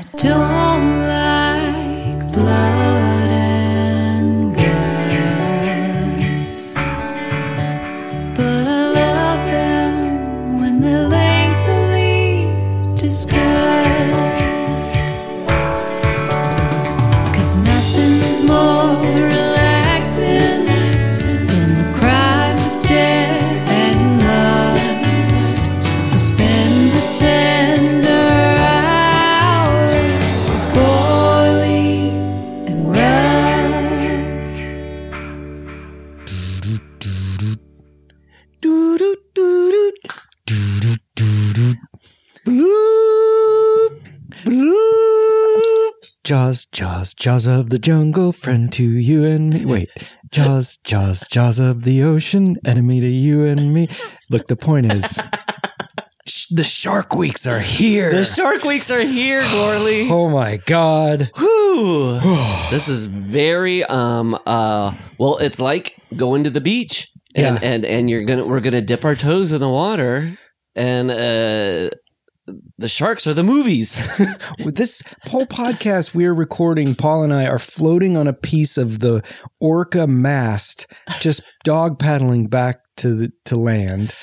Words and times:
I 0.00 0.02
don't 0.16 1.08
like 1.08 2.32
blood 2.32 3.30
and 3.30 4.54
guts, 4.54 6.44
but 8.34 8.66
I 8.66 8.92
love 8.94 9.46
them 9.50 10.58
when 10.58 10.80
they're 10.80 11.06
lengthily 11.06 12.48
discussed. 12.94 13.79
Jaws, 46.30 46.64
Jaws, 46.66 47.12
Jaws 47.12 47.48
of 47.48 47.70
the 47.70 47.78
jungle, 47.80 48.30
friend 48.30 48.72
to 48.74 48.84
you 48.84 49.24
and 49.24 49.50
me. 49.50 49.64
Wait, 49.64 49.88
Jaws, 50.30 50.76
Jaws, 50.84 51.26
Jaws 51.28 51.58
of 51.58 51.82
the 51.82 52.04
ocean, 52.04 52.54
enemy 52.64 53.00
to 53.00 53.08
you 53.08 53.42
and 53.46 53.74
me. 53.74 53.88
Look, 54.30 54.46
the 54.46 54.54
point 54.54 54.92
is, 54.92 55.20
sh- 56.28 56.46
the 56.52 56.62
Shark 56.62 57.16
Weeks 57.16 57.48
are 57.48 57.58
here. 57.58 58.12
The 58.12 58.22
Shark 58.22 58.62
Weeks 58.62 58.92
are 58.92 59.00
here, 59.04 59.42
Gourley. 59.42 60.08
oh 60.12 60.28
my 60.30 60.58
god! 60.58 61.32
Whew. 61.36 62.20
this 62.70 62.86
is 62.86 63.06
very 63.06 63.82
um 63.86 64.38
uh 64.46 64.94
well 65.18 65.36
it's 65.38 65.58
like 65.58 65.96
going 66.16 66.44
to 66.44 66.50
the 66.50 66.60
beach 66.60 67.08
and 67.34 67.60
Yeah. 67.60 67.68
and 67.68 67.84
and 67.84 68.08
you're 68.08 68.22
gonna 68.22 68.46
we're 68.46 68.60
gonna 68.60 68.80
dip 68.80 69.04
our 69.04 69.16
toes 69.16 69.52
in 69.52 69.60
the 69.60 69.68
water 69.68 70.38
and 70.76 71.10
uh 71.10 71.90
the 72.80 72.88
sharks 72.88 73.26
are 73.26 73.34
the 73.34 73.44
movies 73.44 74.02
With 74.64 74.76
this 74.76 75.02
whole 75.24 75.46
podcast 75.46 76.14
we're 76.14 76.32
recording, 76.32 76.94
Paul 76.94 77.22
and 77.22 77.32
I 77.32 77.46
are 77.46 77.58
floating 77.58 78.16
on 78.16 78.26
a 78.26 78.32
piece 78.32 78.78
of 78.78 79.00
the 79.00 79.22
orca 79.60 80.06
mast, 80.06 80.86
just 81.20 81.42
dog 81.62 81.98
paddling 81.98 82.46
back 82.46 82.80
to 82.96 83.14
the 83.14 83.32
to 83.46 83.56
land. 83.56 84.14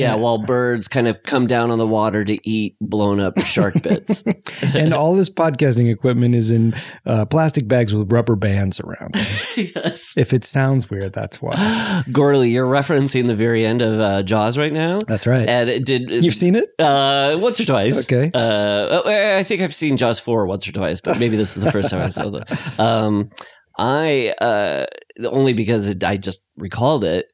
Yeah 0.00 0.14
while 0.14 0.38
birds 0.44 0.88
kind 0.88 1.08
of 1.08 1.22
come 1.22 1.46
down 1.46 1.70
on 1.70 1.78
the 1.78 1.86
water 1.86 2.24
to 2.24 2.38
eat 2.48 2.76
blown 2.80 3.20
up 3.20 3.38
shark 3.40 3.74
bits 3.82 4.24
and 4.74 4.92
all 4.94 5.14
this 5.14 5.28
podcasting 5.30 5.90
equipment 5.92 6.34
is 6.34 6.50
in 6.50 6.74
uh, 7.06 7.24
plastic 7.24 7.66
bags 7.68 7.94
with 7.94 8.10
rubber 8.12 8.36
bands 8.36 8.80
around. 8.80 9.10
it. 9.14 9.72
yes 9.76 10.16
If 10.16 10.32
it 10.32 10.44
sounds 10.44 10.90
weird, 10.90 11.12
that's 11.12 11.40
why. 11.42 11.54
Gourley 12.10 12.50
you're 12.52 12.66
referencing 12.70 13.26
the 13.26 13.34
very 13.34 13.64
end 13.66 13.82
of 13.82 13.98
uh, 14.00 14.22
Jaws 14.22 14.56
right 14.58 14.72
now 14.72 14.98
That's 15.06 15.26
right. 15.26 15.48
and 15.48 15.68
it 15.68 15.84
did 15.84 16.10
You've 16.10 16.34
seen 16.34 16.54
it? 16.54 16.68
Uh, 16.78 17.36
once 17.40 17.58
or 17.60 17.64
twice. 17.64 18.10
Okay. 18.10 18.30
Uh, 18.34 19.02
oh, 19.04 19.36
I 19.38 19.42
think 19.42 19.62
I've 19.62 19.74
seen 19.74 19.96
Jaws 19.96 20.20
four 20.20 20.46
once 20.46 20.66
or 20.68 20.72
twice, 20.72 21.00
but 21.00 21.18
maybe 21.20 21.36
this 21.36 21.56
is 21.56 21.62
the 21.62 21.72
first 21.72 21.90
time 21.90 22.02
I 22.02 22.08
saw 22.08 22.28
it. 22.36 22.50
Um, 22.78 23.30
I 23.78 24.30
uh, 24.40 24.86
only 25.26 25.52
because 25.52 25.88
it, 25.88 26.02
I 26.04 26.16
just 26.16 26.46
recalled 26.56 27.04
it. 27.04 27.26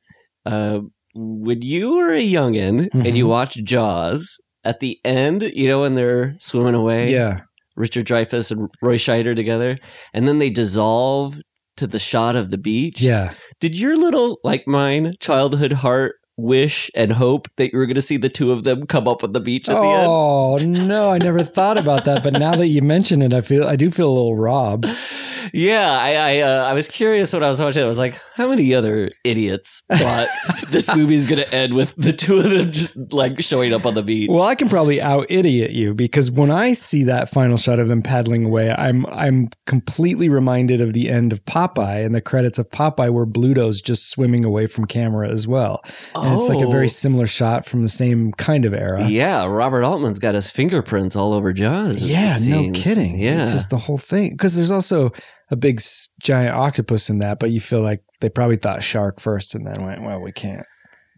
Uh, 0.46 0.80
when 1.14 1.62
you 1.62 1.94
were 1.94 2.14
a 2.14 2.22
youngin 2.22 2.88
and 2.94 3.16
you 3.16 3.26
Mhm. 3.26 3.30
watched 3.30 3.64
Jaws 3.64 4.38
at 4.64 4.80
the 4.80 4.98
end, 5.04 5.42
you 5.42 5.66
know 5.68 5.80
when 5.80 5.94
they're 5.94 6.36
swimming 6.38 6.74
away, 6.74 7.10
Yeah. 7.10 7.40
Richard 7.76 8.06
Dreyfuss 8.06 8.50
and 8.50 8.68
Roy 8.82 8.96
Scheider 8.96 9.34
together, 9.34 9.78
and 10.12 10.28
then 10.28 10.38
they 10.38 10.50
dissolve 10.50 11.38
to 11.76 11.86
the 11.86 11.98
shot 11.98 12.36
of 12.36 12.50
the 12.50 12.58
beach. 12.58 13.00
Yeah. 13.00 13.32
Did 13.60 13.78
your 13.78 13.96
little, 13.96 14.38
like 14.44 14.64
mine, 14.66 15.14
childhood 15.20 15.72
heart 15.72 16.16
wish 16.40 16.90
and 16.94 17.12
hope 17.12 17.48
that 17.56 17.72
you 17.72 17.78
were 17.78 17.86
going 17.86 17.94
to 17.94 18.02
see 18.02 18.16
the 18.16 18.28
two 18.28 18.52
of 18.52 18.64
them 18.64 18.86
come 18.86 19.06
up 19.06 19.22
on 19.24 19.32
the 19.32 19.40
beach 19.40 19.68
at 19.68 19.74
the 19.74 19.86
end? 19.86 20.06
Oh 20.06 20.58
no, 20.58 21.10
I 21.10 21.18
never 21.18 21.42
thought 21.42 21.78
about 21.78 22.04
that. 22.04 22.22
But 22.22 22.34
now 22.34 22.54
that 22.56 22.68
you 22.68 22.82
mention 22.82 23.22
it, 23.22 23.34
I 23.34 23.40
feel 23.40 23.66
I 23.66 23.76
do 23.76 23.90
feel 23.90 24.08
a 24.08 24.14
little 24.14 24.36
robbed. 24.36 24.86
Yeah, 25.52 25.90
I 25.90 26.14
I, 26.14 26.38
uh, 26.40 26.64
I 26.64 26.74
was 26.74 26.88
curious 26.88 27.32
when 27.32 27.42
I 27.42 27.48
was 27.48 27.60
watching 27.60 27.82
it. 27.82 27.86
I 27.86 27.88
was 27.88 27.98
like, 27.98 28.20
how 28.34 28.48
many 28.48 28.74
other 28.74 29.10
idiots 29.24 29.84
thought 29.92 30.28
this 30.68 30.94
movie's 30.94 31.26
going 31.26 31.42
to 31.42 31.54
end 31.54 31.74
with 31.74 31.94
the 31.96 32.12
two 32.12 32.38
of 32.38 32.50
them 32.50 32.72
just 32.72 33.12
like 33.12 33.40
showing 33.42 33.72
up 33.72 33.86
on 33.86 33.94
the 33.94 34.02
beach? 34.02 34.30
Well, 34.30 34.42
I 34.42 34.54
can 34.54 34.68
probably 34.68 35.00
out 35.00 35.26
idiot 35.28 35.72
you 35.72 35.94
because 35.94 36.30
when 36.30 36.50
I 36.50 36.72
see 36.72 37.04
that 37.04 37.28
final 37.28 37.56
shot 37.56 37.78
of 37.78 37.88
them 37.88 38.02
paddling 38.02 38.44
away, 38.44 38.70
I'm 38.70 39.06
I'm 39.06 39.48
completely 39.66 40.28
reminded 40.28 40.80
of 40.80 40.92
the 40.92 41.08
end 41.08 41.32
of 41.32 41.44
Popeye 41.44 42.04
and 42.04 42.14
the 42.14 42.20
credits 42.20 42.58
of 42.58 42.68
Popeye 42.68 43.12
where 43.12 43.26
Bluto's 43.26 43.80
just 43.80 44.10
swimming 44.10 44.44
away 44.44 44.66
from 44.66 44.84
camera 44.84 45.28
as 45.28 45.46
well. 45.46 45.82
And 46.32 46.40
it's 46.40 46.48
like 46.48 46.62
a 46.64 46.66
Oh. 46.68 46.70
very 46.70 46.88
similar 46.88 47.26
shot 47.26 47.66
from 47.66 47.82
the 47.82 47.88
same 47.88 48.32
kind 48.32 48.64
of 48.64 48.72
era. 48.74 49.06
yeah, 49.08 49.44
Robert 49.46 49.82
Altman's 49.84 50.18
got 50.18 50.34
his 50.34 50.50
fingerprints 50.50 51.16
all 51.16 51.32
over 51.32 51.52
Jaws. 51.52 52.02
Yeah, 52.02 52.36
no 52.48 52.70
kidding. 52.72 53.18
Yeah, 53.18 53.46
just 53.46 53.70
the 53.70 53.78
whole 53.78 53.98
thing. 53.98 54.30
Because 54.30 54.56
there's 54.56 54.70
also 54.70 55.10
a 55.50 55.56
big 55.56 55.80
giant 56.20 56.54
octopus 56.56 57.10
in 57.10 57.18
that, 57.20 57.38
but 57.40 57.50
you 57.50 57.60
feel 57.60 57.80
like 57.80 58.02
they 58.20 58.28
probably 58.28 58.56
thought 58.56 58.82
shark 58.82 59.20
first 59.20 59.54
and 59.54 59.66
then 59.66 59.84
went, 59.84 60.02
well, 60.02 60.20
we 60.20 60.32
can't. 60.32 60.66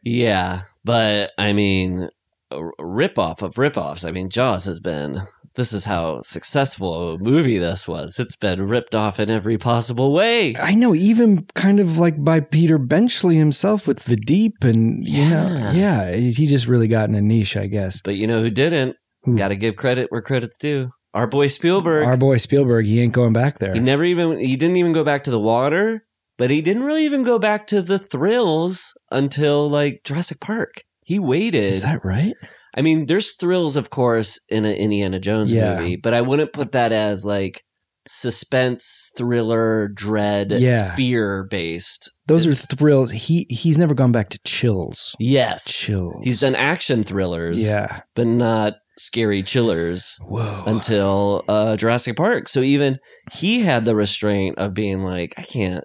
yeah, 0.05 0.63
but 0.85 1.33
I 1.39 1.53
mean, 1.53 2.09
a 2.51 2.57
ripoff 2.81 3.43
of 3.43 3.55
ripoffs. 3.55 4.07
I 4.07 4.11
mean, 4.13 4.29
Jaws 4.31 4.65
has 4.65 4.81
been. 4.81 5.19
This 5.55 5.73
is 5.73 5.85
how 5.85 6.23
successful 6.23 7.13
a 7.15 7.19
movie 7.19 7.59
this 7.59 7.87
was. 7.87 8.19
It's 8.19 8.37
been 8.37 8.67
ripped 8.67 8.95
off 8.95 9.21
in 9.21 9.29
every 9.29 9.59
possible 9.59 10.13
way. 10.13 10.55
I 10.57 10.75
know, 10.75 10.95
even 10.95 11.47
kind 11.55 11.79
of 11.79 11.99
like 11.99 12.23
by 12.25 12.41
Peter 12.41 12.79
Benchley 12.79 13.37
himself 13.37 13.87
with 13.87 14.05
the 14.05 14.17
deep, 14.17 14.65
and 14.65 15.05
you 15.07 15.29
know, 15.29 15.49
Yeah. 15.49 15.73
yeah, 15.73 16.13
he 16.15 16.31
he 16.31 16.47
just 16.47 16.67
really 16.67 16.89
got 16.89 17.09
in 17.09 17.15
a 17.15 17.21
niche, 17.21 17.57
I 17.57 17.67
guess. 17.67 18.01
But 18.03 18.17
you 18.17 18.27
know 18.27 18.41
who 18.43 18.51
didn't? 18.51 18.97
Got 19.37 19.49
to 19.49 19.57
give 19.57 19.77
credit 19.77 20.11
where 20.11 20.23
credit's 20.23 20.59
due. 20.59 20.91
Our 21.15 21.27
boy 21.27 21.47
Spielberg. 21.49 22.05
Our 22.07 22.17
boy 22.17 22.39
Spielberg, 22.39 22.87
he 22.87 23.01
ain't 23.01 23.13
going 23.13 23.35
back 23.35 23.59
there. 23.59 23.75
He 23.75 23.81
never 23.81 24.05
even 24.05 24.39
he 24.39 24.57
didn't 24.57 24.77
even 24.77 24.93
go 24.93 25.05
back 25.05 25.25
to 25.25 25.31
the 25.31 25.39
water, 25.39 26.07
but 26.39 26.51
he 26.51 26.63
didn't 26.63 26.85
really 26.85 27.05
even 27.05 27.23
go 27.23 27.39
back 27.39 27.67
to 27.69 27.83
the 27.83 27.99
thrills 27.99 28.95
until 29.11 29.69
like 29.69 30.01
Jurassic 30.05 30.41
Park. 30.41 30.83
He 31.05 31.19
waited. 31.19 31.65
Is 31.65 31.83
that 31.83 32.05
right? 32.05 32.35
I 32.77 32.83
mean, 32.83 33.07
there's 33.07 33.35
thrills, 33.37 33.77
of 33.77 33.91
course, 33.91 34.41
in 34.49 34.65
an 34.65 34.75
Indiana 34.77 35.19
Jones 35.21 35.53
Yeah. 35.53 35.77
movie, 35.79 35.97
but 35.97 36.15
I 36.15 36.21
wouldn't 36.23 36.53
put 36.53 36.73
that 36.73 36.91
as 36.93 37.25
like 37.25 37.63
suspense, 38.09 39.13
thriller, 39.17 39.89
dread, 39.89 40.53
Yeah. 40.53 40.95
fear 40.95 41.47
based. 41.51 42.11
Those 42.27 42.47
are 42.47 42.55
thrills. 42.55 43.11
He 43.11 43.47
he's 43.49 43.79
never 43.79 43.95
gone 43.95 44.13
back 44.13 44.29
to 44.31 44.39
chills. 44.45 45.15
Yes, 45.19 45.65
Chills. 45.73 46.23
he's 46.25 46.41
done 46.41 46.55
action 46.55 47.03
thrillers, 47.03 47.61
Yeah. 47.63 48.01
but 48.15 48.27
not 48.27 48.75
scary 48.99 49.43
chillers. 49.43 50.17
Whoa. 50.29 50.65
until 50.67 51.45
uh, 51.49 51.77
Jurassic 51.77 52.17
Park. 52.17 52.49
So 52.49 52.61
even 52.61 52.99
he 53.33 53.61
had 53.63 53.85
the 53.85 53.97
restraint 53.97 54.59
of 54.59 54.75
being 54.75 55.01
like, 55.03 55.35
I 55.39 55.43
can't. 55.43 55.85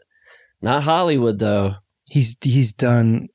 Not 0.62 0.84
Hollywood 0.84 1.40
though. 1.40 1.76
He's 2.10 2.38
he's 2.44 2.74
done 2.74 3.28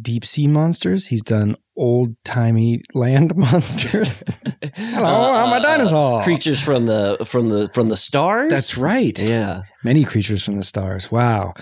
deep 0.00 0.24
sea 0.24 0.46
monsters. 0.46 1.06
He's 1.08 1.22
done 1.22 1.56
old 1.76 2.14
timey 2.24 2.80
land 2.94 3.34
monsters. 3.36 4.22
Hello, 4.74 5.32
I'm 5.34 5.48
a 5.48 5.52
uh, 5.52 5.54
uh, 5.54 5.56
uh, 5.56 5.62
dinosaur. 5.62 6.20
Creatures 6.22 6.62
from 6.62 6.86
the 6.86 7.18
from 7.24 7.48
the 7.48 7.68
from 7.72 7.88
the 7.88 7.96
stars. 7.96 8.50
That's 8.50 8.76
right. 8.78 9.18
Yeah. 9.18 9.62
Many 9.84 10.04
creatures 10.04 10.44
from 10.44 10.56
the 10.56 10.64
stars. 10.64 11.10
Wow. 11.10 11.54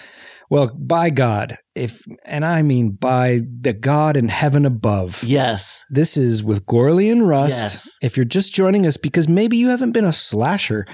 Well, 0.50 0.72
by 0.76 1.10
God, 1.10 1.58
if 1.76 2.02
and 2.24 2.44
I 2.44 2.62
mean 2.62 2.90
by 2.90 3.40
the 3.60 3.72
God 3.72 4.16
in 4.16 4.28
heaven 4.28 4.66
above. 4.66 5.22
Yes. 5.22 5.84
This 5.90 6.16
is 6.16 6.42
with 6.42 6.66
Gourley 6.66 7.10
and 7.10 7.26
Rust. 7.28 7.62
Yes. 7.62 7.98
If 8.02 8.16
you're 8.16 8.24
just 8.26 8.52
joining 8.52 8.84
us 8.84 8.96
because 8.96 9.28
maybe 9.28 9.56
you 9.56 9.68
haven't 9.68 9.92
been 9.92 10.04
a 10.04 10.12
slasher 10.12 10.86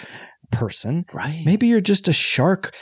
person, 0.53 1.07
Right. 1.15 1.43
maybe 1.47 1.69
you're 1.69 1.81
just 1.81 2.07
a 2.07 2.13
shark, 2.13 2.75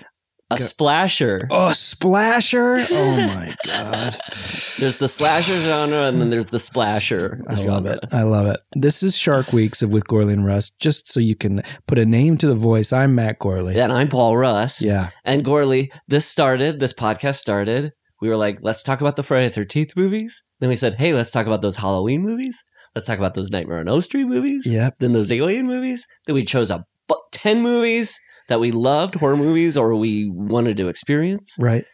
a 0.51 0.59
splasher. 0.59 1.49
a 1.51 1.75
splasher. 1.75 2.85
Oh 2.91 3.17
my 3.17 3.55
God. 3.67 4.17
There's 4.79 4.99
the 4.99 5.09
slasher 5.09 5.59
genre, 5.61 6.07
and 6.07 6.21
then 6.21 6.31
there's 6.31 6.49
the 6.49 6.59
splasher 6.59 7.41
I 7.49 7.55
genre. 7.55 7.73
love 7.73 7.87
it. 7.87 8.01
I 8.13 8.23
love 8.23 8.47
it. 8.47 8.61
This 8.75 9.03
is 9.03 9.17
Shark 9.17 9.53
Weeks 9.53 9.83
of 9.83 9.91
with 9.93 10.07
Gourley 10.07 10.33
and 10.33 10.45
Rust, 10.45 10.81
just 10.81 11.09
so 11.13 11.21
you 11.21 11.35
can 11.37 11.63
put 11.87 11.99
a 11.99 12.05
name 12.05 12.37
to 12.39 12.47
the 12.47 12.55
voice. 12.55 12.93
I'm 12.93 13.15
Matt 13.15 13.39
Gourley. 13.39 13.77
And 13.77 13.93
I'm 13.93 14.09
Paul 14.09 14.37
Rust. 14.37 14.83
Yeah. 14.83 15.11
And 15.25 15.45
Gourley, 15.45 15.91
this 16.09 16.27
started, 16.27 16.81
this 16.81 16.93
podcast 16.93 17.37
started. 17.37 17.93
We 18.21 18.29
were 18.29 18.37
like, 18.37 18.59
let's 18.63 18.83
talk 18.83 19.01
about 19.01 19.17
the 19.17 19.23
Friday 19.23 19.49
the 19.49 19.61
13th 19.65 19.97
movies. 19.97 20.43
Then 20.61 20.69
we 20.69 20.77
said, 20.77 20.95
hey, 20.99 21.13
let's 21.15 21.31
talk 21.31 21.47
about 21.47 21.63
those 21.63 21.77
Halloween 21.77 22.23
movies. 22.23 22.65
Let's 22.95 23.07
talk 23.07 23.19
about 23.19 23.35
those 23.35 23.51
Nightmare 23.51 23.79
on 23.81 23.89
Elm 23.89 24.01
Street 24.01 24.25
movies. 24.27 24.67
Yep. 24.67 24.97
Then 25.01 25.13
those 25.13 25.33
Alien 25.33 25.67
movies. 25.67 26.07
Then 26.27 26.35
we 26.35 26.43
chose 26.45 26.71
a 26.71 26.85
bu- 27.09 27.15
10 27.33 27.63
movies 27.63 28.21
that 28.49 28.61
we 28.61 28.71
loved, 28.71 29.15
horror 29.17 29.37
movies, 29.37 29.77
or 29.77 29.95
we 29.95 30.29
wanted 30.31 30.77
to 30.79 30.89
experience. 30.89 31.57
Right. 31.59 31.85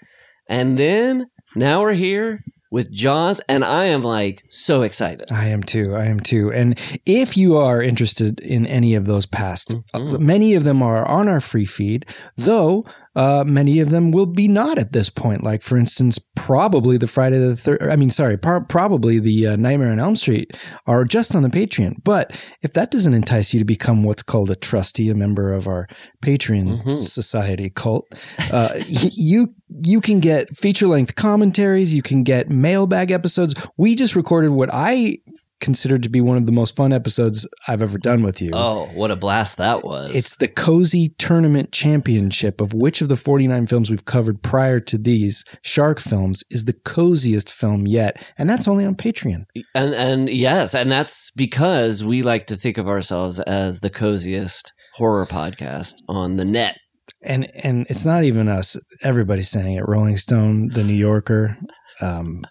And 0.49 0.79
then 0.79 1.27
now 1.55 1.83
we're 1.83 1.93
here 1.95 2.41
with 2.73 2.93
Jaws, 2.93 3.41
and 3.49 3.65
I 3.65 3.87
am 3.87 4.03
like 4.03 4.43
so 4.49 4.83
excited. 4.83 5.31
I 5.33 5.47
am 5.47 5.63
too. 5.63 5.95
I 5.97 6.05
am 6.05 6.21
too. 6.21 6.53
And 6.53 6.79
if 7.05 7.37
you 7.37 7.57
are 7.57 7.83
interested 7.83 8.39
in 8.41 8.65
any 8.67 8.95
of 8.95 9.07
those 9.07 9.27
past, 9.27 9.75
Mhm. 9.93 10.15
uh, 10.15 10.19
many 10.19 10.55
of 10.55 10.63
them 10.63 10.81
are 10.81 11.07
on 11.09 11.27
our 11.29 11.41
free 11.41 11.65
feed, 11.65 12.07
though 12.37 12.85
uh, 13.17 13.45
many 13.47 13.81
of 13.81 13.91
them 13.91 14.13
will 14.13 14.27
be 14.27 14.47
not 14.47 14.79
at 14.79 14.93
this 14.93 15.11
point. 15.11 15.43
Like, 15.43 15.63
for 15.63 15.77
instance, 15.77 16.19
probably 16.37 16.97
the 16.97 17.07
Friday 17.07 17.39
the 17.39 17.57
third. 17.57 17.83
I 17.83 17.97
mean, 17.97 18.11
sorry, 18.11 18.37
par- 18.37 18.65
probably 18.65 19.19
the 19.19 19.49
uh, 19.49 19.57
Nightmare 19.57 19.91
on 19.93 19.99
Elm 19.99 20.15
Street 20.17 20.57
are 20.87 21.05
just 21.05 21.35
on 21.35 21.43
the 21.43 21.49
Patreon. 21.49 21.95
But 22.05 22.39
if 22.63 22.73
that 22.75 22.91
doesn't 22.91 23.15
entice 23.15 23.53
you 23.53 23.59
to 23.59 23.65
become 23.65 24.05
what's 24.05 24.23
called 24.23 24.51
a 24.51 24.57
trustee, 24.57 25.09
a 25.11 25.15
member 25.15 25.53
of 25.53 25.67
our 25.67 25.89
Patreon 26.23 26.83
Mhm. 26.83 26.95
society 26.95 27.71
cult, 27.71 28.07
uh, 28.53 28.71
y- 28.75 29.11
you 29.13 29.55
you 29.85 30.01
can 30.01 30.21
get 30.21 30.55
feature 30.57 30.87
length 30.87 31.15
commentaries. 31.17 31.95
You 31.95 32.03
can 32.03 32.23
get 32.25 32.49
mailbag 32.49 33.11
episodes. 33.11 33.55
We 33.77 33.95
just 33.95 34.15
recorded 34.17 34.51
what 34.51 34.69
I 34.73 35.19
considered 35.61 36.03
to 36.03 36.09
be 36.09 36.21
one 36.21 36.37
of 36.37 36.47
the 36.47 36.53
most 36.53 36.75
fun 36.75 36.93
episodes 36.93 37.47
I've 37.69 37.83
ever 37.83 37.99
done 37.99 38.23
with 38.23 38.41
you. 38.41 38.51
Oh, 38.53 38.87
what 38.95 39.11
a 39.11 39.17
blast 39.17 39.59
that 39.59 39.85
was. 39.85 40.15
It's 40.15 40.37
the 40.37 40.49
Cozy 40.49 41.11
Tournament 41.19 41.73
Championship 41.73 42.61
of 42.61 42.73
which 42.73 43.01
of 43.03 43.09
the 43.09 43.17
49 43.17 43.67
films 43.67 43.91
we've 43.91 44.05
covered 44.05 44.43
prior 44.43 44.81
to 44.81 44.99
these 44.99 45.45
shark 45.63 46.01
films 46.01 46.43
is 46.51 46.65
the 46.65 46.73
coziest 46.73 47.53
film 47.53 47.87
yet. 47.87 48.23
And 48.39 48.49
that's 48.49 48.67
only 48.67 48.85
on 48.85 48.95
Patreon. 48.95 49.45
And 49.75 49.95
and 49.95 50.29
yes, 50.29 50.75
and 50.75 50.91
that's 50.91 51.31
because 51.33 52.05
we 52.05 52.23
like 52.23 52.47
to 52.49 52.57
think 52.57 52.79
of 52.79 52.89
ourselves 52.89 53.39
as 53.41 53.81
the 53.81 53.91
coziest 53.91 54.73
horror 54.95 55.27
podcast 55.27 55.95
on 56.09 56.37
the 56.37 56.45
net. 56.45 56.79
And 57.23 57.51
and 57.63 57.87
it's 57.91 58.07
not 58.07 58.25
even 58.25 58.49
us. 58.49 58.77
Everybody's 59.03 59.51
saying 59.51 59.77
it. 59.77 59.85
Rolling 59.87 60.17
Stone, 60.17 60.69
The 60.69 60.85
New 60.85 60.95
Yorker, 60.95 61.57
um, 62.01 62.43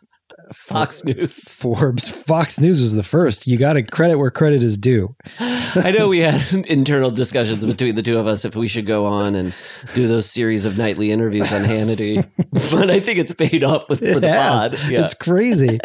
Fox 0.53 1.03
News. 1.05 1.47
Forbes, 1.49 2.07
Fox 2.09 2.59
News 2.59 2.81
was 2.81 2.95
the 2.95 3.03
first. 3.03 3.47
You 3.47 3.57
got 3.57 3.73
to 3.73 3.83
credit 3.83 4.17
where 4.17 4.31
credit 4.31 4.63
is 4.63 4.77
due. 4.77 5.15
I 5.39 5.93
know 5.97 6.07
we 6.07 6.19
had 6.19 6.65
internal 6.67 7.11
discussions 7.11 7.65
between 7.65 7.95
the 7.95 8.01
two 8.03 8.17
of 8.17 8.27
us 8.27 8.45
if 8.45 8.55
we 8.55 8.67
should 8.67 8.85
go 8.85 9.05
on 9.05 9.35
and 9.35 9.53
do 9.93 10.07
those 10.07 10.29
series 10.29 10.65
of 10.65 10.77
nightly 10.77 11.11
interviews 11.11 11.51
on 11.53 11.61
Hannity, 11.63 12.25
but 12.71 12.89
I 12.89 12.99
think 12.99 13.19
it's 13.19 13.33
paid 13.33 13.63
off 13.63 13.89
with, 13.89 13.99
for 13.99 14.05
It 14.05 14.21
the 14.21 14.29
has. 14.31 14.69
pod. 14.69 14.79
Yeah. 14.91 15.03
It's 15.03 15.13
crazy. 15.13 15.79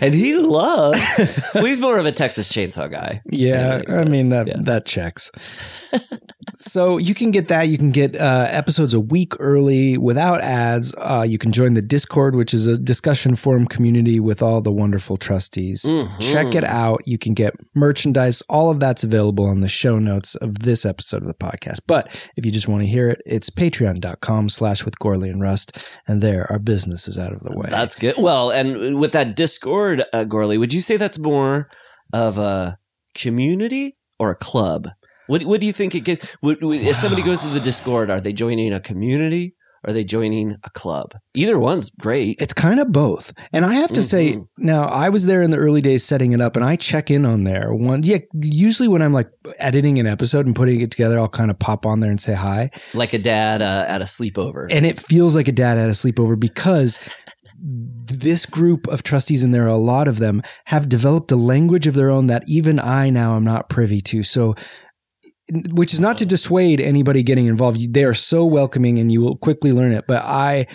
and 0.00 0.14
he 0.14 0.36
loves. 0.36 1.00
Well, 1.54 1.64
he's 1.64 1.80
more 1.80 1.98
of 1.98 2.06
a 2.06 2.12
Texas 2.12 2.48
Chainsaw 2.52 2.90
guy. 2.90 3.20
Yeah, 3.30 3.82
Yeah, 3.88 3.94
I 4.00 4.04
mean 4.04 4.28
that 4.30 4.46
yeah. 4.46 4.56
that 4.60 4.86
checks. 4.86 5.30
So 6.56 6.98
you 6.98 7.14
can 7.14 7.30
get 7.30 7.48
that. 7.48 7.68
You 7.68 7.78
can 7.78 7.90
get 7.90 8.14
uh, 8.16 8.46
episodes 8.50 8.94
a 8.94 9.00
week 9.00 9.34
early 9.38 9.98
without 9.98 10.40
ads. 10.40 10.94
Uh, 10.98 11.24
you 11.28 11.38
can 11.38 11.52
join 11.52 11.74
the 11.74 11.82
Discord, 11.82 12.34
which 12.34 12.52
is 12.54 12.66
a 12.66 12.76
discussion 12.78 13.36
forum 13.36 13.66
community 13.66 14.20
with 14.20 14.42
all 14.42 14.60
the 14.60 14.72
wonderful 14.72 15.16
trustees. 15.16 15.82
Mhm. 15.84 16.08
Check 16.20 16.54
it 16.54 16.64
out. 16.64 17.02
You 17.06 17.18
can 17.18 17.34
get 17.34 17.54
merchandise. 17.74 18.42
All 18.48 18.70
of 18.70 18.80
that's 18.80 19.04
available 19.04 19.46
on 19.46 19.60
the 19.60 19.68
show 19.68 19.98
notes 19.98 20.34
of 20.36 20.60
this 20.60 20.84
episode 20.84 21.22
of 21.22 21.28
the 21.28 21.34
podcast. 21.34 21.80
But 21.86 22.08
if 22.36 22.44
you 22.44 22.52
just 22.52 22.68
want 22.68 22.82
to 22.82 22.88
hear 22.88 23.08
it, 23.10 23.20
it's 23.26 23.50
patreon.com 23.50 24.48
slash 24.48 24.84
with 24.84 24.98
Gourley 24.98 25.30
and 25.30 25.40
Rust. 25.40 25.78
And 26.06 26.20
there, 26.20 26.50
our 26.50 26.58
business 26.58 27.08
is 27.08 27.18
out 27.18 27.32
of 27.32 27.40
the 27.40 27.56
way. 27.56 27.68
That's 27.70 27.94
good. 27.94 28.14
Well, 28.18 28.50
and 28.50 28.98
with 28.98 29.12
that 29.12 29.36
Discord, 29.36 30.04
uh, 30.12 30.24
Gourley, 30.24 30.58
would 30.58 30.72
you 30.72 30.80
say 30.80 30.96
that's 30.96 31.18
more 31.18 31.68
of 32.12 32.38
a 32.38 32.78
community 33.14 33.94
or 34.18 34.30
a 34.30 34.36
club? 34.36 34.88
What 35.28 35.44
What 35.44 35.60
do 35.60 35.66
you 35.66 35.72
think 35.72 35.94
it 35.94 36.00
gets? 36.00 36.36
Would, 36.42 36.62
would- 36.62 36.80
If 36.80 36.96
somebody 36.96 37.22
goes 37.22 37.42
to 37.42 37.48
the 37.48 37.60
Discord, 37.60 38.10
are 38.10 38.20
they 38.20 38.32
joining 38.32 38.72
a 38.72 38.80
community? 38.80 39.54
Or 39.84 39.90
are 39.90 39.92
they 39.92 40.02
joining 40.02 40.56
a 40.64 40.70
club? 40.70 41.14
Either 41.34 41.56
one's 41.56 41.88
great. 41.90 42.42
It's 42.42 42.52
kind 42.52 42.80
of 42.80 42.90
both. 42.90 43.32
And 43.52 43.64
I 43.64 43.74
have 43.74 43.92
to 43.92 44.02
say, 44.02 44.32
Mhm. 44.32 44.48
now 44.58 44.82
I 44.82 45.08
was 45.08 45.24
there 45.26 45.40
in 45.40 45.52
the 45.52 45.56
early 45.56 45.80
days 45.80 46.02
setting 46.02 46.32
it 46.32 46.40
up 46.40 46.56
and 46.56 46.64
I 46.64 46.74
check 46.74 47.12
in 47.12 47.24
on 47.24 47.44
there. 47.44 47.72
One 47.72 48.00
yeah, 48.02 48.18
usually 48.42 48.88
when 48.88 49.02
I'm 49.02 49.12
like 49.12 49.28
editing 49.60 50.00
an 50.00 50.08
episode 50.08 50.46
and 50.46 50.56
putting 50.56 50.80
it 50.80 50.90
together, 50.90 51.16
I'll 51.16 51.28
kind 51.28 51.48
of 51.48 51.60
pop 51.60 51.86
on 51.86 52.00
there 52.00 52.10
and 52.10 52.20
say 52.20 52.34
hi. 52.34 52.70
Like 52.92 53.12
a 53.12 53.18
dad 53.18 53.62
uh, 53.62 53.84
at 53.86 54.00
a 54.00 54.04
sleepover. 54.04 54.66
And 54.68 54.84
it 54.84 54.98
feels 54.98 55.36
like 55.36 55.46
a 55.46 55.52
dad 55.52 55.78
at 55.78 55.86
a 55.88 55.92
sleepover 55.92 56.38
because 56.40 56.98
this 57.60 58.46
group 58.46 58.86
of 58.88 59.02
trustees, 59.02 59.42
and 59.44 59.52
there 59.54 59.64
are 59.64 59.68
a 59.68 59.76
lot 59.76 60.08
of 60.08 60.18
them, 60.18 60.42
have 60.66 60.88
developed 60.88 61.30
a 61.32 61.36
language 61.36 61.86
of 61.86 61.94
their 61.94 62.10
own 62.10 62.26
that 62.28 62.44
even 62.46 62.78
I 62.80 63.10
now 63.10 63.36
am 63.36 63.44
not 63.44 63.68
privy 63.68 64.00
to. 64.02 64.22
So 64.22 64.54
which 65.70 65.94
is 65.94 66.00
not 66.00 66.18
to 66.18 66.26
dissuade 66.26 66.80
anybody 66.80 67.22
getting 67.22 67.46
involved. 67.46 67.92
They 67.94 68.04
are 68.04 68.14
so 68.14 68.44
welcoming 68.44 68.98
and 68.98 69.10
you 69.10 69.20
will 69.22 69.36
quickly 69.36 69.72
learn 69.72 69.92
it. 69.92 70.06
But 70.06 70.22
I 70.24 70.66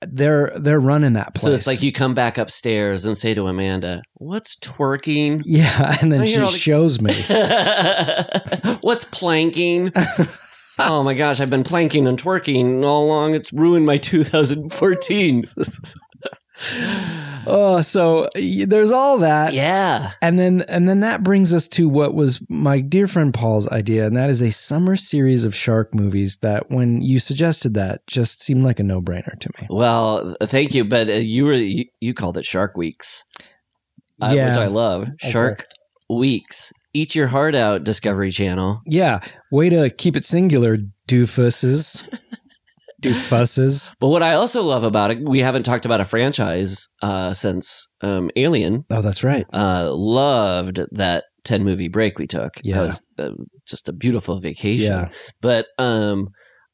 they're 0.00 0.52
they're 0.58 0.80
running 0.80 1.12
that 1.12 1.34
place. 1.34 1.44
so 1.44 1.52
it's 1.52 1.66
like 1.66 1.82
you 1.82 1.92
come 1.92 2.14
back 2.14 2.38
upstairs 2.38 3.04
and 3.04 3.16
say 3.16 3.34
to 3.34 3.46
Amanda, 3.46 4.02
"What's 4.14 4.56
twerking? 4.58 5.42
Yeah, 5.44 5.96
and 6.00 6.10
then 6.10 6.22
I 6.22 6.24
she 6.24 6.38
the- 6.38 6.46
shows 6.48 7.00
me. 7.00 7.14
What's 8.80 9.04
planking?" 9.04 9.92
oh 10.78 11.02
my 11.02 11.14
gosh, 11.14 11.40
I've 11.40 11.50
been 11.50 11.62
planking 11.62 12.08
and 12.08 12.20
twerking 12.20 12.84
all 12.84 13.04
along. 13.04 13.34
It's 13.34 13.52
ruined 13.52 13.86
my 13.86 13.96
2014. 13.98 15.44
Oh, 17.46 17.80
so 17.82 18.28
there's 18.34 18.90
all 18.90 19.18
that. 19.18 19.52
yeah. 19.52 20.12
And 20.20 20.38
then 20.38 20.62
and 20.68 20.88
then 20.88 21.00
that 21.00 21.22
brings 21.22 21.52
us 21.52 21.68
to 21.68 21.88
what 21.88 22.14
was 22.14 22.44
my 22.48 22.80
dear 22.80 23.06
friend 23.06 23.32
Paul's 23.34 23.68
idea, 23.70 24.06
and 24.06 24.16
that 24.16 24.30
is 24.30 24.42
a 24.42 24.50
summer 24.50 24.96
series 24.96 25.44
of 25.44 25.54
shark 25.54 25.94
movies 25.94 26.38
that 26.38 26.70
when 26.70 27.02
you 27.02 27.18
suggested 27.18 27.74
that 27.74 28.06
just 28.06 28.42
seemed 28.42 28.64
like 28.64 28.80
a 28.80 28.82
no-brainer 28.82 29.38
to 29.38 29.50
me. 29.60 29.66
Well, 29.70 30.36
thank 30.42 30.74
you, 30.74 30.84
but 30.84 31.08
uh, 31.08 31.12
you 31.12 31.44
were 31.44 31.54
you, 31.54 31.84
you 32.00 32.14
called 32.14 32.36
it 32.36 32.44
Shark 32.44 32.76
Weeks, 32.76 33.24
uh, 34.20 34.30
which 34.30 34.38
I 34.38 34.66
love. 34.66 35.08
Shark 35.18 35.66
Weeks. 36.08 36.72
Eat 36.94 37.14
your 37.14 37.26
heart 37.26 37.54
out, 37.54 37.84
Discovery 37.84 38.30
Channel. 38.30 38.82
Yeah. 38.84 39.20
Way 39.50 39.70
to 39.70 39.88
keep 39.88 40.14
it 40.14 40.26
singular, 40.26 40.76
doofuses. 41.08 42.06
doofuses. 43.02 43.94
But 44.00 44.08
what 44.08 44.22
I 44.22 44.34
also 44.34 44.62
love 44.62 44.84
about 44.84 45.10
it, 45.10 45.18
we 45.28 45.40
haven't 45.40 45.64
talked 45.64 45.84
about 45.84 46.00
a 46.00 46.04
franchise 46.04 46.88
uh, 47.02 47.32
since 47.34 47.88
um, 48.00 48.30
Alien. 48.36 48.84
Oh, 48.90 49.02
that's 49.02 49.22
right. 49.24 49.44
Uh, 49.52 49.90
loved 49.92 50.80
that 50.92 51.24
10 51.44 51.64
movie 51.64 51.88
break 51.88 52.18
we 52.18 52.26
took. 52.26 52.56
It 52.58 52.66
Yeah. 52.66 52.80
was 52.80 53.04
uh, 53.18 53.30
just 53.68 53.88
a 53.88 53.92
beautiful 53.92 54.38
vacation. 54.40 54.92
Yeah. 54.92 55.08
But 55.40 55.66
um, 55.78 56.28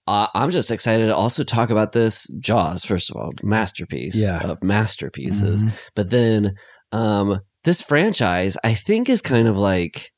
I- 0.06 0.28
I'm 0.34 0.50
just 0.50 0.70
excited 0.70 1.06
to 1.06 1.14
also 1.16 1.42
talk 1.44 1.70
about 1.70 1.92
this 1.92 2.26
Jaws, 2.40 2.84
first 2.84 3.10
of 3.10 3.16
all, 3.16 3.30
masterpiece 3.42 4.16
Yeah. 4.16 4.40
of 4.46 4.62
masterpieces. 4.62 5.64
Mhm. 5.64 5.88
But 5.94 6.10
then 6.10 6.54
um, 6.92 7.40
this 7.64 7.82
franchise, 7.82 8.56
I 8.64 8.74
think, 8.74 9.08
is 9.08 9.20
kind 9.22 9.48
of 9.48 9.56
like 9.56 10.10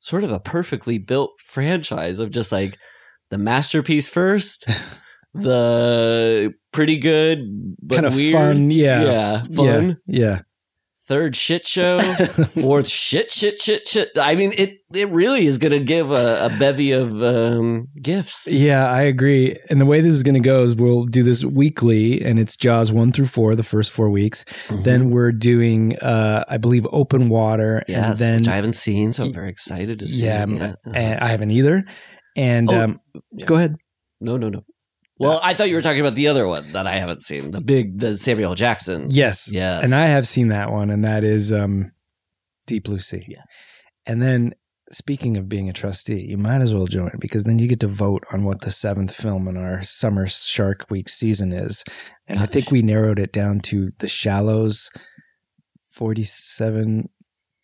sort 0.00 0.24
of 0.24 0.30
a 0.32 0.40
perfectly 0.40 0.96
built 0.98 1.30
franchise 1.44 2.20
of 2.20 2.30
just 2.30 2.52
like 2.52 2.76
the 3.30 3.38
masterpiece 3.38 4.08
first, 4.08 4.66
the 5.34 6.52
pretty 6.72 6.98
good 6.98 7.76
but 7.82 7.96
Kind 7.96 8.06
of 8.06 8.14
weird, 8.16 8.32
fun. 8.34 8.70
Yeah. 8.70 9.02
yeah, 9.04 9.44
fun, 9.54 9.96
Yeah. 10.06 10.40
third 11.06 11.34
shit 11.34 11.66
show, 11.66 11.98
fourth 12.62 12.86
shit, 12.88 13.30
shit, 13.30 13.60
shit, 13.60 13.86
shit. 13.88 14.10
I 14.20 14.34
mean, 14.34 14.52
it 14.58 14.78
it 14.94 15.08
really 15.10 15.46
is 15.46 15.58
going 15.58 15.72
to 15.72 15.80
give 15.80 16.10
a, 16.10 16.46
a 16.46 16.56
bevy 16.58 16.92
of 16.92 17.22
um, 17.22 17.88
gifts. 18.02 18.46
Yeah, 18.48 18.90
I 18.90 19.02
agree. 19.02 19.56
And 19.70 19.80
the 19.80 19.86
way 19.86 20.00
this 20.00 20.12
is 20.12 20.22
going 20.22 20.34
to 20.34 20.46
go 20.46 20.62
is 20.62 20.74
we'll 20.76 21.04
do 21.04 21.22
this 21.22 21.44
weekly, 21.44 22.22
and 22.24 22.38
it's 22.38 22.56
Jaws 22.56 22.92
one 22.92 23.12
through 23.12 23.26
four, 23.26 23.54
the 23.54 23.62
first 23.62 23.90
four 23.92 24.10
weeks. 24.10 24.44
Mm-hmm. 24.44 24.82
Then 24.82 25.10
we're 25.10 25.32
doing, 25.32 25.96
uh, 25.98 26.44
I 26.48 26.56
believe, 26.58 26.86
Open 26.92 27.28
Water. 27.30 27.82
Yes, 27.88 28.08
and 28.08 28.18
then 28.18 28.38
which 28.40 28.48
I 28.48 28.56
haven't 28.56 28.74
seen, 28.74 29.12
so 29.12 29.24
I'm 29.24 29.32
very 29.32 29.50
excited 29.50 29.98
to 30.00 30.08
see. 30.08 30.24
yeah, 30.26 30.44
it. 30.44 30.48
yeah. 30.50 30.72
and 30.94 31.20
I 31.20 31.28
haven't 31.28 31.50
either. 31.50 31.84
And 32.36 32.70
Oh, 32.70 32.84
um, 32.84 32.98
go 33.46 33.56
ahead. 33.56 33.76
No, 34.20 34.36
no, 34.36 34.48
no. 34.48 34.62
Well, 35.18 35.40
I 35.42 35.54
thought 35.54 35.68
you 35.68 35.74
were 35.74 35.82
talking 35.82 36.00
about 36.00 36.14
the 36.14 36.28
other 36.28 36.46
one 36.46 36.72
that 36.72 36.86
I 36.86 36.96
haven't 36.98 37.22
seen, 37.22 37.50
the 37.50 37.60
big, 37.60 37.98
the 37.98 38.16
Samuel 38.16 38.54
Jackson. 38.54 39.06
Yes, 39.08 39.50
Yes. 39.52 39.82
and 39.82 39.94
I 39.94 40.06
have 40.06 40.26
seen 40.26 40.48
that 40.48 40.70
one, 40.70 40.90
and 40.90 41.04
that 41.04 41.24
is 41.24 41.52
um, 41.52 41.90
Deep 42.66 42.84
Blue 42.84 42.98
Sea. 43.00 43.24
Yes. 43.26 43.44
And 44.06 44.22
then, 44.22 44.54
speaking 44.92 45.36
of 45.36 45.48
being 45.48 45.68
a 45.68 45.72
trustee, 45.72 46.20
you 46.24 46.38
might 46.38 46.60
as 46.60 46.72
well 46.72 46.86
join 46.86 47.10
because 47.18 47.44
then 47.44 47.58
you 47.58 47.66
get 47.68 47.80
to 47.80 47.88
vote 47.88 48.24
on 48.32 48.44
what 48.44 48.60
the 48.62 48.70
seventh 48.70 49.14
film 49.14 49.48
in 49.48 49.56
our 49.56 49.82
summer 49.82 50.26
Shark 50.28 50.86
Week 50.88 51.08
season 51.08 51.52
is. 51.52 51.82
And 52.28 52.38
I 52.38 52.46
think 52.46 52.70
we 52.70 52.80
narrowed 52.82 53.18
it 53.18 53.32
down 53.32 53.58
to 53.64 53.90
The 53.98 54.08
Shallows, 54.08 54.90
forty-seven 55.92 57.08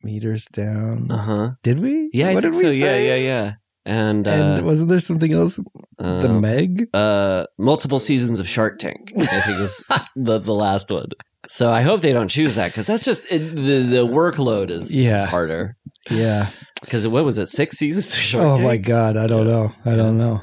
meters 0.03 0.47
down. 0.47 1.11
Uh 1.11 1.17
huh. 1.17 1.51
Did 1.63 1.81
we? 1.81 2.11
Yeah, 2.13 2.29
I 2.29 2.35
what 2.35 2.43
think 2.43 2.55
did 2.55 2.63
we 2.65 2.79
so. 2.81 2.85
Yeah, 2.87 2.99
yeah, 2.99 3.15
yeah. 3.17 3.53
And, 3.87 4.27
uh, 4.27 4.31
And 4.31 4.67
wasn't 4.67 4.89
there 4.89 5.01
something 5.01 5.33
else? 5.33 5.61
uh, 5.99 6.21
the 6.23 6.29
Meg. 6.29 6.89
uh, 6.95 7.45
multiple 7.59 7.99
seasons 8.01 8.41
of 8.41 8.49
Shark 8.49 8.79
Tank. 8.79 9.13
I 9.17 9.41
think 9.41 9.61
is 9.61 9.85
the 10.17 10.39
the 10.39 10.55
last 10.55 10.91
one. 10.91 11.09
So 11.49 11.71
I 11.71 11.83
hope 11.83 12.01
they 12.01 12.13
don't 12.15 12.29
choose 12.29 12.55
that 12.55 12.69
because 12.69 12.87
that's 12.87 13.05
just 13.05 13.31
it, 13.31 13.55
the 13.55 13.83
the 13.83 14.07
workload 14.07 14.71
is 14.71 14.95
Yeah. 14.95 15.27
harder. 15.27 15.77
Yeah. 16.11 16.47
Because 16.81 17.07
what 17.07 17.25
was 17.27 17.37
it? 17.37 17.47
Six 17.49 17.77
seasons 17.77 18.07
of 18.15 18.19
Shark 18.21 18.43
Tank? 18.43 18.53
Oh 18.53 18.57
Tank. 18.57 18.67
my 18.69 18.77
God! 18.79 19.17
I 19.19 19.27
don't 19.27 19.47
know. 19.47 19.73
I 19.85 19.95
don't 19.95 20.17
know. 20.17 20.41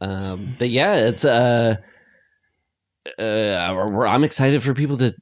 Um, 0.00 0.54
but 0.58 0.68
yeah, 0.70 0.94
it's 1.08 1.24
uh, 1.24 1.74
uh, 3.18 3.74
we're- 3.74 4.08
I'm 4.08 4.24
excited 4.24 4.62
for 4.62 4.74
people 4.74 4.96
to 4.98 5.12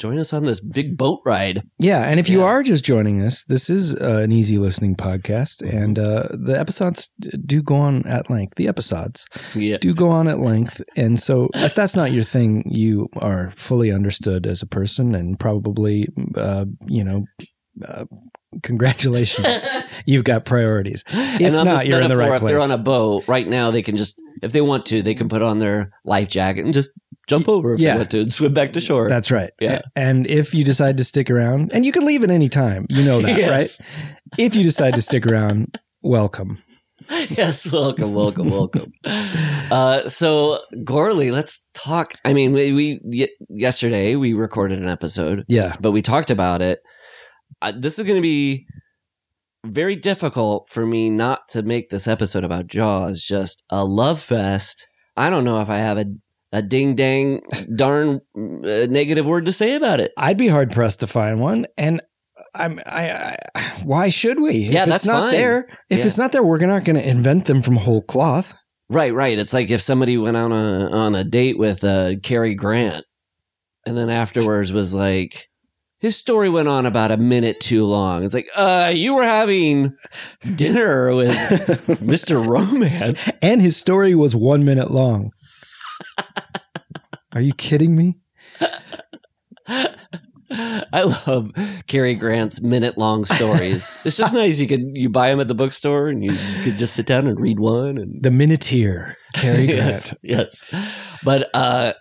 join 0.00 0.18
us 0.18 0.32
on 0.32 0.44
this 0.44 0.60
big 0.60 0.96
boat 0.96 1.20
ride. 1.26 1.62
Yeah, 1.78 2.00
and 2.02 2.18
if 2.18 2.28
you 2.28 2.42
are 2.42 2.62
just 2.62 2.82
joining 2.82 3.20
us, 3.20 3.44
this 3.44 3.68
is 3.68 3.94
uh, 3.94 4.22
an 4.24 4.32
easy 4.32 4.58
listening 4.58 4.96
podcast, 4.96 5.62
and 5.62 5.98
uh, 5.98 6.24
the 6.32 6.56
episodes 6.58 7.12
do 7.44 7.62
go 7.62 7.76
on 7.76 8.04
at 8.06 8.30
length. 8.30 8.54
The 8.56 8.66
episodes 8.66 9.26
Yeah, 9.54 9.76
do 9.76 9.94
go 9.94 10.08
on 10.08 10.26
at 10.26 10.38
length, 10.38 10.82
and 10.96 11.20
so 11.20 11.48
if 11.54 11.74
that's 11.74 11.94
not 11.94 12.12
your 12.12 12.24
thing, 12.24 12.62
you 12.66 13.08
are 13.16 13.52
fully 13.56 13.92
understood 13.92 14.46
as 14.46 14.62
a 14.62 14.66
person, 14.66 15.14
and 15.14 15.38
probably, 15.38 16.08
uh, 16.34 16.64
you 16.86 17.04
know. 17.04 17.24
Uh, 17.86 18.04
congratulations, 18.62 19.66
you've 20.04 20.24
got 20.24 20.44
priorities. 20.44 21.04
If 21.08 21.52
not, 21.52 21.86
you're 21.86 22.00
in 22.00 22.08
the 22.08 22.16
right 22.16 22.34
if 22.34 22.40
they're 22.40 22.58
place. 22.58 22.70
on 22.70 22.78
a 22.78 22.82
boat 22.82 23.26
right 23.28 23.46
now, 23.46 23.70
they 23.70 23.80
can 23.80 23.96
just, 23.96 24.20
if 24.42 24.52
they 24.52 24.60
want 24.60 24.86
to, 24.86 25.02
they 25.02 25.14
can 25.14 25.28
put 25.28 25.40
on 25.40 25.58
their 25.58 25.90
life 26.04 26.28
jacket 26.28 26.64
and 26.64 26.74
just 26.74 26.90
jump 27.30 27.48
over 27.48 27.74
if 27.74 27.80
Yeah. 27.80 27.92
they 27.94 27.98
want 27.98 28.10
to 28.10 28.20
and 28.20 28.32
swim 28.32 28.52
back 28.52 28.72
to 28.74 28.80
shore. 28.80 29.08
That's 29.08 29.30
right. 29.30 29.50
Yeah. 29.60 29.82
And 29.96 30.26
if 30.26 30.52
you 30.54 30.64
decide 30.64 30.96
to 30.98 31.04
stick 31.04 31.30
around, 31.30 31.70
and 31.72 31.84
you 31.86 31.92
can 31.92 32.04
leave 32.04 32.24
at 32.24 32.30
any 32.30 32.48
time, 32.48 32.86
you 32.90 33.04
know 33.04 33.20
that, 33.22 33.38
Yes. 33.44 33.80
right? 33.80 33.88
If 34.38 34.54
you 34.56 34.62
decide 34.64 34.94
to 34.94 35.02
stick 35.02 35.26
around, 35.26 35.78
welcome. 36.02 36.58
yes, 37.30 37.70
welcome, 37.72 38.12
welcome, 38.12 38.50
welcome. 38.50 38.92
Uh, 39.70 40.06
so 40.08 40.60
Gourley, 40.84 41.32
let's 41.32 41.66
talk. 41.74 42.12
I 42.24 42.32
mean, 42.32 42.52
we, 42.52 42.72
we 42.72 43.00
y- 43.02 43.28
yesterday 43.48 44.16
we 44.16 44.32
recorded 44.34 44.78
an 44.80 44.88
episode, 44.88 45.44
Yeah. 45.48 45.76
but 45.80 45.92
we 45.92 46.02
talked 46.02 46.30
about 46.30 46.60
it. 46.62 46.78
Uh, 47.62 47.72
this 47.76 47.98
is 47.98 48.04
going 48.06 48.18
to 48.18 48.22
be 48.22 48.66
very 49.64 49.96
difficult 49.96 50.68
for 50.68 50.86
me 50.86 51.10
not 51.10 51.40
to 51.50 51.62
make 51.62 51.88
this 51.88 52.06
episode 52.08 52.44
about 52.44 52.66
Jaws 52.66 53.22
just 53.22 53.64
a 53.70 53.84
love 53.84 54.20
fest. 54.20 54.88
I 55.16 55.30
don't 55.30 55.44
know 55.44 55.60
if 55.60 55.68
I 55.70 55.78
have 55.78 55.98
a 55.98 56.06
a 56.52 56.62
ding 56.62 56.94
dang 56.96 57.42
darn 57.76 58.20
uh, 58.36 58.86
negative 58.88 59.26
word 59.26 59.46
to 59.46 59.52
say 59.52 59.74
about 59.74 60.00
it. 60.00 60.12
I'd 60.16 60.36
be 60.38 60.48
hard 60.48 60.70
pressed 60.72 61.00
to 61.00 61.06
find 61.06 61.40
one, 61.40 61.66
and 61.78 62.00
I'm. 62.54 62.80
I, 62.86 63.36
I. 63.54 63.60
Why 63.84 64.08
should 64.08 64.40
we? 64.40 64.52
Yeah, 64.58 64.82
if 64.82 64.88
that's 64.88 65.02
it's 65.02 65.06
not 65.06 65.24
fine. 65.24 65.32
there. 65.32 65.68
If 65.88 65.98
Yeah. 66.00 66.06
it's 66.06 66.18
not 66.18 66.32
there, 66.32 66.42
we're 66.42 66.58
not 66.58 66.84
going 66.84 66.96
to 66.96 67.08
invent 67.08 67.46
them 67.46 67.62
from 67.62 67.76
whole 67.76 68.02
cloth. 68.02 68.54
Right, 68.88 69.14
right. 69.14 69.38
It's 69.38 69.52
like 69.54 69.70
if 69.70 69.80
somebody 69.80 70.18
went 70.18 70.36
on 70.36 70.50
a 70.52 70.90
on 70.90 71.14
a 71.14 71.22
date 71.24 71.58
with 71.58 71.84
uh, 71.84 72.14
Cary 72.22 72.54
Grant, 72.56 73.04
and 73.86 73.96
then 73.96 74.10
afterwards 74.10 74.72
was 74.72 74.92
like, 74.94 75.48
his 76.00 76.16
story 76.16 76.48
went 76.48 76.66
on 76.66 76.86
about 76.86 77.12
a 77.12 77.16
minute 77.16 77.60
too 77.60 77.84
long. 77.84 78.24
It's 78.24 78.34
like, 78.34 78.48
uh, 78.56 78.90
you 78.92 79.14
were 79.14 79.22
having 79.22 79.92
dinner 80.56 81.14
with 81.14 81.30
Mr. 82.02 82.44
Romance. 82.44 83.30
And 83.42 83.62
his 83.62 83.76
story 83.76 84.14
was 84.16 84.34
one 84.34 84.64
minute 84.64 84.90
long. 84.90 85.30
Are 87.32 87.40
you 87.40 87.52
kidding 87.54 87.94
me? 87.96 88.18
I 90.52 91.02
love 91.26 91.52
Cary 91.86 92.16
Grant's 92.16 92.60
minute 92.60 92.98
long 92.98 93.24
stories. 93.24 94.00
It's 94.04 94.16
just 94.16 94.34
nice. 94.34 94.58
You 94.58 94.66
could 94.66 94.82
you 94.94 95.08
buy 95.08 95.30
them 95.30 95.38
at 95.40 95.46
the 95.46 95.54
bookstore, 95.54 96.08
and 96.08 96.24
you 96.24 96.32
could 96.64 96.76
just 96.76 96.94
sit 96.94 97.06
down 97.06 97.28
and 97.28 97.38
read 97.38 97.60
one. 97.60 97.98
And 97.98 98.20
The 98.22 98.30
Minuteer, 98.30 99.14
Cary 99.34 99.66
Grant. 99.68 99.78
yes, 99.80 100.14
yes. 100.24 100.74
But 101.22 101.48
uh, 101.54 101.92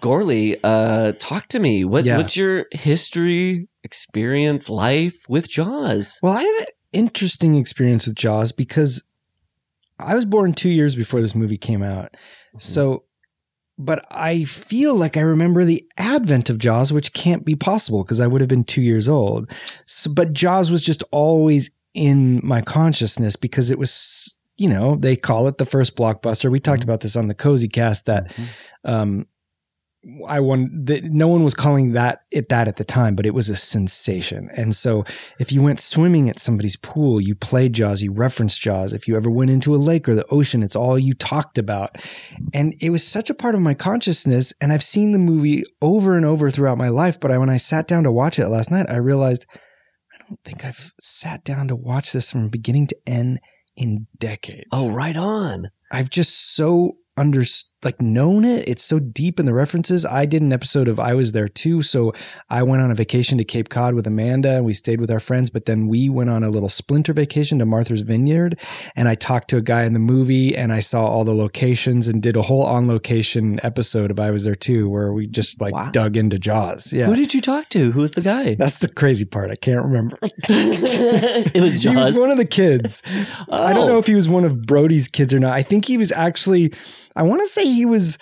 Gourley, 0.00 0.56
uh, 0.64 1.12
talk 1.18 1.48
to 1.48 1.58
me. 1.58 1.84
What 1.84 2.06
Yeah. 2.06 2.16
what's 2.16 2.34
your 2.34 2.64
history, 2.72 3.68
experience, 3.84 4.70
life 4.70 5.16
with 5.28 5.50
Jaws? 5.50 6.18
Well, 6.22 6.32
I 6.32 6.42
have 6.42 6.58
an 6.60 6.66
interesting 6.94 7.56
experience 7.58 8.06
with 8.06 8.16
Jaws 8.16 8.52
because 8.52 9.06
I 9.98 10.14
was 10.14 10.24
born 10.24 10.54
two 10.54 10.70
years 10.70 10.96
before 10.96 11.20
this 11.20 11.34
movie 11.34 11.58
came 11.58 11.82
out. 11.82 12.16
So, 12.58 13.04
but 13.84 14.04
I 14.10 14.44
feel 14.44 14.94
like 14.94 15.16
I 15.16 15.20
remember 15.20 15.64
the 15.64 15.84
advent 15.98 16.50
of 16.50 16.58
Jaws, 16.58 16.92
which 16.92 17.12
can't 17.12 17.44
be 17.44 17.54
possible 17.54 18.02
because 18.02 18.20
I 18.20 18.26
would 18.26 18.40
have 18.40 18.48
been 18.48 18.64
two 18.64 18.82
years 18.82 19.08
old. 19.08 19.50
So, 19.86 20.12
but 20.12 20.32
Jaws 20.32 20.70
was 20.70 20.82
just 20.82 21.04
always 21.10 21.70
in 21.94 22.40
my 22.42 22.60
consciousness 22.60 23.36
because 23.36 23.70
it 23.70 23.78
was, 23.78 24.38
you 24.56 24.68
know, 24.68 24.96
they 24.96 25.16
call 25.16 25.48
it 25.48 25.58
the 25.58 25.66
first 25.66 25.96
blockbuster. 25.96 26.50
We 26.50 26.60
talked 26.60 26.84
about 26.84 27.00
this 27.00 27.16
on 27.16 27.28
the 27.28 27.34
Cozy 27.34 27.68
Cast 27.68 28.06
that 28.06 28.32
um, 28.84 29.26
I 30.26 30.40
won 30.40 30.68
that 30.86 31.04
no 31.04 31.28
one 31.28 31.44
was 31.44 31.54
calling 31.54 31.92
that 31.92 32.24
it 32.32 32.48
that 32.48 32.66
at 32.66 32.74
the 32.74 32.84
time, 32.84 33.14
but 33.14 33.24
it 33.24 33.34
was 33.34 33.48
a 33.48 33.54
sensation. 33.54 34.50
And 34.52 34.74
so 34.74 35.04
if 35.38 35.52
you 35.52 35.62
went 35.62 35.78
swimming 35.78 36.28
at 36.28 36.40
somebody's 36.40 36.74
pool, 36.74 37.20
you 37.20 37.36
played 37.36 37.72
Jaws, 37.72 38.02
you 38.02 38.12
referenced 38.12 38.60
Jaws. 38.60 38.92
If 38.92 39.06
you 39.06 39.16
ever 39.16 39.30
went 39.30 39.50
into 39.50 39.74
a 39.74 39.76
lake 39.76 40.08
or 40.08 40.16
the 40.16 40.26
ocean, 40.26 40.64
it's 40.64 40.74
all 40.74 40.98
you 40.98 41.14
talked 41.14 41.56
about. 41.56 42.04
And 42.52 42.74
it 42.80 42.90
was 42.90 43.06
such 43.06 43.30
a 43.30 43.34
part 43.34 43.54
of 43.54 43.60
my 43.60 43.74
consciousness. 43.74 44.52
And 44.60 44.72
I've 44.72 44.82
seen 44.82 45.12
the 45.12 45.18
movie 45.18 45.62
over 45.80 46.16
and 46.16 46.26
over 46.26 46.50
throughout 46.50 46.78
my 46.78 46.88
life. 46.88 47.20
But 47.20 47.30
I, 47.30 47.38
when 47.38 47.50
I 47.50 47.58
sat 47.58 47.86
down 47.86 48.02
to 48.02 48.10
watch 48.10 48.40
it 48.40 48.48
last 48.48 48.72
night, 48.72 48.86
I 48.90 48.96
realized 48.96 49.46
I 50.12 50.24
don't 50.26 50.42
think 50.44 50.64
I've 50.64 50.92
sat 50.98 51.44
down 51.44 51.68
to 51.68 51.76
watch 51.76 52.12
this 52.12 52.32
from 52.32 52.48
beginning 52.48 52.88
to 52.88 52.96
end 53.06 53.38
in 53.76 54.08
decades. 54.18 54.68
Oh, 54.72 54.90
right 54.90 55.16
on. 55.16 55.70
I've 55.92 56.10
just 56.10 56.56
so 56.56 56.94
under 57.16 57.44
like 57.84 58.00
known 58.00 58.44
it. 58.44 58.68
It's 58.68 58.82
so 58.82 58.98
deep 58.98 59.40
in 59.40 59.46
the 59.46 59.52
references. 59.54 60.04
I 60.04 60.24
did 60.26 60.42
an 60.42 60.52
episode 60.52 60.88
of 60.88 61.00
I 61.00 61.14
was 61.14 61.32
there 61.32 61.48
too. 61.48 61.82
So 61.82 62.12
I 62.50 62.62
went 62.62 62.82
on 62.82 62.90
a 62.90 62.94
vacation 62.94 63.38
to 63.38 63.44
Cape 63.44 63.68
Cod 63.68 63.94
with 63.94 64.06
Amanda 64.06 64.56
and 64.56 64.64
we 64.64 64.72
stayed 64.72 65.00
with 65.00 65.10
our 65.10 65.20
friends, 65.20 65.50
but 65.50 65.64
then 65.66 65.88
we 65.88 66.08
went 66.08 66.30
on 66.30 66.42
a 66.44 66.50
little 66.50 66.68
splinter 66.68 67.12
vacation 67.12 67.58
to 67.58 67.66
Martha's 67.66 68.02
Vineyard 68.02 68.58
and 68.96 69.08
I 69.08 69.14
talked 69.14 69.48
to 69.50 69.56
a 69.56 69.62
guy 69.62 69.84
in 69.84 69.92
the 69.92 69.98
movie 69.98 70.56
and 70.56 70.72
I 70.72 70.80
saw 70.80 71.06
all 71.06 71.24
the 71.24 71.34
locations 71.34 72.08
and 72.08 72.22
did 72.22 72.36
a 72.36 72.42
whole 72.42 72.62
on 72.62 72.86
location 72.88 73.58
episode 73.62 74.10
of 74.10 74.20
I 74.20 74.30
was 74.30 74.44
there 74.44 74.54
too 74.54 74.88
where 74.88 75.12
we 75.12 75.26
just 75.26 75.60
like 75.60 75.74
Wow. 75.74 75.90
dug 75.90 76.16
into 76.16 76.38
Jaws. 76.38 76.92
Yeah. 76.92 77.06
Who 77.06 77.16
did 77.16 77.34
you 77.34 77.40
talk 77.40 77.68
to? 77.70 77.90
Who 77.92 78.00
was 78.00 78.12
the 78.12 78.20
guy? 78.20 78.54
That's 78.54 78.78
the 78.78 78.88
crazy 78.88 79.24
part. 79.24 79.50
I 79.50 79.56
can't 79.56 79.82
remember. 79.84 80.18
it 80.22 81.60
was 81.62 81.82
He 81.82 81.94
was 81.94 82.18
one 82.18 82.30
of 82.30 82.38
the 82.38 82.46
kids. 82.46 83.02
I 83.50 83.72
don't 83.72 83.84
Oh. 83.84 83.88
know 83.94 83.98
if 83.98 84.06
he 84.06 84.14
was 84.14 84.28
one 84.28 84.44
of 84.44 84.62
Brody's 84.66 85.08
kids 85.08 85.34
or 85.34 85.40
not. 85.40 85.52
I 85.52 85.62
think 85.62 85.84
he 85.86 85.98
was 85.98 86.12
actually. 86.12 86.72
I 87.16 87.22
want 87.22 87.40
to 87.42 87.46
say 87.48 87.64
he 87.64 87.86
was. 87.86 88.18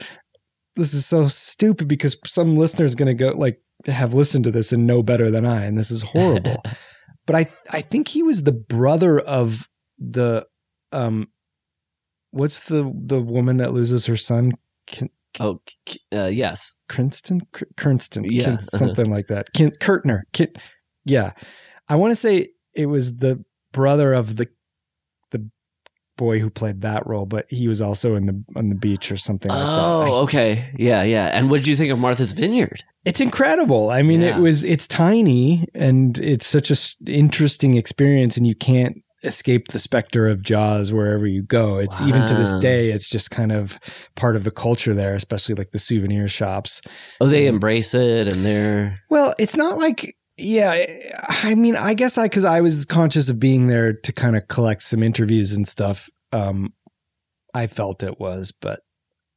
This 0.77 0.95
is 0.95 1.05
so 1.05 1.27
stupid 1.27 1.89
because 1.89 2.17
some 2.25 2.57
listeners 2.57 2.95
going 2.95 3.09
to 3.09 3.15
go 3.15 3.31
like 3.37 3.61
have 3.87 4.15
listened 4.15 4.45
to 4.45 4.51
this 4.51 4.73
and 4.73 4.87
know 4.87 5.03
better 5.03 5.31
than 5.31 5.45
I, 5.47 5.65
and 5.65 5.77
this 5.77 5.91
is 5.91 6.03
horrible. 6.03 6.63
but 7.27 7.37
I 7.37 7.47
I 7.71 7.81
think 7.81 8.09
he 8.09 8.23
was 8.23 8.43
the 8.45 8.53
brother 8.53 9.19
of 9.21 9.69
the 9.99 10.47
um. 10.93 11.29
What's 12.33 12.65
the 12.65 12.93
the 13.05 13.21
woman 13.21 13.57
that 13.59 13.73
loses 13.73 14.07
her 14.07 14.17
son? 14.17 14.53
Kin- 14.87 15.11
Oh, 15.39 15.61
uh, 16.13 16.25
yes. 16.27 16.75
Crinston, 16.89 17.41
Kr- 17.53 17.65
Kernston, 17.77 18.27
Yeah, 18.29 18.45
Kin- 18.45 18.53
uh-huh. 18.55 18.79
something 18.79 19.07
like 19.11 19.29
that. 19.29 19.53
Kin- 19.55 19.71
Kurtner, 19.81 20.23
Kin- 20.33 20.53
yeah. 21.05 21.33
I 21.89 21.95
want 21.95 22.11
to 22.11 22.17
say 22.17 22.49
it 22.75 22.87
was 22.87 23.19
the 23.19 23.45
brother 23.73 24.13
of 24.13 24.35
the 24.37 24.49
boy 26.21 26.39
who 26.39 26.51
played 26.51 26.83
that 26.83 27.07
role, 27.07 27.25
but 27.27 27.47
he 27.49 27.67
was 27.67 27.81
also 27.81 28.15
in 28.15 28.27
the 28.27 28.45
on 28.55 28.69
the 28.69 28.75
beach 28.77 29.11
or 29.11 29.17
something 29.17 29.51
like 29.51 29.59
that. 29.59 29.67
Oh, 29.67 30.23
okay. 30.25 30.63
Yeah, 30.77 31.03
yeah. 31.03 31.29
And 31.33 31.51
what 31.51 31.57
did 31.57 31.67
you 31.67 31.77
think 31.77 31.91
of 31.91 31.99
Martha's 31.99 32.33
Vineyard? 32.35 32.85
It's 33.07 33.21
incredible. 33.23 33.91
I 33.91 34.03
mean, 34.03 34.21
Yeah. 34.21 34.37
it 34.39 34.41
was 34.43 34.63
it's 34.63 34.87
tiny 34.87 35.67
and 35.75 36.19
it's 36.19 36.47
such 36.47 36.71
a 36.71 36.77
interesting 37.11 37.75
experience, 37.77 38.37
and 38.37 38.47
you 38.47 38.55
can't 38.55 38.97
escape 39.25 39.69
the 39.69 39.79
specter 39.79 40.29
of 40.29 40.43
Jaws 40.43 40.93
wherever 40.93 41.27
you 41.27 41.43
go. 41.43 41.79
It's 41.79 42.01
even 42.03 42.27
to 42.27 42.35
this 42.35 42.55
day, 42.55 42.91
it's 42.91 43.09
just 43.11 43.31
kind 43.31 43.53
of 43.53 43.79
part 44.17 44.37
of 44.37 44.45
the 44.45 44.51
culture 44.51 44.95
there, 44.95 45.15
especially 45.15 45.55
like 45.55 45.73
the 45.73 45.79
souvenir 45.79 46.29
shops. 46.29 46.81
Oh, 47.21 47.27
they 47.27 47.47
embrace 47.47 47.93
it 47.95 48.33
and 48.33 48.45
they're 48.47 48.99
Well, 49.11 49.35
it's 49.39 49.57
not 49.57 49.79
like 49.79 50.15
yeah, 50.41 50.87
I 51.29 51.55
mean, 51.55 51.77
I 51.77 51.95
guess 51.95 52.19
I 52.19 52.29
cuz 52.29 52.45
I 52.45 52.61
was 52.61 52.85
conscious 52.85 53.29
of 53.29 53.39
being 53.39 53.67
there 53.69 53.93
to 53.93 54.13
kind 54.13 54.37
of 54.37 54.49
collect 54.49 54.83
some 54.83 55.03
interviews 55.03 55.53
and 55.53 55.67
stuff. 55.67 56.09
Um 56.33 56.73
I 57.55 57.67
felt 57.67 58.03
it 58.03 58.21
was, 58.21 58.53
but 58.53 58.81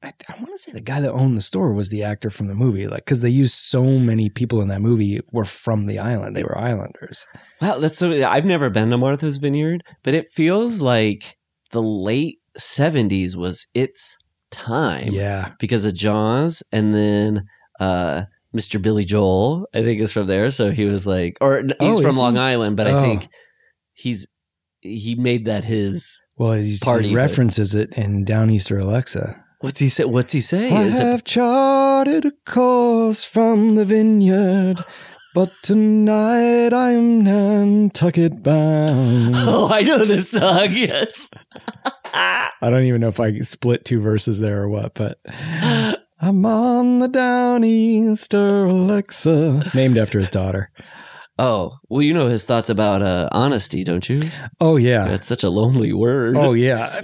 I, 0.03 0.11
I 0.27 0.33
want 0.37 0.51
to 0.51 0.57
say 0.57 0.71
the 0.73 0.81
guy 0.81 0.99
that 0.99 1.11
owned 1.11 1.37
the 1.37 1.41
store 1.41 1.71
was 1.71 1.89
the 1.89 2.03
actor 2.03 2.29
from 2.29 2.47
the 2.47 2.53
movie, 2.53 2.87
like 2.87 3.05
because 3.05 3.21
they 3.21 3.29
used 3.29 3.55
so 3.55 3.83
many 3.83 4.29
people 4.29 4.61
in 4.61 4.67
that 4.67 4.81
movie 4.81 5.21
were 5.31 5.45
from 5.45 5.85
the 5.85 5.97
island. 5.97 6.35
They 6.35 6.43
were 6.43 6.57
islanders. 6.57 7.25
Wow, 7.61 7.79
that's 7.79 7.97
so. 7.97 8.11
I've 8.27 8.45
never 8.45 8.69
been 8.69 8.89
to 8.89 8.97
Martha's 8.97 9.37
Vineyard, 9.37 9.83
but 10.03 10.13
it 10.13 10.27
feels 10.27 10.81
like 10.81 11.37
the 11.71 11.81
late 11.81 12.39
'70s 12.59 13.35
was 13.35 13.65
its 13.73 14.17
time. 14.51 15.07
Yeah, 15.13 15.53
because 15.59 15.85
of 15.85 15.95
Jaws, 15.95 16.61
and 16.73 16.93
then 16.93 17.45
uh, 17.79 18.23
Mr. 18.55 18.81
Billy 18.81 19.03
Joel, 19.05 19.67
I 19.73 19.81
think, 19.83 19.99
is 20.01 20.11
from 20.11 20.27
there. 20.27 20.49
So 20.51 20.71
he 20.71 20.85
was 20.85 21.07
like, 21.07 21.37
or 21.41 21.61
he's 21.63 21.71
Oh, 21.79 21.97
from 22.01 22.09
is 22.09 22.15
he? 22.15 22.21
Long 22.21 22.37
Island, 22.37 22.77
but 22.77 22.87
I 22.87 22.91
Oh. 22.91 23.01
think 23.01 23.27
he's 23.93 24.27
he 24.81 25.15
made 25.15 25.45
that 25.45 25.63
his. 25.65 26.21
well, 26.37 26.61
Party, 26.81 27.07
he 27.09 27.13
but- 27.13 27.17
references 27.21 27.73
it 27.73 27.97
in 27.97 28.25
Downeaster 28.25 28.79
Alexa. 28.81 29.35
What's 29.61 29.79
he 29.79 29.87
say? 29.87 30.03
What's 30.03 30.33
he 30.33 30.41
say? 30.41 30.69
I 30.69 30.83
Is 30.83 30.99
it- 30.99 31.03
have 31.03 31.23
charted 31.23 32.25
a 32.25 32.31
course 32.45 33.23
from 33.23 33.75
the 33.75 33.85
vineyard, 33.85 34.77
but 35.33 35.49
tonight 35.63 36.73
I'm 36.73 37.23
Nantucket 37.23 38.43
bound. 38.43 39.33
oh, 39.37 39.69
I 39.71 39.81
know 39.83 40.03
this 40.03 40.31
song. 40.31 40.67
Yes. 40.69 41.29
I 42.15 42.69
don't 42.69 42.83
even 42.83 42.99
know 43.01 43.07
if 43.07 43.19
I 43.21 43.39
split 43.39 43.85
two 43.85 43.99
verses 44.01 44.39
there 44.39 44.61
or 44.63 44.69
what, 44.69 44.93
but 44.95 45.17
I'm 46.25 46.45
on 46.45 46.99
the 46.99 47.09
Downeaster 47.09 48.69
Alexa, 48.69 49.63
named 49.75 49.97
after 49.97 50.19
his 50.19 50.31
daughter. 50.31 50.71
Oh, 51.37 51.71
well, 51.89 52.01
you 52.01 52.13
know 52.13 52.27
his 52.27 52.45
thoughts 52.45 52.69
about 52.69 53.01
uh, 53.01 53.27
honesty, 53.33 53.83
don't 53.83 54.07
you? 54.07 54.29
Oh 54.61 54.77
yeah, 54.77 55.05
That's 55.05 55.27
such 55.27 55.43
a 55.43 55.49
lonely 55.49 55.91
word. 55.91 56.37
oh 56.37 56.53
yeah. 56.53 56.97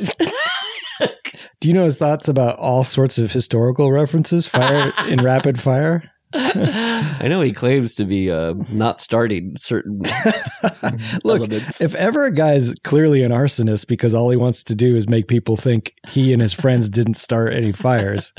Do 1.60 1.68
you 1.68 1.74
know 1.74 1.84
his 1.84 1.98
thoughts 1.98 2.30
about 2.30 2.58
all 2.60 2.86
sorts 2.86 3.18
of 3.18 3.34
historical 3.34 3.92
references? 3.92 4.48
Fire 4.48 4.94
in 5.10 5.22
rapid 5.22 5.60
fire. 5.60 6.02
I 6.34 7.26
know 7.28 7.42
he 7.42 7.52
claims 7.52 7.96
to 7.96 8.06
be 8.06 8.32
uh, 8.32 8.54
not 8.72 9.02
starting 9.02 9.56
certain 9.58 10.00
Look, 11.26 11.40
elements. 11.42 11.82
if 11.82 11.96
ever 11.96 12.26
a 12.26 12.32
guy's 12.32 12.74
clearly 12.84 13.24
an 13.24 13.32
arsonist 13.32 13.88
because 13.88 14.14
all 14.14 14.30
he 14.30 14.38
wants 14.38 14.64
to 14.66 14.76
do 14.76 14.96
is 14.96 15.10
make 15.10 15.28
people 15.28 15.56
think 15.58 15.92
he 16.08 16.32
and 16.32 16.42
his 16.42 16.54
friends 16.54 16.88
didn't 16.88 17.16
start 17.16 17.54
any 17.56 17.72
fires, 17.72 18.32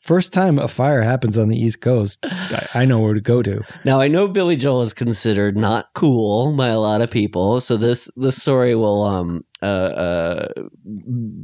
first 0.00 0.32
time 0.32 0.58
a 0.58 0.68
fire 0.68 1.02
happens 1.02 1.38
on 1.38 1.48
the 1.48 1.56
East 1.56 1.80
Coast, 1.80 2.18
I, 2.24 2.68
I 2.74 2.84
know 2.84 2.98
where 2.98 3.14
to 3.14 3.20
go 3.20 3.42
to. 3.42 3.62
Now 3.84 4.00
I 4.00 4.08
know 4.08 4.28
Billy 4.28 4.56
Joel 4.56 4.82
is 4.82 4.94
considered 4.94 5.56
not 5.56 5.92
cool 5.94 6.52
by 6.56 6.68
a 6.68 6.80
lot 6.80 7.00
of 7.00 7.10
people, 7.10 7.60
so 7.60 7.76
this 7.76 8.10
this 8.16 8.40
story 8.40 8.74
will 8.74 9.02
um 9.02 9.44
uh, 9.62 9.64
uh 9.64 10.48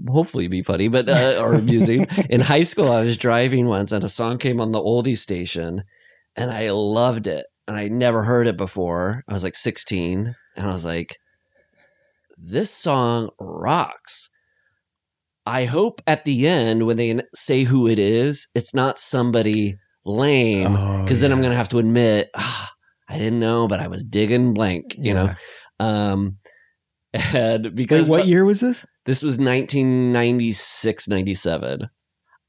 hopefully 0.08 0.49
be 0.49 0.62
funny, 0.62 0.88
but 0.88 1.08
uh, 1.08 1.38
or 1.40 1.54
amusing. 1.54 2.06
In 2.30 2.40
high 2.40 2.62
school, 2.62 2.90
I 2.90 3.00
was 3.00 3.16
driving 3.16 3.66
once, 3.66 3.92
and 3.92 4.04
a 4.04 4.08
song 4.08 4.38
came 4.38 4.61
on 4.61 4.73
the 4.73 4.80
oldie 4.80 5.18
station, 5.18 5.84
and 6.37 6.50
I 6.50 6.70
loved 6.70 7.26
it, 7.26 7.46
and 7.66 7.76
I 7.76 7.88
never 7.88 8.23
heard 8.23 8.46
it 8.46 8.56
before. 8.56 9.25
I 9.28 9.32
was 9.32 9.44
like 9.44 9.56
sixteen, 9.56 10.34
and 10.56 10.66
I 10.66 10.73
was 10.73 10.84
like, 10.84 11.18
"This 12.38 12.70
song 12.70 13.30
rocks." 13.40 14.30
I 15.46 15.64
hope 15.66 16.00
at 16.06 16.24
the 16.24 16.46
end 16.48 16.86
when 16.86 16.96
they 16.96 17.20
say 17.34 17.64
who 17.64 17.86
it 17.86 17.98
is, 17.98 18.48
it's 18.54 18.74
not 18.74 18.98
somebody 18.98 19.76
lame 20.06 20.76
Oh, 20.76 21.02
because 21.02 21.20
then 21.20 21.32
I'm 21.32 21.42
gonna 21.42 21.56
have 21.56 21.68
to 21.70 21.78
admit 21.78 22.30
ah, 22.36 22.72
I 23.08 23.18
didn't 23.18 23.40
know, 23.40 23.68
but 23.68 23.80
I 23.80 23.88
was 23.88 24.04
digging 24.04 24.54
blank, 24.54 24.96
you 24.98 25.14
know. 25.14 25.32
Um, 25.80 26.38
and 27.12 27.74
because 27.74 28.08
Wait, 28.08 28.18
what 28.20 28.26
year 28.28 28.44
was 28.44 28.60
this? 28.60 28.86
this 29.04 29.22
was 29.22 29.38
1996, 29.38 31.08
97. 31.08 31.88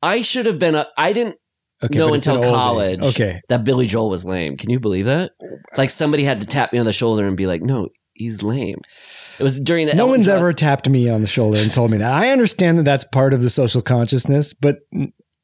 I 0.02 0.22
should 0.22 0.46
have 0.46 0.60
been 0.60 0.76
a. 0.76 0.88
I 0.98 1.14
didn't 1.14 1.36
Okay, 1.84 1.98
know 2.00 2.14
until 2.14 2.42
college. 2.42 3.02
Okay, 3.02 3.42
that 3.50 3.64
Billy 3.66 3.86
Joel 3.86 4.10
was 4.10 4.26
lame. 4.26 4.56
Can 4.58 4.70
you 4.70 4.80
believe 4.80 5.06
that? 5.06 5.32
Like 5.78 5.90
somebody 5.90 6.24
had 6.24 6.42
to 6.42 6.48
tap 6.48 6.72
me 6.72 6.80
on 6.80 6.86
the 6.86 6.94
shoulder 6.94 7.28
and 7.28 7.36
be 7.36 7.48
like, 7.48 7.62
"No, 7.62 7.90
he's 8.14 8.42
lame." 8.42 8.80
It 9.40 9.44
was 9.44 9.60
during 9.60 9.88
the 9.88 9.94
no 9.94 10.04
Elton 10.04 10.12
one's 10.12 10.26
John- 10.28 10.38
ever 10.38 10.54
tapped 10.54 10.90
me 10.90 11.10
on 11.10 11.22
the 11.22 11.28
shoulder 11.28 11.60
and 11.60 11.74
told 11.74 11.92
me 11.92 11.98
that. 11.98 12.12
I 12.12 12.30
understand 12.30 12.78
that 12.80 12.84
that's 12.84 13.04
part 13.06 13.34
of 13.34 13.42
the 13.42 13.50
social 13.50 13.82
consciousness, 13.82 14.54
but 14.54 14.80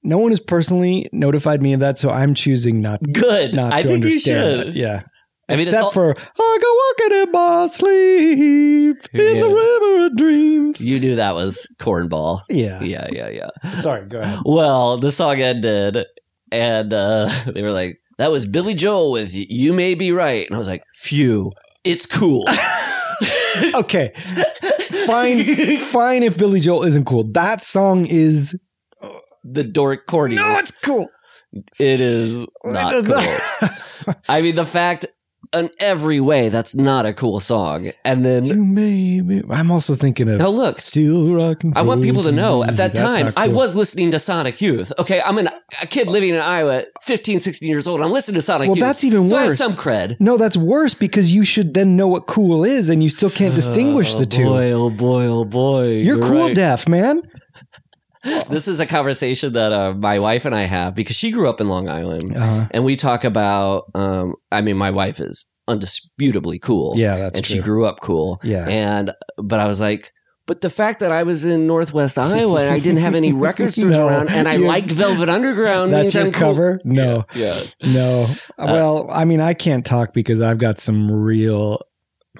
no 0.03 0.17
one 0.17 0.31
has 0.31 0.39
personally 0.39 1.07
notified 1.11 1.61
me 1.61 1.73
of 1.73 1.79
that, 1.81 1.99
so 1.99 2.09
I'm 2.09 2.33
choosing 2.33 2.81
not 2.81 3.01
good. 3.13 3.53
not 3.53 3.73
I 3.73 3.81
to 3.81 3.87
think 3.87 4.03
you 4.03 4.09
understand. 4.11 4.59
should. 4.63 4.67
that. 4.67 4.75
Yeah. 4.75 5.01
I 5.49 5.53
mean, 5.55 5.61
Except 5.63 5.83
all- 5.83 5.91
for 5.91 6.15
I 6.17 6.57
go 6.61 7.07
walking 7.09 7.23
in 7.23 7.31
my 7.33 7.67
sleep 7.67 8.97
in 9.13 9.35
Yeah. 9.35 9.41
the 9.41 9.49
river 9.49 10.05
of 10.05 10.15
dreams. 10.15 10.79
You 10.81 10.99
knew 10.99 11.17
that 11.17 11.35
was 11.35 11.67
cornball. 11.79 12.41
Yeah. 12.49 12.81
Yeah, 12.81 13.07
yeah, 13.11 13.27
yeah. 13.29 13.49
Sorry, 13.81 14.05
go 14.07 14.21
ahead. 14.21 14.39
Well, 14.45 14.97
the 14.97 15.11
song 15.11 15.41
ended, 15.41 16.05
and 16.51 16.93
uh, 16.93 17.29
they 17.53 17.61
were 17.61 17.71
like, 17.73 17.99
"That 18.17 18.31
was 18.31 18.45
Billy 18.45 18.73
Joel 18.75 19.11
with 19.11 19.31
"You 19.33 19.73
May 19.73 19.95
Be 19.95 20.13
Right," 20.13 20.45
and 20.47 20.55
I 20.55 20.57
was 20.57 20.69
like, 20.69 20.83
"Phew, 20.95 21.51
it's 21.83 22.05
cool." 22.05 22.45
Okay. 23.75 24.11
Fine 25.05 25.77
fine 25.77 26.23
if 26.23 26.37
Billy 26.37 26.59
Joel 26.59 26.83
isn't 26.83 27.05
cool. 27.05 27.23
That 27.31 27.61
song 27.61 28.05
is 28.05 28.57
the 29.43 29.63
dork 29.63 30.05
corny. 30.05 30.35
No, 30.35 30.57
it's 30.59 30.71
cool. 30.71 31.09
it 31.79 32.01
is 32.01 32.45
not 32.65 32.93
It 32.93 33.05
cool. 33.05 33.15
not- 34.07 34.17
I 34.29 34.41
mean, 34.41 34.55
the 34.55 34.65
fact 34.65 35.05
in 35.53 35.69
every 35.79 36.19
way 36.19 36.49
that's 36.49 36.75
not 36.75 37.05
a 37.05 37.13
cool 37.13 37.39
song, 37.39 37.91
and 38.05 38.23
then 38.25 38.45
you 38.45 38.63
may 38.63 39.21
be 39.21 39.41
I'm 39.49 39.71
also 39.71 39.95
thinking 39.95 40.29
of 40.29 40.39
now 40.39 40.47
look. 40.47 40.79
Still 40.79 41.33
rocking. 41.33 41.73
I 41.75 41.81
want 41.81 42.01
people 42.01 42.23
to 42.23 42.31
know 42.31 42.63
at 42.63 42.77
that 42.77 42.95
time 42.95 43.25
not 43.25 43.33
I 43.37 43.47
was 43.47 43.75
listening 43.75 44.11
to 44.11 44.19
Sonic 44.19 44.61
Youth. 44.61 44.93
Okay, 44.99 45.21
I'm 45.21 45.37
an, 45.37 45.49
a 45.81 45.87
kid 45.87 46.07
living 46.07 46.33
in 46.33 46.39
Iowa, 46.39 46.83
15, 47.01 47.39
16 47.39 47.67
years 47.69 47.87
old. 47.87 48.01
I'm 48.01 48.11
listening 48.11 48.35
to 48.35 48.41
Sonic 48.41 48.69
Well, 48.69 48.77
Youth. 48.77 48.85
that's 48.85 49.03
even 49.03 49.25
so 49.27 49.35
I 49.35 49.41
have 49.41 49.49
worse. 49.49 49.57
some 49.57 49.71
cred. 49.73 50.17
No, 50.19 50.37
that's 50.37 50.57
worse 50.57 50.93
because 50.93 51.31
you 51.33 51.43
should 51.43 51.73
then 51.73 51.95
know 51.95 52.07
what 52.07 52.27
cool 52.27 52.63
is 52.63 52.89
and 52.89 53.03
you 53.03 53.09
still 53.09 53.29
can't 53.29 53.55
distinguish 53.55 54.15
the 54.15 54.21
oh 54.21 54.25
two. 54.25 54.45
Boy, 54.45 54.71
oh 54.71 54.89
boy, 54.89 55.25
oh 55.25 55.45
boy. 55.45 55.87
You're, 55.95 56.19
cool 56.19 56.45
right. 56.45 56.55
deaf, 56.55 56.87
man. 56.87 57.21
This 58.49 58.67
is 58.67 58.79
a 58.79 58.85
conversation 58.85 59.53
that 59.53 59.71
uh, 59.71 59.93
my 59.93 60.19
wife 60.19 60.45
and 60.45 60.53
I 60.53 60.63
have 60.63 60.93
because 60.95 61.15
she 61.15 61.31
grew 61.31 61.49
up 61.49 61.61
in 61.61 61.67
Long 61.69 61.87
Island, 61.89 62.35
Uh-huh. 62.35 62.67
and 62.71 62.83
we 62.83 62.95
talk 62.95 63.23
about. 63.23 63.85
Um, 63.95 64.35
I 64.51 64.61
mean, 64.61 64.77
my 64.77 64.91
wife 64.91 65.19
is 65.19 65.47
undisputably 65.67 66.61
cool, 66.61 66.95
Yeah, 66.97 67.15
that's 67.17 67.37
and 67.39 67.45
true. 67.45 67.55
she 67.57 67.61
grew 67.61 67.85
up 67.85 67.99
cool, 68.01 68.39
Yeah. 68.43 68.67
And 68.67 69.11
but 69.37 69.59
I 69.59 69.65
was 69.67 69.79
like, 69.79 70.11
but 70.47 70.61
the 70.61 70.69
fact 70.69 70.99
that 70.99 71.11
I 71.11 71.23
was 71.23 71.45
in 71.45 71.65
Northwest 71.67 72.17
Iowa 72.19 72.61
and 72.61 72.73
I 72.73 72.79
didn't 72.79 72.99
have 72.99 73.15
any 73.15 73.31
record 73.47 73.71
stores 73.71 73.93
No, 73.93 74.07
around, 74.07 74.29
and 74.31 74.47
I 74.49 74.57
liked 74.57 74.91
Velvet 74.91 75.29
Underground, 75.29 75.93
That's 75.93 76.03
means 76.03 76.15
your 76.15 76.25
I'm 76.25 76.31
cool. 76.31 76.41
cover? 76.41 76.81
No. 76.83 77.25
Yeah, 77.35 77.57
No. 77.85 78.27
Uh, 78.57 78.65
well, 78.67 79.07
I 79.11 79.23
mean, 79.25 79.39
I 79.39 79.53
can't 79.53 79.85
talk 79.85 80.13
because 80.13 80.41
I've 80.41 80.57
got 80.57 80.79
some 80.79 81.09
real 81.09 81.79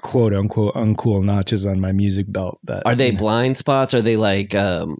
quote 0.02 0.34
unquote 0.34 0.74
uncool 0.74 1.22
notches 1.22 1.64
on 1.64 1.80
my 1.80 1.92
music 1.92 2.26
belt. 2.30 2.58
That 2.64 2.82
are 2.84 2.94
they 2.94 3.12
blind 3.12 3.56
spots? 3.56 3.94
Are 3.94 4.02
they 4.02 4.16
like? 4.16 4.54
Um, 4.54 4.98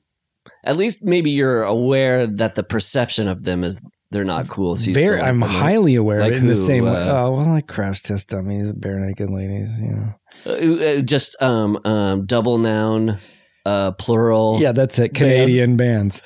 at 0.64 0.76
least 0.76 1.02
maybe 1.02 1.30
you're 1.30 1.62
aware 1.62 2.26
that 2.26 2.54
the 2.54 2.62
perception 2.62 3.28
of 3.28 3.42
them 3.44 3.64
is 3.64 3.80
they're 4.10 4.24
not 4.24 4.46
cool. 4.48 4.76
So 4.76 4.92
very? 4.92 5.20
I'm 5.20 5.40
them. 5.40 5.48
highly 5.48 5.94
aware 5.94 6.20
Like 6.20 6.32
of 6.32 6.36
it 6.36 6.40
in 6.40 6.46
the 6.46 6.54
who, 6.54 6.66
same 6.66 6.84
way. 6.84 6.90
uh, 6.90 7.26
Oh 7.26 7.32
well, 7.32 7.46
like 7.46 7.66
crash 7.66 8.02
test 8.02 8.28
dummies, 8.28 8.72
Barenaked 8.72 9.30
Ladies. 9.30 9.78
You 9.80 9.90
know. 9.92 10.14
Uh, 10.44 10.98
uh, 10.98 11.00
just 11.00 11.40
um 11.42 11.78
um 11.84 12.26
double 12.26 12.58
noun 12.58 13.18
uh 13.64 13.92
plural 13.92 14.58
Yeah, 14.60 14.72
that's 14.72 14.98
it. 14.98 15.14
Canadian 15.14 15.76
bands. 15.76 16.20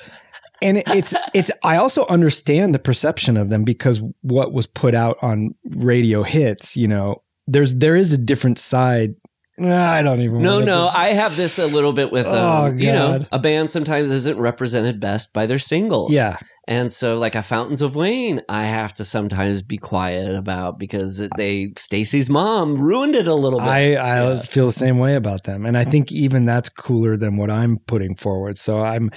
And 0.61 0.81
it's 0.87 1.13
it's 1.35 1.51
I 1.63 1.77
also 1.77 2.05
understand 2.07 2.73
the 2.75 2.79
perception 2.79 3.37
of 3.37 3.49
them 3.49 3.63
because 3.63 4.01
what 4.21 4.53
was 4.53 4.65
put 4.65 4.95
out 4.95 5.17
on 5.21 5.53
radio 5.69 6.23
hits, 6.23 6.75
you 6.75 6.87
know, 6.87 7.21
there's 7.45 7.75
there 7.75 7.95
is 7.95 8.11
a 8.11 8.17
different 8.17 8.57
side 8.59 9.13
I 9.59 10.03
don't 10.03 10.21
even. 10.21 10.41
No, 10.43 10.59
no, 10.59 10.65
do- 10.91 10.97
I 10.97 11.13
have 11.13 11.35
this 11.35 11.57
a 11.57 11.65
little 11.65 11.91
bit 11.91 12.11
with, 12.11 12.27
um, 12.27 12.35
Oh, 12.35 12.75
you 12.77 12.91
know, 12.91 13.25
a 13.31 13.39
band 13.39 13.71
sometimes 13.71 14.11
isn't 14.11 14.37
represented 14.37 14.99
best 14.99 15.33
by 15.33 15.47
their 15.47 15.57
singles. 15.57 16.11
yeah, 16.11 16.37
And 16.67 16.91
so, 16.91 17.17
like 17.17 17.33
a 17.33 17.41
Fountains 17.41 17.81
of 17.81 17.95
Wayne, 17.95 18.41
I 18.49 18.65
have 18.65 18.93
to 18.93 19.03
sometimes 19.05 19.63
be 19.63 19.77
quiet 19.77 20.35
about 20.35 20.77
because 20.77 21.27
they 21.37 21.73
Stacy's 21.75 22.29
mom 22.29 22.75
ruined 22.79 23.15
it 23.15 23.27
a 23.27 23.33
little 23.33 23.57
bit. 23.59 23.67
I 23.67 23.95
I 23.95 24.33
Yeah. 24.33 24.41
feel 24.41 24.67
the 24.67 24.71
same 24.73 24.99
way 24.99 25.15
about 25.15 25.45
them, 25.45 25.65
and 25.65 25.75
I 25.75 25.85
think 25.85 26.11
even 26.11 26.45
that's 26.45 26.69
cooler 26.69 27.17
than 27.17 27.37
what 27.37 27.49
I'm 27.49 27.77
putting 27.87 28.15
forward. 28.15 28.59
So 28.59 28.81
I'm, 28.81 29.09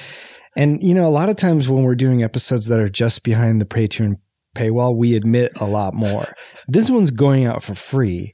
and 0.56 0.82
you 0.82 0.94
know, 0.94 1.06
a 1.06 1.10
lot 1.10 1.28
of 1.28 1.36
times 1.36 1.68
when 1.68 1.82
we're 1.84 1.94
doing 1.94 2.22
episodes 2.22 2.66
that 2.68 2.80
are 2.80 2.88
just 2.88 3.24
behind 3.24 3.60
the 3.60 3.66
Patreon 3.66 4.14
paywall, 4.56 4.96
we 4.96 5.16
admit 5.16 5.52
a 5.60 5.66
lot 5.66 5.92
more. 5.92 6.26
this 6.66 6.88
one's 6.90 7.10
going 7.10 7.44
out 7.46 7.62
for 7.62 7.74
free. 7.74 8.32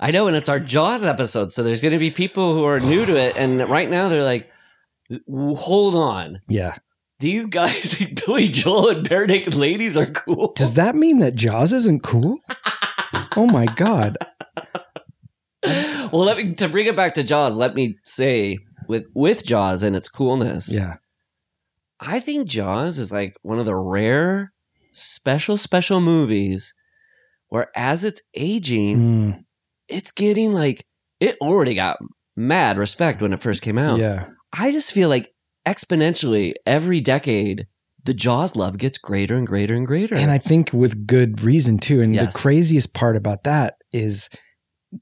I 0.00 0.10
know, 0.10 0.26
and 0.28 0.36
it's 0.36 0.48
our 0.48 0.60
Jaws 0.60 1.06
episode, 1.06 1.52
so 1.52 1.62
there's 1.62 1.80
going 1.80 1.92
to 1.92 1.98
be 1.98 2.10
people 2.10 2.54
who 2.54 2.64
are 2.64 2.80
new 2.80 3.06
to 3.06 3.16
it, 3.16 3.36
and 3.36 3.68
right 3.68 3.88
now 3.88 4.08
they're 4.08 4.22
like, 4.24 4.48
"Hold 5.28 5.94
on, 5.94 6.40
Yeah. 6.48 6.76
these 7.20 7.46
guys, 7.46 8.02
Billy 8.26 8.48
Joel 8.48 8.90
and 8.90 9.08
Barenaked 9.08 9.56
Ladies, 9.56 9.96
are 9.96 10.06
cool." 10.06 10.52
Does 10.54 10.74
that 10.74 10.94
mean 10.94 11.18
that 11.20 11.34
Jaws 11.34 11.72
isn't 11.72 12.02
cool? 12.02 12.38
oh 13.36 13.46
my 13.46 13.64
god. 13.66 14.18
well, 15.64 16.24
let 16.24 16.36
me 16.36 16.54
to 16.54 16.68
bring 16.68 16.86
it 16.86 16.96
back 16.96 17.14
to 17.14 17.24
Jaws. 17.24 17.56
Let 17.56 17.74
me 17.74 17.96
say 18.04 18.58
with 18.88 19.06
with 19.14 19.44
Jaws 19.44 19.82
and 19.82 19.96
its 19.96 20.08
coolness, 20.08 20.72
Yeah. 20.72 20.96
I 21.98 22.20
think 22.20 22.46
Jaws 22.46 22.98
is 22.98 23.10
like 23.10 23.34
one 23.42 23.58
of 23.58 23.64
the 23.64 23.74
rare, 23.74 24.52
special, 24.92 25.56
special 25.56 26.00
movies 26.02 26.74
where, 27.48 27.68
as 27.74 28.04
it's 28.04 28.20
aging, 28.34 28.98
Mm, 28.98 29.44
it's 29.88 30.10
getting 30.12 30.52
like 30.52 30.84
it 31.20 31.36
already 31.40 31.74
got 31.74 31.98
mad 32.36 32.76
respect 32.78 33.20
when 33.22 33.32
it 33.32 33.40
first 33.40 33.62
came 33.62 33.78
out. 33.78 33.98
yeah. 33.98 34.26
I 34.52 34.72
just 34.72 34.92
feel 34.92 35.08
like 35.08 35.32
exponentially 35.66 36.52
every 36.64 37.00
decade, 37.00 37.66
the 38.04 38.14
Jaws 38.14 38.56
love 38.56 38.78
gets 38.78 38.98
greater 38.98 39.36
and 39.36 39.46
greater 39.46 39.74
and 39.74 39.86
greater. 39.86 40.14
And 40.14 40.30
I 40.30 40.38
think 40.38 40.72
with 40.72 41.06
good 41.06 41.42
reason 41.42 41.78
too. 41.78 42.00
And 42.00 42.14
Yes. 42.14 42.32
the 42.32 42.38
craziest 42.38 42.94
part 42.94 43.16
about 43.16 43.44
that 43.44 43.74
is 43.92 44.28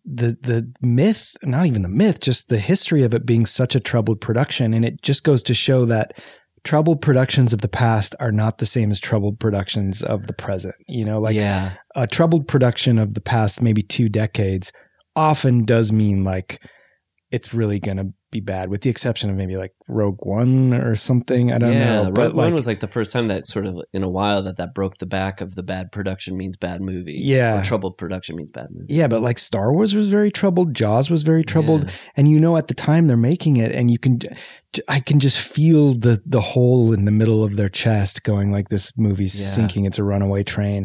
the 0.05 0.37
the 0.41 0.73
myth, 0.81 1.37
not 1.43 1.67
even 1.67 1.83
the 1.83 1.89
myth, 1.89 2.21
just 2.21 2.49
the 2.49 2.59
history 2.59 3.03
of 3.03 3.15
it 3.15 3.27
being 3.27 3.47
such 3.47 3.75
a 3.75 3.81
troubled 3.81 4.21
production. 4.21 4.73
And 4.75 4.85
it 4.85 5.03
just 5.03 5.23
goes 5.25 5.43
to 5.45 5.55
show 5.55 5.85
that 5.87 6.19
troubled 6.65 7.03
productions 7.03 7.53
of 7.53 7.61
the 7.61 7.69
past 7.69 8.15
are 8.21 8.33
not 8.33 8.59
the 8.59 8.67
same 8.67 8.91
as 8.91 8.99
troubled 8.99 9.39
productions 9.39 10.03
of 10.03 10.27
the 10.27 10.33
present. 10.33 10.75
You 10.89 11.05
know, 11.05 11.21
like 11.21 11.37
yeah, 11.37 11.75
a 11.95 12.07
troubled 12.07 12.49
production 12.49 12.99
of 12.99 13.15
the 13.15 13.21
past 13.21 13.63
maybe 13.63 13.83
two 13.83 14.09
decades 14.09 14.73
often 15.15 15.65
does 15.65 15.93
mean 15.93 16.25
like 16.25 16.61
it's 17.31 17.55
really 17.55 17.79
going 17.79 17.99
to 17.99 18.13
be 18.35 18.41
bad, 18.41 18.69
with 18.69 18.83
the 18.83 18.91
exception 18.91 19.31
of 19.31 19.37
maybe 19.37 19.57
like 19.57 19.73
Rogue 19.89 20.19
One 20.27 20.75
or 20.75 20.95
something. 20.97 21.53
I 21.53 21.59
don't 21.59 21.73
yeah. 21.73 22.03
know, 22.03 22.11
but 22.11 22.23
Rogue 22.27 22.35
One 22.35 22.45
like, 22.47 22.55
was 22.55 22.67
like 22.67 22.81
the 22.81 22.89
first 22.89 23.13
time 23.13 23.27
that 23.27 23.47
sort 23.47 23.65
of 23.65 23.77
in 23.95 24.03
a 24.03 24.11
while 24.11 24.43
that 24.43 24.59
that 24.59 24.75
broke 24.75 24.99
the 24.99 25.07
back 25.07 25.41
of 25.41 25.55
the 25.55 25.63
bad 25.63 25.93
production 25.93 26.37
means 26.37 26.57
bad 26.57 26.83
movie. 26.83 27.15
Yeah. 27.17 27.61
or 27.61 27.63
troubled 27.65 27.97
production 27.97 28.37
means 28.37 28.53
bad 28.53 28.67
movie. 28.71 28.93
yeah, 28.93 29.07
but 29.07 29.23
like 29.23 29.39
Star 29.39 29.73
Wars 29.73 29.95
was 29.95 30.09
very 30.09 30.31
troubled, 30.31 30.75
Jaws 30.75 31.09
was 31.11 31.23
very 31.23 31.45
troubled, 31.45 31.85
Yeah. 31.85 31.91
and 32.17 32.29
you 32.29 32.39
know 32.41 32.57
at 32.57 32.67
the 32.69 32.75
time 32.75 33.07
they're 33.07 33.17
making 33.17 33.57
it, 33.57 33.73
and 33.73 33.91
you 33.91 33.99
can, 33.99 34.19
I 34.89 35.01
can 35.01 35.21
just 35.21 35.39
feel 35.39 35.93
the 35.95 36.21
the 36.27 36.41
hole 36.41 36.93
in 36.93 37.05
the 37.05 37.13
middle 37.13 37.45
of 37.45 37.57
their 37.57 37.69
chest 37.69 38.25
going 38.25 38.51
like 38.53 38.69
this 38.69 38.93
movie's 38.99 39.39
Yeah. 39.41 39.47
sinking. 39.47 39.85
It's 39.87 39.99
a 39.99 40.05
runaway 40.05 40.43
train. 40.43 40.85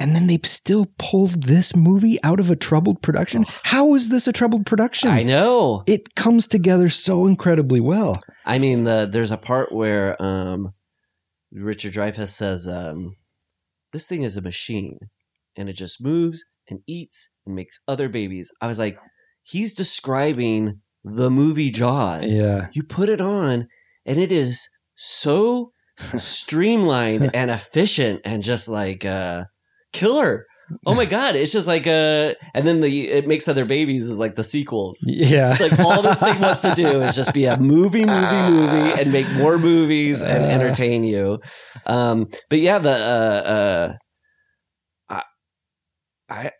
And 0.00 0.16
then 0.16 0.26
they 0.26 0.38
still 0.44 0.86
pulled 0.98 1.42
this 1.42 1.76
movie 1.76 2.18
out 2.24 2.40
of 2.40 2.50
a 2.50 2.56
troubled 2.56 3.02
production. 3.02 3.44
How 3.64 3.94
is 3.94 4.08
this 4.08 4.26
a 4.26 4.32
troubled 4.32 4.64
production? 4.64 5.10
I 5.10 5.22
know. 5.22 5.84
it 5.86 6.14
comes 6.16 6.46
together 6.46 6.88
so 6.88 7.26
incredibly 7.26 7.80
well. 7.80 8.18
I 8.46 8.58
mean, 8.58 8.84
the, 8.84 9.06
there's 9.10 9.30
a 9.30 9.36
part 9.36 9.70
where 9.72 10.20
um, 10.20 10.72
Richard 11.52 11.92
Dreyfuss 11.92 12.28
says, 12.28 12.66
um, 12.66 13.16
"This 13.92 14.06
thing 14.06 14.22
is 14.22 14.38
a 14.38 14.42
machine, 14.42 14.98
and 15.56 15.68
it 15.68 15.74
just 15.74 16.02
moves 16.02 16.46
and 16.68 16.80
eats 16.86 17.34
and 17.44 17.54
makes 17.54 17.80
other 17.86 18.08
babies." 18.08 18.50
I 18.60 18.66
was 18.68 18.78
like, 18.78 18.98
he's 19.42 19.74
describing 19.74 20.80
the 21.04 21.30
movie 21.30 21.70
Jaws. 21.70 22.32
Yeah. 22.32 22.68
You 22.72 22.84
put 22.84 23.08
it 23.08 23.20
on, 23.20 23.68
and 24.06 24.18
it 24.18 24.32
is 24.32 24.68
so 24.94 25.72
streamlined 26.16 27.30
and 27.34 27.50
efficient, 27.50 28.22
and 28.24 28.42
just 28.42 28.66
like 28.68 29.04
uh, 29.04 29.44
killer. 29.92 30.46
Oh 30.86 30.94
my 30.94 31.04
god! 31.16 31.34
It's 31.34 31.52
just 31.52 31.66
like 31.66 31.86
uh, 31.86 32.34
and 32.54 32.66
then 32.66 32.80
the 32.80 33.08
it 33.08 33.26
makes 33.26 33.48
other 33.48 33.64
babies 33.64 34.08
is 34.08 34.18
like 34.18 34.36
the 34.36 34.44
sequels. 34.44 35.02
Yeah. 35.06 35.50
It's 35.50 35.60
like 35.60 35.78
all 35.80 36.00
this 36.02 36.20
thing 36.20 36.40
wants 36.40 36.62
to 36.62 36.74
do 36.76 37.00
is 37.02 37.16
just 37.16 37.34
be 37.34 37.44
a 37.46 37.58
movie, 37.58 38.04
movie, 38.06 38.42
movie, 38.50 39.00
and 39.00 39.12
make 39.12 39.28
more 39.32 39.58
movies 39.58 40.22
and 40.22 40.44
Uh. 40.44 40.48
entertain 40.48 41.02
you. 41.02 41.40
Um, 41.86 42.28
but 42.48 42.60
yeah, 42.60 42.78
the 42.78 42.90
uh, 42.92 43.96
uh, 45.12 45.20
I 46.28 46.52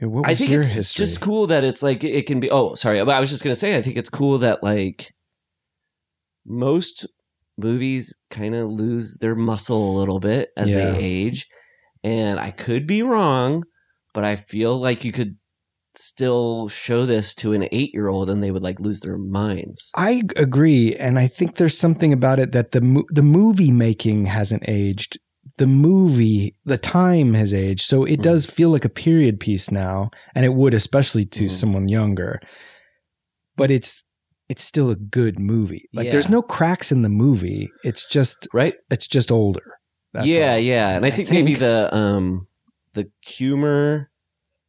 Yeah, 0.00 0.08
I 0.24 0.34
think 0.34 0.50
your 0.50 0.60
it's 0.60 0.72
history? 0.72 1.04
just 1.04 1.20
cool 1.20 1.46
that 1.48 1.64
it's 1.64 1.82
like 1.82 2.02
it 2.02 2.26
can 2.26 2.40
be. 2.40 2.50
Oh, 2.50 2.74
sorry, 2.74 3.04
but 3.04 3.14
I 3.14 3.20
was 3.20 3.30
just 3.30 3.44
gonna 3.44 3.54
say 3.54 3.76
I 3.76 3.82
think 3.82 3.96
it's 3.96 4.08
cool 4.08 4.38
that 4.38 4.62
like 4.62 5.12
most 6.46 7.06
movies 7.58 8.16
kind 8.30 8.54
of 8.54 8.70
lose 8.70 9.18
their 9.20 9.34
muscle 9.34 9.94
a 9.94 9.98
little 9.98 10.18
bit 10.18 10.48
as 10.56 10.70
Yeah. 10.70 10.92
they 10.92 10.98
age, 10.98 11.46
and 12.04 12.38
I 12.40 12.50
could 12.50 12.86
be 12.86 13.02
wrong, 13.02 13.64
but 14.14 14.24
I 14.24 14.36
feel 14.36 14.78
like 14.78 15.04
you 15.04 15.12
could 15.12 15.36
still 15.94 16.68
show 16.68 17.04
this 17.04 17.34
to 17.34 17.52
an 17.52 17.68
eight 17.70 17.90
year 17.92 18.08
old 18.08 18.30
and 18.30 18.42
they 18.42 18.50
would 18.50 18.62
like 18.62 18.80
lose 18.80 19.00
their 19.00 19.18
minds. 19.18 19.90
I 19.94 20.22
agree, 20.36 20.94
and 20.96 21.18
I 21.18 21.26
think 21.26 21.56
there's 21.56 21.76
something 21.76 22.12
about 22.12 22.38
it 22.38 22.52
that 22.52 22.70
the 22.72 22.80
mo- 22.80 23.04
the 23.10 23.22
movie 23.22 23.70
making 23.70 24.26
hasn't 24.26 24.64
aged. 24.68 25.18
The 25.58 25.66
movie, 25.66 26.54
the 26.64 26.78
time 26.78 27.34
has 27.34 27.52
aged, 27.52 27.82
so 27.82 28.04
it 28.04 28.20
Mm. 28.20 28.22
does 28.22 28.46
feel 28.46 28.70
like 28.70 28.86
a 28.86 28.88
period 28.88 29.38
piece 29.38 29.70
now, 29.70 30.08
and 30.34 30.46
it 30.46 30.54
would 30.54 30.72
especially 30.72 31.24
to 31.26 31.44
Mm. 31.46 31.50
someone 31.50 31.88
younger. 31.88 32.40
But 33.56 33.70
it's 33.70 34.04
it's 34.48 34.62
still 34.64 34.90
a 34.90 34.96
good 34.96 35.38
movie. 35.38 35.88
Like 35.94 36.10
there's 36.10 36.28
no 36.28 36.42
cracks 36.42 36.90
in 36.92 37.02
the 37.02 37.08
movie. 37.08 37.68
It's 37.84 38.06
just 38.08 38.46
Right? 38.52 38.74
it's 38.90 39.06
just 39.06 39.30
older. 39.30 39.62
That's 40.12 40.26
yeah, 40.26 40.52
all. 40.52 40.58
yeah. 40.58 40.96
And 40.96 41.04
I 41.04 41.08
I 41.08 41.10
think, 41.10 41.30
maybe 41.30 41.54
the 41.54 41.94
um 41.94 42.46
the 42.94 43.10
humor 43.24 44.10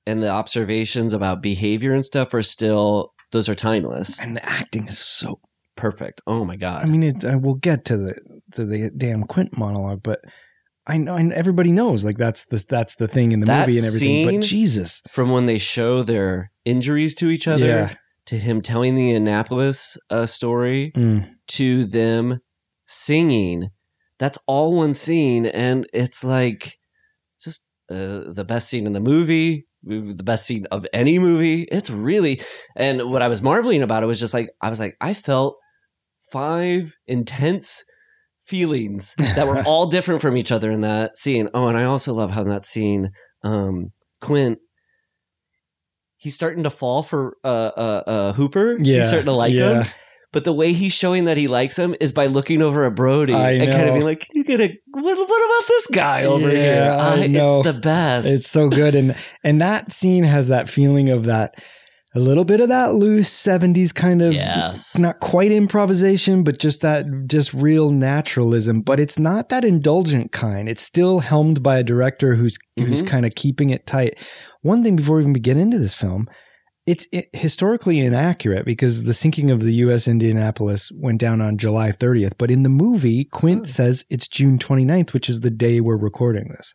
and 0.06 0.22
the 0.22 0.30
observations 0.30 1.14
about 1.14 1.42
behavior 1.42 1.94
and 1.94 2.04
stuff 2.06 2.34
are 2.34 2.42
still 2.42 3.14
those 3.32 3.50
are 3.50 3.56
timeless. 3.56 4.20
And 4.20 4.36
the 4.36 4.46
acting 4.48 4.88
is 4.88 4.98
so 5.00 5.40
Perfect. 5.76 6.22
Oh 6.28 6.46
my 6.46 6.56
god. 6.56 6.86
I 6.86 6.88
mean, 6.88 7.02
it, 7.02 7.26
uh, 7.26 7.40
we'll 7.42 7.56
get 7.56 7.86
to 7.86 7.98
the 7.98 8.14
to 8.54 8.64
the 8.64 8.92
damn 8.96 9.24
Quint 9.24 9.58
monologue, 9.58 10.04
but 10.04 10.20
I 10.86 10.98
know, 10.98 11.16
and 11.16 11.34
everybody 11.34 11.72
knows, 11.72 12.06
like 12.06 12.18
that's 12.18 12.46
the 12.46 12.64
that's 12.70 12.96
the 12.98 13.08
thing 13.08 13.32
in 13.32 13.40
the 13.40 13.48
That 13.48 13.68
movie 13.68 13.78
and 13.80 13.88
everything. 13.88 14.28
scene- 14.30 14.40
but 14.40 14.46
Jesus, 14.46 15.02
From 15.12 15.32
when 15.32 15.46
they 15.46 15.58
show 15.58 16.04
their 16.04 16.52
injuries 16.64 17.16
to 17.16 17.30
each 17.30 17.48
other 17.48 17.66
Yeah. 17.66 17.94
to 18.28 18.38
him 18.38 18.62
telling 18.62 18.94
the 18.94 19.12
Annapolis 19.16 19.98
uh, 20.12 20.28
story 20.28 20.92
Mm. 20.96 21.28
to 21.48 21.86
them 21.86 22.40
singing. 22.86 23.70
That's 24.24 24.40
all 24.48 24.74
one 24.74 24.94
scene, 24.94 25.46
and 25.46 25.86
it's 25.92 26.24
like 26.24 26.78
just 27.42 27.68
uh, 27.92 28.32
the 28.34 28.46
best 28.48 28.70
scene 28.70 28.88
in 28.88 28.94
the 28.94 29.02
movie, 29.02 29.68
the 29.84 30.24
best 30.24 30.46
scene 30.46 30.66
of 30.72 30.88
any 30.94 31.20
movie. 31.20 31.64
It's 31.64 31.90
really, 31.90 32.40
and 32.78 33.10
what 33.12 33.22
I 33.22 33.28
was 33.28 33.42
marveling 33.42 33.82
about 33.82 34.02
it 34.02 34.06
was 34.06 34.22
just 34.22 34.34
like 34.34 34.50
I 34.62 34.70
was 34.70 34.80
like 34.80 34.96
I 35.02 35.14
felt 35.14 35.58
five 36.32 36.96
intense 37.06 37.84
feelings 38.42 39.14
that 39.18 39.46
were 39.46 39.62
all 39.64 39.88
different 39.88 40.22
from 40.22 40.38
each 40.38 40.54
other 40.54 40.72
in 40.72 40.80
that 40.80 41.18
scene. 41.18 41.50
Oh, 41.54 41.68
and 41.68 41.78
I 41.78 41.84
also 41.84 42.14
love 42.14 42.32
how 42.32 42.44
in 42.44 42.48
that 42.48 42.66
scene, 42.66 43.12
um, 43.44 43.92
Quint. 44.22 44.60
He's 46.16 46.34
starting 46.34 46.64
to 46.64 46.70
fall 46.70 47.04
for 47.04 47.36
uh, 47.44 47.48
uh, 47.76 48.04
uh, 48.08 48.32
Hooper. 48.32 48.78
yeah, 48.80 49.00
he's 49.00 49.08
starting 49.08 49.26
to 49.26 49.34
like 49.34 49.52
yeah. 49.52 49.84
him. 49.84 49.94
But 50.34 50.44
the 50.44 50.52
way 50.52 50.74
he's 50.74 50.92
showing 50.94 51.26
that 51.26 51.38
he 51.38 51.48
likes 51.48 51.78
him 51.78 51.96
is 52.02 52.12
by 52.12 52.26
looking 52.26 52.62
over 52.62 52.84
at 52.86 52.96
Brody 52.96 53.34
I 53.34 53.52
and 53.52 53.72
kind 53.72 53.88
of 53.88 53.94
being 53.94 54.06
like, 54.06 54.28
you 54.34 54.44
get 54.44 54.60
a 54.60 54.78
what, 54.92 55.04
what 55.18 55.60
about 55.60 55.68
this 55.68 55.88
guy 55.88 56.26
over 56.26 56.52
Yeah, 56.52 56.60
here?" 56.60 56.98
I 57.24 57.28
know. 57.28 57.60
It's 57.62 57.68
the 57.68 57.74
best. 57.80 58.28
It's 58.28 58.50
so 58.50 58.68
good, 58.68 58.96
and 58.96 59.16
and 59.44 59.62
that 59.62 59.94
scene 59.94 60.24
has 60.26 60.50
that 60.50 60.68
feeling 60.68 61.10
of 61.10 61.26
that 61.26 61.56
a 62.16 62.20
little 62.20 62.46
bit 62.46 62.60
of 62.60 62.70
that 62.70 62.94
loose 62.94 63.30
'70s 63.30 63.94
kind 63.94 64.22
of 64.22 64.34
yes. 64.34 64.98
not 64.98 65.20
quite 65.20 65.52
improvisation, 65.52 66.44
but 66.44 66.60
just 66.60 66.82
that 66.82 67.06
just 67.28 67.54
real 67.54 67.90
naturalism. 67.92 68.82
But 68.82 69.00
it's 69.00 69.18
not 69.20 69.50
that 69.50 69.64
indulgent 69.64 70.32
kind. 70.32 70.68
It's 70.70 70.84
still 70.84 71.20
helmed 71.20 71.64
by 71.64 71.78
a 71.80 71.84
director 71.84 72.36
who's 72.36 72.58
who's 72.78 73.04
Mhm. 73.04 73.08
kind 73.08 73.26
of 73.26 73.36
keeping 73.36 73.70
it 73.70 73.86
tight. 73.86 74.16
One 74.62 74.82
thing 74.84 74.96
before 74.96 75.18
we 75.18 75.24
even 75.24 75.34
get 75.34 75.58
into 75.58 75.78
this 75.80 75.96
film, 75.96 76.28
it's 76.86 77.08
it, 77.12 77.30
historically 77.34 78.00
inaccurate 78.00 78.66
because 78.66 79.04
the 79.04 79.14
sinking 79.14 79.52
of 79.52 79.62
the 79.62 79.74
U.S. 79.76 80.08
Indianapolis 80.08 80.92
went 81.00 81.20
down 81.20 81.40
on 81.42 81.58
July 81.58 81.92
30th. 81.92 82.34
But 82.38 82.52
in 82.52 82.64
the 82.64 82.70
movie, 82.70 83.24
Quint 83.26 83.62
Oh. 83.64 83.66
says 83.66 84.06
it's 84.10 84.28
June 84.28 84.60
29th, 84.60 85.14
which 85.14 85.30
is 85.30 85.40
the 85.42 85.50
day 85.50 85.80
we're 85.80 85.96
recording 85.98 86.50
this. 86.58 86.74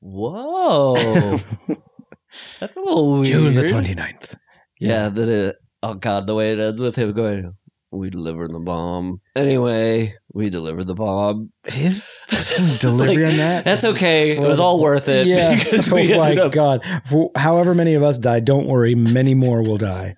Whoa, 0.00 0.94
that's 2.60 2.76
a 2.76 2.80
little 2.80 3.12
weird. 3.14 3.26
June 3.26 3.54
the 3.54 3.62
29th. 3.62 4.34
Yeah, 4.78 5.08
that 5.08 5.28
it. 5.28 5.56
Oh 5.82 5.94
God, 5.94 6.26
the 6.26 6.34
way 6.34 6.52
it 6.52 6.58
ends 6.58 6.80
with 6.80 6.96
him 6.96 7.12
going, 7.12 7.54
"We 7.96 8.10
delivered 8.10 8.52
the 8.52 8.60
bomb." 8.60 9.20
Anyway, 9.34 10.14
we 10.32 10.50
delivered 10.50 10.86
the 10.86 10.94
bomb. 10.94 11.50
His 11.64 12.02
delivery 12.80 13.24
like, 13.24 13.32
on 13.32 13.38
that. 13.38 13.64
That's 13.64 13.84
okay. 13.84 14.36
It 14.36 14.40
was 14.40 14.60
all 14.60 14.80
worth 14.80 15.08
it. 15.08 15.26
Yeah. 15.26 15.54
because 15.58 15.92
oh 15.92 15.96
my 15.96 16.36
up. 16.36 16.52
god. 16.52 16.84
For 17.06 17.30
however 17.36 17.74
many 17.74 17.94
of 17.94 18.02
us 18.02 18.18
die, 18.18 18.40
don't 18.40 18.66
worry, 18.66 18.94
many 18.94 19.34
more 19.34 19.62
will 19.62 19.78
die. 19.78 20.14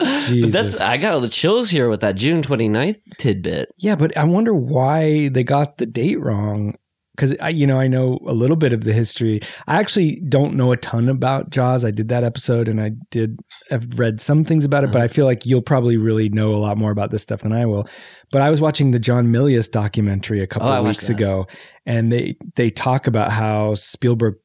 Jesus. 0.00 0.40
But 0.42 0.52
that's 0.52 0.80
I 0.80 0.96
got 0.96 1.12
all 1.12 1.20
the 1.20 1.28
chills 1.28 1.70
here 1.70 1.88
with 1.88 2.00
that 2.00 2.16
June 2.16 2.42
29th 2.42 2.98
tidbit. 3.18 3.68
yeah, 3.76 3.96
but 3.96 4.16
I 4.16 4.24
wonder 4.24 4.54
why 4.54 5.28
they 5.28 5.44
got 5.44 5.76
the 5.76 5.86
date 5.86 6.20
wrong. 6.20 6.76
Because 7.20 7.36
I, 7.38 7.50
you 7.50 7.66
know, 7.66 7.78
I 7.78 7.86
know 7.86 8.18
a 8.26 8.32
little 8.32 8.56
bit 8.56 8.72
of 8.72 8.84
the 8.84 8.94
history. 8.94 9.40
I 9.66 9.78
actually 9.78 10.20
don't 10.26 10.54
know 10.54 10.72
a 10.72 10.78
ton 10.78 11.10
about 11.10 11.50
Jaws. 11.50 11.84
I 11.84 11.90
did 11.90 12.08
that 12.08 12.24
episode, 12.24 12.66
and 12.66 12.80
I 12.80 12.92
did. 13.10 13.38
I've 13.70 13.98
read 13.98 14.22
some 14.22 14.42
things 14.42 14.64
about 14.64 14.84
it, 14.84 14.90
but 14.90 15.02
I 15.02 15.08
feel 15.08 15.26
like 15.26 15.44
you'll 15.44 15.60
probably 15.60 15.98
really 15.98 16.30
know 16.30 16.54
a 16.54 16.56
lot 16.56 16.78
more 16.78 16.90
about 16.90 17.10
this 17.10 17.20
stuff 17.20 17.42
than 17.42 17.52
I 17.52 17.66
will. 17.66 17.86
But 18.32 18.40
I 18.40 18.48
was 18.48 18.62
watching 18.62 18.92
the 18.92 18.98
John 18.98 19.26
Milius 19.26 19.70
documentary 19.70 20.40
a 20.40 20.46
couple 20.46 20.70
Oh, 20.70 20.82
weeks 20.82 21.10
ago, 21.10 21.46
and 21.84 22.10
they 22.10 22.36
they 22.56 22.70
talk 22.70 23.06
about 23.06 23.30
how 23.30 23.74
Spielberg 23.74 24.36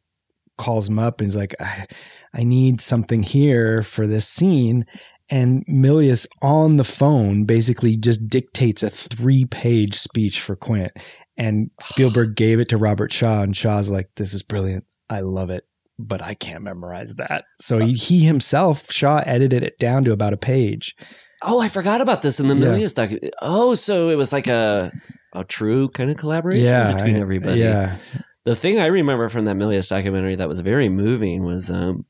calls 0.58 0.90
him 0.90 1.00
up 1.00 1.22
and 1.22 1.28
he's 1.28 1.36
like, 1.36 1.56
I, 1.62 1.86
I 2.34 2.44
need 2.44 2.82
something 2.82 3.24
here 3.24 3.82
for 3.84 4.06
this 4.08 4.28
scene. 4.28 4.86
And 5.30 5.66
Milius 5.66 6.28
on 6.42 6.78
the 6.78 6.84
phone 6.84 7.46
basically 7.46 7.98
just 7.98 8.28
dictates 8.28 8.84
a 8.84 8.90
three 8.90 9.46
page 9.46 9.96
speech 9.96 10.40
for 10.40 10.56
Quint. 10.56 10.92
And 11.38 11.70
Spielberg 11.82 12.36
gave 12.36 12.60
it 12.60 12.70
to 12.70 12.78
Robert 12.78 13.12
Shaw, 13.12 13.42
and 13.42 13.56
Shaw's 13.56 13.90
like, 13.90 14.10
This 14.16 14.34
is 14.34 14.42
brilliant. 14.42 14.86
I 15.10 15.20
love 15.20 15.50
it, 15.50 15.66
but 16.00 16.22
I 16.22 16.34
can't 16.34 16.64
memorize 16.64 17.16
that. 17.16 17.44
So 17.60 17.80
he, 17.80 17.94
he 17.94 18.20
himself, 18.26 18.92
Shaw, 18.92 19.22
edited 19.26 19.62
it 19.64 19.78
down 19.78 20.04
to 20.06 20.12
about 20.14 20.34
a 20.34 20.38
page. 20.38 20.96
Oh, 21.44 21.60
I 21.60 21.68
forgot 21.68 22.00
about 22.02 22.22
this 22.22 22.40
in 22.40 22.48
the 22.48 22.56
Yeah. 22.56 22.68
Milius 22.68 22.96
doc. 22.96 23.12
Oh, 23.42 23.76
so 23.76 24.10
it 24.10 24.16
was 24.16 24.32
like 24.34 24.48
a 24.48 24.92
a 25.34 25.44
true 25.44 25.90
kind 25.90 26.10
of 26.10 26.16
collaboration 26.18 26.64
yeah. 26.66 26.94
between 26.94 27.18
I- 27.18 27.20
everybody. 27.20 27.60
Yeah. 27.60 27.98
The 28.46 28.56
thing 28.56 28.80
I 28.80 28.86
remember 28.86 29.28
from 29.28 29.46
that 29.46 29.58
Milius 29.58 29.90
documentary 29.90 30.36
that 30.36 30.48
was 30.48 30.62
very 30.62 30.88
moving 30.88 31.44
was 31.44 31.70
um, 31.70 32.06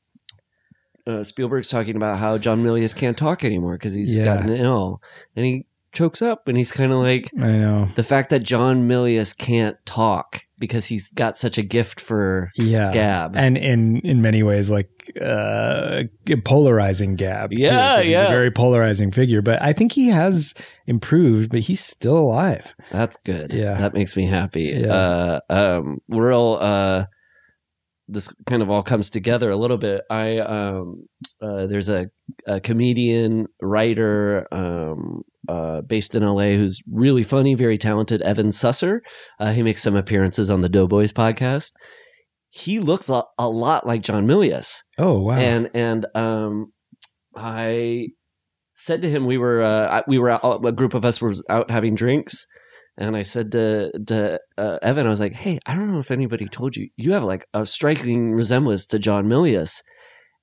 uh, 1.07 1.23
Spielberg's 1.23 1.69
talking 1.69 1.95
about 1.95 2.17
how 2.19 2.38
John 2.38 2.63
Milius 2.63 2.95
can't 2.95 3.17
talk 3.17 3.43
anymore 3.43 3.73
because 3.73 3.93
he's 3.93 4.17
Yeah. 4.17 4.25
gotten 4.25 4.49
ill, 4.49 5.01
and 5.35 5.45
he 5.45 5.65
chokes 5.95 6.21
up, 6.21 6.47
and 6.47 6.58
he's 6.58 6.71
kind 6.71 6.91
of 6.91 6.99
like 6.99 7.31
I 7.41 7.47
know. 7.53 7.86
the 7.95 8.03
fact 8.03 8.29
that 8.29 8.43
John 8.43 8.88
Milius 8.88 9.36
can't 9.36 9.77
talk 9.86 10.41
because 10.60 10.86
he's 10.86 11.12
got 11.12 11.36
such 11.36 11.58
a 11.58 11.63
gift 11.63 11.99
for 11.99 12.49
Yeah. 12.58 12.93
gab. 12.93 13.36
and 13.36 13.58
in 13.58 13.97
in 14.01 14.21
many 14.21 14.43
ways 14.43 14.69
like 14.69 14.89
uh 15.21 16.01
polarizing 16.45 17.15
gab 17.15 17.51
too, 17.51 17.62
Yeah, 17.62 18.01
he's 18.01 18.12
yeah. 18.12 18.27
a 18.27 18.29
very 18.29 18.51
polarizing 18.51 19.12
figure 19.12 19.41
but 19.41 19.62
i 19.62 19.73
think 19.73 19.91
he 19.91 20.08
has 20.10 20.53
improved 20.88 21.51
but 21.51 21.60
he's 21.60 21.79
still 21.84 22.17
alive 22.17 22.73
That's 22.91 23.17
good. 23.17 23.53
Yeah. 23.53 23.73
That 23.75 23.93
makes 23.93 24.15
me 24.15 24.25
happy. 24.27 24.73
Yeah. 24.77 24.93
Uh, 24.93 25.39
um, 25.49 25.97
real, 26.08 26.58
uh, 26.62 27.05
this 28.08 28.31
kind 28.45 28.62
of 28.62 28.69
all 28.69 28.84
comes 28.84 29.10
together 29.10 29.49
a 29.49 29.55
little 29.58 29.77
bit. 29.77 30.03
I, 30.12 30.38
um, 30.38 31.08
uh, 31.41 31.65
there's 31.65 31.89
a, 31.89 32.10
a 32.45 32.60
comedian, 32.62 33.47
writer, 33.62 34.45
um, 34.51 35.23
uh, 35.47 35.81
based 35.81 36.15
in 36.15 36.23
LA 36.23 36.51
who's 36.51 36.81
really 36.91 37.23
funny, 37.23 37.55
very 37.55 37.77
talented, 37.77 38.21
Evan 38.21 38.47
Susser. 38.47 38.99
Uh, 39.39 39.51
he 39.51 39.63
makes 39.63 39.81
some 39.81 39.95
appearances 39.95 40.49
on 40.49 40.62
the 40.62 40.69
Doughboys 40.69 41.13
podcast. 41.13 41.71
He 42.49 42.79
looks 42.79 43.10
a, 43.10 43.23
a 43.38 43.49
lot 43.49 43.86
like 43.86 44.01
John 44.01 44.27
Milius. 44.27 44.84
Oh 44.97 45.21
wow. 45.21 45.36
And 45.36 45.69
and 45.73 46.05
um 46.15 46.71
i 47.36 48.08
said 48.75 49.01
to 49.01 49.10
him 49.10 49.25
we 49.25 49.38
were 49.38 49.62
uh 49.62 50.01
we 50.08 50.17
were 50.17 50.29
out, 50.29 50.65
a 50.65 50.71
group 50.71 50.93
of 50.93 51.03
us 51.03 51.21
was 51.21 51.43
out 51.49 51.69
having 51.69 51.95
drinks. 51.95 52.47
And 52.97 53.17
i 53.17 53.23
said 53.23 53.51
to 53.51 53.91
to 54.08 54.39
uh, 54.58 54.79
evan 54.81 55.05
i 55.05 55.10
was 55.10 55.19
like 55.19 55.34
hey 55.34 55.60
i 55.65 55.75
don't 55.75 55.91
know 55.91 55.99
if 55.99 56.12
anybody 56.12 56.47
told 56.47 56.77
you 56.77 56.88
you 56.95 57.12
have 57.12 57.25
like 57.25 57.45
a 57.53 57.65
striking 57.65 58.31
resemblance 58.31 58.86
to 58.88 58.99
john 58.99 59.25
milius. 59.25 59.81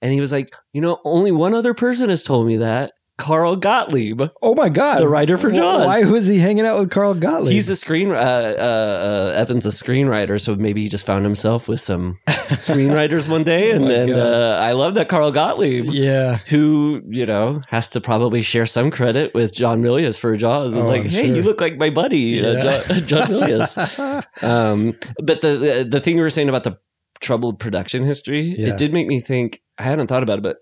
And 0.02 0.12
he 0.12 0.20
was 0.20 0.32
like 0.32 0.50
you 0.74 0.82
know 0.82 0.98
only 1.04 1.32
one 1.32 1.54
other 1.54 1.72
person 1.72 2.10
has 2.10 2.24
told 2.24 2.46
me 2.46 2.58
that 2.58 2.92
carl 3.18 3.54
gottlieb 3.56 4.22
oh 4.40 4.54
my 4.54 4.68
god 4.70 4.98
the 4.98 5.06
writer 5.06 5.36
for 5.36 5.50
Jaws. 5.50 5.86
why 5.86 6.02
was 6.10 6.26
he 6.26 6.38
hanging 6.38 6.64
out 6.64 6.80
with 6.80 6.90
carl 6.90 7.14
gottlieb 7.14 7.52
He's 7.52 7.68
a 7.68 7.76
screen. 7.76 8.10
Uh, 8.10 8.14
uh, 8.14 9.32
uh, 9.36 9.38
Evan's 9.38 9.66
a 9.66 9.68
screenwriter, 9.68 10.40
so 10.40 10.56
maybe 10.56 10.82
he 10.82 10.88
just 10.88 11.04
found 11.06 11.24
himself 11.24 11.68
with 11.68 11.80
some 11.80 12.18
screenwriters 12.26 13.28
one 13.28 13.44
day, 13.44 13.70
and 13.70 13.84
Oh 13.84 14.06
my 14.06 14.12
uh, 14.12 14.60
I 14.62 14.72
love 14.72 14.94
that 14.94 15.08
Carl 15.08 15.30
Gottlieb 15.30 15.84
yeah 15.86 16.38
who 16.46 17.02
you 17.06 17.26
know 17.26 17.60
has 17.68 17.88
to 17.90 18.00
probably 18.00 18.40
share 18.42 18.66
some 18.66 18.90
credit 18.90 19.34
with 19.34 19.52
John 19.54 19.82
Milius 19.82 20.18
for 20.18 20.34
Jaws. 20.36 20.74
Was 20.74 20.86
Oh, 20.86 20.88
like, 20.88 21.02
I'm 21.02 21.08
hey, 21.08 21.26
sure. 21.26 21.36
you 21.36 21.42
look 21.42 21.60
like 21.60 21.76
my 21.76 21.90
buddy, 21.90 22.44
uh, 22.44 22.52
Yeah. 22.64 22.82
John, 22.82 23.06
John 23.06 23.28
Milius. 23.28 24.42
um, 24.42 24.96
but 25.22 25.42
the, 25.42 25.56
the 25.58 25.86
the 25.88 26.00
thing 26.00 26.16
you 26.16 26.22
were 26.22 26.30
saying 26.30 26.48
about 26.48 26.64
the 26.64 26.78
troubled 27.20 27.58
production 27.60 28.02
history, 28.04 28.40
Yeah. 28.40 28.68
it 28.68 28.78
did 28.78 28.92
make 28.92 29.06
me 29.06 29.20
think. 29.20 29.60
I 29.78 29.82
hadn't 29.84 30.06
thought 30.08 30.22
about 30.22 30.38
it, 30.38 30.42
but 30.42 30.56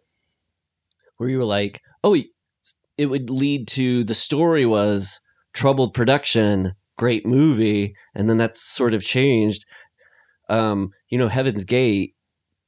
where 1.17 1.29
you 1.29 1.39
were 1.39 1.45
like, 1.45 1.81
oh, 2.05 2.17
it 3.01 3.07
would 3.07 3.31
lead 3.31 3.67
to 3.67 4.05
the 4.05 4.15
story 4.15 4.67
was 4.67 5.23
troubled 5.55 5.95
production, 5.95 6.75
great 6.99 7.25
movie, 7.25 7.95
and 8.15 8.29
then 8.29 8.37
that's 8.37 8.61
sort 8.61 8.93
of 8.93 9.03
changed. 9.03 9.65
Um, 10.51 10.91
you 11.09 11.17
know, 11.17 11.29
Heaven's 11.29 11.65
Gate. 11.65 12.15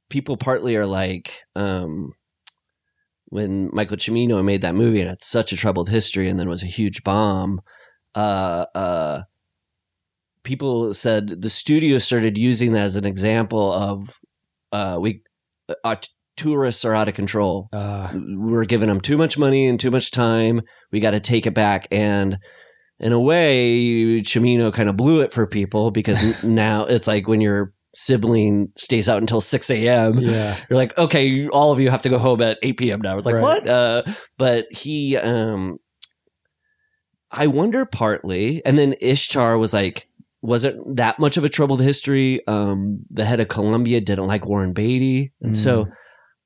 People 0.09 0.35
partly 0.35 0.75
are 0.75 0.87
like, 0.87 1.43
um, 1.55 2.13
when 3.25 3.69
Michael 3.73 3.97
Cimino 3.97 4.43
made 4.43 4.61
that 4.61 4.73
movie 4.73 5.01
and 5.01 5.11
it's 5.11 5.27
such 5.27 5.53
a 5.53 5.55
troubled 5.55 5.89
history 5.89 6.27
and 6.27 6.39
then 6.39 6.49
was 6.49 6.63
a 6.63 6.67
huge 6.67 7.03
bomb, 7.03 7.61
uh, 8.15 8.65
uh, 8.73 9.21
people 10.41 10.95
said 10.95 11.43
the 11.43 11.49
studio 11.51 11.99
started 11.99 12.39
using 12.39 12.71
that 12.71 12.85
as 12.85 12.95
an 12.95 13.05
example 13.05 13.71
of 13.71 14.19
uh, 14.71 14.97
we 14.99 15.21
t- 15.67 16.09
tourists 16.35 16.83
are 16.85 16.95
out 16.95 17.07
of 17.07 17.13
control. 17.13 17.69
uh, 17.73 18.11
We're 18.13 18.65
giving 18.65 18.87
them 18.87 19.01
too 19.01 19.17
much 19.17 19.37
money 19.37 19.67
and 19.67 19.79
too 19.79 19.91
much 19.91 20.11
time. 20.11 20.61
We 20.91 20.99
got 20.99 21.11
to 21.11 21.19
take 21.19 21.45
it 21.45 21.53
back. 21.53 21.87
And 21.91 22.37
in 22.99 23.11
a 23.11 23.19
way, 23.19 24.21
Cimino 24.21 24.73
kind 24.73 24.89
of 24.89 24.97
blew 24.97 25.21
it 25.21 25.31
for 25.33 25.45
people 25.47 25.91
because 25.91 26.43
now 26.43 26.85
it's 26.85 27.07
like 27.07 27.27
when 27.27 27.41
your 27.41 27.73
sibling 27.95 28.69
stays 28.75 29.07
out 29.07 29.21
until 29.21 29.39
6 29.41 29.69
a.m. 29.69 30.17
yeah 30.19 30.57
You're 30.69 30.77
like, 30.77 30.97
okay, 30.97 31.47
all 31.49 31.71
of 31.71 31.79
you 31.79 31.91
have 31.91 32.01
to 32.03 32.09
go 32.09 32.17
home 32.17 32.41
at 32.41 32.57
8 32.63 32.77
p.m. 32.77 33.01
now. 33.01 33.11
I 33.11 33.15
was 33.15 33.25
like, 33.25 33.35
Right. 33.35 33.41
what? 33.43 33.67
Uh, 33.67 34.03
but 34.39 34.65
he, 34.71 35.15
um, 35.17 35.77
I 37.31 37.47
wonder 37.47 37.85
partly, 37.85 38.63
and 38.65 38.77
then 38.77 38.95
Ishtar 39.01 39.57
was 39.57 39.73
like, 39.73 40.07
wasn't 40.41 40.97
that 40.97 41.19
much 41.19 41.37
of 41.37 41.45
a 41.45 41.49
troubled 41.49 41.81
history. 41.81 42.45
Um, 42.47 43.05
the 43.09 43.25
head 43.25 43.39
of 43.39 43.47
Columbia 43.47 44.01
didn't 44.01 44.27
like 44.27 44.45
Warren 44.45 44.73
Beatty. 44.73 45.31
And 45.41 45.55
so 45.55 45.87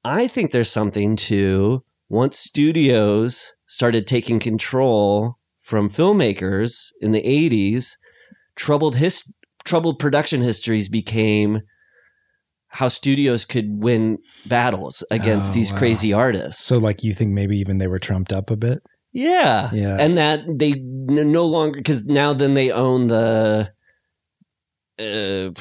I 0.07 0.27
think 0.27 0.51
there's 0.51 0.71
something 0.71 1.15
to 1.17 1.83
once 2.09 2.37
studios 2.39 3.55
started 3.67 4.07
taking 4.07 4.39
control 4.39 5.35
from 5.59 5.89
filmmakers 5.89 6.91
in 7.01 7.11
the 7.11 7.21
80s, 7.21 7.97
troubled 8.55 8.95
his 8.95 9.23
troubled 9.65 9.99
production 9.99 10.41
histories 10.41 10.87
became 10.87 11.61
how 12.69 12.87
studios 12.87 13.43
could 13.45 13.83
win 13.83 14.17
battles 14.47 15.03
against 15.11 15.51
Oh, 15.51 15.53
these 15.53 15.71
wow. 15.71 15.77
crazy 15.77 16.13
artists. 16.13 16.63
so 16.63 16.77
like 16.77 17.03
you 17.03 17.13
think 17.13 17.31
maybe 17.31 17.57
even 17.57 17.77
they 17.77 17.87
were 17.87 17.99
trumped 17.99 18.31
up 18.31 18.49
a 18.49 18.55
bit 18.55 18.79
Yeah. 19.11 19.69
Yeah. 19.73 19.97
And 19.99 20.17
that 20.17 20.41
they 20.47 20.73
no 20.75 21.45
longer, 21.45 21.77
because 21.77 22.05
now 22.05 22.33
then 22.33 22.53
they 22.53 22.71
own 22.71 23.07
the 23.07 23.71
uh, 24.99 25.51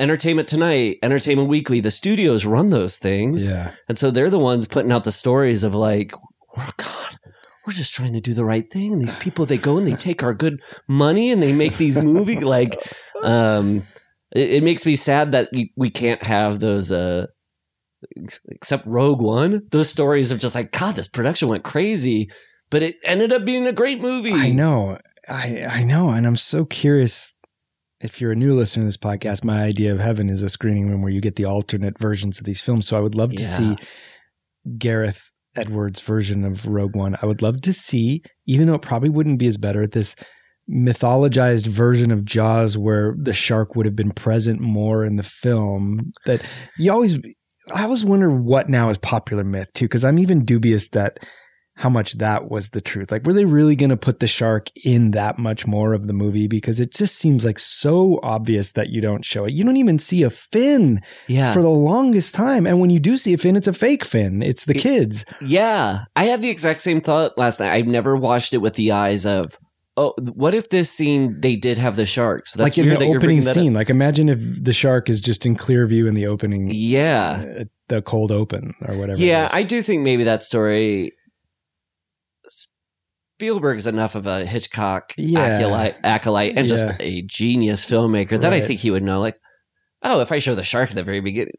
Entertainment 0.00 0.48
Tonight, 0.48 0.98
Entertainment 1.02 1.48
Weekly. 1.48 1.80
The 1.80 1.90
studios 1.90 2.44
run 2.46 2.70
those 2.70 2.98
things. 2.98 3.48
yeah 3.48 3.72
And 3.88 3.98
so 3.98 4.10
they're 4.10 4.30
the 4.30 4.38
ones 4.38 4.66
putting 4.66 4.90
out 4.92 5.04
the 5.04 5.12
stories 5.12 5.62
of 5.62 5.74
like, 5.74 6.12
oh 6.56 6.70
God, 6.76 7.18
we're 7.66 7.72
just 7.72 7.94
trying 7.94 8.14
to 8.14 8.20
do 8.20 8.34
the 8.34 8.44
right 8.44 8.70
thing. 8.70 8.92
And 8.92 9.00
these 9.00 9.14
people, 9.16 9.46
they 9.46 9.58
go 9.58 9.78
and 9.78 9.86
they 9.86 9.94
take 9.94 10.22
our 10.22 10.34
good 10.34 10.60
money 10.88 11.30
and 11.30 11.42
they 11.42 11.52
make 11.52 11.76
these 11.76 11.98
movies. 11.98 12.40
Like, 12.42 12.76
um, 13.22 13.84
it, 14.32 14.50
it 14.50 14.62
makes 14.62 14.86
me 14.86 14.96
sad 14.96 15.32
that 15.32 15.50
we, 15.52 15.72
we 15.76 15.90
can't 15.90 16.22
have 16.22 16.60
those, 16.60 16.90
uh, 16.90 17.26
except 18.48 18.86
Rogue 18.86 19.20
One, 19.20 19.62
those 19.70 19.90
stories 19.90 20.32
of 20.32 20.38
just 20.38 20.54
like, 20.54 20.72
God, 20.72 20.94
this 20.94 21.08
production 21.08 21.48
went 21.48 21.64
crazy, 21.64 22.30
but 22.70 22.82
it 22.82 22.96
ended 23.04 23.32
up 23.32 23.44
being 23.44 23.66
a 23.66 23.72
great 23.72 24.00
movie. 24.00 24.32
I 24.32 24.50
know. 24.52 24.98
I 25.28 25.66
I 25.70 25.84
know, 25.84 26.10
and 26.10 26.26
I'm 26.26 26.36
so 26.36 26.64
curious. 26.64 27.34
If 28.00 28.20
you're 28.20 28.32
a 28.32 28.36
new 28.36 28.54
listener 28.56 28.82
to 28.82 28.86
this 28.86 28.96
podcast, 28.96 29.44
my 29.44 29.62
idea 29.62 29.92
of 29.92 30.00
heaven 30.00 30.30
is 30.30 30.42
a 30.42 30.48
screening 30.48 30.88
room 30.88 31.02
where 31.02 31.12
you 31.12 31.20
get 31.20 31.36
the 31.36 31.44
alternate 31.44 31.98
versions 31.98 32.38
of 32.38 32.44
these 32.46 32.62
films. 32.62 32.86
So 32.86 32.96
I 32.96 33.00
would 33.00 33.14
love 33.14 33.32
to 33.34 33.42
Yeah. 33.42 33.48
see 33.48 33.76
Gareth 34.78 35.30
Edwards' 35.56 36.00
version 36.00 36.44
of 36.44 36.66
Rogue 36.66 36.96
One. 36.96 37.16
I 37.20 37.26
would 37.26 37.42
love 37.42 37.60
to 37.62 37.72
see, 37.72 38.22
even 38.46 38.66
though 38.66 38.74
it 38.74 38.82
probably 38.82 39.10
wouldn't 39.10 39.38
be 39.38 39.46
as 39.48 39.56
better 39.58 39.82
at 39.82 39.92
this 39.92 40.16
mythologized 40.70 41.66
version 41.66 42.10
of 42.10 42.24
Jaws 42.24 42.78
where 42.78 43.14
the 43.18 43.32
shark 43.32 43.74
would 43.74 43.86
have 43.86 43.96
been 43.96 44.12
present 44.12 44.60
more 44.60 45.04
in 45.04 45.16
the 45.16 45.22
film. 45.22 46.12
That 46.26 46.42
you 46.78 46.92
always 46.92 47.18
I 47.74 47.84
always 47.84 48.04
wonder 48.04 48.30
what 48.30 48.68
now 48.68 48.88
is 48.90 48.98
popular 48.98 49.44
myth 49.44 49.72
too, 49.74 49.84
because 49.84 50.04
I'm 50.04 50.18
even 50.18 50.44
dubious 50.44 50.88
that 50.90 51.18
how 51.80 51.88
much 51.88 52.12
that 52.18 52.50
was 52.50 52.70
the 52.70 52.80
truth. 52.82 53.10
Like, 53.10 53.24
were 53.24 53.32
they 53.32 53.46
really 53.46 53.74
going 53.74 53.88
to 53.88 53.96
put 53.96 54.20
the 54.20 54.26
shark 54.26 54.68
in 54.84 55.12
that 55.12 55.38
much 55.38 55.66
more 55.66 55.94
of 55.94 56.06
the 56.06 56.12
movie? 56.12 56.46
Because 56.46 56.78
it 56.78 56.92
just 56.92 57.16
seems 57.16 57.42
like 57.42 57.58
so 57.58 58.20
obvious 58.22 58.72
that 58.72 58.90
you 58.90 59.00
don't 59.00 59.24
show 59.24 59.46
it. 59.46 59.54
You 59.54 59.64
don't 59.64 59.78
even 59.78 59.98
see 59.98 60.22
a 60.22 60.28
fin 60.28 61.00
Yeah. 61.26 61.54
for 61.54 61.62
the 61.62 61.70
longest 61.70 62.34
time. 62.34 62.66
And 62.66 62.80
when 62.80 62.90
you 62.90 63.00
do 63.00 63.16
see 63.16 63.32
a 63.32 63.38
fin, 63.38 63.56
it's 63.56 63.66
a 63.66 63.72
fake 63.72 64.04
fin. 64.04 64.42
It's 64.42 64.66
the 64.66 64.74
It- 64.76 64.80
kids. 64.82 65.24
Yeah, 65.40 66.00
I 66.14 66.24
had 66.24 66.42
the 66.42 66.50
exact 66.50 66.82
same 66.82 67.00
thought 67.00 67.38
last 67.38 67.60
night. 67.60 67.72
I've 67.72 67.86
never 67.86 68.14
watched 68.14 68.52
it 68.52 68.58
with 68.58 68.74
the 68.74 68.92
eyes 68.92 69.24
of, 69.24 69.58
oh, 69.96 70.12
what 70.34 70.52
if 70.52 70.68
this 70.68 70.90
scene 70.90 71.40
they 71.40 71.56
did 71.56 71.78
have 71.78 71.96
the 71.96 72.04
sharks? 72.04 72.52
That's 72.52 72.76
like 72.76 72.78
in 72.78 72.90
the 72.90 72.96
that 72.96 73.08
opening 73.08 73.40
that 73.40 73.48
up. 73.48 73.54
scene. 73.54 73.72
Like, 73.72 73.88
imagine 73.88 74.28
if 74.28 74.38
the 74.42 74.74
shark 74.74 75.08
is 75.08 75.18
just 75.22 75.46
in 75.46 75.56
clear 75.56 75.86
view 75.86 76.06
in 76.06 76.12
the 76.14 76.26
opening, 76.26 76.70
Yeah, 76.74 77.42
uh, 77.60 77.64
the 77.88 78.02
cold 78.02 78.30
open 78.32 78.74
or 78.86 78.96
whatever. 78.98 79.18
yeah. 79.18 79.48
I 79.50 79.62
do 79.62 79.80
think 79.80 80.02
maybe 80.04 80.24
that 80.24 80.42
story. 80.42 81.12
Spielberg's 83.40 83.86
enough 83.86 84.14
of 84.16 84.26
a 84.26 84.44
Hitchcock 84.44 85.14
Yeah. 85.16 85.40
acolyte, 85.40 85.94
acolyte 86.04 86.58
and 86.58 86.68
just 86.68 86.92
a 87.00 87.22
genius 87.22 87.86
filmmaker 87.86 88.38
that 88.38 88.52
I 88.52 88.60
think 88.60 88.80
he 88.80 88.90
would 88.90 89.02
know. 89.02 89.18
Like, 89.20 89.36
oh, 90.02 90.20
if 90.20 90.30
I 90.30 90.38
show 90.40 90.54
the 90.54 90.62
shark 90.62 90.90
at 90.90 90.94
the 90.94 91.02
very 91.02 91.20
beginning, 91.20 91.54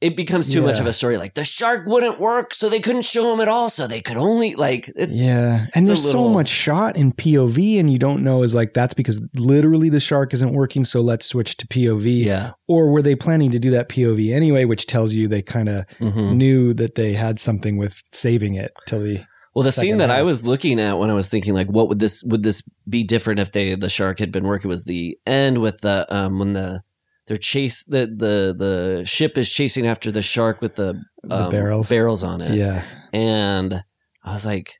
it 0.00 0.14
becomes 0.16 0.46
too 0.52 0.62
much 0.62 0.78
of 0.78 0.86
a 0.86 0.92
story. 0.92 1.16
Like 1.16 1.34
the 1.34 1.42
shark 1.42 1.86
wouldn't 1.88 2.20
work, 2.20 2.54
so 2.54 2.68
they 2.68 2.78
couldn't 2.78 3.02
show 3.02 3.32
him 3.34 3.40
at 3.40 3.48
all. 3.48 3.68
So 3.68 3.88
they 3.88 4.00
could 4.00 4.16
only 4.16 4.54
like. 4.54 4.88
It, 4.94 5.08
Yeah. 5.10 5.66
And 5.74 5.88
there's 5.88 6.08
so 6.08 6.28
much 6.28 6.48
shot 6.48 6.96
in 6.96 7.10
POV, 7.12 7.80
and 7.80 7.90
you 7.90 7.98
don't 7.98 8.22
know 8.22 8.44
is 8.44 8.54
like 8.54 8.72
that's 8.72 8.94
because 8.94 9.26
literally 9.34 9.88
the 9.88 9.98
shark 9.98 10.32
isn't 10.34 10.52
working. 10.52 10.84
So 10.84 11.00
let's 11.00 11.26
switch 11.26 11.56
to 11.56 11.66
POV. 11.66 12.24
Yeah. 12.26 12.52
Or 12.68 12.92
were 12.92 13.02
they 13.02 13.16
planning 13.16 13.50
to 13.50 13.58
do 13.58 13.70
that 13.72 13.88
POV 13.88 14.32
anyway, 14.32 14.66
which 14.66 14.86
tells 14.86 15.14
you 15.14 15.26
they 15.26 15.42
kind 15.42 15.68
of 15.68 15.84
Mhm. 15.98 16.34
knew 16.36 16.74
that 16.74 16.94
they 16.94 17.14
had 17.14 17.40
something 17.40 17.76
with 17.76 18.00
saving 18.12 18.54
it 18.54 18.72
till 18.86 19.00
the. 19.00 19.24
Well, 19.56 19.62
the 19.64 19.72
scene 19.72 19.96
that 19.96 20.10
I 20.10 20.22
was 20.22 20.46
looking 20.46 20.78
at 20.78 20.98
when 20.98 21.08
I 21.08 21.14
was 21.14 21.28
thinking 21.28 21.54
like, 21.54 21.68
what 21.68 21.88
would 21.88 21.98
this 21.98 22.22
would 22.24 22.42
this 22.42 22.60
be 22.86 23.04
different 23.04 23.40
if 23.40 23.52
they 23.52 23.74
the 23.74 23.88
shark 23.88 24.18
had 24.18 24.30
been 24.30 24.44
working? 24.44 24.68
Was 24.68 24.84
the 24.84 25.16
end 25.26 25.62
with 25.62 25.78
the 25.80 26.06
um 26.14 26.38
when 26.38 26.52
the 26.52 26.82
they're 27.26 27.38
chase 27.38 27.82
the 27.84 28.00
the 28.06 28.54
the 28.54 29.02
ship 29.06 29.38
is 29.38 29.50
chasing 29.50 29.86
after 29.86 30.12
the 30.12 30.20
shark 30.20 30.60
with 30.60 30.74
the, 30.74 31.00
The 31.22 31.34
um, 31.44 31.50
barrels. 31.50 31.88
barrels 31.88 32.22
on 32.22 32.42
it, 32.42 32.54
Yeah. 32.54 32.82
and 33.14 33.82
I 34.22 34.32
was 34.34 34.44
like, 34.44 34.74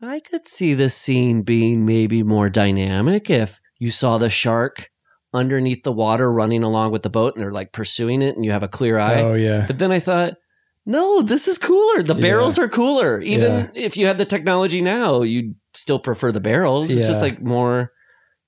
I 0.00 0.20
could 0.20 0.48
see 0.48 0.72
this 0.72 0.94
scene 0.94 1.42
being 1.42 1.84
maybe 1.84 2.22
more 2.22 2.48
dynamic 2.48 3.28
if 3.28 3.60
you 3.78 3.90
saw 3.90 4.16
the 4.16 4.30
shark 4.30 4.88
underneath 5.34 5.82
the 5.84 5.92
water 5.92 6.32
running 6.32 6.62
along 6.62 6.90
with 6.90 7.02
the 7.02 7.10
boat 7.10 7.34
and 7.34 7.42
they're 7.44 7.52
like 7.52 7.70
pursuing 7.72 8.22
it 8.22 8.34
and 8.34 8.46
you 8.46 8.50
have 8.50 8.62
a 8.62 8.68
clear 8.68 8.98
eye. 8.98 9.20
Oh, 9.22 9.34
yeah. 9.34 9.66
But 9.66 9.78
then 9.78 9.92
I 9.92 9.98
thought, 10.00 10.32
no, 10.90 11.22
this 11.22 11.46
is 11.48 11.56
cooler. 11.58 12.02
The 12.02 12.14
barrels 12.16 12.58
are 12.58 12.68
cooler. 12.68 13.20
Even 13.22 13.70
if 13.74 13.96
you 13.96 14.06
had 14.06 14.18
the 14.18 14.24
technology 14.24 14.80
now, 14.82 15.22
you'd 15.22 15.54
still 15.74 15.98
prefer 15.98 16.32
the 16.32 16.40
barrels. 16.40 16.90
It's 16.90 17.06
just 17.06 17.22
like 17.22 17.40
more, 17.40 17.92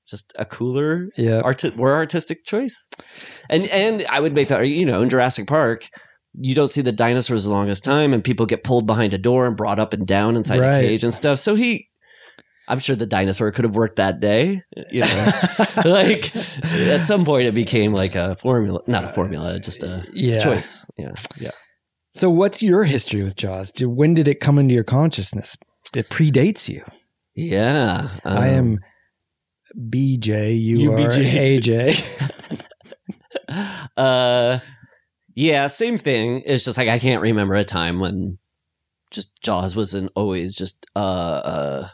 just 0.09 0.33
a 0.39 0.45
cooler, 0.45 1.09
Yeah. 1.17 1.41
arti- 1.45 1.71
more 1.77 1.93
artistic 1.95 2.45
choice. 2.45 2.89
And 3.49 3.69
and 3.71 4.05
I 4.11 4.21
would 4.21 4.33
make 4.33 4.49
that, 4.49 4.61
you 4.63 4.85
know, 4.85 5.03
in 5.03 5.09
Jurassic 5.09 5.47
Park, 5.47 5.89
you 6.35 6.55
don't 6.55 6.71
see 6.71 6.81
the 6.83 6.93
dinosaurs 6.93 7.45
the 7.45 7.51
longest 7.51 7.85
time, 7.85 8.13
and 8.13 8.25
people 8.25 8.47
get 8.47 8.65
pulled 8.65 8.87
behind 8.87 9.15
a 9.15 9.19
door 9.19 9.47
and 9.47 9.57
brought 9.57 9.79
up 9.79 9.93
and 9.93 10.07
down 10.07 10.35
inside 10.37 10.61
Right. 10.61 10.79
a 10.79 10.87
cage 10.89 11.05
and 11.05 11.15
stuff. 11.15 11.39
So 11.39 11.55
he. 11.55 11.89
I'm 12.69 12.79
sure 12.79 12.95
the 12.97 13.07
dinosaur 13.07 13.51
could 13.51 13.65
have 13.65 13.75
worked 13.75 13.97
that 13.97 14.21
day. 14.21 14.63
You 14.91 15.01
know, 15.01 15.31
like 15.85 16.35
at 16.65 17.05
some 17.07 17.25
point 17.25 17.47
it 17.49 17.55
became 17.55 17.93
like 17.93 18.15
a 18.15 18.37
formula, 18.37 18.81
not 18.87 19.05
a 19.05 19.09
formula, 19.09 19.59
just 19.59 19.83
a 19.83 20.07
Yeah. 20.15 20.39
choice. 20.39 20.87
Yeah, 20.97 21.13
yeah. 21.39 21.51
So, 22.15 22.29
what's 22.29 22.63
your 22.63 22.85
history 22.85 23.23
with 23.23 23.37
Jaws? 23.37 23.73
When 23.81 24.13
did 24.13 24.29
it 24.29 24.41
come 24.41 24.59
into 24.59 24.75
your 24.75 24.85
consciousness? 24.85 25.57
It 25.95 26.07
predates 26.07 26.69
you. 26.69 26.85
Yeah, 27.35 28.11
I 28.23 28.51
um, 28.51 28.79
am 29.75 29.91
BJ. 29.91 30.61
You, 30.61 30.79
You 30.79 30.93
are. 30.93 31.09
AJ. 31.09 32.69
uh, 33.97 34.59
yeah, 35.35 35.67
same 35.67 35.97
thing. 35.97 36.43
It's 36.45 36.67
just 36.67 36.77
like 36.77 36.89
I 36.89 36.99
can't 36.99 37.23
remember 37.23 37.55
a 37.55 37.65
time 37.65 37.99
when 37.99 38.39
just 39.11 39.41
Jaws 39.41 39.75
wasn't 39.75 40.13
always 40.15 40.55
just 40.55 40.85
uh 40.95 40.99
uh. 40.99 41.89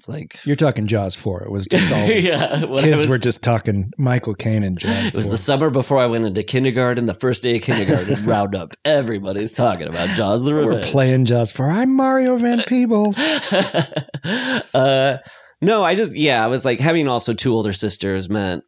It's 0.00 0.08
like 0.08 0.46
You're 0.46 0.56
talking 0.56 0.86
Jaws 0.86 1.14
4. 1.14 1.42
It 1.42 1.50
was 1.50 1.66
just 1.66 1.92
always. 1.92 2.24
yeah, 2.26 2.58
Kids 2.78 2.96
was- 2.96 3.06
were 3.06 3.18
just 3.18 3.44
talking 3.44 3.92
Michael 3.98 4.34
Caine 4.34 4.62
and 4.62 4.78
Jaws. 4.78 5.08
It 5.08 5.14
was 5.14 5.26
4. 5.26 5.30
the 5.32 5.36
summer 5.36 5.68
before 5.68 5.98
I 5.98 6.06
went 6.06 6.24
into 6.24 6.42
kindergarten. 6.42 7.04
The 7.04 7.12
first 7.12 7.42
day 7.42 7.56
of 7.56 7.62
kindergarten, 7.62 8.24
roundup. 8.24 8.72
Everybody's 8.86 9.52
talking 9.52 9.88
about 9.88 10.08
Jaws 10.16 10.42
the 10.42 10.54
We're 10.54 10.80
playing 10.80 11.26
Jaws 11.26 11.52
4. 11.52 11.68
I'm 11.68 11.94
Mario 11.94 12.38
Van 12.38 12.62
Peebles. 12.62 13.18
uh, 14.74 15.18
no, 15.60 15.84
I 15.84 15.94
just 15.94 16.14
yeah, 16.14 16.42
I 16.42 16.46
was 16.46 16.64
like 16.64 16.80
having 16.80 17.06
also 17.06 17.34
two 17.34 17.52
older 17.52 17.74
sisters 17.74 18.30
meant 18.30 18.64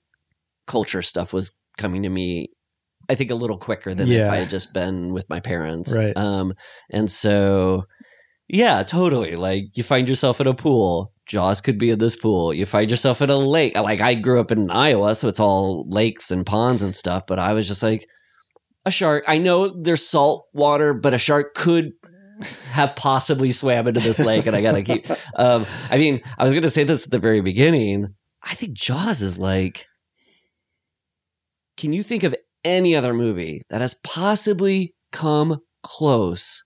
culture 0.67 1.01
stuff 1.01 1.33
was 1.33 1.59
coming 1.79 2.03
to 2.03 2.11
me. 2.11 2.49
I 3.09 3.15
think 3.15 3.31
a 3.31 3.35
little 3.37 3.57
quicker 3.57 3.95
than 3.95 4.13
if 4.13 4.29
I 4.29 4.37
had 4.37 4.51
just 4.51 4.75
been 4.75 5.15
with 5.15 5.31
my 5.31 5.41
parents, 5.41 5.97
Right. 5.97 6.15
Um, 6.15 6.53
and 6.91 7.11
so 7.11 7.85
yeah, 8.53 8.83
totally. 8.83 9.35
Like 9.35 9.77
you 9.77 9.83
find 9.83 10.07
yourself 10.07 10.41
in 10.41 10.47
a 10.47 10.53
pool. 10.55 11.13
Jaws 11.27 11.61
could 11.61 11.79
be 11.79 11.91
in 11.91 11.99
this 11.99 12.17
pool. 12.17 12.53
You 12.53 12.67
find 12.67 12.91
yourself 12.91 13.23
in 13.23 13.31
a 13.31 13.37
lake. 13.37 13.77
Like 13.77 14.01
I 14.01 14.15
grew 14.15 14.41
up 14.41 14.51
in 14.51 14.71
Iowa, 14.71 15.15
so 15.15 15.29
it's 15.29 15.41
all 15.41 15.87
lakes 15.89 16.31
and 16.31 16.45
ponds 16.45 16.83
and 16.83 16.95
stuff. 16.95 17.25
But 17.27 17.39
I 17.39 17.53
was 17.53 17.69
just 17.69 17.83
like, 17.83 18.07
a 18.85 18.91
shark. 18.91 19.25
I 19.29 19.39
know 19.39 19.69
there's 19.69 20.07
salt 20.07 20.47
water, 20.53 20.95
but 20.95 21.15
a 21.15 21.19
shark 21.19 21.55
could 21.55 21.93
have 22.71 22.97
possibly 22.97 23.53
swam 23.53 23.87
into 23.87 24.01
this 24.01 24.19
lake, 24.19 24.47
and 24.47 24.57
I 24.57 24.63
gotta 24.63 24.83
keep. 24.83 25.07
Um, 25.35 25.65
I 25.91 25.97
mean, 25.97 26.21
I 26.37 26.45
was 26.45 26.53
gonna 26.53 26.69
say 26.69 26.85
this 26.85 27.07
at 27.07 27.11
the 27.11 27.19
very 27.19 27.41
beginning. 27.41 28.09
I 28.43 28.55
think 28.55 28.75
Jaws 28.75 29.23
is 29.23 29.39
like. 29.39 29.87
Can 31.79 31.93
you 31.93 32.03
think 32.03 32.23
of 32.23 32.35
any 32.65 32.95
other 32.95 33.15
movie 33.15 33.63
that 33.71 33.81
has 33.81 33.95
possibly 34.05 34.95
come 35.11 35.59
close 35.83 36.65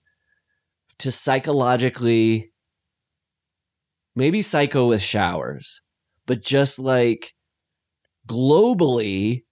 to 0.99 1.11
psychologically, 1.11 2.51
maybe 4.17 4.41
psycho 4.41 4.87
with 4.87 5.01
showers, 5.01 5.81
but 6.25 6.41
just 6.41 6.79
like 6.79 7.33
globally 8.27 9.43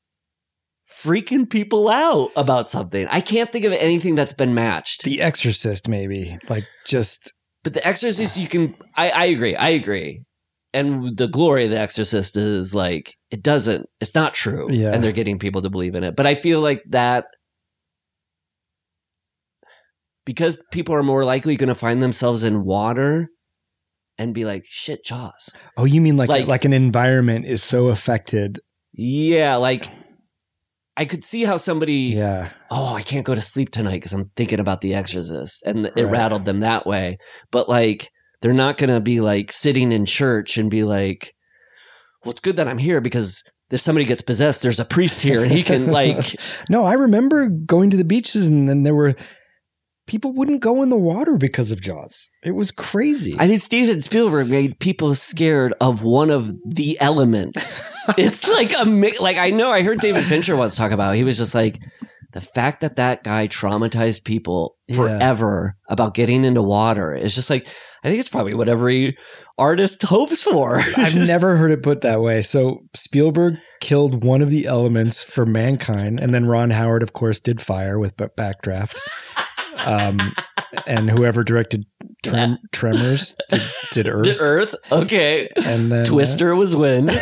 freaking 0.91 1.49
people 1.49 1.87
out 1.87 2.31
about 2.35 2.67
something? 2.67 3.07
I 3.09 3.21
can't 3.21 3.51
think 3.51 3.65
of 3.65 3.73
anything 3.73 4.15
that's 4.15 4.33
been 4.33 4.53
matched. 4.53 5.03
The 5.03 5.21
Exorcist, 5.21 5.87
maybe. 5.87 6.37
Like, 6.49 6.65
just. 6.85 7.31
But 7.63 7.73
The 7.73 7.87
Exorcist, 7.87 8.37
you 8.37 8.47
can. 8.47 8.75
I, 8.97 9.09
I 9.11 9.25
agree. 9.25 9.55
I 9.55 9.69
agree. 9.69 10.23
And 10.73 11.15
the 11.15 11.27
glory 11.27 11.63
of 11.63 11.69
The 11.69 11.79
Exorcist 11.79 12.35
is 12.35 12.75
like 12.75 13.13
it 13.31 13.41
doesn't. 13.41 13.87
It's 14.01 14.15
not 14.15 14.33
true. 14.33 14.67
Yeah. 14.69 14.91
And 14.93 15.03
they're 15.03 15.13
getting 15.13 15.39
people 15.39 15.61
to 15.61 15.69
believe 15.69 15.95
in 15.95 16.03
it. 16.03 16.15
But 16.17 16.25
I 16.25 16.35
feel 16.35 16.59
like 16.59 16.83
that 16.89 17.25
because 20.25 20.57
people 20.71 20.95
are 20.95 21.03
more 21.03 21.23
likely 21.23 21.55
going 21.55 21.69
to 21.69 21.75
find 21.75 22.01
themselves 22.01 22.43
in 22.43 22.65
water 22.65 23.29
and 24.17 24.33
be 24.33 24.45
like, 24.45 24.63
"Shit, 24.65 25.03
Jaws." 25.05 25.53
Oh, 25.77 25.85
you 25.85 26.01
mean 26.01 26.17
like, 26.17 26.29
Like- 26.29 26.47
like 26.47 26.65
an 26.65 26.73
environment 26.73 27.45
is 27.45 27.63
so 27.63 27.87
affected? 27.89 28.59
Yeah, 28.93 29.55
like 29.57 29.87
I 30.97 31.03
could 31.05 31.23
see 31.25 31.43
how 31.43 31.57
somebody. 31.57 32.13
Yeah. 32.15 32.49
oh, 32.71 32.93
I 32.95 33.01
can't 33.01 33.25
go 33.25 33.35
to 33.35 33.41
sleep 33.41 33.69
tonight 33.69 33.95
because 33.95 34.13
I'm 34.13 34.31
thinking 34.37 34.59
about 34.61 34.79
The 34.81 34.93
Exorcist. 34.95 35.61
And 35.65 35.87
it 35.87 35.93
Right. 35.97 36.05
rattled 36.11 36.45
them 36.45 36.61
that 36.61 36.87
way. 36.87 37.17
But 37.51 37.67
like, 37.67 38.09
they're 38.41 38.53
not 38.53 38.77
going 38.77 38.89
to 38.91 39.01
be 39.01 39.19
like 39.19 39.51
sitting 39.51 39.91
in 39.91 40.05
church 40.05 40.57
and 40.57 40.71
be 40.71 40.83
like, 40.85 41.33
well, 42.23 42.31
it's 42.31 42.39
good 42.39 42.55
that 42.55 42.69
I'm 42.69 42.77
here 42.77 43.01
because 43.01 43.43
if 43.71 43.81
somebody 43.81 44.05
gets 44.05 44.21
possessed, 44.21 44.63
there's 44.63 44.79
a 44.79 44.85
priest 44.85 45.21
here 45.21 45.43
and 45.43 45.51
he 45.51 45.63
can 45.63 45.87
like, 45.91 46.23
No, 46.69 46.85
I 46.85 46.93
remember 46.93 47.49
going 47.49 47.89
to 47.89 47.97
the 47.97 48.05
beaches 48.05 48.47
and 48.47 48.69
then 48.69 48.83
there 48.83 48.95
were 48.95 49.15
people 50.07 50.33
wouldn't 50.33 50.61
go 50.61 50.83
in 50.83 50.89
the 50.89 50.97
water 50.97 51.37
because 51.37 51.71
of 51.71 51.81
Jaws. 51.81 52.29
It 52.43 52.51
was 52.51 52.71
crazy. 52.71 53.35
I 53.39 53.47
mean, 53.47 53.57
Steven 53.57 54.01
Spielberg 54.01 54.47
made 54.49 54.79
people 54.79 55.15
scared 55.15 55.73
of 55.81 56.03
one 56.03 56.29
of 56.29 56.53
the 56.65 56.99
elements. 56.99 57.79
it's 58.17 58.47
like 58.47 58.73
a, 58.73 58.83
like, 59.21 59.37
I 59.37 59.49
know 59.51 59.71
I 59.71 59.81
heard 59.81 59.99
David 59.99 60.23
Fincher 60.23 60.55
once 60.55 60.75
talk 60.75 60.91
about, 60.91 61.13
it. 61.15 61.17
he 61.17 61.23
was 61.23 61.37
just 61.37 61.55
like, 61.55 61.79
the 62.33 62.41
fact 62.41 62.81
that 62.81 62.97
that 62.97 63.23
guy 63.23 63.47
traumatized 63.47 64.25
people 64.25 64.75
Yeah. 64.87 64.95
forever 64.97 65.77
about 65.87 66.13
getting 66.15 66.43
into 66.43 66.61
water 66.61 67.13
is 67.15 67.33
just 67.33 67.49
like 67.49 67.65
I 68.03 68.09
think 68.09 68.19
it's 68.19 68.29
probably 68.29 68.53
what 68.53 68.67
every 68.69 69.15
artist 69.57 70.03
hopes 70.03 70.43
for. 70.43 70.77
I've 70.97 71.15
never 71.15 71.55
heard 71.55 71.71
it 71.71 71.81
put 71.81 72.01
that 72.01 72.21
way. 72.21 72.41
So 72.43 72.81
Spielberg 72.93 73.55
killed 73.79 74.23
one 74.23 74.41
of 74.43 74.51
the 74.51 74.67
elements 74.67 75.23
for 75.23 75.43
mankind, 75.45 76.19
and 76.19 76.31
then 76.33 76.45
Ron 76.45 76.69
Howard, 76.69 77.01
of 77.01 77.13
course, 77.13 77.39
did 77.39 77.61
fire 77.61 77.97
with 77.97 78.15
Backdraft. 78.17 78.99
Um, 79.85 80.19
and 80.87 81.09
whoever 81.09 81.43
directed 81.43 81.85
Trem- 82.23 82.57
Tremors 82.71 83.35
did, 83.49 83.61
did 83.91 84.07
Earth. 84.09 84.25
The 84.25 84.37
Earth, 84.41 84.75
okay. 84.91 85.47
And 85.65 85.91
then 85.91 86.05
Twister 86.05 86.55
was 86.55 86.75
wind. 86.75 87.09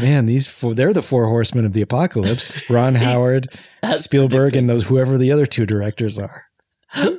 Man, 0.00 0.26
these 0.26 0.48
four, 0.48 0.74
they're 0.74 0.92
the 0.92 1.02
four 1.02 1.26
horsemen 1.26 1.64
of 1.64 1.72
the 1.72 1.82
apocalypse. 1.82 2.68
Ron 2.68 2.94
Howard, 2.96 3.48
Spielberg, 3.94 4.56
and 4.56 4.68
those 4.68 4.84
whoever 4.86 5.16
the 5.16 5.30
other 5.30 5.46
two 5.46 5.64
directors 5.64 6.18
are. 6.18 6.42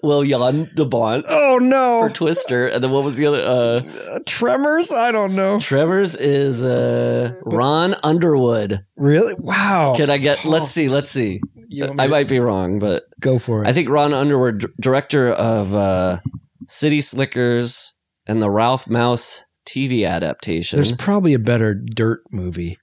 well, 0.04 0.24
Jan 0.24 0.70
de 0.76 0.84
Bont 0.86 1.26
Oh 1.30 1.60
for 1.60 1.64
no. 1.64 2.10
Twister, 2.14 2.68
and 2.68 2.84
then 2.84 2.92
what 2.92 3.04
was 3.06 3.16
the 3.16 3.26
other? 3.28 3.42
Uh, 3.42 3.80
Uh, 4.16 4.20
Tremors? 4.28 4.92
I 4.92 5.12
don't 5.14 5.36
know. 5.36 5.60
Tremors 5.60 6.16
is 6.16 6.62
uh, 6.64 7.34
Ron 7.44 7.96
Underwood. 8.04 8.86
Really? 8.98 9.34
Wow. 9.40 9.94
Can 9.96 10.10
I 10.10 10.18
get? 10.18 10.44
Let's 10.44 10.70
see. 10.70 10.90
Let's 10.90 11.10
see. 11.10 11.40
You 11.70 11.86
want 11.88 12.02
I 12.02 12.08
might 12.08 12.30
be 12.30 12.40
wrong, 12.40 12.80
but 12.80 13.04
go 13.20 13.40
for 13.40 13.64
it. 13.64 13.68
I 13.68 13.74
think 13.74 13.90
Ron 13.90 14.14
Underwood, 14.14 14.60
d- 14.60 14.68
director 14.80 15.32
of 15.32 15.74
uh, 15.74 16.20
City 16.68 17.02
Slickers 17.02 17.96
and 18.26 18.42
the 18.42 18.50
Ralph 18.50 18.88
Mouse 18.88 19.44
TV 19.68 20.08
adaptation. 20.08 20.78
There's 20.78 20.94
probably 20.94 21.34
a 21.34 21.40
better 21.40 21.74
Dirt 21.74 22.22
movie. 22.32 22.78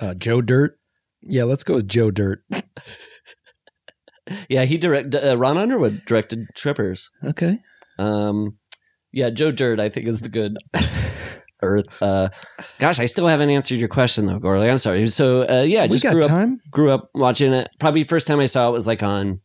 Uh, 0.00 0.14
Joe 0.14 0.40
Dirt. 0.40 0.78
Yeah, 1.22 1.44
let's 1.44 1.64
go 1.64 1.74
with 1.74 1.88
Joe 1.88 2.10
Dirt. 2.10 2.44
yeah, 4.48 4.64
he 4.64 4.78
directed. 4.78 5.16
Uh, 5.16 5.36
Ron 5.36 5.58
Underwood 5.58 6.02
directed 6.06 6.46
Trippers. 6.54 7.10
Okay. 7.24 7.58
Um, 7.98 8.58
yeah, 9.12 9.30
Joe 9.30 9.50
Dirt, 9.50 9.80
I 9.80 9.88
think 9.88 10.06
is 10.06 10.20
the 10.20 10.28
good 10.28 10.58
Earth. 11.66 12.02
Uh, 12.02 12.28
gosh, 12.78 12.98
I 12.98 13.06
still 13.06 13.26
haven't 13.26 13.50
answered 13.50 13.78
your 13.78 13.88
question 13.88 14.26
though, 14.26 14.38
Gourley. 14.38 14.70
I'm 14.70 14.78
sorry. 14.78 15.06
So, 15.08 15.48
uh, 15.48 15.62
yeah, 15.62 15.82
we 15.82 15.88
just 15.88 16.04
got 16.04 16.12
grew 16.12 16.22
up 16.22 16.28
time. 16.28 16.58
grew 16.70 16.90
up 16.90 17.10
watching 17.14 17.52
it. 17.52 17.68
Probably 17.78 18.04
first 18.04 18.26
time 18.26 18.40
I 18.40 18.46
saw 18.46 18.68
it 18.68 18.72
was 18.72 18.86
like 18.86 19.02
on 19.02 19.40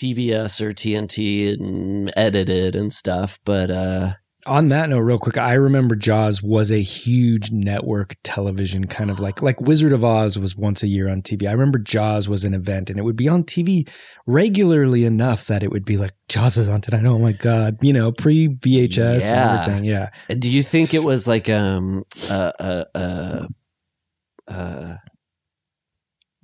TBS 0.00 0.60
or 0.60 0.70
TNT 0.72 1.52
and 1.52 2.12
edited 2.16 2.74
and 2.74 2.92
stuff. 2.92 3.38
But 3.44 3.70
uh, 3.70 4.12
On 4.46 4.68
that 4.70 4.88
note, 4.88 5.00
real 5.00 5.18
quick, 5.18 5.36
I 5.36 5.52
remember 5.54 5.94
Jaws 5.94 6.42
was 6.42 6.72
a 6.72 6.80
huge 6.80 7.50
network 7.50 8.16
television 8.24 8.86
kind 8.86 9.10
of 9.10 9.20
like 9.20 9.42
like 9.42 9.60
Wizard 9.60 9.92
of 9.92 10.02
Oz 10.04 10.38
was 10.38 10.56
once 10.56 10.82
a 10.82 10.86
year 10.88 11.08
on 11.10 11.20
TV. 11.20 11.46
I 11.46 11.52
remember 11.52 11.78
Jaws 11.78 12.28
was 12.28 12.44
an 12.44 12.54
event 12.54 12.88
and 12.88 12.98
it 12.98 13.02
would 13.02 13.16
be 13.16 13.28
on 13.28 13.44
TV 13.44 13.86
regularly 14.26 15.04
enough 15.04 15.46
that 15.48 15.62
it 15.62 15.70
would 15.70 15.84
be 15.84 15.98
like 15.98 16.12
Jaws 16.28 16.56
is 16.56 16.68
on 16.68 16.80
tonight. 16.80 17.04
Oh 17.04 17.18
my 17.18 17.32
god, 17.32 17.76
you 17.82 17.92
know, 17.92 18.12
pre 18.12 18.48
VHS 18.48 19.20
Yeah. 19.30 19.50
and 19.52 19.60
everything. 19.70 19.84
Yeah. 19.84 20.10
do 20.38 20.50
you 20.50 20.62
think 20.62 20.94
it 20.94 21.02
was 21.02 21.28
like 21.28 21.48
um 21.50 22.04
uh 22.30 22.52
uh 22.58 22.84
uh, 22.94 23.46
uh 24.48 24.96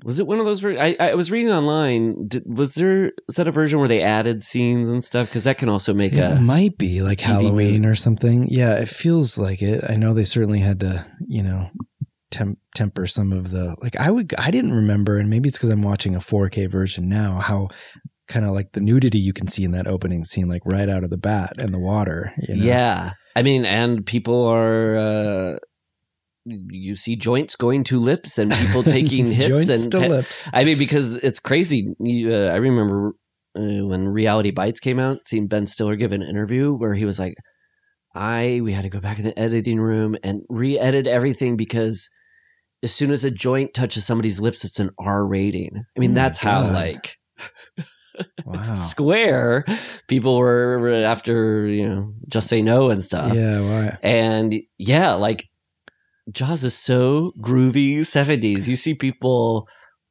was 0.05 0.19
it 0.19 0.27
one 0.27 0.39
of 0.39 0.45
those? 0.47 0.61
Ver- 0.61 0.79
I 0.79 0.97
I 1.01 1.15
was 1.15 1.31
reading 1.31 1.51
online. 1.51 2.29
Did, 2.29 2.43
was 2.47 2.75
there 2.75 3.13
was 3.27 3.37
that 3.37 3.49
a 3.49 3.53
version 3.53 3.79
where 3.79 3.89
they 3.89 4.03
added 4.03 4.43
scenes 4.43 4.89
and 4.89 5.03
stuff? 5.03 5.29
Because 5.29 5.45
that 5.45 5.59
can 5.59 5.69
also 5.69 5.95
make 5.95 6.13
It 6.13 6.19
a 6.21 6.41
might 6.41 6.77
be 6.79 7.03
like 7.03 7.19
TV 7.19 7.25
Halloween 7.27 7.81
movie. 7.83 7.87
or 7.87 7.95
something. 7.95 8.47
Yeah, 8.51 8.75
it 8.75 8.89
feels 8.89 9.39
like 9.39 9.63
it. 9.63 9.85
I 9.89 9.97
know 9.97 10.13
they 10.15 10.25
certainly 10.25 10.61
had 10.61 10.81
to, 10.81 11.05
you 11.27 11.43
know, 11.43 11.71
temp- 12.31 12.59
temper 12.75 13.07
some 13.07 13.33
of 13.33 13.51
the 13.51 13.77
like. 13.81 13.97
I 13.97 14.11
would. 14.11 14.35
I 14.39 14.51
didn't 14.51 14.73
remember, 14.73 15.19
and 15.19 15.31
maybe 15.31 15.49
it's 15.49 15.57
because 15.59 15.71
I'm 15.71 15.83
watching 15.83 16.15
a 16.15 16.21
4K 16.21 16.71
version 16.71 17.09
now. 17.09 17.41
How 17.41 17.69
kind 18.29 18.45
of 18.45 18.51
like 18.53 18.73
the 18.73 18.81
nudity 18.81 19.19
you 19.21 19.33
can 19.33 19.47
see 19.47 19.63
in 19.65 19.71
that 19.71 19.87
opening 19.87 20.25
scene, 20.25 20.49
like 20.49 20.63
right 20.67 20.89
out 20.89 21.05
of 21.05 21.11
the 21.11 21.19
bat 21.19 21.63
and 21.63 21.73
the 21.73 21.79
water. 21.79 22.33
You 22.49 22.57
know? 22.57 22.65
Yeah. 22.65 23.11
I 23.37 23.43
mean, 23.43 23.65
and 23.65 24.05
people 24.05 24.47
are, 24.47 24.97
uh, 24.97 25.57
you 26.47 26.95
see 26.95 27.17
joints 27.17 27.57
going 27.57 27.85
to 27.85 27.99
lips 27.99 28.39
and 28.39 28.51
people 28.53 28.83
taking 28.83 29.27
hits 29.33 29.69
and 29.69 29.93
to 29.93 29.99
lips. 29.99 30.49
I 30.53 30.65
mean, 30.65 30.79
because 30.79 31.17
it's 31.17 31.41
crazy. 31.41 31.95
You, 31.99 32.33
uh, 32.33 32.49
I 32.53 32.57
remember 32.57 33.15
uh, 33.57 33.85
when 33.87 34.09
Reality 34.09 34.53
Bites 34.53 34.81
came 34.81 34.99
out, 34.99 35.27
seeing 35.27 35.49
Ben 35.49 35.67
Stiller 35.67 35.97
give 35.97 36.13
an 36.13 36.23
interview 36.23 36.73
where 36.75 36.95
he 36.95 37.05
was 37.05 37.19
like, 37.19 37.35
I, 38.15 38.61
we 38.63 38.73
had 38.73 38.83
to 38.83 38.89
go 38.89 39.01
back 39.01 39.19
in 39.19 39.25
the 39.25 39.39
editing 39.39 39.81
room 39.81 40.17
and 40.23 40.43
re 40.49 40.79
edit 40.79 41.07
everything 41.07 41.57
because 41.57 42.09
as 42.83 42.95
soon 42.95 43.11
as 43.11 43.25
a 43.25 43.31
joint 43.31 43.75
touches 43.75 44.07
somebody's 44.07 44.41
lips, 44.41 44.65
it's 44.65 44.79
an 44.81 44.91
R 44.99 45.27
rating. 45.27 45.85
I 45.97 46.01
mean, 46.01 46.13
Oh 46.13 46.15
that's 46.15 46.39
how 46.39 46.63
God. 46.63 46.73
like 46.73 47.17
Wow. 48.47 48.75
square 48.77 49.65
people 50.09 50.39
were 50.39 50.89
after, 51.05 51.67
you 51.67 51.87
know, 51.87 52.15
just 52.29 52.49
say 52.49 52.63
no 52.63 52.89
and 52.91 53.03
stuff. 53.03 53.35
Yeah. 53.35 53.61
Why? 53.61 53.99
And 54.03 54.55
yeah, 54.79 55.15
like 55.15 55.45
Jaws 56.31 56.65
is 56.65 56.77
so 56.77 57.33
groovy 57.41 57.99
70s. 57.99 58.67
You 58.67 58.77
see 58.77 58.95
people 58.95 59.69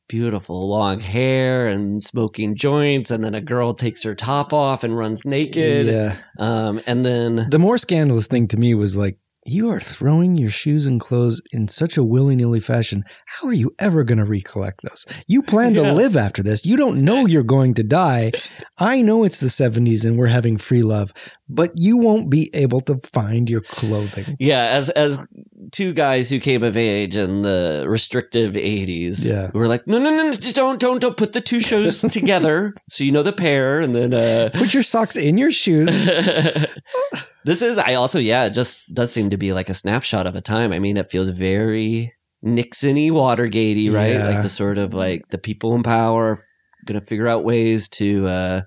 beautiful 0.07 0.69
long 0.69 0.99
hair 0.99 1.67
and 1.67 2.03
smoking 2.03 2.55
joints 2.55 3.09
and 3.09 3.23
then 3.23 3.33
a 3.33 3.41
girl 3.41 3.73
takes 3.73 4.03
her 4.03 4.13
top 4.13 4.53
off 4.53 4.83
and 4.83 4.95
runs 4.95 5.25
naked. 5.25 5.87
Yeah. 5.87 6.17
Um 6.37 6.79
and 6.85 7.05
then 7.05 7.47
The 7.49 7.59
more 7.59 7.77
scandalous 7.77 8.27
thing 8.27 8.47
to 8.49 8.57
me 8.57 8.75
was 8.75 8.95
like, 8.95 9.17
you 9.47 9.69
are 9.69 9.79
throwing 9.79 10.37
your 10.37 10.49
shoes 10.49 10.87
and 10.87 10.99
clothes 10.99 11.41
in 11.51 11.67
such 11.67 11.97
a 11.97 12.03
willy 12.03 12.35
nilly 12.35 12.59
fashion. 12.59 13.03
How 13.27 13.47
are 13.47 13.53
you 13.53 13.75
ever 13.77 14.03
going 14.03 14.17
to 14.17 14.25
recollect 14.25 14.81
those? 14.83 15.05
You 15.27 15.43
plan 15.43 15.75
Yeah. 15.75 15.83
to 15.83 15.93
live 15.93 16.17
after 16.17 16.41
this. 16.41 16.65
You 16.65 16.75
don't 16.77 17.05
know 17.05 17.27
you're 17.27 17.43
going 17.43 17.75
to 17.75 17.83
die. 17.83 18.31
I 18.79 19.01
know 19.03 19.23
it's 19.23 19.39
the 19.39 19.47
70s 19.49 20.03
and 20.03 20.17
we're 20.17 20.27
having 20.27 20.57
free 20.57 20.81
love, 20.81 21.13
but 21.47 21.71
you 21.75 21.97
won't 21.97 22.29
be 22.31 22.49
able 22.53 22.81
to 22.81 22.97
find 22.97 23.47
your 23.49 23.61
clothing. 23.61 24.35
yeah, 24.39 24.65
as 24.71 24.89
as 24.89 25.25
two 25.71 25.93
guys 25.93 26.29
who 26.29 26.39
came 26.39 26.63
of 26.63 26.75
age 26.77 27.15
in 27.15 27.41
the 27.41 27.85
restrictive 27.87 28.53
80s. 28.55 29.25
Yeah. 29.25 29.51
Were 29.53 29.67
like, 29.67 29.85
"No, 29.87 29.99
no, 29.99 30.09
no, 30.09 30.23
no, 30.23 30.31
just 30.33 30.55
don't 30.55 30.79
don't 30.79 30.99
don't 30.99 31.17
put 31.17 31.33
the 31.33 31.41
two 31.41 31.59
shows 31.59 32.01
together 32.11 32.73
so 32.89 33.03
you 33.03 33.11
know 33.11 33.23
the 33.23 33.33
pair." 33.33 33.79
And 33.81 33.93
then 33.95 34.13
uh 34.13 34.49
Put 34.55 34.73
your 34.73 34.83
socks 34.83 35.15
in 35.15 35.37
your 35.37 35.51
shoes. 35.51 36.09
this 37.45 37.61
is 37.61 37.77
I 37.77 37.93
also 37.93 38.19
yeah, 38.19 38.45
it 38.45 38.53
just 38.53 38.93
does 38.93 39.11
seem 39.11 39.29
to 39.29 39.37
be 39.37 39.53
like 39.53 39.69
a 39.69 39.73
snapshot 39.73 40.27
of 40.27 40.35
a 40.35 40.41
time. 40.41 40.71
I 40.73 40.79
mean, 40.79 40.97
it 40.97 41.09
feels 41.09 41.29
very 41.29 42.13
Nixon-y, 42.41 43.09
Watergate-y, 43.11 43.93
right? 43.95 44.13
Yeah. 44.13 44.29
Like 44.29 44.41
the 44.41 44.49
sort 44.49 44.77
of 44.77 44.93
like 44.93 45.21
the 45.29 45.37
people 45.37 45.73
in 45.75 45.83
power 45.83 46.31
are 46.33 46.39
gonna 46.85 47.01
figure 47.01 47.27
out 47.27 47.43
ways 47.43 47.87
to 47.89 48.27
uh 48.27 48.61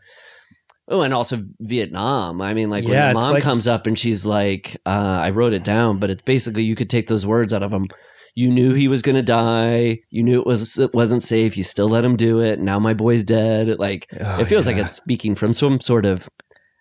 Oh, 0.90 1.02
and 1.02 1.12
also 1.12 1.36
Vietnam. 1.60 2.40
I 2.40 2.54
mean, 2.54 2.70
like 2.70 2.84
when 2.84 2.94
Yeah, 2.94 3.10
it's 3.10 3.20
mom 3.20 3.34
like- 3.34 3.42
comes 3.42 3.66
up 3.66 3.86
and 3.86 3.98
she's 3.98 4.24
like, 4.24 4.74
uh, 4.86 5.20
I 5.22 5.28
wrote 5.30 5.52
it 5.52 5.62
down, 5.62 5.98
but 5.98 6.08
it's 6.08 6.22
basically 6.22 6.62
you 6.64 6.74
could 6.74 6.88
take 6.88 7.08
those 7.08 7.26
words 7.26 7.52
out 7.52 7.62
of 7.62 7.70
him. 7.70 7.88
You 8.34 8.50
knew 8.50 8.72
he 8.72 8.88
was 8.88 9.02
going 9.02 9.16
to 9.16 9.22
die. 9.22 9.98
You 10.08 10.22
knew 10.22 10.40
it 10.40 10.46
was 10.46 10.78
it 10.78 10.94
wasn't 10.94 11.22
safe. 11.22 11.58
You 11.58 11.62
still 11.64 11.90
let 11.90 12.06
him 12.06 12.16
do 12.16 12.40
it. 12.40 12.58
Now 12.58 12.78
my 12.78 12.94
boy's 12.94 13.22
dead. 13.22 13.78
Like 13.78 14.06
Oh, 14.18 14.40
it 14.40 14.46
feels 14.46 14.66
yeah. 14.66 14.76
like 14.76 14.86
it's 14.86 14.94
speaking 14.96 15.34
from 15.34 15.52
some 15.52 15.78
sort 15.78 16.06
of 16.06 16.26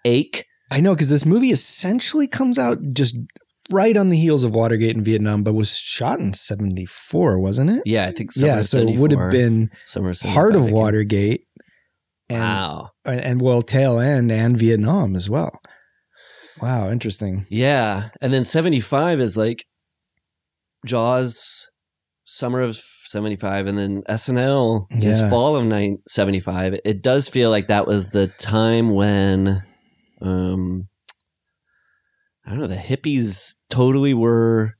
ache. 0.05 0.45
I 0.69 0.79
know 0.81 0.93
because 0.93 1.09
this 1.09 1.25
movie 1.25 1.51
essentially 1.51 2.27
comes 2.27 2.59
out 2.59 2.77
just 2.93 3.17
right 3.71 3.95
on 3.97 4.09
the 4.09 4.17
heels 4.17 4.43
of 4.43 4.53
Watergate 4.55 4.95
in 4.95 5.03
Vietnam, 5.03 5.43
but 5.43 5.53
was 5.53 5.77
shot 5.77 6.19
in 6.19 6.33
74, 6.33 7.39
wasn't 7.39 7.69
it? 7.69 7.83
Yeah, 7.85 8.05
I 8.07 8.11
think 8.11 8.31
yeah, 8.35 8.61
so 8.61 8.79
it 8.79 8.97
would 8.99 9.11
have 9.11 9.31
been 9.31 9.69
heart 10.23 10.55
of 10.55 10.71
Watergate. 10.71 11.43
And, 12.29 12.39
Wow. 12.41 12.89
and 13.05 13.19
and 13.21 13.41
well, 13.41 13.61
tail 13.61 13.99
end 13.99 14.31
and 14.31 14.57
Vietnam 14.57 15.15
as 15.15 15.29
well. 15.29 15.61
Wow, 16.61 16.89
interesting. 16.89 17.45
Yeah, 17.49 18.09
and 18.19 18.33
then 18.33 18.43
seventy 18.43 18.81
five 18.81 19.21
is 19.21 19.37
like 19.37 19.63
Jaws, 20.85 21.69
summer 22.25 22.61
of 22.61 22.79
seventy 23.05 23.35
five, 23.35 23.67
and 23.67 23.77
then 23.77 24.03
SNL 24.09 24.85
is 24.91 25.21
fall 25.29 25.55
of 25.55 25.65
nine 25.65 25.99
seventy 26.07 26.39
five. 26.39 26.77
It 26.85 27.01
does 27.01 27.27
feel 27.27 27.49
like 27.49 27.67
that 27.67 27.87
was 27.87 28.09
the 28.09 28.27
time 28.27 28.89
when, 28.89 29.61
um, 30.21 30.87
I 32.45 32.51
don't 32.51 32.59
know, 32.59 32.67
the 32.67 32.75
hippies 32.75 33.55
totally 33.69 34.13
were 34.13 34.77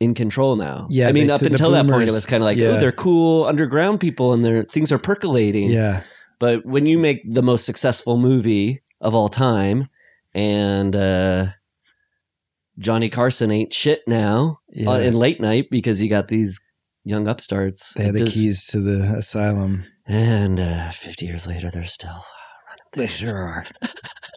in 0.00 0.14
control 0.14 0.56
now. 0.56 0.88
Yeah, 0.90 1.08
I 1.08 1.12
mean, 1.12 1.30
up 1.30 1.42
until 1.42 1.70
that 1.70 1.86
point, 1.86 2.08
it 2.08 2.12
was 2.12 2.26
kind 2.26 2.42
of 2.42 2.44
like, 2.44 2.58
yeah. 2.58 2.68
oh, 2.68 2.78
they're 2.78 2.92
cool 2.92 3.44
underground 3.44 4.00
people, 4.00 4.32
and 4.32 4.44
their 4.44 4.64
things 4.64 4.92
are 4.92 4.98
percolating. 4.98 5.70
Yeah, 5.70 6.02
But 6.38 6.66
when 6.66 6.86
you 6.86 6.98
make 6.98 7.22
the 7.24 7.42
most 7.42 7.64
successful 7.64 8.18
movie 8.18 8.82
of 9.00 9.14
all 9.14 9.28
time, 9.28 9.88
and 10.34 10.94
uh, 10.94 11.46
Johnny 12.78 13.08
Carson 13.08 13.50
ain't 13.50 13.72
shit 13.72 14.02
now 14.06 14.60
yeah. 14.68 14.90
uh, 14.90 14.98
in 14.98 15.14
late 15.14 15.40
night 15.40 15.66
because 15.70 16.02
you 16.02 16.10
got 16.10 16.28
these 16.28 16.60
young 17.04 17.28
upstarts. 17.28 17.94
they 17.94 18.04
had 18.04 18.14
the 18.14 18.18
does- 18.20 18.34
keys 18.34 18.66
to 18.68 18.80
the 18.80 19.14
asylum. 19.16 19.84
and 20.06 20.60
uh, 20.60 20.90
fifty 20.90 21.26
years 21.26 21.46
later, 21.46 21.70
they're 21.70 21.86
still 21.86 22.10
running. 22.10 22.86
They 22.92 23.06
sure 23.06 23.36
are. 23.36 23.66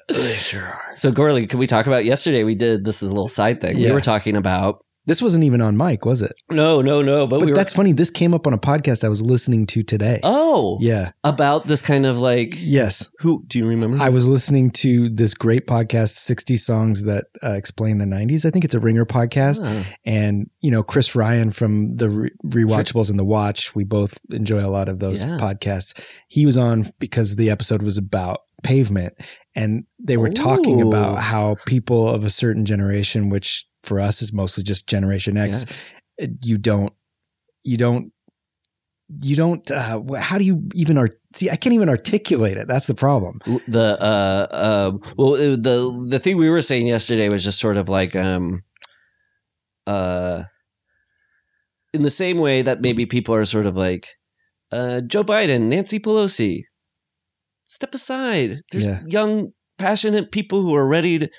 they 0.10 0.34
sure 0.34 0.64
are. 0.66 0.82
So 0.94 1.12
Gourley, 1.12 1.48
can 1.50 1.60
we 1.60 1.68
talk 1.68 1.88
about 1.88 2.06
yesterday? 2.06 2.44
We 2.44 2.56
did 2.56 2.84
this 2.86 3.02
is 3.04 3.10
a 3.10 3.14
little 3.14 3.28
side 3.28 3.62
thing. 3.62 3.78
We 3.78 3.86
Yeah. 3.88 3.94
were 3.94 4.02
talking 4.02 4.36
about 4.36 4.84
This 5.06 5.22
wasn't 5.24 5.44
even 5.44 5.60
on 5.62 5.76
mic, 5.76 6.06
was 6.06 6.22
it? 6.22 6.34
no, 6.52 6.82
no, 6.84 7.02
no, 7.02 7.26
but, 7.26 7.40
But 7.40 7.46
we 7.48 7.52
were 7.52 7.56
that's 7.58 7.74
funny. 7.74 7.94
This 7.94 8.12
came 8.12 8.32
up 8.36 8.46
on 8.46 8.54
a 8.54 8.60
podcast 8.60 9.04
I 9.04 9.08
was 9.08 9.24
listening 9.24 9.66
to 9.68 9.82
today. 9.82 10.20
oh 10.24 10.78
Yeah. 10.82 11.12
about 11.24 11.66
this 11.68 11.82
kind 11.82 12.06
of 12.06 12.20
like 12.20 12.54
Yes. 12.60 13.10
who 13.20 13.44
do 13.48 13.58
you 13.58 13.66
remember? 13.66 13.98
I 14.00 14.10
was 14.10 14.28
listening 14.30 14.70
to 14.72 15.10
this 15.10 15.34
great 15.34 15.66
podcast, 15.66 16.10
60 16.10 16.58
Songs 16.58 17.04
That 17.06 17.24
uh, 17.44 17.52
Explain 17.54 17.98
the 17.98 18.06
90s. 18.06 18.46
I 18.46 18.52
think 18.52 18.66
it's 18.66 18.76
a 18.76 18.80
Ringer 18.80 19.06
podcast. 19.06 19.62
Ah. 19.64 19.84
And, 20.06 20.48
you 20.62 20.70
know, 20.70 20.84
Chris 20.84 21.16
Ryan 21.16 21.50
from 21.52 21.96
the 21.96 22.10
Re- 22.10 22.32
Rewatchables 22.46 23.10
and 23.10 23.18
The 23.18 23.26
Watch, 23.26 23.74
we 23.74 23.86
both 23.86 24.16
enjoy 24.30 24.64
a 24.64 24.70
lot 24.70 24.90
of 24.90 25.00
those 25.00 25.24
Yeah. 25.24 25.38
podcasts. 25.40 25.98
He 26.28 26.46
was 26.46 26.58
on 26.58 26.92
because 27.00 27.36
the 27.36 27.50
episode 27.50 27.82
was 27.82 27.98
about 27.98 28.42
pavement. 28.62 29.14
And 29.60 29.84
they 30.00 30.16
were 30.16 30.30
talking 30.30 30.80
about 30.82 31.20
how 31.20 31.56
people 31.66 32.08
of 32.08 32.24
a 32.24 32.30
certain 32.30 32.64
generation, 32.66 33.30
which 33.30 33.66
for 33.84 34.00
us 34.00 34.22
is 34.22 34.32
mostly 34.32 34.64
just 34.64 34.88
Generation 34.88 35.36
X, 35.38 35.66
you 36.44 36.58
don't 36.58 36.94
you 37.64 37.76
don't 37.78 38.14
you 39.22 39.36
don't 39.36 39.70
uh, 39.72 40.02
how 40.18 40.38
do 40.38 40.46
you 40.46 40.56
even 40.76 40.98
art- 40.98 41.20
see 41.36 41.50
i 41.50 41.56
can't 41.56 41.74
even 41.74 41.90
articulate 41.90 42.58
it. 42.58 42.68
That's 42.68 42.88
the 42.88 42.94
problem. 42.96 43.40
The 43.68 43.98
uh 44.02 44.48
uh 44.52 44.92
well 45.18 45.36
it- 45.36 45.64
the 45.64 46.06
the 46.08 46.20
thing 46.20 46.38
we 46.38 46.50
were 46.50 46.62
saying 46.62 46.88
yesterday 46.88 47.28
was 47.30 47.44
just 47.44 47.60
sort 47.60 47.76
of 47.78 47.90
like 47.90 48.16
um 48.16 48.64
uh 49.88 50.44
in 51.94 52.04
the 52.04 52.10
same 52.10 52.38
way 52.38 52.62
that 52.62 52.82
maybe 52.82 53.06
people 53.06 53.34
are 53.36 53.46
sort 53.46 53.66
of 53.66 53.76
like 53.76 54.08
uh 54.72 55.02
Joe 55.02 55.24
Biden, 55.24 55.64
Nancy 55.64 56.00
Pelosi 56.00 56.64
step 57.70 57.94
aside 57.94 58.62
there's 58.72 58.86
Yeah. 58.86 59.02
young 59.08 59.52
passionate 59.78 60.32
people 60.32 60.62
who 60.64 60.74
are 60.76 60.88
ready 60.88 61.20
to 61.20 61.30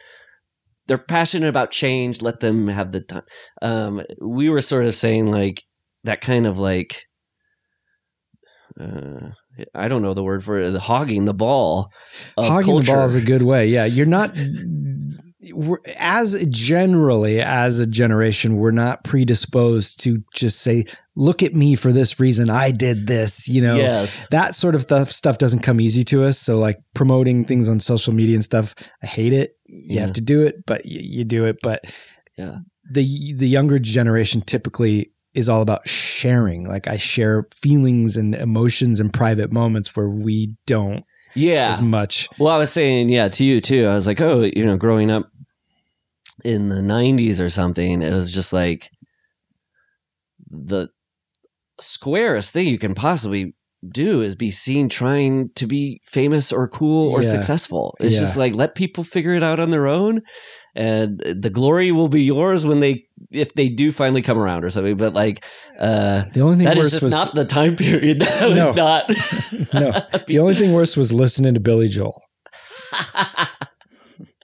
they're 0.86 0.96
passionate 0.96 1.48
about 1.48 1.70
change 1.72 2.22
let 2.22 2.40
them 2.40 2.68
have 2.68 2.92
the 2.92 3.00
time 3.00 3.22
um 3.62 4.02
we 4.22 4.48
were 4.48 4.60
sort 4.60 4.84
of 4.84 4.94
saying 4.94 5.26
like 5.26 5.62
that 6.04 6.20
kind 6.20 6.46
of 6.46 6.56
like 6.58 7.04
uh 8.80 9.30
I 9.74 9.88
don't 9.88 10.00
know 10.02 10.14
the 10.14 10.24
word 10.24 10.42
for 10.42 10.58
it. 10.58 10.70
The 10.70 10.80
hogging 10.80 11.26
the 11.26 11.34
ball. 11.34 11.92
Hogging 12.38 12.64
culture. 12.64 12.86
the 12.86 12.92
ball 12.92 13.04
is 13.04 13.14
a 13.16 13.20
good 13.20 13.42
way 13.42 13.66
yeah 13.66 13.84
you're 13.84 14.06
not 14.06 14.30
we're, 15.52 15.78
as 15.98 16.42
generally 16.48 17.40
as 17.40 17.78
a 17.80 17.86
generation 17.86 18.56
we're 18.56 18.70
not 18.70 19.04
predisposed 19.04 20.00
to 20.04 20.22
just 20.34 20.60
say 20.60 20.84
look 21.16 21.42
at 21.42 21.54
me 21.54 21.74
for 21.74 21.92
this 21.92 22.20
reason 22.20 22.48
i 22.50 22.70
did 22.70 23.06
this 23.08 23.48
you 23.48 23.60
know 23.60 23.74
yes. 23.76 24.28
that 24.28 24.54
sort 24.54 24.74
of 24.76 24.86
th- 24.86 25.08
stuff 25.08 25.38
doesn't 25.38 25.60
come 25.60 25.80
easy 25.80 26.04
to 26.04 26.22
us. 26.24 26.38
So 26.38 26.58
like 26.58 26.78
promoting 26.94 27.44
things 27.44 27.68
on 27.68 27.80
social 27.80 28.12
media 28.14 28.36
and 28.36 28.44
stuff, 28.44 28.74
I 29.02 29.06
hate 29.06 29.32
it. 29.32 29.56
You 29.66 29.96
Yeah. 29.96 30.00
have 30.02 30.12
to 30.14 30.20
do 30.20 30.42
it, 30.42 30.64
but 30.66 30.86
you, 30.86 31.00
you 31.02 31.24
do 31.24 31.44
it. 31.46 31.56
But 31.62 31.82
Yeah. 32.38 32.58
the 32.90 33.34
the 33.34 33.48
younger 33.48 33.78
generation 33.80 34.40
typically 34.40 35.10
is 35.34 35.48
all 35.48 35.62
about 35.62 35.86
sharing. 35.88 36.64
Like 36.68 36.86
I 36.88 36.96
share 36.96 37.46
feelings 37.54 38.16
and 38.16 38.34
emotions 38.34 39.00
in 39.00 39.10
private 39.10 39.52
moments 39.52 39.94
where 39.96 40.08
we 40.08 40.54
don't 40.66 41.04
Yeah. 41.34 41.68
as 41.70 41.80
much. 41.82 42.28
Well, 42.38 42.52
I 42.54 42.58
was 42.58 42.70
saying, 42.72 43.08
yeah, 43.08 43.28
to 43.28 43.44
you 43.44 43.60
too. 43.60 43.86
I 43.86 43.94
was 43.94 44.06
like, 44.06 44.20
oh, 44.20 44.42
you 44.42 44.64
know, 44.64 44.76
growing 44.76 45.10
up 45.10 45.28
in 46.44 46.68
the 46.68 46.82
90s 46.82 47.40
or 47.40 47.50
something, 47.50 48.00
it 48.02 48.10
was 48.12 48.32
just 48.32 48.52
like 48.52 48.90
the 50.50 50.88
squarest 51.80 52.52
thing 52.52 52.68
you 52.68 52.78
can 52.78 52.94
possibly 52.94 53.54
do 53.90 54.20
is 54.20 54.36
be 54.36 54.50
seen 54.50 54.88
trying 54.90 55.48
to 55.54 55.66
be 55.66 56.00
famous 56.04 56.52
or 56.52 56.68
cool 56.68 57.08
or 57.08 57.22
Yeah. 57.22 57.30
successful. 57.30 57.94
It's 58.00 58.14
Yeah. 58.14 58.20
just 58.20 58.36
like 58.36 58.54
let 58.54 58.74
people 58.74 59.04
figure 59.04 59.32
it 59.32 59.42
out 59.42 59.58
on 59.58 59.70
their 59.70 59.86
own 59.86 60.20
and 60.76 61.18
the 61.18 61.48
glory 61.50 61.90
will 61.90 62.08
be 62.08 62.22
yours 62.22 62.64
when 62.66 62.80
they 62.80 63.04
if 63.30 63.54
they 63.54 63.68
do 63.68 63.90
finally 63.90 64.20
come 64.22 64.38
around 64.38 64.64
or 64.64 64.70
something. 64.70 64.96
But 64.98 65.14
like 65.14 65.44
uh 65.78 66.24
The 66.34 66.40
only 66.42 66.56
thing 66.58 66.66
that 66.66 66.76
is 66.76 66.84
worse 66.84 66.90
just 66.92 67.02
was 67.04 67.12
not 67.12 67.34
the 67.34 67.44
time 67.46 67.74
period. 67.76 68.20
That 68.20 68.48
was 68.50 68.58
No. 68.58 68.72
not 68.74 69.08
no. 69.74 70.20
The 70.26 70.38
only 70.38 70.54
thing 70.54 70.72
worse 70.74 70.94
was 70.96 71.10
listening 71.12 71.54
to 71.54 71.60
Billy 71.60 71.88
Joel. 71.88 72.20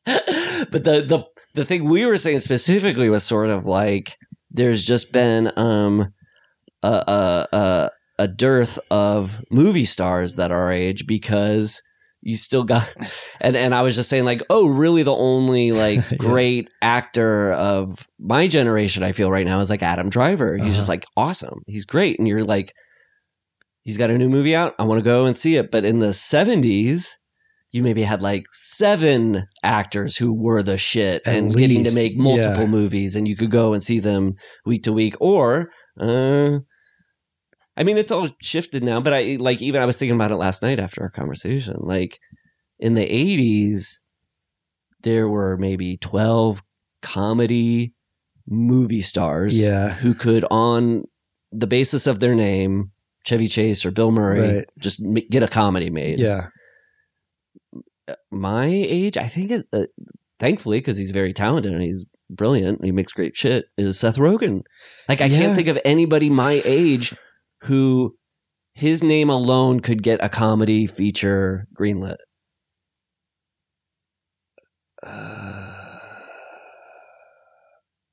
but 0.06 0.84
the 0.84 1.02
the 1.06 1.24
the 1.54 1.64
thing 1.64 1.84
we 1.84 2.06
were 2.06 2.16
saying 2.16 2.40
specifically 2.40 3.10
was 3.10 3.24
sort 3.24 3.50
of 3.50 3.66
like 3.66 4.16
there's 4.50 4.84
just 4.84 5.12
been 5.12 5.50
um 5.56 6.12
a 6.82 6.88
a 6.88 7.48
a, 7.56 7.90
a 8.20 8.28
dearth 8.28 8.78
of 8.90 9.40
movie 9.50 9.84
stars 9.84 10.36
that 10.36 10.50
are 10.50 10.60
our 10.62 10.72
age 10.72 11.06
because 11.06 11.82
you 12.22 12.36
still 12.36 12.64
got 12.64 12.92
and 13.40 13.56
and 13.56 13.74
I 13.74 13.82
was 13.82 13.94
just 13.94 14.08
saying 14.08 14.24
like 14.24 14.42
oh 14.50 14.68
really 14.68 15.02
the 15.02 15.14
only 15.14 15.72
like 15.84 16.00
Yeah. 16.10 16.16
great 16.18 16.70
actor 16.82 17.52
of 17.52 18.06
my 18.18 18.46
generation 18.48 19.02
I 19.02 19.12
feel 19.12 19.30
right 19.30 19.46
now 19.46 19.60
is 19.60 19.70
like 19.70 19.82
Adam 19.82 20.08
Driver 20.08 20.56
he's 20.56 20.74
just 20.76 20.88
Uh-huh. 20.88 20.92
like 20.92 21.04
awesome 21.16 21.60
he's 21.66 21.84
great 21.84 22.18
and 22.18 22.26
you're 22.26 22.44
like 22.44 22.72
he's 23.82 23.98
got 23.98 24.10
a 24.10 24.18
new 24.18 24.28
movie 24.28 24.56
out 24.56 24.74
I 24.78 24.84
want 24.84 24.98
to 24.98 25.04
go 25.04 25.24
and 25.26 25.36
see 25.36 25.56
it 25.56 25.70
but 25.70 25.84
in 25.84 25.98
the 26.00 26.08
70s 26.08 27.10
you 27.72 27.82
maybe 27.82 28.02
had 28.02 28.22
like 28.22 28.46
seven 28.52 29.46
actors 29.62 30.16
who 30.16 30.32
were 30.32 30.62
the 30.62 30.78
shit 30.78 31.22
At 31.26 31.36
and 31.36 31.54
getting 31.54 31.84
to 31.84 31.94
make 31.94 32.16
multiple 32.16 32.62
yeah. 32.62 32.68
movies 32.70 33.14
and 33.16 33.28
you 33.28 33.36
could 33.36 33.50
go 33.50 33.74
and 33.74 33.82
see 33.82 33.98
them 34.00 34.34
week 34.64 34.84
to 34.84 34.92
week 34.92 35.14
or 35.20 35.70
uh 36.00 36.58
I 37.76 37.82
mean 37.84 37.98
it's 37.98 38.12
all 38.12 38.28
shifted 38.40 38.82
now 38.82 39.00
but 39.00 39.12
I 39.14 39.36
like 39.40 39.60
even 39.62 39.82
I 39.82 39.86
was 39.86 39.96
thinking 39.96 40.14
about 40.16 40.32
it 40.32 40.36
last 40.36 40.62
night 40.62 40.78
after 40.78 41.02
our 41.02 41.08
conversation 41.10 41.76
like 41.80 42.18
in 42.78 42.94
the 42.94 43.06
80s 43.06 44.00
there 45.02 45.28
were 45.28 45.56
maybe 45.56 45.96
12 45.98 46.62
comedy 47.02 47.94
movie 48.48 49.02
stars 49.02 49.58
Yeah. 49.58 49.90
who 49.90 50.14
could 50.14 50.44
on 50.50 51.04
the 51.52 51.66
basis 51.66 52.06
of 52.06 52.20
their 52.20 52.34
name 52.34 52.90
Chevy 53.24 53.46
Chase 53.48 53.84
or 53.84 53.90
Bill 53.90 54.10
Murray 54.12 54.56
Right. 54.58 54.64
just 54.80 55.02
m- 55.04 55.14
get 55.14 55.42
a 55.42 55.48
comedy 55.48 55.90
made 55.90 56.18
Yeah. 56.18 56.48
my 58.30 58.66
age, 58.66 59.16
I 59.16 59.26
think, 59.26 59.50
it, 59.50 59.66
uh, 59.72 59.86
thankfully, 60.38 60.78
because 60.78 60.96
he's 60.96 61.10
very 61.10 61.32
talented 61.32 61.72
and 61.72 61.82
he's 61.82 62.04
brilliant, 62.30 62.84
he 62.84 62.92
makes 62.92 63.12
great 63.12 63.36
shit, 63.36 63.66
is 63.76 63.98
Seth 63.98 64.16
Rogen. 64.18 64.62
Like, 65.08 65.20
I 65.20 65.26
Yeah. 65.26 65.38
can't 65.38 65.56
think 65.56 65.68
of 65.68 65.78
anybody 65.84 66.30
my 66.30 66.62
age 66.64 67.14
who 67.64 68.16
his 68.74 69.02
name 69.02 69.30
alone 69.30 69.80
could 69.80 70.02
get 70.02 70.22
a 70.22 70.28
comedy 70.28 70.86
feature 70.86 71.66
greenlit. 71.78 72.16
Uh, 75.02 75.78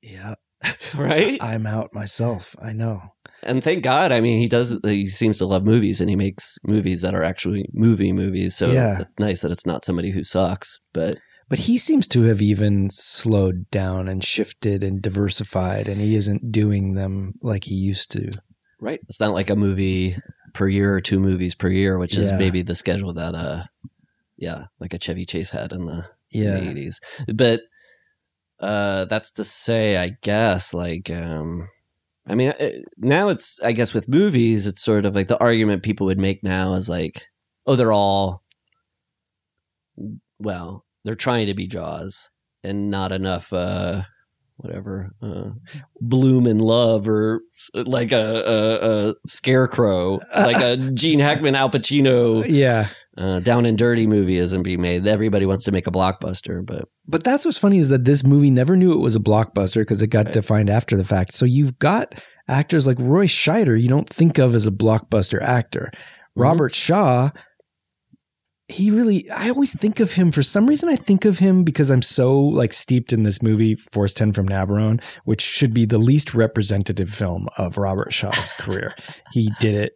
yeah. 0.02 0.34
right? 0.94 1.38
I'm 1.42 1.66
out 1.66 1.90
myself. 1.94 2.54
I 2.60 2.72
know. 2.72 3.00
and 3.42 3.62
thank 3.62 3.82
God. 3.82 4.12
I 4.12 4.20
mean, 4.20 4.38
he 4.40 4.48
does. 4.48 4.78
He 4.84 5.06
seems 5.06 5.38
to 5.38 5.46
love 5.46 5.64
movies, 5.64 6.00
and 6.00 6.08
he 6.08 6.16
makes 6.16 6.58
movies 6.64 7.02
that 7.02 7.14
are 7.14 7.24
actually 7.24 7.66
movie 7.74 8.12
movies. 8.12 8.56
So 8.56 8.70
Yeah. 8.72 9.00
it's 9.00 9.18
nice 9.18 9.40
that 9.42 9.50
it's 9.50 9.66
not 9.66 9.84
somebody 9.84 10.10
who 10.10 10.22
sucks. 10.22 10.80
But 10.94 11.18
But 11.48 11.58
he 11.58 11.76
seems 11.78 12.06
to 12.08 12.22
have 12.22 12.40
even 12.42 12.88
slowed 12.90 13.70
down 13.70 14.08
and 14.08 14.24
shifted 14.24 14.82
and 14.82 15.00
diversified, 15.02 15.88
and 15.88 16.00
he 16.00 16.16
isn't 16.16 16.50
doing 16.50 16.94
them 16.94 17.34
like 17.42 17.64
he 17.64 17.74
used 17.74 18.10
to. 18.12 18.30
right, 18.80 19.00
it's 19.08 19.20
not 19.20 19.32
like 19.34 19.50
a 19.50 19.56
movie 19.56 20.16
per 20.52 20.68
year 20.68 20.94
or 20.94 21.00
two 21.00 21.18
movies 21.20 21.54
per 21.54 21.68
year, 21.68 21.98
which 21.98 22.16
is 22.16 22.30
Yeah. 22.30 22.38
maybe 22.38 22.62
the 22.62 22.74
schedule 22.74 23.12
that 23.14 23.34
uh, 23.34 23.64
yeah, 24.36 24.64
like 24.80 24.94
a 24.94 24.98
Chevy 24.98 25.24
Chase 25.24 25.50
had 25.50 25.72
in 25.72 25.84
the 25.86 26.04
Yeah. 26.30 26.56
eighties. 26.56 27.00
But 27.32 27.60
uh, 28.60 29.04
that's 29.06 29.30
to 29.32 29.44
say, 29.44 29.96
I 29.96 30.16
guess, 30.22 30.72
like, 30.72 31.10
um, 31.10 31.68
I 32.26 32.34
mean, 32.34 32.48
uh, 32.58 32.70
now 32.96 33.28
it's, 33.28 33.60
I 33.62 33.72
guess, 33.72 33.92
with 33.92 34.08
movies, 34.08 34.66
it's 34.66 34.82
sort 34.82 35.04
of 35.04 35.14
like 35.14 35.28
the 35.28 35.38
argument 35.38 35.82
people 35.82 36.06
would 36.06 36.18
make 36.18 36.42
now 36.42 36.74
is 36.74 36.88
like, 36.88 37.26
oh, 37.66 37.76
they're 37.76 37.92
all, 37.92 38.42
well, 40.38 40.84
they're 41.04 41.14
trying 41.14 41.46
to 41.46 41.54
be 41.54 41.66
Jaws 41.66 42.30
and 42.62 42.90
not 42.90 43.12
enough, 43.12 43.52
uh, 43.52 44.02
whatever, 44.56 45.10
uh, 45.20 45.50
Blume 46.00 46.46
in 46.46 46.58
Love 46.58 47.08
or 47.08 47.40
like 47.74 48.12
a, 48.12 48.16
a, 48.46 49.08
a 49.10 49.14
scarecrow, 49.26 50.18
like 50.36 50.62
a 50.62 50.76
Gene 50.92 51.18
Hackman, 51.18 51.54
Al 51.56 51.68
Pacino, 51.70 52.44
Yeah. 52.46 52.86
uh, 53.18 53.40
down 53.40 53.66
and 53.66 53.76
dirty 53.76 54.06
movie 54.06 54.36
isn't 54.36 54.62
being 54.62 54.80
made. 54.80 55.06
Everybody 55.06 55.44
wants 55.46 55.64
to 55.64 55.72
make 55.72 55.86
a 55.86 55.90
blockbuster, 55.90 56.64
but 56.64 56.88
But 57.06 57.24
that's 57.24 57.44
what's 57.44 57.58
funny 57.58 57.78
is 57.78 57.88
that 57.88 58.04
this 58.04 58.24
movie 58.24 58.50
never 58.50 58.76
knew 58.76 58.92
it 58.92 59.00
was 59.00 59.16
a 59.16 59.20
blockbuster 59.20 59.82
because 59.82 60.00
it 60.02 60.06
got 60.08 60.26
Right. 60.26 60.34
defined 60.34 60.70
after 60.70 60.96
the 60.96 61.04
fact. 61.04 61.34
So 61.34 61.44
you've 61.44 61.78
got 61.78 62.14
actors 62.48 62.86
like 62.86 62.98
Roy 63.00 63.26
Scheider, 63.26 63.80
you 63.80 63.88
don't 63.88 64.08
think 64.08 64.38
of 64.38 64.54
as 64.54 64.66
a 64.66 64.70
blockbuster 64.70 65.42
actor. 65.42 65.90
Mm-hmm. 65.92 66.40
Robert 66.42 66.74
Shaw, 66.74 67.30
he 68.68 68.90
really, 68.90 69.30
I 69.30 69.50
always 69.50 69.76
think 69.78 70.00
of 70.00 70.12
him 70.12 70.32
for 70.32 70.42
some 70.42 70.66
reason. 70.66 70.88
I 70.88 70.96
think 70.96 71.26
of 71.26 71.38
him 71.38 71.64
because 71.64 71.90
I'm 71.90 72.00
so 72.00 72.38
like 72.38 72.72
steeped 72.72 73.12
in 73.12 73.22
this 73.22 73.42
movie, 73.42 73.74
Force 73.74 74.14
10 74.14 74.32
from 74.32 74.48
Navarone, 74.48 75.04
which 75.24 75.42
should 75.42 75.74
be 75.74 75.84
the 75.84 75.98
least 75.98 76.34
representative 76.34 77.10
film 77.10 77.48
of 77.58 77.76
Robert 77.76 78.12
Shaw's 78.12 78.52
career. 78.58 78.94
He 79.32 79.50
did 79.60 79.74
it 79.74 79.92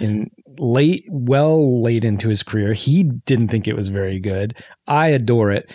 in 0.00 0.30
late, 0.58 1.04
well, 1.08 1.80
late 1.80 2.04
into 2.04 2.28
his 2.28 2.42
career. 2.42 2.72
He 2.72 3.04
didn't 3.04 3.48
think 3.48 3.68
it 3.68 3.76
was 3.76 3.88
very 3.88 4.18
good. 4.18 4.56
I 4.88 5.08
adore 5.08 5.52
it. 5.52 5.72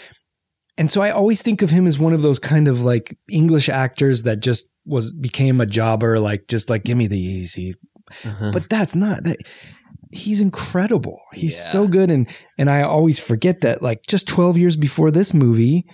And 0.77 0.91
so 0.91 1.01
I 1.01 1.11
always 1.11 1.41
think 1.41 1.61
of 1.61 1.69
him 1.69 1.87
as 1.87 1.97
one 1.97 2.13
of 2.13 2.23
those 2.23 2.39
kind 2.39 2.67
of 2.67 2.81
like 2.81 3.15
English 3.29 3.69
actors 3.69 4.23
that 4.23 4.41
just 4.41 4.73
was 4.85 5.13
became 5.13 5.61
a 5.61 5.65
jobber, 5.65 6.19
like 6.19 6.47
just 6.49 6.69
like 6.69 6.83
give 6.83 6.97
me 6.97 7.07
the 7.07 7.19
easy. 7.19 7.75
uh-huh. 8.25 8.51
But 8.51 8.69
that's 8.69 8.95
not 8.95 9.23
that. 9.23 9.37
He's 10.13 10.41
incredible. 10.41 11.19
He's 11.33 11.55
Yeah. 11.55 11.71
so 11.71 11.87
good, 11.87 12.11
and 12.11 12.27
and 12.57 12.69
I 12.69 12.83
always 12.83 13.19
forget 13.19 13.61
that. 13.61 13.81
Like 13.81 14.05
just 14.07 14.27
twelve 14.27 14.57
years 14.57 14.75
before 14.77 15.09
this 15.11 15.33
movie, 15.33 15.85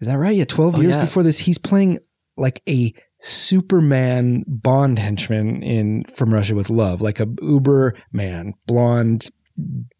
is 0.00 0.08
that 0.08 0.18
right? 0.18 0.36
Yeah, 0.36 0.44
twelve 0.44 0.76
Oh, 0.76 0.80
years 0.80 0.94
yeah. 0.94 1.04
before 1.04 1.22
this, 1.22 1.38
he's 1.38 1.58
playing 1.58 1.98
like 2.36 2.62
a 2.68 2.92
Superman 3.20 4.44
Bond 4.46 4.98
henchman 4.98 5.62
in 5.62 6.02
From 6.14 6.32
Russia 6.32 6.54
with 6.54 6.70
Love, 6.70 7.00
like 7.02 7.20
a 7.20 7.26
Uber 7.42 7.94
man, 8.12 8.52
blonde, 8.66 9.28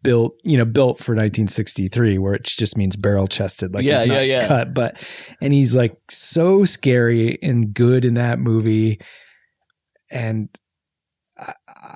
built, 0.03 0.35
you 0.45 0.57
know, 0.57 0.63
built 0.63 0.99
for 0.99 1.11
1963, 1.13 2.17
where 2.17 2.33
it 2.33 2.43
just 2.45 2.77
means 2.77 2.95
barrel 2.95 3.27
chested, 3.27 3.73
like 3.73 3.83
Yeah, 3.83 3.99
he's 3.99 4.07
not 4.07 4.13
yeah, 4.15 4.21
yeah. 4.21 4.47
cut. 4.47 4.73
But 4.73 4.97
and 5.41 5.51
he's 5.53 5.75
like 5.75 5.97
so 6.09 6.63
scary 6.65 7.37
and 7.41 7.73
good 7.73 8.05
in 8.05 8.13
that 8.13 8.39
movie, 8.39 8.99
and 10.09 10.49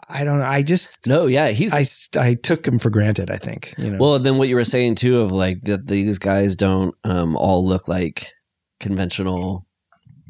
I, 0.10 0.24
don't 0.24 0.40
know. 0.40 0.46
I 0.46 0.62
just 0.62 1.06
No, 1.08 1.26
yeah, 1.28 1.50
he's 1.50 1.74
I 1.74 2.22
I 2.22 2.34
took 2.36 2.68
him 2.68 2.80
for 2.80 2.90
granted. 2.90 3.30
I 3.32 3.38
think 3.38 3.74
you 3.78 3.92
know. 3.92 3.98
Well, 4.00 4.20
then 4.20 4.38
what 4.38 4.50
you 4.50 4.56
were 4.56 4.64
saying 4.64 4.96
too 4.96 5.22
of 5.22 5.32
like 5.32 5.62
that 5.62 5.88
these 5.88 6.20
guys 6.20 6.56
don't 6.56 6.96
um, 7.04 7.36
all 7.36 7.66
look 7.66 7.88
like 7.88 8.32
conventional 8.80 9.66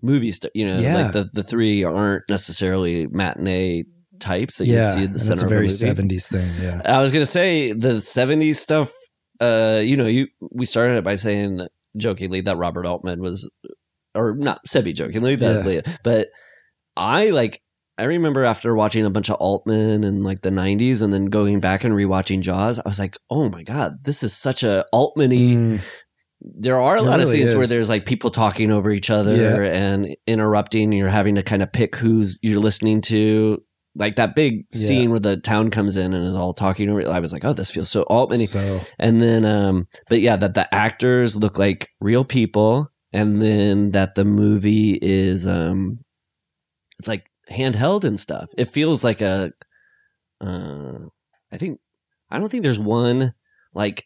movie 0.02 0.32
stuff. 0.32 0.52
You 0.54 0.66
know, 0.68 0.80
Yeah. 0.80 0.96
like 1.04 1.12
the 1.14 1.30
the 1.34 1.44
three 1.44 1.84
aren't 1.84 2.24
necessarily 2.30 3.08
matinee 3.08 3.86
types 4.20 4.58
that 4.58 4.68
you 4.68 4.76
yeah, 4.76 4.84
would 4.86 4.94
see 4.94 5.04
at 5.06 5.14
the 5.14 5.20
center 5.20 5.30
that's 5.30 5.42
a 5.42 5.46
of 5.46 5.50
very. 5.50 5.68
70s 5.68 6.28
thing. 6.30 6.50
Yeah, 6.62 6.82
I 6.86 7.02
was 7.02 7.12
gonna 7.12 7.26
say 7.26 7.72
the 7.74 7.94
'70s 8.00 8.56
stuff. 8.56 8.92
Uh, 9.40 9.82
you 9.84 9.98
know, 9.98 10.06
you 10.06 10.28
we 10.52 10.66
started 10.66 10.98
it 10.98 11.04
by 11.04 11.16
saying 11.16 11.68
jokingly 11.98 12.42
that 12.42 12.58
Robert 12.58 12.86
Altman 12.86 13.20
was, 13.22 13.50
or 14.16 14.36
not 14.36 14.60
semi 14.68 14.94
jokingly 14.94 15.36
that, 15.38 16.00
but 16.04 16.28
I 16.96 17.30
like. 17.32 17.62
I 17.98 18.04
remember 18.06 18.44
after 18.44 18.74
watching 18.76 19.06
a 19.06 19.10
bunch 19.10 19.30
of 19.30 19.36
Altman 19.38 20.04
in 20.04 20.20
like 20.22 20.42
the 20.42 20.50
'90s, 20.50 21.02
and 21.02 21.14
then 21.14 21.26
going 21.26 21.60
back 21.60 21.84
and 21.84 21.94
rewatching 21.94 22.42
Jaws, 22.42 22.80
I 22.80 22.84
was 22.86 22.98
like, 23.00 23.18
"Oh 23.30 23.50
my 23.50 23.64
god, 23.64 24.04
this 24.04 24.24
is 24.24 24.36
such 24.36 24.64
a 24.64 24.86
Altman-y 24.92 25.38
Mm, 25.38 25.82
there 26.42 26.76
are 26.76 26.96
a 26.98 27.00
It 27.02 27.04
lot 27.06 27.20
of 27.20 27.28
really 27.28 27.40
scenes 27.40 27.56
where 27.56 27.68
there's 27.68 27.90
like 27.90 28.06
people 28.06 28.30
talking 28.30 28.72
over 28.72 28.92
each 28.92 29.10
other 29.10 29.64
Yeah. 29.64 29.72
and 29.72 30.16
interrupting. 30.28 30.86
And 30.86 30.94
you're 30.96 31.08
having 31.08 31.36
to 31.36 31.44
kind 31.44 31.62
of 31.64 31.72
pick 31.72 31.96
who's 31.96 32.38
you're 32.42 32.60
listening 32.60 33.02
to. 33.02 33.64
Like 33.96 34.16
that 34.16 34.34
big 34.36 34.66
Yeah. 34.74 34.88
scene 34.88 35.12
where 35.12 35.20
the 35.20 35.38
town 35.38 35.70
comes 35.70 35.96
in 35.96 36.14
and 36.16 36.26
is 36.26 36.34
all 36.34 36.52
talking 36.52 36.90
over. 36.90 37.08
I 37.08 37.20
was 37.20 37.32
like, 37.32 37.46
oh, 37.46 37.54
this 37.54 37.70
feels 37.70 37.92
so 37.92 38.02
Altman. 38.10 38.40
so 38.48 38.82
And 38.98 39.22
then, 39.22 39.46
um, 39.46 39.88
but 40.10 40.20
yeah, 40.20 40.36
that 40.36 40.56
the 40.56 40.74
actors 40.74 41.36
look 41.36 41.60
like 41.60 41.90
real 42.02 42.26
people, 42.26 42.90
and 43.14 43.40
then 43.40 43.92
that 43.92 44.16
the 44.16 44.26
movie 44.26 44.98
is, 45.00 45.46
um, 45.48 46.00
it's 46.98 47.08
like 47.08 47.24
handheld 47.52 48.04
and 48.04 48.20
stuff. 48.20 48.50
It 48.58 48.66
feels 48.70 49.04
like 49.04 49.22
a, 49.22 49.52
uh, 50.42 50.94
I 51.52 51.58
think, 51.58 51.80
I 52.30 52.40
don't 52.40 52.50
think 52.50 52.64
there's 52.64 52.80
one 52.80 53.32
like, 53.74 54.06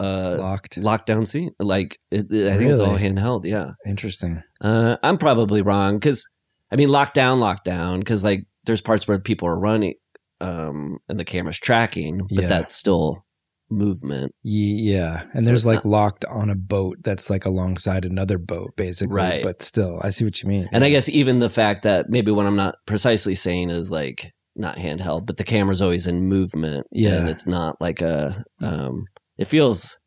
uh, 0.00 0.36
locked. 0.38 0.80
lockdown 0.80 1.26
scene. 1.26 1.50
Like, 1.58 1.98
it, 2.10 2.30
it- 2.30 2.52
I 2.52 2.56
think 2.56 2.70
it's 2.70 2.80
all 2.80 2.96
handheld. 2.96 3.44
Yeah. 3.44 3.70
Interesting. 3.86 4.42
Uh, 4.60 4.96
I'm 5.02 5.18
probably 5.18 5.62
wrong 5.62 5.96
because, 5.98 6.24
I 6.70 6.76
mean, 6.76 6.88
lockdown, 6.88 7.38
lockdown, 7.40 7.98
because 8.00 8.22
like 8.24 8.40
there's 8.66 8.80
parts 8.80 9.08
where 9.08 9.18
people 9.18 9.48
are 9.48 9.58
running, 9.58 9.94
um, 10.40 10.98
and 11.08 11.18
the 11.18 11.24
camera's 11.24 11.58
tracking, 11.58 12.18
but 12.30 12.42
Yeah. 12.42 12.46
that's 12.48 12.74
still 12.76 13.24
movement. 13.70 14.34
Yeah, 14.42 15.22
and 15.32 15.42
So 15.42 15.46
there's 15.46 15.66
like 15.66 15.84
not- 15.84 15.86
locked 15.86 16.24
on 16.24 16.50
a 16.50 16.54
boat 16.54 16.98
that's 17.02 17.30
like 17.30 17.46
alongside 17.46 18.04
another 18.04 18.38
boat, 18.38 18.76
basically. 18.76 19.14
Right. 19.14 19.42
But 19.42 19.62
still, 19.62 20.00
I 20.02 20.10
see 20.10 20.24
what 20.24 20.42
you 20.42 20.48
mean. 20.48 20.68
And 20.72 20.84
I 20.84 20.90
guess 20.90 21.08
even 21.08 21.38
the 21.38 21.50
fact 21.50 21.82
that 21.82 22.08
maybe 22.08 22.30
what 22.30 22.46
I'm 22.46 22.56
not 22.56 22.76
precisely 22.86 23.34
saying 23.34 23.70
is 23.70 23.90
like 23.90 24.32
not 24.56 24.76
handheld, 24.76 25.26
but 25.26 25.36
the 25.36 25.44
camera's 25.44 25.82
always 25.82 26.06
in 26.06 26.24
movement. 26.24 26.86
Yeah. 26.90 27.14
And 27.14 27.28
it's 27.28 27.46
not 27.46 27.80
like 27.80 28.00
a, 28.00 28.44
um, 28.60 29.06
it 29.36 29.44
feels, 29.46 29.98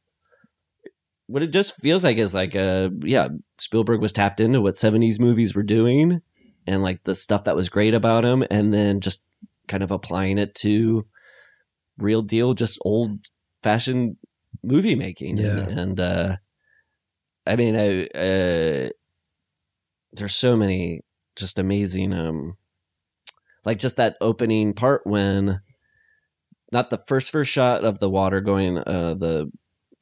what 1.27 1.43
it 1.43 1.53
just 1.53 1.79
feels 1.79 2.03
like 2.03 2.17
is 2.17 2.33
like 2.33 2.55
a, 2.55 2.91
yeah, 3.03 3.29
Spielberg 3.57 4.01
was 4.01 4.11
tapped 4.11 4.41
into 4.41 4.59
what 4.59 4.75
70s 4.75 5.19
movies 5.19 5.55
were 5.55 5.63
doing 5.63 6.21
and 6.67 6.83
like 6.83 7.03
the 7.05 7.15
stuff 7.15 7.45
that 7.45 7.55
was 7.55 7.69
great 7.69 7.93
about 7.93 8.25
him. 8.25 8.43
And 8.51 8.73
then 8.73 8.99
just 8.99 9.25
kind 9.67 9.83
of 9.83 9.91
applying 9.91 10.37
it 10.37 10.53
to 10.55 11.05
real 11.97 12.21
deal, 12.21 12.53
just 12.53 12.77
old 12.83 13.19
fashioned 13.63 14.17
movie 14.63 14.95
making. 14.95 15.37
Yeah. 15.37 15.59
And, 15.67 15.79
and 15.79 15.99
uh, 15.99 16.35
I 17.47 17.55
mean, 17.55 17.75
I, 17.75 18.05
uh, 18.07 18.89
there's 20.13 20.35
so 20.35 20.55
many 20.57 21.01
just 21.37 21.57
amazing 21.57 22.13
um 22.13 22.57
like 23.63 23.79
just 23.79 23.95
that 23.95 24.17
opening 24.19 24.73
part 24.73 25.01
when 25.07 25.61
not 26.73 26.89
the 26.89 26.97
first 26.97 27.31
first 27.31 27.49
shot 27.49 27.85
of 27.85 27.99
the 27.99 28.09
water 28.09 28.41
going 28.41 28.77
uh 28.79 29.13
the 29.17 29.49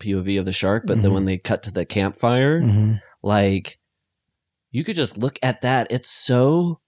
POV 0.01 0.39
of 0.39 0.45
the 0.45 0.51
shark 0.51 0.85
but 0.87 1.01
then 1.03 1.11
Mhm. 1.11 1.13
when 1.13 1.25
they 1.25 1.37
cut 1.37 1.61
to 1.63 1.71
the 1.71 1.85
campfire 1.85 2.61
Mhm. 2.61 2.99
like 3.21 3.77
you 4.71 4.83
could 4.83 4.95
just 4.95 5.19
look 5.19 5.37
at 5.43 5.61
that 5.61 5.91
it's 5.91 6.09
so 6.09 6.79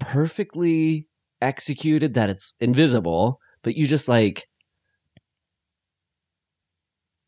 perfectly 0.00 1.06
executed 1.42 2.14
that 2.14 2.30
it's 2.30 2.54
invisible 2.60 3.40
but 3.62 3.76
you 3.76 3.86
just 3.86 4.08
like 4.08 4.46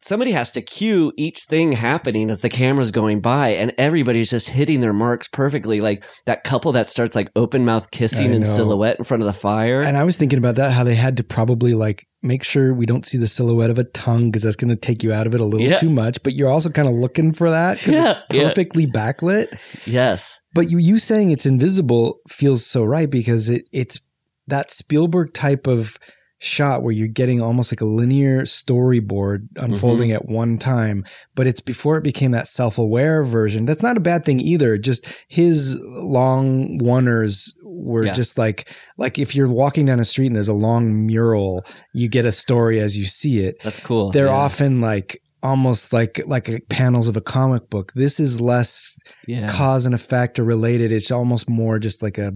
somebody 0.06 0.30
has 0.32 0.50
to 0.52 0.62
cue 0.62 1.12
each 1.16 1.40
thing 1.48 1.72
happening 1.72 2.30
as 2.30 2.40
the 2.40 2.48
camera's 2.48 2.90
going 2.92 3.20
by 3.20 3.48
and 3.50 3.72
everybody's 3.78 4.30
just 4.30 4.48
hitting 4.50 4.80
their 4.80 4.92
marks 4.92 5.26
perfectly 5.28 5.80
like 5.80 6.04
that 6.26 6.44
couple 6.44 6.72
that 6.72 6.88
starts 6.88 7.14
like 7.16 7.28
open 7.36 7.64
mouth 7.64 7.90
kissing 7.90 8.32
in 8.32 8.44
silhouette 8.44 8.98
in 8.98 9.04
front 9.04 9.22
of 9.22 9.26
the 9.26 9.32
fire 9.32 9.80
And 9.80 9.96
I 9.96 10.04
was 10.04 10.16
thinking 10.16 10.38
about 10.38 10.54
that, 10.56 10.72
how 10.72 10.84
they 10.84 10.94
had 10.94 11.16
to 11.16 11.24
probably 11.24 11.74
like 11.74 12.06
make 12.22 12.42
sure 12.42 12.72
we 12.74 12.86
don't 12.86 13.04
see 13.06 13.18
the 13.18 13.26
silhouette 13.26 13.70
of 13.70 13.78
a 13.78 13.84
tongue 13.84 14.30
because 14.30 14.42
that's 14.42 14.56
going 14.56 14.70
to 14.70 14.76
take 14.76 15.02
you 15.02 15.12
out 15.12 15.26
of 15.26 15.34
it 15.34 15.40
a 15.40 15.44
little 15.44 15.66
Yeah. 15.66 15.76
too 15.76 15.90
much. 15.90 16.22
But 16.22 16.34
you're 16.34 16.50
also 16.50 16.70
kind 16.70 16.88
of 16.88 16.94
looking 16.94 17.32
for 17.32 17.50
that 17.50 17.78
because 17.78 17.94
Yeah, 17.94 18.10
it's 18.24 18.34
yeah. 18.34 18.48
perfectly 18.48 18.86
backlit. 18.86 19.46
yes 19.86 20.40
But 20.54 20.70
you 20.70 20.78
you 20.78 20.98
saying 20.98 21.30
it's 21.30 21.46
invisible 21.46 22.20
feels 22.28 22.64
so 22.66 22.84
right 22.84 23.10
because 23.10 23.48
it 23.50 23.68
it's 23.72 24.00
that 24.48 24.70
Spielberg 24.70 25.32
type 25.34 25.66
of 25.66 25.98
shot 26.38 26.82
where 26.82 26.92
you're 26.92 27.08
getting 27.08 27.40
almost 27.40 27.72
like 27.72 27.80
a 27.80 27.84
linear 27.86 28.42
storyboard 28.42 29.48
unfolding 29.56 30.10
Mm-hmm. 30.10 30.16
at 30.16 30.28
one 30.28 30.58
time 30.58 31.02
but 31.34 31.46
it's 31.46 31.60
before 31.60 31.96
it 31.96 32.04
became 32.04 32.32
that 32.32 32.46
self-aware 32.46 33.24
version 33.24 33.64
that's 33.64 33.82
not 33.82 33.96
a 33.96 34.00
bad 34.00 34.24
thing 34.24 34.38
either 34.40 34.76
just 34.76 35.06
his 35.28 35.80
long 35.82 36.78
oneers 36.78 37.52
were 37.64 38.04
Yeah. 38.04 38.12
just 38.12 38.36
like 38.38 38.68
like 38.98 39.18
if 39.18 39.34
you're 39.34 39.48
walking 39.48 39.86
down 39.86 39.98
a 40.00 40.04
street 40.04 40.26
and 40.26 40.36
there's 40.36 40.48
a 40.48 40.52
long 40.52 41.06
mural 41.06 41.64
you 41.94 42.08
get 42.08 42.24
a 42.26 42.32
story 42.32 42.80
as 42.80 42.96
you 42.98 43.04
see 43.06 43.40
it 43.40 43.56
that's 43.62 43.80
cool 43.80 44.10
they're 44.10 44.26
Yeah. 44.26 44.32
often 44.32 44.80
like 44.80 45.18
almost 45.42 45.92
like 45.92 46.20
like 46.26 46.50
panels 46.68 47.08
of 47.08 47.16
a 47.16 47.20
comic 47.20 47.68
book 47.70 47.92
this 47.94 48.18
is 48.20 48.40
less 48.40 48.98
yeah 49.28 49.48
cause 49.48 49.86
and 49.86 49.94
effect 49.94 50.38
or 50.38 50.44
related. 50.44 50.90
It's 50.90 51.10
almost 51.10 51.48
more 51.48 51.78
just 51.78 52.02
like 52.02 52.18
a 52.18 52.32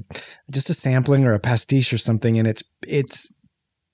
just 0.50 0.70
a 0.70 0.74
sampling 0.74 1.24
or 1.24 1.34
a 1.34 1.40
pastiche 1.40 1.92
or 1.92 1.98
something, 1.98 2.38
and 2.38 2.46
it's 2.46 2.62
it's 2.86 3.32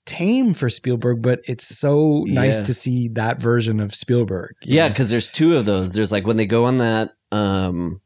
tame 0.07 0.53
for 0.55 0.69
Spielberg, 0.69 1.21
but 1.21 1.41
it's 1.47 1.67
so 1.67 2.23
nice 2.27 2.59
Yeah. 2.59 2.65
to 2.65 2.73
see 2.73 3.07
that 3.09 3.39
version 3.39 3.79
of 3.79 3.93
Spielberg. 3.93 4.55
Yeah, 4.63 4.87
because 4.89 5.09
there's 5.11 5.29
two 5.29 5.55
of 5.57 5.65
those. 5.65 5.93
There's 5.93 6.11
like 6.11 6.25
when 6.25 6.37
they 6.37 6.45
go 6.47 6.65
on 6.65 6.77
that 6.77 7.11
um, 7.31 8.01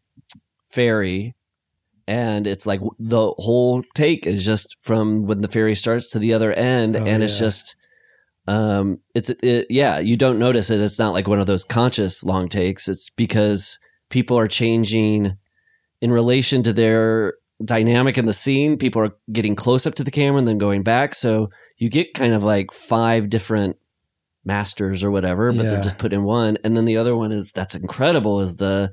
ferry, 0.69 1.35
and 2.07 2.47
it's 2.47 2.65
like 2.65 2.81
the 2.99 3.33
whole 3.37 3.83
take 3.93 4.25
is 4.25 4.43
just 4.45 4.75
from 4.81 5.25
when 5.27 5.41
the 5.41 5.47
ferry 5.47 5.75
starts 5.75 6.09
to 6.11 6.19
the 6.19 6.33
other 6.33 6.51
end, 6.53 6.95
Oh, 6.97 7.05
and 7.05 7.23
it's 7.23 7.35
yeah. 7.39 7.45
just 7.47 7.75
um, 8.47 8.99
it's 9.13 9.29
it, 9.29 9.67
yeah, 9.69 9.99
you 9.99 10.17
don't 10.17 10.39
notice 10.39 10.69
it. 10.69 10.81
It's 10.81 10.99
not 10.99 11.13
like 11.13 11.27
one 11.27 11.39
of 11.39 11.45
those 11.47 11.63
conscious 11.63 12.23
long 12.23 12.49
takes. 12.49 12.89
It's 12.89 13.09
because 13.11 13.77
people 14.09 14.37
are 14.37 14.47
changing 14.47 15.37
in 16.01 16.11
relation 16.11 16.63
to 16.63 16.73
their 16.73 17.35
dynamic 17.65 18.17
in 18.17 18.25
the 18.25 18.33
scene. 18.33 18.77
People 18.77 19.01
are 19.03 19.15
getting 19.31 19.55
close 19.55 19.85
up 19.87 19.95
to 19.95 20.03
the 20.03 20.11
camera 20.11 20.39
and 20.39 20.47
then 20.47 20.57
going 20.57 20.83
back, 20.83 21.13
so 21.13 21.49
you 21.77 21.89
get 21.89 22.13
kind 22.13 22.33
of 22.33 22.43
like 22.43 22.71
five 22.71 23.29
different 23.29 23.77
masters 24.45 25.03
or 25.03 25.11
whatever, 25.11 25.51
but 25.51 25.65
Yeah. 25.65 25.71
they're 25.71 25.83
just 25.83 25.97
put 25.99 26.13
in 26.13 26.23
one. 26.23 26.57
And 26.63 26.75
then 26.75 26.85
the 26.85 26.97
other 26.97 27.15
one 27.15 27.31
is 27.31 27.51
that's 27.51 27.75
incredible 27.75 28.41
is 28.41 28.55
the 28.55 28.91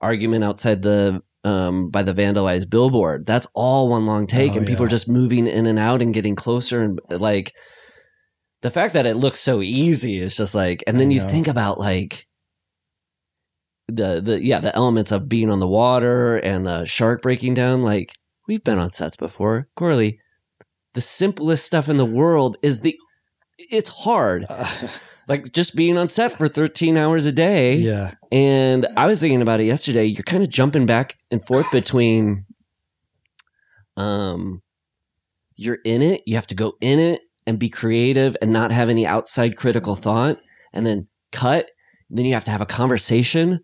argument 0.00 0.44
outside 0.44 0.82
the 0.82 1.22
um 1.44 1.90
by 1.90 2.02
the 2.02 2.12
vandalized 2.12 2.70
billboard. 2.70 3.26
That's 3.26 3.46
all 3.54 3.88
one 3.88 4.06
long 4.06 4.26
take, 4.26 4.52
Oh, 4.52 4.58
and 4.58 4.66
people 4.66 4.82
yeah. 4.84 4.86
are 4.86 4.90
just 4.90 5.08
moving 5.08 5.46
in 5.46 5.66
and 5.66 5.78
out 5.78 6.02
and 6.02 6.14
getting 6.14 6.36
closer 6.36 6.82
and 6.82 7.00
like 7.08 7.52
the 8.62 8.70
fact 8.70 8.94
that 8.94 9.06
it 9.06 9.14
looks 9.16 9.38
so 9.40 9.60
easy 9.62 10.18
is 10.18 10.36
just 10.36 10.54
like 10.54 10.82
and 10.86 10.98
then 11.00 11.10
you 11.10 11.20
think 11.20 11.46
about 11.48 11.78
like 11.78 12.26
the 13.88 14.20
the 14.20 14.44
yeah 14.44 14.60
the 14.60 14.74
elements 14.74 15.12
of 15.12 15.28
being 15.28 15.50
on 15.50 15.60
the 15.60 15.68
water 15.68 16.36
and 16.38 16.66
the 16.66 16.84
shark 16.84 17.22
breaking 17.22 17.54
down 17.54 17.82
like 17.82 18.12
we've 18.48 18.64
been 18.64 18.78
on 18.78 18.90
sets 18.90 19.16
before 19.16 19.68
Gourley 19.78 20.18
the 20.94 21.00
simplest 21.00 21.64
stuff 21.64 21.88
in 21.88 21.96
the 21.96 22.04
world 22.04 22.56
is 22.62 22.80
the 22.80 22.98
it's 23.58 23.90
hard 23.90 24.46
like 25.28 25.52
just 25.52 25.76
being 25.76 25.98
on 25.98 26.08
set 26.08 26.32
for 26.32 26.48
13 26.48 26.96
hours 26.96 27.26
a 27.26 27.32
day 27.32 27.76
yeah, 27.76 28.12
and 28.32 28.86
I 28.96 29.06
was 29.06 29.20
thinking 29.20 29.42
about 29.42 29.60
it 29.60 29.64
yesterday. 29.64 30.04
You're 30.04 30.22
kind 30.22 30.42
of 30.42 30.50
jumping 30.50 30.86
back 30.86 31.16
and 31.30 31.44
forth 31.44 31.70
between 31.70 32.44
um 33.96 34.62
you're 35.56 35.78
in 35.84 36.02
it, 36.02 36.22
you 36.26 36.34
have 36.34 36.46
to 36.48 36.54
go 36.54 36.74
in 36.80 36.98
it 36.98 37.20
and 37.46 37.58
be 37.58 37.68
creative 37.68 38.36
and 38.42 38.52
not 38.52 38.72
have 38.72 38.88
any 38.88 39.06
outside 39.06 39.56
critical 39.56 39.94
thought 39.94 40.38
and 40.72 40.84
then 40.86 41.08
cut. 41.32 41.70
Then 42.10 42.26
you 42.26 42.34
have 42.34 42.44
to 42.44 42.50
have 42.50 42.60
a 42.60 42.66
conversation 42.66 43.60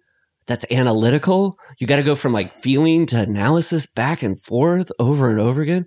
that's 0.47 0.64
analytical. 0.70 1.57
You 1.78 1.86
got 1.86 1.97
to 1.97 2.03
go 2.03 2.14
from 2.16 2.32
like 2.32 2.53
feeling 2.53 3.07
to 3.07 3.20
analysis 3.20 3.86
back 3.86 4.22
and 4.22 4.40
forth 4.40 4.90
over 4.99 5.30
and 5.30 5.38
over 5.40 5.61
again. 5.62 5.86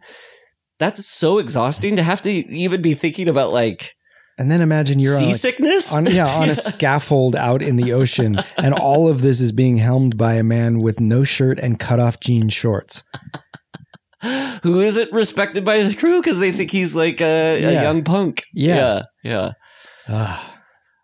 that's 0.80 1.06
so 1.06 1.38
exhausting 1.40 1.96
to 1.96 2.04
have 2.04 2.22
to 2.22 2.30
even 2.32 2.82
be 2.82 2.94
thinking 2.94 3.28
about 3.30 3.52
like 3.54 3.94
And 4.38 4.50
then 4.52 4.62
imagine 4.62 5.00
you're 5.00 5.16
on, 5.16 5.24
like, 5.24 5.34
seasickness. 5.36 5.94
on 5.94 6.06
yeah 6.08 6.28
on 6.28 6.50
a 6.50 6.56
scaffold 6.70 7.36
out 7.36 7.62
in 7.62 7.76
the 7.78 7.94
ocean, 7.94 8.38
and 8.58 8.74
all 8.74 9.08
of 9.08 9.22
this 9.22 9.40
is 9.42 9.52
being 9.54 9.78
helmed 9.78 10.18
by 10.18 10.34
a 10.36 10.44
man 10.44 10.80
with 10.80 11.00
no 11.00 11.24
shirt 11.24 11.60
and 11.60 11.80
cut 11.80 12.00
off 12.00 12.20
jean 12.20 12.50
shorts. 12.50 13.04
Who 14.64 14.80
isn't 14.82 15.12
respected 15.12 15.64
by 15.64 15.78
his 15.78 15.94
crew 15.96 16.20
because 16.20 16.40
they 16.40 16.52
think 16.52 16.72
he's 16.72 16.96
like 16.96 17.22
a, 17.22 17.64
a 17.64 17.74
young 17.84 18.04
punk. 18.04 18.44
Yeah. 18.54 18.76
yeah, 18.76 19.02
yeah. 19.32 19.52
Ah, 20.10 20.54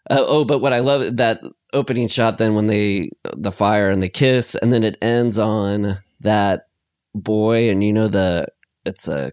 Uh, 0.10 0.24
oh, 0.28 0.44
but 0.46 0.60
what 0.60 0.74
I 0.74 0.80
love 0.80 1.18
that 1.18 1.40
opening 1.74 2.08
shot 2.08 2.38
then 2.38 2.56
when 2.56 2.68
they 2.68 3.10
the 3.36 3.52
fire 3.52 3.90
and 3.90 4.02
they 4.02 4.10
kiss, 4.10 4.56
and 4.56 4.72
then 4.72 4.84
it 4.84 4.98
ends 5.02 5.40
on 5.40 5.98
that 6.20 6.62
boy, 7.16 7.70
and 7.70 7.84
you 7.84 7.94
know 7.94 8.08
the 8.08 8.48
it's 8.86 9.08
a 9.08 9.32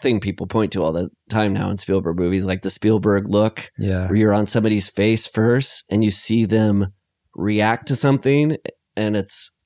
thing 0.00 0.20
people 0.20 0.46
point 0.46 0.72
to 0.72 0.82
all 0.82 0.92
the 0.92 1.08
time 1.28 1.52
now 1.52 1.68
in 1.70 1.76
Spielberg 1.76 2.18
movies, 2.18 2.46
like 2.46 2.62
the 2.62 2.70
Spielberg 2.70 3.28
look, 3.28 3.70
yeah, 3.78 4.06
where 4.06 4.16
you're 4.16 4.32
on 4.34 4.46
somebody's 4.46 4.88
face 4.88 5.26
first 5.26 5.84
and 5.90 6.04
you 6.04 6.10
see 6.10 6.44
them 6.44 6.92
react 7.34 7.88
to 7.88 7.96
something, 7.96 8.56
and 8.96 9.16
it's 9.16 9.56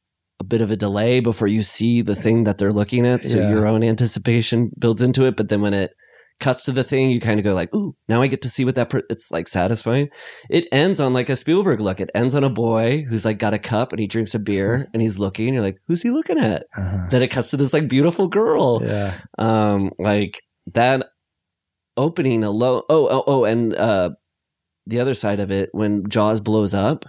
a 0.40 0.44
bit 0.44 0.60
of 0.62 0.70
a 0.70 0.76
delay 0.76 1.18
before 1.20 1.48
you 1.48 1.62
see 1.62 2.00
the 2.00 2.14
thing 2.14 2.44
that 2.44 2.58
they're 2.58 2.72
looking 2.72 3.04
at, 3.06 3.24
so 3.24 3.38
Yeah. 3.38 3.50
your 3.50 3.66
own 3.66 3.82
anticipation 3.82 4.70
builds 4.78 5.02
into 5.02 5.26
it. 5.26 5.36
But 5.36 5.48
then 5.48 5.60
when 5.62 5.74
it 5.74 5.92
cuts 6.40 6.64
to 6.64 6.72
the 6.72 6.84
thing, 6.84 7.10
you 7.10 7.20
kind 7.20 7.40
of 7.40 7.44
go 7.44 7.54
like, 7.54 7.74
"Ooh, 7.74 7.96
now 8.08 8.22
I 8.22 8.26
get 8.26 8.42
to 8.42 8.48
see 8.48 8.64
what 8.64 8.74
that." 8.76 8.90
Per-. 8.90 9.02
It's 9.10 9.30
like 9.30 9.48
satisfying. 9.48 10.08
It 10.50 10.66
ends 10.72 11.00
on 11.00 11.12
like 11.12 11.28
a 11.28 11.36
Spielberg 11.36 11.80
look. 11.80 12.00
It 12.00 12.10
ends 12.14 12.34
on 12.34 12.44
a 12.44 12.50
boy 12.50 13.04
who's 13.08 13.24
like 13.24 13.38
got 13.38 13.54
a 13.54 13.58
cup 13.58 13.92
and 13.92 14.00
he 14.00 14.06
drinks 14.06 14.34
a 14.34 14.38
beer 14.38 14.88
and 14.92 15.02
he's 15.02 15.18
looking. 15.18 15.48
And 15.48 15.54
You're 15.54 15.64
like, 15.64 15.78
"Who's 15.86 16.02
he 16.02 16.10
looking 16.10 16.38
at?" 16.38 16.66
uh-huh. 16.76 17.08
Then 17.10 17.22
it 17.22 17.30
cuts 17.30 17.50
to 17.50 17.56
this 17.56 17.72
like 17.72 17.88
beautiful 17.88 18.28
girl 18.28 18.80
yeah. 18.82 19.14
um 19.38 19.92
like 19.98 20.40
that 20.74 21.06
opening 21.96 22.44
alone 22.44 22.82
oh 22.88 23.08
oh 23.08 23.24
oh 23.26 23.44
and 23.44 23.74
uh 23.74 24.10
the 24.86 25.00
other 25.00 25.14
side 25.14 25.40
of 25.40 25.50
it 25.50 25.68
when 25.72 26.08
jaws 26.08 26.40
blows 26.40 26.74
up 26.74 27.04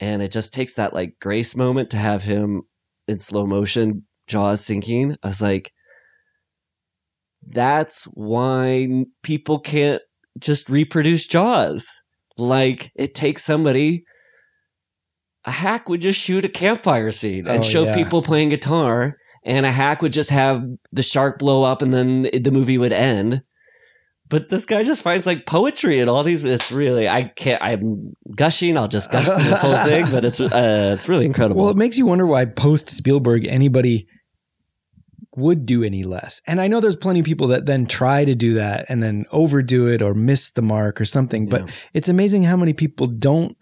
and 0.00 0.22
it 0.22 0.30
just 0.30 0.52
takes 0.52 0.74
that 0.74 0.92
like 0.92 1.16
grace 1.20 1.56
moment 1.56 1.90
to 1.90 1.96
have 1.96 2.22
him 2.22 2.62
in 3.08 3.18
slow 3.18 3.46
motion 3.46 4.04
jaws 4.26 4.64
sinking 4.64 5.16
i 5.22 5.28
was 5.28 5.40
like 5.40 5.72
that's 7.46 8.04
why 8.14 8.88
people 9.22 9.58
can't 9.58 10.00
just 10.38 10.68
reproduce 10.68 11.26
jaws. 11.26 11.88
Like 12.38 12.90
it 12.96 13.14
takes 13.14 13.44
somebody 13.44 14.04
a 15.44 15.50
hack 15.50 15.88
would 15.88 16.00
just 16.00 16.20
shoot 16.20 16.44
a 16.44 16.48
campfire 16.48 17.10
scene 17.10 17.46
and 17.48 17.58
Oh, 17.58 17.62
show 17.62 17.84
yeah. 17.84 17.94
people 17.96 18.22
playing 18.22 18.48
guitar 18.50 19.16
and 19.44 19.66
a 19.66 19.72
hack 19.72 20.00
would 20.00 20.12
just 20.12 20.30
have 20.30 20.62
the 20.92 21.02
shark 21.02 21.38
blow 21.38 21.64
up 21.64 21.82
and 21.82 21.92
then 21.92 22.22
the 22.32 22.50
movie 22.52 22.78
would 22.78 22.92
end. 22.92 23.42
But 24.28 24.48
this 24.48 24.64
guy 24.64 24.82
just 24.84 25.02
finds 25.02 25.26
like 25.26 25.44
poetry 25.44 25.98
and 26.00 26.08
all 26.08 26.22
these 26.22 26.42
it's 26.42 26.72
really 26.72 27.06
i 27.06 27.24
can't 27.24 27.62
i'm 27.62 28.14
gushing 28.34 28.78
i'll 28.78 28.88
just 28.88 29.12
gush 29.12 29.26
this 29.26 29.60
whole 29.60 29.76
thing 29.84 30.10
but 30.10 30.24
it's 30.24 30.40
uh 30.40 30.92
it's 30.94 31.06
really 31.06 31.26
incredible. 31.26 31.60
Well, 31.60 31.70
it 31.70 31.76
makes 31.76 31.98
you 31.98 32.06
wonder 32.06 32.24
why 32.24 32.46
post 32.46 32.88
Spielberg 32.88 33.46
anybody 33.46 34.06
would 35.36 35.64
do 35.66 35.82
any 35.82 36.02
less. 36.02 36.40
And 36.46 36.60
I 36.60 36.68
know 36.68 36.80
there's 36.80 36.96
plenty 36.96 37.20
of 37.20 37.26
people 37.26 37.48
that 37.48 37.66
then 37.66 37.86
try 37.86 38.24
to 38.24 38.34
do 38.34 38.54
that 38.54 38.86
and 38.88 39.02
then 39.02 39.24
overdo 39.32 39.86
it 39.86 40.02
or 40.02 40.14
miss 40.14 40.50
the 40.50 40.62
mark 40.62 41.00
or 41.00 41.04
something. 41.04 41.48
But 41.48 41.62
Yeah. 41.68 41.74
it's 41.94 42.08
amazing 42.08 42.42
how 42.44 42.56
many 42.56 42.72
people 42.74 43.06
don't 43.06 43.56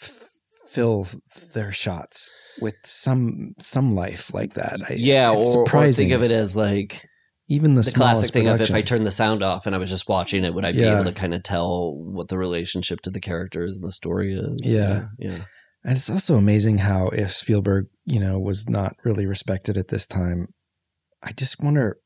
f- 0.00 0.28
fill 0.70 1.06
their 1.54 1.72
shots 1.72 2.32
with 2.60 2.74
some 2.84 3.54
some 3.58 3.94
life 3.94 4.34
like 4.34 4.54
that. 4.54 4.78
I, 4.90 4.94
yeah 4.94 5.32
it's 5.32 5.54
or, 5.54 5.62
or 5.62 5.66
surprising. 5.66 6.08
think 6.08 6.16
of 6.16 6.22
it 6.22 6.32
as 6.32 6.54
like 6.54 7.02
Even 7.48 7.74
the, 7.74 7.82
the 7.82 7.92
classic 7.92 8.32
thing 8.32 8.48
of 8.48 8.60
if. 8.60 8.70
I 8.70 8.82
turned 8.82 9.06
the 9.06 9.10
sound 9.10 9.42
off 9.42 9.64
and 9.66 9.74
I 9.74 9.78
was 9.78 9.88
just 9.88 10.08
watching 10.08 10.44
it, 10.44 10.52
would 10.52 10.64
I 10.66 10.72
be 10.72 10.78
Yeah. 10.80 10.96
able 10.96 11.04
to 11.10 11.12
kind 11.12 11.32
of 11.34 11.42
tell 11.42 11.96
what 11.96 12.28
the 12.28 12.36
relationship 12.38 13.00
to 13.02 13.10
the 13.10 13.20
characters 13.20 13.78
and 13.78 13.86
the 13.88 13.92
story 13.92 14.34
is? 14.34 14.58
Yeah. 14.70 15.06
yeah. 15.18 15.44
And 15.82 15.92
it's 15.96 16.10
also 16.10 16.36
amazing 16.36 16.76
how 16.76 17.08
if 17.08 17.32
Spielberg, 17.32 17.86
you 18.04 18.20
know, 18.20 18.38
was 18.38 18.68
not 18.68 18.96
really 19.02 19.24
respected 19.24 19.78
at 19.78 19.88
this 19.88 20.06
time, 20.06 20.46
I 21.22 21.32
just 21.32 21.62
wonder 21.62 21.98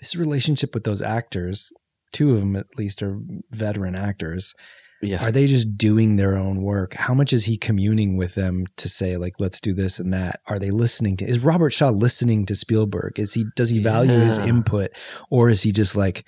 his 0.00 0.16
relationship 0.16 0.74
with 0.74 0.84
those 0.84 1.02
actors, 1.02 1.72
two 2.12 2.34
of 2.34 2.40
them 2.40 2.56
at 2.56 2.66
least 2.76 3.02
are 3.02 3.18
veteran 3.50 3.94
actors. 3.94 4.54
Yeah. 5.00 5.24
Are 5.24 5.32
they 5.32 5.46
just 5.46 5.76
doing 5.76 6.16
their 6.16 6.36
own 6.36 6.62
work? 6.62 6.94
How 6.94 7.12
much 7.12 7.32
is 7.32 7.44
he 7.44 7.58
communing 7.58 8.16
with 8.16 8.36
them 8.36 8.66
to 8.76 8.88
say 8.88 9.16
like 9.16 9.34
let's 9.40 9.60
do 9.60 9.72
this 9.74 9.98
and 9.98 10.12
that? 10.12 10.40
Are 10.46 10.60
they 10.60 10.70
listening 10.70 11.16
to 11.16 11.26
Is 11.26 11.40
Robert 11.40 11.70
Shaw 11.70 11.90
listening 11.90 12.46
to 12.46 12.54
Spielberg? 12.54 13.18
Is 13.18 13.34
he 13.34 13.46
does 13.56 13.70
he 13.70 13.80
value 13.80 14.12
his 14.12 14.38
input 14.38 14.90
or 15.28 15.48
is 15.48 15.62
he 15.62 15.72
just 15.72 15.96
like 15.96 16.24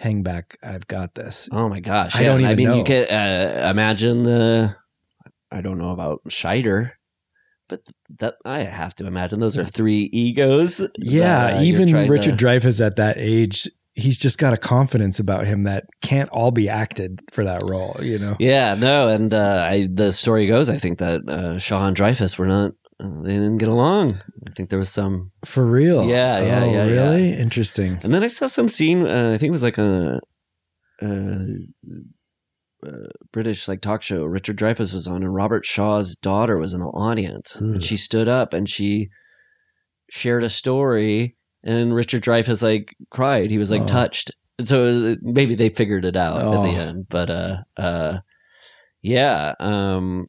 hang 0.00 0.22
back, 0.22 0.56
I've 0.62 0.86
got 0.88 1.14
this? 1.14 1.48
Oh 1.52 1.68
my 1.68 1.80
gosh! 1.80 2.16
I 2.16 2.22
yeah. 2.22 2.28
don't 2.30 2.40
even. 2.40 2.50
I 2.50 2.54
mean, 2.56 2.68
know. 2.70 2.76
you 2.76 2.84
can 2.84 3.04
uh, 3.04 3.70
imagine 3.70 4.24
the. 4.24 4.74
I 5.52 5.60
don't 5.60 5.78
know 5.78 5.90
about 5.90 6.22
Scheider, 6.28 6.92
but 7.70 7.80
that 8.18 8.34
I 8.44 8.60
have 8.64 8.94
to 8.96 9.06
imagine 9.06 9.40
those 9.40 9.56
are 9.56 9.64
three 9.64 10.10
egos. 10.12 10.76
that, 10.76 10.90
Yeah, 10.98 11.56
uh, 11.56 11.62
even 11.62 11.90
Richard 12.08 12.38
to- 12.38 12.44
Dreyfuss 12.44 12.84
at 12.84 12.96
that 12.96 13.16
age, 13.16 13.66
he's 13.94 14.18
just 14.18 14.38
got 14.38 14.52
a 14.52 14.56
confidence 14.58 15.18
about 15.20 15.46
him 15.46 15.62
that 15.62 15.84
can't 16.02 16.28
all 16.30 16.50
be 16.50 16.68
acted 16.68 17.20
for 17.32 17.44
that 17.44 17.62
role, 17.64 17.96
you 18.02 18.18
know? 18.18 18.36
Yeah, 18.38 18.74
no, 18.74 19.08
and 19.08 19.32
uh, 19.32 19.66
I, 19.70 19.88
the 19.90 20.12
story 20.12 20.46
goes, 20.46 20.68
I 20.68 20.76
think 20.76 20.98
that 20.98 21.26
uh, 21.28 21.58
Shaw 21.58 21.86
and 21.86 21.96
Dreyfuss 21.96 22.36
were 22.38 22.46
not. 22.46 22.72
Uh, 23.02 23.22
they 23.22 23.32
didn't 23.32 23.56
get 23.56 23.70
along. 23.70 24.20
I 24.46 24.50
think 24.54 24.68
there 24.68 24.78
was 24.78 24.90
some, 24.90 25.30
For 25.46 25.64
real. 25.64 26.04
Yeah, 26.06 26.38
yeah, 26.40 26.60
Oh, 26.62 26.66
yeah, 26.66 26.84
yeah. 26.84 26.90
Really? 26.92 27.32
Interesting. 27.32 27.98
and 28.02 28.12
then 28.12 28.22
I 28.22 28.26
saw 28.26 28.46
some 28.46 28.68
scene. 28.68 29.06
Uh, 29.06 29.32
I 29.34 29.38
think 29.38 29.48
it 29.48 29.52
was 29.52 29.62
like 29.62 29.78
a, 29.78 30.20
uh 32.86 33.08
British 33.32 33.68
like 33.68 33.80
talk 33.80 34.02
show. 34.02 34.24
Richard 34.24 34.56
Dreyfuss 34.56 34.92
was 34.94 35.06
on, 35.06 35.22
and 35.22 35.34
Robert 35.34 35.64
Shaw's 35.64 36.16
daughter 36.16 36.58
was 36.58 36.72
in 36.74 36.80
the 36.80 36.86
audience, 36.86 37.60
and 37.60 37.82
she 37.82 37.96
stood 37.96 38.28
up 38.28 38.52
and 38.54 38.68
she 38.68 39.08
shared 40.10 40.42
a 40.42 40.48
story, 40.50 41.36
and 41.62 41.94
Richard 41.94 42.22
Dreyfuss 42.22 42.62
like 42.62 42.94
cried. 43.10 43.50
He 43.50 43.58
was 43.58 43.70
like 43.70 43.82
Oh. 43.82 43.86
touched. 43.86 44.30
And 44.58 44.68
so 44.68 44.82
was- 44.82 45.16
maybe 45.22 45.54
they 45.54 45.68
figured 45.70 46.04
it 46.04 46.16
out 46.16 46.38
at 46.42 46.50
the 46.50 46.56
Oh. 46.58 46.64
end, 46.76 47.06
but 47.08 47.30
uh, 47.30 47.56
uh, 47.76 48.18
yeah. 49.02 49.54
Um, 49.60 50.26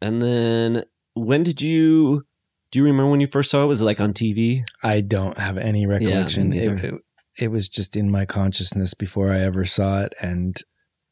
and 0.00 0.20
then 0.22 0.84
when 1.14 1.42
did 1.42 1.60
you? 1.62 2.24
Do 2.70 2.78
you 2.80 2.84
remember 2.86 3.10
when 3.10 3.20
you 3.20 3.28
first 3.28 3.50
saw 3.52 3.62
it? 3.62 3.66
Was 3.66 3.80
it 3.82 3.84
like 3.84 4.00
on 4.00 4.12
TV? 4.12 4.62
I 4.82 5.00
don't 5.00 5.38
have 5.38 5.58
any 5.58 5.86
recollection. 5.86 6.48
me 6.50 6.58
it, 6.58 6.84
it, 6.84 6.94
it 7.38 7.48
was 7.52 7.68
just 7.68 7.96
in 7.96 8.10
my 8.10 8.24
consciousness 8.24 8.94
before 8.94 9.30
I 9.30 9.38
ever 9.38 9.64
saw 9.64 10.02
it. 10.02 10.12
And 10.20 10.56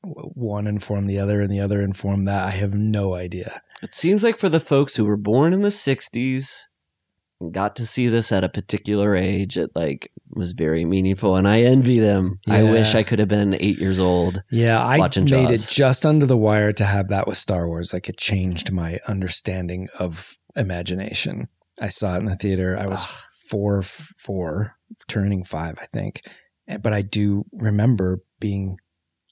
one 0.05 0.67
informed 0.67 1.07
the 1.07 1.19
other 1.19 1.41
and 1.41 1.51
the 1.51 1.61
other 1.61 1.83
informed 1.83 2.27
that. 2.27 2.45
I 2.45 2.51
have 2.51 2.75
no 2.75 3.15
idea. 3.15 3.63
It 3.83 3.95
seems 3.95 4.23
like 4.23 4.39
for 4.39 4.49
the 4.49 4.61
folks 4.61 4.97
who 4.97 5.05
were 5.05 5.17
born 5.17 5.53
in 5.53 5.63
the 5.63 5.69
60s 5.69 6.63
and 7.41 7.53
got 7.53 7.77
to 7.77 7.87
see 7.87 8.09
this 8.09 8.33
at 8.33 8.45
a 8.45 8.49
particular 8.49 9.17
age, 9.17 9.57
it 9.57 9.71
like 9.75 10.11
was 10.31 10.53
very 10.53 10.85
meaningful 10.85 11.37
and 11.37 11.47
I 11.47 11.63
envy 11.63 11.99
them. 11.99 12.41
I 12.49 12.63
wish 12.63 12.95
I 12.95 13.03
could 13.03 13.19
have 13.19 13.29
been 13.29 13.55
8 13.55 13.79
years 13.79 14.01
old. 14.01 14.43
Yeah, 14.51 14.85
I 14.85 14.99
made 14.99 15.27
Jaws. 15.27 15.69
it 15.69 15.73
just 15.73 16.07
under 16.07 16.27
the 16.27 16.37
wire 16.37 16.73
to 16.73 16.85
have 16.85 17.09
that 17.09 17.27
with 17.27 17.37
Star 17.37 17.67
Wars. 17.67 17.93
Like 17.93 18.09
it 18.09 18.17
changed 18.17 18.73
my 18.73 18.99
understanding 19.07 19.89
of 19.99 20.37
imagination. 20.57 21.49
I 21.81 21.89
saw 21.89 22.15
it 22.17 22.21
in 22.21 22.27
the 22.27 22.37
theater. 22.37 22.77
I 22.79 22.87
was 22.87 23.05
ah. 23.05 23.25
four, 23.49 23.83
four, 23.83 24.75
turning 25.09 25.45
five, 25.45 25.79
I 25.81 25.87
think. 25.87 26.23
Eh, 26.69 26.79
but 26.79 26.93
I 26.93 27.03
do 27.03 27.45
remember 27.53 28.21
being 28.41 28.79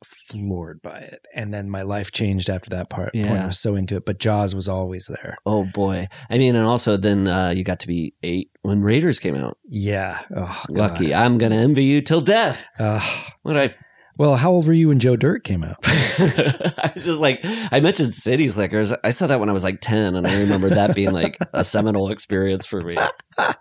floored 0.05 0.83
by 0.83 0.99
it. 0.99 1.27
And 1.35 1.53
then 1.53 1.71
my 1.71 1.83
life 1.83 2.13
changed 2.13 2.49
after 2.49 2.71
that 2.71 2.91
part. 2.91 3.13
Point. 3.13 3.27
Yeah. 3.27 3.45
I 3.45 3.47
was 3.47 3.59
so 3.59 3.77
into 3.77 3.97
it. 3.97 4.07
But 4.07 4.19
Jaws 4.19 4.55
was 4.55 4.69
always 4.69 5.07
there. 5.07 5.37
Oh 5.47 5.65
boy. 5.65 6.09
I 6.29 6.39
mean 6.39 6.57
and 6.57 6.67
also 6.67 6.97
then 6.97 7.29
uh, 7.29 7.51
you 7.51 7.65
got 7.65 7.81
to 7.81 7.87
be 7.87 8.15
8 8.23 8.51
when 8.63 8.83
Raiders 8.83 9.19
came 9.21 9.35
out. 9.35 9.59
Yeah. 9.65 10.21
Oh, 10.37 10.63
Lucky. 10.69 11.15
I'm 11.15 11.39
going 11.39 11.53
to 11.53 11.59
envy 11.59 11.85
you 11.85 12.01
till 12.01 12.21
death. 12.21 12.67
Ugh. 12.79 13.03
What 13.43 13.57
I 13.57 13.75
well, 14.21 14.37
how 14.37 14.51
old 14.51 14.67
were 14.67 14.75
you 14.75 14.89
when 14.89 14.99
Joe 14.99 15.17
Dirt 15.17 15.45
came 15.45 15.65
out? 15.65 15.79
I 15.85 16.93
was 16.95 17.07
just 17.07 17.23
like 17.23 17.41
I 17.73 17.81
mentioned 17.81 18.13
City 18.13 18.49
Slickers. 18.49 18.93
I 19.03 19.13
saw 19.13 19.27
that 19.27 19.41
when 19.41 19.49
I 19.49 19.55
was 19.55 19.65
like 19.65 19.81
ten, 19.81 20.15
and 20.15 20.27
I 20.27 20.41
remember 20.41 20.69
that 20.69 20.95
being 20.95 21.13
like 21.13 21.39
a 21.55 21.65
seminal 21.65 22.11
experience 22.11 22.67
for 22.67 22.83
me. 22.83 22.99
I 23.39 23.55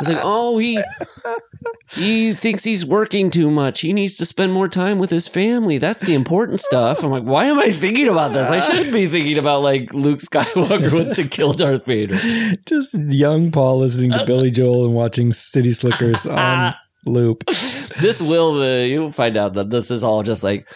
was 0.00 0.08
like, 0.08 0.18
oh, 0.24 0.58
he 0.58 0.82
he 1.92 2.32
thinks 2.32 2.64
he's 2.64 2.84
working 2.84 3.30
too 3.30 3.52
much. 3.52 3.82
He 3.82 3.92
needs 3.92 4.16
to 4.16 4.26
spend 4.26 4.52
more 4.52 4.66
time 4.66 4.98
with 4.98 5.10
his 5.10 5.28
family. 5.28 5.78
That's 5.78 6.00
the 6.00 6.14
important 6.14 6.58
stuff. 6.58 7.04
I'm 7.04 7.12
like, 7.12 7.22
why 7.22 7.44
am 7.44 7.60
I 7.60 7.70
thinking 7.70 8.08
about 8.08 8.32
this? 8.32 8.50
I 8.50 8.58
should 8.58 8.92
be 8.92 9.06
thinking 9.06 9.38
about 9.38 9.62
like 9.62 9.94
Luke 9.94 10.18
Skywalker 10.18 10.92
wants 10.92 11.14
to 11.16 11.28
kill 11.28 11.52
Darth 11.52 11.86
Vader. 11.86 12.16
Just 12.66 12.94
young 12.94 13.52
Paul 13.52 13.78
listening 13.78 14.10
to 14.10 14.26
Billy 14.26 14.50
Joel 14.50 14.86
and 14.86 14.94
watching 14.96 15.32
City 15.32 15.70
Slickers 15.70 16.26
on 16.26 16.74
loop. 17.06 17.44
This 18.00 18.22
will 18.22 18.62
uh, 18.62 18.84
you'll 18.84 19.12
find 19.12 19.36
out 19.36 19.54
that 19.54 19.68
this 19.70 19.90
is 19.90 20.02
all 20.04 20.22
just 20.22 20.42
like. 20.44 20.66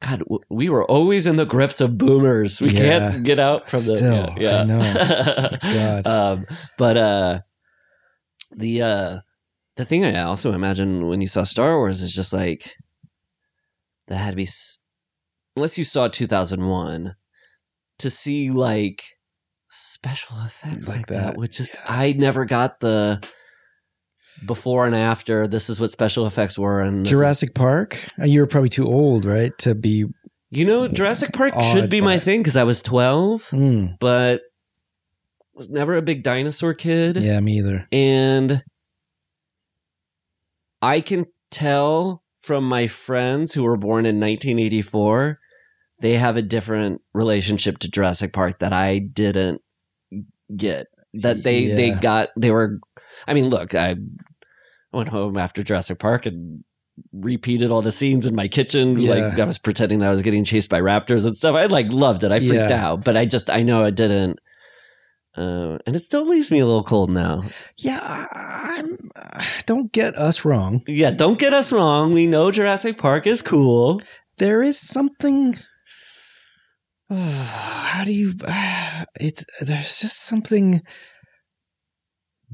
God, 0.00 0.18
w- 0.20 0.40
we 0.50 0.68
were 0.68 0.84
always 0.84 1.26
in 1.28 1.36
the 1.36 1.44
grips 1.44 1.80
of 1.80 1.96
boomers. 1.98 2.60
We 2.60 2.70
Yeah. 2.70 2.80
can't 3.10 3.24
get 3.24 3.38
out 3.38 3.68
from 3.70 3.80
the 3.86 3.96
Still, 3.96 4.34
yeah. 4.38 4.60
I 4.60 4.64
know. 4.64 5.56
God. 6.02 6.06
um, 6.06 6.46
but 6.78 6.96
uh, 6.96 7.40
the 8.56 8.82
uh, 8.82 9.18
the 9.76 9.84
thing 9.84 10.04
I 10.04 10.22
also 10.22 10.52
imagine 10.52 11.06
when 11.08 11.20
you 11.20 11.26
saw 11.28 11.44
Star 11.44 11.76
Wars 11.76 12.00
is 12.02 12.12
just 12.14 12.32
like 12.32 12.74
that 14.08 14.16
had 14.16 14.30
to 14.30 14.36
be 14.36 14.42
s- 14.44 14.78
unless 15.54 15.78
you 15.78 15.84
saw 15.84 16.08
2001 16.08 17.14
to 17.98 18.10
see 18.10 18.50
like 18.50 19.02
special 19.68 20.36
effects 20.44 20.88
like, 20.88 20.96
Like 20.98 21.06
that, 21.08 21.24
that, 21.32 21.36
which 21.36 21.58
just. 21.58 21.76
I 21.86 22.12
never 22.14 22.44
got 22.44 22.80
the 22.80 23.22
before 24.46 24.86
and 24.86 24.94
after 24.94 25.46
this 25.46 25.68
is 25.70 25.78
what 25.80 25.90
special 25.90 26.26
effects 26.26 26.58
were 26.58 26.80
and 26.80 27.00
this 27.00 27.04
is- 27.12 27.18
Jurassic 27.18 27.54
Park. 27.54 27.98
Uh, 28.20 28.24
You 28.24 28.40
were 28.40 28.46
probably 28.46 28.68
too 28.68 28.86
old, 28.86 29.24
right, 29.24 29.56
to 29.58 29.74
be. 29.74 30.04
you 30.50 30.64
know 30.64 30.88
Jurassic 30.88 31.32
Park 31.32 31.54
should 31.60 31.84
Odd, 31.84 31.90
be 31.90 32.00
my 32.00 32.18
thing 32.18 32.40
because 32.40 32.56
I 32.56 32.64
was 32.64 32.82
12 32.82 33.48
Hmm, 33.50 33.86
but 34.00 34.42
was 35.54 35.68
never 35.70 35.96
a 35.96 36.02
big 36.02 36.22
dinosaur 36.22 36.74
kid 36.74 37.16
yeah, 37.18 37.38
me 37.40 37.58
either. 37.58 37.86
and 37.92 38.62
I 40.80 41.00
can 41.00 41.26
tell 41.50 42.22
from 42.40 42.64
my 42.68 42.86
friends 42.86 43.52
who 43.52 43.62
were 43.62 43.76
born 43.76 44.04
in 44.06 44.16
1984, 44.18 45.38
they 46.00 46.16
have 46.16 46.36
a 46.36 46.42
different 46.42 47.00
relationship 47.14 47.78
to 47.78 47.90
Jurassic 47.90 48.32
Park 48.32 48.58
that 48.58 48.72
I 48.72 48.98
didn't 48.98 49.60
get. 50.56 50.86
That 51.14 51.42
they 51.44 51.66
they 51.68 51.90
got 51.90 52.30
they 52.38 52.50
were. 52.50 52.78
I 53.28 53.34
mean, 53.34 53.48
look, 53.50 53.74
I 53.74 53.96
went 54.92 55.08
home 55.08 55.36
after 55.36 55.62
Jurassic 55.62 55.98
Park 55.98 56.26
and 56.26 56.64
repeated 57.12 57.70
all 57.70 57.82
the 57.82 57.92
scenes 57.92 58.26
in 58.26 58.34
my 58.36 58.48
kitchen. 58.48 59.04
Like 59.06 59.38
I 59.38 59.44
was 59.44 59.58
pretending 59.58 60.00
that 60.00 60.08
I 60.08 60.12
was 60.12 60.22
getting 60.22 60.44
chased 60.44 60.68
by 60.70 60.80
raptors 60.80 61.26
and 61.26 61.36
stuff. 61.36 61.54
I 61.56 61.66
like 61.66 61.86
loved 61.90 62.22
it. 62.24 62.30
I 62.32 62.38
freaked 62.38 62.70
Yeah. 62.70 62.86
out, 62.90 63.04
but 63.04 63.16
I 63.16 63.24
just 63.24 63.48
I 63.50 63.62
know 63.62 63.84
it 63.84 63.94
didn't. 63.94 64.38
Uh, 65.34 65.78
and 65.86 65.96
it 65.96 66.00
still 66.00 66.26
leaves 66.26 66.50
me 66.50 66.58
a 66.58 66.66
little 66.66 66.84
cold 66.84 67.10
now. 67.10 67.42
Yeah, 67.78 67.98
I- 68.02 68.80
I'm. 68.80 68.98
Uh, 69.16 69.42
don't 69.64 69.90
get 69.90 70.14
us 70.18 70.44
wrong. 70.44 70.82
Yeah, 70.86 71.10
don't 71.10 71.38
get 71.38 71.54
us 71.54 71.72
wrong. 71.72 72.12
We 72.12 72.26
know 72.26 72.50
Jurassic 72.50 72.98
Park 72.98 73.26
is 73.26 73.40
cool. 73.40 74.02
There 74.36 74.62
is 74.62 74.78
something. 74.78 75.54
how 77.10 78.04
do 78.04 78.12
you? 78.12 78.34
it's 79.20 79.44
there's 79.60 80.00
just 80.00 80.20
something 80.24 80.82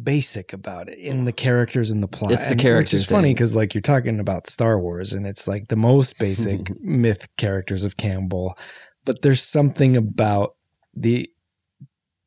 basic 0.02 0.52
about 0.52 0.88
it 0.88 0.98
in 0.98 1.24
the 1.24 1.32
characters 1.32 1.90
and 1.90 2.02
the 2.02 2.08
plot. 2.08 2.32
It's 2.32 2.44
the 2.46 2.52
And- 2.52 2.60
character 2.60 2.80
which 2.80 2.94
is 2.94 3.06
funny 3.06 3.32
because 3.34 3.56
like 3.56 3.74
you're 3.74 3.82
talking 3.82 4.20
about 4.20 4.46
Star 4.46 4.78
Wars, 4.80 5.12
and 5.12 5.26
it's 5.26 5.46
like 5.48 5.68
the 5.68 5.76
most 5.76 6.18
basic 6.20 6.80
myth 6.80 7.28
characters 7.36 7.84
of 7.84 7.96
Campbell, 7.96 8.56
but 9.04 9.22
there's 9.22 9.42
something 9.42 9.96
about 9.96 10.54
the. 10.94 11.30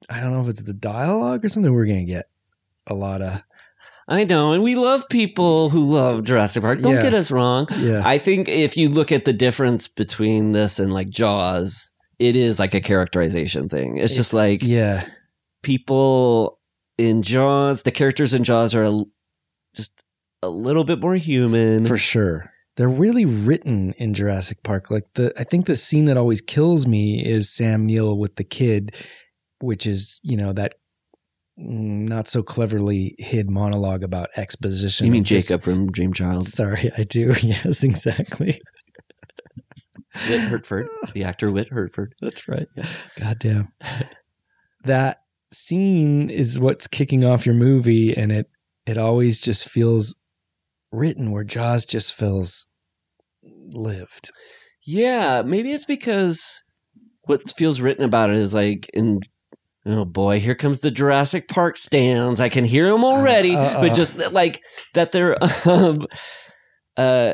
I 0.09 0.19
don't 0.19 0.33
know 0.33 0.41
if 0.41 0.47
it's 0.49 0.63
the 0.63 0.73
dialogue 0.73 1.45
or 1.45 1.49
something. 1.49 1.73
We're 1.73 1.85
gonna 1.85 2.03
get 2.05 2.25
a 2.87 2.93
lot 2.93 3.21
of 3.21 3.39
I 4.07 4.23
know, 4.25 4.51
and 4.51 4.63
we 4.63 4.75
love 4.75 5.07
people 5.09 5.69
who 5.69 5.79
love 5.83 6.23
Jurassic 6.23 6.63
Park. 6.63 6.79
Don't 6.79 6.95
Yeah. 6.95 7.01
get 7.03 7.13
us 7.13 7.31
wrong. 7.31 7.67
yeah. 7.77 8.01
I 8.03 8.17
think 8.17 8.49
if 8.49 8.75
you 8.75 8.89
look 8.89 9.11
at 9.11 9.25
the 9.25 9.31
difference 9.31 9.87
between 9.87 10.51
this 10.51 10.79
and 10.79 10.91
like 10.91 11.09
Jaws, 11.09 11.91
it 12.19 12.35
is 12.35 12.59
like 12.59 12.73
a 12.73 12.81
characterization 12.81 13.69
thing. 13.69 13.97
It's, 13.97 14.15
just 14.15 14.33
like 14.33 14.63
yeah, 14.63 15.05
people 15.63 16.59
in 16.97 17.21
Jaws, 17.21 17.83
the 17.83 17.91
characters 17.91 18.33
in 18.33 18.43
Jaws 18.43 18.75
are 18.75 18.83
a, 18.83 19.03
just 19.75 20.03
a 20.41 20.49
little 20.49 20.83
bit 20.83 20.99
more 20.99 21.15
human. 21.15 21.85
for 21.85 21.97
sure. 21.97 22.51
They're 22.77 22.89
really 22.89 23.25
written 23.25 23.93
in 23.97 24.13
Jurassic 24.13 24.63
Park. 24.63 24.89
Like 24.89 25.03
the, 25.15 25.33
I 25.37 25.43
think 25.43 25.65
the 25.65 25.75
scene 25.75 26.05
that 26.05 26.17
always 26.17 26.41
kills 26.41 26.87
me 26.87 27.23
is 27.23 27.49
Sam 27.49 27.85
Neill 27.85 28.17
with 28.17 28.35
the 28.35 28.43
kid, 28.43 28.95
which 29.59 29.85
is 29.85 30.21
you 30.23 30.37
know 30.37 30.53
that 30.53 30.75
not 31.57 32.27
so 32.27 32.41
cleverly 32.41 33.15
hid 33.19 33.49
monologue 33.49 34.03
about 34.03 34.29
exposition. 34.35 35.05
you 35.05 35.11
mean 35.11 35.23
Jacob 35.23 35.61
from 35.61 35.91
Dream 35.91 36.13
Child? 36.13 36.45
Sorry, 36.45 36.91
I 36.97 37.03
do. 37.03 37.33
Yes, 37.41 37.83
exactly. 37.83 38.59
Whit 40.29 40.41
Hertford, 40.41 40.87
the 41.13 41.23
actor 41.23 41.51
Whit 41.51 41.69
Hertford. 41.71 42.15
That's 42.21 42.47
right. 42.47 42.67
God 43.17 43.39
damn. 43.39 43.71
that 44.83 45.20
scene 45.53 46.29
is 46.29 46.59
what's 46.59 46.87
kicking 46.87 47.23
off 47.25 47.45
your 47.45 47.55
movie, 47.55 48.15
and 48.15 48.31
it 48.31 48.49
it 48.85 48.97
always 48.97 49.39
just 49.39 49.69
feels 49.69 50.19
written 50.91 51.31
where 51.31 51.43
Jaws 51.43 51.85
just 51.85 52.13
feels 52.13 52.67
lived. 53.43 54.31
Yeah, 54.85 55.43
maybe 55.45 55.71
it's 55.71 55.85
because 55.85 56.63
what 57.25 57.49
feels 57.55 57.81
written 57.81 58.03
about 58.03 58.29
it 58.29 58.37
is 58.37 58.53
like 58.53 58.89
in 58.93 59.19
oh 59.85 60.05
boy, 60.05 60.39
here 60.39 60.55
comes 60.55 60.81
the 60.81 60.91
Jurassic 60.91 61.47
Park 61.47 61.77
stands. 61.77 62.41
I 62.41 62.49
can 62.49 62.65
hear 62.65 62.89
them 62.91 63.03
already, 63.03 63.55
Uh, 63.55 63.59
uh, 63.59 63.81
but 63.81 63.91
uh. 63.91 63.93
just 63.93 64.17
like 64.31 64.61
that 64.93 65.11
they're 65.11 65.37
um 65.67 66.07
uh 66.97 67.33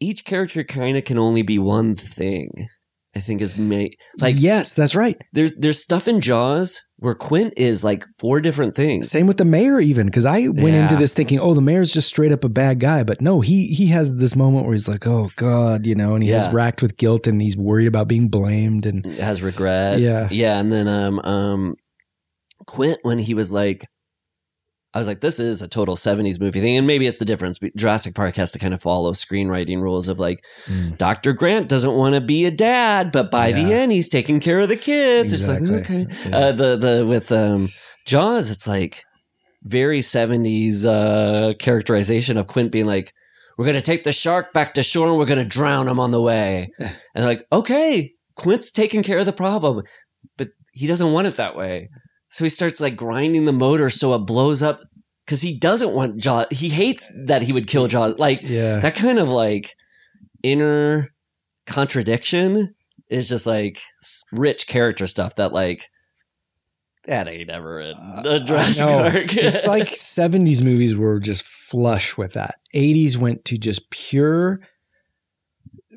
each 0.00 0.24
character 0.24 0.64
kind 0.64 0.96
of 0.96 1.04
can 1.04 1.18
only 1.18 1.42
be 1.42 1.58
one 1.58 1.94
thing. 1.94 2.68
I 3.16 3.20
think 3.20 3.40
is 3.40 3.56
made 3.56 3.94
like 4.20 4.34
yes, 4.38 4.72
that's 4.74 4.94
right. 4.94 5.16
there's 5.32 5.52
there's 5.56 5.82
stuff 5.82 6.08
in 6.08 6.20
Jaws 6.20 6.80
where 6.96 7.14
Quint 7.14 7.52
is 7.56 7.84
like 7.84 8.04
four 8.18 8.40
different 8.40 8.74
things. 8.74 9.10
Same 9.10 9.26
with 9.26 9.36
the 9.36 9.44
mayor, 9.44 9.78
even 9.80 10.06
because 10.06 10.24
I 10.24 10.48
went 10.48 10.74
into 10.76 10.96
this 10.96 11.12
thinking, 11.12 11.38
oh, 11.38 11.52
the 11.54 11.60
mayor's 11.60 11.92
just 11.92 12.08
straight 12.08 12.32
up 12.32 12.44
a 12.44 12.48
bad 12.48 12.80
guy, 12.80 13.02
but 13.02 13.20
no, 13.20 13.40
he 13.40 13.66
he 13.68 13.86
has 13.88 14.14
this 14.16 14.34
moment 14.34 14.64
where 14.66 14.74
he's 14.74 14.88
like, 14.88 15.06
oh 15.06 15.30
God, 15.36 15.86
you 15.86 15.94
know, 15.94 16.14
and 16.14 16.22
he 16.24 16.30
Yeah. 16.30 16.42
has 16.42 16.52
racked 16.54 16.82
with 16.82 16.96
guilt 16.96 17.26
and 17.26 17.40
he's 17.42 17.56
worried 17.56 17.88
about 17.88 18.08
being 18.08 18.28
blamed, 18.28 18.86
and 18.86 19.04
has 19.04 19.42
regret. 19.42 19.98
Yeah. 20.00 20.28
Yeah. 20.30 20.58
And 20.58 20.72
then 20.72 20.88
um 20.88 21.18
um 21.20 21.74
Quint 22.66 22.98
when 23.02 23.18
he 23.18 23.34
was 23.34 23.52
like 23.52 23.84
I 24.94 24.98
was 24.98 25.08
like, 25.08 25.20
this 25.20 25.40
is 25.40 25.60
a 25.60 25.66
total 25.68 25.96
70s 25.96 26.38
movie 26.38 26.60
thing. 26.60 26.76
And 26.76 26.86
maybe 26.86 27.06
it's 27.08 27.18
the 27.18 27.24
difference. 27.24 27.58
but 27.58 27.74
Jurassic 27.74 28.14
Park 28.14 28.36
has 28.36 28.52
to 28.52 28.60
kind 28.60 28.72
of 28.72 28.80
follow 28.80 29.10
screenwriting 29.12 29.82
rules 29.82 30.06
of 30.08 30.20
like, 30.20 30.44
Mm. 30.66 30.96
Dr. 30.96 31.32
Grant 31.32 31.68
doesn't 31.68 31.94
want 31.94 32.14
to 32.14 32.20
be 32.20 32.44
a 32.46 32.50
dad, 32.50 33.10
but 33.10 33.30
by 33.30 33.50
the 33.52 33.72
end, 33.72 33.90
he's 33.92 34.08
taking 34.08 34.38
care 34.40 34.60
of 34.60 34.68
the 34.68 34.76
kids. 34.76 35.32
Exactly. 35.32 35.78
It's 35.78 35.90
like, 35.90 36.06
okay. 36.08 36.30
Yeah. 36.30 36.36
Uh, 36.36 36.52
the, 36.52 36.76
the, 36.76 37.06
with 37.06 37.32
um, 37.32 37.70
Jaws, 38.06 38.50
it's 38.52 38.66
like 38.68 39.02
very 39.64 39.98
70s 40.00 40.84
uh, 40.84 41.54
characterization 41.58 42.36
of 42.36 42.46
Quint 42.46 42.70
being 42.70 42.86
like, 42.86 43.12
we're 43.58 43.64
going 43.66 43.78
to 43.78 43.84
take 43.84 44.04
the 44.04 44.12
shark 44.12 44.52
back 44.52 44.74
to 44.74 44.82
shore 44.82 45.08
and 45.08 45.16
we're 45.18 45.26
going 45.26 45.38
to 45.38 45.44
drown 45.44 45.88
him 45.88 45.98
on 46.00 46.10
the 46.12 46.20
way. 46.22 46.70
and 47.14 47.24
like, 47.24 47.44
okay, 47.52 48.12
Quint's 48.36 48.70
taking 48.72 49.02
care 49.02 49.18
of 49.18 49.26
the 49.26 49.32
problem, 49.32 49.82
but 50.36 50.48
he 50.72 50.86
doesn't 50.86 51.12
want 51.12 51.26
it 51.26 51.36
that 51.36 51.56
way. 51.56 51.88
So 52.34 52.44
he 52.44 52.48
starts 52.48 52.80
like 52.80 52.96
grinding 52.96 53.44
the 53.44 53.52
motor 53.52 53.88
so 53.88 54.12
it 54.14 54.26
blows 54.26 54.60
up 54.60 54.80
because 55.24 55.40
he 55.40 55.56
doesn't 55.56 55.94
want 55.94 56.16
Jaws. 56.16 56.46
He 56.50 56.68
hates 56.68 57.08
that 57.26 57.42
he 57.42 57.52
would 57.52 57.68
kill 57.68 57.86
Jaws. 57.86 58.18
Like 58.18 58.40
yeah, 58.42 58.78
that 58.78 58.96
kind 58.96 59.20
of 59.20 59.28
like 59.28 59.76
inner 60.42 61.14
contradiction 61.68 62.74
is 63.08 63.28
just 63.28 63.46
like 63.46 63.80
rich 64.32 64.66
character 64.66 65.06
stuff 65.06 65.36
that 65.36 65.52
like 65.52 65.88
that 67.04 67.28
ain't 67.28 67.50
ever 67.50 67.78
in 67.78 67.96
a 68.24 68.40
Jurassic 68.40 68.82
Uh, 68.82 69.10
it's 69.14 69.68
like 69.68 69.86
70s 69.86 70.60
movies 70.60 70.96
were 70.96 71.20
just 71.20 71.44
flush 71.44 72.16
with 72.16 72.32
that. 72.32 72.56
80s 72.74 73.16
went 73.16 73.44
to 73.44 73.58
just 73.58 73.90
pure 73.90 74.58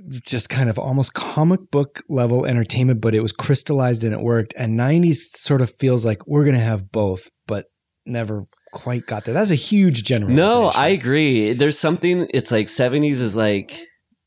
just 0.09 0.49
kind 0.49 0.69
of 0.69 0.77
almost 0.79 1.13
comic 1.13 1.59
book 1.71 2.01
level 2.09 2.45
entertainment, 2.45 3.01
but 3.01 3.13
it 3.15 3.19
was 3.21 3.31
crystallized 3.31 4.03
and 4.03 4.13
it 4.13 4.21
worked. 4.21 4.53
And 4.57 4.79
90s 4.79 5.15
sort 5.15 5.61
of 5.61 5.69
feels 5.69 6.05
like 6.05 6.25
we're 6.27 6.43
going 6.45 6.55
to 6.55 6.61
have 6.61 6.91
both, 6.91 7.29
but 7.45 7.65
never 8.05 8.45
quite 8.71 9.05
got 9.05 9.25
there. 9.25 9.33
That's 9.33 9.51
a 9.51 9.55
huge 9.55 10.03
generalization. 10.05 10.35
no, 10.45 10.71
I 10.73 10.87
agree. 10.89 11.53
There's 11.53 11.77
something. 11.77 12.27
It's 12.33 12.51
like 12.51 12.67
70s 12.67 13.21
is 13.21 13.35
like 13.35 13.77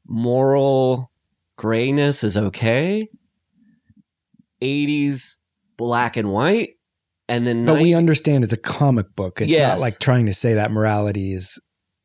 moral 0.06 1.10
grayness 1.56 2.24
is 2.24 2.36
okay. 2.36 3.08
80s 4.62 5.38
black 5.76 6.16
and 6.16 6.30
white, 6.32 6.70
and 7.28 7.46
then 7.46 7.64
But 7.64 7.80
we 7.80 7.94
understand 7.94 8.44
it's 8.44 8.52
a 8.52 8.56
comic 8.58 9.14
book. 9.16 9.40
It's 9.40 9.50
Yes. 9.50 9.78
not 9.78 9.80
like 9.80 9.98
trying 9.98 10.26
to 10.26 10.34
say 10.34 10.54
that 10.54 10.70
morality 10.70 11.32
is 11.32 11.58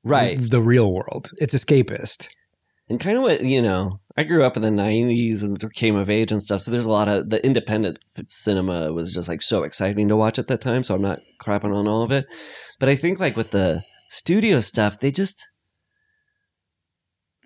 right. 0.04 0.40
the 0.40 0.62
real 0.62 0.94
world. 0.94 1.32
It's 1.38 1.54
escapist. 1.54 2.30
And 2.90 3.00
kind 3.00 3.18
of 3.18 3.24
what 3.24 3.42
you 3.42 3.62
know 3.62 3.98
i 4.18 4.24
grew 4.24 4.44
up 4.44 4.56
in 4.56 4.62
the 4.62 4.70
90s 4.70 5.44
and 5.44 5.74
came 5.74 5.96
of 5.96 6.10
age 6.10 6.32
and 6.32 6.42
stuff 6.42 6.62
so 6.62 6.72
there's 6.72 6.86
a 6.86 6.92
lot 6.92 7.08
of 7.08 7.30
the 7.30 7.44
independent 7.46 8.00
cinema 8.28 8.92
was 8.94 9.14
just 9.14 9.30
like 9.30 9.42
so 9.42 9.64
exciting 9.64 10.08
to 10.08 10.16
watch 10.16 10.40
at 10.40 10.48
that 10.48 10.62
time 10.62 10.84
so 10.84 10.96
i'm 10.96 11.02
not 11.02 11.20
crapping 11.40 11.76
on 11.76 11.88
all 11.88 12.02
of 12.02 12.12
it 12.12 12.26
but 12.80 12.90
i 12.90 12.96
think 12.96 13.20
like 13.20 13.36
with 13.36 13.52
the 13.52 13.84
studio 14.10 14.60
stuff 14.60 15.00
they 15.00 15.12
just 15.12 15.50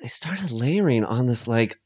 they 0.02 0.08
started 0.08 0.52
layering 0.52 1.04
on 1.04 1.26
this 1.26 1.48
like 1.48 1.78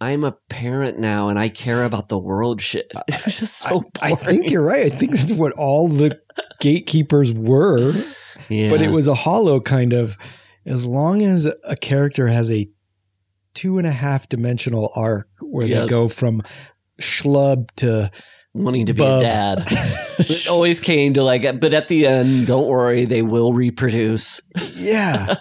i'm 0.00 0.24
a 0.24 0.36
parent 0.48 0.98
now 0.98 1.28
and 1.28 1.38
i 1.38 1.48
care 1.48 1.84
about 1.84 2.08
the 2.08 2.18
world 2.18 2.60
shit 2.60 2.90
it 3.08 3.24
was 3.24 3.38
just 3.38 3.58
so 3.58 3.84
I, 4.02 4.12
I 4.12 4.14
think 4.14 4.50
you're 4.50 4.62
right. 4.62 4.86
I 4.86 4.88
think 4.88 5.12
that's 5.12 5.32
what 5.32 5.52
all 5.52 5.88
the 5.88 6.18
gatekeepers 6.60 7.32
were. 7.32 7.92
yeah. 8.48 8.68
but 8.68 8.82
it 8.82 8.90
was 8.90 9.08
a 9.08 9.14
hollow 9.14 9.60
kind 9.60 9.92
of 9.92 10.18
as 10.66 10.86
long 10.86 11.22
as 11.22 11.46
a 11.46 11.76
character 11.76 12.28
has 12.28 12.50
a 12.50 12.68
two 13.54 13.78
and 13.78 13.86
a 13.86 13.92
half 13.92 14.28
dimensional 14.28 14.90
arc 14.94 15.28
where 15.40 15.66
Yes. 15.66 15.82
they 15.82 15.88
go 15.88 16.08
from 16.08 16.42
schlub 17.00 17.68
to 17.76 18.10
wanting 18.56 18.86
to 18.86 18.94
be 18.94 18.98
Bub. 18.98 19.18
a 19.20 19.24
dad. 19.24 19.62
it 20.18 20.48
always 20.48 20.80
came 20.80 21.12
to 21.14 21.22
like, 21.24 21.42
but 21.60 21.74
at 21.74 21.88
the 21.88 22.06
end, 22.06 22.46
don't 22.46 22.68
worry, 22.68 23.04
they 23.04 23.22
will 23.22 23.52
reproduce. 23.52 24.40
yeah. 24.76 25.34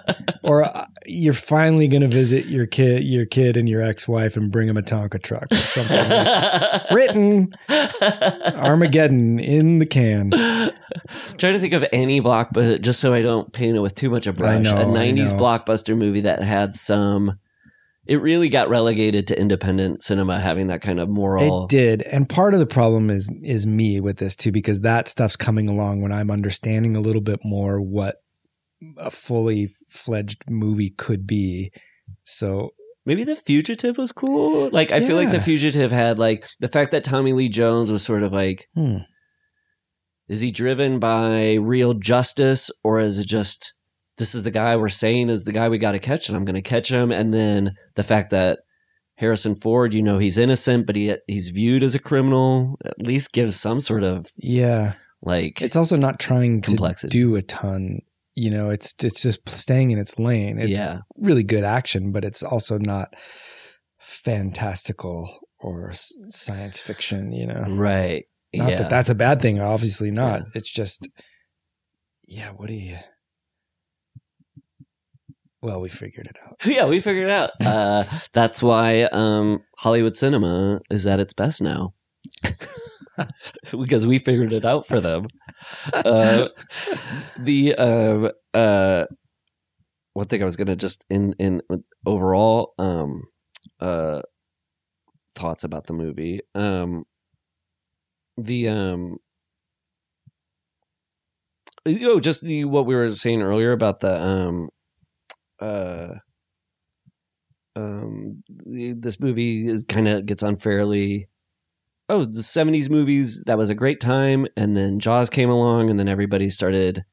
or 0.44 0.64
uh, 0.64 0.86
you're 1.06 1.34
finally 1.34 1.88
going 1.88 2.02
to 2.02 2.08
visit 2.08 2.46
your 2.48 2.66
kid, 2.66 3.04
your 3.04 3.26
kid 3.28 3.56
and 3.56 3.70
your 3.70 3.84
ex-wife 3.84 4.36
and 4.36 4.52
bring 4.52 4.68
him 4.68 4.78
a 4.78 4.82
Tonka 4.82 5.22
truck 5.22 5.46
or 5.52 5.56
something. 5.56 6.10
like- 6.10 6.82
Written 6.92 7.50
Armageddon 8.56 9.40
in 9.40 9.80
the 9.80 9.86
can. 9.86 10.32
Trying 10.32 11.54
to 11.54 11.60
think 11.60 11.74
of 11.74 11.86
any 11.94 12.22
blockbuster, 12.22 12.82
just 12.82 13.00
so 13.00 13.14
I 13.14 13.22
don't 13.22 13.52
paint 13.54 13.72
it 13.72 13.80
with 13.80 13.96
too 13.96 14.10
much 14.10 14.28
of 14.28 14.36
a 14.36 14.38
brush. 14.38 14.64
know, 14.64 14.78
a 14.78 14.82
I 14.82 14.86
90s 15.12 15.38
blockbuster 15.38 15.98
movie 15.98 16.22
that 16.22 16.42
had 16.44 16.76
some. 16.76 17.40
It 18.06 18.22
really 18.22 18.50
got 18.50 18.70
relegated 18.70 19.28
to 19.28 19.40
independent 19.40 20.04
cinema 20.04 20.40
having 20.40 20.68
that 20.68 20.82
kind 20.82 21.00
of 21.00 21.08
moral. 21.10 21.66
It 21.66 21.70
did, 21.70 22.02
and 22.02 22.28
part 22.28 22.54
of 22.54 22.60
the 22.60 22.66
problem 22.66 23.10
is 23.10 23.30
is 23.44 23.66
me 23.66 24.02
with 24.02 24.18
this 24.18 24.36
too, 24.36 24.52
because 24.52 24.82
that 24.82 25.08
stuff's 25.08 25.36
coming 25.36 25.70
along 25.70 26.02
when 26.02 26.12
I'm 26.12 26.32
understanding 26.32 26.96
a 26.96 27.02
little 27.02 27.22
bit 27.22 27.40
more 27.44 27.80
what 27.80 28.16
a 28.98 29.10
fully 29.10 29.70
fledged 29.88 30.44
movie 30.50 30.90
could 30.90 31.26
be. 31.26 31.72
So 32.24 32.72
Maybe 33.06 33.24
The 33.24 33.36
Fugitive 33.36 33.98
was 33.98 34.12
cool. 34.12 34.70
Like, 34.72 34.92
I 34.92 35.02
feel 35.02 35.18
like 35.18 35.32
The 35.32 35.42
Fugitive 35.42 35.92
had, 35.92 36.20
like, 36.20 36.48
the 36.60 36.70
fact 36.70 36.92
that 36.92 37.04
Tommy 37.04 37.34
Lee 37.34 37.50
Jones 37.50 37.92
was 37.92 38.02
sort 38.02 38.24
of 38.24 38.32
like, 38.32 38.68
hmm, 38.76 39.00
is 40.30 40.40
he 40.40 40.52
driven 40.52 41.00
by 41.00 41.56
real 41.56 41.94
justice 41.94 42.72
or 42.84 43.02
is 43.02 43.20
it 43.20 43.28
just, 43.28 43.74
this 44.18 44.36
is 44.36 44.44
the 44.44 44.52
guy 44.52 44.76
we're 44.78 44.90
saying 44.90 45.30
is 45.30 45.44
the 45.44 45.52
guy 45.52 45.70
we 45.70 45.78
got 45.78 45.94
to 45.94 46.00
catch 46.00 46.28
and 46.28 46.38
I'm 46.38 46.46
going 46.46 46.56
to 46.56 46.62
catch 46.62 46.90
him? 46.90 47.12
And 47.12 47.34
then 47.34 47.76
the 47.96 48.04
fact 48.04 48.30
that 48.32 48.60
Harrison 49.16 49.56
Ford, 49.56 49.94
you 49.94 50.02
know, 50.02 50.18
he's 50.18 50.38
innocent, 50.38 50.88
but 50.88 50.96
he 50.96 51.16
he's 51.28 51.50
viewed 51.50 51.84
as 51.84 51.96
a 51.96 52.00
criminal, 52.00 52.78
at 52.86 53.02
least 53.02 53.34
gives 53.34 53.60
some 53.60 53.80
sort 53.80 54.04
of, 54.04 54.28
yeah, 54.38 54.94
like, 55.22 55.62
it's 55.62 55.76
also 55.76 55.96
not 55.96 56.20
trying 56.20 56.62
to 56.62 57.08
do 57.08 57.36
a 57.36 57.42
ton. 57.42 58.00
You 58.36 58.50
know, 58.50 58.72
it's 58.72 58.96
it's 59.04 59.22
just 59.22 59.48
staying 59.48 59.92
in 59.92 60.00
its 60.00 60.18
lane. 60.18 60.58
It's 60.58 60.80
yeah. 60.80 61.00
really 61.18 61.44
good 61.44 61.64
action, 61.64 62.12
but 62.12 62.26
it's 62.26 62.42
also 62.42 62.80
not 62.80 63.16
fantastical 64.00 65.40
or 65.60 65.92
science 65.94 66.80
fiction. 66.80 67.32
You 67.32 67.48
know, 67.48 67.64
Right. 67.70 68.26
Not 68.56 68.70
yeah. 68.70 68.76
that 68.78 68.90
that's 68.90 69.10
a 69.10 69.16
bad 69.16 69.42
thing, 69.42 69.60
obviously 69.60 70.12
not. 70.12 70.42
Yeah. 70.42 70.46
It's 70.56 70.72
just, 70.72 71.10
yeah, 72.28 72.50
what 72.50 72.68
do 72.68 72.76
you. 72.76 72.98
Well, 75.64 75.80
we 75.80 75.88
figured 75.88 76.28
it 76.28 76.36
out. 76.46 76.58
yeah, 76.66 76.86
we 76.86 77.00
figured 77.00 77.30
it 77.30 77.32
out. 77.32 77.52
Uh, 77.66 78.04
that's 78.34 78.62
why 78.62 79.04
um, 79.04 79.64
Hollywood 79.78 80.16
cinema 80.16 80.82
is 80.92 81.08
at 81.08 81.22
its 81.22 81.34
best 81.34 81.62
now. 81.62 81.92
because 83.72 84.06
we 84.06 84.20
figured 84.20 84.52
it 84.52 84.66
out 84.66 84.86
for 84.86 85.00
them. 85.00 85.24
Uh, 85.94 86.50
the 87.40 87.76
uh, 87.78 88.30
uh, 88.54 89.06
one 90.14 90.28
thing 90.28 90.42
I 90.42 90.46
was 90.46 90.58
gonna 90.58 90.76
just 90.76 91.06
in 91.10 91.34
in 91.40 91.62
overall 92.06 92.74
um, 92.78 93.24
uh, 93.80 94.22
thoughts 95.36 95.64
about 95.64 95.88
the 95.88 95.94
movie. 95.94 96.42
Um, 96.54 97.06
the 98.38 98.68
um, 98.68 99.18
you 101.86 102.00
know, 102.02 102.20
just 102.20 102.42
the, 102.42 102.66
what 102.66 102.86
we 102.86 102.96
were 102.96 103.16
saying 103.16 103.42
earlier 103.42 103.72
about 103.72 104.02
the 104.02 104.22
um, 104.22 104.70
uh, 105.64 106.16
um, 107.76 108.44
this 108.48 109.20
movie 109.20 109.68
is 109.68 109.84
kind 109.84 110.08
of 110.08 110.26
gets 110.26 110.44
unfairly. 110.44 111.30
Oh, 112.10 112.26
the 112.26 112.42
'70s 112.42 112.90
movies 112.90 113.44
that 113.46 113.58
was 113.58 113.70
a 113.70 113.76
great 113.76 114.02
time, 114.02 114.46
and 114.58 114.76
then 114.76 115.00
Jaws 115.00 115.30
came 115.30 115.50
along, 115.50 115.90
and 115.90 115.98
then 115.98 116.10
everybody 116.10 116.50
started 116.50 117.04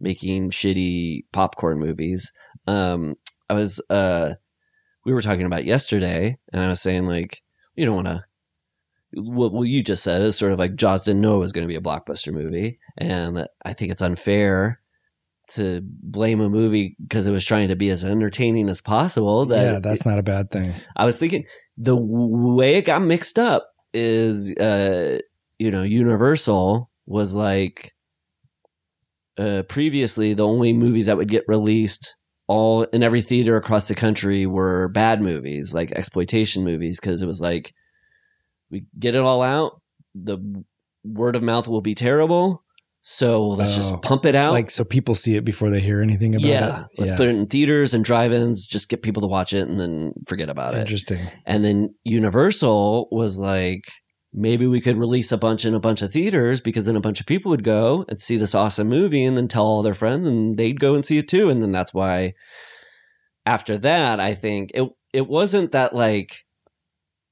making 0.00 0.50
shitty 0.50 1.24
popcorn 1.32 1.78
movies. 1.78 2.32
Um, 2.66 3.16
I 3.50 3.54
was 3.54 3.80
uh, 3.90 4.34
we 5.04 5.12
were 5.12 5.20
talking 5.20 5.46
about 5.46 5.64
yesterday, 5.64 6.38
and 6.52 6.62
I 6.62 6.68
was 6.68 6.80
saying 6.80 7.06
like 7.06 7.42
you 7.76 7.84
don't 7.86 7.96
want 7.96 8.08
to. 8.08 8.24
What, 9.14 9.54
what 9.54 9.62
you 9.62 9.82
just 9.82 10.04
said 10.04 10.20
is 10.20 10.36
sort 10.36 10.52
of 10.52 10.58
like 10.58 10.74
Jaws 10.74 11.04
didn't 11.04 11.22
know 11.22 11.36
it 11.36 11.40
was 11.40 11.52
going 11.52 11.66
to 11.66 11.68
be 11.68 11.76
a 11.76 11.80
blockbuster 11.80 12.32
movie, 12.32 12.78
and 12.96 13.46
I 13.64 13.72
think 13.74 13.92
it's 13.92 14.02
unfair 14.02 14.80
to 15.48 15.80
blame 15.82 16.40
a 16.40 16.48
movie 16.48 16.96
because 17.02 17.26
it 17.26 17.32
was 17.32 17.44
trying 17.44 17.68
to 17.68 17.76
be 17.76 17.90
as 17.90 18.04
entertaining 18.04 18.68
as 18.68 18.80
possible. 18.80 19.46
That 19.46 19.62
yeah, 19.62 19.78
that's 19.80 20.06
not 20.06 20.18
a 20.18 20.22
bad 20.22 20.50
thing. 20.50 20.72
I 20.96 21.04
was 21.04 21.18
thinking 21.18 21.44
the 21.76 21.96
way 21.96 22.76
it 22.76 22.84
got 22.84 23.02
mixed 23.02 23.38
up 23.38 23.70
is, 23.92 24.52
uh, 24.56 25.18
you 25.58 25.70
know, 25.70 25.82
Universal 25.82 26.90
was 27.06 27.34
like, 27.34 27.92
uh, 29.38 29.62
previously 29.68 30.34
the 30.34 30.46
only 30.46 30.72
movies 30.72 31.06
that 31.06 31.16
would 31.16 31.28
get 31.28 31.44
released 31.48 32.16
all 32.48 32.82
in 32.84 33.02
every 33.02 33.20
theater 33.20 33.56
across 33.56 33.88
the 33.88 33.94
country 33.94 34.46
were 34.46 34.88
bad 34.88 35.22
movies, 35.22 35.72
like 35.74 35.92
exploitation 35.92 36.64
movies, 36.64 36.98
because 36.98 37.22
it 37.22 37.26
was 37.26 37.40
like, 37.40 37.72
we 38.70 38.84
get 38.98 39.14
it 39.14 39.20
all 39.20 39.42
out. 39.42 39.80
The 40.14 40.38
word 41.04 41.36
of 41.36 41.42
mouth 41.42 41.68
will 41.68 41.80
be 41.80 41.94
terrible. 41.94 42.64
So 43.00 43.46
let's 43.48 43.72
Oh. 43.72 43.76
just 43.76 44.02
pump 44.02 44.26
it 44.26 44.34
out. 44.34 44.52
Like, 44.52 44.70
so 44.70 44.84
people 44.84 45.14
see 45.14 45.36
it 45.36 45.44
before 45.44 45.70
they 45.70 45.80
hear 45.80 46.02
anything 46.02 46.34
about 46.34 46.44
it. 46.44 46.48
yeah, 46.50 46.82
it. 46.84 47.00
let's 47.00 47.12
put 47.12 47.28
it 47.28 47.36
in 47.36 47.46
theaters 47.46 47.94
and 47.94 48.04
drive-ins. 48.04 48.66
Just 48.66 48.88
get 48.88 49.02
people 49.02 49.20
to 49.22 49.28
watch 49.28 49.52
it 49.52 49.68
and 49.68 49.78
then 49.80 50.12
forget 50.28 50.48
about 50.50 50.74
it. 50.74 50.80
Interesting. 50.80 51.20
And 51.46 51.64
then 51.64 51.94
Universal 52.04 53.08
was 53.12 53.38
like, 53.38 53.82
maybe 54.34 54.66
we 54.66 54.80
could 54.80 54.98
release 54.98 55.32
a 55.32 55.38
bunch 55.38 55.64
in 55.64 55.74
a 55.74 55.80
bunch 55.80 56.02
of 56.02 56.12
theaters 56.12 56.60
because 56.60 56.84
then 56.86 56.96
a 56.96 57.00
bunch 57.00 57.18
of 57.20 57.26
people 57.26 57.50
would 57.50 57.64
go 57.64 58.04
and 58.08 58.20
see 58.20 58.36
this 58.36 58.54
awesome 58.54 58.88
movie 58.88 59.24
and 59.24 59.36
then 59.36 59.48
tell 59.48 59.64
all 59.64 59.82
their 59.82 59.94
friends 59.94 60.26
and 60.26 60.58
they'd 60.58 60.80
go 60.80 60.94
and 60.94 61.04
see 61.04 61.18
it 61.18 61.28
too. 61.28 61.48
And 61.48 61.62
then 61.62 61.72
that's 61.72 61.94
why 61.94 62.32
after 63.46 63.78
that, 63.78 64.20
I 64.20 64.34
think 64.34 64.70
it 64.74 64.88
it 65.14 65.26
wasn't 65.26 65.72
that 65.72 65.94
like 65.94 66.32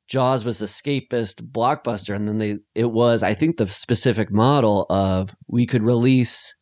Jaws 0.08 0.44
was 0.44 0.60
escapist 0.62 1.42
blockbuster, 1.50 2.14
and 2.14 2.28
then 2.28 2.38
they 2.38 2.58
it 2.74 2.90
was, 2.90 3.22
I 3.22 3.34
think 3.34 3.56
the 3.56 3.66
specific 3.68 4.30
model 4.30 4.86
of 4.88 5.34
we 5.48 5.66
could 5.66 5.82
release 5.82 6.54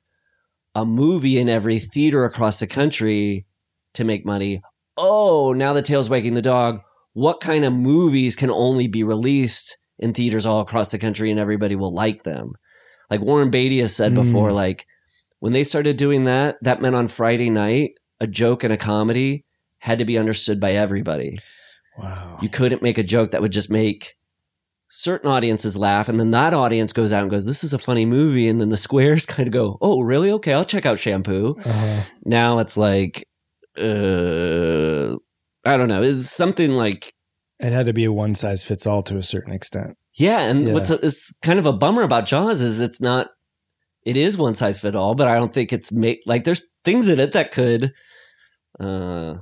a 0.74 0.84
movie 0.84 1.38
in 1.38 1.48
every 1.48 1.78
theater 1.78 2.24
across 2.24 2.58
the 2.58 2.66
country 2.66 3.46
to 3.94 4.04
make 4.04 4.24
money. 4.26 4.62
Oh, 4.96 5.52
now 5.52 5.72
the 5.72 5.82
tail's 5.82 6.10
wagging 6.10 6.34
the 6.34 6.42
dog 6.42 6.80
what 7.14 7.40
kind 7.40 7.64
of 7.64 7.72
movies 7.72 8.36
can 8.36 8.50
only 8.50 8.88
be 8.88 9.02
released 9.04 9.78
in 9.98 10.12
theaters 10.12 10.44
all 10.44 10.60
across 10.60 10.90
the 10.90 10.98
country 10.98 11.30
and 11.30 11.38
everybody 11.38 11.76
will 11.76 11.94
like 11.94 12.24
them. 12.24 12.52
Like 13.08 13.20
Warren 13.20 13.50
Beatty 13.50 13.78
has 13.80 13.94
said 13.94 14.12
Mm. 14.12 14.16
before, 14.16 14.50
like 14.52 14.84
when 15.38 15.52
they 15.52 15.62
started 15.62 15.96
doing 15.96 16.24
that, 16.24 16.56
that 16.62 16.82
meant 16.82 16.96
on 16.96 17.06
Friday 17.06 17.50
night, 17.50 17.92
a 18.20 18.26
joke 18.26 18.64
and 18.64 18.72
a 18.72 18.76
comedy 18.76 19.44
had 19.78 20.00
to 20.00 20.04
be 20.04 20.18
understood 20.18 20.58
by 20.58 20.72
everybody. 20.72 21.36
Wow. 21.98 22.38
You 22.42 22.48
couldn't 22.48 22.82
make 22.82 22.98
a 22.98 23.02
joke 23.02 23.30
that 23.30 23.40
would 23.42 23.52
just 23.52 23.70
make 23.70 24.14
certain 24.88 25.28
audiences 25.30 25.76
laugh, 25.76 26.08
and 26.08 26.20
then 26.20 26.30
that 26.32 26.52
audience 26.54 26.92
goes 26.92 27.12
out 27.12 27.22
and 27.22 27.30
goes, 27.30 27.46
This 27.46 27.64
is 27.64 27.72
a 27.72 27.78
funny 27.78 28.04
movie, 28.04 28.48
and 28.48 28.60
then 28.60 28.68
the 28.68 28.76
squares 28.76 29.26
kind 29.34 29.46
of 29.48 29.52
go, 29.52 29.78
Oh, 29.80 30.00
really? 30.02 30.30
Okay, 30.32 30.52
I'll 30.52 30.64
check 30.64 30.86
out 30.86 30.98
shampoo 30.98 31.56
Uh-huh. 31.64 32.00
now 32.24 32.58
it's 32.58 32.76
like 32.76 33.24
uh 33.76 35.14
i 35.64 35.76
don't 35.76 35.88
know 35.88 36.02
it's 36.02 36.30
something 36.30 36.74
like 36.74 37.12
It 37.58 37.72
had 37.72 37.86
to 37.86 37.92
be 37.92 38.04
a 38.04 38.12
one 38.12 38.34
size 38.36 38.64
fits 38.64 38.86
all 38.86 39.02
to 39.04 39.16
a 39.18 39.22
certain 39.22 39.52
extent. 39.52 39.96
yeah 40.16 40.40
and 40.40 40.66
Yeah. 40.68 40.72
what's 40.74 40.90
a, 40.90 40.98
is 41.04 41.36
kind 41.42 41.58
of 41.58 41.66
a 41.66 41.72
bummer 41.72 42.02
about 42.02 42.26
jaws 42.26 42.60
is 42.60 42.80
it's 42.80 43.00
not 43.00 43.28
it 44.06 44.16
is 44.16 44.36
one 44.38 44.54
size 44.54 44.78
fit 44.80 44.94
all 44.94 45.14
but 45.16 45.26
i 45.26 45.34
don't 45.34 45.52
think 45.52 45.72
it's 45.72 45.90
made 45.90 46.18
like 46.26 46.44
there's 46.44 46.62
things 46.84 47.08
in 47.08 47.18
it 47.18 47.32
that 47.32 47.50
could 47.50 47.92
uh 48.78 49.34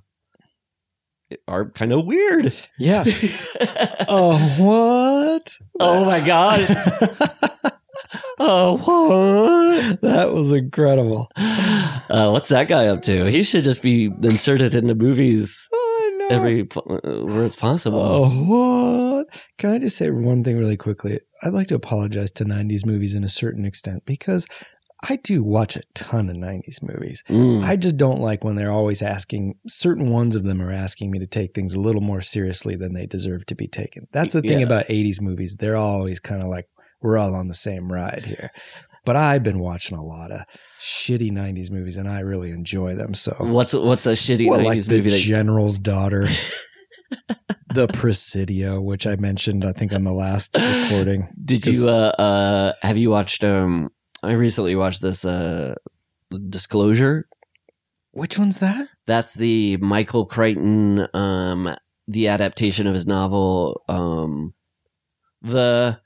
are 1.48 1.70
kind 1.70 1.92
of 1.92 2.04
weird 2.06 2.52
Yeah. 2.78 3.04
oh, 4.08 4.36
what? 4.58 5.58
oh 5.80 6.04
my 6.04 6.24
gosh 6.24 6.68
oh 8.38 8.76
what 8.78 10.00
that 10.02 10.32
was 10.32 10.52
incredible. 10.52 11.30
uh, 11.36 12.30
what's 12.30 12.48
that 12.48 12.68
guy 12.68 12.86
up 12.86 13.02
to 13.02 13.26
he 13.30 13.42
should 13.42 13.64
just 13.64 13.82
be 13.82 14.10
inserted 14.22 14.74
into 14.74 14.94
movies 14.94 15.68
I 15.72 16.10
know. 16.18 16.28
every 16.30 16.62
where 16.62 17.44
it's 17.44 17.56
possible 17.56 18.00
Oh, 18.00 18.28
what? 18.46 19.40
Can 19.58 19.70
I 19.70 19.78
just 19.78 19.96
say 19.96 20.10
one 20.10 20.42
thing 20.42 20.58
really 20.58 20.76
quickly? 20.76 21.20
I'd 21.42 21.52
like 21.52 21.68
to 21.68 21.74
apologize 21.76 22.30
to 22.32 22.44
90s 22.44 22.84
movies 22.84 23.14
in 23.14 23.22
a 23.24 23.28
certain 23.28 23.64
extent 23.64 24.04
because 24.04 24.46
I 25.08 25.16
do 25.16 25.42
watch 25.42 25.76
a 25.76 25.82
ton 25.94 26.30
of 26.30 26.36
90s 26.36 26.82
movies. 26.82 27.24
Mm. 27.28 27.62
I 27.64 27.76
just 27.76 27.96
don't 27.96 28.20
like 28.20 28.44
when 28.44 28.54
they're 28.56 28.70
always 28.70 29.02
asking, 29.02 29.54
certain 29.66 30.10
ones 30.10 30.36
of 30.36 30.44
them 30.44 30.62
are 30.62 30.70
asking 30.70 31.10
me 31.10 31.18
to 31.18 31.26
take 31.26 31.54
things 31.54 31.74
a 31.74 31.80
little 31.80 32.00
more 32.00 32.20
seriously 32.20 32.76
than 32.76 32.94
they 32.94 33.06
deserve 33.06 33.44
to 33.46 33.54
be 33.56 33.66
taken. 33.66 34.06
That's 34.12 34.32
the 34.32 34.42
thing 34.42 34.60
Yeah. 34.60 34.66
about 34.66 34.86
80s 34.88 35.20
movies. 35.20 35.56
They're 35.58 35.76
always 35.76 36.20
kind 36.20 36.42
of 36.42 36.48
like, 36.48 36.66
we're 37.00 37.18
all 37.18 37.34
on 37.34 37.48
the 37.48 37.54
same 37.54 37.92
ride 37.92 38.26
here. 38.26 38.50
But 39.04 39.16
I've 39.16 39.42
been 39.42 39.58
watching 39.58 39.98
a 39.98 40.04
lot 40.04 40.30
of 40.30 40.42
shitty 40.78 41.32
90s 41.32 41.72
movies 41.72 41.96
and 41.96 42.08
I 42.08 42.20
really 42.20 42.50
enjoy 42.52 42.94
them. 42.94 43.14
So, 43.14 43.34
What's 43.40 43.74
what's 43.74 44.06
a 44.06 44.12
shitty 44.12 44.48
well, 44.48 44.60
90s 44.60 44.64
like 44.64 44.84
the 44.84 44.96
movie 44.98 45.10
that 45.10 45.18
General's 45.18 45.78
Daughter. 45.80 46.26
the 47.74 47.88
Presidio, 47.88 48.80
which 48.80 49.06
I 49.06 49.16
mentioned, 49.16 49.64
I 49.64 49.72
think, 49.72 49.92
on 49.92 50.04
the 50.04 50.12
last 50.12 50.56
recording. 50.56 51.28
Did 51.44 51.66
you 51.66 51.88
uh 51.88 52.12
uh 52.18 52.72
have 52.82 52.96
you 52.96 53.10
watched 53.10 53.42
um 53.44 53.90
I 54.22 54.32
recently 54.32 54.76
watched 54.76 55.02
this 55.02 55.24
uh 55.24 55.74
Disclosure. 56.48 57.28
Which 58.12 58.38
one's 58.38 58.58
that? 58.60 58.88
That's 59.06 59.34
the 59.34 59.76
Michael 59.78 60.26
Crichton 60.26 61.08
um 61.14 61.74
the 62.08 62.28
adaptation 62.28 62.86
of 62.86 62.94
his 62.94 63.06
novel 63.06 63.82
um 63.88 64.54
the 65.40 66.00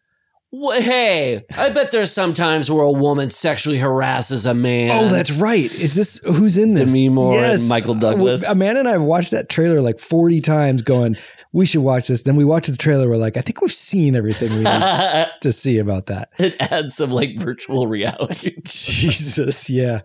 Hey, 0.53 1.45
I 1.57 1.71
bet 1.71 1.91
there's 1.91 2.13
some 2.13 2.33
times 2.33 2.71
where 2.71 2.85
a 2.85 2.91
woman 2.91 3.31
sexually 3.31 3.79
harasses 3.79 4.47
a 4.47 4.55
man. 4.55 5.05
Oh, 5.05 5.09
that's 5.09 5.31
right. 5.33 5.65
Is 5.65 5.95
this 5.95 6.19
who's 6.25 6.57
in 6.57 6.75
this? 6.75 6.87
Demi 6.87 7.09
Moore 7.09 7.45
and 7.45 7.69
Michael 7.69 7.95
Douglas. 7.95 8.45
Uh, 8.47 8.53
Amanda 8.53 8.81
and 8.81 8.89
I 8.89 8.93
have 8.93 9.03
watched 9.03 9.33
that 9.33 9.49
trailer 9.49 9.81
like 9.81 9.99
40 9.99 10.41
times 10.41 10.83
going, 10.83 11.17
we 11.53 11.67
should 11.67 11.83
watch 11.83 12.09
this. 12.09 12.23
Then 12.23 12.37
we 12.37 12.45
watch 12.45 12.69
the 12.69 12.77
trailer. 12.77 13.09
We're 13.09 13.17
like, 13.17 13.37
I 13.37 13.41
think 13.41 13.61
we've 13.61 13.73
seen 13.73 14.15
everything 14.15 14.51
we 14.51 14.63
need 14.63 15.27
to 15.41 15.53
see 15.53 15.79
about 15.79 16.07
that. 16.07 16.31
it 16.39 16.55
adds 16.61 16.95
some 16.95 17.11
like 17.11 17.37
virtual 17.39 17.87
reality. 17.87 18.57
Jesus. 18.65 19.69
Yeah. 19.69 20.01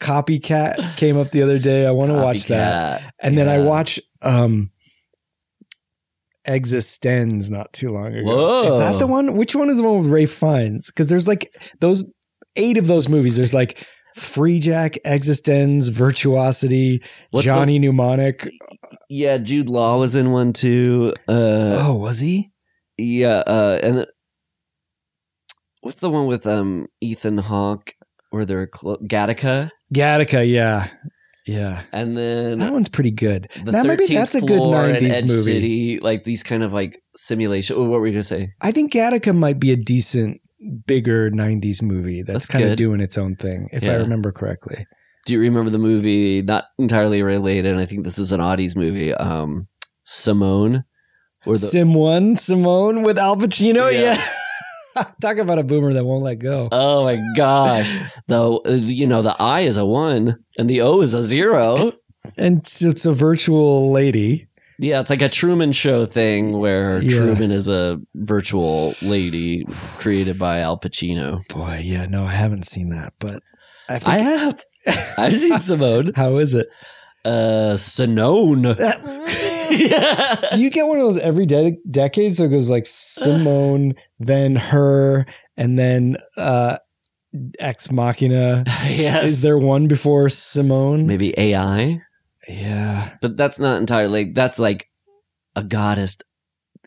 Copycat 0.00 0.96
came 0.96 1.18
up 1.18 1.30
the 1.30 1.42
other 1.42 1.58
day. 1.58 1.86
I 1.86 1.90
want 1.90 2.10
to 2.10 2.14
watch 2.16 2.44
that. 2.46 3.14
And 3.18 3.36
then 3.36 3.48
I 3.48 3.60
watch 3.60 4.00
um 4.22 4.70
Existenz 6.46 7.50
not 7.50 7.72
too 7.72 7.90
long 7.92 8.14
ago. 8.14 8.24
Whoa. 8.34 8.62
Is 8.64 8.78
that 8.78 8.98
the 8.98 9.06
one? 9.06 9.36
Which 9.36 9.54
one 9.54 9.68
is 9.68 9.76
the 9.76 9.82
one 9.82 10.02
with 10.02 10.10
Ralph 10.10 10.30
Fiennes? 10.30 10.86
Because 10.86 11.08
there's 11.08 11.28
like 11.28 11.54
those 11.80 12.04
eight 12.56 12.76
of 12.76 12.86
those 12.86 13.08
movies. 13.08 13.36
There's 13.36 13.54
like 13.54 13.86
Freejack, 14.16 14.98
Existenz, 15.04 15.90
Virtuosity, 15.90 17.02
What's 17.30 17.44
Johnny 17.44 17.78
Mnemonic. 17.78 18.50
Yeah, 19.08 19.38
Jude 19.38 19.68
Law 19.68 19.98
was 19.98 20.16
in 20.16 20.30
one 20.32 20.52
too. 20.52 21.12
Uh, 21.28 21.78
oh, 21.86 21.94
was 21.96 22.18
he? 22.20 22.50
Yeah, 22.98 23.42
uh, 23.46 23.78
and 23.82 23.98
the- 23.98 24.08
what's 25.82 26.00
the 26.00 26.10
one 26.10 26.26
with 26.26 26.46
um 26.46 26.86
Ethan 27.00 27.38
Hawke 27.38 27.92
where 28.30 28.44
they're 28.44 28.66
clo- 28.66 28.98
Gattaca, 28.98 29.70
Gattaca, 29.94 30.48
yeah. 30.48 30.88
Yeah. 31.50 31.82
and 31.92 32.16
then 32.16 32.58
That 32.58 32.72
one's 32.72 32.88
pretty 32.88 33.10
good. 33.10 33.48
the 33.64 33.72
Now, 33.72 33.82
maybe 33.82 34.04
13th 34.04 34.14
that's 34.14 34.34
a 34.36 34.40
good 34.40 34.60
90s 34.60 35.22
movie. 35.22 35.42
City, 35.42 35.98
like 36.00 36.24
these 36.24 36.42
kind 36.42 36.62
of 36.62 36.72
like 36.72 37.02
simulation. 37.16 37.76
What 37.88 38.00
were 38.00 38.06
you 38.06 38.12
gonna 38.12 38.22
say? 38.22 38.52
I 38.60 38.72
think 38.72 38.92
Gattaca 38.92 39.36
might 39.36 39.58
be 39.60 39.72
a 39.72 39.76
decent, 39.76 40.40
bigger 40.86 41.30
90s 41.30 41.82
movie 41.82 42.22
that's, 42.22 42.34
That's 42.34 42.46
kind 42.46 42.64
of 42.66 42.76
doing 42.76 43.00
its 43.00 43.16
own 43.18 43.36
thing, 43.36 43.68
if 43.72 43.84
I 43.88 43.94
remember 43.96 44.30
correctly. 44.32 44.86
Do 45.26 45.34
you 45.34 45.40
remember 45.40 45.70
the 45.70 45.78
movie? 45.78 46.40
Not 46.42 46.64
entirely 46.78 47.22
related. 47.22 47.72
and 47.72 47.80
I 47.80 47.86
think 47.86 48.04
this 48.04 48.18
is 48.18 48.32
an 48.32 48.40
Audie's 48.40 48.74
movie. 48.76 49.12
Um, 49.14 49.68
Simone, 50.04 50.84
or 51.46 51.54
the 51.54 51.58
Sim 51.58 51.94
1, 51.94 52.36
Simone 52.38 53.02
with 53.02 53.18
Al 53.18 53.36
Pacino. 53.36 53.92
Yeah. 53.92 54.14
Yeah. 54.14 54.22
Talk 55.20 55.38
about 55.38 55.58
a 55.58 55.64
boomer 55.64 55.92
that 55.94 56.04
won't 56.04 56.22
let 56.22 56.38
go. 56.38 56.68
oh 56.72 57.04
my 57.04 57.18
gosh, 57.36 57.98
the 58.26 58.60
uh, 58.66 58.72
you 58.72 59.06
know 59.06 59.22
the 59.22 59.36
I 59.40 59.60
is 59.60 59.76
a 59.76 59.84
one 59.84 60.42
and 60.58 60.68
the 60.68 60.80
O 60.82 61.00
is 61.00 61.14
a 61.14 61.24
zero. 61.24 61.92
and 62.36 62.58
it's, 62.58 63.06
a 63.06 63.12
virtual 63.12 63.90
lady. 63.92 64.48
Yeah, 64.78 65.00
it's 65.00 65.10
like 65.10 65.22
a 65.22 65.28
Truman 65.28 65.72
Show 65.72 66.06
thing 66.06 66.58
where 66.58 67.02
Yeah. 67.02 67.18
Truman 67.18 67.50
is 67.50 67.68
a 67.68 68.00
virtual 68.14 68.94
lady 69.02 69.66
created 69.98 70.38
by 70.38 70.60
Al 70.60 70.78
Pacino. 70.78 71.46
Boy, 71.48 71.82
yeah, 71.84 72.06
no, 72.06 72.24
I 72.24 72.32
haven't 72.32 72.64
seen 72.64 72.90
that, 72.90 73.12
but 73.18 73.42
I, 73.88 74.00
I 74.06 74.18
have. 74.18 74.64
I've 75.18 75.36
seen 75.36 75.60
Simone. 75.60 76.12
How 76.16 76.38
is 76.38 76.54
it? 76.54 76.68
Uh, 77.24 77.74
Sinone. 77.76 78.76
yeah. 79.70 80.34
Do 80.52 80.60
you 80.60 80.70
get 80.70 80.86
one 80.86 80.98
of 80.98 81.04
those 81.04 81.18
every 81.18 81.46
de- 81.46 81.78
decade? 81.90 82.34
So 82.34 82.44
it 82.44 82.48
goes 82.48 82.70
like 82.70 82.86
Simone, 82.86 83.94
then 84.18 84.56
her, 84.56 85.26
and 85.56 85.78
then 85.78 86.16
uh, 86.36 86.78
Ex 87.58 87.90
Machina. 87.90 88.64
yes. 88.86 89.24
Is 89.24 89.42
there 89.42 89.58
one 89.58 89.86
before 89.86 90.28
Simone? 90.28 91.06
maybe 91.06 91.34
AI? 91.38 91.98
Yeah. 92.48 93.10
But 93.20 93.36
that's 93.36 93.58
not 93.58 93.80
entirely. 93.80 94.32
That's 94.32 94.58
like 94.58 94.88
a 95.54 95.62
goddess. 95.62 96.16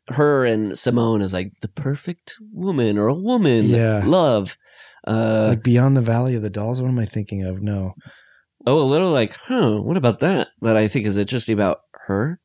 Her 0.09 0.45
and 0.45 0.77
Simone 0.77 1.21
is 1.21 1.33
like 1.33 1.53
the 1.61 1.69
perfect 1.69 2.35
woman 2.51 2.97
or 2.97 3.07
a 3.07 3.13
woman. 3.13 3.67
Yeah. 3.67 4.01
Love. 4.05 4.57
Uh, 5.05 5.47
like 5.49 5.63
Beyond 5.63 5.95
the 5.95 6.01
Valley 6.01 6.35
of 6.35 6.41
the 6.41 6.49
Dolls. 6.49 6.81
What 6.81 6.89
am 6.89 6.99
I 6.99 7.05
thinking 7.05 7.43
of? 7.43 7.61
No. 7.61 7.93
Oh, 8.65 8.79
a 8.81 8.83
little 8.83 9.11
like, 9.11 9.35
huh, 9.35 9.81
what 9.81 9.97
about 9.97 10.19
that? 10.21 10.49
That 10.61 10.77
I 10.77 10.87
think 10.87 11.05
is 11.05 11.17
interesting 11.17 11.53
about 11.53 11.79
her. 12.05 12.39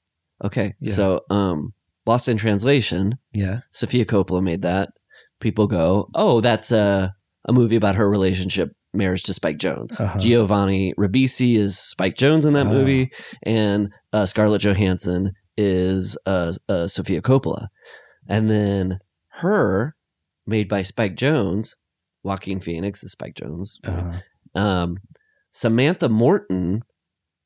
Okay. 0.45 0.75
Yeah. 0.81 0.93
So, 0.93 1.21
um, 1.31 1.73
Lost 2.07 2.29
in 2.29 2.37
Translation, 2.37 3.19
Yeah. 3.35 3.61
Sofia 3.71 4.05
Coppola 4.05 4.43
made 4.43 4.63
that. 4.63 4.89
People 5.41 5.67
go, 5.67 6.09
oh, 6.15 6.41
that's 6.41 6.73
a, 6.73 7.15
a 7.47 7.53
movie 7.53 7.77
about 7.77 7.95
her 7.97 8.09
relationship, 8.11 8.71
marriage 8.95 9.23
to 9.25 9.35
Spike 9.35 9.59
Jonze. 9.59 10.01
Uh-huh. 10.01 10.19
Giovanni 10.19 10.95
Ribisi 10.99 11.57
is 11.57 11.79
Spike 11.79 12.15
Jonze 12.17 12.47
in 12.47 12.55
that 12.55 12.67
Oh. 12.67 12.71
movie, 12.73 13.11
and 13.45 13.91
uh, 14.13 14.25
Scarlett 14.27 14.63
Johansson 14.63 15.33
is 15.57 16.17
uh, 16.27 16.53
uh, 16.69 16.87
Sofia 16.89 17.21
Coppola. 17.21 17.69
And 18.29 18.49
then 18.51 18.99
her, 19.43 19.95
made 20.47 20.69
by 20.69 20.83
Spike 20.83 21.15
Jonze, 21.15 21.77
Joaquin 22.23 22.59
Phoenix 22.61 23.03
is 23.05 23.13
Spike 23.13 23.35
Jonze. 23.35 23.79
Uh, 23.87 24.19
Um, 24.59 24.97
Samantha 25.59 26.09
Morton 26.09 26.85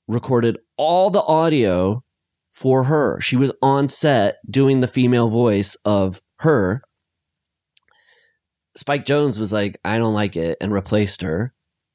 recorded 0.06 0.58
all 0.76 1.08
the 1.08 1.22
audio 1.22 2.04
for 2.52 2.84
her. 2.84 3.18
She 3.22 3.36
was 3.36 3.50
on 3.62 3.88
set 3.88 4.36
doing 4.50 4.80
the 4.80 4.86
female 4.86 5.30
voice 5.30 5.78
of 5.86 6.20
her. 6.40 6.82
Spike 8.76 9.06
Jonze 9.06 9.38
was 9.38 9.50
like, 9.50 9.80
I 9.82 9.96
don't 9.96 10.12
like 10.12 10.36
it, 10.36 10.58
and 10.60 10.74
replaced 10.74 11.22
her. 11.22 11.54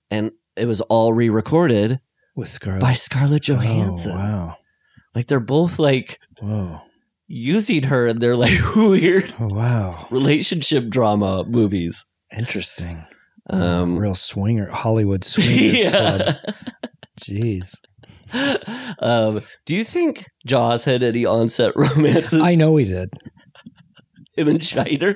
And 0.10 0.32
it 0.56 0.66
was 0.66 0.82
all 0.82 1.14
re 1.14 1.30
recorded 1.30 2.00
with 2.36 2.50
Scarlett. 2.50 2.82
by 2.82 2.94
Scarlett 2.94 3.48
oh, 3.52 3.54
Johansson. 3.54 4.14
Oh, 4.14 4.18
wow. 4.18 4.56
Like 5.14 5.28
they're 5.28 5.40
both 5.40 5.78
like 5.78 6.20
Whoa. 6.42 6.82
using 7.28 7.84
her 7.84 8.08
in 8.08 8.18
their 8.18 8.36
like 8.36 8.58
weird 8.76 9.36
Oh, 9.40 9.50
wow. 9.50 10.08
relationship 10.10 10.88
drama 10.90 11.44
movies. 11.48 12.08
Interesting. 12.36 13.06
Um, 13.50 13.98
Real 13.98 14.16
swinger, 14.16 14.70
Hollywood 14.70 15.24
swingers 15.24 15.88
club. 15.90 16.36
Jeez. 17.22 17.76
um, 19.00 19.42
do 19.66 19.76
you 19.76 19.84
think 19.84 20.26
Jaws 20.46 20.84
had 20.86 21.02
any 21.04 21.26
onset 21.26 21.74
romances? 21.76 22.42
I 22.42 22.56
know 22.56 22.76
he 22.78 22.86
did. 22.86 23.10
him 24.36 24.48
and 24.50 24.60
Scheider. 24.60 25.16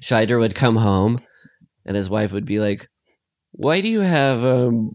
Scheider 0.00 0.38
would 0.40 0.54
come 0.54 0.76
home, 0.76 1.18
and 1.86 1.96
his 1.96 2.10
wife 2.10 2.32
would 2.32 2.44
be 2.44 2.58
like, 2.58 2.88
"Why 3.52 3.80
do 3.80 3.88
you 3.88 4.00
have 4.00 4.44
um, 4.44 4.92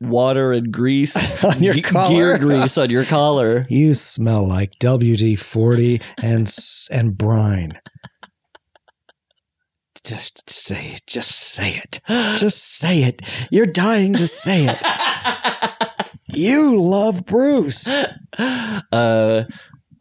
water 0.00 0.52
and 0.52 0.70
grease 0.70 1.42
On 1.44 1.62
your 1.62 1.74
ge- 1.74 1.82
collar?" 1.82 2.08
gear 2.14 2.38
grease 2.38 2.76
on 2.76 2.90
your 2.90 3.04
collar?" 3.04 3.64
You 3.70 3.94
smell 3.94 4.46
like 4.46 4.72
WD 4.80 5.38
forty 5.38 6.00
and 6.22 6.42
s- 6.46 6.88
and 6.92 7.16
brine. 7.16 7.78
Just 10.04 10.50
say 10.50 10.88
it. 10.92 11.02
Just 11.06 11.30
say 11.30 11.74
it. 11.76 12.00
Just 12.38 12.78
say 12.78 13.04
it. 13.04 13.22
You're 13.50 13.66
dying 13.66 14.14
to 14.14 14.26
say 14.26 14.66
it. 14.68 14.82
You 16.34 16.80
love 16.80 17.26
Bruce. 17.26 17.86
uh, 17.88 18.14
I, 18.90 19.44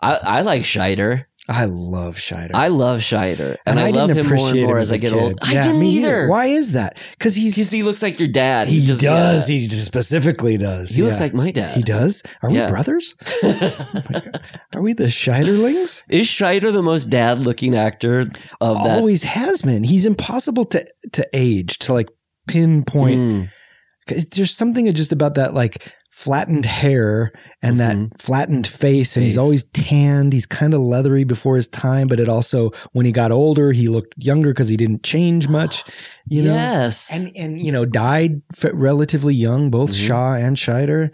I 0.01 0.41
like 0.41 0.61
Scheider. 0.61 1.25
I 1.51 1.65
love 1.65 2.15
Scheider. 2.15 2.51
I 2.53 2.69
love 2.69 2.99
Scheider, 3.01 3.57
and, 3.65 3.79
I, 3.79 3.89
love 3.91 4.07
didn't 4.13 4.25
him 4.25 4.35
more 4.37 4.49
and 4.49 4.61
more 4.63 4.75
him 4.77 4.81
as 4.81 4.91
I 4.91 4.97
get 4.97 5.11
kid. 5.11 5.19
old. 5.21 5.39
I 5.43 5.53
Yeah, 5.53 5.63
didn't 5.65 5.79
me 5.79 5.97
either. 5.97 6.27
Why 6.27 6.45
is 6.47 6.71
that? 6.71 6.97
Because 7.11 7.35
he's 7.35 7.55
Because 7.55 7.71
he 7.71 7.83
looks 7.83 8.01
like 8.01 8.19
your 8.19 8.29
dad. 8.29 8.67
he 8.67 8.85
just- 8.85 9.01
does. 9.01 9.49
yeah. 9.49 9.57
He 9.57 9.67
specifically 9.67 10.57
does. 10.57 10.91
He 10.91 11.01
looks 11.03 11.19
like 11.19 11.33
my 11.33 11.51
dad. 11.51 11.75
he 11.75 11.83
does. 11.83 12.23
Are 12.41 12.49
we 12.49 12.57
Yeah. 12.57 12.67
brothers? 12.67 13.15
Are 14.73 14.81
we 14.81 14.93
the 14.93 15.05
Scheiderlings? 15.05 16.03
Is 16.09 16.27
Scheider 16.27 16.71
the 16.71 16.81
most 16.81 17.09
dad-looking 17.09 17.75
actor 17.75 18.21
of 18.61 18.83
that? 18.83 18.97
Always 18.97 19.23
has 19.23 19.61
been. 19.61 19.83
He's 19.83 20.05
impossible 20.05 20.65
to 20.65 20.85
to 21.13 21.27
age 21.33 21.79
to 21.79 21.93
like 21.93 22.07
pinpoint. 22.47 23.19
Mm. 23.19 23.49
'Cause 24.07 24.25
There's 24.25 24.51
something 24.55 24.91
just 24.93 25.11
about 25.11 25.35
that 25.35 25.53
like 25.53 25.91
flattened 26.11 26.65
hair 26.65 27.31
and 27.63 27.75
Mhm. 27.75 28.09
that 28.09 28.21
flattened 28.21 28.65
face, 28.67 29.15
and 29.15 29.25
he's 29.25 29.37
always 29.37 29.63
tanned. 29.67 30.33
He's 30.33 30.45
kind 30.45 30.73
of 30.73 30.81
leathery 30.81 31.23
before 31.23 31.55
his 31.55 31.67
time, 31.67 32.07
but 32.07 32.19
it 32.19 32.27
also 32.29 32.71
when 32.93 33.05
he 33.05 33.11
got 33.11 33.31
older, 33.31 33.71
he 33.71 33.87
looked 33.87 34.15
younger 34.17 34.49
because 34.49 34.67
he 34.67 34.77
didn't 34.77 35.03
change 35.03 35.47
much. 35.47 35.83
You 36.29 36.43
know, 36.43 36.53
yes. 36.53 37.09
and 37.13 37.31
and 37.35 37.59
you 37.59 37.71
know 37.71 37.83
died 37.83 38.41
relatively 38.71 39.33
young, 39.33 39.69
both 39.71 39.89
Mhm. 39.91 40.07
Shaw 40.07 40.33
and 40.35 40.55
Scheider. 40.55 41.09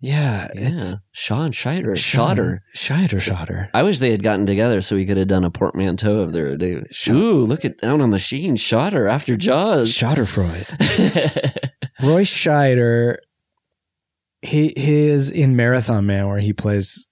Yeah, 0.00 0.48
yeah. 0.54 0.68
it's 0.68 0.94
Sean 1.12 1.52
Scheider. 1.52 1.96
Sean- 1.96 2.36
Shotter. 2.36 2.60
Scheider, 2.74 3.20
Scheider. 3.20 3.68
I 3.74 3.82
wish 3.82 3.98
they 3.98 4.10
had 4.10 4.22
gotten 4.22 4.46
together 4.46 4.80
so 4.80 4.96
we 4.96 5.04
could 5.06 5.16
have 5.16 5.28
done 5.28 5.44
a 5.44 5.50
portmanteau 5.50 6.18
of 6.18 6.32
their. 6.32 6.56
They, 6.56 6.82
ooh, 7.10 7.44
look 7.44 7.64
at 7.64 7.78
down 7.80 8.00
on 8.00 8.10
the 8.10 8.18
sheen. 8.18 8.56
Shotter 8.56 9.06
after 9.08 9.36
Jaws. 9.36 9.92
Schotterfreud. 9.92 10.66
Roy 12.02 12.22
Scheider 12.24 13.16
he 14.42 14.72
he 14.76 15.06
is 15.06 15.30
in 15.30 15.56
Marathon 15.56 16.04
Man 16.06 16.28
where 16.28 16.38
he 16.40 16.52
plays 16.52 17.08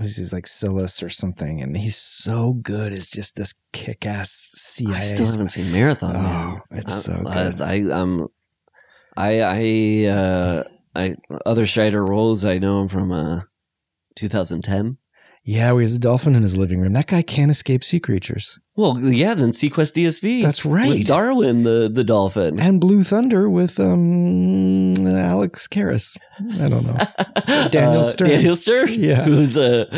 he's 0.00 0.32
like 0.32 0.46
Silas 0.46 1.02
or 1.02 1.08
something, 1.08 1.60
and 1.60 1.76
he's 1.76 1.96
so 1.96 2.54
good 2.54 2.92
as 2.92 3.08
just 3.08 3.36
this 3.36 3.54
kick 3.72 4.04
ass 4.06 4.30
CIA. 4.56 4.94
I 4.96 5.00
still 5.00 5.26
haven't 5.26 5.50
seen 5.50 5.70
Marathon 5.72 6.16
Oh, 6.16 6.20
Man. 6.22 6.60
it's 6.72 6.92
I- 7.08 7.12
so 7.12 7.22
I, 7.26 7.34
good. 7.50 7.60
I, 7.60 7.82
um, 7.92 8.28
I, 9.16 9.40
I, 9.40 10.06
uh, 10.10 10.64
I 10.94 11.16
other 11.44 11.64
Scheider 11.64 12.06
roles. 12.08 12.44
I 12.44 12.58
know 12.58 12.80
him 12.82 12.88
from 12.88 13.12
uh, 13.12 13.42
2010. 14.16 14.96
Yeah, 15.44 15.74
he 15.74 15.80
has 15.82 15.96
a 15.96 15.98
dolphin 15.98 16.34
in 16.36 16.42
his 16.42 16.56
living 16.56 16.80
room. 16.80 16.92
That 16.92 17.08
guy 17.08 17.22
can't 17.22 17.50
escape 17.50 17.82
sea 17.82 17.98
creatures. 17.98 18.60
Well, 18.76 18.96
yeah, 19.00 19.34
then 19.34 19.50
SeaQuest 19.50 19.94
DSV. 19.94 20.42
That's 20.42 20.64
right. 20.64 20.88
With 20.88 21.06
Darwin, 21.06 21.64
the 21.64 21.90
the 21.92 22.04
dolphin. 22.04 22.60
And 22.60 22.80
Blue 22.80 23.02
Thunder 23.02 23.50
with 23.50 23.78
um 23.80 24.94
Alex 25.06 25.66
Karras. 25.68 26.16
I 26.60 26.68
don't 26.68 26.86
know. 26.86 27.68
Daniel 27.68 28.00
Uh, 28.00 28.04
Stern. 28.04 28.28
Daniel 28.28 28.56
Stern. 28.56 28.88
Yeah. 29.02 29.24
who's 29.24 29.56
a 29.56 29.90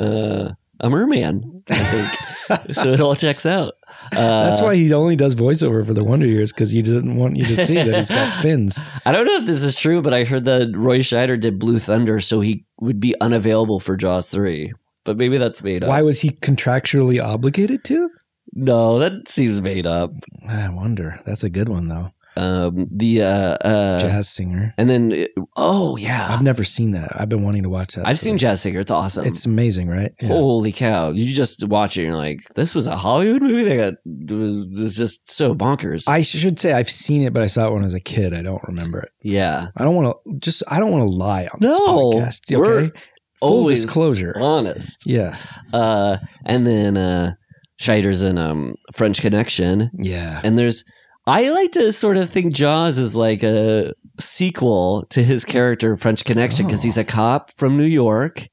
uh, 0.00 0.52
a 0.80 0.90
merman. 0.90 1.62
I 1.68 1.74
think. 1.76 2.74
so 2.76 2.92
it 2.92 3.00
all 3.00 3.14
checks 3.14 3.44
out. 3.46 3.72
Uh, 4.16 4.44
That's 4.46 4.60
why 4.60 4.74
he 4.76 4.92
only 4.92 5.16
does 5.16 5.34
voiceover 5.36 5.86
for 5.86 5.94
the 5.94 6.04
Wonder 6.04 6.26
Years 6.26 6.52
because 6.52 6.70
he 6.70 6.80
didn't 6.82 7.16
want 7.16 7.36
you 7.36 7.44
to 7.44 7.56
see 7.56 7.74
that 7.74 7.94
he's 7.94 8.08
got 8.10 8.32
fins. 8.42 8.78
I 9.04 9.12
don't 9.12 9.26
know 9.26 9.36
if 9.36 9.44
this 9.46 9.62
is 9.62 9.78
true, 9.78 10.00
but 10.02 10.12
I 10.14 10.24
heard 10.24 10.44
that 10.46 10.72
Roy 10.76 10.98
Scheider 10.98 11.38
did 11.38 11.58
Blue 11.58 11.78
Thunder 11.78 12.20
so 12.20 12.40
he 12.40 12.64
would 12.80 12.98
be 13.00 13.14
unavailable 13.20 13.78
for 13.80 13.96
Jaws 13.96 14.28
3. 14.28 14.72
But 15.04 15.16
maybe 15.16 15.38
that's 15.38 15.62
made 15.62 15.82
up. 15.82 15.88
Why 15.88 16.02
was 16.02 16.20
he 16.20 16.30
contractually 16.30 17.22
obligated 17.24 17.84
to? 17.84 18.08
No, 18.54 18.98
that 18.98 19.28
seems 19.28 19.62
made 19.62 19.86
up. 19.86 20.12
I 20.48 20.68
wonder. 20.68 21.20
That's 21.24 21.44
a 21.44 21.50
good 21.50 21.68
one 21.68 21.88
though. 21.88 22.10
Um, 22.34 22.86
the 22.90 23.20
uh, 23.22 23.26
uh, 23.60 24.00
Jazz 24.00 24.30
singer. 24.30 24.72
and 24.78 24.88
then 24.88 25.26
oh 25.54 25.98
yeah, 25.98 26.28
I've 26.30 26.40
never 26.42 26.64
seen 26.64 26.92
that. 26.92 27.20
I've 27.20 27.28
been 27.28 27.42
wanting 27.42 27.62
to 27.64 27.68
watch 27.68 27.94
that. 27.94 28.06
I've 28.06 28.18
seen 28.18 28.38
Jazz 28.38 28.62
Singer. 28.62 28.80
It's 28.80 28.90
awesome. 28.90 29.26
It's 29.26 29.44
amazing, 29.44 29.88
right? 29.90 30.12
Yeah. 30.18 30.28
Holy 30.28 30.72
cow! 30.72 31.10
You 31.10 31.30
just 31.34 31.62
watch 31.68 31.98
it, 31.98 32.04
and 32.04 32.08
you're 32.08 32.16
like, 32.16 32.40
this 32.54 32.74
was 32.74 32.86
a 32.86 32.96
Hollywood 32.96 33.42
movie. 33.42 33.64
They 33.64 33.76
got 33.76 33.94
was, 34.06 34.64
was 34.66 34.96
just 34.96 35.30
so 35.30 35.54
bonkers. 35.54 36.08
I 36.08 36.22
should 36.22 36.58
say 36.58 36.72
I've 36.72 36.88
seen 36.90 37.20
it, 37.22 37.34
but 37.34 37.42
I 37.42 37.48
saw 37.48 37.68
it 37.68 37.72
when 37.74 37.82
I 37.82 37.84
was 37.84 37.92
a 37.94 38.00
kid. 38.00 38.34
I 38.34 38.40
don't 38.40 38.62
remember 38.66 39.00
it. 39.00 39.10
yeah, 39.22 39.66
I 39.76 39.84
don't 39.84 39.94
want 39.94 40.16
to 40.32 40.38
just. 40.38 40.62
I 40.70 40.80
don't 40.80 40.90
want 40.90 41.06
to 41.10 41.14
lie 41.14 41.48
on 41.52 41.58
this 41.60 41.78
No, 41.78 41.86
podcast. 42.12 42.56
we're 42.58 42.78
Okay, 42.80 42.98
full 43.42 43.58
always 43.58 43.82
disclosure. 43.82 44.34
honest. 44.40 45.04
Yeah, 45.06 45.36
Uh, 45.72 46.16
and 46.46 46.66
then 46.66 46.96
uh, 46.96 47.32
Scheider's 47.80 48.22
in 48.22 48.38
um, 48.38 48.74
French 48.94 49.20
Connection, 49.20 49.90
yeah. 49.98 50.40
and 50.44 50.56
there's 50.58 50.84
I 51.26 51.50
like 51.50 51.70
to 51.72 51.92
sort 51.92 52.16
of 52.16 52.28
think 52.30 52.52
Jaws 52.54 52.98
is 52.98 53.14
like 53.14 53.42
a 53.44 53.92
sequel 54.18 55.06
to 55.10 55.22
his 55.22 55.44
character 55.44 55.96
French 55.96 56.24
Connection 56.24 56.66
because 56.66 56.80
Oh. 56.80 56.84
he's 56.84 56.98
a 56.98 57.04
cop 57.04 57.52
from 57.56 57.76
New 57.76 57.84
York. 57.84 58.48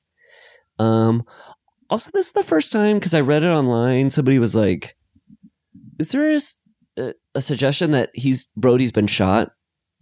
Um, 0.78 1.24
also, 1.90 2.12
this 2.14 2.28
is 2.28 2.34
the 2.34 2.44
first 2.44 2.72
time 2.72 2.96
because 2.98 3.14
I 3.16 3.22
read 3.22 3.44
it 3.44 3.48
online. 3.48 4.10
Somebody 4.12 4.38
was 4.40 4.56
like, 4.56 4.96
"Is 6.00 6.12
there 6.12 6.30
a, 6.30 6.36
s- 6.36 6.62
a- 6.98 7.14
a 7.36 7.42
suggestion 7.42 7.92
that 7.92 8.12
he's 8.14 8.52
Brody's 8.56 8.92
been 8.92 9.08
shot, 9.08 9.50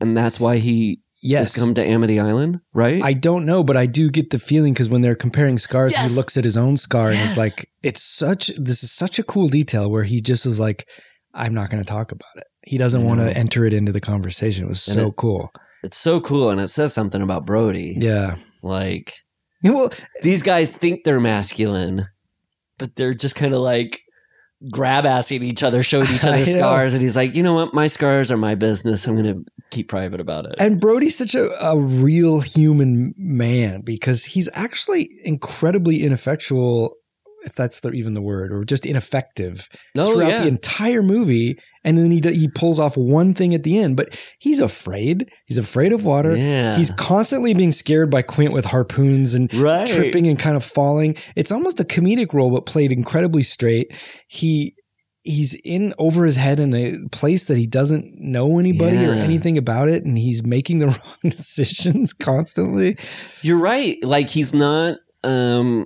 and 0.02 0.16
that's 0.16 0.40
why 0.40 0.58
he 0.58 1.00
Yes. 1.22 1.54
has 1.56 1.64
come 1.64 1.74
to 1.76 1.84
Amity 1.86 2.20
Island?" 2.20 2.60
Right? 2.74 3.04
I 3.04 3.14
don't 3.14 3.46
know, 3.46 3.64
but 3.64 3.76
I 3.78 3.86
do 3.86 4.10
get 4.10 4.30
the 4.30 4.40
feeling 4.40 4.74
because 4.74 4.90
when 4.90 5.02
they're 5.02 5.16
comparing 5.16 5.58
scars, 5.58 5.94
Yes. 5.94 6.10
he 6.10 6.16
looks 6.16 6.38
at 6.38 6.44
his 6.44 6.58
own 6.58 6.78
scar 6.78 7.08
and 7.10 7.18
Yes. 7.18 7.32
is 7.32 7.38
like, 7.38 7.70
"It's 7.84 8.04
such. 8.04 8.48
This 8.58 8.84
is 8.84 8.92
such 8.92 9.20
a 9.20 9.24
cool 9.24 9.48
detail 9.48 9.90
where 9.90 10.04
he 10.04 10.22
just 10.22 10.46
is 10.46 10.60
like, 10.60 10.88
I'm 11.34 11.54
not 11.54 11.70
going 11.70 11.84
to 11.84 11.88
talk 11.88 12.12
about 12.12 12.30
it. 12.38 12.46
He 12.64 12.78
doesn't 12.78 13.04
want 13.04 13.20
to 13.20 13.28
mm. 13.28 13.36
enter 13.36 13.66
it 13.66 13.74
into 13.74 13.92
the 13.92 14.02
conversation. 14.02 14.66
It 14.66 14.70
was 14.70 14.88
And 14.88 14.96
so 14.96 15.08
it- 15.10 15.16
cool. 15.18 15.52
it's 15.84 15.98
so 15.98 16.20
cool, 16.20 16.50
and 16.50 16.60
it 16.60 16.70
says 16.70 16.94
something 16.94 17.22
about 17.22 17.46
Brody. 17.46 17.96
Yeah. 17.98 18.36
Like 18.64 19.14
Well, 19.64 19.90
these 20.24 20.44
guys 20.44 20.72
think 20.76 21.04
they're 21.04 21.20
masculine, 21.20 22.06
but 22.78 22.96
they're 22.96 23.14
just 23.14 23.36
kind 23.36 23.54
of 23.54 23.62
like 23.62 24.02
grab 24.72 25.06
assing 25.06 25.44
each 25.44 25.64
other, 25.64 25.84
showing 25.84 26.08
each 26.14 26.24
other 26.26 26.46
scars. 26.46 26.94
And 26.94 27.02
he's 27.04 27.16
like, 27.16 27.36
you 27.36 27.44
know 27.44 27.54
what? 27.54 27.74
My 27.74 27.88
scars 27.88 28.32
are 28.32 28.38
my 28.38 28.56
business. 28.56 29.06
I'm 29.08 29.16
going 29.16 29.44
to 29.44 29.52
keep 29.72 29.90
private 29.90 30.20
about 30.20 30.46
it. 30.46 30.56
and 30.60 30.80
Brody's 30.80 31.18
such 31.18 31.36
a, 31.36 31.50
a 31.66 31.78
real 31.78 32.40
human 32.40 33.14
man 33.18 33.82
because 33.82 34.24
he's 34.26 34.50
actually 34.54 35.10
incredibly 35.24 36.04
ineffectual, 36.04 36.96
if 37.44 37.54
that's 37.54 37.82
the, 37.82 37.92
even 37.92 38.14
the 38.14 38.22
word, 38.22 38.52
or 38.52 38.64
just 38.64 38.86
ineffective 38.86 39.68
no, 39.96 40.14
throughout 40.14 40.28
Oh, 40.28 40.30
yeah. 40.30 40.42
the 40.42 40.48
entire 40.48 41.04
movie. 41.04 41.60
And 41.88 41.98
then 41.98 42.12
he 42.12 42.20
he 42.34 42.50
pulls 42.50 42.82
off 42.82 42.98
one 42.98 43.34
thing 43.34 43.54
at 43.56 43.64
the 43.64 43.80
end, 43.80 43.96
but 43.96 44.20
he's 44.40 44.60
afraid. 44.60 45.32
He's 45.46 45.58
afraid 45.58 45.94
of 45.94 46.04
water. 46.04 46.36
yeah. 46.36 46.76
He's 46.76 46.90
constantly 46.90 47.54
being 47.54 47.72
scared 47.72 48.12
by 48.12 48.24
Quint 48.24 48.52
with 48.52 48.66
harpoons 48.66 49.34
and 49.34 49.52
right. 49.54 49.88
tripping 49.88 50.28
and 50.28 50.38
kind 50.38 50.58
of 50.58 50.66
falling. 50.66 51.16
It's 51.38 51.50
almost 51.50 51.80
a 51.80 51.86
comedic 51.86 52.34
role, 52.34 52.52
but 52.52 52.66
played 52.66 52.92
incredibly 52.92 53.42
straight. 53.42 53.96
He 54.28 54.76
he's 55.24 55.54
in 55.64 55.94
over 55.98 56.26
his 56.26 56.36
head 56.36 56.60
in 56.60 56.76
a 56.76 57.08
place 57.14 57.46
that 57.46 57.58
he 57.58 57.68
doesn't 57.68 58.20
know 58.20 58.60
anybody 58.60 59.06
or 59.06 59.14
anything 59.14 59.58
about 59.58 59.88
it, 59.88 60.04
and 60.04 60.18
he's 60.18 60.46
making 60.46 60.80
the 60.80 60.88
wrong 60.88 61.18
decisions 61.24 62.12
constantly. 62.12 62.98
You're 63.44 63.60
right. 63.60 63.98
Like 64.04 64.28
he's 64.28 64.54
not. 64.54 64.98
Um, 65.24 65.86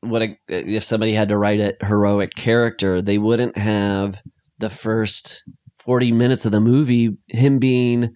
what 0.00 0.22
a, 0.22 0.34
if 0.48 0.82
somebody 0.82 1.12
had 1.12 1.28
to 1.28 1.36
write 1.36 1.60
a 1.60 1.76
heroic 1.86 2.34
character, 2.36 3.02
they 3.02 3.18
wouldn't 3.18 3.58
have 3.58 4.22
the 4.62 4.70
first 4.70 5.44
forty 5.74 6.10
minutes 6.12 6.46
of 6.46 6.52
the 6.52 6.60
movie 6.60 7.16
him 7.28 7.58
being. 7.58 8.14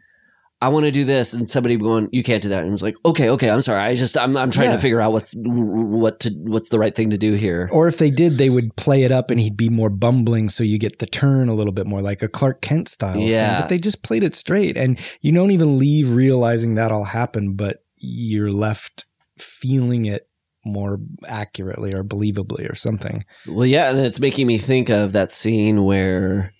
I 0.58 0.70
want 0.70 0.86
to 0.86 0.90
do 0.90 1.04
this, 1.04 1.34
and 1.34 1.50
somebody 1.50 1.76
going, 1.76 2.08
"You 2.12 2.22
can't 2.22 2.42
do 2.42 2.48
that." 2.48 2.60
And 2.60 2.68
it 2.68 2.70
was 2.70 2.82
like, 2.82 2.94
"Okay, 3.04 3.28
okay, 3.28 3.50
I'm 3.50 3.60
sorry. 3.60 3.78
I 3.78 3.94
just, 3.94 4.16
I'm, 4.16 4.34
I'm 4.38 4.50
trying 4.50 4.70
Yeah. 4.70 4.76
to 4.76 4.80
figure 4.80 5.02
out 5.02 5.12
what's 5.12 5.34
what 5.36 6.20
to, 6.20 6.30
what's 6.30 6.70
the 6.70 6.78
right 6.78 6.94
thing 6.94 7.10
to 7.10 7.18
do 7.18 7.34
here." 7.34 7.68
Or 7.70 7.88
if 7.88 7.98
they 7.98 8.08
did, 8.10 8.38
they 8.38 8.48
would 8.48 8.74
play 8.74 9.02
it 9.02 9.10
up 9.12 9.30
and 9.30 9.38
he'd 9.38 9.58
be 9.58 9.68
more 9.68 9.90
bumbling, 9.90 10.48
so 10.48 10.64
you 10.64 10.78
get 10.78 10.98
the 10.98 11.04
turn 11.06 11.50
a 11.50 11.54
little 11.54 11.74
bit 11.74 11.86
more 11.86 12.00
like 12.00 12.22
a 12.22 12.28
Clark 12.28 12.62
Kent 12.62 12.88
style. 12.88 13.12
thing. 13.12 13.28
Yeah. 13.28 13.60
but 13.60 13.68
they 13.68 13.78
just 13.78 14.02
played 14.02 14.22
it 14.24 14.34
straight, 14.34 14.78
and 14.78 14.98
you 15.20 15.30
don't 15.32 15.50
even 15.50 15.78
leave 15.78 16.14
realizing 16.16 16.76
that 16.76 16.90
all 16.90 17.04
happened, 17.04 17.58
but 17.58 17.84
you're 17.98 18.50
left 18.50 19.04
feeling 19.38 20.06
it 20.06 20.26
more 20.66 20.98
accurately 21.26 21.94
or 21.94 22.02
believably 22.04 22.70
or 22.70 22.74
something. 22.74 23.24
Well, 23.46 23.66
yeah, 23.66 23.88
and 23.90 23.98
it's 24.00 24.20
making 24.20 24.46
me 24.46 24.58
think 24.58 24.88
of 24.90 25.12
that 25.12 25.32
scene 25.32 25.84
where 25.84 26.52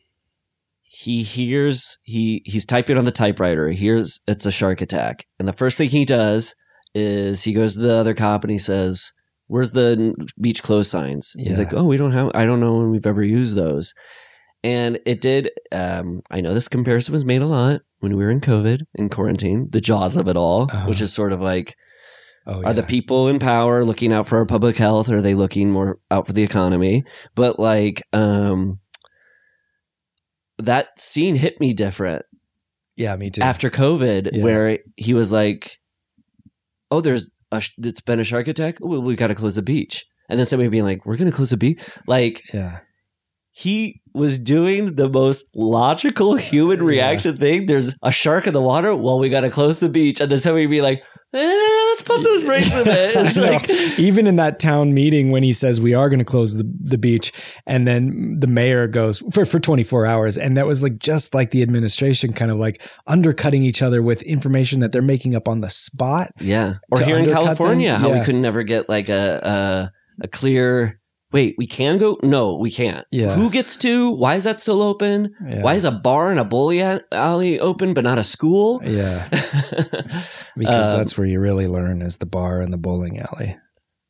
he 0.83 1.23
hears 1.23 1.99
he 2.05 2.43
he's 2.47 2.65
typing 2.65 2.97
on 2.97 3.05
the 3.05 3.11
typewriter. 3.11 3.69
He 3.69 3.77
hears 3.77 4.20
it's 4.27 4.47
a 4.47 4.53
shark 4.53 4.81
attack, 4.81 5.27
and 5.39 5.47
the 5.49 5.53
first 5.53 5.77
thing 5.77 5.91
he 5.91 6.05
does 6.05 6.55
is 6.95 7.43
he 7.45 7.53
goes 7.53 7.74
to 7.74 7.81
the 7.81 7.95
other 7.95 8.15
cop 8.15 8.45
and 8.45 8.51
he 8.51 8.59
says, 8.59 9.12
"Where's 9.49 9.73
the 9.73 10.15
beach 10.41 10.62
close 10.62 10.89
signs?" 10.89 11.35
He's 11.39 11.59
like, 11.59 11.74
"Oh, 11.74 11.85
we 11.85 11.97
don't 11.97 12.12
have. 12.12 12.31
I 12.35 12.47
don't 12.47 12.61
know 12.61 12.78
when 12.78 12.91
we've 12.91 13.07
ever 13.07 13.23
used 13.23 13.57
those." 13.57 13.93
And 14.65 14.99
it 15.05 15.20
did. 15.20 15.51
Um, 15.70 16.23
I 16.31 16.41
know 16.41 16.55
this 16.55 16.69
comparison 16.69 17.12
was 17.12 17.24
made 17.24 17.43
a 17.43 17.47
lot 17.47 17.83
when 18.01 18.16
we 18.16 18.24
were 18.24 18.31
in 18.31 18.41
COVID 18.41 18.81
in 18.95 19.09
quarantine. 19.11 19.69
The 19.70 19.81
jaws 19.81 20.16
of 20.16 20.28
it 20.28 20.37
all, 20.37 20.62
Uh-huh. 20.70 20.89
which 20.89 21.01
is 21.01 21.12
sort 21.12 21.33
of 21.33 21.41
like 21.41 21.77
Oh, 22.48 22.62
are 22.62 22.73
the 22.74 22.82
people 22.85 23.27
in 23.28 23.39
power 23.40 23.85
looking 23.85 24.12
out 24.12 24.27
for 24.28 24.39
our 24.39 24.47
public 24.47 24.77
health 24.77 25.09
or 25.09 25.16
are 25.16 25.20
they 25.20 25.35
looking 25.35 25.70
more 25.70 25.98
out 26.12 26.27
for 26.28 26.32
the 26.32 26.44
economy 26.44 27.02
but 27.35 27.59
like 27.59 28.02
um 28.12 28.78
that 30.59 30.98
scene 30.98 31.35
hit 31.35 31.60
me 31.60 31.73
different 31.73 32.24
yeah, 32.97 33.14
me 33.16 33.31
too. 33.31 33.43
after 33.43 33.68
covid 33.68 34.31
Yeah. 34.32 34.44
where 34.44 34.78
he 34.97 35.12
was 35.12 35.32
like 35.32 35.78
oh 36.90 37.01
there's 37.01 37.28
a 37.52 37.60
sh- 37.60 37.73
it's 37.78 38.01
been 38.01 38.20
a 38.20 38.24
shark 38.24 38.48
attack 38.48 38.77
well, 38.81 39.02
we 39.02 39.16
got 39.16 39.27
to 39.28 39.35
close 39.35 39.55
the 39.56 39.62
beach 39.62 40.06
and 40.28 40.39
then 40.39 40.47
somebody 40.47 40.68
being 40.68 40.85
like 40.85 41.05
we're 41.05 41.16
gonna 41.16 41.32
close 41.32 41.51
the 41.51 41.56
beach 41.56 41.82
like 42.06 42.43
yeah, 42.55 42.78
he 43.52 44.01
was 44.14 44.39
doing 44.39 44.94
the 44.97 45.09
most 45.09 45.47
logical 45.55 46.35
human 46.36 46.78
Yeah. 46.81 46.85
reaction 46.86 47.36
thing. 47.36 47.66
There's 47.66 47.94
a 48.02 48.12
shark 48.12 48.47
in 48.47 48.52
the 48.52 48.60
water. 48.60 48.94
Well, 48.94 49.18
we 49.18 49.31
got 49.31 49.40
to 49.43 49.51
close 49.51 49.81
the 49.81 49.89
beach. 49.89 50.20
And 50.20 50.31
then 50.31 50.36
somebody 50.39 50.66
be 50.66 50.82
like, 50.82 51.02
eh, 51.37 51.85
let's 51.89 52.03
pump 52.03 52.25
those 52.25 52.45
brakes 52.45 52.75
a 52.75 52.85
bit. 52.85 53.17
It's 53.27 53.37
like, 53.37 53.69
even 53.99 54.27
in 54.27 54.37
that 54.37 54.59
town 54.59 54.95
meeting 54.95 55.31
when 55.31 55.43
he 55.43 55.53
says 55.53 55.81
we 55.81 55.95
are 55.95 56.09
going 56.09 56.19
to 56.19 56.25
close 56.25 56.57
the, 56.57 56.71
the 56.81 56.99
beach 56.99 57.33
and 57.67 57.87
then 57.87 58.39
the 58.39 58.47
mayor 58.47 58.87
goes 58.87 59.19
for, 59.33 59.45
for 59.45 59.59
24 59.59 60.07
hours 60.07 60.39
and 60.39 60.57
that 60.57 60.67
was 60.67 60.83
like 60.83 60.99
just 60.99 61.35
like 61.35 61.51
the 61.51 61.63
administration 61.63 62.33
kind 62.33 62.51
of 62.51 62.59
like 62.59 62.83
undercutting 63.07 63.63
each 63.63 63.83
other 63.83 64.03
with 64.03 64.23
information 64.23 64.81
that 64.81 64.93
they're 64.93 65.03
making 65.03 65.35
up 65.35 65.49
on 65.49 65.61
the 65.61 65.71
spot 65.71 66.31
yeah. 66.41 66.75
Or 66.91 67.01
here 67.01 67.19
in 67.19 67.27
California, 67.27 67.93
them? 67.93 68.01
how 68.01 68.13
we 68.13 68.21
couldn't 68.25 68.43
never 68.43 68.63
get 68.63 68.89
like 68.89 69.09
a, 69.09 69.91
a, 70.21 70.25
a 70.25 70.29
clear, 70.29 71.01
wait, 71.32 71.55
we 71.59 71.66
can 71.66 71.98
go? 71.98 72.19
No, 72.23 72.55
we 72.57 72.70
can't. 72.70 73.07
Yeah. 73.11 73.35
Who 73.35 73.51
gets 73.51 73.77
to? 73.78 74.11
Why 74.12 74.35
is 74.36 74.44
that 74.44 74.61
still 74.61 74.82
open? 74.82 75.35
Yeah. 75.47 75.62
Why 75.62 75.74
is 75.74 75.85
a 75.85 75.90
bar 75.90 76.31
and 76.31 76.40
a 76.40 76.44
bowling 76.44 77.01
alley 77.12 77.61
open, 77.61 77.94
but 77.94 78.05
not 78.05 78.19
a 78.19 78.24
school? 78.24 78.81
yeah 78.85 79.28
because 80.57 80.93
Um, 80.93 80.98
that's 80.98 81.19
where 81.19 81.27
you 81.27 81.40
really 81.40 81.66
learn 81.69 82.03
is 82.03 82.19
the 82.19 82.27
bar 82.27 82.61
and 82.61 82.73
the 82.73 82.78
bowling 82.78 83.20
alley 83.20 83.57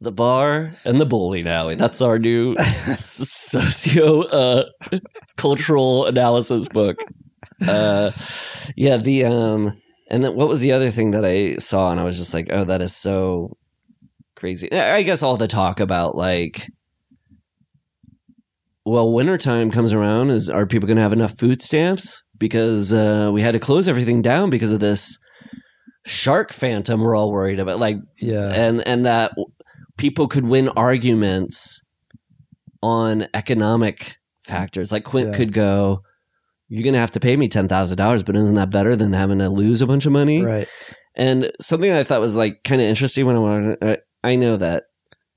the 0.02 0.12
bar 0.12 0.72
and 0.84 1.00
the 1.00 1.06
bowling 1.06 1.48
alley. 1.48 1.74
That's 1.74 2.02
our 2.02 2.18
new 2.18 2.54
socio 2.94 4.22
uh, 4.24 4.64
cultural 5.38 6.04
analysis 6.04 6.68
book. 6.68 6.98
Uh, 7.66 8.10
yeah, 8.76 8.98
the 8.98 9.24
um, 9.24 9.80
And 10.10 10.22
then 10.22 10.34
what 10.36 10.48
was 10.48 10.60
the 10.60 10.72
other 10.72 10.90
thing 10.90 11.12
that 11.12 11.24
I 11.24 11.56
saw 11.56 11.90
and 11.90 11.98
I 11.98 12.04
was 12.04 12.18
just 12.18 12.34
like, 12.34 12.48
oh, 12.50 12.64
that 12.64 12.82
is 12.82 12.94
so 12.94 13.56
crazy. 14.34 14.70
I 14.70 15.02
guess 15.02 15.22
all 15.22 15.38
the 15.38 15.48
talk 15.48 15.80
about 15.80 16.14
like, 16.14 16.70
well, 18.86 19.12
wintertime 19.12 19.70
comes 19.70 19.92
around. 19.92 20.30
Is 20.30 20.48
are 20.48 20.64
people 20.64 20.86
going 20.86 20.96
to 20.96 21.02
have 21.02 21.12
enough 21.12 21.36
food 21.38 21.60
stamps? 21.60 22.22
Because 22.38 22.92
uh, 22.92 23.30
we 23.32 23.42
had 23.42 23.52
to 23.52 23.58
close 23.58 23.88
everything 23.88 24.22
down 24.22 24.48
because 24.48 24.72
of 24.72 24.80
this 24.80 25.18
shark 26.06 26.52
phantom. 26.52 27.00
We're 27.00 27.16
all 27.16 27.30
worried 27.32 27.58
about, 27.58 27.78
like, 27.78 27.98
Yeah. 28.20 28.50
and 28.54 28.86
and 28.86 29.04
that 29.06 29.32
people 29.98 30.28
could 30.28 30.46
win 30.46 30.68
arguments 30.70 31.82
on 32.82 33.26
economic 33.34 34.16
factors. 34.44 34.92
Like 34.92 35.04
Quint 35.04 35.30
Yeah. 35.30 35.36
could 35.36 35.52
go, 35.52 36.02
"You're 36.68 36.82
going 36.84 36.92
to 36.94 37.00
have 37.00 37.10
to 37.12 37.20
pay 37.20 37.36
me 37.36 37.48
ten 37.48 37.68
thousand 37.68 37.96
dollars, 37.96 38.22
but 38.22 38.36
isn't 38.36 38.54
that 38.54 38.70
better 38.70 38.94
than 38.96 39.12
having 39.12 39.38
to 39.38 39.48
lose 39.48 39.80
a 39.80 39.86
bunch 39.86 40.06
of 40.06 40.12
money?" 40.12 40.42
Right. 40.42 40.68
And 41.16 41.50
something 41.60 41.90
I 41.90 42.04
thought 42.04 42.20
was 42.20 42.36
like 42.36 42.58
kind 42.64 42.80
of 42.82 42.86
interesting 42.88 43.24
when 43.26 43.36
I 43.36 43.38
wanted, 43.38 43.78
I, 43.82 43.98
I 44.22 44.36
know 44.36 44.58
that 44.58 44.84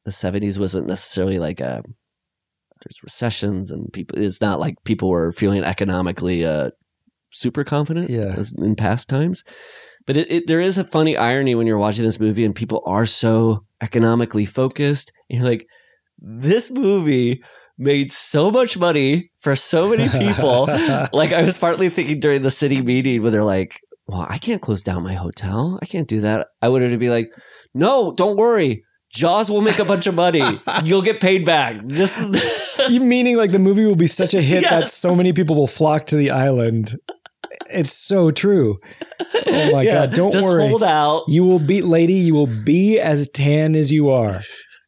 the 0.03 0.11
70s 0.11 0.59
wasn't 0.59 0.87
necessarily 0.87 1.39
like 1.39 1.61
a, 1.61 1.83
there's 2.83 3.03
recessions 3.03 3.71
and 3.71 3.91
people, 3.93 4.17
it's 4.19 4.41
not 4.41 4.59
like 4.59 4.75
people 4.83 5.09
were 5.09 5.31
feeling 5.33 5.63
economically 5.63 6.45
uh, 6.45 6.71
super 7.31 7.63
confident 7.63 8.09
Yeah. 8.09 8.33
as 8.37 8.53
in 8.57 8.75
past 8.75 9.09
times. 9.09 9.43
But 10.07 10.17
it, 10.17 10.31
it, 10.31 10.47
there 10.47 10.61
is 10.61 10.77
a 10.77 10.83
funny 10.83 11.15
irony 11.17 11.55
when 11.55 11.67
you're 11.67 11.77
watching 11.77 12.03
this 12.05 12.19
movie 12.19 12.45
and 12.45 12.55
people 12.55 12.81
are 12.85 13.05
so 13.05 13.63
economically 13.81 14.45
focused. 14.45 15.11
And 15.29 15.39
you're 15.39 15.49
like, 15.49 15.67
this 16.17 16.71
movie 16.71 17.43
made 17.77 18.11
so 18.11 18.51
much 18.51 18.77
money 18.77 19.31
for 19.39 19.55
so 19.55 19.89
many 19.89 20.09
people 20.09 20.65
like 21.13 21.31
I 21.31 21.43
was 21.43 21.57
partly 21.57 21.89
thinking 21.89 22.19
during 22.19 22.41
the 22.41 22.51
city 22.51 22.81
meeting 22.81 23.21
where 23.21 23.31
they're 23.31 23.43
like, 23.43 23.79
"Well, 24.07 24.25
I 24.27 24.37
can't 24.37 24.61
close 24.61 24.83
down 24.83 25.01
my 25.03 25.13
hotel. 25.13 25.79
I 25.81 25.85
can't 25.85 26.07
do 26.07 26.19
that." 26.19 26.47
I 26.61 26.67
would 26.67 26.81
have 26.81 26.91
to 26.91 26.97
be 26.97 27.09
like, 27.09 27.27
"No, 27.73 28.11
don't 28.11 28.35
worry. 28.35 28.83
Jaws 29.11 29.49
will 29.49 29.61
make 29.61 29.79
a 29.79 29.85
bunch 29.85 30.07
of 30.07 30.15
money. 30.15 30.41
You'll 30.83 31.01
get 31.01 31.19
paid 31.19 31.45
back." 31.45 31.85
Just 31.87 32.17
you 32.89 32.99
meaning 33.13 33.37
like 33.37 33.51
the 33.51 33.59
movie 33.59 33.85
will 33.85 33.95
be 33.95 34.07
such 34.07 34.33
a 34.33 34.41
hit 34.41 34.63
that 34.63 34.89
so 34.89 35.15
many 35.15 35.33
people 35.33 35.55
will 35.55 35.67
flock 35.67 36.05
to 36.07 36.15
the 36.15 36.29
island. 36.31 36.95
It's 37.71 37.93
so 37.93 38.31
true. 38.31 38.77
Oh 39.47 39.71
my 39.71 39.81
Yeah, 39.83 40.05
god, 40.05 40.13
don't 40.15 40.31
just 40.31 40.47
worry. 40.47 40.67
hold 40.67 40.83
out. 40.83 41.23
You 41.27 41.43
will 41.43 41.59
be 41.59 41.81
lady, 41.81 42.13
you 42.13 42.33
will 42.33 42.47
be 42.63 42.99
as 42.99 43.27
tan 43.29 43.75
as 43.75 43.91
you 43.91 44.09
are. 44.09 44.41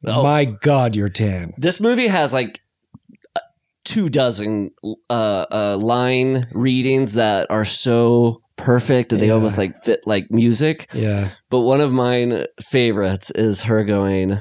Oh. 0.05 0.23
My 0.23 0.45
god, 0.45 0.95
you're 0.95 1.09
tan. 1.09 1.53
This 1.57 1.79
movie 1.79 2.07
has 2.07 2.33
like 2.33 2.59
two 3.83 4.09
dozen 4.09 4.71
uh, 5.09 5.45
uh, 5.51 5.77
line 5.79 6.47
readings 6.53 7.13
that 7.15 7.49
are 7.49 7.65
so 7.65 8.41
perfect 8.61 9.11
and 9.13 9.21
they 9.21 9.27
Yeah. 9.27 9.33
almost 9.33 9.57
like 9.57 9.75
fit 9.75 10.01
like 10.05 10.25
music. 10.31 10.89
Yeah. 10.93 11.29
But 11.49 11.61
one 11.61 11.81
of 11.81 11.91
mine 11.91 12.45
favorites 12.61 13.31
is 13.31 13.63
her 13.63 13.83
going. 13.83 14.39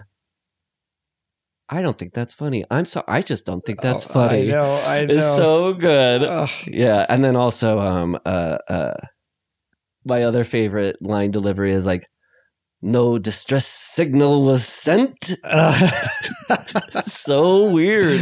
I 1.72 1.82
don't 1.82 1.96
think 1.96 2.14
that's 2.14 2.34
funny. 2.34 2.64
I'm 2.70 2.84
sorry. 2.84 3.04
I 3.08 3.20
just 3.22 3.46
don't 3.46 3.60
think 3.64 3.80
that's 3.80 4.08
Oh, 4.10 4.12
funny. 4.14 4.42
I 4.42 4.56
know, 4.56 4.82
I 4.86 5.04
know. 5.06 5.14
It's 5.14 5.36
so 5.36 5.72
good. 5.72 6.22
Ugh. 6.24 6.50
Yeah, 6.66 7.06
and 7.08 7.22
then 7.24 7.36
also 7.36 7.78
um 7.78 8.18
uh 8.24 8.58
uh 8.68 8.94
my 10.04 10.22
other 10.24 10.44
favorite 10.44 10.96
line 11.00 11.30
delivery 11.30 11.72
is 11.72 11.86
like 11.86 12.08
no 12.82 13.18
distress 13.18 13.66
signal 13.66 14.42
was 14.42 14.66
sent. 14.66 15.34
Uh, 15.44 15.76
so 17.04 17.70
weird. 17.70 18.20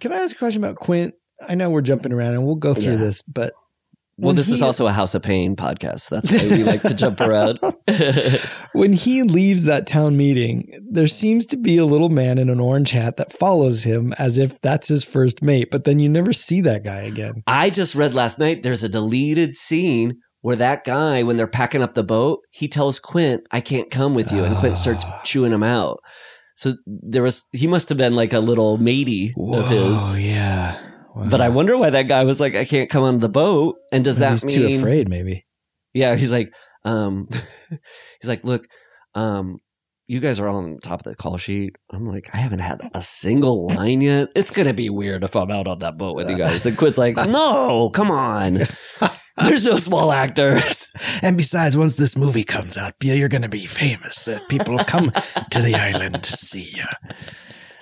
Can 0.00 0.12
I 0.12 0.16
ask 0.16 0.36
a 0.36 0.38
question 0.38 0.62
about 0.62 0.76
Quint? 0.76 1.14
I 1.48 1.54
know 1.54 1.70
we're 1.70 1.80
jumping 1.80 2.12
around 2.12 2.34
and 2.34 2.44
we'll 2.44 2.56
go 2.56 2.74
through 2.74 2.92
Yeah. 2.92 2.98
this, 2.98 3.22
but 3.22 3.52
Well, 4.18 4.28
when 4.28 4.36
this 4.36 4.50
is 4.50 4.62
also 4.62 4.86
a 4.88 4.92
House 4.92 5.14
of 5.14 5.22
Pain 5.22 5.54
podcast. 5.54 6.08
That's 6.10 6.32
why 6.32 6.48
we 6.56 6.64
like 6.64 6.82
to 6.82 6.94
jump 6.94 7.20
around. 7.20 7.60
when 8.72 8.92
he 8.92 9.22
leaves 9.22 9.64
that 9.64 9.86
town 9.86 10.16
meeting, 10.16 10.72
there 10.90 11.06
seems 11.06 11.46
to 11.46 11.56
be 11.56 11.78
a 11.78 11.84
little 11.84 12.08
man 12.08 12.38
in 12.38 12.50
an 12.50 12.58
orange 12.60 12.90
hat 12.90 13.16
that 13.18 13.32
follows 13.32 13.84
him 13.84 14.12
as 14.18 14.36
if 14.36 14.60
that's 14.60 14.88
his 14.88 15.04
first 15.04 15.40
mate, 15.42 15.68
but 15.70 15.84
then 15.84 15.98
you 16.00 16.08
never 16.08 16.32
see 16.32 16.60
that 16.62 16.82
guy 16.84 17.02
again. 17.02 17.42
I 17.46 17.70
just 17.70 17.94
read 17.94 18.14
last 18.14 18.38
night 18.40 18.62
there's 18.64 18.82
a 18.84 18.88
deleted 18.88 19.54
scene 19.54 20.18
where 20.40 20.56
that 20.56 20.84
guy, 20.84 21.22
when 21.22 21.36
they're 21.36 21.46
packing 21.46 21.82
up 21.82 21.94
the 21.94 22.04
boat, 22.04 22.40
he 22.50 22.66
tells 22.68 22.98
Quint, 22.98 23.42
I 23.52 23.60
can't 23.60 23.90
come 23.90 24.14
with 24.14 24.32
you. 24.32 24.42
And 24.44 24.56
Quint 24.56 24.76
starts 24.78 25.04
Ah. 25.06 25.20
chewing 25.24 25.52
him 25.52 25.62
out. 25.62 25.98
So 26.56 26.74
there 26.86 27.22
was, 27.22 27.46
he 27.52 27.66
must 27.68 27.88
have 27.88 27.98
been 27.98 28.14
like 28.14 28.32
a 28.32 28.40
little 28.40 28.78
matey 28.78 29.32
of 29.38 29.68
his. 29.68 30.18
yeah. 30.18 30.76
Wow. 31.18 31.28
But 31.30 31.40
I 31.40 31.48
wonder 31.48 31.76
why 31.76 31.90
that 31.90 32.06
guy 32.06 32.22
was 32.22 32.40
like, 32.40 32.54
I 32.54 32.64
can't 32.64 32.88
come 32.88 33.02
on 33.02 33.18
the 33.18 33.28
boat. 33.28 33.76
And 33.92 34.04
does 34.04 34.18
that 34.18 34.30
he's 34.30 34.44
mean, 34.44 34.54
too 34.54 34.78
afraid, 34.78 35.08
maybe. 35.08 35.44
yeah, 35.92 36.14
he's 36.14 36.30
like, 36.30 36.54
um, 36.84 37.28
he's 37.70 38.28
like, 38.28 38.44
look, 38.44 38.68
um, 39.14 39.58
you 40.06 40.20
guys 40.20 40.38
are 40.38 40.48
all 40.48 40.58
on 40.58 40.78
top 40.78 41.00
of 41.00 41.04
the 41.04 41.16
call 41.16 41.36
sheet. 41.36 41.74
I'm 41.90 42.06
like, 42.06 42.30
I 42.32 42.36
haven't 42.38 42.60
had 42.60 42.80
a 42.94 43.02
single 43.02 43.66
line 43.66 44.00
yet. 44.00 44.28
It's 44.36 44.52
gonna 44.52 44.72
be 44.72 44.90
weird 44.90 45.24
if 45.24 45.34
I'm 45.34 45.50
out 45.50 45.66
on 45.66 45.80
that 45.80 45.98
boat 45.98 46.14
with 46.14 46.30
you 46.30 46.36
guys. 46.36 46.64
And 46.64 46.78
Quint's 46.78 46.98
like, 46.98 47.16
no, 47.28 47.90
come 47.90 48.12
on. 48.12 48.60
There's 49.44 49.66
no 49.66 49.76
small 49.76 50.12
actors. 50.12 50.92
And 51.20 51.36
besides, 51.36 51.76
once 51.76 51.96
this 51.96 52.16
movie 52.16 52.44
comes 52.44 52.78
out, 52.78 52.94
you're 53.02 53.28
going 53.28 53.42
to 53.42 53.48
be 53.48 53.66
famous. 53.66 54.28
Uh, 54.28 54.38
people 54.48 54.74
will 54.74 54.84
come 54.84 55.12
to 55.50 55.60
the 55.60 55.74
island 55.74 56.22
to 56.22 56.32
see 56.32 56.70
you. 56.76 56.84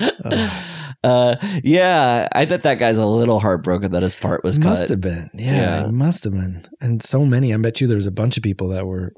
Uh, 1.04 1.36
yeah, 1.62 2.26
I 2.32 2.46
bet 2.46 2.64
that 2.64 2.80
guy's 2.80 2.98
a 2.98 3.06
little 3.06 3.38
heartbroken 3.38 3.92
that 3.92 4.02
his 4.02 4.14
part 4.14 4.42
was 4.42 4.58
cut. 4.58 4.64
must 4.64 4.82
cut. 4.84 4.90
have 4.90 5.00
been. 5.00 5.30
Yeah, 5.34 5.54
Yeah. 5.54 5.88
it 5.88 5.92
must 5.92 6.24
have 6.24 6.32
been. 6.32 6.64
And 6.80 7.00
so 7.00 7.24
many. 7.24 7.54
I 7.54 7.56
bet 7.58 7.80
you 7.80 7.86
there's 7.86 8.08
a 8.08 8.10
bunch 8.12 8.36
of 8.36 8.42
people 8.42 8.68
that 8.70 8.86
were, 8.86 9.12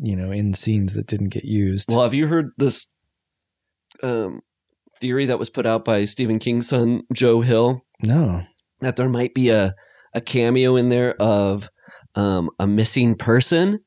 you 0.00 0.16
know, 0.16 0.30
in 0.30 0.54
scenes 0.54 0.94
that 0.94 1.06
didn't 1.06 1.28
get 1.30 1.44
used. 1.44 1.90
Well, 1.90 2.02
have 2.02 2.14
you 2.14 2.28
heard 2.28 2.52
this 2.56 2.94
um, 4.02 4.40
theory 5.00 5.26
that 5.26 5.38
was 5.38 5.50
put 5.50 5.66
out 5.66 5.84
by 5.84 6.06
Stephen 6.06 6.38
King's 6.38 6.68
son, 6.68 7.02
Joe 7.12 7.42
Hill, 7.42 7.82
no. 8.02 8.42
that 8.80 8.96
there 8.96 9.08
might 9.10 9.34
be 9.34 9.50
a, 9.50 9.74
a 10.14 10.22
cameo 10.22 10.76
in 10.76 10.88
there 10.88 11.14
of 11.20 11.68
um, 12.14 12.48
a 12.58 12.66
missing 12.66 13.16
person, 13.16 13.80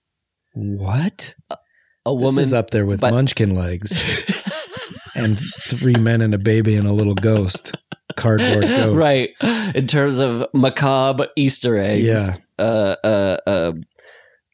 What? 0.54 1.34
a 1.50 1.56
This 2.14 2.22
woman. 2.24 2.42
is 2.42 2.54
up 2.54 2.70
there 2.70 2.86
with 2.86 3.00
but- 3.02 3.14
Munchkin 3.14 3.56
legs 3.56 3.92
and 5.22 5.40
three 5.62 5.96
men 5.96 6.22
and 6.22 6.34
a 6.34 6.38
baby 6.38 6.76
and 6.76 6.88
a 6.88 6.94
little 6.94 7.16
ghost, 7.16 7.76
cardboard 8.18 8.64
ghost. 8.68 8.98
Right, 8.98 9.30
in 9.76 9.88
terms 9.88 10.20
of 10.20 10.46
macabre 10.54 11.28
Easter 11.36 11.78
eggs. 11.78 12.04
Yeah. 12.04 12.36
uh, 12.60 12.96
uh, 13.04 13.38
uh, 13.48 13.72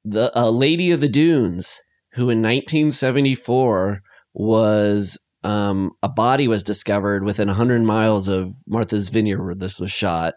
the 0.05 0.31
Lady 0.51 0.91
of 0.91 0.99
the 1.01 1.09
Dunes, 1.09 1.83
who 2.13 2.29
in 2.29 2.41
1974 2.41 4.01
was 4.33 5.19
um, 5.43 5.91
a 6.03 6.09
body 6.09 6.47
was 6.47 6.63
discovered 6.63 7.23
within 7.23 7.47
100 7.47 7.81
miles 7.83 8.27
of 8.27 8.53
Martha's 8.67 9.09
Vineyard, 9.09 9.43
where 9.43 9.55
this 9.55 9.79
was 9.79 9.91
shot, 9.91 10.33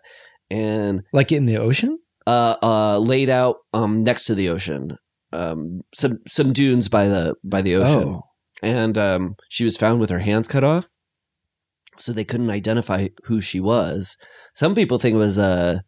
and 0.51 1.03
Like 1.13 1.33
in 1.33 1.47
the 1.47 1.59
ocean? 1.59 1.99
uh, 2.27 2.57
uh, 2.63 2.99
laid 2.99 3.29
out 3.31 3.57
um, 3.73 4.05
next 4.05 4.27
to 4.27 4.35
the 4.35 4.49
ocean, 4.51 4.97
um, 5.33 5.81
some 5.95 6.19
some 6.29 6.53
dunes 6.53 6.89
by 6.89 7.09
the 7.09 7.35
by 7.45 7.63
the 7.63 7.75
ocean, 7.77 8.09
Oh. 8.09 8.23
And 8.63 8.97
um, 8.99 9.35
she 9.49 9.65
was 9.65 9.77
found 9.77 10.01
with 10.01 10.11
her 10.11 10.19
hands 10.21 10.49
cut 10.49 10.65
off. 10.65 10.89
So 11.99 12.13
they 12.13 12.25
couldn't 12.25 12.51
identify 12.51 13.09
who 13.25 13.41
she 13.43 13.61
was. 13.61 14.17
Some 14.55 14.75
people 14.75 14.99
think 14.99 15.15
it 15.15 15.19
was 15.19 15.39
a 15.39 15.83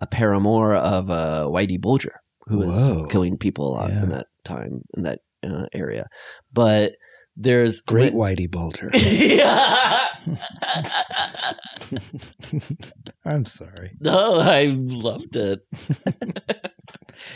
a 0.00 0.06
paramour 0.06 0.74
of 0.76 1.10
uh, 1.10 1.46
Whitey 1.48 1.78
Bulger, 1.80 2.20
who 2.46 2.58
was 2.58 2.84
Whoa. 2.84 3.06
killing 3.06 3.36
people 3.36 3.68
a 3.68 3.72
lot 3.74 3.90
Yeah. 3.90 4.02
in 4.04 4.08
that 4.10 4.26
time 4.44 4.82
in 4.96 5.02
that 5.02 5.18
uh, 5.46 5.66
area. 5.74 6.06
But 6.52 6.92
there's 7.36 7.80
Great 7.80 8.14
Whitey 8.14 8.48
Bulger. 8.50 8.90
I'm 13.24 13.44
sorry. 13.44 13.92
No, 14.00 14.38
I 14.40 14.74
loved 14.76 15.36
it. 15.36 15.60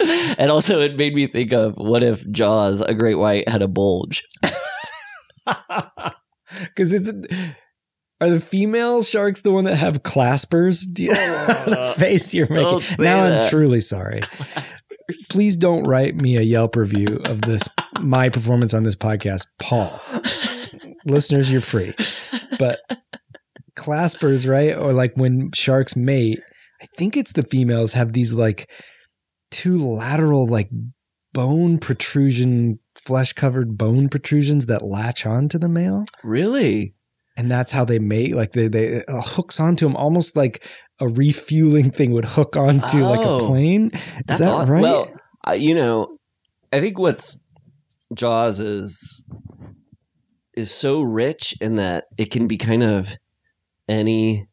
and 0.39 0.51
also, 0.51 0.81
it 0.81 0.97
made 0.97 1.14
me 1.14 1.27
think 1.27 1.52
of 1.52 1.74
what 1.77 2.02
if 2.02 2.28
Jaws, 2.31 2.81
a 2.81 2.94
great 2.94 3.16
white, 3.16 3.48
had 3.48 3.62
a 3.62 3.69
bulge? 3.69 4.24
Because 6.59 6.93
it's. 6.93 7.10
Are 8.20 8.31
the 8.31 8.40
female 8.40 9.02
sharks 9.02 9.40
the 9.40 9.51
one 9.51 9.64
that 9.64 9.77
have 9.77 10.02
claspers? 10.02 10.86
Do 10.93 11.05
you, 11.05 11.10
the 11.14 11.94
face 11.98 12.32
you're 12.32 12.47
making. 12.51 12.82
Now 12.98 13.24
I'm 13.24 13.48
truly 13.48 13.81
sorry. 13.81 14.20
Please 15.31 15.56
don't 15.56 15.85
write 15.85 16.14
me 16.14 16.36
a 16.36 16.43
Yelp 16.43 16.77
review 16.77 17.20
of 17.24 17.40
this 17.40 17.69
my 18.01 18.28
performance 18.28 18.74
on 18.74 18.85
this 18.85 18.94
podcast, 18.94 19.47
Paul. 19.60 20.01
Listeners, 21.05 21.51
you're 21.51 21.60
free. 21.60 21.94
But 22.59 22.81
claspers, 23.77 24.48
right? 24.48 24.77
Or 24.77 24.93
like 24.93 25.16
when 25.16 25.51
sharks 25.52 25.97
mate, 25.97 26.40
I 26.81 26.86
think 26.97 27.16
it's 27.16 27.32
the 27.32 27.43
females 27.43 27.93
have 27.94 28.12
these 28.12 28.32
like 28.35 28.70
two 29.51 29.78
lateral 29.78 30.47
like 30.47 30.70
bone 31.32 31.78
protrusion, 31.78 32.78
flesh 33.04 33.32
covered 33.32 33.76
bone 33.76 34.08
protrusions 34.08 34.66
that 34.66 34.82
latch 34.82 35.26
onto 35.26 35.58
the 35.58 35.68
male 35.68 36.04
Really? 36.22 36.94
and 37.36 37.50
that's 37.50 37.72
how 37.72 37.84
they 37.84 37.98
mate 37.98 38.34
like 38.36 38.52
they 38.52 38.68
they 38.68 38.86
it 38.88 39.04
hooks 39.08 39.58
onto 39.58 39.86
them 39.86 39.96
almost 39.96 40.36
like 40.36 40.66
a 41.00 41.08
refueling 41.08 41.90
thing 41.90 42.12
would 42.12 42.24
hook 42.26 42.56
onto 42.56 42.98
like 43.04 43.20
a 43.20 43.28
Oh, 43.28 43.46
plane. 43.46 43.90
Is 43.94 44.00
That's 44.26 44.40
that 44.40 44.50
odd. 44.50 44.68
right? 44.68 44.82
Well, 44.82 45.10
uh, 45.48 45.52
you 45.54 45.74
know, 45.74 46.16
I 46.72 46.78
think 46.80 46.98
what's 46.98 47.40
Jaws 48.14 48.60
is 48.60 49.24
is 50.54 50.70
so 50.70 51.00
rich 51.02 51.56
in 51.60 51.76
that 51.76 52.04
it 52.18 52.30
can 52.30 52.46
be 52.46 52.56
kind 52.58 52.82
of 52.82 53.08
any. 53.88 54.46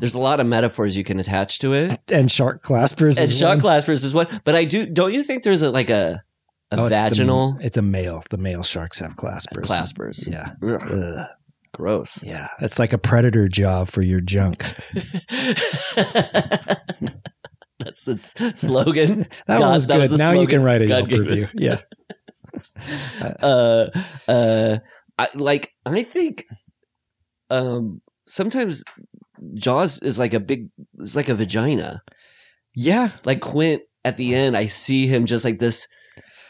There's 0.00 0.14
a 0.14 0.20
lot 0.20 0.40
of 0.40 0.46
metaphors 0.46 0.96
you 0.96 1.04
can 1.04 1.18
attach 1.20 1.60
to 1.60 1.72
it, 1.72 1.98
and 2.12 2.30
shark 2.30 2.62
claspers. 2.62 3.16
and 3.18 3.30
is 3.30 3.38
shot 3.38 3.56
one. 3.56 3.60
claspers 3.60 4.04
is 4.04 4.12
one. 4.12 4.26
But 4.44 4.54
I 4.56 4.64
do. 4.64 4.84
Don't 4.86 5.14
you 5.14 5.22
think 5.22 5.42
there's 5.44 5.62
a 5.62 5.70
like 5.70 5.88
a 5.90 6.22
a 6.70 6.76
Oh, 6.80 6.84
it's 6.86 6.90
the- 6.90 6.94
vaginal 7.02 7.56
It's, 7.60 7.76
a 7.76 7.82
male. 7.82 8.22
The 8.30 8.36
male 8.36 8.62
sharks 8.62 8.98
have 8.98 9.16
claspers. 9.16 9.64
claspers? 9.66 10.28
Yeah. 10.30 10.52
Ugh, 10.62 10.82
Ugh. 10.92 11.26
gross. 11.72 12.24
Yeah. 12.24 12.48
It's 12.60 12.78
like 12.78 12.92
a 12.92 12.98
predator 12.98 13.48
jaw 13.48 13.84
for 13.84 14.02
your 14.02 14.20
junk. 14.20 14.62
That's 17.78 18.08
its 18.08 18.60
slogan. 18.60 19.26
That 19.46 19.60
God, 19.60 19.72
was 19.72 19.86
that 19.86 19.98
good. 19.98 20.10
the 20.10 20.16
now 20.18 20.32
you 20.32 20.46
can 20.46 20.62
write 20.62 20.82
a 20.82 20.86
God 20.88 21.10
Yelp 21.10 21.20
review. 21.28 21.48
Yeah. 21.54 21.78
uh, 23.40 23.86
uh, 24.26 24.78
I, 25.16 25.28
like 25.34 25.72
I 25.86 26.02
think, 26.02 26.44
um, 27.50 28.00
sometimes 28.26 28.82
Jaws 29.54 30.02
is 30.02 30.18
like 30.18 30.34
a 30.34 30.40
big, 30.40 30.68
it's 30.98 31.14
like 31.16 31.28
a 31.28 31.34
vagina. 31.34 32.02
Yeah. 32.74 33.10
Like 33.24 33.40
Quint 33.40 33.82
at 34.04 34.16
the 34.16 34.34
end, 34.34 34.56
I 34.56 34.66
see 34.66 35.06
him 35.06 35.24
just 35.24 35.44
like 35.44 35.58
this 35.60 35.86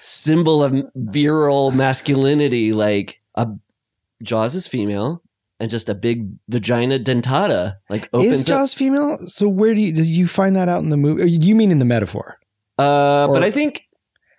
symbol 0.00 0.62
of 0.62 0.74
virile 0.94 1.70
masculinity. 1.70 2.72
Like 2.72 3.20
a 3.34 3.48
Jaws 4.22 4.54
is 4.54 4.66
female, 4.66 5.22
and 5.60 5.70
just 5.70 5.88
a 5.88 5.94
big 5.94 6.30
vagina 6.48 6.98
dentata. 6.98 7.76
Like 7.88 8.08
opens 8.12 8.32
Is 8.32 8.42
up. 8.42 8.46
Jaws 8.46 8.74
female? 8.74 9.18
So 9.26 9.48
where 9.48 9.74
do 9.74 9.80
you 9.80 9.92
did 9.92 10.06
you 10.06 10.26
find 10.26 10.56
that 10.56 10.68
out 10.68 10.82
in 10.82 10.90
the 10.90 10.96
movie? 10.96 11.22
Or 11.22 11.26
you 11.26 11.54
mean 11.54 11.70
in 11.70 11.78
the 11.78 11.84
metaphor? 11.84 12.38
Uh, 12.78 13.26
but 13.28 13.42
I 13.42 13.50
think 13.50 13.88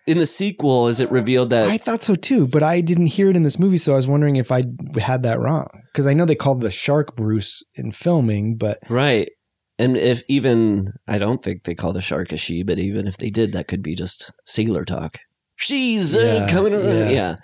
in 0.07 0.17
the 0.17 0.25
sequel, 0.25 0.87
is 0.87 0.99
it 0.99 1.11
revealed 1.11 1.49
that 1.51 1.69
I 1.69 1.77
thought 1.77 2.01
so 2.01 2.15
too, 2.15 2.47
but 2.47 2.63
I 2.63 2.81
didn't 2.81 3.07
hear 3.07 3.29
it 3.29 3.35
in 3.35 3.43
this 3.43 3.59
movie, 3.59 3.77
so 3.77 3.93
I 3.93 3.95
was 3.95 4.07
wondering 4.07 4.37
if 4.37 4.51
I 4.51 4.63
had 4.99 5.23
that 5.23 5.39
wrong. 5.39 5.67
Because 5.91 6.07
I 6.07 6.13
know 6.13 6.25
they 6.25 6.35
called 6.35 6.61
the 6.61 6.71
shark 6.71 7.15
Bruce 7.15 7.63
in 7.75 7.91
filming, 7.91 8.57
but 8.57 8.79
Right. 8.89 9.29
And 9.77 9.95
if 9.95 10.23
even, 10.27 10.91
I 11.07 11.19
don't 11.19 11.41
think 11.41 11.63
they 11.63 11.73
call 11.73 11.93
the 11.93 12.01
shark 12.01 12.33
a 12.33 12.37
she, 12.37 12.63
but 12.63 12.79
even 12.79 13.07
if 13.07 13.17
they 13.17 13.29
did, 13.29 13.53
that 13.53 13.69
could 13.69 13.81
be 13.81 13.95
just 13.95 14.29
sailor 14.45 14.83
talk. 14.83 15.19
She's 15.59 16.15
uh, 16.15 16.19
Yeah, 16.19 16.47
coming 16.49 16.73
around. 16.73 17.09
yeah. 17.09 17.09
Yeah. 17.09 17.35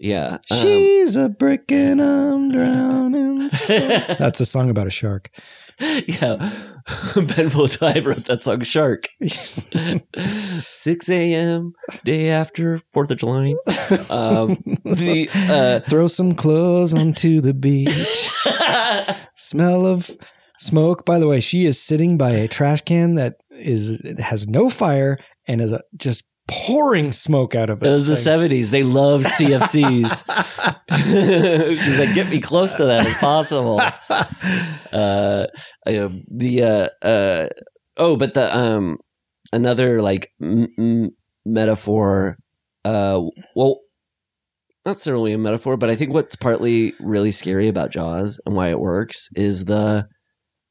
Yeah. 0.00 0.38
Um, 0.50 0.58
she's 0.58 1.16
a 1.16 1.28
brick 1.28 1.70
and 1.72 2.00
I'm 2.00 2.50
drowning. 2.52 3.38
That's 3.68 4.40
a 4.40 4.46
song 4.46 4.70
about 4.70 4.86
a 4.86 4.90
shark. 4.90 5.30
yeah. 5.80 6.50
Ben 7.14 7.50
I 7.50 7.98
wrote 8.00 8.24
that 8.26 8.38
song, 8.40 8.62
Shark. 8.62 9.08
6 9.20 11.08
a.m., 11.10 11.72
day 12.04 12.30
after 12.30 12.80
4th 12.94 13.10
of 13.10 13.16
July. 13.18 13.54
Um, 14.10 14.56
the, 14.84 15.28
uh, 15.50 15.80
Throw 15.80 16.08
some 16.08 16.34
clothes 16.34 16.94
onto 16.94 17.40
the 17.40 17.52
beach. 17.54 18.30
Smell 19.34 19.84
of 19.86 20.10
smoke. 20.58 21.04
By 21.04 21.18
the 21.18 21.28
way, 21.28 21.40
she 21.40 21.66
is 21.66 21.80
sitting 21.80 22.16
by 22.16 22.30
a 22.30 22.48
trash 22.48 22.80
can 22.82 23.16
that 23.16 23.34
is 23.50 24.00
has 24.18 24.48
no 24.48 24.70
fire 24.70 25.18
and 25.46 25.60
is 25.60 25.74
just 25.96 26.24
pouring 26.48 27.12
smoke 27.12 27.54
out 27.54 27.70
of 27.70 27.82
it. 27.82 27.86
It 27.86 27.90
was 27.90 28.06
the 28.06 28.16
seventies. 28.16 28.70
They 28.70 28.82
loved 28.82 29.26
CFCs. 29.38 30.24
She's 31.84 31.98
like, 31.98 32.14
get 32.14 32.28
me 32.28 32.40
close 32.40 32.74
to 32.76 32.84
that 32.86 33.06
as 33.06 33.16
possible. 33.18 33.80
Uh, 34.90 35.46
uh, 35.86 36.08
the 36.34 36.62
uh, 36.62 37.06
uh, 37.06 37.46
oh, 37.98 38.16
but 38.16 38.32
the 38.32 38.56
um, 38.56 38.96
another 39.52 40.00
like 40.00 40.30
m- 40.40 40.68
m- 40.78 41.10
metaphor. 41.44 42.38
Uh, 42.86 43.20
well, 43.54 43.80
not 44.86 44.92
necessarily 44.92 45.34
a 45.34 45.38
metaphor, 45.38 45.76
but 45.76 45.90
I 45.90 45.94
think 45.94 46.14
what's 46.14 46.36
partly 46.36 46.94
really 47.00 47.30
scary 47.30 47.68
about 47.68 47.90
Jaws 47.90 48.40
and 48.46 48.56
why 48.56 48.70
it 48.70 48.80
works 48.80 49.28
is 49.36 49.66
the 49.66 50.06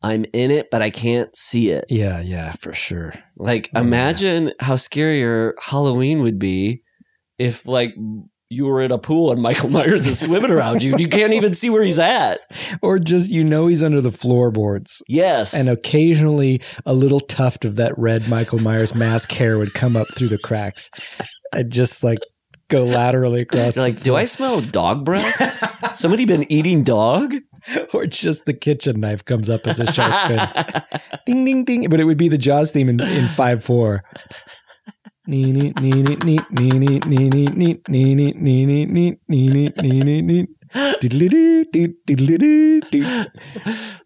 I'm 0.08 0.26
in 0.34 0.52
it, 0.52 0.70
but 0.72 0.82
I 0.82 0.90
can't 0.90 1.36
see 1.36 1.70
it. 1.70 1.86
Yeah, 1.90 2.22
yeah, 2.22 2.54
for 2.54 2.74
sure. 2.74 3.14
Like, 3.38 3.70
Oh, 3.76 3.80
yeah. 3.80 3.86
imagine 3.86 4.54
how 4.60 4.76
scarier 4.76 5.54
Halloween 5.62 6.22
would 6.24 6.40
be 6.40 6.82
if, 7.38 7.66
like, 7.66 7.94
you 8.50 8.66
were 8.66 8.82
in 8.82 8.92
a 8.94 8.98
pool 8.98 9.32
and 9.34 9.42
Michael 9.42 9.70
Myers 9.78 10.08
is 10.08 10.22
swimming 10.22 10.52
around 10.52 10.82
you. 10.82 10.94
And 10.94 11.02
you 11.02 11.10
can't 11.10 11.34
even 11.34 11.54
see 11.54 11.70
where 11.70 11.84
he's 11.84 12.00
at. 12.00 12.40
Or 12.82 12.98
just 12.98 13.30
you 13.30 13.44
know 13.44 13.68
he's 13.68 13.84
under 13.84 14.00
the 14.00 14.10
floorboards. 14.12 15.04
Yes. 15.10 15.54
And 15.54 15.68
occasionally 15.68 16.62
a 16.86 16.94
little 16.94 17.20
tuft 17.20 17.66
of 17.66 17.76
that 17.76 17.94
red 17.98 18.30
Michael 18.30 18.60
Myers 18.60 18.96
mask 18.96 19.34
hair 19.34 19.58
would 19.58 19.74
come 19.74 19.98
up 19.98 20.08
through 20.16 20.30
the 20.30 20.38
cracks. 20.38 20.90
and 21.52 21.70
just 21.70 22.06
like 22.06 22.20
go 22.70 22.84
laterally 22.84 23.42
across. 23.42 23.76
You're 23.76 23.86
like, 23.86 24.02
do 24.02 24.16
I 24.16 24.26
smell 24.26 24.62
dog 24.62 25.06
breath? 25.06 25.96
Somebody 25.98 26.26
been 26.26 26.50
eating 26.52 26.84
dog? 26.84 27.36
Or 27.94 28.06
just 28.06 28.46
the 28.46 28.54
kitchen 28.54 29.00
knife 29.00 29.26
comes 29.26 29.50
up 29.50 29.68
as 29.68 29.80
a 29.80 29.92
shark 29.92 30.28
fin. 30.28 30.84
ding, 31.26 31.46
ding, 31.46 31.66
ding. 31.66 31.90
But 31.90 32.00
it 32.00 32.06
would 32.06 32.18
be 32.18 32.30
the 32.30 32.38
Jaws 32.38 32.72
theme 32.72 32.90
in, 32.90 33.00
in 33.00 33.28
5 33.28 33.64
4. 33.64 34.04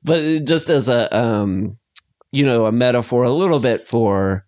But 0.03 0.45
just 0.45 0.69
as 0.69 0.89
a, 0.89 1.15
um, 1.15 1.77
you 2.31 2.43
know, 2.45 2.65
a 2.65 2.71
metaphor 2.71 3.23
a 3.23 3.31
little 3.31 3.59
bit 3.59 3.83
for 3.83 4.45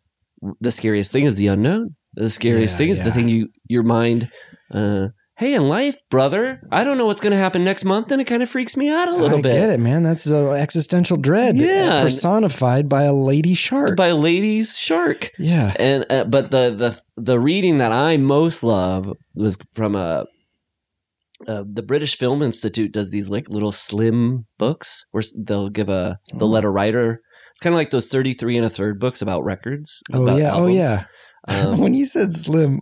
the 0.61 0.71
scariest 0.71 1.11
thing 1.11 1.25
is 1.25 1.35
the 1.35 1.47
unknown. 1.47 1.95
The 2.15 2.29
scariest 2.29 2.75
yeah, 2.75 2.77
thing 2.77 2.89
is 2.89 2.97
yeah. 2.99 3.03
the 3.05 3.11
thing 3.11 3.27
you 3.27 3.49
your 3.67 3.83
mind, 3.83 4.29
uh, 4.71 5.07
hey, 5.37 5.53
in 5.55 5.67
life, 5.67 5.97
brother, 6.09 6.59
I 6.71 6.83
don't 6.83 6.97
know 6.97 7.05
what's 7.05 7.21
going 7.21 7.31
to 7.31 7.37
happen 7.37 7.63
next 7.63 7.85
month, 7.85 8.11
and 8.11 8.21
it 8.21 8.25
kind 8.25 8.43
of 8.43 8.49
freaks 8.49 8.77
me 8.77 8.89
out 8.89 9.07
a 9.07 9.15
little 9.15 9.39
I 9.39 9.41
bit. 9.41 9.53
get 9.53 9.69
it, 9.71 9.79
man. 9.79 10.03
That's 10.03 10.29
uh, 10.29 10.51
existential 10.51 11.17
dread 11.17 11.57
Yeah. 11.57 12.01
personified 12.01 12.87
by 12.89 13.03
a 13.03 13.13
lady 13.13 13.53
shark. 13.55 13.97
By 13.97 14.07
a 14.07 14.15
lady's 14.15 14.77
shark. 14.77 15.29
yeah. 15.39 15.73
and 15.79 16.05
uh, 16.09 16.25
but 16.25 16.51
the 16.51 16.69
the 16.71 16.99
the 17.21 17.39
reading 17.39 17.77
that 17.79 17.91
I 17.91 18.17
most 18.17 18.63
love 18.63 19.11
was 19.35 19.57
from 19.73 19.95
a. 19.95 20.25
Uh, 21.45 21.63
the 21.69 21.83
British 21.83 22.17
Film 22.17 22.41
Institute 22.41 22.93
does 22.93 23.11
these 23.11 23.29
like 23.29 23.49
little 23.49 23.71
slim 23.73 24.45
books 24.57 25.05
where 25.11 25.23
they'll 25.37 25.67
give 25.69 25.89
a 25.89 26.17
they'll 26.33 26.47
let 26.49 26.63
a 26.63 26.69
writer. 26.69 27.19
It's 27.51 27.59
kind 27.59 27.73
of 27.73 27.77
like 27.77 27.89
those 27.89 28.07
thirty 28.07 28.33
three 28.33 28.55
and 28.55 28.65
a 28.65 28.69
third 28.69 28.97
books 28.97 29.21
about 29.21 29.43
records. 29.43 30.01
Oh 30.13 30.23
about 30.23 30.39
yeah. 30.39 30.51
Oh 30.53 30.67
yeah. 30.67 31.05
Um, 31.49 31.79
when 31.79 31.93
you 31.93 32.05
said 32.05 32.33
slim, 32.33 32.79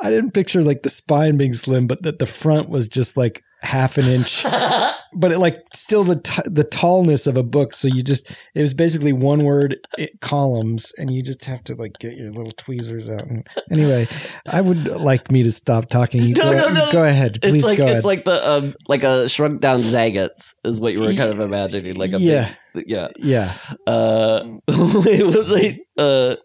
I 0.00 0.10
didn't 0.10 0.32
picture 0.32 0.62
like 0.62 0.82
the 0.82 0.90
spine 0.90 1.36
being 1.36 1.52
slim, 1.52 1.86
but 1.86 2.02
that 2.02 2.18
the 2.18 2.26
front 2.26 2.68
was 2.68 2.88
just 2.88 3.16
like 3.16 3.42
half 3.62 3.98
an 3.98 4.04
inch. 4.04 4.44
but 5.14 5.32
it 5.32 5.38
like 5.38 5.64
still 5.72 6.04
the 6.04 6.16
t- 6.16 6.42
the 6.44 6.64
tallness 6.64 7.26
of 7.26 7.36
a 7.36 7.42
book. 7.42 7.72
So 7.72 7.88
you 7.88 8.02
just 8.02 8.30
it 8.54 8.62
was 8.62 8.74
basically 8.74 9.12
one 9.12 9.44
word 9.44 9.76
it, 9.96 10.20
columns, 10.20 10.92
and 10.98 11.12
you 11.12 11.22
just 11.22 11.44
have 11.46 11.64
to 11.64 11.74
like 11.74 11.92
get 11.98 12.16
your 12.16 12.30
little 12.30 12.52
tweezers 12.52 13.10
out. 13.10 13.22
And 13.22 13.48
anyway, 13.70 14.06
I 14.50 14.60
would 14.60 14.86
like 14.86 15.30
me 15.30 15.42
to 15.42 15.52
stop 15.52 15.86
talking. 15.86 16.22
You 16.22 16.34
No, 16.34 16.42
go, 16.42 16.52
no, 16.52 16.74
no. 16.74 16.92
go 16.92 17.04
ahead, 17.04 17.40
please 17.42 17.56
it's 17.56 17.64
like 17.64 17.78
go 17.78 17.86
it's 17.86 18.04
like 18.04 18.24
the 18.24 18.48
um, 18.48 18.74
like 18.86 19.02
a 19.02 19.28
shrunk 19.28 19.60
down 19.60 19.80
Zagat's 19.80 20.54
is 20.64 20.80
what 20.80 20.92
you 20.92 21.00
were 21.00 21.14
kind 21.14 21.30
of 21.30 21.40
imagining, 21.40 21.96
like 21.96 22.12
a 22.12 22.20
yeah, 22.20 22.54
big, 22.74 22.84
yeah. 22.88 23.08
yeah. 23.16 23.54
Uh, 23.86 24.58
it 24.68 25.26
was 25.26 25.50
like 25.50 25.80
uh 25.96 26.36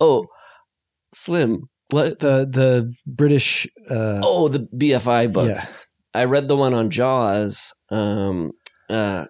oh, 0.00 0.26
Slim. 1.12 1.69
The 1.90 2.48
the 2.50 2.94
British. 3.06 3.66
Uh, 3.88 4.20
Oh, 4.22 4.48
the 4.48 4.60
BFI 4.76 5.32
book. 5.32 5.48
yeah. 5.48 5.66
I 6.14 6.24
read 6.24 6.48
the 6.48 6.56
one 6.56 6.74
on 6.74 6.90
Jaws. 6.90 7.72
Um, 7.90 8.52
uh, 8.88 9.26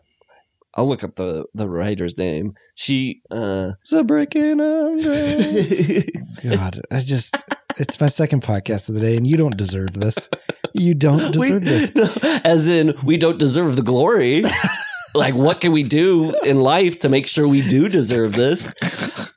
I'll 0.75 0.89
look 0.89 1.03
up 1.05 1.17
the 1.17 1.45
the 1.55 1.69
writer's 1.69 2.17
name. 2.17 2.53
She, 2.77 3.21
uh, 3.31 3.73
So 3.85 4.03
breaking 4.05 4.61
umbrellas. 4.61 6.41
God, 6.49 6.81
I 6.91 7.01
just. 7.01 7.37
It's 7.79 8.01
my 8.01 8.09
second 8.09 8.43
podcast 8.43 8.89
of 8.89 8.95
the 8.97 9.01
day, 9.01 9.17
and 9.17 9.27
you 9.27 9.37
don't 9.37 9.57
deserve 9.57 9.95
this. 9.95 10.29
You 10.75 10.95
don't 10.95 11.33
deserve 11.33 11.63
we- 11.63 11.69
this. 11.69 11.91
as 12.45 12.67
in, 12.69 12.95
we 13.05 13.17
don't 13.17 13.39
deserve 13.39 13.77
the 13.77 13.83
glory. 13.83 14.43
like, 15.15 15.35
what 15.35 15.61
can 15.61 15.73
we 15.73 15.83
do 15.83 16.35
in 16.45 16.61
life 16.61 16.99
to 17.01 17.09
make 17.09 17.27
sure 17.27 17.47
we 17.49 17.63
do 17.69 17.89
deserve 17.89 18.33
this? 18.35 18.75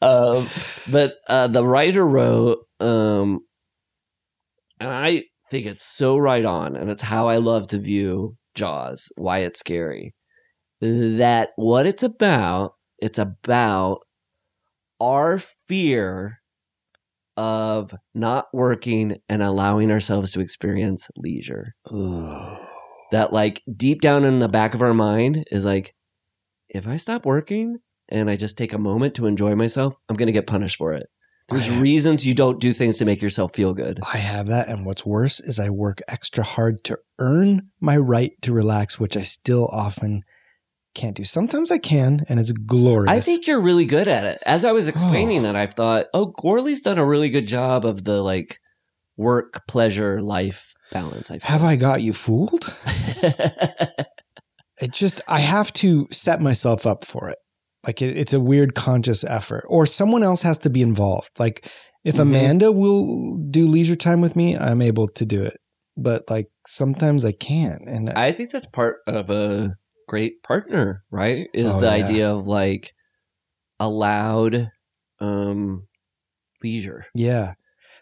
Um, 0.01 0.49
but 0.91 1.15
uh, 1.29 1.47
the 1.47 1.63
writer 1.65 2.05
wrote, 2.05 2.59
um, 2.83 3.39
and 4.79 4.91
I 4.91 5.23
think 5.49 5.65
it's 5.65 5.85
so 5.85 6.17
right 6.17 6.45
on, 6.45 6.75
and 6.75 6.89
it's 6.89 7.01
how 7.01 7.29
I 7.29 7.37
love 7.37 7.67
to 7.67 7.79
view 7.79 8.37
Jaws, 8.55 9.11
why 9.15 9.39
it's 9.39 9.59
scary. 9.59 10.13
That 10.81 11.49
what 11.55 11.85
it's 11.85 12.03
about, 12.03 12.73
it's 12.99 13.17
about 13.17 13.99
our 14.99 15.39
fear 15.39 16.39
of 17.37 17.93
not 18.13 18.45
working 18.53 19.17
and 19.29 19.41
allowing 19.41 19.91
ourselves 19.91 20.31
to 20.33 20.41
experience 20.41 21.09
leisure. 21.15 21.73
That, 23.11 23.31
like, 23.31 23.61
deep 23.75 24.01
down 24.01 24.25
in 24.25 24.39
the 24.39 24.49
back 24.49 24.73
of 24.73 24.81
our 24.81 24.93
mind 24.93 25.45
is 25.51 25.65
like, 25.65 25.93
if 26.69 26.87
I 26.87 26.97
stop 26.97 27.25
working, 27.25 27.77
and 28.09 28.29
I 28.29 28.35
just 28.35 28.57
take 28.57 28.73
a 28.73 28.77
moment 28.77 29.15
to 29.15 29.27
enjoy 29.27 29.55
myself, 29.55 29.95
I'm 30.09 30.15
going 30.15 30.27
to 30.27 30.33
get 30.33 30.47
punished 30.47 30.77
for 30.77 30.93
it. 30.93 31.07
There's 31.49 31.69
reasons 31.69 32.25
you 32.25 32.33
don't 32.33 32.59
do 32.59 32.73
things 32.73 32.97
to 32.97 33.05
make 33.05 33.21
yourself 33.21 33.53
feel 33.53 33.73
good. 33.73 33.99
I 34.13 34.17
have 34.17 34.47
that. 34.47 34.69
And 34.69 34.85
what's 34.85 35.05
worse 35.05 35.39
is 35.39 35.59
I 35.59 35.69
work 35.69 35.99
extra 36.07 36.43
hard 36.43 36.83
to 36.85 36.97
earn 37.19 37.69
my 37.79 37.97
right 37.97 38.31
to 38.41 38.53
relax, 38.53 38.99
which 38.99 39.17
I 39.17 39.21
still 39.21 39.67
often 39.71 40.21
can't 40.95 41.15
do. 41.15 41.23
Sometimes 41.23 41.69
I 41.69 41.79
can, 41.79 42.25
and 42.29 42.39
it's 42.39 42.51
glorious. 42.51 43.11
I 43.11 43.19
think 43.19 43.45
you're 43.45 43.61
really 43.61 43.85
good 43.85 44.07
at 44.07 44.23
it. 44.23 44.41
As 44.45 44.63
I 44.63 44.71
was 44.71 44.87
explaining 44.89 45.43
that, 45.43 45.55
I've 45.55 45.73
thought, 45.73 46.07
oh, 46.13 46.27
Gourley's 46.27 46.81
done 46.81 46.97
a 46.97 47.05
really 47.05 47.29
good 47.29 47.47
job 47.47 47.85
of 47.85 48.03
the 48.03 48.23
like 48.23 48.59
work, 49.17 49.67
pleasure, 49.67 50.21
life 50.21 50.73
balance. 50.91 51.29
I. 51.29 51.39
Have 51.43 51.63
I 51.63 51.75
got 51.75 52.01
you 52.01 52.13
fooled? 52.13 52.77
It 54.81 54.91
just, 54.91 55.21
I 55.27 55.39
have 55.39 55.71
to 55.73 56.07
set 56.11 56.41
myself 56.41 56.85
up 56.85 57.05
for 57.05 57.29
it. 57.29 57.37
Like 57.85 58.01
it, 58.01 58.17
it's 58.17 58.33
a 58.33 58.39
weird 58.39 58.75
conscious 58.75 59.23
effort, 59.23 59.65
or 59.67 59.85
someone 59.85 60.23
else 60.23 60.41
has 60.43 60.57
to 60.59 60.69
be 60.69 60.81
involved. 60.81 61.31
Like 61.39 61.69
if 62.03 62.15
Mhm. 62.15 62.21
Amanda 62.21 62.71
will 62.71 63.37
do 63.49 63.67
leisure 63.67 63.95
time 63.95 64.21
with 64.21 64.35
me, 64.35 64.57
I'm 64.57 64.81
able 64.81 65.07
to 65.09 65.25
do 65.25 65.43
it. 65.43 65.59
But 65.97 66.29
like 66.29 66.47
sometimes 66.65 67.23
I 67.25 67.31
can't. 67.33 67.81
And 67.87 68.09
I 68.09 68.31
think 68.31 68.51
that's 68.51 68.65
part 68.67 68.97
of 69.07 69.29
a 69.29 69.75
great 70.07 70.43
partner, 70.43 71.03
right? 71.11 71.47
Is 71.53 71.75
Oh, 71.75 71.79
the 71.79 71.87
yeah. 71.87 72.03
idea 72.05 72.31
of 72.33 72.47
like 72.47 72.93
allowed 73.79 74.71
um 75.19 75.87
leisure. 76.63 77.05
Yeah. 77.13 77.53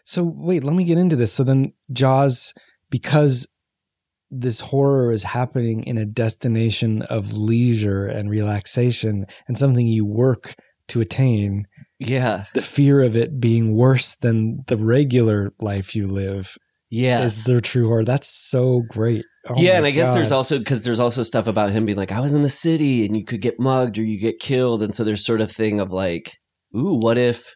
So 0.04 0.24
wait, 0.24 0.64
let 0.64 0.74
me 0.74 0.84
get 0.84 0.98
into 0.98 1.16
this. 1.16 1.32
So 1.32 1.44
then 1.44 1.72
Jaws, 1.92 2.54
because 2.90 3.46
this 4.34 4.60
horror 4.60 5.12
is 5.12 5.22
happening 5.22 5.84
in 5.84 5.98
a 5.98 6.06
destination 6.06 7.02
of 7.02 7.32
leisure 7.34 8.06
and 8.06 8.30
relaxation 8.30 9.26
and 9.46 9.58
something 9.58 9.86
you 9.86 10.04
work 10.06 10.54
to 10.88 11.00
attain, 11.00 11.64
Yeah. 12.00 12.44
the 12.54 12.62
fear 12.62 13.02
of 13.02 13.16
it 13.16 13.38
being 13.38 13.76
worse 13.76 14.16
than 14.16 14.64
the 14.66 14.76
regular 14.78 15.52
life 15.60 15.94
you 15.94 16.06
live 16.06 16.56
Yeah. 16.90 17.22
is 17.22 17.44
their 17.44 17.60
true 17.60 17.86
horror. 17.86 18.04
That's 18.04 18.28
so 18.28 18.82
great. 18.88 19.24
Oh 19.48 19.54
yeah, 19.60 19.76
and 19.76 19.84
I 19.86 19.90
guess 19.90 20.14
there's 20.14 20.32
also 20.32 20.58
because 20.58 20.84
there's 20.84 21.00
also 21.00 21.22
stuff 21.22 21.46
about 21.46 21.70
him 21.70 21.84
being 21.84 21.98
like, 21.98 22.12
I 22.12 22.20
was 22.20 22.32
in 22.32 22.42
the 22.42 22.48
city 22.48 23.04
and 23.04 23.16
you 23.16 23.24
could 23.24 23.40
get 23.42 23.58
mugged 23.60 23.98
or 23.98 24.02
you 24.04 24.18
get 24.18 24.38
killed, 24.40 24.82
and 24.82 24.94
so 24.94 25.02
there's 25.04 25.24
sort 25.24 25.40
of 25.40 25.50
thing 25.50 25.78
of 25.80 25.90
like, 25.90 26.32
ooh, 26.76 26.98
what 27.02 27.18
if 27.18 27.54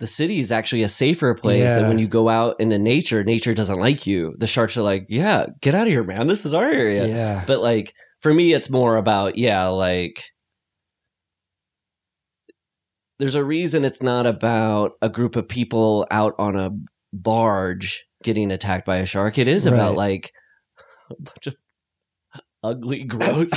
the 0.00 0.06
city 0.06 0.40
is 0.40 0.50
actually 0.50 0.82
a 0.82 0.88
safer 0.88 1.34
place, 1.34 1.76
and 1.76 1.88
when 1.88 1.98
you 1.98 2.08
go 2.08 2.28
out 2.28 2.56
into 2.58 2.78
nature, 2.78 3.22
nature 3.22 3.54
doesn't 3.54 3.78
like 3.78 4.06
you. 4.06 4.34
The 4.38 4.46
sharks 4.46 4.76
are 4.76 4.82
like, 4.82 5.06
yeah, 5.08 5.46
get 5.60 5.74
out 5.74 5.86
of 5.86 5.92
here, 5.92 6.02
man. 6.02 6.26
This 6.26 6.44
is 6.44 6.52
our 6.54 6.64
area. 6.68 7.06
Yeah. 7.06 7.44
But 7.46 7.60
like 7.60 7.92
for 8.20 8.32
me, 8.34 8.52
it's 8.54 8.70
more 8.70 8.96
about 8.96 9.36
yeah, 9.38 9.66
like 9.68 10.22
there's 13.18 13.34
a 13.34 13.44
reason 13.44 13.84
it's 13.84 14.02
not 14.02 14.26
about 14.26 14.92
a 15.02 15.08
group 15.08 15.36
of 15.36 15.46
people 15.48 16.06
out 16.10 16.34
on 16.38 16.56
a 16.56 16.70
barge 17.12 18.06
getting 18.22 18.50
attacked 18.50 18.86
by 18.86 18.96
a 18.96 19.06
shark. 19.06 19.36
It 19.38 19.48
is 19.48 19.66
about 19.66 19.90
Right. 19.90 19.96
like 19.98 20.32
a 21.10 21.14
bunch 21.22 21.46
of 21.46 21.56
ugly, 22.62 23.04
gross 23.04 23.50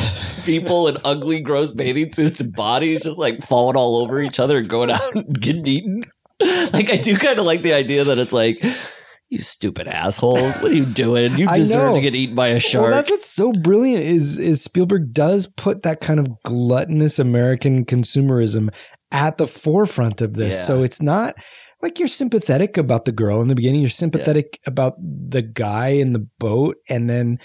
people 0.46 0.88
in 0.90 0.98
ugly, 1.06 1.40
gross 1.42 1.72
bathing 1.72 2.12
suits 2.12 2.42
and 2.42 2.54
bodies 2.54 3.04
just 3.04 3.20
like 3.20 3.42
falling 3.42 3.78
all 3.78 3.98
over 3.98 4.22
each 4.22 4.40
other 4.40 4.58
and 4.58 4.68
going 4.70 4.92
out 4.92 5.16
and 5.16 5.40
getting 5.40 5.66
eaten. 5.66 6.04
Like 6.74 6.90
I 6.90 6.96
do 6.96 7.16
kind 7.16 7.40
of 7.40 7.46
like 7.46 7.62
the 7.62 7.74
idea 7.74 8.04
that 8.04 8.18
it's 8.18 8.34
like. 8.34 8.64
You 9.30 9.40
stupid 9.40 9.88
assholes! 9.88 10.58
What 10.58 10.72
are 10.72 10.76
you 10.76 10.86
doing? 10.86 11.36
You 11.40 11.48
deserve 11.56 11.96
to 11.96 12.02
get 12.02 12.14
eaten 12.14 12.36
by 12.36 12.50
a 12.50 12.60
shark. 12.60 12.84
Well, 12.84 12.92
that's 12.92 13.10
what's 13.10 13.26
so 13.26 13.52
brilliant 13.52 14.04
is 14.04 14.38
is 14.38 14.64
Spielberg 14.64 15.12
does 15.12 15.48
put 15.48 15.82
that 15.84 16.02
kind 16.02 16.20
of 16.20 16.28
gluttonous 16.44 17.18
American 17.18 17.84
consumerism 17.84 18.70
at 19.12 19.38
the 19.38 19.48
forefront 19.48 20.22
of 20.22 20.36
this. 20.36 20.54
Yeah. 20.56 20.62
So 20.64 20.84
it's 20.84 21.02
not 21.02 21.34
like 21.82 21.98
you're 21.98 22.08
sympathetic 22.08 22.78
about 22.78 23.06
the 23.06 23.12
girl 23.12 23.42
in 23.42 23.48
the 23.48 23.56
beginning. 23.56 23.82
You're 23.82 23.90
sympathetic 23.90 24.60
about 24.68 24.94
the 25.00 25.42
guy 25.42 25.90
in 25.90 26.14
the 26.14 26.28
boat, 26.40 26.76
and 26.88 27.10
then 27.10 27.40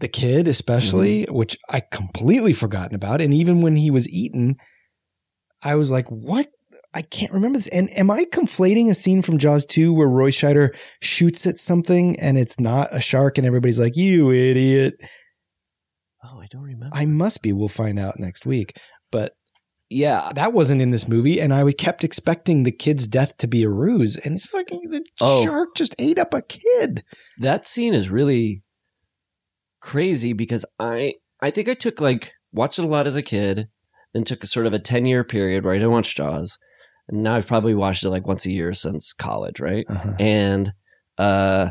the 0.00 0.08
kid, 0.08 0.46
especially, 0.46 1.22
Mm-hmm. 1.22 1.34
which 1.34 1.56
I 1.70 1.80
completely 1.80 2.52
forgotten 2.52 2.94
about. 2.94 3.22
And 3.22 3.32
even 3.32 3.62
when 3.62 3.76
he 3.76 3.90
was 3.90 4.06
eaten, 4.10 4.56
I 5.62 5.76
was 5.76 5.90
like, 5.90 6.08
"What?" 6.08 6.48
I 6.92 7.02
can't 7.02 7.32
remember 7.32 7.58
this. 7.58 7.68
And 7.68 7.88
am 7.96 8.10
I 8.10 8.24
conflating 8.24 8.90
a 8.90 8.94
scene 8.94 9.22
from 9.22 9.38
Jaws 9.38 9.64
2 9.66 9.92
where 9.94 10.08
Roy 10.08 10.30
Scheider 10.30 10.70
shoots 11.00 11.46
at 11.46 11.58
something 11.58 12.18
and 12.18 12.36
it's 12.36 12.58
not 12.58 12.88
a 12.94 13.00
shark 13.00 13.38
and 13.38 13.46
everybody's 13.46 13.78
like, 13.78 13.96
you 13.96 14.30
idiot? 14.32 14.94
oh, 16.24 16.38
I 16.40 16.46
don't 16.50 16.62
remember. 16.62 16.94
I 16.96 17.06
must 17.06 17.42
be. 17.42 17.52
We'll 17.52 17.68
find 17.68 17.98
out 17.98 18.18
next 18.18 18.44
week. 18.44 18.76
But 19.12 19.32
yeah, 19.88 20.30
that 20.34 20.52
wasn't 20.52 20.82
in 20.82 20.90
this 20.90 21.08
movie. 21.08 21.40
And 21.40 21.52
I 21.54 21.62
was 21.64 21.74
kept 21.78 22.04
expecting 22.04 22.62
the 22.62 22.72
kid's 22.72 23.06
death 23.06 23.36
to 23.38 23.46
be 23.46 23.62
a 23.62 23.70
ruse. 23.70 24.16
And 24.16 24.34
it's 24.34 24.46
fucking, 24.46 24.82
the 24.90 25.04
Oh. 25.20 25.44
shark 25.44 25.70
just 25.76 25.94
ate 25.98 26.18
up 26.18 26.34
a 26.34 26.42
kid. 26.42 27.02
that 27.38 27.66
scene 27.66 27.94
is 27.94 28.10
really 28.10 28.62
crazy 29.80 30.32
because 30.32 30.64
I 30.78 31.14
I 31.40 31.50
think 31.50 31.68
I 31.68 31.74
took 31.74 32.00
like 32.00 32.32
watched 32.52 32.78
it 32.78 32.84
a 32.84 32.88
lot 32.88 33.06
as 33.06 33.16
a 33.16 33.22
kid, 33.22 33.68
then 34.12 34.24
took 34.24 34.42
a 34.44 34.46
sort 34.46 34.66
of 34.66 34.72
a 34.72 34.78
ten 34.78 35.06
year 35.06 35.24
period 35.24 35.64
where 35.64 35.72
I 35.74 35.78
didn't 35.78 35.92
watch 35.92 36.14
Jaws, 36.14 36.58
now 37.10 37.34
I've 37.34 37.46
probably 37.46 37.74
watched 37.74 38.04
it 38.04 38.10
like 38.10 38.26
once 38.26 38.46
a 38.46 38.52
year 38.52 38.72
since 38.72 39.12
college, 39.12 39.60
right? 39.60 39.84
Uh-huh. 39.88 40.12
And 40.18 40.72
uh, 41.18 41.70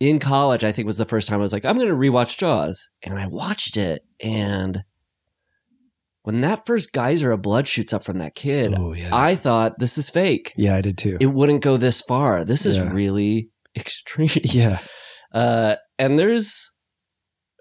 in 0.00 0.18
college, 0.18 0.64
I 0.64 0.72
think 0.72 0.86
was 0.86 0.96
the 0.98 1.04
first 1.04 1.28
time 1.28 1.38
I 1.38 1.42
was 1.42 1.52
like, 1.52 1.64
I'm 1.64 1.76
going 1.76 1.88
to 1.88 1.94
rewatch 1.94 2.36
Jaws, 2.38 2.90
and 3.02 3.18
I 3.18 3.26
watched 3.26 3.76
it, 3.76 4.02
and 4.20 4.82
when 6.24 6.40
that 6.42 6.66
first 6.66 6.92
geyser 6.92 7.32
of 7.32 7.42
blood 7.42 7.66
shoots 7.66 7.92
up 7.92 8.04
from 8.04 8.18
that 8.18 8.34
kid, 8.36 8.74
Oh, 8.76 8.92
yeah. 8.92 9.10
I 9.12 9.34
thought 9.34 9.78
this 9.80 9.98
is 9.98 10.08
fake. 10.08 10.52
yeah, 10.56 10.76
I 10.76 10.80
did 10.80 10.96
too. 10.98 11.16
It 11.20 11.26
wouldn't 11.26 11.62
go 11.62 11.76
this 11.76 12.00
far. 12.00 12.44
This 12.44 12.64
is 12.64 12.76
Yeah. 12.78 12.92
really 12.92 13.48
extreme. 13.76 14.28
yeah. 14.44 14.78
Uh, 15.32 15.74
and 15.98 16.18
there's 16.18 16.72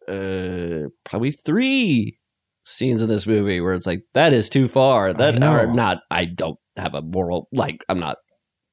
uh, 0.07 0.89
probably 1.05 1.31
three 1.31 2.19
scenes 2.63 3.01
in 3.01 3.09
this 3.09 3.25
movie 3.27 3.61
where 3.61 3.73
it's 3.73 3.87
like 3.87 4.01
that 4.13 4.33
is 4.33 4.49
too 4.49 4.67
far. 4.67 5.13
That 5.13 5.41
are 5.41 5.67
not. 5.67 5.99
I 6.11 6.25
don't 6.25 6.57
have 6.77 6.93
a 6.93 7.01
moral 7.01 7.47
like. 7.53 7.77
I'm 7.89 7.99
not 7.99 8.17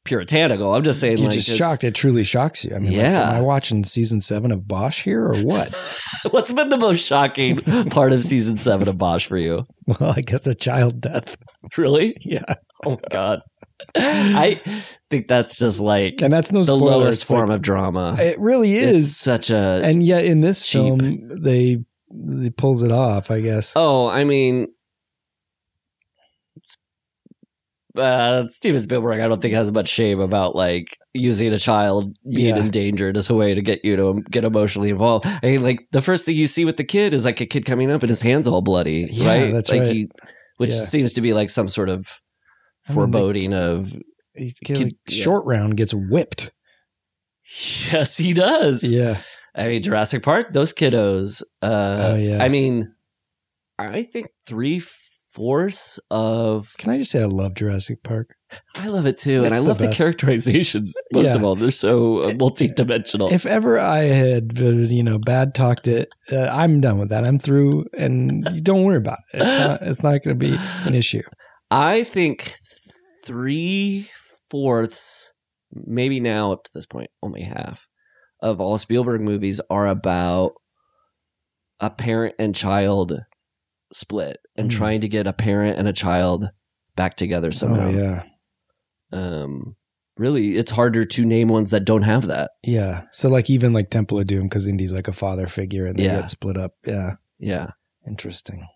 puritanical. 0.05 0.75
I'm 0.75 0.83
just 0.85 1.01
saying. 1.01 1.19
You're 1.19 1.27
like, 1.27 1.35
just 1.35 1.51
shocked. 1.57 1.85
It 1.85 1.95
truly 1.95 2.25
shocks 2.25 2.65
you. 2.65 2.75
I 2.75 2.79
mean, 2.79 2.89
like, 2.93 2.97
Yeah. 2.97 3.29
am 3.31 3.37
I 3.37 3.41
watching 3.41 3.85
season 3.85 4.21
seven 4.21 4.51
of 4.53 4.67
Bosch 4.67 5.03
here 5.03 5.25
or 5.25 5.37
what? 5.43 5.75
What's 6.31 6.53
been 6.53 6.69
the 6.71 6.79
most 6.79 7.05
shocking 7.05 7.57
part 7.91 8.13
of 8.13 8.23
season 8.23 8.57
seven 8.57 8.89
of 8.89 8.97
Bosch 8.99 9.27
for 9.27 9.37
you? 9.37 9.67
well, 9.87 10.15
I 10.17 10.21
guess 10.23 10.47
a 10.47 10.55
child 10.55 11.01
death. 11.01 11.37
Really? 11.77 12.17
Yeah. 12.23 12.55
Oh 12.87 12.93
my 12.93 12.99
god. 13.11 13.41
I 13.95 14.61
think 15.11 15.29
that's 15.29 15.57
just 15.59 15.79
like 15.81 16.21
And 16.23 16.33
that's 16.33 16.51
no 16.53 16.61
the 16.61 16.65
spoiler. 16.67 16.91
lowest 16.93 17.23
It's 17.23 17.31
form 17.31 17.49
like- 17.51 17.57
of 17.57 17.63
drama. 17.63 18.17
It 18.19 18.37
really 18.39 18.75
It's 18.75 18.99
is. 18.99 19.17
such 19.17 19.51
a 19.51 19.81
and 19.85 20.03
yet 20.03 20.25
in 20.25 20.41
this 20.41 20.67
cheap. 20.67 21.01
film, 21.01 21.43
they, 21.43 21.79
they 22.11 22.51
pulls 22.51 22.83
it 22.83 22.93
off, 22.93 23.31
I 23.31 23.41
guess. 23.41 23.73
Oh, 23.77 24.07
I 24.09 24.25
mean, 24.25 24.69
uh, 27.97 28.47
Steven 28.49 28.81
Spielberg, 28.81 29.21
I 29.21 29.27
don't 29.29 29.41
think 29.43 29.55
has 29.55 29.73
much 29.73 29.89
shame 29.89 30.21
about 30.21 30.55
like 30.55 30.97
using 31.15 31.53
a 31.53 31.59
child 31.59 32.15
being 32.31 32.55
Yeah. 32.55 32.63
endangered 32.63 33.17
as 33.17 33.29
a 33.31 33.35
way 33.35 33.55
to 33.55 33.63
get 33.63 33.85
you 33.85 33.97
to 33.97 34.23
get 34.31 34.45
emotionally 34.45 34.91
involved. 34.91 35.27
I 35.27 35.41
mean, 35.43 35.63
like 35.63 35.87
the 35.91 36.03
first 36.03 36.25
thing 36.25 36.37
you 36.37 36.47
see 36.47 36.65
with 36.65 36.77
the 36.77 36.85
kid 36.85 37.13
is 37.15 37.25
like 37.25 37.41
a 37.41 37.47
kid 37.47 37.65
coming 37.67 37.91
up 37.91 38.03
and 38.03 38.09
his 38.09 38.23
hands 38.23 38.47
all 38.47 38.63
bloody, 38.63 39.09
Yeah, 39.11 39.27
right? 39.27 39.53
that's 39.53 39.71
like 39.71 39.81
right. 39.83 39.93
He, 39.93 40.09
which 40.59 40.71
Yeah. 40.71 40.77
seems 40.77 41.13
to 41.15 41.21
be 41.21 41.33
like 41.33 41.51
some 41.51 41.69
sort 41.69 41.89
of 41.89 42.07
I 42.89 42.93
mean, 42.93 43.11
the- 43.11 43.19
foreboding 43.19 43.55
of. 43.55 43.93
He's 44.35 44.59
Kid- 44.61 44.79
like, 44.81 44.95
short 45.09 45.45
round 45.47 45.77
gets 45.77 45.93
whipped. 45.95 46.53
Yes, 47.93 48.19
he 48.19 48.35
does. 48.35 48.85
Yeah. 48.85 49.17
I 49.59 49.69
mean, 49.69 49.83
Jurassic 49.83 50.23
Park, 50.23 50.53
those 50.53 50.73
kiddos. 50.73 51.43
Uh, 51.61 52.13
Oh, 52.13 52.17
yeah. 52.17 52.43
I 52.43 52.49
mean, 52.49 52.95
I 53.79 54.03
think 54.05 54.29
three 54.47 54.81
fourths 55.31 55.99
of 56.11 56.75
Can 56.79 56.91
I 56.91 56.99
just 56.99 57.11
say 57.11 57.23
I 57.23 57.27
love 57.27 57.55
Jurassic 57.55 58.03
Park? 58.03 58.35
I 58.77 58.87
love 58.89 59.05
it 59.07 59.19
too, 59.19 59.43
It's 59.43 59.49
and 59.51 59.55
I 59.55 59.61
the 59.61 59.67
love 59.69 59.79
the, 59.79 59.89
characterizations. 59.89 60.95
Most 61.13 61.27
Yeah. 61.27 61.35
of 61.35 61.45
all, 61.45 61.55
they're 61.55 61.71
so 61.71 62.23
uh, 62.23 62.35
multi-dimensional. 62.39 63.33
If 63.33 63.45
ever 63.47 63.79
I 63.79 63.99
had, 64.05 64.59
uh, 64.61 64.65
you 64.71 65.03
know, 65.03 65.19
bad 65.19 65.55
talked 65.55 65.87
it, 65.87 66.09
uh, 66.33 66.47
I'm 66.51 66.81
done 66.81 66.99
with 66.99 67.11
that. 67.11 67.25
I'm 67.25 67.39
through, 67.39 67.85
and 67.97 68.45
don't 68.65 68.85
worry 68.85 68.97
about 68.97 69.19
it. 69.35 69.43
It's 69.43 69.67
not, 69.67 69.83
it's 69.83 70.03
not 70.03 70.23
going 70.23 70.39
to 70.39 70.47
be 70.49 70.57
an 70.87 70.95
issue. 70.95 71.23
I 71.71 72.05
think 72.05 72.55
three 73.25 74.09
fourths, 74.51 75.35
maybe 75.73 76.21
now 76.21 76.53
up 76.53 76.65
to 76.65 76.71
this 76.75 76.87
point, 76.87 77.11
only 77.23 77.43
half 77.43 77.88
of 78.41 78.61
all 78.61 78.79
Spielberg 78.79 79.21
movies 79.21 79.61
are 79.71 79.87
about 79.89 80.53
a 81.81 81.91
parent 81.91 82.35
and 82.39 82.55
child 82.55 83.13
split 83.93 84.39
and 84.57 84.71
Mm. 84.71 84.75
trying 84.75 85.01
to 85.01 85.09
get 85.09 85.27
a 85.27 85.33
parent 85.33 85.79
and 85.79 85.89
a 85.89 85.93
child 85.93 86.51
back 86.97 87.17
together 87.17 87.53
somehow. 87.53 87.87
Oh 87.87 87.91
yeah, 87.91 88.23
Um, 89.13 89.77
really, 90.17 90.57
it's 90.57 90.71
harder 90.73 91.05
to 91.05 91.25
name 91.25 91.49
ones 91.49 91.71
that 91.71 91.85
don't 91.85 92.03
have 92.03 92.27
that. 92.27 92.51
yeah. 92.63 93.05
So 93.13 93.29
like 93.29 93.49
even 93.49 93.73
like 93.73 93.91
Temple 93.91 94.19
of 94.19 94.27
Doom, 94.27 94.45
because 94.49 94.67
Indy's 94.67 94.93
like 94.93 95.09
a 95.09 95.13
father 95.13 95.47
figure, 95.47 95.87
and 95.87 95.97
they 95.99 96.05
Yeah. 96.05 96.21
get 96.21 96.31
split 96.31 96.57
up. 96.57 96.75
Yeah, 96.87 97.17
Yeah. 97.39 97.71
interesting. 98.07 98.67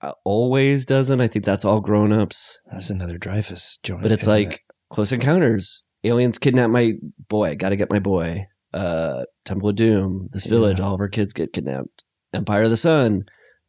uh, 0.00 0.12
always 0.24 0.86
doesn't. 0.86 1.20
I 1.20 1.26
think 1.26 1.44
that's 1.44 1.64
all 1.64 1.80
grown 1.80 2.12
ups. 2.12 2.62
That's 2.70 2.88
another 2.88 3.18
Dreyfuss 3.18 3.82
joint. 3.82 4.00
But 4.02 4.12
it's 4.12 4.28
like 4.28 4.52
it? 4.52 4.60
Close 4.90 5.10
Encounters. 5.10 5.82
Aliens 6.04 6.38
kidnap 6.38 6.70
my 6.70 6.92
boy. 7.28 7.56
Got 7.56 7.70
to 7.70 7.76
get 7.76 7.90
my 7.90 7.98
boy. 7.98 8.46
Uh, 8.72 9.24
Temple 9.44 9.70
of 9.70 9.76
Doom. 9.76 10.28
This 10.30 10.46
village. 10.46 10.78
Yeah. 10.78 10.86
All 10.86 10.94
of 10.94 11.00
our 11.00 11.08
kids 11.08 11.32
get 11.32 11.52
kidnapped. 11.52 12.04
Empire 12.32 12.64
of 12.64 12.70
the 12.70 12.76
Sun. 12.76 13.24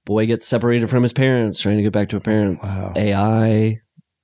Boy 0.05 0.25
gets 0.25 0.47
separated 0.47 0.89
from 0.89 1.03
his 1.03 1.13
parents, 1.13 1.59
trying 1.59 1.77
to 1.77 1.83
get 1.83 1.93
back 1.93 2.09
to 2.09 2.15
his 2.17 2.23
parents. 2.23 2.81
Wow. 2.81 2.93
AI. 2.95 3.77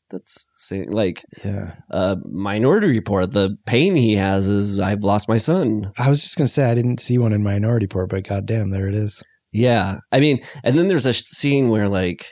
That's 0.10 0.50
saying 0.54 0.92
like 0.92 1.24
yeah. 1.44 1.76
uh, 1.92 2.16
Minority 2.26 2.88
Report. 2.88 3.32
The 3.32 3.58
pain 3.66 3.96
he 3.96 4.16
has 4.16 4.48
is 4.48 4.80
I've 4.80 5.04
lost 5.04 5.28
my 5.28 5.38
son. 5.38 5.92
I 5.98 6.10
was 6.10 6.22
just 6.22 6.38
gonna 6.38 6.48
say 6.48 6.70
I 6.70 6.76
didn't 6.76 7.00
see 7.00 7.18
one 7.18 7.34
in 7.34 7.44
Minority 7.44 7.86
Report, 7.86 8.10
but 8.10 8.28
goddamn, 8.28 8.70
there 8.70 8.88
it 8.88 8.96
is. 8.96 9.24
Yeah. 9.52 9.98
I 10.12 10.20
mean, 10.20 10.42
and 10.64 10.78
then 10.78 10.90
there's 10.90 11.06
a 11.06 11.14
scene 11.14 11.70
where 11.70 11.88
like 11.88 12.28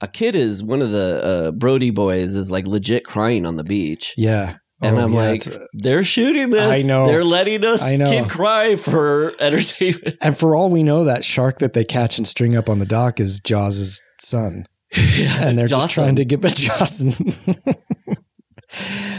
a 0.00 0.08
kid 0.08 0.34
is 0.34 0.62
one 0.62 0.82
of 0.82 0.90
the 0.90 1.24
uh, 1.24 1.50
Brody 1.52 1.90
boys 1.90 2.34
is 2.34 2.50
like 2.50 2.66
legit 2.66 3.04
crying 3.04 3.46
on 3.46 3.56
the 3.56 3.64
beach. 3.64 4.14
Yeah. 4.16 4.56
And 4.82 4.98
Oh, 4.98 5.02
I'm 5.04 5.12
yeah, 5.12 5.18
like, 5.30 5.46
uh, 5.46 5.58
they're 5.72 6.04
shooting 6.04 6.50
this. 6.50 6.84
I 6.84 6.86
know. 6.86 7.06
They're 7.06 7.24
letting 7.24 7.64
us 7.64 7.82
I 7.82 7.96
know. 7.96 8.10
kid 8.10 8.28
cry 8.28 8.76
for 8.76 9.32
entertainment. 9.40 10.16
and 10.20 10.36
for 10.36 10.54
all 10.54 10.68
we 10.68 10.82
know, 10.82 11.04
that 11.04 11.24
shark 11.24 11.60
that 11.60 11.72
they 11.72 11.84
catch 11.84 12.18
and 12.18 12.26
string 12.26 12.54
up 12.56 12.68
on 12.68 12.78
the 12.78 12.84
dock 12.86 13.18
is 13.18 13.40
Jaws' 13.40 14.02
son. 14.20 14.66
Yeah, 15.16 15.44
and 15.48 15.58
they're 15.58 15.66
just 15.66 15.92
trying 15.92 16.16
to 16.16 16.24
get 16.24 16.40
but 16.42 16.54
Jocelyn. 16.54 17.32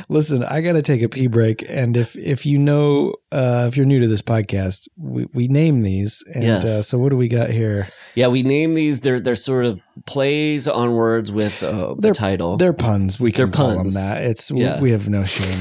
Listen, 0.09 0.43
I 0.43 0.61
got 0.61 0.73
to 0.73 0.81
take 0.81 1.01
a 1.01 1.09
pee 1.09 1.27
break, 1.27 1.65
and 1.67 1.97
if 1.97 2.15
if 2.17 2.45
you 2.45 2.57
know, 2.57 3.13
uh, 3.31 3.65
if 3.67 3.75
you're 3.75 3.85
new 3.85 3.99
to 3.99 4.07
this 4.07 4.21
podcast, 4.21 4.87
we, 4.97 5.25
we 5.33 5.47
name 5.49 5.81
these, 5.81 6.23
and 6.33 6.43
Yes. 6.43 6.63
uh, 6.65 6.81
so 6.81 6.97
what 6.97 7.09
do 7.09 7.17
we 7.17 7.27
got 7.27 7.49
here? 7.49 7.87
Yeah, 8.15 8.27
we 8.27 8.41
name 8.43 8.73
these. 8.73 9.01
They're 9.01 9.19
they're 9.19 9.35
sort 9.35 9.65
of 9.65 9.81
plays 10.05 10.67
on 10.67 10.93
words 10.93 11.31
with 11.31 11.61
uh, 11.61 11.95
the 11.99 12.13
title. 12.13 12.57
They're 12.57 12.73
puns. 12.73 13.19
We 13.19 13.31
can 13.31 13.45
They're 13.45 13.51
call 13.51 13.75
puns. 13.75 13.93
them 13.95 14.03
that. 14.03 14.23
It's 14.23 14.49
Yeah. 14.49 14.81
we 14.81 14.91
have 14.91 15.09
no 15.09 15.25
shame. 15.25 15.59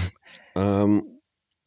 Um, 0.55 1.03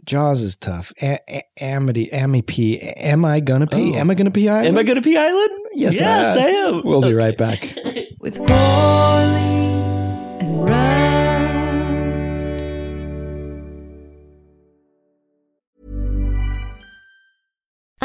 Jaws 0.06 0.41
is 0.41 0.56
tough. 0.56 0.93
A- 1.01 1.19
A- 1.30 1.43
Amity, 1.61 2.10
Amy 2.14 2.41
P. 2.41 2.80
Am 2.80 3.26
I 3.26 3.41
gonna 3.41 3.68
pee? 3.68 3.91
Oh. 3.93 3.97
Am 3.99 4.10
I 4.10 4.15
gonna 4.15 4.31
pee? 4.31 4.47
Island? 4.47 4.68
am 4.68 4.77
I 4.77 4.84
going 4.84 4.95
to 4.95 5.01
Pea 5.01 5.18
Island? 5.18 5.49
Yes, 5.73 5.99
yes, 5.99 6.38
I 6.38 6.45
I 6.45 6.47
am. 6.47 6.76
am. 6.76 6.81
We'll 6.84 7.01
be 7.01 7.14
right 7.14 7.38
back. 7.38 7.61
with 8.19 8.39
Gourley 8.39 10.39
and 10.41 10.64
Rust. 10.64 10.99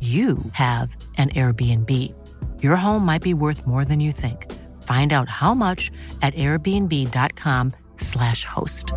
you 0.00 0.38
have 0.52 0.96
an 1.18 1.28
Airbnb. 1.30 2.14
Your 2.62 2.76
home 2.76 3.04
might 3.04 3.22
be 3.22 3.34
worth 3.34 3.66
more 3.66 3.84
than 3.84 4.00
you 4.00 4.12
think. 4.12 4.50
Find 4.82 5.12
out 5.12 5.28
how 5.28 5.52
much 5.52 5.90
at 6.22 6.32
airbnb.com/slash 6.34 8.44
host. 8.44 8.92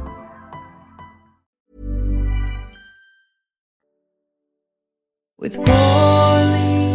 with 5.44 5.58
Gourley 5.58 6.90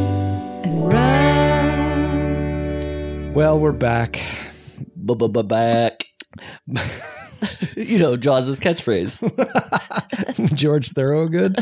and 0.64 0.90
Rust. 0.90 2.78
Well, 3.36 3.60
we're 3.60 3.72
back. 3.72 4.22
Back. 4.96 6.07
you 7.76 7.98
know 7.98 8.16
Jaws' 8.16 8.58
catchphrase. 8.60 9.22
George 10.56 10.90
Thorogood, 10.90 11.56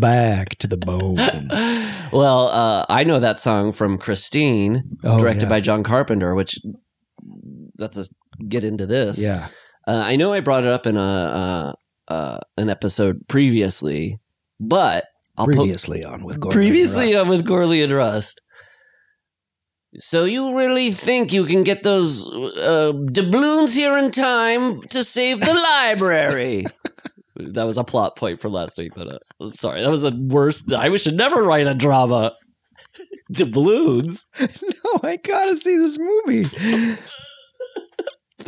back 0.00 0.50
to 0.58 0.66
the 0.66 0.76
bone. 0.76 1.16
well, 2.12 2.48
uh, 2.48 2.84
I 2.88 3.04
know 3.04 3.20
that 3.20 3.40
song 3.40 3.72
from 3.72 3.98
Christine, 3.98 4.82
Oh, 5.04 5.18
directed 5.18 5.44
yeah. 5.44 5.48
by 5.50 5.60
John 5.60 5.82
Carpenter, 5.82 6.34
which 6.34 6.58
let's 7.78 7.96
us 7.96 8.14
get 8.48 8.64
into 8.64 8.86
this. 8.86 9.20
Yeah, 9.22 9.48
Uh, 9.86 10.02
I 10.04 10.16
know 10.16 10.32
I 10.32 10.40
brought 10.40 10.64
it 10.64 10.70
up 10.70 10.86
in 10.86 10.96
a 10.96 11.00
uh, 11.00 11.72
uh, 12.08 12.38
an 12.56 12.68
episode 12.70 13.26
previously, 13.28 14.20
but 14.60 15.06
I'll 15.36 15.46
po- 15.46 15.52
previously 15.52 16.04
on 16.04 16.24
with 16.24 16.40
Gordon 16.40 16.56
previously 16.58 17.16
on 17.16 17.28
with 17.28 17.44
Gourley 17.46 17.82
and 17.82 17.92
Rust. 17.92 18.40
So 19.98 20.24
you 20.24 20.56
really 20.56 20.90
think 20.90 21.32
you 21.32 21.44
can 21.44 21.62
get 21.62 21.82
those 21.82 22.26
uh, 22.26 22.92
doubloons 23.12 23.74
here 23.74 23.96
in 23.96 24.10
time 24.10 24.80
to 24.82 25.02
save 25.02 25.40
the 25.40 25.54
library? 25.54 26.66
that 27.36 27.64
was 27.64 27.76
a 27.76 27.84
plot 27.84 28.16
point 28.16 28.40
from 28.40 28.52
last 28.52 28.78
week, 28.78 28.92
but 28.94 29.12
uh, 29.12 29.18
I'm 29.40 29.54
sorry, 29.54 29.82
that 29.82 29.90
was 29.90 30.02
the 30.02 30.16
worst. 30.28 30.72
I 30.72 30.94
should 30.96 31.16
never 31.16 31.42
write 31.42 31.66
a 31.66 31.74
drama. 31.74 32.34
Doubloons. 33.32 34.26
no, 34.40 35.00
I 35.02 35.16
gotta 35.16 35.56
see 35.58 35.76
this 35.76 35.98
movie. 35.98 36.96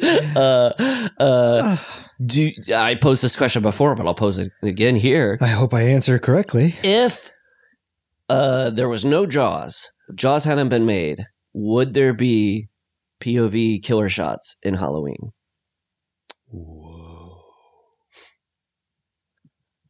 Uh, 0.00 1.08
uh, 1.18 1.76
do 2.24 2.52
I 2.72 2.94
posed 2.94 3.22
this 3.24 3.34
question 3.34 3.62
before, 3.62 3.96
but 3.96 4.06
I'll 4.06 4.14
pose 4.14 4.38
it 4.38 4.52
again 4.62 4.94
here. 4.94 5.38
I 5.40 5.48
hope 5.48 5.74
I 5.74 5.82
answer 5.82 6.20
correctly. 6.20 6.76
if 6.84 7.32
uh, 8.28 8.70
there 8.70 8.88
was 8.88 9.04
no 9.04 9.26
Jaws, 9.26 9.90
Jaws 10.14 10.44
hadn't 10.44 10.68
been 10.68 10.86
made, 10.86 11.26
would 11.52 11.94
there 11.94 12.14
be 12.14 12.68
POV 13.20 13.82
killer 13.82 14.08
shots 14.08 14.56
in 14.62 14.74
Halloween? 14.74 15.32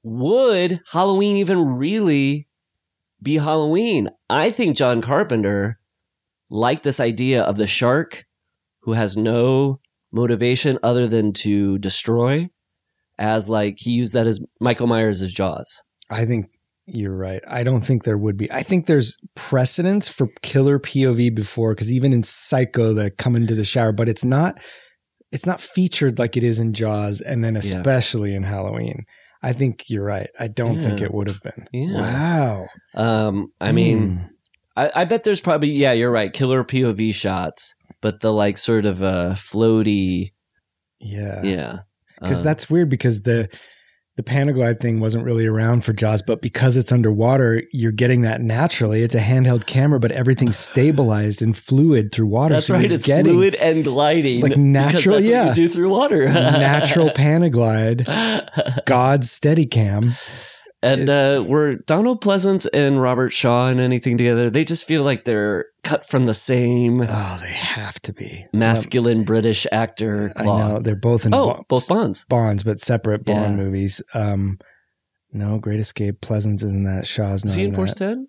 Would 0.02 0.80
Halloween 0.92 1.36
even 1.36 1.76
really 1.76 2.48
be 3.22 3.36
Halloween? 3.36 4.08
I 4.30 4.50
think 4.50 4.76
John 4.76 5.02
Carpenter 5.02 5.78
liked 6.50 6.84
this 6.84 7.00
idea 7.00 7.42
of 7.42 7.56
the 7.56 7.66
shark 7.66 8.24
who 8.82 8.92
has 8.92 9.16
no 9.16 9.80
motivation 10.10 10.78
other 10.82 11.06
than 11.06 11.32
to 11.34 11.78
destroy, 11.78 12.48
as 13.18 13.48
like 13.48 13.74
he 13.78 13.90
used 13.90 14.14
that 14.14 14.26
as 14.26 14.40
Michael 14.60 14.86
Myers 14.86 15.20
Jaws. 15.30 15.84
I 16.10 16.24
think 16.24 16.46
you're 16.88 17.16
right. 17.16 17.42
I 17.46 17.62
don't 17.62 17.82
think 17.82 18.04
there 18.04 18.18
would 18.18 18.36
be. 18.36 18.50
I 18.50 18.62
think 18.62 18.86
there's 18.86 19.18
precedence 19.34 20.08
for 20.08 20.28
killer 20.42 20.78
POV 20.78 21.34
before 21.34 21.74
because 21.74 21.92
even 21.92 22.12
in 22.12 22.22
Psycho, 22.22 22.94
they 22.94 23.10
come 23.10 23.36
into 23.36 23.54
the 23.54 23.64
shower, 23.64 23.92
but 23.92 24.08
it's 24.08 24.24
not. 24.24 24.60
It's 25.30 25.44
not 25.46 25.60
featured 25.60 26.18
like 26.18 26.36
it 26.38 26.42
is 26.44 26.58
in 26.58 26.72
Jaws, 26.72 27.20
and 27.20 27.44
then 27.44 27.56
especially 27.56 28.34
in 28.34 28.42
Halloween. 28.44 29.04
I 29.42 29.52
think 29.52 29.84
you're 29.88 30.04
right. 30.04 30.28
I 30.40 30.48
don't 30.48 30.78
think 30.80 31.00
it 31.00 31.12
would 31.14 31.28
have 31.28 31.40
been. 31.42 31.68
Yeah. 31.72 32.00
Wow. 32.00 32.66
Um, 32.94 33.52
I 33.60 33.70
mean, 33.72 34.16
Hmm. 34.16 34.24
I, 34.76 34.90
I 35.02 35.04
bet 35.04 35.24
there's 35.24 35.40
probably 35.40 35.70
yeah, 35.70 35.92
you're 35.92 36.10
right, 36.10 36.32
killer 36.32 36.64
POV 36.64 37.12
shots, 37.14 37.74
but 38.00 38.20
the 38.20 38.32
like 38.32 38.56
sort 38.58 38.86
of 38.86 39.02
uh 39.02 39.34
floaty, 39.34 40.32
yeah, 41.00 41.42
yeah, 41.42 41.76
because 42.20 42.40
Uh, 42.40 42.44
that's 42.44 42.70
weird 42.70 42.88
because 42.88 43.22
the 43.22 43.48
the 44.18 44.24
Panaglide 44.24 44.80
thing 44.80 44.98
wasn't 44.98 45.24
really 45.24 45.46
around 45.46 45.84
for 45.84 45.92
Jaws, 45.92 46.22
but 46.22 46.42
because 46.42 46.76
it's 46.76 46.90
underwater, 46.90 47.62
you're 47.70 47.92
getting 47.92 48.22
that 48.22 48.40
naturally. 48.40 49.02
It's 49.04 49.14
a 49.14 49.20
handheld 49.20 49.66
camera, 49.66 50.00
but 50.00 50.10
everything's 50.10 50.56
stabilized 50.58 51.40
and 51.40 51.56
fluid 51.56 52.10
through 52.10 52.26
water. 52.26 52.54
that's 52.54 52.66
so 52.66 52.74
right. 52.74 52.90
It's 52.90 53.06
getting 53.06 53.26
fluid 53.32 53.54
and 53.54 53.84
gliding, 53.84 54.40
Like 54.40 54.56
natural- 54.56 54.94
that's 54.94 55.06
what 55.06 55.22
yeah. 55.24 55.50
you 55.50 55.54
do 55.54 55.68
through 55.68 55.90
water. 55.90 56.24
natural 56.32 57.10
Panaglide, 57.10 58.04
God's 58.86 59.28
Steadicam, 59.30 60.18
And 60.80 61.10
uh, 61.10 61.44
were 61.46 61.74
Donald 61.74 62.22
Pleasence 62.22 62.66
and 62.72 63.02
Robert 63.02 63.30
Shaw 63.32 63.68
in 63.68 63.80
anything 63.80 64.16
together? 64.16 64.48
They 64.48 64.64
just 64.64 64.86
feel 64.86 65.02
like 65.02 65.24
they're 65.24 65.66
cut 65.82 66.06
from 66.06 66.26
the 66.26 66.34
same 66.34 67.00
Oh, 67.00 67.38
they 67.40 67.48
have 67.48 67.98
to 68.02 68.12
be 68.12 68.46
masculine 68.52 69.24
British 69.24 69.66
actor 69.72 70.32
I 70.36 70.44
know 70.44 70.78
they're 70.78 70.94
both 70.94 71.26
in 71.26 71.34
Oh, 71.34 71.48
Bo- 71.54 71.64
both 71.68 71.88
Bonds. 71.88 72.24
Bonds, 72.26 72.62
but 72.62 72.78
separate 72.80 73.24
Bond 73.24 73.58
Yeah. 73.58 73.64
movies. 73.64 74.00
Um, 74.14 74.58
no, 75.32 75.58
Great 75.58 75.80
Escape, 75.80 76.20
Pleasence 76.20 76.62
isn't 76.62 76.84
that. 76.84 77.06
Shaw's 77.08 77.44
not. 77.44 77.50
Is 77.50 77.56
he 77.56 77.64
in 77.64 77.74
Force 77.74 77.94
10? 77.94 78.28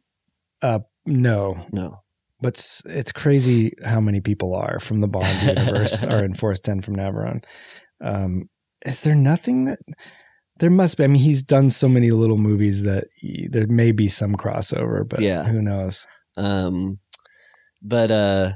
Uh, 0.63 0.79
no, 1.05 1.65
No. 1.71 1.99
but 2.41 2.55
it's, 2.55 2.83
it's 2.87 3.11
crazy 3.11 3.73
how 3.85 3.99
many 4.01 4.21
people 4.21 4.55
are 4.55 4.79
from 4.79 5.01
the 5.01 5.07
Bond 5.07 5.41
universe 5.43 6.03
are 6.03 6.25
in 6.25 6.33
Force 6.33 6.59
Ten 6.59 6.81
from 6.81 6.95
Navarone. 6.95 7.43
Um, 8.01 8.49
is 8.85 9.01
there 9.01 9.15
nothing 9.15 9.65
that 9.65 9.77
there 10.59 10.69
must 10.69 10.97
be? 10.97 11.03
I 11.03 11.07
mean, 11.07 11.21
he's 11.21 11.41
done 11.41 11.69
so 11.69 11.89
many 11.89 12.11
little 12.11 12.37
movies 12.37 12.83
that 12.83 13.05
he, 13.15 13.47
there 13.49 13.67
may 13.67 13.91
be 13.91 14.07
some 14.07 14.35
crossover, 14.35 15.07
but 15.07 15.21
Yeah. 15.21 15.43
who 15.43 15.61
knows? 15.61 16.05
Um, 16.37 16.99
but 17.81 18.11
uh, 18.11 18.51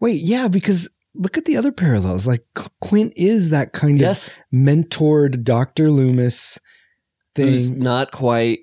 Wait, 0.00 0.20
yeah, 0.22 0.48
because 0.48 0.88
look 1.14 1.36
at 1.38 1.44
the 1.44 1.56
other 1.56 1.72
parallels. 1.72 2.26
Like 2.26 2.44
Quint 2.80 3.12
is 3.16 3.50
that 3.50 3.72
kind 3.72 3.98
yes, 3.98 4.28
of 4.28 4.34
mentored 4.54 5.42
Doctor 5.42 5.90
Loomis 5.90 6.58
thing. 7.34 7.48
who's 7.48 7.70
not 7.72 8.12
quite. 8.12 8.60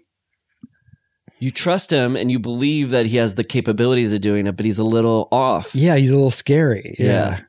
You 1.40 1.52
trust 1.52 1.92
him 1.92 2.16
and 2.16 2.32
you 2.32 2.40
believe 2.40 2.92
that 2.92 3.06
he 3.06 3.18
has 3.18 3.36
the 3.36 3.44
capabilities 3.44 4.14
of 4.14 4.22
doing 4.22 4.48
it, 4.48 4.56
but 4.56 4.66
he's 4.66 4.78
a 4.80 4.84
little 4.86 5.28
off. 5.32 5.76
Yeah, 5.76 5.96
he's 5.98 6.12
a 6.12 6.16
little 6.16 6.32
scary. 6.32 6.96
Yeah. 6.98 7.42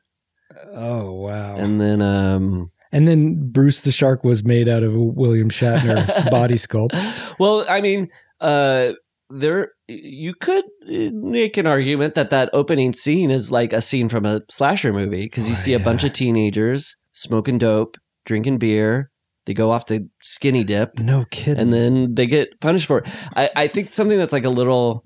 Oh 0.72 1.12
wow. 1.12 1.54
And 1.56 1.80
then, 1.80 2.02
um, 2.02 2.70
And 2.94 3.06
then 3.08 3.50
Bruce 3.50 3.80
the 3.82 3.90
Shark 3.92 4.22
was 4.24 4.44
made 4.44 4.68
out 4.68 4.82
of 4.84 4.94
a 4.94 4.98
William 5.02 5.50
Shatner 5.50 6.30
body 6.30 6.54
sculpt. 6.54 7.38
well, 7.38 7.66
I 7.68 7.80
mean, 7.80 8.08
uh, 8.40 8.92
there 9.30 9.72
you 9.88 10.32
could 10.34 10.64
make 10.86 11.56
an 11.56 11.66
argument 11.66 12.14
that 12.14 12.30
that 12.30 12.50
opening 12.52 12.92
scene 12.92 13.30
is 13.30 13.50
like 13.50 13.72
a 13.72 13.80
scene 13.82 14.08
from 14.08 14.24
a 14.24 14.42
slasher 14.48 14.92
movie 14.92 15.24
because 15.24 15.48
you 15.48 15.54
Oh, 15.54 15.58
see 15.58 15.74
a 15.74 15.78
yeah. 15.78 15.84
bunch 15.84 16.04
of 16.04 16.12
teenagers 16.12 16.96
smoking 17.12 17.58
dope, 17.58 17.96
drinking 18.26 18.58
beer. 18.58 19.10
They 19.46 19.54
go 19.54 19.72
off 19.72 19.86
the 19.86 20.08
skinny 20.22 20.62
dip. 20.64 20.98
No 20.98 21.24
kidding. 21.30 21.58
and 21.60 21.72
then 21.72 22.14
they 22.14 22.26
get 22.26 22.60
punished 22.60 22.86
for 22.86 22.98
it. 23.00 23.08
I, 23.36 23.50
I 23.56 23.66
think 23.68 23.92
something 23.92 24.16
that's 24.16 24.32
like 24.32 24.44
a 24.44 24.48
little, 24.50 25.04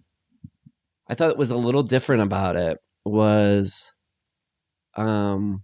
I 1.09 1.15
thought 1.15 1.31
it 1.31 1.39
was 1.39 1.51
a 1.51 1.57
little 1.57 1.83
different 1.83 2.23
about 2.23 2.55
it 2.57 2.79
was, 3.05 3.95
um, 4.97 5.63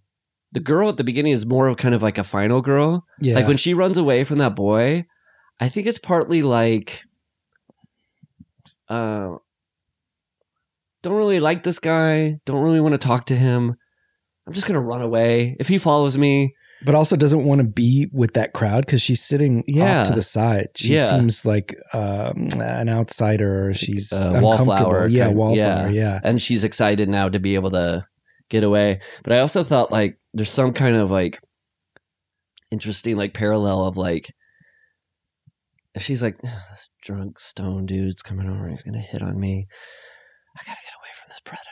the 0.54 0.60
girl 0.60 0.88
at 0.88 0.96
the 0.96 1.04
beginning 1.04 1.32
is 1.32 1.44
more 1.44 1.66
of 1.68 1.76
kind 1.76 1.94
of 1.94 2.02
like 2.02 2.16
a 2.18 2.24
final 2.24 2.62
girl. 2.62 3.04
yeah. 3.20 3.34
Like 3.34 3.46
when 3.46 3.56
she 3.58 3.74
runs 3.74 3.96
away 3.98 4.24
from 4.24 4.38
that 4.38 4.56
boy, 4.56 5.04
I 5.60 5.68
think 5.68 5.86
it's 5.86 5.98
partly 5.98 6.42
like, 6.42 7.02
uh, 8.88 9.36
don't 11.02 11.14
really 11.14 11.40
like 11.40 11.62
this 11.62 11.78
guy. 11.78 12.38
Don't 12.46 12.62
really 12.62 12.80
want 12.80 12.92
to 12.94 12.98
talk 12.98 13.26
to 13.26 13.36
him. 13.36 13.74
I'm 14.46 14.52
just 14.52 14.66
gonna 14.66 14.80
run 14.80 15.00
away. 15.02 15.56
If 15.60 15.68
he 15.68 15.78
follows 15.78 16.16
me, 16.18 16.54
but 16.84 16.94
also 16.94 17.16
doesn't 17.16 17.44
want 17.44 17.60
to 17.62 17.66
be 17.66 18.08
with 18.12 18.34
that 18.34 18.52
crowd 18.52 18.84
because 18.84 19.00
she's 19.00 19.22
sitting 19.22 19.64
Yeah. 19.66 20.00
off 20.02 20.08
to 20.08 20.14
the 20.14 20.22
side. 20.22 20.68
She 20.76 20.94
Yeah. 20.94 21.10
seems 21.10 21.44
like 21.46 21.74
um, 21.94 22.48
an 22.60 22.88
outsider. 22.88 23.68
Or 23.68 23.74
she's 23.74 24.12
Uh, 24.12 24.38
wallflower 24.42 25.06
Yeah, 25.06 25.28
wallflower. 25.28 25.88
Yeah. 25.90 26.20
and 26.22 26.40
she's 26.40 26.62
excited 26.64 27.08
now 27.08 27.28
to 27.28 27.38
be 27.38 27.54
able 27.54 27.70
to 27.70 28.06
get 28.54 28.64
away. 28.64 29.00
But 29.24 29.32
I 29.32 29.40
also 29.40 29.64
thought 29.64 29.90
like 29.92 30.16
there's 30.32 30.50
some 30.50 30.72
kind 30.72 30.96
of 30.96 31.10
like 31.10 31.40
interesting 32.70 33.16
like 33.16 33.34
parallel 33.34 33.84
of 33.86 33.96
like 33.96 34.32
if 35.94 36.02
she's 36.02 36.22
like 36.22 36.36
"Ugh, 36.44 36.50
this 36.70 36.88
drunk 37.02 37.38
stone 37.38 37.84
dude's 37.86 38.22
coming 38.22 38.48
over, 38.48 38.68
he's 38.68 38.82
gonna 38.82 38.98
hit 38.98 39.22
on 39.22 39.38
me. 39.38 39.66
I 40.56 40.62
gotta 40.66 40.80
get 40.84 40.94
away 41.00 41.10
from 41.18 41.28
this 41.30 41.40
predator. 41.40 41.70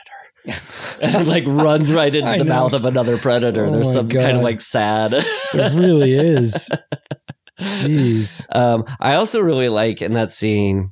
and 1.17 1.27
like 1.27 1.43
runs 1.47 1.91
right 1.93 2.13
into 2.13 2.29
I 2.29 2.37
the 2.37 2.43
know. 2.43 2.53
mouth 2.53 2.73
of 2.73 2.83
another 2.85 3.17
predator. 3.17 3.65
Oh 3.65 3.71
There's 3.71 3.91
some 3.93 4.09
kind 4.09 4.37
of 4.37 4.43
like 4.43 4.59
sad. 4.61 5.13
It 5.13 5.73
really 5.73 6.13
is. 6.13 6.69
Jeez. 7.59 8.45
Um, 8.53 8.83
I 8.99 9.15
also 9.15 9.39
really 9.39 9.69
like 9.69 10.01
in 10.01 10.13
that 10.13 10.31
scene. 10.31 10.91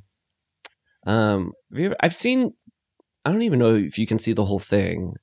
Um, 1.06 1.52
have 1.70 1.78
you 1.80 1.86
ever- 1.86 1.96
I've 2.00 2.14
seen. 2.14 2.52
I 3.24 3.30
don't 3.30 3.42
even 3.42 3.58
know 3.58 3.74
if 3.74 3.98
you 3.98 4.06
can 4.06 4.18
see 4.18 4.32
the 4.32 4.44
whole 4.44 4.58
thing. 4.58 5.14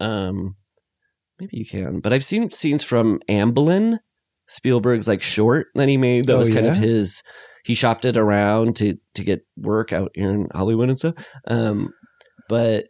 Um, 0.00 0.56
maybe 1.38 1.56
you 1.56 1.66
can, 1.66 2.00
but 2.00 2.12
I've 2.12 2.24
seen 2.24 2.50
scenes 2.50 2.82
from 2.84 3.20
Amblin, 3.28 3.98
Spielberg's 4.46 5.08
like 5.08 5.22
short 5.22 5.68
that 5.74 5.88
he 5.88 5.96
made. 5.96 6.26
That 6.26 6.34
Oh, 6.34 6.38
was 6.38 6.48
kind 6.52 6.66
of 6.66 6.76
his. 6.76 7.22
He 7.64 7.74
shopped 7.74 8.04
it 8.04 8.16
around 8.16 8.76
to 8.76 8.96
to 9.14 9.24
get 9.24 9.40
work 9.56 9.92
out 9.92 10.10
here 10.14 10.30
in 10.30 10.48
Hollywood 10.52 10.88
and 10.90 10.98
stuff. 10.98 11.14
Um, 11.46 11.90
but 12.48 12.86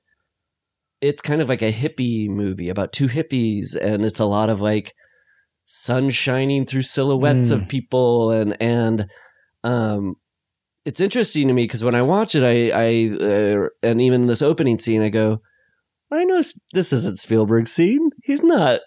it's 1.01 1.20
kind 1.20 1.40
of 1.43 1.48
like 1.48 1.62
a 1.62 1.70
hippie 1.72 2.28
movie 2.28 2.68
about 2.70 2.93
two 2.93 3.06
hippies, 3.06 3.76
and 3.81 4.05
it's 4.05 4.18
a 4.20 4.24
lot 4.24 4.51
of 4.51 4.60
like 4.60 4.93
sun 5.64 6.10
shining 6.10 6.66
through 6.66 6.82
silhouettes 6.82 7.51
Mm. 7.51 7.52
of 7.52 7.68
people 7.68 8.31
and 8.31 8.55
and 8.60 9.06
um 9.62 10.14
it's 10.85 11.01
interesting 11.01 11.48
to 11.48 11.55
me 11.55 11.64
because 11.64 11.82
when 11.82 11.94
I 11.94 12.02
watch 12.02 12.35
it, 12.35 12.43
I, 12.44 12.68
I 12.74 13.16
uh, 13.24 13.68
and 13.82 14.02
even 14.02 14.26
this 14.26 14.43
opening 14.43 14.78
scene, 14.78 15.01
I 15.01 15.09
go, 15.09 15.40
I 16.15 16.24
know 16.24 16.41
this 16.73 16.93
isn't 16.93 17.19
Spielberg's 17.19 17.73
scene. 17.73 18.11
He's 18.23 18.43
not. 18.43 18.81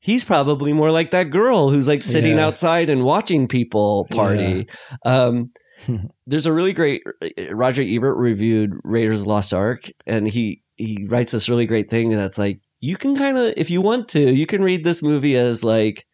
He's 0.00 0.24
probably 0.24 0.72
more 0.74 0.90
like 0.90 1.12
that 1.12 1.30
girl 1.30 1.70
who's 1.70 1.88
like 1.88 2.02
sitting 2.02 2.36
Yeah. 2.36 2.46
outside 2.46 2.90
and 2.90 3.04
watching 3.04 3.48
people 3.48 4.06
party. 4.10 4.66
Um, 5.06 5.50
there's 6.26 6.46
a 6.46 6.52
really 6.52 6.72
great 6.72 7.02
Roger 7.50 7.82
Ebert 7.82 8.16
reviewed 8.18 8.72
Raiders 8.84 9.20
of 9.20 9.24
the 9.24 9.30
Lost 9.30 9.54
Ark, 9.54 9.84
and 10.06 10.28
he 10.28 10.62
he 10.76 11.06
writes 11.08 11.32
this 11.32 11.48
really 11.48 11.66
great 11.66 11.88
thing 11.88 12.10
that's 12.10 12.36
like 12.38 12.60
you 12.80 12.96
can 12.96 13.16
kind 13.16 13.38
of 13.38 13.54
if 13.56 13.70
you 13.70 13.80
want 13.80 14.08
to, 14.08 14.20
you 14.20 14.44
can 14.46 14.62
read 14.62 14.84
this 14.84 15.02
movie 15.02 15.36
as 15.36 15.64
like 15.64 16.04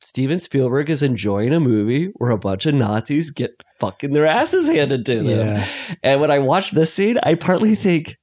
Steven 0.00 0.38
Spielberg 0.38 0.90
is 0.90 1.02
enjoying 1.02 1.52
a 1.52 1.60
movie 1.60 2.10
where 2.16 2.30
a 2.30 2.38
bunch 2.38 2.66
of 2.66 2.74
Nazis 2.74 3.30
get 3.30 3.50
fucking 3.80 4.12
their 4.12 4.26
asses 4.26 4.68
handed 4.68 5.04
to 5.06 5.16
them. 5.22 5.26
Yeah. 5.26 5.66
And 6.02 6.20
when 6.20 6.30
I 6.30 6.38
watch 6.38 6.70
this 6.70 6.92
scene, 6.94 7.18
I 7.24 7.34
partly 7.34 7.74
think 7.74 8.16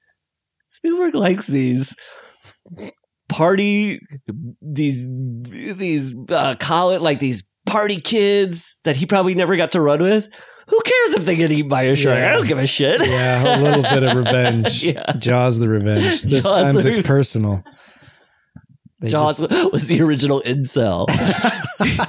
Spielberg 0.68 1.16
likes 1.16 1.48
these 1.48 1.96
party 3.30 4.00
these 4.62 5.08
these 5.42 6.16
uh, 6.30 6.56
call 6.60 6.92
it 6.92 7.02
like 7.02 7.20
these 7.20 7.44
party 7.66 7.98
kids 7.98 8.80
that 8.84 8.96
he 8.96 9.06
probably 9.06 9.36
never 9.36 9.56
got 9.56 9.72
to 9.72 9.82
run 9.82 10.02
with. 10.02 10.30
Who 10.68 10.82
cares 10.82 11.14
if 11.14 11.26
they 11.26 11.36
get 11.36 11.52
eaten 11.52 11.70
by 11.70 11.84
a 11.84 11.96
shark? 11.96 12.18
I 12.18 12.32
don't 12.32 12.48
give 12.48 12.58
a 12.58 12.66
shit. 12.66 13.00
Yeah, 13.08 13.60
a 13.60 13.62
little 13.62 13.84
bit 13.84 14.04
of 14.04 14.16
revenge. 14.16 14.84
Yeah. 14.86 15.14
Jaws 15.18 15.60
the 15.60 15.70
revenge. 15.70 16.24
This 16.24 16.44
Jaws 16.44 16.58
time 16.58 16.78
it's 16.78 17.08
personal. 17.08 17.64
They 19.00 19.10
Jaws 19.10 19.40
just- 19.40 19.72
was 19.74 19.88
the 19.88 20.02
original 20.02 20.42
incel. 20.46 21.10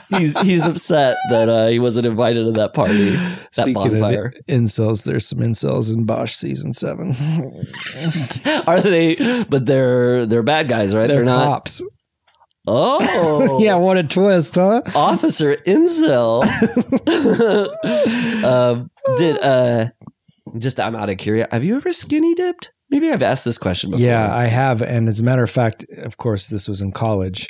he's 0.19 0.39
he's 0.41 0.67
upset 0.67 1.17
that 1.31 1.49
uh, 1.49 1.67
he 1.67 1.79
wasn't 1.81 2.07
invited 2.07 2.45
to 2.45 2.53
that 2.53 2.75
party, 2.75 3.11
that 3.11 3.49
Speaking 3.51 3.75
bonfire. 3.75 4.27
of 4.27 4.35
incels, 4.49 5.05
there's 5.05 5.27
some 5.29 5.41
incels 5.41 5.93
in 5.93 6.05
Bosch 6.07 6.35
season 6.35 6.73
seven. 6.73 7.09
Are 8.69 8.81
they? 8.81 9.17
But 9.49 9.67
they're 9.67 10.27
they're 10.27 10.45
bad 10.45 10.69
guys, 10.69 10.95
right? 10.95 11.09
They're, 11.09 11.25
not. 11.25 11.45
cops. 11.47 11.83
Oh, 12.69 13.59
yeah, 13.61 13.77
what 13.77 13.97
a 13.97 14.03
twist, 14.03 14.57
huh? 14.57 14.83
Officer 14.95 15.55
Incel. 15.69 16.43
um, 18.45 18.91
did 19.19 19.39
uh, 19.41 19.87
just 20.59 20.81
I'm 20.81 20.97
out 20.97 21.09
of 21.11 21.17
curiosity. 21.19 21.55
Have 21.55 21.65
you 21.65 21.77
ever 21.77 21.93
skinny 21.93 22.35
dipped? 22.35 22.73
Maybe 22.91 23.11
I've 23.11 23.23
asked 23.23 23.45
this 23.45 23.59
question 23.59 23.91
before. 23.91 24.05
Yeah, 24.07 24.33
I 24.35 24.45
have. 24.47 24.81
And 24.83 25.09
as 25.09 25.19
a 25.21 25.23
matter 25.25 25.43
of 25.43 25.51
fact, 25.51 25.85
of 25.99 26.17
course, 26.19 26.49
this 26.49 26.69
was 26.69 26.81
in 26.83 26.93
college. 26.93 27.49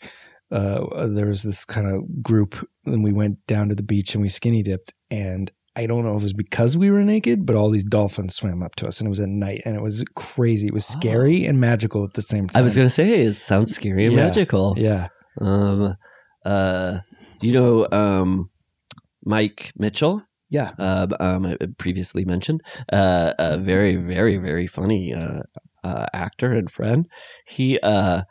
Uh, 0.50 1.06
there 1.08 1.26
was 1.26 1.42
this 1.42 1.64
kind 1.64 1.86
of 1.86 2.22
group, 2.22 2.54
and 2.86 3.02
we 3.04 3.12
went 3.12 3.44
down 3.46 3.68
to 3.68 3.74
the 3.74 3.82
beach 3.82 4.14
and 4.14 4.22
we 4.22 4.28
skinny 4.28 4.62
dipped. 4.62 4.94
And 5.10 5.50
I 5.74 5.86
don't 5.86 6.04
know 6.04 6.14
if 6.14 6.22
it 6.22 6.24
was 6.24 6.32
because 6.32 6.76
we 6.76 6.90
were 6.90 7.02
naked, 7.02 7.44
but 7.44 7.54
all 7.56 7.68
these 7.68 7.84
dolphins 7.84 8.34
swam 8.36 8.62
up 8.62 8.76
to 8.76 8.86
us, 8.86 8.98
and 9.00 9.06
it 9.08 9.10
was 9.10 9.20
at 9.20 9.28
night, 9.28 9.60
and 9.66 9.76
it 9.76 9.82
was 9.82 10.02
crazy. 10.14 10.68
It 10.68 10.72
was 10.72 10.86
scary 10.86 11.44
and 11.44 11.60
magical 11.60 12.02
at 12.04 12.14
the 12.14 12.22
same 12.22 12.48
time. 12.48 12.60
I 12.60 12.62
was 12.62 12.74
gonna 12.76 12.88
say 12.88 13.22
it 13.22 13.34
sounds 13.34 13.74
scary 13.74 14.06
and 14.06 14.14
Yeah. 14.14 14.24
magical. 14.24 14.74
yeah. 14.78 15.08
Um, 15.40 15.94
uh, 16.46 16.98
you 17.42 17.52
know, 17.52 17.86
um, 17.92 18.48
Mike 19.24 19.72
Mitchell. 19.76 20.22
Yeah. 20.56 20.70
uh, 20.78 21.06
um, 21.20 21.46
I 21.46 21.56
previously 21.78 22.24
mentioned, 22.24 22.60
uh, 22.92 23.32
a 23.38 23.58
very, 23.58 23.96
very, 23.96 24.36
very 24.38 24.66
funny 24.66 25.12
uh, 25.14 25.42
uh, 25.84 26.06
actor 26.12 26.50
and 26.52 26.70
friend. 26.70 27.06
He 27.46 27.78
uh, 27.80 28.22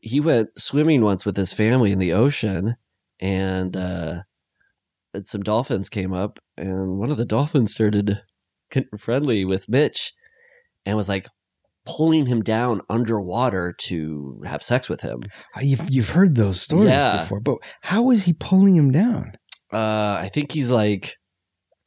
he 0.00 0.18
went 0.20 0.48
swimming 0.58 1.02
once 1.02 1.24
with 1.26 1.36
his 1.36 1.52
family 1.52 1.90
in 1.92 1.98
the 1.98 2.12
ocean, 2.12 2.74
and 3.20 3.76
uh, 3.76 4.14
some 5.24 5.42
dolphins 5.42 5.88
came 5.88 6.12
up, 6.12 6.38
and 6.56 6.98
one 6.98 7.10
of 7.10 7.18
the 7.18 7.24
dolphins 7.36 7.72
started 7.72 8.20
friendly 8.98 9.44
with 9.44 9.68
Mitch, 9.68 10.12
and 10.84 10.96
was 10.96 11.08
like 11.08 11.28
pulling 11.86 12.26
him 12.26 12.42
down 12.42 12.80
underwater 12.88 13.74
to 13.88 14.40
have 14.46 14.62
sex 14.62 14.88
with 14.88 15.02
him. 15.02 15.20
You've 15.60 15.86
you've 15.90 16.10
heard 16.10 16.34
those 16.34 16.60
stories 16.60 16.90
Yeah. 16.90 17.18
before, 17.22 17.40
but 17.40 17.58
how 17.82 18.10
is 18.10 18.24
he 18.24 18.32
pulling 18.32 18.74
him 18.76 18.90
down? 18.90 19.32
Uh, 19.72 20.18
I 20.24 20.28
think 20.32 20.52
he's 20.52 20.70
like 20.70 21.16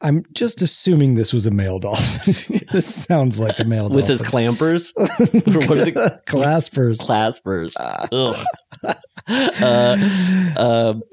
I'm 0.01 0.23
just 0.33 0.61
assuming 0.61 1.15
this 1.15 1.33
was 1.33 1.47
a 1.47 1.51
male 1.51 1.79
dolphin. 1.79 2.33
this 2.71 2.93
sounds 2.93 3.39
like 3.39 3.59
a 3.59 3.63
male 3.63 3.83
dolphin. 3.89 3.95
with 3.95 4.07
his 4.07 4.21
clampers, 4.21 4.93
what 4.97 5.17
are 5.79 5.85
the- 5.85 6.21
claspers. 6.27 6.99
claspers. 6.99 7.73
Ugh. 8.11 8.45
uh, 9.27 10.57
um, 10.57 11.03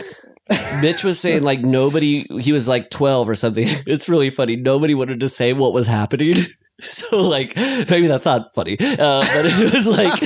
Mitch 0.83 1.03
was 1.03 1.19
saying 1.19 1.43
like 1.43 1.61
nobody. 1.61 2.27
He 2.41 2.53
was 2.53 2.69
like 2.69 2.91
twelve 2.91 3.29
or 3.29 3.35
something. 3.35 3.67
It's 3.87 4.09
really 4.09 4.31
funny. 4.31 4.57
Nobody 4.57 4.95
wanted 4.95 5.21
to 5.21 5.29
say 5.29 5.53
what 5.53 5.73
was 5.73 5.87
happening. 5.87 6.37
So 6.81 7.21
like 7.23 7.57
maybe 7.57 8.09
that's 8.09 8.25
not 8.25 8.53
funny, 8.55 8.77
uh, 8.81 9.21
but 9.21 9.47
it 9.47 9.73
was 9.73 9.87
like 9.87 10.19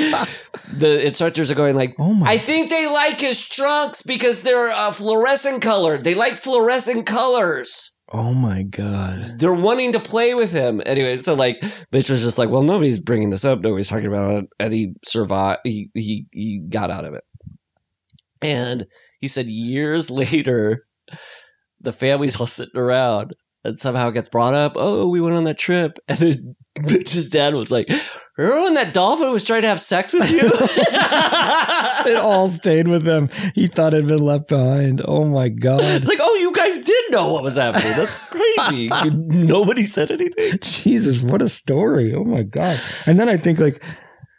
the 0.72 1.06
instructors 1.06 1.51
are 1.51 1.55
going 1.55 1.76
like, 1.76 1.94
Oh 1.98 2.14
my- 2.14 2.30
I 2.32 2.39
think 2.39 2.70
they 2.70 2.86
like 2.89 3.20
his 3.20 3.47
trunks 3.47 4.01
because 4.02 4.43
they're 4.43 4.70
uh, 4.70 4.90
fluorescent 4.90 5.60
colored. 5.62 6.05
They 6.05 6.14
like 6.14 6.36
fluorescent 6.36 7.05
colors 7.06 7.98
oh 8.10 8.32
my 8.35 8.62
god. 8.62 9.39
they're 9.39 9.52
wanting 9.52 9.93
to 9.93 10.01
play 10.01 10.35
with 10.35 10.52
him 10.52 10.82
anyway. 10.86 11.16
So 11.16 11.35
like, 11.35 11.62
Mitch 11.93 12.09
was 12.10 12.22
just 12.22 12.39
like, 12.39 12.48
well, 12.48 12.62
nobody's 12.62 12.98
bringing 12.98 13.30
this 13.30 13.44
up. 13.44 13.60
Nobody's 13.60 13.89
talking 13.89 14.06
about 14.06 14.44
it, 14.44 14.44
and 14.59 14.72
he 14.72 14.94
survived. 15.05 15.60
He 15.64 15.90
he 15.94 16.26
he 16.32 16.59
got 16.59 16.90
out 16.90 17.05
of 17.05 17.14
it, 17.14 17.24
and 18.43 18.86
he 19.20 19.28
said 19.28 19.47
years 19.47 20.10
later, 20.10 20.86
the 21.80 21.93
family's 21.93 22.40
all 22.40 22.47
sitting 22.47 22.80
around. 22.80 23.32
And 23.64 23.78
somehow 23.78 24.09
it 24.09 24.14
gets 24.14 24.28
brought 24.28 24.55
up. 24.55 24.74
Oh, 24.76 25.09
we 25.09 25.20
went 25.20 25.35
on 25.35 25.44
that 25.44 25.59
trip, 25.59 25.98
and 26.09 26.18
then 26.18 26.56
Mitch's 26.83 27.29
dad 27.31 27.55
was 27.55 27.71
like, 27.71 27.89
"Remember 28.37 28.63
when 28.65 28.75
that 28.75 28.93
dolphin 28.95 29.31
was 29.31 29.45
trying 29.45 29.63
to 29.63 29.69
have 29.69 29.81
sex 29.81 30.13
with 30.13 30.31
you?" 30.31 30.51
It 32.07 32.17
all 32.17 32.49
stayed 32.49 32.89
with 32.89 33.07
him. 33.07 33.29
He 33.55 33.67
thought 33.67 33.93
it 33.93 33.99
had 34.05 34.09
been 34.09 34.25
left 34.25 34.49
behind. 34.49 35.03
Oh 35.05 35.25
my 35.25 35.49
god. 35.49 35.81
it's 35.85 36.09
like, 36.09 36.21
"Oh, 36.23 36.35
you 36.37 36.53
guys 36.53 36.85
did 36.85 37.11
know 37.11 37.33
what 37.33 37.43
was 37.43 37.57
happening. 37.57 37.93
That's 37.97 38.29
crazy. 38.31 38.89
Nobody 39.11 39.83
said 39.85 40.11
anything." 40.11 40.59
Jesus, 40.63 41.23
what 41.25 41.43
a 41.43 41.49
story. 41.49 42.15
Oh 42.15 42.25
my 42.25 42.43
god. 42.43 42.79
And 43.07 43.19
then 43.19 43.29
I 43.29 43.37
think 43.37 43.59
like 43.59 43.83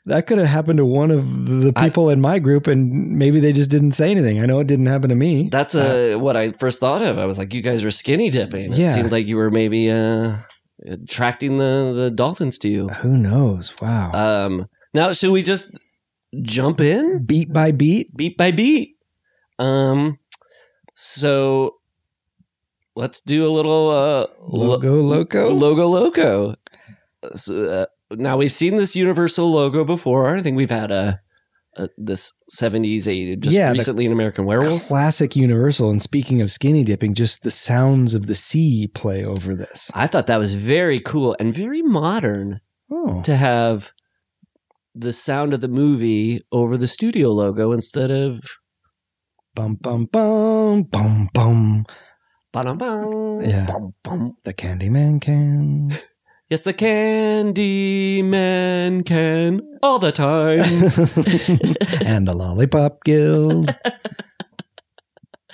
that 0.05 0.25
could 0.25 0.37
have 0.39 0.47
happened 0.47 0.77
to 0.77 0.85
one 0.85 1.11
of 1.11 1.45
the 1.45 1.71
I- 1.75 1.83
people 1.89 2.09
in 2.09 2.21
my 2.21 2.39
group 2.39 2.65
and 2.67 3.17
maybe 3.17 3.39
they 3.39 3.53
just 3.53 3.69
didn't 3.69 3.91
say 3.91 4.09
anything. 4.09 4.41
I 4.41 4.45
know 4.45 4.59
it 4.59 4.67
didn't 4.67 4.87
happen 4.87 5.09
to 5.09 5.15
me. 5.15 5.49
That's 5.51 5.75
uh, 5.75 6.17
what 6.19 6.35
I 6.35 6.53
first 6.53 6.79
thought 6.79 7.01
of. 7.03 7.19
I 7.19 7.25
was 7.25 7.37
like, 7.37 7.53
you 7.53 7.61
guys 7.61 7.83
were 7.83 7.91
skinny 7.91 8.29
dipping. 8.31 8.71
It 8.73 8.77
Yeah. 8.79 8.93
seemed 8.93 9.11
like 9.11 9.27
you 9.27 9.37
were 9.37 9.51
maybe 9.51 9.91
uh, 9.91 10.37
attracting 10.85 11.57
the, 11.57 11.93
the 11.95 12.11
dolphins 12.11 12.57
to 12.59 12.69
you. 12.69 12.87
Who 12.89 13.17
knows? 13.17 13.73
Wow. 13.81 14.11
Um, 14.13 14.67
now, 14.93 15.11
should 15.11 15.31
we 15.31 15.43
just 15.43 15.77
jump 16.41 16.79
in 16.79 17.25
beat 17.25 17.51
by 17.51 17.71
beat. 17.71 18.15
beat 18.15 18.37
by 18.37 18.51
beat? 18.51 18.95
Um, 19.57 20.19
so 20.95 21.75
let's 22.95 23.21
do 23.21 23.47
a 23.47 23.51
little 23.51 23.89
uh, 23.89 24.27
lo- 24.41 24.77
Logo 24.77 24.93
Loco. 25.01 25.49
logo 25.53 25.87
loco. 25.87 26.55
So, 27.35 27.63
uh, 27.65 27.85
now 28.15 28.37
we've 28.37 28.51
seen 28.51 28.77
this 28.77 28.95
Universal 28.95 29.51
logo 29.51 29.83
before. 29.83 30.35
I 30.35 30.41
think 30.41 30.55
we've 30.57 30.69
had 30.69 30.91
a, 30.91 31.19
a 31.79 31.89
this 31.97 32.33
seventies 32.49 33.07
a 33.07 33.35
just 33.37 33.55
Yeah, 33.55 33.71
recently 33.71 34.05
an 34.05 34.11
American 34.11 34.45
Werewolf. 34.45 34.87
Classic 34.87 35.35
Universal. 35.35 35.89
And 35.91 36.01
speaking 36.01 36.41
of 36.41 36.51
skinny 36.51 36.83
dipping, 36.83 37.13
just 37.15 37.43
the 37.43 37.51
sounds 37.51 38.13
of 38.13 38.27
the 38.27 38.35
sea 38.35 38.87
play 38.87 39.23
over 39.23 39.55
this. 39.55 39.89
I 39.95 40.05
thought 40.07 40.27
that 40.27 40.37
was 40.37 40.53
very 40.55 40.99
cool 40.99 41.35
and 41.39 41.53
very 41.53 41.81
modern 41.81 42.59
Oh. 42.91 43.21
to 43.21 43.35
have 43.35 43.93
the 44.95 45.13
sound 45.13 45.53
of 45.53 45.61
the 45.61 45.67
movie 45.67 46.41
over 46.51 46.75
the 46.77 46.87
studio 46.87 47.29
logo 47.29 47.71
instead 47.71 48.11
of 48.11 48.41
Bum 49.55 49.75
bum 49.75 50.05
bum 50.05 50.83
bum 50.83 51.29
bum. 51.33 51.85
ba-dum-bum, 52.51 53.41
Yeah. 53.41 53.65
bum, 53.67 53.93
bum. 54.03 54.37
The 54.43 54.53
Candyman 54.53 55.21
can. 55.21 55.91
Yes, 56.49 56.63
the 56.63 56.73
Candy 56.73 58.23
Man 58.23 59.03
can 59.03 59.61
all 59.83 59.99
the 59.99 60.11
time. 60.11 60.59
and 62.05 62.27
the 62.27 62.33
Lollipop 62.33 63.03
Guild. 63.03 63.75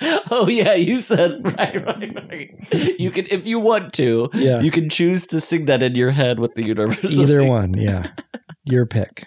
oh 0.30 0.48
yeah, 0.48 0.72
you 0.74 1.00
said 1.00 1.32
right, 1.58 1.84
right, 1.84 2.28
right. 2.30 2.50
You 2.98 3.10
can, 3.10 3.26
if 3.30 3.46
you 3.46 3.58
want 3.60 3.92
to, 3.94 4.30
Yeah. 4.32 4.60
you 4.62 4.70
can 4.70 4.88
choose 4.88 5.26
to 5.28 5.40
sing 5.40 5.66
that 5.66 5.82
in 5.82 5.94
your 5.96 6.12
head 6.12 6.38
with 6.40 6.54
the 6.54 6.64
universe. 6.66 7.18
Either 7.18 7.44
one, 7.44 7.74
yeah. 7.74 8.08
Your 8.64 8.86
pick. 8.86 9.26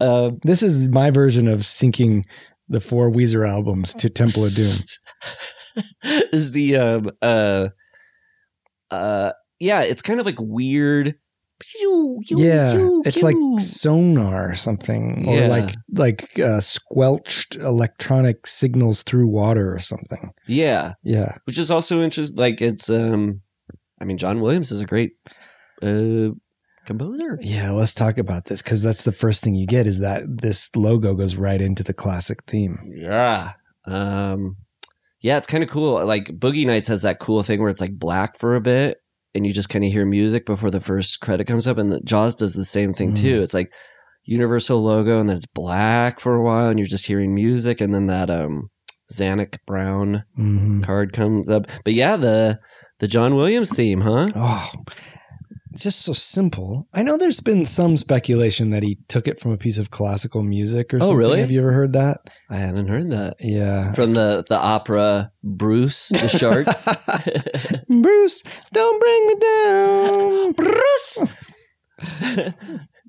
Um, 0.00 0.38
This 0.42 0.62
is 0.62 0.88
my 0.88 1.10
version 1.10 1.48
of 1.48 1.60
syncing 1.60 2.24
the 2.68 2.80
four 2.80 3.10
Weezer 3.10 3.46
albums 3.46 3.92
to 3.94 4.08
Temple 4.08 4.46
of 4.46 4.54
Doom. 4.54 4.76
is 6.32 6.52
the 6.52 6.76
um 6.76 7.10
uh 7.20 7.68
uh 8.90 9.32
yeah 9.60 9.82
it's 9.82 10.02
kind 10.02 10.20
of 10.20 10.26
like 10.26 10.38
weird 10.40 11.14
Yeah, 12.28 12.76
it's 13.04 13.22
like 13.22 13.36
sonar 13.58 14.50
or 14.50 14.54
something, 14.54 15.24
or 15.28 15.36
Yeah. 15.40 15.48
like 15.48 15.74
like 15.92 16.38
uh, 16.38 16.60
squelched 16.60 17.56
electronic 17.56 18.46
signals 18.46 19.02
through 19.02 19.28
water 19.28 19.72
or 19.72 19.78
something. 19.78 20.32
yeah 20.46 20.94
Yeah, 21.04 21.36
which 21.46 21.58
is 21.58 21.70
also 21.70 22.02
interesting 22.02 22.36
like 22.38 22.60
it's 22.60 22.90
um 22.90 23.40
i 24.00 24.04
mean 24.04 24.18
john 24.18 24.40
williams 24.40 24.72
is 24.72 24.80
a 24.80 24.84
great 24.86 25.12
uh 25.82 26.30
composer 26.84 27.38
yeah. 27.40 27.70
Let's 27.70 27.94
talk 27.94 28.18
about 28.18 28.44
this 28.46 28.60
because 28.60 28.82
that's 28.82 29.04
the 29.04 29.12
first 29.12 29.42
thing 29.42 29.54
you 29.54 29.66
get 29.66 29.86
is 29.86 30.00
that 30.00 30.24
this 30.26 30.74
logo 30.76 31.14
goes 31.14 31.36
right 31.36 31.60
into 31.60 31.82
the 31.82 31.94
classic 31.94 32.42
theme. 32.46 32.76
yeah 32.94 33.52
um 33.86 34.56
yeah 35.22 35.38
it's 35.38 35.46
kind 35.46 35.64
of 35.64 35.70
cool 35.70 36.04
like 36.04 36.26
boogie 36.26 36.66
nights 36.66 36.88
has 36.88 37.02
that 37.02 37.20
cool 37.20 37.42
thing 37.42 37.60
where 37.60 37.70
it's 37.70 37.80
like 37.80 37.98
black 37.98 38.36
for 38.38 38.54
a 38.56 38.60
bit 38.60 38.98
and 39.34 39.44
you 39.46 39.52
just 39.52 39.68
kind 39.68 39.84
of 39.84 39.90
hear 39.92 40.06
music 40.06 40.46
before 40.46 40.70
the 40.70 40.80
first 40.80 41.20
credit 41.20 41.46
comes 41.46 41.66
up 41.66 41.78
and 41.78 41.90
the 41.90 42.00
jaws 42.00 42.34
does 42.34 42.54
the 42.54 42.64
same 42.64 42.92
thing 42.94 43.12
Mm. 43.12 43.16
too 43.20 43.42
it's 43.42 43.54
like 43.54 43.72
universal 44.24 44.82
logo 44.82 45.20
and 45.20 45.28
then 45.28 45.36
it's 45.36 45.46
black 45.46 46.20
for 46.20 46.34
a 46.34 46.42
while 46.42 46.68
and 46.70 46.78
you're 46.78 46.86
just 46.86 47.06
hearing 47.06 47.34
music 47.34 47.80
and 47.80 47.92
then 47.94 48.06
that 48.06 48.30
um 48.30 48.70
Zanuck 49.12 49.58
Brown 49.66 50.24
hmm 50.34 50.80
card 50.82 51.12
comes 51.12 51.48
up. 51.50 51.66
But 51.84 51.92
yeah, 51.92 52.16
the 52.16 52.58
the 53.00 53.06
John 53.06 53.34
Williams 53.34 53.70
theme, 53.74 54.00
huh? 54.00 54.28
Oh, 54.34 54.70
just 55.76 56.02
so 56.02 56.12
simple. 56.12 56.86
I 56.94 57.02
know 57.02 57.16
there's 57.16 57.40
been 57.40 57.64
some 57.64 57.96
speculation 57.96 58.70
that 58.70 58.82
he 58.82 58.98
took 59.08 59.26
it 59.28 59.40
from 59.40 59.52
a 59.52 59.56
piece 59.56 59.78
of 59.78 59.90
classical 59.90 60.42
music 60.42 60.92
or 60.94 60.98
Oh, 60.98 61.00
something. 61.00 61.16
really? 61.16 61.40
Have 61.40 61.50
you 61.50 61.60
ever 61.60 61.72
heard 61.72 61.92
that? 61.94 62.18
I 62.50 62.56
hadn't 62.56 62.88
heard 62.88 63.10
that. 63.10 63.36
Yeah. 63.40 63.92
From 63.92 64.12
the 64.12 64.44
the 64.48 64.56
opera 64.58 65.30
Bruce 65.42 66.08
the 66.08 66.28
Shark. 66.28 66.66
Bruce, 68.02 68.42
don't 68.72 69.00
bring 69.00 69.26
me 69.26 69.34
down. 69.40 70.52
Bruce. 70.56 71.24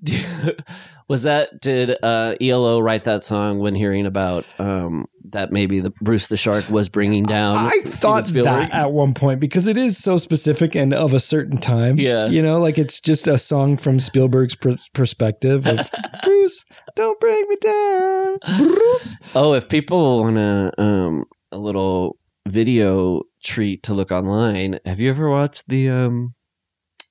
Was 1.08 1.24
that 1.24 1.62
did 1.62 1.96
uh, 2.02 2.36
ELO 2.42 2.80
write 2.80 3.04
that 3.04 3.24
song 3.24 3.60
when 3.60 3.76
hearing 3.76 4.08
about 4.08 4.44
um, 4.58 5.06
that 5.30 5.52
maybe 5.52 5.80
the 5.80 5.92
Bruce 6.02 6.28
the 6.28 6.38
Shark 6.38 6.68
was 6.70 6.90
bringing 6.90 7.24
down? 7.24 7.58
I 7.58 7.70
Steven 7.70 7.92
thought 7.92 8.26
that 8.26 8.72
at 8.74 8.92
one 8.92 9.14
point 9.14 9.40
because 9.40 9.68
it 9.68 9.78
is 9.78 10.00
so 10.00 10.18
specific 10.18 10.76
and 10.76 10.94
of 10.96 11.14
a 11.14 11.20
certain 11.20 11.60
time. 11.60 12.00
Yeah. 12.00 12.26
You 12.26 12.42
know, 12.42 12.60
like 12.60 12.80
it's 12.80 13.00
just 13.00 13.28
a 13.28 13.38
song 13.38 13.78
from 13.78 14.00
Spielberg's 14.00 14.56
pr- 14.56 14.72
perspective 14.94 15.68
of 15.68 15.92
Bruce, 16.24 16.66
don't 16.96 17.20
bring 17.20 17.48
me 17.50 17.56
down. 17.62 18.38
Bruce. 18.58 19.18
Oh, 19.36 19.54
if 19.54 19.70
people 19.70 20.22
want 20.22 20.38
a 20.38 20.72
um, 20.80 21.26
a 21.52 21.60
little 21.60 22.18
video 22.48 23.22
treat 23.44 23.84
to 23.84 23.94
look 23.94 24.12
online, 24.12 24.80
have 24.86 25.00
you 25.00 25.12
ever 25.12 25.30
watched 25.30 25.68
the 25.68 25.90
um 25.90 26.34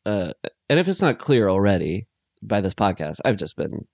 uh 0.04 0.32
and 0.68 0.80
if 0.80 0.88
it's 0.88 1.00
not 1.00 1.18
clear 1.18 1.48
already 1.48 2.08
by 2.46 2.60
this 2.60 2.74
podcast, 2.74 3.20
I've 3.24 3.36
just 3.36 3.56
been 3.56 3.86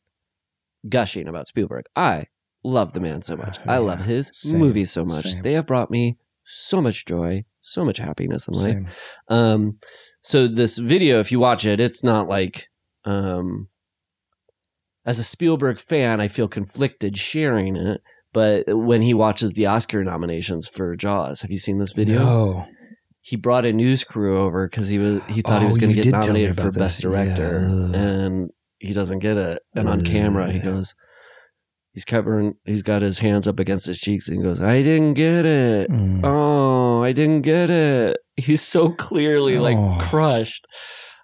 gushing 0.88 1.28
about 1.28 1.46
Spielberg. 1.46 1.84
I 1.94 2.26
love 2.64 2.92
the 2.92 3.00
man 3.00 3.22
so 3.22 3.36
much. 3.36 3.58
I 3.66 3.78
love 3.78 4.00
his 4.00 4.30
same, 4.34 4.58
movies 4.58 4.90
so 4.90 5.04
much. 5.04 5.24
same. 5.24 5.42
They 5.42 5.52
have 5.54 5.66
brought 5.66 5.90
me 5.90 6.18
so 6.44 6.80
much 6.80 7.06
joy, 7.06 7.44
so 7.60 7.84
much 7.84 7.98
happiness 7.98 8.48
in 8.48 8.54
life. 8.54 8.62
Same. 8.62 8.88
Um, 9.28 9.78
so 10.20 10.46
this 10.48 10.78
video, 10.78 11.20
if 11.20 11.32
you 11.32 11.40
watch 11.40 11.64
it, 11.64 11.80
it's 11.80 12.04
not 12.04 12.28
like, 12.28 12.68
um, 13.04 13.68
as 15.06 15.18
a 15.18 15.24
Spielberg 15.24 15.78
fan, 15.78 16.20
I 16.20 16.28
feel 16.28 16.48
conflicted 16.48 17.16
sharing 17.16 17.76
it. 17.76 18.02
But 18.32 18.64
when 18.68 19.02
he 19.02 19.12
watches 19.12 19.54
the 19.54 19.66
Oscar 19.66 20.04
nominations 20.04 20.68
for 20.68 20.94
Jaws, 20.94 21.40
have 21.40 21.50
you 21.50 21.58
seen 21.58 21.78
this 21.78 21.92
video? 21.92 22.20
No. 22.20 22.66
He 23.22 23.36
brought 23.36 23.66
a 23.66 23.72
news 23.72 24.02
crew 24.04 24.38
over 24.38 24.66
because 24.66 24.88
he 24.88 24.98
was 24.98 25.20
he 25.28 25.42
thought 25.42 25.60
he 25.60 25.66
Oh, 25.66 25.68
was 25.68 25.78
going 25.78 25.90
to 25.90 25.94
get 25.94 26.04
did 26.04 26.10
tell 26.12 26.20
me 26.20 26.26
nominated 26.26 26.56
for 26.56 26.68
about 26.68 26.78
best 26.78 27.00
director, 27.02 27.60
Yeah. 27.68 27.98
and 28.00 28.50
he 28.78 28.92
doesn't 28.94 29.18
get 29.18 29.36
it. 29.36 29.62
And 29.74 29.88
on 29.88 30.04
camera, 30.04 30.50
he 30.50 30.58
goes, 30.58 30.94
he's 31.92 32.04
covering, 32.06 32.54
he's 32.64 32.80
got 32.82 33.02
his 33.02 33.18
hands 33.18 33.46
up 33.46 33.60
against 33.60 33.84
his 33.86 33.98
cheeks, 34.00 34.26
and 34.28 34.38
he 34.38 34.42
goes, 34.42 34.60
"I 34.62 34.80
didn't 34.82 35.14
get 35.14 35.44
it." 35.44 35.90
Mm. 35.90 36.20
oh, 36.24 37.02
I 37.02 37.12
didn't 37.12 37.42
get 37.42 37.68
it. 37.68 38.16
He's 38.36 38.62
so 38.62 38.90
clearly 38.90 39.58
like 39.58 39.76
Oh. 39.76 39.98
crushed. 40.00 40.66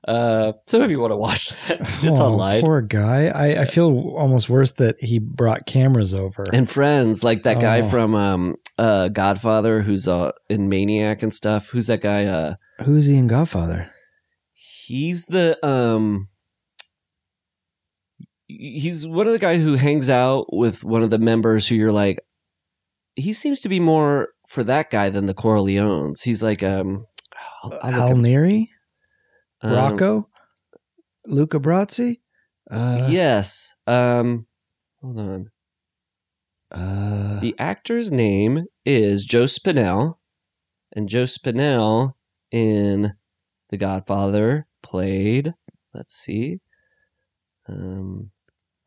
Uh, 0.07 0.53
so 0.69 0.83
if 0.83 0.91
you 0.91 1.01
want 1.01 1.11
to 1.11 1.17
watch 1.17 1.49
that, 1.69 1.81
it's 2.03 2.21
Oh, 2.21 2.27
online. 2.33 2.61
Poor 2.63 2.81
guy. 2.81 3.27
I, 3.27 3.63
I 3.63 3.65
feel 3.65 4.15
almost 4.17 4.49
worse 4.49 4.71
that 4.73 5.03
he 5.03 5.19
brought 5.19 5.67
cameras 5.67 6.15
over. 6.15 6.45
and 6.53 6.71
friends 6.71 7.25
like 7.25 7.43
that 7.43 7.61
guy 7.61 7.81
Oh. 7.81 7.89
from 7.91 8.15
um 8.15 8.55
uh 8.79 9.09
Godfather 9.09 9.83
who's 9.83 10.07
uh 10.07 10.31
in 10.49 10.69
Maniac 10.69 11.23
and 11.23 11.35
stuff. 11.35 11.69
Who's 11.71 11.89
that 11.89 12.03
guy? 12.03 12.25
Uh 12.27 12.55
Who's 12.85 13.07
he 13.07 13.17
in 13.17 13.27
Godfather? 13.27 13.91
he's 14.55 15.27
the 15.27 15.59
um 15.67 16.29
he's 18.47 19.07
one 19.07 19.27
of 19.27 19.33
the 19.33 19.39
guy 19.39 19.59
who 19.59 19.75
hangs 19.75 20.09
out 20.09 20.47
with 20.53 20.85
one 20.85 21.03
of 21.03 21.11
the 21.11 21.19
members 21.19 21.67
who 21.67 21.75
you're 21.75 21.91
like 21.93 22.21
he 23.17 23.33
seems 23.33 23.61
to 23.63 23.69
be 23.69 23.81
more 23.81 24.29
for 24.49 24.63
that 24.63 24.91
guy 24.91 25.11
than 25.11 25.27
the 25.27 25.35
Corleones. 25.35 26.23
He's 26.23 26.43
like 26.43 26.63
um 26.63 27.07
I'll- 27.65 27.79
I'll 27.83 28.03
Al 28.11 28.17
Neri? 28.17 28.71
Um, 29.63 29.73
Rocco? 29.73 30.29
Luca 31.27 31.59
Brazzi? 31.59 32.21
Uh, 32.71 33.09
yes. 33.11 33.75
Um 33.87 34.47
hold 35.01 35.19
on. 35.19 35.51
Uh, 36.73 37.41
The 37.41 37.55
actor's 37.59 38.11
name 38.11 38.67
is 38.85 39.25
Joe 39.25 39.45
Spinell, 39.45 40.19
and 40.95 41.09
Joe 41.09 41.23
Spinell 41.25 42.15
in 42.51 43.15
The 43.71 43.77
Godfather 43.77 44.67
played. 44.83 45.55
Let's 45.95 46.17
see. 46.17 46.61
Um, 47.69 48.31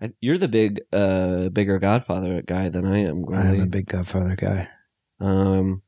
I, 0.02 0.10
you're 0.22 0.38
the 0.38 0.48
big, 0.50 0.82
uh, 0.94 1.50
bigger 1.50 1.80
Godfather 1.80 2.42
guy 2.42 2.70
than 2.70 2.86
I 2.86 3.00
am. 3.00 3.26
I'm 3.34 3.62
a 3.62 3.68
big 3.68 3.88
Godfather 3.88 4.36
guy. 4.36 4.68
Um, 5.22 5.82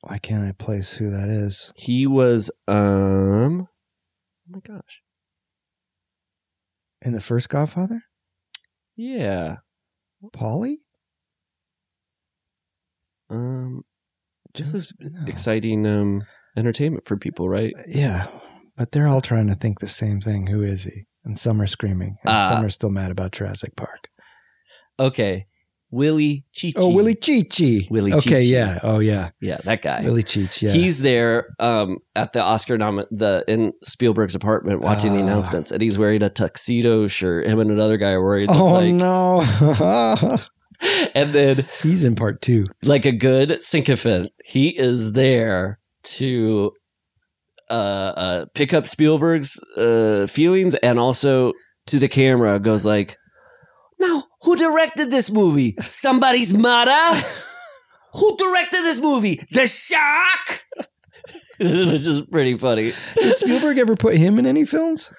Why 0.00 0.18
can't 0.18 0.44
I 0.48 0.52
place 0.52 0.92
who 0.92 1.10
that 1.10 1.28
is? 1.28 1.72
he 1.76 2.06
was. 2.06 2.50
Um, 2.68 3.68
oh 4.48 4.52
my 4.52 4.60
gosh. 4.60 5.02
In 7.02 7.12
the 7.12 7.20
first 7.20 7.48
Godfather? 7.48 8.02
Yeah. 8.96 9.56
Polly? 10.32 10.78
Um, 13.30 13.82
just 14.54 14.72
this 14.72 14.84
is 14.86 14.92
No. 14.98 15.26
exciting. 15.26 15.86
Um, 15.86 16.22
entertainment 16.56 17.04
for 17.06 17.16
people, 17.16 17.48
right? 17.48 17.72
Yeah, 17.86 18.26
but 18.76 18.90
they're 18.92 19.06
all 19.06 19.20
trying 19.20 19.46
to 19.48 19.54
think 19.54 19.78
the 19.80 19.88
same 19.88 20.20
thing. 20.20 20.46
Who 20.46 20.62
is 20.62 20.84
he? 20.84 21.04
And 21.24 21.38
some 21.38 21.60
are 21.60 21.66
screaming, 21.66 22.16
and 22.24 22.32
Ah. 22.34 22.48
some 22.48 22.64
are 22.64 22.70
still 22.70 22.90
mad 22.90 23.10
about 23.10 23.32
Jurassic 23.32 23.76
Park. 23.76 24.08
Okay. 24.98 25.46
Willie 25.90 26.44
Cicci. 26.54 26.74
Oh, 26.76 26.94
Willie 26.94 27.14
Cheech. 27.14 27.90
Willie 27.90 28.10
Cicci. 28.12 28.26
Okay, 28.26 28.42
yeah. 28.42 28.78
Oh, 28.82 28.98
yeah. 28.98 29.30
Yeah, 29.40 29.58
that 29.64 29.80
guy. 29.80 30.02
Willie 30.04 30.22
Cheech. 30.22 30.60
Yeah. 30.60 30.70
He's 30.70 31.00
there 31.00 31.48
um, 31.58 31.98
at 32.14 32.32
the 32.32 32.42
Oscar 32.42 32.76
nom- 32.76 33.04
the 33.10 33.42
in 33.48 33.72
Spielberg's 33.82 34.34
apartment 34.34 34.82
watching 34.82 35.14
the 35.14 35.20
Ah. 35.20 35.24
announcements, 35.24 35.70
and 35.70 35.80
he's 35.80 35.96
wearing 35.98 36.22
a 36.22 36.28
tuxedo 36.30 37.06
shirt. 37.06 37.46
Him 37.46 37.58
and 37.60 37.70
another 37.70 37.96
guy 37.96 38.10
are 38.12 38.22
wearing. 38.22 38.48
oh 38.50 38.74
like, 38.74 38.92
no. 38.94 40.38
And 41.14 41.32
then, 41.32 41.66
He's 41.82 42.04
in 42.04 42.14
part 42.14 42.40
two. 42.40 42.64
like 42.84 43.04
a 43.04 43.10
good 43.10 43.60
sycophant, 43.62 44.30
he 44.44 44.68
is 44.78 45.10
there 45.12 45.80
to 46.04 46.70
uh, 47.68 47.72
uh, 47.72 48.44
pick 48.54 48.72
up 48.72 48.86
Spielberg's 48.86 49.58
uh, 49.76 50.28
feelings, 50.28 50.76
and 50.76 51.00
also 51.00 51.52
to 51.86 51.98
the 51.98 52.06
camera 52.08 52.60
goes 52.60 52.86
like, 52.86 53.16
"Now, 53.98 54.24
who 54.42 54.56
directed 54.56 55.10
this 55.10 55.30
movie? 55.30 55.76
Somebody's 55.90 56.52
mother." 56.52 57.22
Who 58.14 58.36
directed 58.36 58.82
this 58.82 59.00
movie? 59.00 59.40
The 59.52 59.66
Shark, 59.66 60.64
which 61.60 62.06
is 62.06 62.22
pretty 62.22 62.56
funny. 62.56 62.92
Did 63.14 63.38
Spielberg 63.38 63.78
ever 63.78 63.96
put 63.96 64.16
him 64.16 64.38
in 64.38 64.46
any 64.46 64.64
films? 64.64 65.12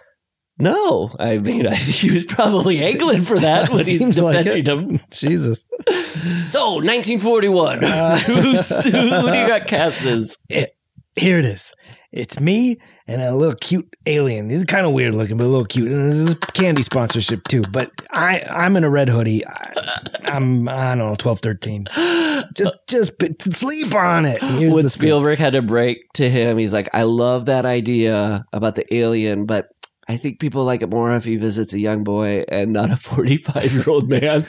No, 0.61 1.15
I 1.18 1.38
mean, 1.38 1.68
I, 1.68 1.76
he 1.76 2.11
was 2.11 2.26
probably 2.26 2.84
angling 2.84 3.23
for 3.23 3.39
that 3.39 3.69
when 3.69 3.85
he's 3.85 3.99
Seems 3.99 4.19
like 4.19 4.43
defending 4.43 4.89
him. 4.89 4.99
Jesus. 5.10 5.65
So, 6.47 6.73
1941. 6.76 7.85
Uh, 7.85 8.18
Who's, 8.18 8.69
who, 8.84 8.91
who 8.91 9.31
do 9.31 9.38
you 9.38 9.47
got 9.47 9.68
cast 9.68 10.03
as? 10.06 10.38
It, 10.49 10.76
here 11.15 11.39
it 11.39 11.45
is. 11.45 11.73
It's 12.11 12.41
me 12.41 12.77
and 13.10 13.23
a 13.23 13.36
little 13.36 13.56
cute 13.56 13.95
alien. 14.06 14.52
He's 14.52 14.65
kind 14.65 14.86
of 14.86 14.94
weird 14.94 15.15
looking, 15.15 15.38
but 15.38 15.45
a 15.45 15.48
little 15.48 15.65
cute. 15.65 15.91
And 15.91 16.11
this 16.11 16.15
is 16.15 16.36
candy 16.53 16.84
sponsorship 16.84 17.44
too. 17.48 17.64
But 17.64 17.91
I, 18.11 18.41
I'm 18.41 18.77
in 18.77 18.84
a 18.84 18.90
red 18.90 19.10
hoodie. 19.10 19.45
I, 19.48 19.73
I'm, 20.26 20.69
I 20.69 20.94
don't 20.94 21.10
know, 21.10 21.15
12, 21.15 21.40
13. 21.40 21.86
Just, 22.53 22.73
just 22.88 23.14
sleep 23.53 23.95
on 23.95 24.26
it. 24.26 24.44
Here's 24.44 24.76
when 24.76 24.88
Spielberg 24.90 25.40
had 25.40 25.53
to 25.53 25.64
break 25.64 25.98
to 26.14 26.30
him, 26.30 26.60
he's 26.60 26.72
like, 26.72 26.88
I 26.94 27.03
love 27.03 27.48
that 27.48 27.65
idea 27.65 28.45
about 28.53 28.76
the 28.76 28.86
alien, 28.95 29.48
but 29.48 29.69
I 30.07 30.18
think 30.18 30.40
people 30.40 30.64
like 30.64 30.84
it 30.84 30.90
more 30.90 31.11
if 31.15 31.23
he 31.23 31.38
visits 31.38 31.73
a 31.73 31.80
young 31.80 32.03
boy 32.03 32.44
and 32.48 32.73
not 32.73 32.91
a 32.91 32.95
45 32.95 33.73
year 33.73 33.84
old 33.88 34.07
man. 34.10 34.45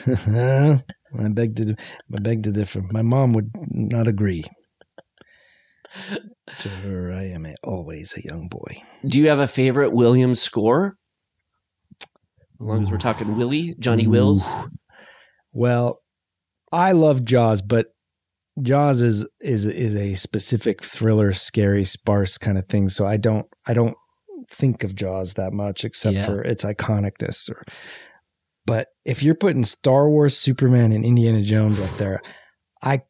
I 1.19 1.29
beg 1.29 1.55
to, 1.55 1.75
I 2.15 2.19
beg 2.19 2.43
to 2.43 2.51
differ. 2.51 2.81
My 2.91 3.01
mom 3.01 3.33
would 3.33 3.49
not 3.71 4.07
agree. 4.07 4.45
To 6.59 6.69
her, 6.69 7.11
I 7.13 7.23
am 7.29 7.47
always 7.63 8.13
a 8.17 8.23
young 8.23 8.47
boy. 8.49 8.77
Do 9.07 9.19
you 9.19 9.29
have 9.29 9.39
a 9.39 9.47
favorite 9.47 9.93
Williams 9.93 10.41
score? 10.41 10.97
As 12.59 12.65
long 12.67 12.81
as 12.81 12.91
we're 12.91 12.97
talking 12.97 13.37
Willie, 13.37 13.75
Johnny 13.79 14.05
Wills. 14.05 14.51
Well, 15.53 15.99
I 16.71 16.91
love 16.91 17.25
Jaws, 17.25 17.61
but 17.61 17.87
Jaws 18.61 19.01
is 19.01 19.27
is 19.39 19.65
is 19.65 19.95
a 19.95 20.13
specific 20.15 20.83
thriller, 20.83 21.31
scary, 21.33 21.83
sparse 21.85 22.37
kind 22.37 22.57
of 22.57 22.67
thing. 22.67 22.89
So 22.89 23.07
I 23.07 23.17
don't 23.17 23.47
I 23.65 23.73
don't 23.73 23.95
think 24.49 24.83
of 24.83 24.93
Jaws 24.93 25.33
that 25.33 25.53
much, 25.53 25.83
except 25.85 26.17
Yeah. 26.17 26.25
for 26.25 26.41
its 26.41 26.63
iconicness. 26.63 27.49
Or, 27.49 27.63
but 28.65 28.89
if 29.05 29.23
you're 29.23 29.35
putting 29.35 29.63
Star 29.63 30.09
Wars, 30.09 30.37
Superman, 30.37 30.91
and 30.91 31.03
Indiana 31.05 31.41
Jones 31.41 31.79
up 31.79 31.97
there, 31.97 32.21
I 32.83 33.01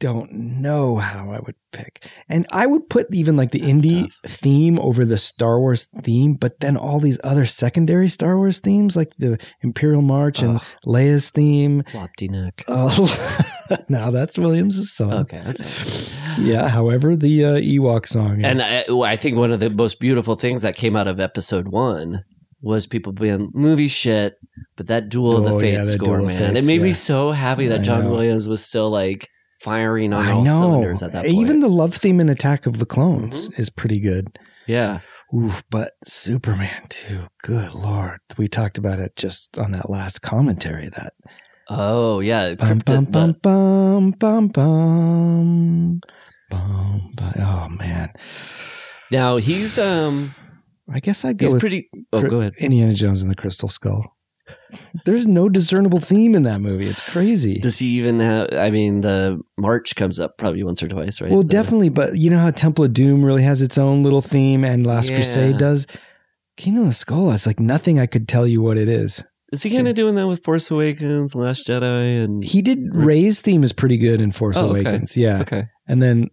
don't 0.00 0.30
know 0.32 0.96
how 0.96 1.32
I 1.32 1.40
would 1.40 1.54
pick. 1.72 2.08
And 2.28 2.46
I 2.50 2.66
would 2.66 2.88
put 2.88 3.12
even 3.12 3.36
like 3.36 3.50
the 3.50 3.58
That's 3.60 3.72
indie 3.72 4.02
tough. 4.22 4.32
theme 4.32 4.78
over 4.78 5.04
the 5.04 5.18
Star 5.18 5.58
Wars 5.58 5.86
theme, 6.02 6.34
but 6.34 6.60
then 6.60 6.76
all 6.76 7.00
these 7.00 7.18
other 7.24 7.44
secondary 7.44 8.08
Star 8.08 8.36
Wars 8.36 8.58
themes, 8.60 8.96
like 8.96 9.12
the 9.18 9.38
Imperial 9.62 10.02
March 10.02 10.40
and 10.42 10.56
Ugh. 10.56 10.62
Leia's 10.86 11.30
theme. 11.30 11.82
Flopty 11.92 12.28
neck. 12.30 12.64
Oh, 13.70 13.84
now 13.90 14.10
that's 14.10 14.38
Williams' 14.38 14.90
song. 14.92 15.12
Okay. 15.12 15.42
Yeah. 16.38 16.68
However, 16.68 17.16
the 17.16 17.44
uh, 17.44 17.54
Ewok 17.56 18.06
song 18.06 18.40
is. 18.44 18.60
And 18.60 18.86
I, 18.88 19.00
I 19.12 19.16
think 19.16 19.36
one 19.36 19.52
of 19.52 19.60
the 19.60 19.68
most 19.70 20.00
beautiful 20.00 20.36
things 20.36 20.62
that 20.62 20.74
came 20.76 20.96
out 20.96 21.06
of 21.08 21.20
episode 21.20 21.68
one 21.68 22.22
was 22.62 22.86
people 22.86 23.12
being 23.12 23.50
movie 23.54 23.88
shit, 23.88 24.34
but 24.76 24.86
that 24.86 25.08
Duel 25.10 25.36
of 25.36 25.44
Oh, 25.52 25.58
the 25.58 25.66
yeah, 25.66 25.76
Fates 25.76 25.92
that 25.92 25.98
score, 25.98 26.22
man. 26.22 26.54
Fates, 26.54 26.64
it 26.64 26.66
made 26.66 26.82
me 26.82 26.92
so 26.92 27.30
happy 27.30 27.68
that 27.68 27.82
John. 27.82 28.10
Williams 28.10 28.48
was 28.48 28.64
still 28.64 28.90
like 28.90 29.28
firing 29.60 30.12
on 30.12 30.24
I 30.26 30.32
all 30.32 30.42
know. 30.44 30.60
cylinders 30.60 31.02
at 31.02 31.12
that 31.12 31.24
point. 31.24 31.34
Even 31.36 31.60
the 31.60 31.68
love 31.68 31.94
theme 31.94 32.20
in 32.20 32.28
Attack 32.28 32.66
of 32.66 32.78
the 32.78 32.86
Clones 32.86 33.48
Mm-hmm. 33.48 33.60
is 33.60 33.70
pretty 33.70 34.00
good. 34.00 34.38
yeah. 34.66 35.00
Oof, 35.34 35.62
but 35.70 35.92
Superman 36.04 36.84
too. 36.88 37.24
Good 37.42 37.74
lord, 37.74 38.20
we 38.38 38.48
talked 38.48 38.78
about 38.78 38.98
it 38.98 39.14
just 39.14 39.58
on 39.58 39.72
that 39.72 39.90
last 39.90 40.22
commentary. 40.22 40.88
That 40.88 41.12
Oh, 41.68 42.20
yeah. 42.20 42.54
bum 42.54 42.78
bum 42.78 43.04
bum 43.04 43.32
bum 43.42 44.10
bum 44.18 44.48
bum 44.48 44.48
bum. 44.48 46.00
bum. 46.48 47.10
Oh 47.38 47.68
man, 47.68 48.10
now 49.10 49.36
he's 49.36 49.78
um 49.78 50.34
I 50.90 51.00
guess 51.00 51.26
I 51.26 51.34
go 51.34 51.44
he's 51.44 51.60
pretty. 51.60 51.90
Oh, 52.10 52.22
go 52.22 52.40
ahead. 52.40 52.54
Indiana 52.58 52.94
Jones 52.94 53.20
and 53.20 53.30
the 53.30 53.34
Crystal 53.36 53.68
Skull. 53.68 54.16
There's 55.04 55.26
no 55.26 55.48
discernible 55.48 55.98
theme 56.00 56.34
in 56.34 56.42
that 56.44 56.60
movie. 56.60 56.86
It's 56.86 57.08
crazy. 57.08 57.58
Does 57.58 57.78
he 57.78 57.86
even 57.98 58.20
have? 58.20 58.48
I 58.52 58.70
mean, 58.70 59.00
the 59.00 59.40
march 59.56 59.96
comes 59.96 60.18
up 60.20 60.36
probably 60.38 60.62
once 60.62 60.82
or 60.82 60.88
twice, 60.88 61.20
right? 61.20 61.30
Well, 61.30 61.42
The- 61.42 61.48
definitely, 61.48 61.88
but 61.88 62.16
you 62.16 62.30
know 62.30 62.38
how 62.38 62.50
Temple 62.50 62.84
of 62.84 62.92
Doom 62.92 63.24
really 63.24 63.42
has 63.42 63.62
its 63.62 63.78
own 63.78 64.02
little 64.02 64.22
theme, 64.22 64.64
and 64.64 64.84
Last 64.86 65.08
Yeah. 65.10 65.16
Crusade 65.16 65.58
does. 65.58 65.86
Kingdom 66.56 66.82
of 66.82 66.88
the 66.88 66.94
Skull, 66.94 67.30
it's 67.32 67.46
like 67.46 67.60
nothing 67.60 67.98
I 67.98 68.06
could 68.06 68.28
tell 68.28 68.46
you 68.46 68.60
what 68.60 68.76
it 68.78 68.88
is. 68.88 69.24
Is 69.52 69.62
he 69.62 69.70
kind 69.70 69.88
of 69.88 69.94
doing 69.94 70.14
that 70.16 70.26
with 70.26 70.44
Force 70.44 70.70
Awakens, 70.70 71.34
Last 71.34 71.66
Jedi, 71.66 72.22
and 72.22 72.44
He 72.44 72.60
did 72.60 72.80
Rey's 72.92 73.40
theme 73.40 73.64
is 73.64 73.72
pretty 73.72 73.96
good 73.96 74.20
in 74.20 74.30
Force 74.32 74.56
Oh, 74.58 74.70
okay. 74.70 74.80
Awakens, 74.80 75.16
yeah, 75.16 75.40
okay? 75.40 75.64
and 75.86 76.02
then 76.02 76.28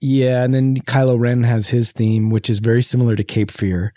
yeah, 0.00 0.42
and 0.44 0.52
then 0.52 0.76
Kylo 0.76 1.18
Ren 1.18 1.44
has 1.44 1.68
his 1.68 1.92
theme, 1.92 2.28
which 2.30 2.50
is 2.50 2.58
very 2.58 2.82
similar 2.82 3.14
to 3.16 3.22
Cape 3.24 3.50
Fear. 3.52 3.94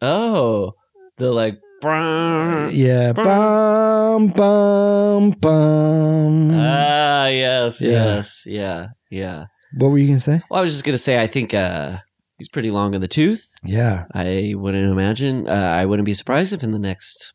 Oh, 0.00 0.72
the 1.18 1.32
like. 1.32 1.58
Yeah, 1.82 3.12
bum 3.12 4.28
bum 4.28 5.30
bum. 5.32 6.50
Ah, 6.54 7.26
yes, 7.26 7.80
Yeah. 7.82 7.90
yes, 7.90 8.42
yeah, 8.46 8.86
yeah. 9.10 9.44
what 9.76 9.88
were 9.90 9.98
you 9.98 10.06
gonna 10.08 10.18
say? 10.18 10.40
Well, 10.50 10.58
I 10.58 10.62
was 10.62 10.72
just 10.72 10.84
gonna 10.84 10.96
say, 10.98 11.20
I 11.20 11.26
think 11.26 11.52
uh, 11.52 11.98
he's 12.38 12.48
pretty 12.48 12.70
long 12.70 12.94
in 12.94 13.00
the 13.00 13.08
tooth. 13.08 13.52
Yeah, 13.62 14.06
I 14.14 14.54
wouldn't 14.56 14.90
imagine. 14.90 15.46
Uh, 15.48 15.52
I 15.52 15.84
wouldn't 15.84 16.06
be 16.06 16.14
surprised 16.14 16.52
if 16.52 16.62
in 16.62 16.72
the 16.72 16.78
next 16.78 17.34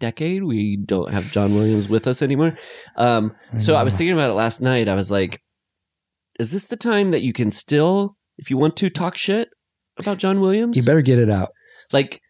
decade 0.00 0.44
we 0.44 0.76
don't 0.76 1.12
have 1.12 1.30
John 1.30 1.54
Williams 1.54 1.88
with 1.88 2.06
us 2.06 2.20
anymore. 2.22 2.56
Um, 2.96 3.34
so 3.58 3.74
I 3.76 3.82
was 3.84 3.96
thinking 3.96 4.14
about 4.14 4.30
it 4.30 4.34
last 4.34 4.60
night. 4.60 4.88
I 4.88 4.94
was 4.96 5.10
like, 5.10 5.40
is 6.40 6.50
this 6.52 6.66
the 6.66 6.76
time 6.76 7.10
that 7.12 7.22
you 7.22 7.32
can 7.32 7.50
still, 7.50 8.16
if 8.38 8.50
you 8.50 8.56
want 8.56 8.76
to, 8.78 8.90
talk 8.90 9.16
shit 9.16 9.48
about 9.98 10.18
John 10.18 10.40
Williams? 10.40 10.76
you 10.76 10.82
better 10.84 11.02
get 11.02 11.18
it 11.18 11.30
out. 11.30 11.50
like 11.92 12.20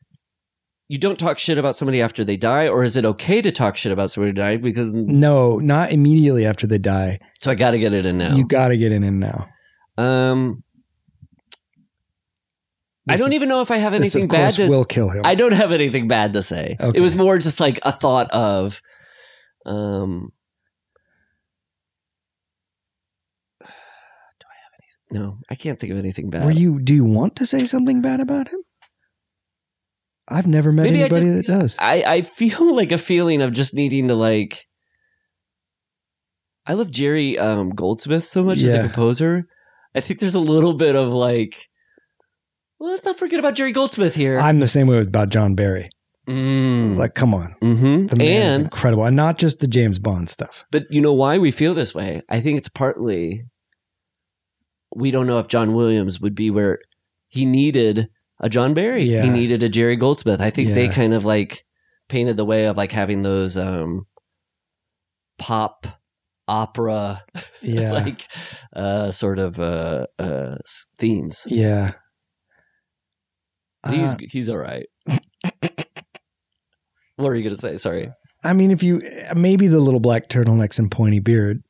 you 0.88 0.96
don't 0.98 1.18
talk 1.18 1.38
shit 1.38 1.58
about 1.58 1.76
somebody 1.76 2.00
after 2.00 2.24
they 2.24 2.36
die, 2.38 2.66
or 2.68 2.82
is 2.82 2.96
it 2.96 3.04
okay 3.04 3.42
to 3.42 3.52
talk 3.52 3.76
shit 3.76 3.92
about 3.92 4.10
somebody 4.10 4.30
who 4.30 4.34
died? 4.34 4.62
Because 4.62 4.94
No, 4.94 5.58
not 5.58 5.92
immediately 5.92 6.46
after 6.46 6.66
they 6.66 6.78
die. 6.78 7.18
so 7.40 7.50
I 7.50 7.54
got 7.54 7.72
to 7.72 7.78
get 7.78 7.92
it 7.92 8.06
in 8.06 8.16
now. 8.18 8.34
You 8.34 8.46
got 8.46 8.68
to 8.68 8.76
get 8.76 8.92
it 8.92 9.02
in 9.02 9.18
now. 9.20 9.46
um, 9.98 10.62
I 13.10 13.16
don't 13.16 13.32
even 13.32 13.48
know 13.48 13.62
if 13.62 13.70
I 13.70 13.78
have 13.78 13.92
This, 13.92 14.14
anything 14.14 14.28
bad 14.28 14.52
to. 14.54 14.68
will 14.68 14.84
kill 14.84 15.08
him. 15.08 15.22
I 15.24 15.34
don't 15.34 15.54
have 15.54 15.72
anything 15.72 16.08
bad 16.08 16.34
to 16.34 16.42
say. 16.42 16.76
Okay. 16.78 16.98
It 16.98 17.00
was 17.00 17.16
more 17.16 17.38
just 17.38 17.58
like 17.58 17.78
a 17.82 17.90
thought 17.90 18.30
of, 18.32 18.82
um, 19.64 20.30
do 23.60 23.66
I 23.66 24.56
have 24.62 24.72
any? 24.78 25.18
No, 25.18 25.38
I 25.50 25.54
can't 25.54 25.80
think 25.80 25.90
of 25.92 25.98
anything 25.98 26.28
bad. 26.30 26.44
Were 26.44 26.50
you? 26.50 26.78
Do 26.78 26.92
you 26.94 27.04
want 27.04 27.36
to 27.36 27.46
say 27.46 27.60
something 27.60 28.02
bad 28.02 28.20
about 28.20 28.48
him? 28.48 28.60
I've 30.28 30.46
never 30.46 30.72
met 30.72 30.84
Maybe 30.84 31.00
anybody 31.00 31.20
just- 31.22 31.36
that 31.36 31.46
does. 31.46 31.76
I, 31.78 32.02
I 32.06 32.20
feel 32.22 32.74
like 32.76 32.92
a 32.92 32.98
feeling 32.98 33.40
of 33.42 33.52
just 33.52 33.74
needing 33.74 34.08
to 34.08 34.14
like. 34.14 34.66
I 36.66 36.74
love 36.74 36.90
Jerry 36.90 37.38
um, 37.38 37.70
Goldsmith 37.70 38.24
so 38.24 38.42
much 38.44 38.62
as 38.62 38.74
a 38.74 38.82
composer. 38.82 39.46
I 39.94 40.00
think 40.00 40.20
there's 40.20 40.34
a 40.34 40.38
little 40.40 40.74
bit 40.74 40.96
of 40.96 41.08
like, 41.08 41.66
well, 42.78 42.90
let's 42.90 43.06
not 43.06 43.18
forget 43.18 43.38
about 43.40 43.54
Jerry 43.54 43.72
Goldsmith 43.72 44.14
here. 44.14 44.38
I'm 44.38 44.60
the 44.60 44.68
same 44.68 44.86
way 44.86 45.00
about 45.00 45.30
John 45.30 45.54
Barry. 45.54 45.88
Mm. 46.28 46.96
Like, 46.98 47.14
come 47.14 47.32
on, 47.34 47.54
hmm 47.62 48.06
the 48.08 48.16
man 48.16 48.50
is 48.52 48.58
incredible, 48.58 49.04
and 49.06 49.16
not 49.16 49.38
just 49.38 49.60
the 49.60 49.66
James 49.66 49.98
Bond 49.98 50.28
stuff. 50.28 50.66
but 50.70 50.84
you 50.90 51.00
know 51.00 51.14
why 51.14 51.38
we 51.38 51.50
feel 51.50 51.72
this 51.72 51.94
way? 51.94 52.20
I 52.28 52.40
think 52.42 52.58
it's 52.58 52.68
partly 52.68 53.44
we 54.94 55.10
don't 55.10 55.26
know 55.26 55.38
if 55.38 55.48
John 55.48 55.72
Williams 55.72 56.20
would 56.20 56.34
be 56.34 56.50
where 56.50 56.80
he 57.28 57.46
needed 57.46 58.10
a 58.40 58.48
John 58.48 58.74
Barry. 58.74 59.02
Yeah. 59.02 59.22
He 59.22 59.30
needed 59.30 59.62
a 59.62 59.68
Jerry 59.68 59.96
Goldsmith. 59.96 60.40
I 60.40 60.50
think 60.50 60.74
they 60.74 60.88
kind 60.88 61.14
of 61.14 61.24
like 61.24 61.64
painted 62.08 62.36
the 62.36 62.44
way 62.44 62.66
of 62.66 62.76
like 62.76 62.92
having 62.92 63.22
those 63.22 63.56
um 63.56 64.06
pop 65.38 65.86
opera 66.48 67.22
Yeah, 67.62 67.92
like 67.92 68.26
uh 68.74 69.10
sort 69.10 69.38
of 69.38 69.58
uh 69.60 70.06
uh 70.18 70.56
themes. 70.98 71.42
yeah. 71.46 71.92
He's 73.88 74.14
Uh, 74.14 74.18
he's 74.30 74.48
all 74.48 74.56
right. 74.58 74.86
what 77.16 77.28
are 77.28 77.34
you 77.34 77.42
gonna 77.44 77.56
say? 77.56 77.76
Sorry. 77.76 78.08
I 78.44 78.52
mean, 78.52 78.70
if 78.70 78.82
you 78.82 79.02
maybe 79.34 79.66
the 79.66 79.80
little 79.80 80.00
black 80.00 80.28
turtlenecks 80.28 80.78
and 80.78 80.90
pointy 80.90 81.18
beard, 81.20 81.62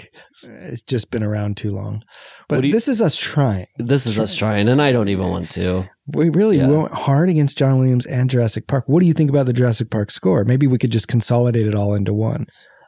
Uh, 0.00 0.52
it's 0.72 0.82
just 0.82 1.10
been 1.10 1.22
around 1.22 1.56
too 1.56 1.70
long. 1.70 2.02
But 2.48 2.64
you- 2.64 2.72
this 2.72 2.88
is 2.88 3.02
us 3.02 3.16
trying. 3.16 3.66
This 3.78 4.06
is 4.06 4.18
us 4.18 4.34
trying, 4.36 4.68
and 4.68 4.80
I 4.80 4.92
don't 4.92 5.08
even 5.08 5.28
want 5.28 5.50
to. 5.52 5.88
We 6.14 6.30
really 6.30 6.58
Yeah. 6.58 6.68
went 6.68 6.92
hard 6.92 7.28
against 7.28 7.58
John 7.58 7.78
Williams 7.78 8.06
and 8.06 8.30
Jurassic 8.30 8.66
Park. 8.66 8.84
What 8.86 9.00
do 9.00 9.06
you 9.06 9.12
think 9.12 9.30
about 9.30 9.46
the 9.46 9.52
Jurassic 9.52 9.90
Park 9.90 10.10
score? 10.10 10.44
Maybe 10.44 10.66
we 10.66 10.78
could 10.78 10.92
just 10.92 11.08
consolidate 11.08 11.66
it 11.66 11.74
all 11.74 11.94
into 11.94 12.14
one. 12.14 12.46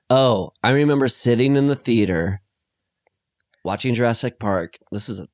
Oh, 0.09 0.51
I 0.63 0.71
remember 0.71 1.07
sitting 1.09 1.57
in 1.57 1.67
the 1.67 1.77
theater 1.77 2.41
watching 3.65 3.95
Jurassic 3.95 4.39
Park. 4.39 4.75
This 4.91 5.09
is 5.09 5.21
a 5.21 5.27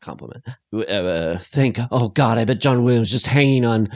compliment. 0.00 0.44
Uh, 0.72 1.38
think, 1.38 1.78
oh 1.90 2.08
God, 2.08 2.38
I 2.38 2.44
bet 2.44 2.60
John 2.60 2.82
Williams 2.82 3.10
just 3.10 3.26
hanging 3.26 3.64
on 3.64 3.88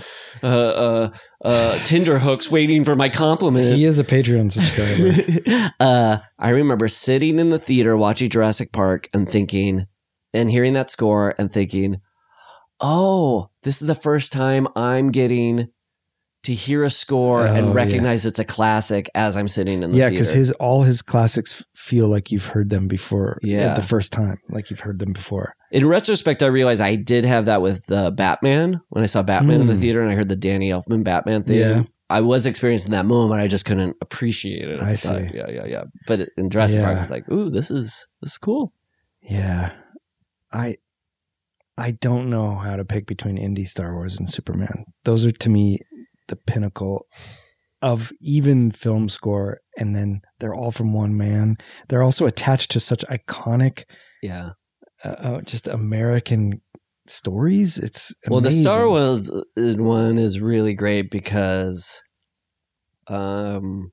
uh, 0.43 0.47
uh, 0.47 1.11
uh, 1.45 1.79
Tinder 1.85 2.19
hooks, 2.19 2.51
waiting 2.51 2.85
for 2.85 2.95
my 2.95 3.09
compliment. 3.09 3.77
He 3.77 3.85
is 3.85 3.99
a 3.99 4.05
Patreon 4.05 4.53
subscriber. 4.53 5.73
uh, 5.81 6.19
I 6.39 6.49
remember 6.51 6.89
sitting 6.89 7.39
in 7.39 7.51
the 7.51 7.59
theater 7.59 7.97
watching 7.97 8.31
Jurassic 8.31 8.73
Park 8.73 9.09
and 9.13 9.29
thinking, 9.29 9.87
and 10.33 10.51
hearing 10.51 10.73
that 10.75 10.91
score 10.91 11.35
and 11.39 11.53
thinking, 11.53 12.01
oh, 12.81 13.51
this 13.63 13.81
is 13.81 13.89
the 13.89 13.95
first 13.95 14.33
time 14.33 14.69
I'm 14.77 15.11
getting 15.11 15.69
to 16.45 16.55
hear 16.55 16.83
a 16.85 16.91
score 16.91 17.47
Oh, 17.47 17.53
and 17.55 17.69
yeah. 17.69 17.73
recognize 17.73 18.27
it's 18.27 18.39
a 18.39 18.45
classic 18.45 19.09
as 19.15 19.37
I'm 19.37 19.49
sitting 19.49 19.83
in 19.83 19.93
the 19.93 19.97
yeah, 19.97 20.09
theater. 20.09 20.13
because 20.25 20.33
his 20.33 20.51
all 20.53 20.83
his 20.83 21.01
classics 21.03 21.63
feel 21.75 22.09
like 22.09 22.33
you've 22.33 22.47
heard 22.47 22.69
them 22.71 22.89
before. 22.89 23.39
Yeah. 23.43 23.75
the 23.75 23.83
first 23.83 24.13
time, 24.13 24.39
like 24.49 24.71
you've 24.71 24.81
heard 24.81 24.99
them 24.99 25.13
before. 25.13 25.55
In 25.71 25.87
retrospect, 25.87 26.43
I 26.43 26.47
realized 26.47 26.81
I 26.81 26.97
did 26.97 27.25
have 27.25 27.45
that 27.47 27.63
with 27.63 27.91
uh, 27.93 28.11
Batman 28.11 28.81
when 28.91 29.03
I 29.03 29.07
saw 29.07 29.23
Batman 29.23 29.61
in 29.63 29.67
the 29.69 29.75
Hmm. 29.75 29.81
theater 29.81 30.03
and 30.03 30.11
I 30.11 30.15
heard 30.15 30.29
the 30.29 30.37
Danny 30.37 30.71
Elfman 30.71 31.05
Batman 31.05 31.45
theme. 31.45 31.59
Yeah. 31.61 31.83
I 32.11 32.21
was 32.21 32.45
experiencing 32.45 32.91
that 32.91 33.07
moment. 33.07 33.41
I 33.41 33.47
just 33.47 33.65
couldn't 33.65 33.97
appreciate 34.03 34.69
it. 34.69 34.81
I 34.83 34.93
the 34.93 34.99
time. 34.99 35.29
see. 35.31 35.37
Yeah, 35.37 35.49
yeah, 35.49 35.65
yeah. 35.65 35.85
But 36.07 36.29
in 36.37 36.51
Jurassic 36.51 36.83
Park, 36.83 36.99
it's 37.01 37.11
like, 37.11 37.27
ooh, 37.31 37.49
this 37.49 37.71
is 37.71 38.07
this 38.21 38.33
is 38.33 38.39
cool. 38.39 38.75
Yeah, 39.23 39.71
I 40.53 40.77
I 41.79 41.93
don't 41.93 42.29
know 42.29 42.57
how 42.57 42.77
to 42.77 42.85
pick 42.85 43.07
between 43.07 43.39
indie 43.39 43.67
Star 43.67 43.95
Wars 43.95 44.19
and 44.19 44.29
Superman. 44.29 44.85
Those 45.05 45.25
are 45.25 45.31
to 45.33 45.49
me 45.49 45.79
the 46.29 46.37
pinnacle 46.37 47.07
of 47.81 48.13
even 48.21 48.71
film 48.71 49.09
score, 49.09 49.59
and 49.77 49.95
then 49.97 50.21
they're 50.39 50.55
all 50.55 50.71
from 50.71 50.93
one 50.95 51.17
man. 51.17 51.57
They're 51.89 52.03
also 52.05 52.27
attached 52.27 52.71
to 52.73 52.81
such 52.81 53.05
iconic, 53.11 53.85
Yeah. 54.23 54.51
uh, 55.05 55.09
uh, 55.09 55.41
just 55.43 55.67
American 55.67 56.61
stories. 57.09 57.79
It's 57.79 58.15
Well, 58.29 58.41
the. 58.41 58.53
Star 58.53 58.89
Wars 58.89 59.31
one 59.57 60.19
is 60.19 60.39
really 60.41 60.75
great 60.75 61.11
because, 61.11 62.01
um, 63.09 63.91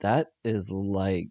that 0.00 0.28
is 0.44 0.70
like 0.70 1.28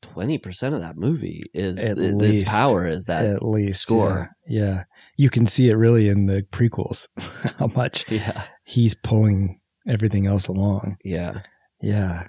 twenty 0.00 0.38
percent 0.38 0.74
of 0.74 0.80
that 0.80 0.96
movie 0.96 1.42
is 1.52 1.78
At 1.84 1.98
its 1.98 2.14
least. 2.14 2.46
power 2.46 2.86
is 2.86 3.04
that 3.04 3.26
at 3.26 3.42
least 3.42 3.82
score. 3.82 4.30
Yeah. 4.48 4.62
yeah, 4.64 4.84
you 5.18 5.28
can 5.28 5.46
see 5.46 5.68
it 5.68 5.74
really 5.74 6.08
in 6.08 6.24
the 6.26 6.42
prequels 6.50 7.08
how 7.58 7.66
much 7.66 8.10
yeah 8.10 8.44
he's 8.70 8.94
pulling 8.94 9.60
everything 9.88 10.26
else 10.26 10.46
along. 10.48 10.96
yeah 11.04 11.42
Yeah. 11.82 12.26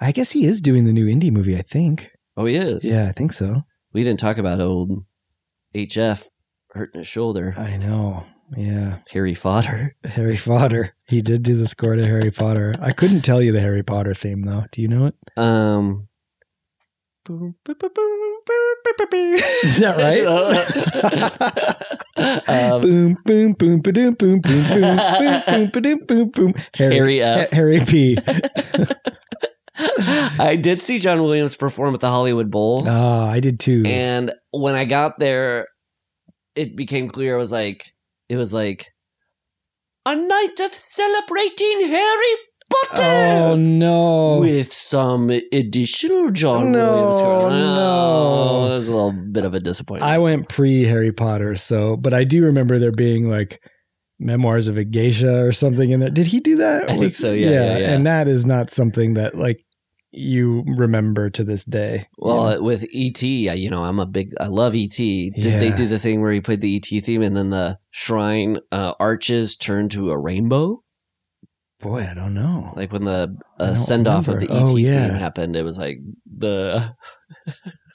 I 0.00 0.12
guess 0.12 0.30
he 0.30 0.46
is 0.46 0.60
doing 0.60 0.84
the 0.86 0.92
new 0.92 1.06
indie 1.06 1.30
movie, 1.32 1.56
I 1.56 1.62
think. 1.62 2.10
oh 2.36 2.44
he 2.46 2.54
is 2.56 2.84
Yeah, 2.84 3.06
I 3.08 3.12
think 3.12 3.32
so. 3.32 3.62
we 3.92 4.02
didn't 4.04 4.20
talk 4.20 4.38
about 4.38 4.60
old 4.60 5.04
HF 5.74 6.26
hurting 6.70 7.00
his 7.00 7.06
shoulder 7.08 7.54
I 7.56 7.76
know. 7.76 8.24
Yeah. 8.56 8.98
Harry 9.10 9.34
Fodder 9.34 9.94
Harry 10.04 10.36
Potter. 10.36 10.94
He 11.06 11.22
did 11.22 11.42
do 11.42 11.56
the 11.56 11.68
score 11.68 11.94
to 11.96 12.04
Harry 12.06 12.30
Potter. 12.30 12.74
I 12.80 12.92
couldn't 12.92 13.22
tell 13.22 13.40
you 13.42 13.52
the 13.52 13.60
Harry 13.60 13.82
Potter 13.82 14.14
theme 14.14 14.42
though. 14.42 14.64
Do 14.72 14.82
you 14.82 14.88
know 14.88 15.06
it? 15.06 15.14
um 15.36 16.08
Is 19.62 19.78
that 19.80 19.96
right? 19.96 20.26
um, 22.48 22.80
boom, 22.80 23.16
boom, 23.24 23.52
boom, 23.52 23.80
ba-doom, 23.80 24.14
boom, 24.14 24.40
boom, 24.40 24.64
boom, 24.68 24.96
boom, 25.18 25.42
boom, 25.46 25.70
ba-doom, 25.72 25.98
boom, 26.06 26.28
boom. 26.30 26.54
Harry, 26.74 26.94
Harry 26.94 27.22
F. 27.22 27.50
Harry 27.50 27.80
P. 27.80 28.16
I 30.38 30.56
did 30.60 30.82
see 30.82 30.98
John 30.98 31.22
Williams 31.22 31.54
perform 31.54 31.94
at 31.94 32.00
the 32.00 32.08
Hollywood 32.10 32.50
Bowl. 32.50 32.84
Ah, 32.86 33.28
I 33.28 33.40
did 33.40 33.60
too. 33.60 33.82
And 33.86 34.32
when 34.50 34.74
I 34.74 34.84
got 34.84 35.18
there, 35.18 35.66
it 36.54 36.76
became 36.76 37.08
clear 37.08 37.34
it 37.34 37.38
was 37.38 37.52
like 37.52 37.92
it 38.28 38.36
was 38.36 38.52
like 38.52 38.92
a 40.06 40.16
night 40.16 40.60
of 40.60 40.74
celebrating 40.74 41.86
Harry 41.86 42.34
Oh 42.94 43.56
no. 43.58 44.38
with 44.40 44.72
some 44.72 45.30
additional 45.30 46.30
John 46.30 46.72
No, 46.72 46.92
Williams. 46.94 47.16
score. 47.18 47.50
no. 47.50 48.66
it 48.66 48.74
was 48.74 48.88
a 48.88 48.92
little 48.92 49.12
bit 49.12 49.44
of 49.44 49.54
a 49.54 49.60
disappointment. 49.60 50.10
I 50.10 50.18
went 50.18 50.48
pre 50.48 50.82
Harry 50.84 51.12
Potter, 51.12 51.56
so 51.56 51.96
but 51.96 52.12
I 52.12 52.24
do 52.24 52.44
remember 52.44 52.78
there 52.78 52.92
being 52.92 53.28
like 53.28 53.60
memoirs 54.18 54.68
of 54.68 54.76
a 54.76 54.84
geisha 54.84 55.44
or 55.44 55.52
something 55.52 55.90
in 55.90 56.00
there. 56.00 56.10
Did 56.10 56.26
he 56.26 56.40
do 56.40 56.56
that? 56.56 56.90
I 56.90 56.96
think 56.98 57.12
so, 57.12 57.32
yeah, 57.32 57.50
yeah, 57.50 57.78
yeah. 57.78 57.92
And 57.94 58.06
that 58.06 58.28
is 58.28 58.44
not 58.44 58.70
something 58.70 59.14
that 59.14 59.36
like 59.36 59.64
you 60.12 60.64
remember 60.76 61.30
to 61.30 61.44
this 61.44 61.64
day. 61.64 62.06
well, 62.18 62.50
Yeah. 62.52 62.58
with 62.58 62.84
ET, 62.92 63.22
you 63.22 63.70
know, 63.70 63.84
I'm 63.84 64.00
a 64.00 64.06
big, 64.06 64.32
I 64.40 64.48
love 64.48 64.74
ET. 64.74 64.90
Did 64.96 65.32
they 65.60 65.70
do 65.70 65.86
the 65.86 66.00
thing 66.00 66.20
where 66.20 66.32
he 66.32 66.40
played 66.40 66.60
the 66.60 66.76
ET 66.76 67.00
theme 67.04 67.22
and 67.22 67.36
then 67.36 67.50
the 67.50 67.78
shrine 67.92 68.58
uh, 68.72 68.94
arches 68.98 69.54
turned 69.56 69.92
to 69.92 70.10
a 70.10 70.18
rainbow? 70.18 70.82
Boy, 71.80 72.06
I 72.10 72.14
don't 72.14 72.34
know. 72.34 72.72
Like 72.76 72.92
when 72.92 73.04
the 73.04 73.36
uh, 73.58 73.74
send 73.74 74.06
off 74.06 74.28
of 74.28 74.40
the. 74.40 74.46
ET 74.46 74.50
Oh, 74.68 74.76
yeah. 74.76 75.08
theme 75.08 75.16
happened, 75.16 75.56
it 75.56 75.62
was 75.62 75.78
like 75.78 75.98
the 76.38 76.94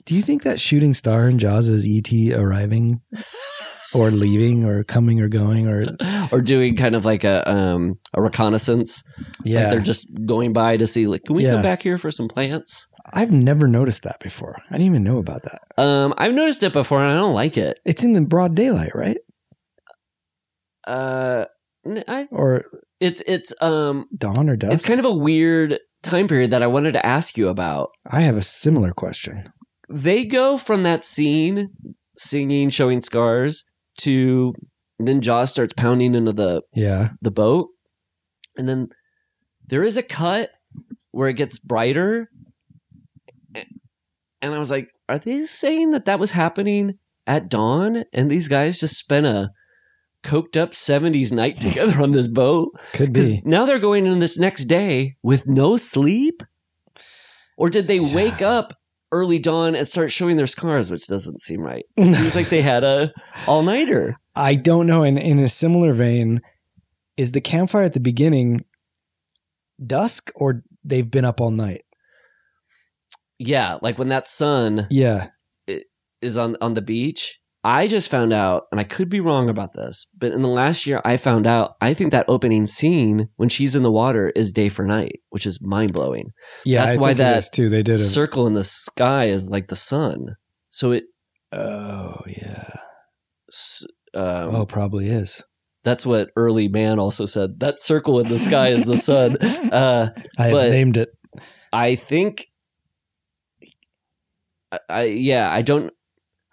Do 0.05 0.15
you 0.15 0.21
think 0.21 0.43
that 0.43 0.59
shooting 0.59 0.93
star 0.93 1.27
in 1.29 1.39
Jaws 1.39 1.67
is 1.69 1.85
ET 1.87 2.11
arriving 2.37 3.01
or 3.93 4.11
leaving 4.11 4.65
or 4.65 4.83
coming 4.83 5.21
or 5.21 5.27
going 5.29 5.67
or 5.67 5.85
or 6.31 6.41
doing 6.41 6.75
kind 6.75 6.95
of 6.95 7.05
like 7.05 7.23
a 7.23 7.49
um 7.49 7.95
a 8.13 8.21
reconnaissance. 8.21 9.03
yeah? 9.43 9.61
Like 9.61 9.69
they're 9.71 9.79
just 9.81 10.07
going 10.25 10.53
by 10.53 10.77
to 10.77 10.85
see 10.87 11.07
like 11.07 11.23
can 11.23 11.35
we 11.35 11.43
Yeah. 11.45 11.53
come 11.53 11.61
back 11.63 11.81
here 11.81 11.97
for 11.97 12.11
some 12.11 12.27
plants? 12.27 12.87
I've 13.13 13.31
never 13.31 13.67
noticed 13.67 14.01
that 14.03 14.19
before. 14.19 14.55
I 14.69 14.73
didn't 14.73 14.87
even 14.87 15.03
know 15.03 15.17
about 15.19 15.43
that. 15.43 15.61
Um 15.77 16.13
I've 16.17 16.33
noticed 16.33 16.61
it 16.63 16.73
before 16.73 16.99
and 17.03 17.11
I 17.11 17.15
don't 17.15 17.33
like 17.35 17.57
it. 17.57 17.79
It's 17.85 18.03
in 18.03 18.13
the 18.13 18.21
broad 18.21 18.55
daylight, 18.55 18.95
right? 18.95 19.17
Uh 20.87 21.45
I, 22.07 22.25
Or 22.31 22.63
it's 22.99 23.21
it's 23.27 23.53
um 23.61 24.07
dawn 24.17 24.49
or 24.49 24.55
dusk? 24.55 24.73
it's 24.73 24.85
kind 24.85 24.99
of 24.99 25.05
a 25.05 25.13
weird 25.13 25.79
time 26.03 26.27
period 26.27 26.51
that 26.51 26.63
I 26.63 26.67
wanted 26.67 26.93
to 26.93 27.05
ask 27.05 27.37
you 27.37 27.47
about. 27.47 27.89
I 28.09 28.21
have 28.21 28.37
a 28.37 28.41
similar 28.41 28.91
question. 28.91 29.51
They 29.89 30.25
go 30.25 30.57
from 30.57 30.83
that 30.83 31.03
scene 31.03 31.69
singing 32.17 32.69
showing 32.69 33.01
scars 33.01 33.65
to 33.99 34.53
then 34.99 35.21
Jaws 35.21 35.51
starts 35.51 35.73
pounding 35.73 36.15
into 36.15 36.33
the 36.33 36.63
Yeah. 36.73 37.09
the 37.21 37.31
boat, 37.31 37.69
and 38.57 38.67
then 38.67 38.87
there 39.67 39.83
is 39.83 39.97
a 39.97 40.03
cut 40.03 40.49
where 41.11 41.29
it 41.29 41.33
gets 41.35 41.59
brighter, 41.59 42.29
and 43.53 44.53
I 44.53 44.59
was 44.59 44.71
like, 44.71 44.89
"Are 45.09 45.17
they 45.19 45.43
saying 45.45 45.91
that 45.91 46.05
that 46.05 46.19
was 46.19 46.31
happening 46.31 46.97
at 47.27 47.49
dawn?" 47.49 48.05
And 48.13 48.29
these 48.29 48.47
guys 48.47 48.79
just 48.79 48.97
spent 48.97 49.25
a 49.25 49.51
coked 50.25 50.57
up 50.57 50.71
'70s 50.71 51.31
night 51.31 51.59
together 51.61 52.01
on 52.01 52.11
this 52.11 52.27
boat 52.27 52.71
Could 52.93 53.13
be. 53.13 53.41
now 53.45 53.65
they're 53.65 53.79
going 53.79 54.05
in 54.05 54.19
this 54.19 54.37
next 54.39 54.65
day 54.65 55.15
with 55.23 55.47
no 55.47 55.77
sleep, 55.77 56.41
or 57.57 57.69
did 57.69 57.87
they 57.87 57.99
wake 57.99 58.41
up? 58.41 58.73
Early 59.11 59.39
dawn 59.39 59.75
and 59.75 59.87
start 59.87 60.11
showing 60.11 60.35
their 60.35 60.47
scars, 60.47 60.91
which 60.91 61.07
doesn't 61.07 61.39
seem 61.39 61.61
right. 61.61 61.85
It 61.95 62.15
seems 62.15 62.35
like 62.35 62.49
they 62.49 62.61
had 62.61 62.83
a 62.83 63.13
all 63.47 63.61
nighter. 63.63 64.17
I 64.35 64.55
don't 64.55 64.87
know. 64.87 65.03
And 65.03 65.17
in 65.17 65.39
a 65.39 65.47
similar 65.47 65.93
vein, 65.93 66.41
is 67.15 67.31
the 67.31 67.39
campfire 67.39 67.83
at 67.83 67.93
the 67.93 68.01
beginning 68.01 68.65
dusk 69.85 70.31
or 70.35 70.63
they've 70.83 71.09
been 71.09 71.23
up 71.23 71.39
all 71.39 71.51
night? 71.51 71.83
Yeah, 73.39 73.77
like 73.81 73.97
when 73.97 74.09
that 74.09 74.27
sun 74.27 74.87
Yeah. 74.89 75.27
is 76.21 76.35
on 76.35 76.57
on 76.59 76.73
the 76.73 76.81
beach. 76.81 77.39
I 77.65 77.87
just 77.87 78.11
found 78.11 78.31
out, 78.31 78.65
and 78.71 78.79
I 78.79 78.83
could 78.83 79.09
be 79.09 79.19
wrong 79.19 79.49
about 79.49 79.73
this, 79.73 80.07
but 80.19 80.31
in 80.31 80.43
the 80.43 80.47
last 80.47 80.85
year, 80.85 81.01
I 81.03 81.17
found 81.17 81.47
out. 81.47 81.77
I 81.81 81.95
think 81.95 82.11
that 82.11 82.25
opening 82.27 82.67
scene 82.67 83.29
when 83.37 83.49
she's 83.49 83.75
in 83.75 83.81
the 83.81 83.91
water 83.91 84.31
is 84.35 84.53
day 84.53 84.69
for 84.69 84.85
night, 84.85 85.21
which 85.29 85.47
is 85.47 85.59
mind 85.63 85.91
blowing. 85.91 86.31
Yeah. 86.63 86.85
That's 86.85 86.97
I 86.97 86.99
why 86.99 87.13
that 87.15 87.43
too. 87.51 87.69
They 87.69 87.81
did 87.81 87.95
it. 87.95 88.03
Circle 88.03 88.45
in 88.45 88.53
the 88.53 88.63
sky 88.63 89.25
is 89.25 89.49
like 89.49 89.69
the 89.69 89.75
sun. 89.75 90.35
So 90.69 90.91
it, 90.91 91.05
oh, 91.51 92.17
yeah. 92.27 92.69
um, 94.13 94.53
oh, 94.55 94.65
probably 94.67 95.07
is. 95.07 95.43
that's 95.83 96.05
what 96.05 96.29
early 96.35 96.67
man 96.67 96.99
also 96.99 97.25
said. 97.25 97.59
That 97.61 97.79
circle 97.79 98.19
in 98.19 98.27
the 98.27 98.37
sky 98.37 98.67
is 98.69 98.85
the 98.85 98.97
sun. 98.97 99.37
Uh, 99.71 100.09
I 100.37 100.47
have 100.49 100.69
named 100.69 100.97
it. 100.97 101.09
I 101.73 101.95
think, 101.95 102.45
I, 104.71 104.79
I 104.87 105.03
yeah, 105.05 105.49
I 105.51 105.63
don't, 105.63 105.91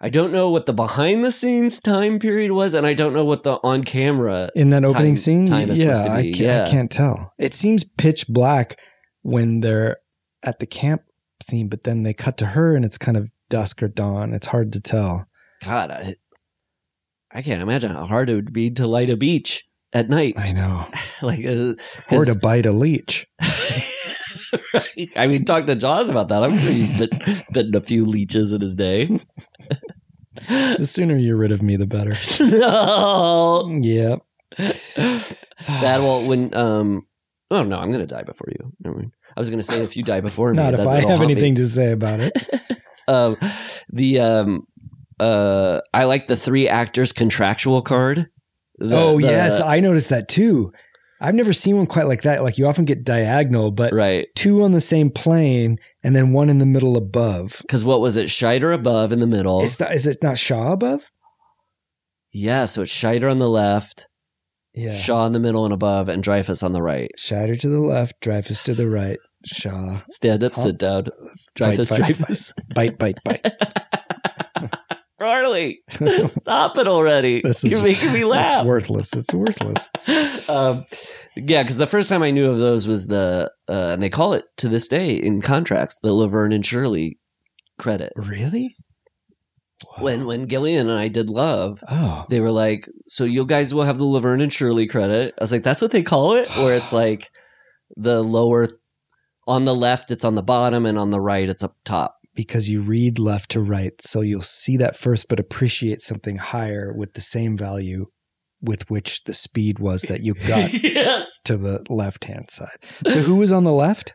I 0.03 0.09
don't 0.09 0.33
know 0.33 0.49
what 0.49 0.65
the 0.65 0.73
behind 0.73 1.23
the 1.23 1.31
scenes 1.31 1.79
time 1.79 2.19
period 2.19 2.51
was, 2.51 2.73
and 2.73 2.85
I 2.85 2.93
don't 2.93 3.13
know 3.13 3.23
what 3.23 3.43
the 3.43 3.53
on 3.63 3.85
camera. 3.85 4.49
In 4.53 4.69
that 4.71 4.83
opening 4.83 5.13
time- 5.13 5.15
scene? 5.15 5.45
time 5.45 5.69
is 5.71 5.79
yeah, 5.79 5.95
supposed 5.95 6.05
to 6.07 6.11
I, 6.11 6.21
be, 6.23 6.33
ca- 6.33 6.43
yeah. 6.43 6.63
I 6.65 6.69
can't 6.69 6.91
tell. 6.91 7.33
It 7.39 7.53
seems 7.53 7.85
pitch 7.85 8.27
black 8.27 8.77
when 9.21 9.61
they're 9.61 9.95
at 10.43 10.59
the 10.59 10.65
camp 10.65 11.03
scene, 11.41 11.69
but 11.69 11.83
then 11.83 12.03
they 12.03 12.13
cut 12.13 12.37
to 12.39 12.47
her 12.47 12.75
and 12.75 12.83
it's 12.83 12.97
kind 12.97 13.15
of 13.15 13.29
dusk 13.49 13.81
or 13.81 13.87
dawn. 13.87 14.33
It's 14.33 14.47
hard 14.47 14.73
to 14.73 14.81
tell. 14.81 15.25
God, 15.63 15.89
I, 15.89 16.15
I 17.31 17.41
can't 17.41 17.61
imagine 17.61 17.91
how 17.91 18.05
hard 18.05 18.29
it 18.29 18.35
would 18.35 18.51
be 18.51 18.71
to 18.71 18.85
light 18.87 19.09
a 19.09 19.15
beach 19.15 19.65
at 19.93 20.09
night. 20.09 20.33
I 20.37 20.51
know. 20.51 20.85
like, 21.21 21.45
uh, 21.45 21.75
Or 22.11 22.25
to 22.25 22.35
bite 22.37 22.65
a 22.65 22.73
leech. 22.73 23.25
right? 24.73 25.09
I 25.15 25.27
mean, 25.27 25.45
talk 25.45 25.65
to 25.67 25.75
Jaws 25.75 26.09
about 26.09 26.29
that. 26.29 26.43
I'm 26.43 26.51
sure 26.57 26.71
he's 26.71 26.99
bit, 26.99 27.13
bitten 27.53 27.75
a 27.75 27.81
few 27.81 28.05
leeches 28.05 28.53
in 28.53 28.61
his 28.61 28.75
day. 28.75 29.09
The 30.35 30.83
sooner 30.85 31.15
you're 31.15 31.37
rid 31.37 31.51
of 31.51 31.61
me, 31.61 31.75
the 31.75 31.85
better. 31.85 32.13
no, 32.43 33.69
Yep. 33.83 34.19
that 35.81 35.99
will 36.01 36.25
when 36.25 36.53
um. 36.55 37.05
Oh 37.51 37.61
no, 37.63 37.77
I'm 37.77 37.91
gonna 37.91 38.07
die 38.07 38.23
before 38.23 38.47
you. 38.49 38.73
Never 38.83 38.95
mind. 38.97 39.11
I 39.37 39.39
was 39.39 39.51
gonna 39.51 39.61
say 39.61 39.81
if 39.83 39.95
you 39.95 40.01
die 40.03 40.21
before 40.21 40.49
me, 40.51 40.57
Not 40.57 40.73
if 40.73 40.79
I 40.87 40.95
have 41.01 41.03
haunt 41.03 41.19
me. 41.27 41.31
anything 41.33 41.53
to 41.55 41.67
say 41.67 41.91
about 41.91 42.19
it. 42.19 42.33
um, 43.07 43.37
the 43.89 44.19
um, 44.21 44.67
uh, 45.19 45.81
I 45.93 46.05
like 46.05 46.25
the 46.25 46.35
three 46.35 46.67
actors 46.67 47.13
contractual 47.13 47.83
card. 47.83 48.27
The- 48.79 48.95
oh, 48.97 49.19
the- 49.19 49.27
yes. 49.27 49.59
I 49.61 49.81
noticed 49.81 50.09
that 50.09 50.27
too. 50.29 50.73
I've 51.23 51.35
never 51.35 51.53
seen 51.53 51.77
one 51.77 51.85
quite 51.87 52.07
like 52.07 52.23
that. 52.23 52.43
Like 52.43 52.57
you 52.57 52.67
often 52.67 52.83
get 52.83 53.05
diagonal, 53.05 53.71
but 53.71 53.93
right. 53.93 54.27
two 54.35 54.61
on 54.63 54.73
the 54.73 54.81
same 54.81 55.09
plane 55.09 55.77
and 56.03 56.13
then 56.13 56.33
one 56.33 56.49
in 56.49 56.57
the 56.57 56.65
middle 56.65 56.97
above. 56.97 57.57
Because 57.61 57.85
what 57.85 58.01
was 58.01 58.17
it? 58.17 58.27
Scheider 58.27 58.75
above 58.75 59.13
in 59.13 59.19
the 59.19 59.25
middle. 59.27 59.61
Is, 59.61 59.77
that, 59.77 59.93
is 59.95 60.05
it 60.05 60.21
not 60.21 60.37
Shaw 60.37 60.73
above? 60.73 61.09
yeah, 62.33 62.65
so 62.65 62.81
it's 62.81 62.91
Scheider 62.91 63.31
on 63.31 63.37
the 63.37 63.47
left, 63.47 64.07
Yeah. 64.73 64.93
Shaw 64.93 65.25
in 65.27 65.31
the 65.31 65.39
middle 65.39 65.63
and 65.65 65.73
above, 65.73 66.09
and 66.09 66.23
Dreyfuss 66.23 66.61
on 66.63 66.73
the 66.73 66.81
right. 66.81 67.09
Shatter 67.17 67.55
to 67.55 67.69
the 67.69 67.79
left, 67.79 68.15
Dreyfuss 68.21 68.61
to 68.63 68.73
the 68.73 68.89
right. 68.89 69.19
Shaw. 69.45 70.01
Stand 70.09 70.43
up, 70.43 70.53
Oh. 70.57 70.61
sit 70.63 70.77
down. 70.77 71.03
Dreyfuss, 71.55 71.89
fight, 71.89 72.01
Dreyfuss. 72.01 72.53
Bite, 72.75 72.97
bite, 72.97 73.17
bite. 73.23 73.45
Harley, 75.23 75.81
stop 76.27 76.77
it 76.77 76.87
already. 76.87 77.41
This 77.41 77.63
is- 77.63 77.71
You're 77.71 77.81
making 77.83 78.13
me 78.13 78.25
laugh. 78.25 78.57
It's 78.59 78.65
worthless. 78.67 79.13
It's 79.13 79.33
worthless. 79.33 79.89
um, 80.49 80.85
yeah, 81.35 81.63
because 81.63 81.77
the 81.77 81.87
first 81.87 82.09
time 82.09 82.21
I 82.23 82.31
knew 82.31 82.49
of 82.49 82.59
those 82.59 82.87
was 82.87 83.07
the, 83.07 83.51
uh, 83.67 83.91
and 83.93 84.03
they 84.03 84.09
call 84.09 84.33
it 84.33 84.45
to 84.57 84.67
this 84.69 84.87
day 84.87 85.15
in 85.15 85.41
contracts, 85.41 85.97
the 86.03 86.13
Laverne 86.13 86.51
and 86.51 86.65
Shirley 86.65 87.17
credit. 87.79 88.13
Really? 88.15 88.75
When 89.99 90.25
when 90.25 90.47
Gillian 90.47 90.89
and 90.89 90.97
I 90.97 91.07
did 91.09 91.29
Love, 91.29 91.79
Oh. 91.89 92.25
they 92.29 92.39
were 92.39 92.51
like, 92.51 92.87
"So 93.07 93.25
you 93.25 93.45
guys 93.45 93.73
will 93.73 93.83
have 93.83 93.97
the 93.97 94.05
Laverne 94.05 94.39
and 94.41 94.51
Shirley 94.53 94.87
credit." 94.87 95.33
I 95.37 95.43
was 95.43 95.51
like, 95.51 95.63
"That's 95.63 95.81
what 95.81 95.91
they 95.91 96.03
call 96.03 96.33
it," 96.35 96.47
where 96.57 96.75
it's 96.75 96.93
like 97.03 97.29
the 97.97 98.23
lower 98.23 98.67
on 99.45 99.65
the 99.65 99.75
left, 99.75 100.09
it's 100.09 100.23
on 100.23 100.35
the 100.35 100.41
bottom, 100.43 100.85
and 100.85 100.97
on 100.97 101.09
the 101.09 101.19
right, 101.19 101.49
it's 101.49 101.63
up 101.63 101.75
top. 101.83 102.15
Because 102.35 102.67
you 102.69 102.81
read 102.81 103.19
left 103.19 103.51
to 103.51 103.61
right. 103.61 103.93
So 104.01 104.21
you'll 104.21 104.41
see 104.41 104.77
that 104.77 104.95
first, 104.95 105.27
but 105.29 105.39
appreciate 105.39 106.01
something 106.01 106.37
higher 106.37 106.91
with 106.95 107.13
the 107.13 107.21
same 107.21 107.55
value 107.55 108.07
with 108.61 108.89
which 108.89 109.23
the 109.25 109.33
speed 109.33 109.77
was 109.77 110.03
that 110.03 110.23
you 110.23 110.33
got 110.47 110.73
yes. 110.83 111.39
to 111.45 111.57
the 111.57 111.83
left 111.89 112.25
hand 112.25 112.49
side. 112.49 112.77
So 113.07 113.19
who 113.19 113.35
was 113.35 113.51
on 113.51 113.65
the 113.65 113.71
left? 113.73 114.13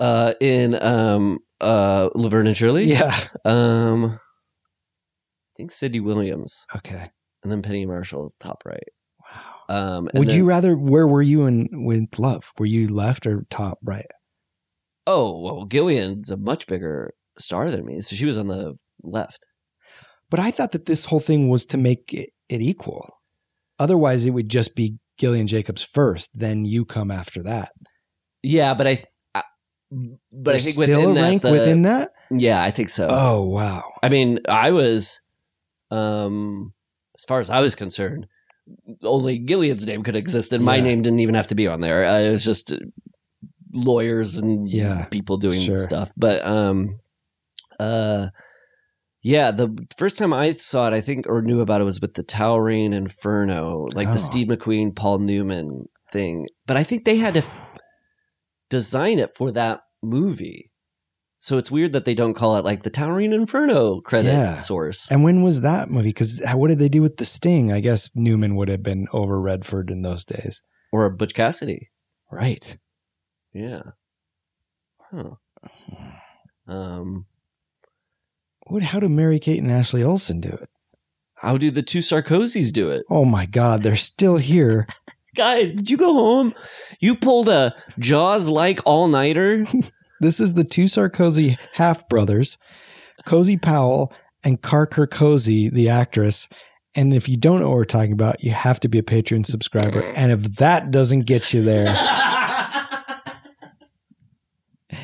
Uh, 0.00 0.32
in 0.40 0.74
um, 0.82 1.38
uh, 1.60 2.08
Laverne 2.14 2.48
and 2.48 2.56
Shirley, 2.56 2.84
Yeah. 2.84 3.16
Um, 3.44 4.06
I 4.06 4.18
think 5.56 5.70
Cindy 5.70 6.00
Williams, 6.00 6.66
Okay. 6.74 7.10
and 7.42 7.52
then 7.52 7.62
Penny 7.62 7.84
Marshall 7.86 8.26
is 8.26 8.34
top 8.40 8.62
right. 8.64 8.82
Wow. 9.20 9.52
Um, 9.68 10.08
and 10.08 10.18
Would 10.18 10.28
then- 10.30 10.36
you 10.38 10.44
rather, 10.44 10.74
where 10.76 11.06
were 11.06 11.22
you 11.22 11.44
in 11.46 11.68
with 11.72 12.18
love? 12.18 12.50
Were 12.58 12.66
you 12.66 12.88
left 12.88 13.26
or 13.26 13.44
top 13.50 13.78
right? 13.84 14.06
Oh 15.06 15.40
well, 15.40 15.64
Gillian's 15.64 16.30
a 16.30 16.36
much 16.36 16.66
bigger 16.66 17.12
star 17.38 17.70
than 17.70 17.84
me, 17.84 18.00
so 18.00 18.14
she 18.16 18.24
was 18.26 18.38
on 18.38 18.48
the 18.48 18.74
left. 19.02 19.46
But 20.30 20.40
I 20.40 20.50
thought 20.50 20.72
that 20.72 20.86
this 20.86 21.04
whole 21.06 21.20
thing 21.20 21.48
was 21.48 21.66
to 21.66 21.76
make 21.76 22.12
it, 22.14 22.30
it 22.48 22.60
equal. 22.62 23.08
Otherwise, 23.78 24.24
it 24.24 24.30
would 24.30 24.48
just 24.48 24.74
be 24.76 24.96
Gillian 25.18 25.46
Jacobs 25.46 25.82
first, 25.82 26.30
then 26.38 26.64
you 26.64 26.84
come 26.84 27.10
after 27.10 27.42
that. 27.42 27.70
Yeah, 28.42 28.74
but 28.74 28.86
I, 28.86 29.04
I 29.34 29.42
but 29.90 30.52
There's 30.52 30.62
I 30.62 30.64
think 30.72 30.84
still 30.84 30.98
within 31.00 31.10
a 31.10 31.14
that, 31.14 31.28
rank 31.28 31.42
the- 31.42 31.50
within 31.52 31.82
that. 31.82 32.10
Yeah, 32.30 32.62
I 32.62 32.70
think 32.70 32.88
so. 32.88 33.08
Oh 33.10 33.42
wow! 33.42 33.82
I 34.02 34.08
mean, 34.08 34.38
I 34.48 34.70
was, 34.70 35.20
um, 35.90 36.72
as 37.18 37.24
far 37.26 37.40
as 37.40 37.50
I 37.50 37.60
was 37.60 37.74
concerned, 37.74 38.26
only 39.02 39.38
Gillian's 39.38 39.86
name 39.86 40.02
could 40.02 40.16
exist, 40.16 40.52
and 40.52 40.64
my 40.64 40.76
Yeah. 40.76 40.84
name 40.84 41.02
didn't 41.02 41.20
even 41.20 41.34
have 41.34 41.48
to 41.48 41.54
be 41.54 41.66
on 41.66 41.80
there. 41.82 42.06
Uh, 42.06 42.20
it 42.20 42.30
was 42.30 42.44
just 42.44 42.72
lawyers 43.72 44.36
and 44.38 44.68
Yeah, 44.68 45.06
people 45.06 45.36
doing 45.36 45.60
sure. 45.60 45.78
stuff. 45.78 46.10
But 46.16 46.44
um, 46.44 47.00
uh, 47.80 48.28
yeah, 49.22 49.50
the 49.52 49.76
first 49.96 50.18
time 50.18 50.32
I 50.34 50.52
saw 50.52 50.86
it, 50.88 50.92
I 50.94 51.00
think 51.00 51.26
or 51.28 51.42
knew 51.42 51.60
about 51.60 51.80
it 51.80 51.84
was 51.84 52.00
with 52.00 52.14
the 52.14 52.22
Towering 52.22 52.92
Inferno, 52.92 53.88
like 53.94 54.08
Oh. 54.08 54.12
the 54.12 54.18
Steve 54.18 54.48
McQueen, 54.48 54.94
Paul 54.94 55.20
Newman 55.20 55.86
thing. 56.12 56.46
But 56.66 56.76
I 56.76 56.82
think 56.84 57.04
they 57.04 57.16
had 57.16 57.34
to 57.34 57.40
f- 57.40 57.78
design 58.70 59.18
it 59.18 59.30
for 59.34 59.50
that 59.52 59.80
movie. 60.02 60.70
So 61.38 61.58
it's 61.58 61.70
weird 61.72 61.92
that 61.92 62.04
they 62.04 62.14
don't 62.14 62.34
call 62.34 62.56
it 62.56 62.64
like 62.64 62.84
the 62.84 62.90
Towering 62.90 63.32
Inferno 63.32 64.00
credit 64.00 64.28
Yeah. 64.28 64.56
source. 64.58 65.10
And 65.10 65.24
when 65.24 65.42
was 65.42 65.62
that 65.62 65.88
movie? 65.90 66.10
Because 66.10 66.40
what 66.54 66.68
did 66.68 66.78
they 66.78 66.88
do 66.88 67.02
with 67.02 67.16
the 67.16 67.24
Sting? 67.24 67.72
I 67.72 67.80
guess 67.80 68.10
Newman 68.14 68.54
would 68.56 68.68
have 68.68 68.82
been 68.82 69.06
over 69.12 69.40
Redford 69.40 69.90
in 69.90 70.02
those 70.02 70.24
days, 70.24 70.62
or 70.92 71.10
Butch 71.10 71.34
Cassidy. 71.34 71.90
right? 72.30 72.78
Yeah. 73.52 73.82
Huh. 75.10 75.34
Um, 76.66 77.26
What? 78.66 78.82
How 78.82 79.00
do 79.00 79.08
Mary 79.08 79.38
Kate 79.38 79.60
and 79.60 79.70
Ashley 79.70 80.02
Olsen 80.02 80.40
do 80.40 80.48
it? 80.48 80.68
how 81.36 81.56
do 81.56 81.72
the 81.72 81.82
two 81.82 81.98
Sarkozys 81.98 82.72
do 82.72 82.88
it? 82.92 83.04
Oh 83.10 83.24
my 83.24 83.46
God, 83.46 83.82
they're 83.82 83.96
still 83.96 84.36
here. 84.36 84.86
Guys, 85.34 85.72
did 85.72 85.90
you 85.90 85.96
go 85.96 86.12
home? 86.14 86.54
You 87.00 87.16
pulled 87.16 87.48
a 87.48 87.74
Jaws 87.98 88.48
like 88.48 88.80
all 88.86 89.08
nighter? 89.08 89.64
This 90.20 90.38
is 90.38 90.54
the 90.54 90.62
two 90.62 90.84
Sarkozy 90.84 91.58
half 91.72 92.08
brothers, 92.08 92.56
Cozy 93.26 93.56
Powell 93.56 94.12
and 94.44 94.62
Carker 94.62 95.08
Cozy, 95.08 95.68
the 95.68 95.88
actress. 95.88 96.48
And 96.94 97.12
if 97.12 97.28
you 97.28 97.36
don't 97.36 97.58
know 97.58 97.70
what 97.70 97.78
we're 97.78 97.84
talking 97.84 98.12
about, 98.12 98.44
you 98.44 98.52
have 98.52 98.78
to 98.80 98.88
be 98.88 99.00
a 99.00 99.02
Patreon 99.02 99.44
subscriber. 99.44 100.00
And 100.14 100.30
if 100.30 100.42
that 100.58 100.92
doesn't 100.92 101.26
get 101.26 101.52
you 101.52 101.62
there, 101.62 101.86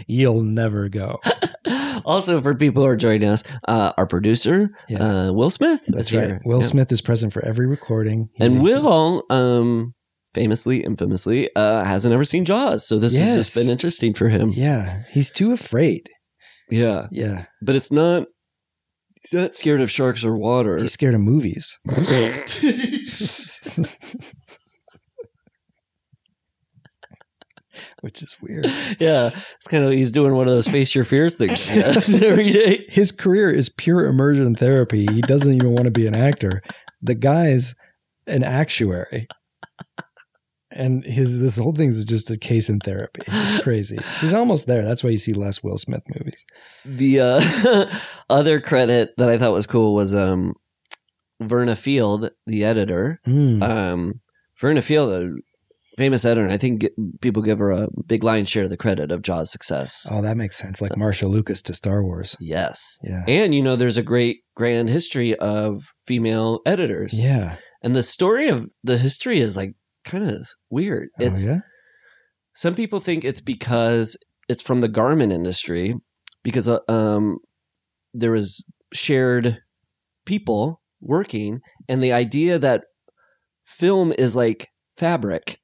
You'll 0.07 0.43
never 0.43 0.89
go. 0.89 1.21
also, 2.05 2.41
for 2.41 2.55
people 2.55 2.83
who 2.83 2.89
are 2.89 2.97
joining 2.97 3.29
us, 3.29 3.43
uh, 3.67 3.93
our 3.97 4.07
producer, 4.07 4.71
Yeah. 4.89 5.29
uh, 5.29 5.33
Will 5.33 5.51
Smith, 5.51 5.85
That's 5.89 6.13
right. 6.13 6.27
here. 6.27 6.41
Will 6.45 6.61
Yeah. 6.61 6.67
Smith 6.67 6.93
is 6.93 7.01
present 7.01 7.33
for 7.33 7.45
every 7.45 7.67
recording. 7.67 8.29
He's 8.35 8.51
and 8.53 8.63
Will, 8.63 9.25
um, 9.31 9.95
famously, 10.35 10.85
infamously, 10.85 11.49
uh, 11.57 11.85
hasn't 11.85 12.15
ever 12.15 12.25
seen 12.25 12.45
Jaws, 12.45 12.87
so 12.87 12.99
this 12.99 13.17
has 13.17 13.37
just 13.37 13.55
been 13.57 13.71
interesting 13.71 14.15
for 14.15 14.29
him. 14.29 14.51
Yeah, 14.55 15.03
he's 15.11 15.31
too 15.31 15.53
afraid. 15.53 16.09
Yeah, 16.71 17.07
Yeah, 17.11 17.47
but 17.63 17.77
it's 17.77 17.91
not. 17.91 18.27
He's 19.23 19.33
not 19.39 19.55
scared 19.55 19.81
of 19.81 19.91
sharks 19.91 20.25
or 20.25 20.35
water. 20.35 20.79
he's 20.79 20.93
scared 20.93 21.15
of 21.15 21.21
movies. 21.21 21.77
Which 28.03 28.23
is 28.23 28.37
weird. 28.41 28.67
yeah, 28.99 29.31
it's 29.57 29.69
kind 29.69 29.85
of 29.85 29.93
he's 29.93 30.13
doing 30.13 30.35
one 30.35 30.47
of 30.47 30.55
those 30.55 30.69
face 30.69 30.95
your 30.95 31.05
fears 31.05 31.37
things 31.37 31.69
he 31.69 31.81
does 31.81 32.23
every 32.23 32.51
day. 32.51 32.87
His 32.89 33.11
career 33.11 33.51
is 33.51 33.69
pure 33.69 34.07
immersion 34.07 34.55
therapy. 34.55 35.07
He 35.13 35.21
doesn't 35.21 35.53
even 35.53 35.73
want 35.73 35.85
to 35.85 35.91
be 35.91 36.07
an 36.07 36.15
actor. 36.15 36.63
The 37.03 37.15
guy's 37.15 37.75
an 38.27 38.45
actuary. 38.45 39.27
And 40.71 41.03
his 41.03 41.41
this 41.41 41.57
whole 41.59 41.73
thing 41.73 41.89
is 41.89 42.05
just 42.05 42.31
a 42.31 42.37
case 42.37 42.69
in 42.69 42.79
therapy. 42.79 43.23
It's 43.27 43.63
crazy. 43.63 43.99
He's 44.21 44.35
almost 44.35 44.67
there. 44.67 44.85
That's 44.85 45.03
why 45.03 45.11
you 45.11 45.19
see 45.19 45.33
less 45.33 45.63
Will 45.65 45.79
Smith 45.79 46.03
movies. 46.15 46.45
The 46.85 47.21
uh, 47.21 47.91
other 48.31 48.61
credit 48.61 49.13
that 49.17 49.29
I 49.29 49.39
thought 49.39 49.55
was 49.55 49.67
cool 49.67 49.95
was 49.95 50.15
um, 50.15 50.55
Verna 51.41 51.75
Field, 51.75 52.31
the 52.47 52.65
editor. 52.65 53.21
Mm. 53.27 53.63
Um, 53.63 54.21
Verna 54.61 54.83
Field, 54.83 55.41
famous 55.99 56.25
editor, 56.25 56.45
and 56.45 56.53
I 56.53 56.57
think 56.57 56.87
people 57.21 57.43
give 57.43 57.59
her 57.59 57.71
a 57.71 57.89
big 58.07 58.25
lion's 58.25 58.49
share 58.49 58.65
of 58.65 58.71
the 58.71 58.77
credit 58.77 59.13
of 59.13 59.23
Jaws' 59.23 59.51
success. 59.51 60.09
oh, 60.11 60.23
that 60.23 60.37
makes 60.37 60.57
sense. 60.57 60.81
Like 60.81 60.97
Marcia 60.97 61.27
Lucas 61.29 61.61
to 61.63 61.75
Star 61.75 62.03
Wars. 62.03 62.37
Yes. 62.41 62.99
Yeah. 63.03 63.25
And 63.29 63.55
you 63.55 63.61
know, 63.61 63.77
there's 63.77 63.99
a 63.99 64.03
great 64.03 64.39
grand 64.55 64.89
history 64.89 65.37
of 65.37 65.93
female 66.07 66.61
editors. 66.65 67.23
Yeah. 67.23 67.57
And 67.83 67.95
the 67.95 68.03
story 68.03 68.49
of 68.49 68.71
the 68.83 68.97
history 68.97 69.41
is 69.41 69.57
like 69.57 69.75
kind 70.05 70.31
of 70.31 70.49
weird. 70.71 71.09
It's 71.19 71.47
oh, 71.47 71.51
yeah. 71.51 71.59
some 72.55 72.75
people 72.75 73.01
think 73.01 73.25
it's 73.25 73.41
because 73.41 74.17
it's 74.49 74.63
from 74.63 74.81
the 74.81 74.89
garment 74.89 75.33
industry 75.33 75.95
because 76.43 76.69
uh, 76.69 76.79
um 76.89 77.39
there 78.15 78.33
was 78.33 78.71
shared 78.93 79.59
people 80.25 80.81
working 81.01 81.61
and 81.89 82.03
the 82.03 82.13
idea 82.13 82.59
that 82.59 82.85
film 83.65 84.13
is 84.19 84.35
like 84.35 84.69
fabric 84.97 85.59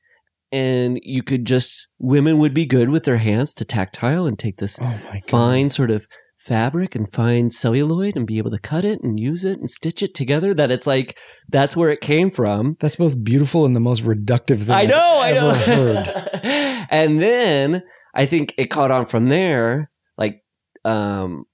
and 0.55 0.99
you 1.03 1.23
could 1.23 1.45
just 1.45 1.89
women 1.99 2.39
would 2.39 2.55
be 2.55 2.65
good 2.65 2.89
with 2.89 3.05
their 3.05 3.17
hands 3.17 3.55
to 3.55 3.65
tactile 3.65 4.25
and 4.27 4.39
take 4.39 4.59
this 4.59 4.79
Oh 4.81 5.01
fine 5.29 5.69
sort 5.69 5.91
of 5.91 6.07
fabric 6.39 6.95
and 6.95 7.11
fine 7.11 7.51
celluloid 7.51 8.15
and 8.17 8.27
be 8.27 8.39
able 8.39 8.51
to 8.51 8.59
cut 8.59 8.85
it 8.85 9.01
and 9.03 9.19
use 9.19 9.45
it 9.45 9.59
and 9.59 9.69
stitch 9.69 10.03
it 10.03 10.15
together 10.15 10.53
that 10.55 10.71
it's 10.71 10.87
like 10.87 11.19
that's 11.49 11.77
where 11.77 11.91
it 11.91 12.01
came 12.03 12.31
from 12.31 12.75
That's 12.81 12.97
both 12.97 13.25
beautiful 13.25 13.65
and 13.65 13.75
the 13.75 13.81
most 13.81 14.05
reductive 14.05 14.61
thing 14.63 14.75
I 14.77 14.85
know 14.85 15.21
I've 15.23 15.37
I 15.37 15.41
know. 15.41 15.55
heard. 15.55 16.87
and 16.91 17.21
then 17.21 17.83
I 18.15 18.27
think 18.27 18.55
it 18.57 18.67
caught 18.67 18.91
on 18.93 19.07
from 19.07 19.29
there. 19.29 19.91
Like, 20.17 20.45
um, 20.85 21.47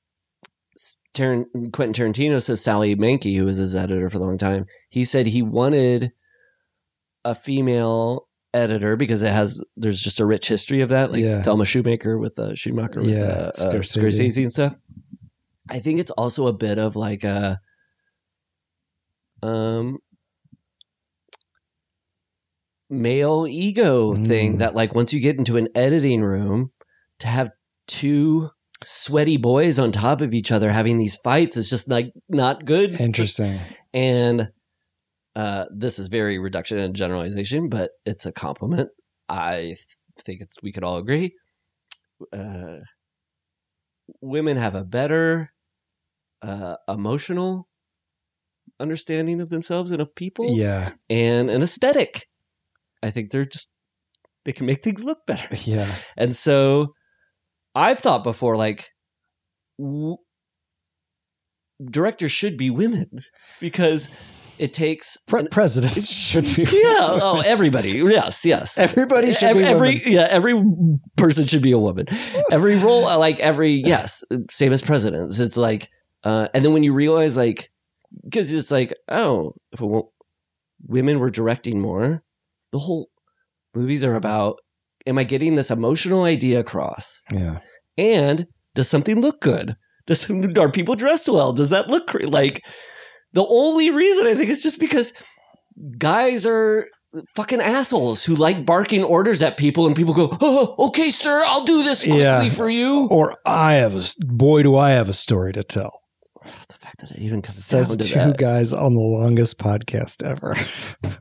Taran- 1.15 1.47
Quentin 1.73 2.13
Tarantino 2.13 2.43
says 2.43 2.61
Sally 2.63 2.95
Menke, 2.97 3.35
who 3.37 3.45
was 3.45 3.57
his 3.57 3.75
editor 3.75 4.11
for 4.11 4.19
a 4.19 4.21
long 4.21 4.39
time, 4.39 4.67
he 4.91 5.05
said 5.05 5.27
he 5.27 5.41
wanted 5.43 6.11
a 7.25 7.35
female 7.35 8.27
editor 8.55 8.97
because 8.97 9.23
it 9.23 9.33
has 9.33 9.63
there's 9.77 10.01
just 10.01 10.21
a 10.21 10.27
rich 10.27 10.49
history 10.49 10.81
of 10.81 10.89
that, 10.91 11.13
like 11.13 11.23
Yeah. 11.23 11.43
Thelma 11.43 11.65
Shoemaker 11.65 12.19
with 12.19 12.39
uh, 12.39 12.55
Schumacher 12.55 13.01
with 13.01 13.11
Yeah, 13.11 13.21
uh, 13.23 13.53
uh, 13.59 13.73
Scorsese. 13.73 13.99
Scorsese 14.03 14.43
and 14.43 14.53
stuff. 14.53 14.77
I 15.71 15.79
think 15.79 16.01
it's 16.01 16.11
also 16.13 16.47
a 16.49 16.53
bit 16.53 16.79
of 16.79 16.97
like 16.97 17.23
a 17.25 17.61
um 19.43 19.99
male 22.89 23.47
ego 23.49 24.15
thing 24.15 24.57
Mm. 24.57 24.59
that 24.59 24.75
like 24.75 24.95
once 24.95 25.13
you 25.13 25.21
get 25.21 25.37
into 25.37 25.57
an 25.57 25.69
editing 25.75 26.23
room 26.23 26.73
to 27.21 27.29
have 27.29 27.51
two 27.87 28.51
sweaty 28.85 29.37
boys 29.37 29.79
on 29.79 29.93
top 29.93 30.21
of 30.21 30.35
each 30.35 30.51
other 30.51 30.73
having 30.73 30.99
these 30.99 31.17
fights 31.17 31.57
is 31.57 31.71
just 31.71 31.89
like 31.89 32.13
not 32.29 32.65
good 32.65 33.01
Interesting. 33.01 33.61
and 33.95 34.51
uh, 35.37 35.67
this 35.75 35.99
is 35.99 36.09
very 36.09 36.39
reduction 36.39 36.79
and 36.79 36.95
generalization, 36.95 37.69
but 37.69 37.91
it's 38.05 38.27
a 38.27 38.33
compliment. 38.33 38.91
I 39.29 39.57
th- 39.61 39.79
think 40.21 40.41
it's 40.41 40.57
we 40.63 40.73
could 40.73 40.85
all 40.85 40.97
agree. 40.99 41.35
Uh, 42.33 42.79
women 44.21 44.57
have 44.57 44.75
a 44.75 44.85
better 44.85 45.53
uh, 46.43 46.77
emotional 46.89 47.69
understanding 48.79 49.41
of 49.41 49.51
themselves 49.51 49.93
and 49.93 50.01
of 50.01 50.15
people, 50.15 50.47
Yeah. 50.57 50.91
and 51.09 51.51
an 51.51 51.63
aesthetic. 51.63 52.27
I 53.03 53.11
think 53.11 53.31
they're 53.31 53.45
just 53.45 53.73
they 54.45 54.53
can 54.53 54.67
make 54.67 54.83
things 54.83 55.05
look 55.05 55.27
better. 55.27 55.49
Yeah. 55.65 55.91
And 56.17 56.35
so 56.35 56.95
I've 57.75 57.99
thought 57.99 58.25
before, 58.25 58.57
like, 58.57 58.91
w- 59.79 60.17
directors 61.85 62.33
should 62.33 62.57
be 62.57 62.71
women 62.71 63.21
because 63.61 64.09
it 64.61 64.75
takes. 64.75 65.17
Pre- 65.17 65.49
presidents 65.49 66.13
should 66.13 66.45
be. 66.45 66.63
yeah. 66.77 67.19
Oh, 67.23 67.43
everybody. 67.45 67.93
Yes. 67.93 68.45
Yes. 68.45 68.77
Everybody 68.79 69.33
should 69.33 69.49
every, 69.49 69.63
be 69.63 69.69
every 69.69 70.13
yeah 70.13 70.27
every 70.31 70.55
person 71.17 71.47
should 71.47 71.63
be 71.63 71.73
a 71.73 71.79
woman 71.79 72.07
every 72.53 72.77
role 72.77 73.07
uh, 73.07 73.19
like 73.19 73.41
every 73.41 73.73
yes 73.73 74.23
same 74.51 74.73
as 74.73 74.83
presidents 74.83 75.39
it's 75.39 75.57
like 75.57 75.89
uh 76.25 76.49
and 76.55 76.65
then 76.65 76.73
when 76.73 76.83
you 76.83 76.93
realize 76.95 77.37
like 77.37 77.71
because 78.25 78.53
it's 78.53 78.71
like 78.71 78.93
oh 79.09 79.51
if 79.73 79.81
women 80.87 81.19
were 81.19 81.31
directing 81.31 81.81
more 81.81 82.23
the 82.73 82.79
whole 82.79 83.11
movies 83.75 84.03
are 84.05 84.15
about 84.15 84.59
am 85.07 85.19
i 85.19 85.25
getting 85.25 85.55
this 85.55 85.71
emotional 85.71 86.25
idea 86.25 86.59
across 86.61 87.23
Yeah. 87.31 87.59
and 87.97 88.47
does 88.75 88.89
something 88.89 89.21
look 89.21 89.41
good 89.41 89.77
does 90.07 90.29
are 90.59 90.71
people 90.71 90.95
dressed 90.97 91.29
well 91.29 91.53
does 91.53 91.71
that 91.71 91.89
look 91.89 92.15
like 92.25 92.63
the 93.33 93.47
only 93.47 93.91
reason 93.91 94.27
i 94.27 94.35
think 94.35 94.51
is 94.51 94.63
just 94.63 94.81
because 94.81 95.13
guys 95.99 96.47
are 96.47 96.87
fucking 97.35 97.61
assholes 97.61 98.25
who 98.25 98.35
like 98.37 98.65
barking 98.65 99.03
orders 99.03 99.43
at 99.43 99.57
people 99.57 99.87
and 99.87 99.97
people 99.97 100.15
go 100.15 100.29
oh 100.41 100.75
okay 100.87 101.11
sir 101.11 101.43
i'll 101.47 101.65
do 101.65 101.83
this 101.83 102.03
quickly 102.05 102.21
Yeah. 102.21 102.49
for 102.51 102.71
you 102.71 103.09
Or 103.11 103.37
I 103.45 103.75
have 103.75 103.97
a, 103.97 104.03
boy, 104.25 104.63
do 104.63 104.77
I 104.77 104.91
have 104.91 105.09
a 105.09 105.13
story 105.13 105.53
to 105.55 105.65
tell. 105.65 106.03
the 106.45 106.75
fact 106.75 107.01
that 107.01 107.11
it 107.11 107.19
even 107.19 107.43
comes 107.43 107.65
Says 107.65 107.97
two 107.97 108.15
that. 108.19 108.39
guys 108.39 108.73
on 108.73 108.95
the 108.95 109.01
longest 109.01 109.59
podcast 109.59 110.23
ever. 110.25 110.55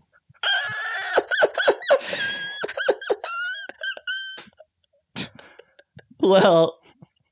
well 6.20 6.80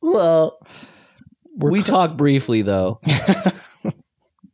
well 0.01 0.59
We're 1.55 1.71
we 1.71 1.83
talk 1.83 2.17
briefly 2.17 2.61
though 2.61 2.99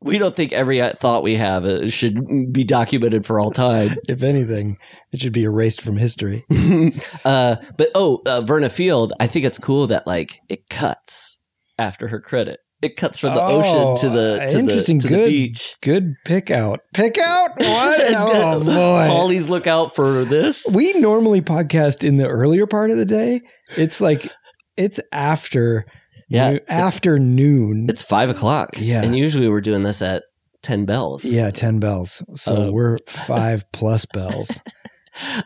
we 0.03 0.17
don't 0.17 0.35
think 0.35 0.53
every 0.53 0.81
thought 0.93 1.23
we 1.23 1.35
have 1.35 1.65
uh, 1.65 1.87
should 1.87 2.17
be 2.51 2.63
documented 2.63 3.25
for 3.25 3.39
all 3.39 3.51
time 3.51 3.91
if 4.09 4.23
anything, 4.23 4.77
it 5.11 5.19
should 5.19 5.33
be 5.33 5.43
erased 5.43 5.81
from 5.81 5.97
history. 5.97 6.43
uh, 7.25 7.55
but 7.77 7.89
oh, 7.95 8.21
uh, 8.25 8.41
Verna 8.41 8.69
Field, 8.69 9.13
I 9.19 9.27
think 9.27 9.45
it's 9.45 9.59
cool 9.59 9.87
that 9.87 10.05
like 10.05 10.39
it 10.49 10.69
cuts 10.69 11.39
after 11.77 12.07
her 12.07 12.19
credit. 12.19 12.59
It 12.81 12.97
cuts 12.97 13.17
from 13.17 13.33
the 13.33 13.41
ocean 13.41 13.95
to 13.95 14.09
the 14.09 14.39
Oh, 14.43 14.47
to, 14.49 14.59
interesting. 14.59 14.97
the, 14.97 15.03
to 15.03 15.07
good 15.07 15.19
the 15.27 15.29
beach. 15.29 15.75
Good 15.81 16.15
pick 16.25 16.51
out. 16.51 16.81
Pick 16.93 17.17
out. 17.17 17.51
What? 17.57 18.13
oh 18.13 18.59
boy. 18.61 19.05
Polly's 19.07 19.49
look 19.49 19.67
out 19.67 19.95
for 19.95 20.25
this. 20.25 20.67
we 20.73 20.91
normally 20.99 21.41
podcast 21.41 22.03
in 22.05 22.17
the 22.17 22.27
earlier 22.27 22.67
part 22.67 22.91
of 22.91 22.97
the 22.97 23.05
day. 23.05 23.39
It's 23.77 24.01
like 24.01 24.29
it's 24.75 24.99
after 25.13 25.85
Yeah, 26.33 26.51
noo- 26.51 26.59
afternoon. 26.67 27.87
It's 27.89 28.03
five 28.03 28.29
o'clock. 28.29 28.71
Yeah. 28.77 29.03
and 29.03 29.15
usually 29.15 29.47
we're 29.49 29.61
doing 29.61 29.83
this 29.83 30.01
at 30.01 30.23
ten 30.61 30.85
bells. 30.85 31.23
yeah, 31.25 31.51
ten 31.51 31.79
bells. 31.79 32.23
So 32.35 32.67
Uh, 32.67 32.71
we're 32.71 32.97
five 33.07 33.65
plus 33.71 34.05
bells. 34.05 34.59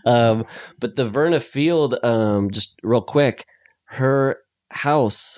Um, 0.06 0.46
but 0.80 0.96
the 0.96 1.06
Verna 1.06 1.42
Field, 1.42 1.96
um, 2.02 2.52
just 2.52 2.80
real 2.84 3.02
quick, 3.02 3.46
her 3.88 4.38
house 4.72 5.38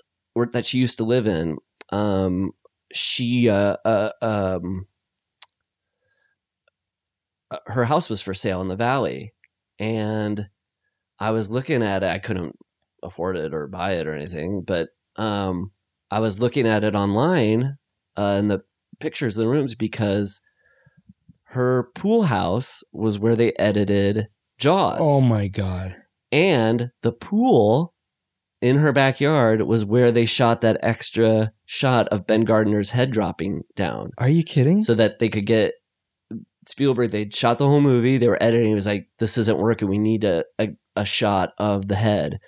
that 0.52 0.68
she 0.68 0.78
used 0.78 1.00
to 1.00 1.04
live 1.04 1.26
in, 1.26 1.58
um, 1.92 2.52
she, 2.94 3.50
uh, 3.50 3.78
uh, 3.84 4.12
um, 4.22 4.86
uh, 7.50 7.58
her 7.66 7.86
house 7.86 8.08
was 8.08 8.22
for 8.22 8.36
sale 8.36 8.62
in 8.62 8.68
the 8.68 8.76
valley, 8.76 9.34
and 9.80 10.48
I 11.18 11.32
was 11.32 11.50
looking 11.50 11.82
at 11.82 12.04
it. 12.04 12.10
I 12.10 12.20
couldn't 12.20 12.56
afford 13.02 13.36
it 13.36 13.52
or 13.54 13.66
buy 13.68 13.94
it 13.94 14.06
or 14.06 14.14
anything, 14.14 14.62
but 14.62 14.90
um, 15.16 15.72
I 16.12 16.20
was 16.20 16.42
looking 16.42 16.68
at 16.68 16.84
it 16.84 16.96
online 16.96 17.78
uh, 18.18 18.38
in 18.40 18.48
the 18.48 18.62
pictures 19.00 19.38
of 19.38 19.42
the 19.42 19.48
rooms 19.50 19.76
because 19.76 20.42
her 21.44 21.90
pool 21.96 22.24
house 22.24 22.84
was 22.92 23.18
where 23.20 23.36
they 23.36 23.54
edited 23.58 24.28
Jaws. 24.58 25.00
Oh 25.02 25.22
my 25.22 25.48
god. 25.48 25.96
and 26.32 26.92
the 27.02 27.12
pool 27.12 27.94
in 28.62 28.76
her 28.76 28.92
backyard 28.92 29.62
was 29.62 29.86
where 29.86 30.12
they 30.12 30.26
shot 30.26 30.62
that 30.62 30.78
extra 30.82 31.52
shot 31.66 32.08
of 32.10 32.28
Ben 32.28 32.42
Gardner's 32.44 32.90
head 32.92 33.10
dropping 33.12 33.64
down 33.76 34.12
Are 34.18 34.28
you 34.30 34.44
kidding? 34.44 34.82
so 34.82 34.94
that 34.96 35.20
they 35.20 35.30
could 35.30 35.46
get 35.46 35.74
Spielberg. 36.68 37.10
They'd 37.12 37.34
shot 37.34 37.58
the 37.58 37.66
whole 37.68 37.82
movie. 37.82 38.18
They 38.18 38.28
were 38.28 38.42
editing. 38.44 38.72
It 38.72 38.76
was 38.76 38.86
like, 38.86 39.08
this 39.18 39.38
isn't 39.38 39.58
working. 39.60 39.88
We 39.88 39.98
need 39.98 40.24
a, 40.24 40.44
a, 40.60 40.70
a 40.96 41.06
shot 41.06 41.54
of 41.58 41.88
the 41.88 41.96
head. 41.96 42.40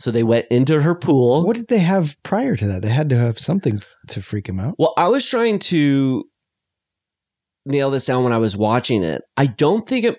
So 0.00 0.10
they 0.10 0.22
went 0.22 0.46
into 0.50 0.80
her 0.80 0.94
pool. 0.94 1.44
what 1.44 1.56
did 1.56 1.68
they 1.68 1.78
have 1.80 2.16
prior 2.22 2.56
to 2.56 2.66
that? 2.68 2.80
They 2.80 2.88
had 2.88 3.10
to 3.10 3.18
have 3.18 3.38
something 3.38 3.82
to 4.08 4.22
freak 4.22 4.48
him 4.48 4.58
out. 4.58 4.74
Well, 4.78 4.94
I 4.96 5.08
was 5.08 5.28
trying 5.28 5.58
to 5.58 6.24
nail 7.66 7.90
this 7.90 8.06
down 8.06 8.24
when 8.24 8.32
I 8.32 8.38
was 8.38 8.56
watching 8.56 9.02
it. 9.04 9.20
I 9.36 9.44
don't 9.44 9.86
think 9.86 10.06
it 10.06 10.18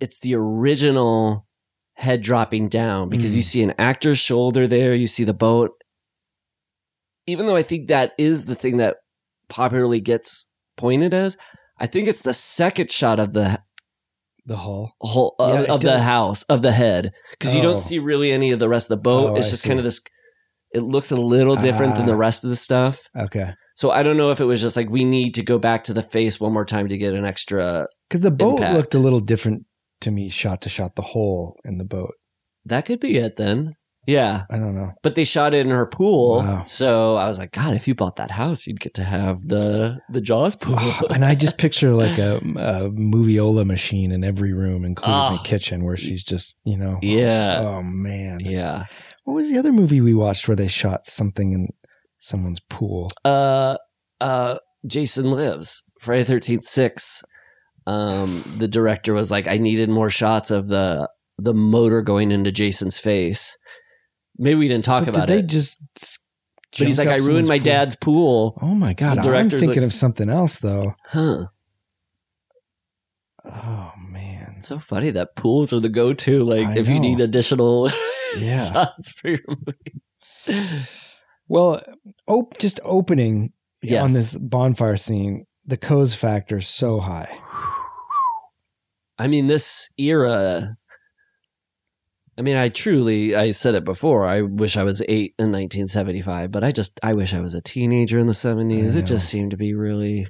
it's 0.00 0.20
the 0.20 0.34
original 0.34 1.46
head 1.96 2.22
dropping 2.22 2.68
down 2.70 3.10
because 3.10 3.32
Mm. 3.32 3.36
you 3.36 3.42
see 3.42 3.62
an 3.62 3.74
actor's 3.78 4.18
shoulder 4.18 4.66
there, 4.66 4.94
you 4.94 5.06
see 5.06 5.24
the 5.24 5.34
boat. 5.34 5.72
Even 7.26 7.44
though 7.46 7.56
I 7.56 7.62
think 7.62 7.88
that 7.88 8.12
is 8.16 8.46
the 8.46 8.54
thing 8.54 8.78
that 8.78 8.96
popularly 9.48 10.00
gets 10.00 10.48
pointed 10.78 11.12
as, 11.12 11.36
I 11.78 11.86
think 11.86 12.08
it's 12.08 12.22
the 12.22 12.32
second 12.34 12.90
shot 12.90 13.18
of 13.20 13.34
the 13.34 13.60
The 14.46 14.56
hall. 14.56 14.92
whole 15.00 15.34
of, 15.40 15.54
Yeah, 15.54 15.60
it 15.62 15.70
of 15.70 15.80
the 15.80 15.98
house 15.98 16.42
of 16.44 16.62
the 16.62 16.70
head 16.72 17.12
because 17.32 17.52
you 17.54 17.60
Oh. 17.60 17.64
don't 17.64 17.78
see 17.78 17.98
really 17.98 18.30
any 18.32 18.52
of 18.52 18.58
the 18.60 18.68
rest 18.68 18.86
of 18.90 18.98
the 18.98 19.02
boat. 19.02 19.30
Oh, 19.30 19.36
it's 19.36 19.50
just 19.50 19.64
kind 19.64 19.78
of 19.80 19.84
this. 19.84 20.00
It 20.72 20.82
looks 20.82 21.10
a 21.10 21.16
little 21.16 21.56
different 21.56 21.96
than 21.96 22.06
the 22.06 22.12
Ah. 22.14 22.16
rest 22.18 22.44
of 22.44 22.50
the 22.50 22.56
stuff. 22.56 23.08
Okay. 23.18 23.52
So 23.76 23.90
I 23.90 24.02
don't 24.02 24.16
know 24.16 24.30
if 24.30 24.40
it 24.40 24.44
was 24.44 24.60
just 24.60 24.76
like 24.76 24.88
we 24.88 25.04
need 25.04 25.34
to 25.34 25.42
go 25.42 25.58
back 25.58 25.84
to 25.84 25.92
the 25.92 26.02
face 26.02 26.38
one 26.40 26.52
more 26.52 26.64
time 26.64 26.88
to 26.88 26.96
get 26.96 27.12
an 27.12 27.24
extra. 27.24 27.86
Because 28.08 28.22
the 28.22 28.30
boat 28.30 28.58
Impact. 28.58 28.74
looked 28.76 28.94
a 28.94 28.98
little 29.00 29.20
different 29.20 29.64
to 30.02 30.10
me, 30.10 30.28
shot 30.28 30.62
to 30.62 30.68
shot, 30.68 30.94
the 30.96 31.02
hole 31.02 31.56
in 31.64 31.78
the 31.78 31.84
boat. 31.84 32.12
That 32.64 32.84
could 32.86 33.00
be 33.00 33.16
it 33.18 33.36
then. 33.36 33.74
Yeah, 34.06 34.42
I 34.50 34.56
don't 34.58 34.74
know. 34.76 34.92
but 35.02 35.14
they 35.16 35.24
shot 35.24 35.52
it 35.54 35.66
in 35.66 35.70
her 35.72 35.86
pool. 35.86 36.38
Wow. 36.38 36.64
So 36.66 37.16
I 37.16 37.26
was 37.28 37.38
like, 37.38 37.52
God, 37.52 37.74
if 37.74 37.88
you 37.88 37.94
bought 37.94 38.16
that 38.16 38.30
house, 38.30 38.66
you'd 38.66 38.78
get 38.80 38.94
to 38.94 39.04
have 39.04 39.42
the 39.48 39.98
the 40.10 40.20
Jaws 40.20 40.54
pool. 40.54 40.78
and 41.10 41.24
I 41.24 41.34
just 41.34 41.58
picture 41.58 41.90
like 41.90 42.16
a, 42.18 42.36
a 42.36 42.90
moviola 42.90 43.66
machine 43.66 44.12
in 44.12 44.22
every 44.22 44.52
room, 44.52 44.84
including 44.84 45.32
the 45.32 45.40
Oh. 45.40 45.44
kitchen, 45.44 45.84
where 45.84 45.96
she's 45.96 46.22
just, 46.22 46.58
you 46.64 46.76
know. 46.78 46.98
Yeah. 47.02 47.60
Oh, 47.64 47.82
man. 47.82 48.38
yeah. 48.40 48.84
What 49.24 49.34
was 49.34 49.50
the 49.52 49.58
other 49.58 49.72
movie 49.72 50.00
we 50.00 50.14
watched 50.14 50.46
where 50.46 50.54
they 50.56 50.68
shot 50.68 51.06
something 51.08 51.52
in 51.52 51.68
someone's 52.18 52.60
pool? 52.60 53.10
Uh, 53.24 53.76
uh, 54.20 54.58
Jason 54.86 55.30
Lives 55.32 55.82
Friday 55.98 56.22
Thirteenth 56.22 56.62
Six. 56.62 57.24
Um, 57.88 58.42
the 58.56 58.68
director 58.68 59.14
was 59.14 59.30
like, 59.30 59.46
I 59.48 59.58
needed 59.58 59.88
more 59.88 60.10
shots 60.10 60.50
of 60.52 60.68
the 60.68 61.08
the 61.38 61.54
motor 61.54 62.02
going 62.02 62.30
into 62.30 62.50
Jason's 62.52 62.98
face. 62.98 63.56
Maybe 64.38 64.56
we 64.56 64.68
didn't 64.68 64.84
talk 64.84 65.04
So 65.04 65.10
about 65.10 65.26
did 65.28 65.38
it. 65.38 65.42
They 65.42 65.46
just. 65.46 65.82
but 66.78 66.86
he's 66.86 66.98
like, 66.98 67.08
I 67.08 67.16
ruined 67.16 67.48
my 67.48 67.58
pool? 67.58 67.64
dad's 67.64 67.96
pool. 67.96 68.58
Oh 68.60 68.74
my 68.74 68.92
god! 68.92 69.18
I'm 69.26 69.48
thinking 69.50 69.68
like- 69.68 69.76
of 69.78 69.92
something 69.92 70.28
else 70.28 70.58
though. 70.58 70.94
Huh. 71.06 71.46
Oh 73.44 73.92
man! 74.10 74.54
It's 74.58 74.66
so 74.68 74.78
funny 74.78 75.10
that 75.10 75.36
pools 75.36 75.72
are 75.72 75.80
the 75.80 75.88
go 75.88 76.12
to. 76.12 76.44
Like, 76.44 76.66
I 76.66 76.78
if 76.78 76.88
you 76.88 76.98
need 76.98 77.20
additional 77.20 77.88
Yeah. 78.38 78.72
shots 78.72 79.12
for 79.12 79.28
your 79.28 79.38
movie. 79.48 80.62
Well, 81.48 81.80
op- 82.26 82.58
just 82.58 82.80
opening 82.84 83.52
Yes. 83.82 84.02
on 84.02 84.12
this 84.14 84.36
bonfire 84.36 84.96
scene, 84.96 85.46
the 85.64 85.76
Coes 85.76 86.14
factor 86.14 86.56
is 86.56 86.66
so 86.66 86.98
high. 86.98 87.28
I 89.18 89.28
mean, 89.28 89.46
this 89.46 89.90
era. 89.96 90.76
I 92.38 92.42
mean, 92.42 92.56
I 92.56 92.68
truly, 92.68 93.34
I 93.34 93.50
said 93.52 93.74
it 93.74 93.84
before. 93.84 94.24
I 94.26 94.42
wish 94.42 94.76
I 94.76 94.82
was 94.82 95.00
eight 95.02 95.34
in 95.38 95.52
1975, 95.52 96.50
but 96.52 96.62
I 96.62 96.70
just, 96.70 97.00
I 97.02 97.14
wish 97.14 97.32
I 97.32 97.40
was 97.40 97.54
a 97.54 97.62
teenager 97.62 98.18
in 98.18 98.26
the 98.26 98.34
70s. 98.34 98.94
I 98.94 98.98
It 98.98 99.06
just 99.06 99.28
seemed 99.28 99.52
to 99.52 99.56
be 99.56 99.72
really 99.74 100.26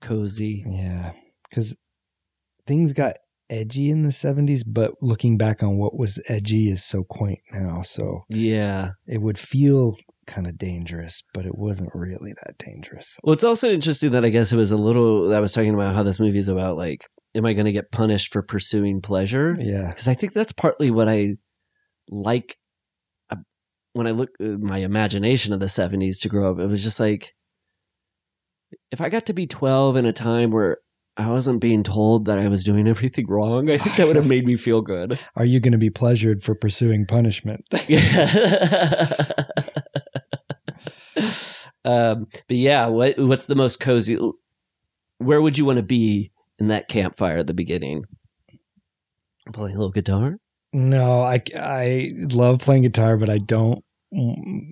cozy. 0.00 0.64
Yeah, 0.66 1.12
because 1.48 1.76
things 2.66 2.92
got 2.92 3.16
edgy 3.50 3.90
in 3.90 4.02
the 4.02 4.08
'70s, 4.10 4.62
but 4.66 4.94
looking 5.02 5.36
back 5.36 5.62
on 5.62 5.78
what 5.78 5.98
was 5.98 6.20
edgy 6.28 6.70
is 6.70 6.82
so 6.82 7.04
quaint 7.04 7.40
now. 7.52 7.82
So 7.82 8.24
Yeah. 8.28 8.90
it 9.06 9.20
would 9.20 9.38
feel 9.38 9.96
kind 10.26 10.46
of 10.46 10.56
dangerous, 10.56 11.22
but 11.34 11.44
it 11.44 11.56
wasn't 11.56 11.90
really 11.94 12.32
that 12.44 12.56
dangerous. 12.58 13.18
Well, 13.22 13.34
it's 13.34 13.44
also 13.44 13.70
interesting 13.70 14.12
that 14.12 14.24
I 14.24 14.30
guess 14.30 14.52
it 14.52 14.56
was 14.56 14.70
a 14.70 14.76
little, 14.76 15.34
I 15.34 15.40
was 15.40 15.52
talking 15.52 15.74
about 15.74 15.94
how 15.94 16.02
this 16.02 16.18
movie 16.20 16.38
is 16.38 16.48
about 16.48 16.76
like, 16.76 17.04
am 17.34 17.44
I 17.44 17.52
going 17.52 17.66
to 17.66 17.72
get 17.72 17.90
punished 17.90 18.32
for 18.32 18.42
pursuing 18.42 19.00
pleasure? 19.00 19.56
Yeah, 19.58 19.88
because 19.88 20.08
I 20.08 20.14
think 20.14 20.32
that's 20.32 20.52
partly 20.52 20.90
what 20.90 21.08
I 21.08 21.36
like 22.08 22.56
uh, 23.30 23.36
when 23.92 24.06
I 24.06 24.12
look 24.12 24.30
at 24.40 24.60
my 24.60 24.78
imagination 24.78 25.52
of 25.52 25.60
the 25.60 25.66
70s 25.66 26.20
to 26.22 26.28
grow 26.28 26.52
up. 26.52 26.58
It 26.58 26.66
was 26.66 26.82
just 26.82 27.00
like 27.00 27.34
if 28.90 29.00
I 29.00 29.08
got 29.08 29.26
to 29.26 29.32
be 29.32 29.46
12 29.46 29.96
in 29.96 30.06
a 30.06 30.12
time 30.12 30.50
where 30.50 30.78
I 31.16 31.30
wasn't 31.30 31.60
being 31.60 31.84
told 31.84 32.24
that 32.26 32.40
I 32.40 32.48
was 32.48 32.64
doing 32.64 32.88
everything 32.88 33.26
wrong, 33.28 33.70
I 33.70 33.78
think 33.78 33.96
that 33.96 34.06
would 34.06 34.16
have 34.16 34.26
made 34.26 34.46
me 34.46 34.56
feel 34.56 34.80
good. 34.80 35.18
are 35.36 35.44
you 35.44 35.60
going 35.60 35.72
to 35.72 35.78
be 35.78 35.90
pleasured 35.90 36.42
for 36.42 36.54
pursuing 36.54 37.06
punishment? 37.06 37.64
um, 41.84 42.26
but 42.48 42.56
yeah, 42.56 42.86
what 42.86 43.18
what's 43.18 43.46
the 43.46 43.54
most 43.54 43.78
cozy? 43.78 44.18
Where 45.18 45.40
would 45.40 45.56
you 45.56 45.64
want 45.64 45.76
to 45.76 45.84
be 45.84 46.32
in 46.58 46.68
that 46.68 46.88
campfire 46.88 47.38
at 47.38 47.46
the 47.46 47.54
beginning? 47.54 48.04
Playing 49.52 49.76
a 49.76 49.78
little 49.78 49.92
guitar. 49.92 50.36
No, 50.72 51.22
I 51.22 51.42
I 51.54 52.12
love 52.32 52.58
playing 52.60 52.82
guitar, 52.82 53.16
but 53.16 53.30
I 53.30 53.38
don't. 53.38 53.84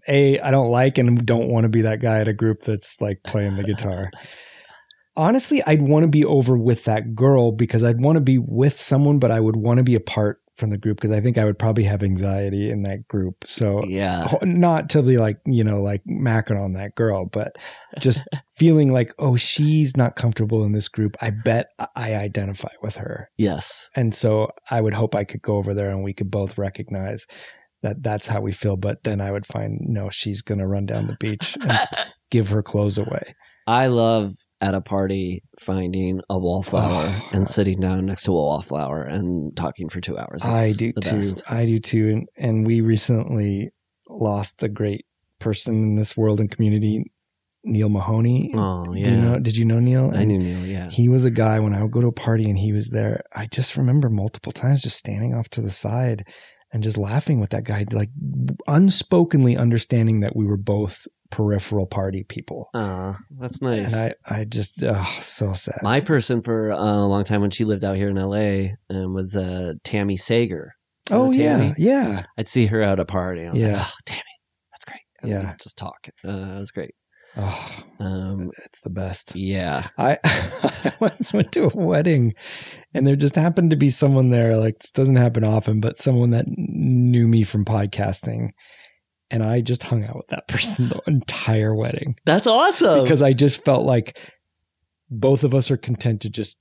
A, 0.09 0.39
I 0.41 0.51
don't 0.51 0.71
like 0.71 0.99
and 0.99 1.25
don't 1.27 1.49
want 1.49 1.65
to 1.65 1.69
be 1.69 1.83
that 1.83 2.01
guy 2.01 2.21
at 2.21 2.29
a 2.29 2.33
group 2.33 2.61
that's 2.61 3.01
like 3.01 3.19
playing 3.25 3.57
the 3.57 3.65
guitar. 3.65 4.11
Honestly, 5.17 5.63
I'd 5.67 5.83
want 5.83 6.05
to 6.05 6.11
be 6.11 6.25
over 6.25 6.57
with 6.57 6.85
that 6.85 7.15
girl 7.15 7.53
because 7.53 7.85
I'd 7.85 8.01
want 8.01 8.17
to 8.17 8.23
be 8.23 8.39
with 8.39 8.79
someone, 8.79 9.19
but 9.19 9.31
I 9.31 9.41
would 9.41 9.57
want 9.57 9.79
to 9.79 9.85
be 9.85 9.95
apart 9.95 10.42
from 10.63 10.71
the 10.71 10.79
group 10.79 10.97
because 10.99 11.11
I 11.11 11.21
think 11.21 11.39
I 11.39 11.45
would 11.45 11.59
probably 11.59 11.83
have 11.83 12.05
anxiety 12.05 12.71
in 12.71 12.83
that 12.85 13.09
group. 13.09 13.35
So 13.45 13.83
Yeah. 13.85 14.29
not 14.43 14.89
to 14.91 15.03
be 15.03 15.19
like 15.19 15.39
you 15.45 15.65
know 15.65 15.83
like 15.83 16.03
macking 16.09 16.57
on 16.63 16.75
that 16.75 16.95
girl 16.95 17.25
but 17.27 17.57
just 17.99 18.23
feeling 18.55 18.93
like 18.93 19.13
oh 19.19 19.35
she's 19.35 19.97
not 19.97 20.15
comfortable 20.15 20.63
in 20.65 20.71
this 20.71 20.87
group 20.87 21.17
i 21.21 21.31
bet 21.31 21.67
i 21.97 22.15
identify 22.15 22.69
with 22.81 22.95
her 22.95 23.29
Yes. 23.37 23.91
and 23.97 24.15
so 24.15 24.51
i 24.71 24.81
would 24.81 24.95
hope 24.95 25.17
i 25.17 25.25
could 25.25 25.43
go 25.43 25.57
over 25.57 25.75
there 25.75 25.91
and 25.91 26.05
we 26.05 26.13
could 26.13 26.31
both 26.31 26.57
recognize 26.59 27.27
that 27.83 28.01
that's 28.05 28.29
how 28.29 28.41
we 28.41 28.53
feel 28.53 28.77
but 28.77 29.03
then 29.03 29.21
i 29.21 29.33
would 29.33 29.47
find 29.47 29.81
no 29.81 30.09
she's 30.11 30.43
gonna 30.43 30.69
run 30.69 30.87
down 30.87 31.09
the 31.09 31.17
beach 31.19 31.57
and 31.67 31.79
give 32.31 32.49
her 32.51 32.63
clothes 32.63 32.99
away 32.99 33.35
I 33.67 33.87
love 33.87 34.33
at 34.63 34.75
a 34.75 34.81
party 34.81 35.43
finding 35.61 36.21
a 36.31 36.39
wallflower 36.39 37.07
Oh. 37.09 37.29
and 37.33 37.47
sitting 37.47 37.81
down 37.81 38.07
next 38.07 38.23
to 38.25 38.31
a 38.31 38.35
wallflower 38.35 39.03
and 39.03 39.55
talking 39.57 39.89
for 39.91 40.01
two 40.01 40.17
hours. 40.17 40.45
i 40.47 40.73
do 40.73 40.93
too 40.93 41.17
best. 41.19 41.43
i 41.51 41.67
do 41.67 41.79
too 41.79 42.09
and, 42.09 42.29
and 42.39 42.67
we 42.67 42.81
recently 42.81 43.71
lost 44.09 44.63
a 44.63 44.69
great 44.69 45.05
person 45.41 45.75
in 45.83 45.97
this 45.97 46.17
world 46.17 46.39
and 46.41 46.51
community 46.51 47.05
neil 47.65 47.89
mahoney 47.89 48.51
Oh 48.55 48.93
yeah. 48.95 49.09
you 49.11 49.17
know 49.17 49.39
did 49.41 49.57
you 49.57 49.65
know 49.65 49.81
neil 49.81 50.11
I 50.15 50.25
knew 50.25 50.39
Neil. 50.39 50.65
Yeah. 50.67 50.89
He 50.91 51.09
was 51.09 51.25
a 51.25 51.31
guy 51.31 51.59
when 51.61 51.75
I 51.75 51.83
would 51.83 51.93
go 51.93 52.01
to 52.01 52.09
a 52.09 52.13
party 52.13 52.45
and 52.51 52.59
he 52.59 52.73
was 52.73 52.89
there. 52.91 53.23
I 53.35 53.47
just 53.47 53.77
remember 53.77 54.09
multiple 54.11 54.53
times 54.53 54.83
just 54.83 54.97
standing 54.97 55.33
off 55.35 55.49
to 55.51 55.61
the 55.61 55.71
side 55.71 56.25
and 56.73 56.83
just 56.83 56.99
laughing 56.99 57.39
with 57.41 57.51
that 57.51 57.65
guy, 57.65 57.85
like 57.93 58.11
unspokenly 58.69 59.59
understanding 59.59 60.21
that 60.21 60.35
we 60.37 60.45
were 60.47 60.57
both 60.57 61.07
peripheral 61.33 61.87
party 61.87 62.23
people. 62.23 62.69
Oh, 62.75 63.17
that's 63.41 63.61
nice. 63.61 63.93
And 63.93 64.15
I, 64.31 64.41
I 64.41 64.45
just, 64.45 64.85
oh, 64.85 65.17
so 65.21 65.53
sad. 65.53 65.81
My 65.83 66.01
person 66.01 66.43
for 66.43 66.69
a 66.71 66.77
long 67.07 67.25
time 67.25 67.41
when 67.41 67.51
she 67.51 67.65
lived 67.65 67.83
out 67.85 67.97
here 67.97 68.09
in 68.11 68.15
LA 68.17 68.75
um, 68.91 69.13
was 69.15 69.35
uh, 69.35 69.73
Tammy 69.83 70.17
Sagher. 70.17 70.69
oh, 71.11 71.33
Tammy? 71.33 71.75
yeah. 71.77 72.07
Yeah. 72.07 72.23
I'd 72.39 72.47
see 72.49 72.67
her 72.67 72.81
at 72.83 73.01
a 73.01 73.05
party. 73.05 73.41
And 73.41 73.51
I 73.51 73.53
was 73.55 73.63
Yeah. 73.63 73.73
like, 73.73 73.83
oh, 73.83 73.95
Tammy, 74.07 74.23
that's 74.71 74.85
great. 74.85 75.01
And 75.23 75.31
Yeah. 75.31 75.55
just 75.61 75.77
talk. 75.77 76.07
Uh, 76.25 76.29
it 76.31 76.59
was 76.61 76.71
great. 76.71 76.95
Oh, 77.37 77.83
Um, 77.99 78.51
it's 78.67 78.83
the 78.83 78.91
best. 78.91 79.35
yeah. 79.35 79.89
I, 79.97 80.19
I 80.25 80.93
once 81.01 81.33
went 81.33 81.51
to 81.53 81.65
a 81.65 81.75
wedding 81.75 82.35
and 82.93 83.07
there 83.07 83.17
just 83.17 83.37
happened 83.37 83.71
to 83.71 83.77
be 83.77 83.89
someone 83.89 84.29
there. 84.29 84.57
Like, 84.59 84.79
this 84.81 84.93
doesn't 84.93 85.17
happen 85.17 85.43
often, 85.43 85.81
but 85.81 85.97
someone 85.97 86.29
that 86.31 86.45
knew 86.47 87.27
me 87.27 87.43
from 87.43 87.65
podcasting. 87.65 88.51
And 89.33 89.43
I 89.43 89.61
just 89.63 89.83
hung 89.83 90.05
out 90.05 90.17
with 90.17 90.29
that 90.29 90.47
person 90.55 90.89
the 90.91 91.01
entire 91.09 91.75
wedding. 91.75 92.15
That's 92.27 92.47
awesome. 92.47 93.03
because 93.03 93.23
I 93.23 93.33
just 93.33 93.65
felt 93.65 93.85
like 93.85 94.19
both 95.11 95.43
of 95.43 95.55
us 95.55 95.71
are 95.71 95.77
content 95.77 96.21
to 96.23 96.31
just 96.31 96.61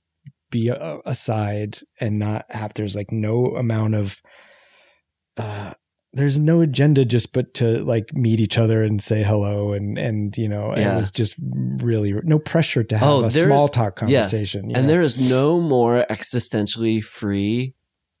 be 0.50 0.68
aside 1.06 1.78
and 2.00 2.18
not 2.18 2.44
have 2.50 2.74
there's 2.74 2.94
like 2.94 3.10
no 3.10 3.46
amount 3.56 3.94
of 3.94 4.20
uh 5.38 5.72
there's 6.12 6.38
no 6.38 6.60
agenda 6.60 7.06
just 7.06 7.32
but 7.32 7.54
to 7.54 7.82
like 7.84 8.12
meet 8.12 8.38
each 8.38 8.58
other 8.58 8.82
and 8.82 9.00
say 9.00 9.22
hello 9.22 9.72
and 9.72 9.96
and 9.96 10.36
you 10.36 10.46
know 10.48 10.74
Yeah. 10.76 10.92
it 10.92 10.96
was 10.96 11.10
just 11.10 11.34
really 11.82 12.12
no 12.24 12.38
pressure 12.38 12.84
to 12.84 12.98
have 12.98 13.08
Oh, 13.08 13.24
a 13.24 13.30
small 13.30 13.66
talk 13.68 13.98
Yes. 14.06 14.30
conversation 14.30 14.64
And 14.64 14.70
yeah. 14.72 14.82
there 14.82 15.00
is 15.00 15.18
no 15.18 15.58
more 15.58 16.04
existentially 16.10 17.02
free 17.02 17.74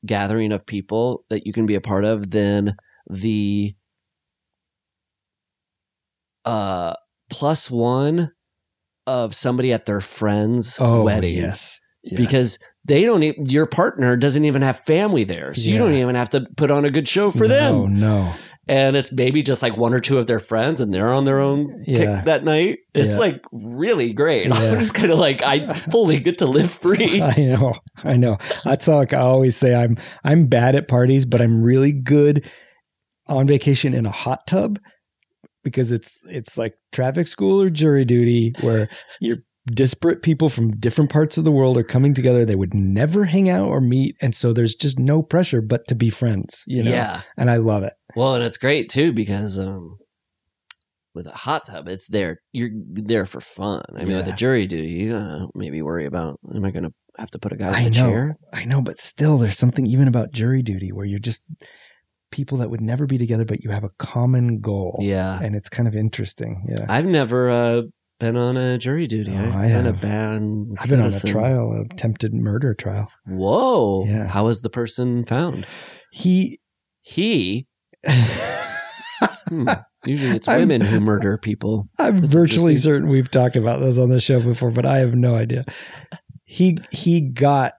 gathering 0.06 0.52
of 0.52 0.64
people 0.64 1.26
that 1.28 1.46
you 1.46 1.52
can 1.52 1.66
be 1.66 1.74
a 1.74 1.82
part 1.82 2.04
of 2.06 2.30
than 2.30 2.74
the 3.10 3.74
uh 6.44 6.94
plus 7.30 7.70
one 7.70 8.32
of 9.06 9.34
somebody 9.34 9.72
at 9.72 9.86
their 9.86 10.00
friend's 10.00 10.78
Oh, 10.80 11.02
wedding 11.02 11.36
yes. 11.36 11.80
Yes. 12.04 12.20
because 12.20 12.58
they 12.84 13.02
don't 13.02 13.22
e- 13.22 13.36
your 13.48 13.66
partner 13.66 14.16
doesn't 14.16 14.44
even 14.44 14.62
have 14.62 14.78
family 14.80 15.22
there 15.24 15.54
so 15.54 15.70
you 15.70 15.78
don't 15.78 15.94
even 15.94 16.14
have 16.16 16.28
to 16.30 16.46
put 16.56 16.70
on 16.70 16.84
a 16.84 16.88
good 16.90 17.06
show 17.06 17.30
for 17.30 17.44
no, 17.46 17.48
them 17.86 18.00
no. 18.00 18.32
and 18.66 18.96
it's 18.96 19.12
maybe 19.12 19.40
just 19.42 19.62
like 19.62 19.76
one 19.76 19.94
or 19.94 20.00
two 20.00 20.18
of 20.18 20.26
their 20.26 20.40
friends 20.40 20.80
and 20.80 20.92
they're 20.92 21.12
on 21.12 21.22
their 21.24 21.38
own 21.38 21.84
Yeah. 21.86 22.16
kick 22.16 22.24
that 22.24 22.42
night 22.44 22.78
it's 22.92 23.14
Yeah. 23.14 23.20
like 23.20 23.42
really 23.52 24.12
great 24.12 24.46
Yeah. 24.48 24.54
i'm 24.54 24.80
just 24.80 24.94
kind 24.94 25.12
of 25.12 25.18
like 25.20 25.42
i 25.44 25.72
fully 25.74 26.18
get 26.18 26.38
to 26.38 26.46
live 26.46 26.72
free 26.72 27.22
I 27.22 27.36
know, 27.40 27.74
I 28.02 28.16
know. 28.16 28.36
That's 28.64 28.88
like 28.88 29.12
I 29.12 29.18
always 29.20 29.56
say. 29.56 29.72
I'm 29.74 29.96
I'm 30.24 30.46
bad 30.48 30.74
at 30.74 30.88
parties, 30.88 31.24
but 31.24 31.40
I'm 31.40 31.62
really 31.62 31.92
good 31.92 32.50
on 33.28 33.46
vacation 33.46 33.94
in 33.94 34.06
a 34.06 34.10
hot 34.10 34.46
tub 34.48 34.80
because 35.62 35.92
it's 35.92 36.22
it's 36.28 36.56
like 36.58 36.74
traffic 36.92 37.28
school 37.28 37.60
or 37.62 37.70
jury 37.70 38.04
duty 38.04 38.52
where 38.62 38.88
you're 39.20 39.38
disparate 39.66 40.22
people 40.22 40.48
from 40.48 40.72
different 40.72 41.08
parts 41.08 41.38
of 41.38 41.44
the 41.44 41.52
world 41.52 41.78
are 41.78 41.84
coming 41.84 42.12
together. 42.14 42.44
They 42.44 42.56
would 42.56 42.74
never 42.74 43.24
hang 43.24 43.48
out 43.48 43.68
or 43.68 43.80
meet, 43.80 44.16
and 44.20 44.34
so 44.34 44.52
there's 44.52 44.74
just 44.74 44.98
no 44.98 45.22
pressure 45.22 45.60
but 45.62 45.86
to 45.86 45.94
be 45.94 46.10
friends. 46.10 46.64
You 46.66 46.82
know, 46.82 46.90
yeah 46.90 47.22
and 47.38 47.48
I 47.48 47.56
love 47.56 47.82
it. 47.84 47.92
well 48.16 48.34
and 48.34 48.42
it's 48.44 48.56
great 48.58 48.88
too 48.88 49.12
because 49.12 49.58
um 49.58 49.98
with 51.14 51.26
a 51.26 51.30
hot 51.30 51.66
tub 51.66 51.88
it's 51.88 52.06
there 52.08 52.40
you're 52.52 52.70
there 52.72 53.26
for 53.26 53.38
fun 53.38 53.82
i 53.94 54.02
mean 54.04 54.16
with 54.16 54.26
a 54.28 54.32
jury 54.32 54.66
duty 54.66 54.88
you 54.88 55.12
gotta 55.12 55.46
maybe 55.54 55.82
worry 55.82 56.06
about 56.06 56.40
am 56.54 56.64
i 56.64 56.70
gonna 56.70 56.88
have 57.18 57.30
to 57.30 57.38
put 57.38 57.52
a 57.52 57.56
guy 57.56 57.68
in 57.68 57.74
I 57.74 57.84
the 57.84 57.90
know, 57.90 58.08
chair 58.10 58.38
I 58.54 58.64
know, 58.64 58.82
but 58.82 58.98
still, 58.98 59.36
there's 59.38 59.58
something 59.58 59.86
even 59.86 60.08
about 60.08 60.32
jury 60.32 60.62
duty 60.62 60.90
where 60.92 61.04
you're 61.04 61.18
just 61.18 61.54
people 62.32 62.58
that 62.58 62.70
would 62.70 62.80
never 62.80 63.06
be 63.06 63.16
together, 63.18 63.44
but 63.44 63.62
you 63.62 63.70
have 63.70 63.84
a 63.84 63.90
common 63.98 64.60
goal. 64.60 64.98
yeah 65.00 65.38
and 65.42 65.54
it's 65.54 65.68
kind 65.68 65.86
of 65.86 65.94
interesting. 65.94 66.64
Yeah, 66.68 66.84
i've 66.88 67.06
never 67.06 67.48
uh 67.48 67.82
been 68.18 68.36
on 68.36 68.56
a 68.56 68.78
jury 68.78 69.06
duty 69.06 69.32
Oh, 69.36 69.38
i've 69.38 69.54
I 69.54 69.68
been 69.68 69.86
a 69.86 69.92
bad 69.92 70.42
I've 70.80 70.88
been 70.90 71.00
on 71.00 71.12
a 71.12 71.20
trial, 71.20 71.86
attempted 71.92 72.32
murder 72.34 72.72
trial. 72.74 73.08
whoa 73.26 74.04
Yeah. 74.06 74.26
how 74.28 74.44
was 74.46 74.62
the 74.62 74.70
person 74.70 75.24
found 75.24 75.66
He, 76.12 76.60
he 77.00 77.66
Hmm. 79.48 79.68
Usually 80.06 80.36
it's 80.36 80.48
I'm- 80.48 80.60
women 80.60 80.80
who 80.80 81.00
murder 81.00 81.38
people. 81.38 81.88
I'm 81.98 82.18
That's 82.18 82.32
virtually 82.32 82.76
certain 82.76 83.08
we've 83.08 83.30
talked 83.30 83.56
about 83.56 83.80
this 83.80 83.98
on 83.98 84.08
the 84.08 84.20
show 84.20 84.40
before, 84.40 84.70
but 84.70 84.86
I 84.86 84.98
have 84.98 85.14
no 85.14 85.34
idea. 85.34 85.64
He 86.44 86.78
he 86.90 87.20
got 87.20 87.74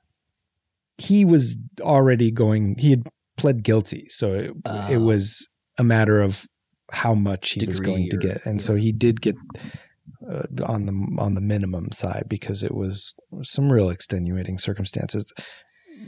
he 0.97 1.25
was 1.25 1.57
already 1.81 2.31
going. 2.31 2.75
He 2.77 2.91
had 2.91 3.03
pled 3.37 3.63
guilty, 3.63 4.05
so 4.09 4.33
it, 4.35 4.43
it 4.43 4.53
Oh. 4.65 4.99
was 4.99 5.49
a 5.77 5.83
matter 5.83 6.21
of 6.21 6.45
how 6.91 7.13
much 7.13 7.51
he 7.51 7.65
was 7.65 7.79
going 7.79 8.09
to 8.09 8.17
get, 8.17 8.45
and 8.45 8.61
so 8.61 8.75
he 8.75 8.91
did 8.91 9.21
get 9.21 9.35
uh, 10.29 10.43
on 10.65 10.85
the 10.85 10.93
on 11.19 11.33
the 11.33 11.41
minimum 11.41 11.91
side 11.91 12.25
because 12.29 12.61
it 12.63 12.73
was 12.73 13.15
some 13.41 13.71
real 13.71 13.89
extenuating 13.89 14.57
circumstances. 14.57 15.33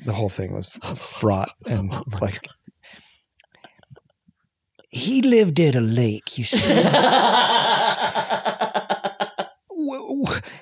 The 0.05 0.13
whole 0.13 0.29
thing 0.29 0.53
was 0.53 0.69
fraught 0.69 1.51
and 1.67 1.89
Oh 1.93 2.03
like 2.21 2.47
he 4.89 5.21
lived 5.21 5.59
at 5.59 5.75
a 5.75 5.81
lake. 5.81 6.37
You 6.37 6.43
see, 6.45 6.57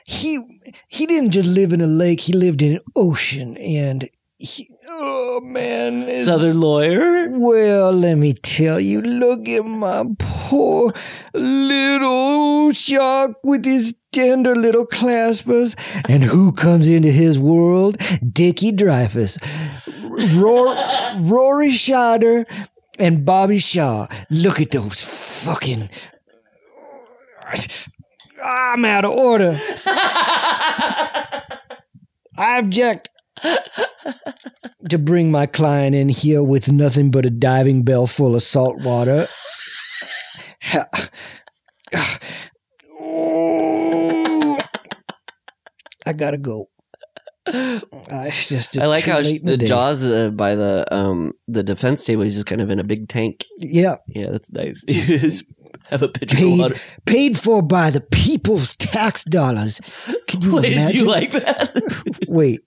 he 0.05 0.39
he 0.87 1.05
didn't 1.05 1.31
just 1.31 1.49
live 1.49 1.73
in 1.73 1.81
a 1.81 1.87
lake. 1.87 2.19
He 2.19 2.33
lived 2.33 2.61
in 2.61 2.73
an 2.73 2.79
ocean, 2.95 3.55
and 3.57 4.07
he, 4.37 4.67
oh 4.89 5.39
man, 5.41 6.03
it's- 6.03 6.25
Southern 6.25 6.59
lawyer. 6.59 7.29
well, 7.31 7.91
let 7.91 8.15
me 8.15 8.33
tell 8.33 8.79
you, 8.79 9.01
look 9.01 9.47
at 9.47 9.63
my 9.65 10.05
poor 10.19 10.93
little 11.33 12.71
shark 12.73 13.37
with 13.43 13.65
his 13.65 13.95
tender 14.11 14.55
little 14.55 14.85
claspers. 14.85 15.75
And 16.07 16.23
who 16.23 16.51
comes 16.51 16.87
into 16.87 17.09
his 17.11 17.39
world? 17.39 17.97
Dickie 18.31 18.71
Dreyfuss, 18.71 19.37
Rory, 20.41 20.77
Rory 21.29 21.69
Scheider, 21.71 22.45
and 22.99 23.25
Bobby 23.25 23.57
Shaw. 23.59 24.07
Look 24.29 24.61
at 24.61 24.71
those 24.71 25.43
fucking. 25.45 25.89
I'm 28.43 28.83
out 28.85 29.05
of 29.05 29.11
order. 29.11 29.59
I 32.35 32.57
object 32.57 33.09
to 34.89 34.97
bring 34.97 35.31
my 35.31 35.45
client 35.45 35.95
in 35.95 36.09
here 36.09 36.43
with 36.43 36.71
nothing 36.71 37.11
but 37.11 37.25
a 37.25 37.29
diving 37.29 37.83
bell 37.83 38.07
full 38.07 38.35
of 38.35 38.43
salt 38.43 38.81
water. 38.81 39.27
I 46.05 46.13
gotta 46.15 46.37
go. 46.37 46.69
Uh, 47.45 47.79
it's 48.09 48.47
just 48.47 48.77
I 48.77 48.85
like 48.87 49.03
how 49.03 49.21
the 49.21 49.57
day. 49.57 49.65
Jaws 49.65 50.03
uh, 50.05 50.29
by 50.31 50.55
the 50.55 50.85
um 50.93 51.33
the 51.47 51.61
defense 51.63 52.05
table 52.05 52.21
is 52.23 52.35
just 52.35 52.45
kind 52.45 52.61
of 52.61 52.69
in 52.71 52.79
a 52.79 52.83
big 52.85 53.09
tank. 53.09 53.45
Yeah, 53.57 53.95
Yeah, 54.07 54.29
that's 54.31 54.51
nice. 54.51 54.83
You 54.87 55.19
just 55.19 55.45
have 55.89 56.01
a 56.01 56.07
pitcher 56.07 56.35
of 56.35 56.39
paid 56.41 56.59
water. 56.59 56.75
paid 57.05 57.37
for 57.37 57.61
by 57.61 57.89
the 57.89 57.99
people's 58.01 58.75
tax 58.77 59.23
dollars. 59.25 59.81
Can 60.27 60.41
you 60.41 60.55
Wait, 60.55 60.71
imagine? 60.73 60.91
do 60.91 60.97
you 61.03 61.09
like 61.09 61.31
that? 61.31 62.25
Wait, 62.29 62.61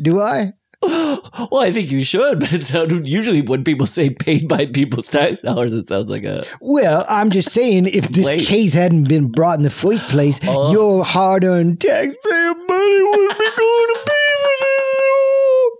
do 0.00 0.20
I? 0.20 0.52
well, 0.82 1.60
I 1.62 1.72
think 1.72 1.90
you 1.90 2.04
should, 2.04 2.40
but 2.40 2.52
it 2.52 2.62
sounded 2.62 3.02
uh, 3.02 3.06
usually 3.06 3.40
when 3.40 3.64
people 3.64 3.86
say 3.86 4.10
paid 4.10 4.46
by 4.48 4.66
people's 4.66 5.08
tax 5.08 5.40
dollars, 5.40 5.72
it 5.72 5.88
sounds 5.88 6.10
like 6.10 6.24
a 6.24 6.44
Well, 6.60 7.06
I'm 7.08 7.30
just 7.30 7.50
saying, 7.52 7.86
if 7.86 8.08
this 8.08 8.26
Wait. 8.26 8.46
case 8.46 8.74
hadn't 8.74 9.04
been 9.08 9.28
brought 9.28 9.56
in 9.58 9.62
the 9.62 9.70
first 9.70 10.08
place, 10.08 10.40
Oh. 10.46 10.72
your 10.72 11.02
hard-earned 11.04 11.80
taxpayer 11.80 12.54
money 12.54 13.02
would 13.02 13.38
be 13.38 13.50
going 13.56 13.88
to 13.94 14.00
pay 14.04 14.34
for 14.42 14.54
this. 14.60 14.70
Oh. 14.70 15.76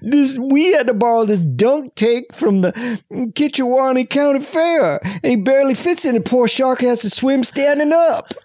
This 0.00 0.38
we 0.38 0.72
had 0.72 0.86
to 0.86 0.94
borrow 0.94 1.24
this 1.24 1.38
dunk 1.38 1.94
tank 1.94 2.32
from 2.32 2.62
the 2.62 2.72
Kitchewanee 3.34 4.08
County 4.08 4.40
Fair, 4.40 5.00
and 5.04 5.24
he 5.24 5.36
barely 5.36 5.74
fits 5.74 6.04
in 6.04 6.16
it. 6.16 6.24
Poor 6.24 6.48
shark 6.48 6.80
has 6.80 7.00
to 7.00 7.10
swim 7.10 7.44
standing 7.44 7.92
up. 7.92 8.32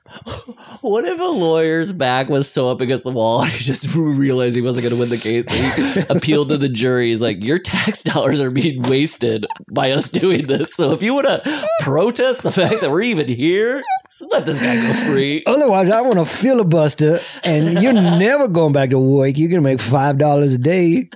What 0.81 1.05
if 1.05 1.17
a 1.19 1.23
lawyer's 1.23 1.93
back 1.93 2.27
was 2.27 2.51
so 2.51 2.69
up 2.69 2.81
against 2.81 3.05
the 3.05 3.11
wall 3.11 3.41
he 3.43 3.63
just 3.63 3.95
realized 3.95 4.53
he 4.53 4.61
wasn't 4.61 4.83
going 4.83 4.93
to 4.93 4.99
win 4.99 5.09
the 5.09 5.17
case? 5.17 5.47
And 5.49 5.95
he 5.95 6.01
appealed 6.09 6.49
to 6.49 6.57
the 6.57 6.67
jury. 6.67 7.07
He's 7.07 7.21
like, 7.21 7.41
Your 7.41 7.57
tax 7.57 8.03
dollars 8.03 8.41
are 8.41 8.51
being 8.51 8.81
wasted 8.83 9.45
by 9.71 9.91
us 9.91 10.09
doing 10.09 10.45
this. 10.47 10.73
So 10.73 10.91
if 10.91 11.01
you 11.01 11.13
want 11.13 11.27
to 11.27 11.67
protest 11.79 12.43
the 12.43 12.51
fact 12.51 12.81
that 12.81 12.91
we're 12.91 13.03
even 13.03 13.29
here, 13.29 13.81
just 14.19 14.31
let 14.31 14.45
this 14.45 14.59
guy 14.59 14.75
go 14.75 14.93
free. 15.11 15.43
Otherwise, 15.47 15.89
I 15.89 16.01
want 16.01 16.15
to 16.15 16.25
filibuster, 16.25 17.19
and 17.43 17.81
you're 17.81 17.93
never 17.93 18.47
going 18.47 18.73
back 18.73 18.91
to 18.91 18.99
work. 18.99 19.37
You're 19.37 19.49
gonna 19.49 19.61
make 19.61 19.79
five 19.79 20.17
dollars 20.17 20.53
a 20.53 20.57
day. 20.57 21.09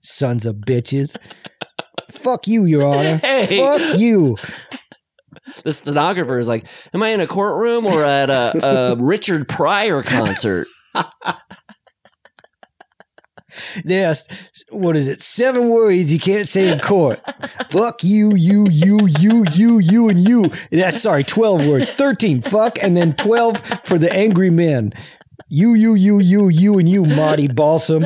Sons 0.00 0.46
of 0.46 0.56
bitches. 0.56 1.16
Fuck 2.10 2.46
you, 2.46 2.64
Your 2.64 2.86
Honor. 2.86 3.16
Hey. 3.18 3.58
Fuck 3.58 3.98
you. 3.98 4.36
The 5.62 5.72
stenographer 5.72 6.38
is 6.38 6.48
like, 6.48 6.66
Am 6.92 7.02
I 7.02 7.08
in 7.08 7.20
a 7.20 7.26
courtroom 7.26 7.86
or 7.86 8.02
at 8.02 8.30
a, 8.30 8.92
a 8.92 8.96
Richard 8.96 9.48
Pryor 9.48 10.02
concert? 10.02 10.66
There's 13.84 14.28
what 14.70 14.96
is 14.96 15.08
it? 15.08 15.20
Seven 15.20 15.68
words 15.68 16.12
you 16.12 16.18
can't 16.18 16.48
say 16.48 16.72
in 16.72 16.78
court. 16.80 17.20
fuck 17.68 18.02
you, 18.04 18.32
you, 18.34 18.66
you, 18.70 19.06
you, 19.18 19.44
you, 19.52 19.78
you, 19.78 20.08
and 20.08 20.28
you. 20.28 20.50
That's 20.70 21.00
sorry, 21.00 21.24
twelve 21.24 21.66
words. 21.66 21.90
Thirteen. 21.92 22.40
Fuck, 22.40 22.82
and 22.82 22.96
then 22.96 23.14
twelve 23.14 23.60
for 23.84 23.98
the 23.98 24.12
angry 24.12 24.50
men. 24.50 24.92
You, 25.48 25.74
you, 25.74 25.94
you, 25.94 26.18
you, 26.20 26.48
you, 26.48 26.78
and 26.78 26.88
you, 26.88 27.04
Marty 27.04 27.48
Balsam. 27.48 28.04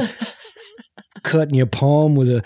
Cutting 1.23 1.55
your 1.55 1.67
palm 1.67 2.15
with 2.15 2.29
a 2.29 2.43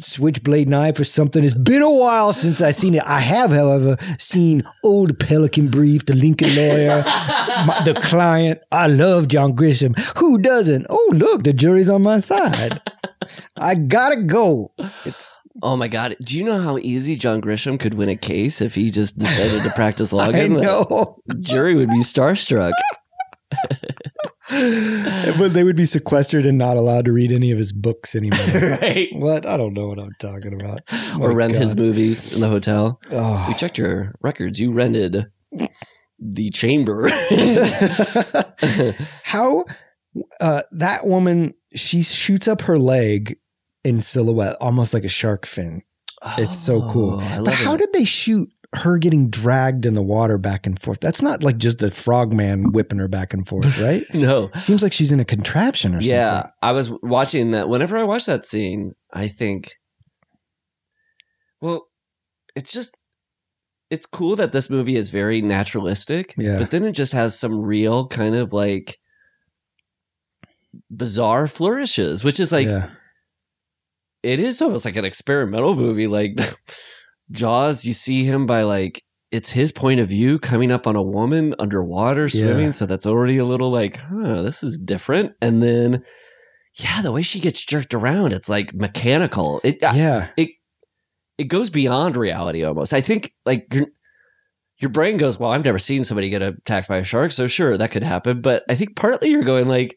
switchblade 0.00 0.68
knife 0.68 0.98
or 0.98 1.04
something. 1.04 1.44
It's 1.44 1.54
been 1.54 1.82
a 1.82 1.90
while 1.90 2.32
since 2.32 2.60
I've 2.60 2.74
seen 2.74 2.94
it. 2.94 3.02
I 3.06 3.20
have, 3.20 3.52
however, 3.52 3.96
seen 4.18 4.62
Old 4.84 5.18
Pelican 5.18 5.68
Brief, 5.68 6.06
the 6.06 6.14
Lincoln 6.14 6.54
lawyer, 6.54 7.02
my, 7.66 7.82
the 7.84 7.94
client. 7.94 8.60
I 8.70 8.86
love 8.86 9.28
John 9.28 9.54
Grisham. 9.54 9.98
Who 10.18 10.38
doesn't? 10.38 10.86
Oh, 10.90 11.10
look, 11.14 11.44
the 11.44 11.52
jury's 11.52 11.88
on 11.88 12.02
my 12.02 12.18
side. 12.20 12.80
I 13.56 13.74
gotta 13.74 14.22
go. 14.22 14.72
It's 15.04 15.30
Oh 15.62 15.76
my 15.76 15.88
God. 15.88 16.16
Do 16.24 16.38
you 16.38 16.44
know 16.44 16.58
how 16.58 16.78
easy 16.78 17.14
John 17.16 17.42
Grisham 17.42 17.78
could 17.78 17.94
win 17.94 18.08
a 18.08 18.16
case 18.16 18.62
if 18.62 18.74
he 18.74 18.90
just 18.90 19.18
decided 19.18 19.62
to 19.62 19.70
practice 19.70 20.12
law 20.12 20.24
I 20.28 20.46
know, 20.46 21.20
The 21.26 21.34
jury 21.36 21.74
would 21.74 21.88
be 21.88 21.98
starstruck. 21.98 22.72
but 25.38 25.48
they 25.54 25.64
would 25.64 25.76
be 25.76 25.84
sequestered 25.86 26.44
and 26.46 26.58
not 26.58 26.76
allowed 26.76 27.04
to 27.06 27.12
read 27.12 27.32
any 27.32 27.50
of 27.50 27.58
his 27.58 27.72
books 27.72 28.14
anymore. 28.14 28.38
right. 28.82 29.08
what? 29.14 29.46
I 29.46 29.56
don't 29.56 29.72
know 29.74 29.88
what 29.88 29.98
I'm 29.98 30.12
talking 30.18 30.60
about. 30.60 30.80
Or 31.18 31.28
My 31.28 31.34
rent 31.34 31.54
his 31.56 31.74
movies 31.74 32.34
in 32.34 32.40
the 32.40 32.48
hotel. 32.48 33.00
We 33.10 33.16
Oh. 33.16 33.52
checked 33.56 33.78
your 33.78 34.14
records. 34.20 34.60
You 34.60 34.72
rented 34.72 35.26
the 36.18 36.50
chamber. 36.50 37.08
How 39.24 39.64
uh, 40.40 40.62
that 40.72 41.06
woman 41.06 41.54
she 41.74 42.02
shoots 42.02 42.48
up 42.48 42.62
her 42.62 42.78
leg 42.78 43.38
in 43.84 44.00
silhouette, 44.00 44.56
almost 44.60 44.94
like 44.94 45.04
a 45.04 45.08
shark 45.08 45.46
fin. 45.46 45.82
It's 46.38 46.56
so 46.56 46.88
cool. 46.90 47.20
Oh, 47.22 47.44
But 47.44 47.54
how 47.54 47.74
it. 47.74 47.78
did 47.78 47.92
they 47.92 48.04
shoot 48.04 48.48
her 48.74 48.96
getting 48.98 49.28
dragged 49.28 49.84
in 49.84 49.94
the 49.94 50.02
water 50.02 50.38
back 50.38 50.66
and 50.66 50.80
forth? 50.80 51.00
That's 51.00 51.20
not 51.22 51.42
like 51.42 51.58
just 51.58 51.82
a 51.82 51.90
frogman 51.90 52.72
whipping 52.72 52.98
her 52.98 53.08
back 53.08 53.34
and 53.34 53.46
forth, 53.46 53.78
right? 53.80 54.04
No. 54.14 54.50
It 54.54 54.62
Seems 54.62 54.82
like 54.82 54.92
she's 54.92 55.12
in 55.12 55.20
a 55.20 55.24
contraption 55.24 55.94
or 55.94 56.00
Yeah, 56.00 56.34
something. 56.34 56.50
Yeah. 56.62 56.68
I 56.68 56.72
was 56.72 56.90
watching 57.02 57.50
that. 57.50 57.68
Whenever 57.68 57.98
I 57.98 58.04
watch 58.04 58.26
that 58.26 58.44
scene, 58.44 58.94
I 59.12 59.28
think, 59.28 59.72
well, 61.60 61.88
it's 62.56 62.72
just, 62.72 62.96
it's 63.90 64.06
cool 64.06 64.36
that 64.36 64.52
this 64.52 64.70
movie 64.70 64.96
is 64.96 65.10
very 65.10 65.42
naturalistic. 65.42 66.34
Yeah. 66.38 66.56
But 66.56 66.70
then 66.70 66.84
it 66.84 66.92
just 66.92 67.12
has 67.12 67.38
some 67.38 67.60
real 67.60 68.08
kind 68.08 68.34
of 68.34 68.52
like 68.52 68.98
bizarre 70.90 71.46
flourishes, 71.46 72.24
which 72.24 72.40
is 72.40 72.52
like, 72.52 72.68
yeah. 72.68 72.88
it 74.22 74.40
is 74.40 74.62
almost 74.62 74.86
like 74.86 74.96
an 74.96 75.04
experimental 75.04 75.76
movie. 75.76 76.06
Like 76.06 76.38
Jaws, 77.32 77.84
you 77.84 77.92
see 77.92 78.24
him 78.24 78.46
by 78.46 78.62
like, 78.62 79.02
it's 79.30 79.50
his 79.50 79.72
point 79.72 79.98
of 79.98 80.08
view 80.08 80.38
coming 80.38 80.70
up 80.70 80.86
on 80.86 80.94
a 80.94 81.02
woman 81.02 81.54
underwater 81.58 82.28
swimming. 82.28 82.66
Yeah. 82.66 82.70
So 82.72 82.86
that's 82.86 83.06
already 83.06 83.38
a 83.38 83.46
little 83.46 83.70
like, 83.70 83.96
huh, 83.96 84.42
this 84.42 84.62
is 84.62 84.78
different. 84.78 85.32
And 85.40 85.62
then, 85.62 86.04
yeah, 86.74 87.00
the 87.02 87.12
way 87.12 87.22
she 87.22 87.40
gets 87.40 87.64
jerked 87.64 87.94
around, 87.94 88.32
it's 88.32 88.48
like 88.48 88.74
mechanical. 88.74 89.60
It 89.64 89.78
yeah. 89.80 90.28
it 90.36 90.50
it 91.38 91.44
goes 91.44 91.70
beyond 91.70 92.16
reality 92.16 92.62
almost. 92.62 92.92
I 92.92 93.00
think 93.00 93.32
like 93.46 93.72
your 93.72 93.86
your 94.78 94.90
brain 94.90 95.16
goes, 95.16 95.38
well, 95.38 95.50
I've 95.50 95.64
never 95.64 95.78
seen 95.78 96.04
somebody 96.04 96.28
get 96.28 96.42
attacked 96.42 96.88
by 96.88 96.98
a 96.98 97.04
shark, 97.04 97.30
so 97.30 97.46
sure 97.46 97.76
that 97.78 97.90
could 97.90 98.02
happen. 98.02 98.42
But 98.42 98.64
I 98.68 98.74
think 98.74 98.96
partly 98.96 99.30
you're 99.30 99.44
going 99.44 99.68
like, 99.68 99.96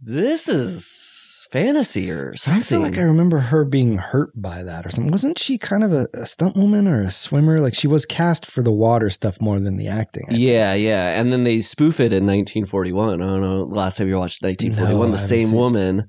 this 0.00 0.48
is 0.48 1.27
fantasy 1.50 2.10
or 2.10 2.30
I 2.32 2.36
something. 2.36 2.62
feel 2.62 2.80
like 2.80 2.98
I 2.98 3.02
remember 3.02 3.38
her 3.38 3.64
being 3.64 3.98
hurt 3.98 4.30
by 4.40 4.62
that 4.62 4.86
or 4.86 4.90
something. 4.90 5.10
Wasn't 5.10 5.38
she 5.38 5.58
kind 5.58 5.82
of 5.84 5.92
a, 5.92 6.06
a 6.14 6.26
stunt 6.26 6.56
woman 6.56 6.86
or 6.88 7.02
a 7.02 7.10
swimmer? 7.10 7.60
Like 7.60 7.74
she 7.74 7.88
was 7.88 8.04
cast 8.06 8.46
for 8.46 8.62
the 8.62 8.72
water 8.72 9.10
stuff 9.10 9.40
more 9.40 9.58
than 9.58 9.76
the 9.76 9.88
acting. 9.88 10.24
I 10.28 10.30
think. 10.32 10.40
Yeah, 10.40 10.74
yeah. 10.74 11.20
And 11.20 11.32
then 11.32 11.44
they 11.44 11.60
spoof 11.60 12.00
it 12.00 12.12
in 12.12 12.26
1941. 12.26 13.22
I 13.22 13.26
don't 13.26 13.40
know. 13.42 13.62
Last 13.64 13.98
time 13.98 14.08
you 14.08 14.16
watched 14.16 14.42
1941, 14.42 15.06
No, 15.08 15.12
the 15.12 15.18
same 15.18 15.46
seen 15.46 15.54
it. 15.54 15.58
woman 15.58 16.06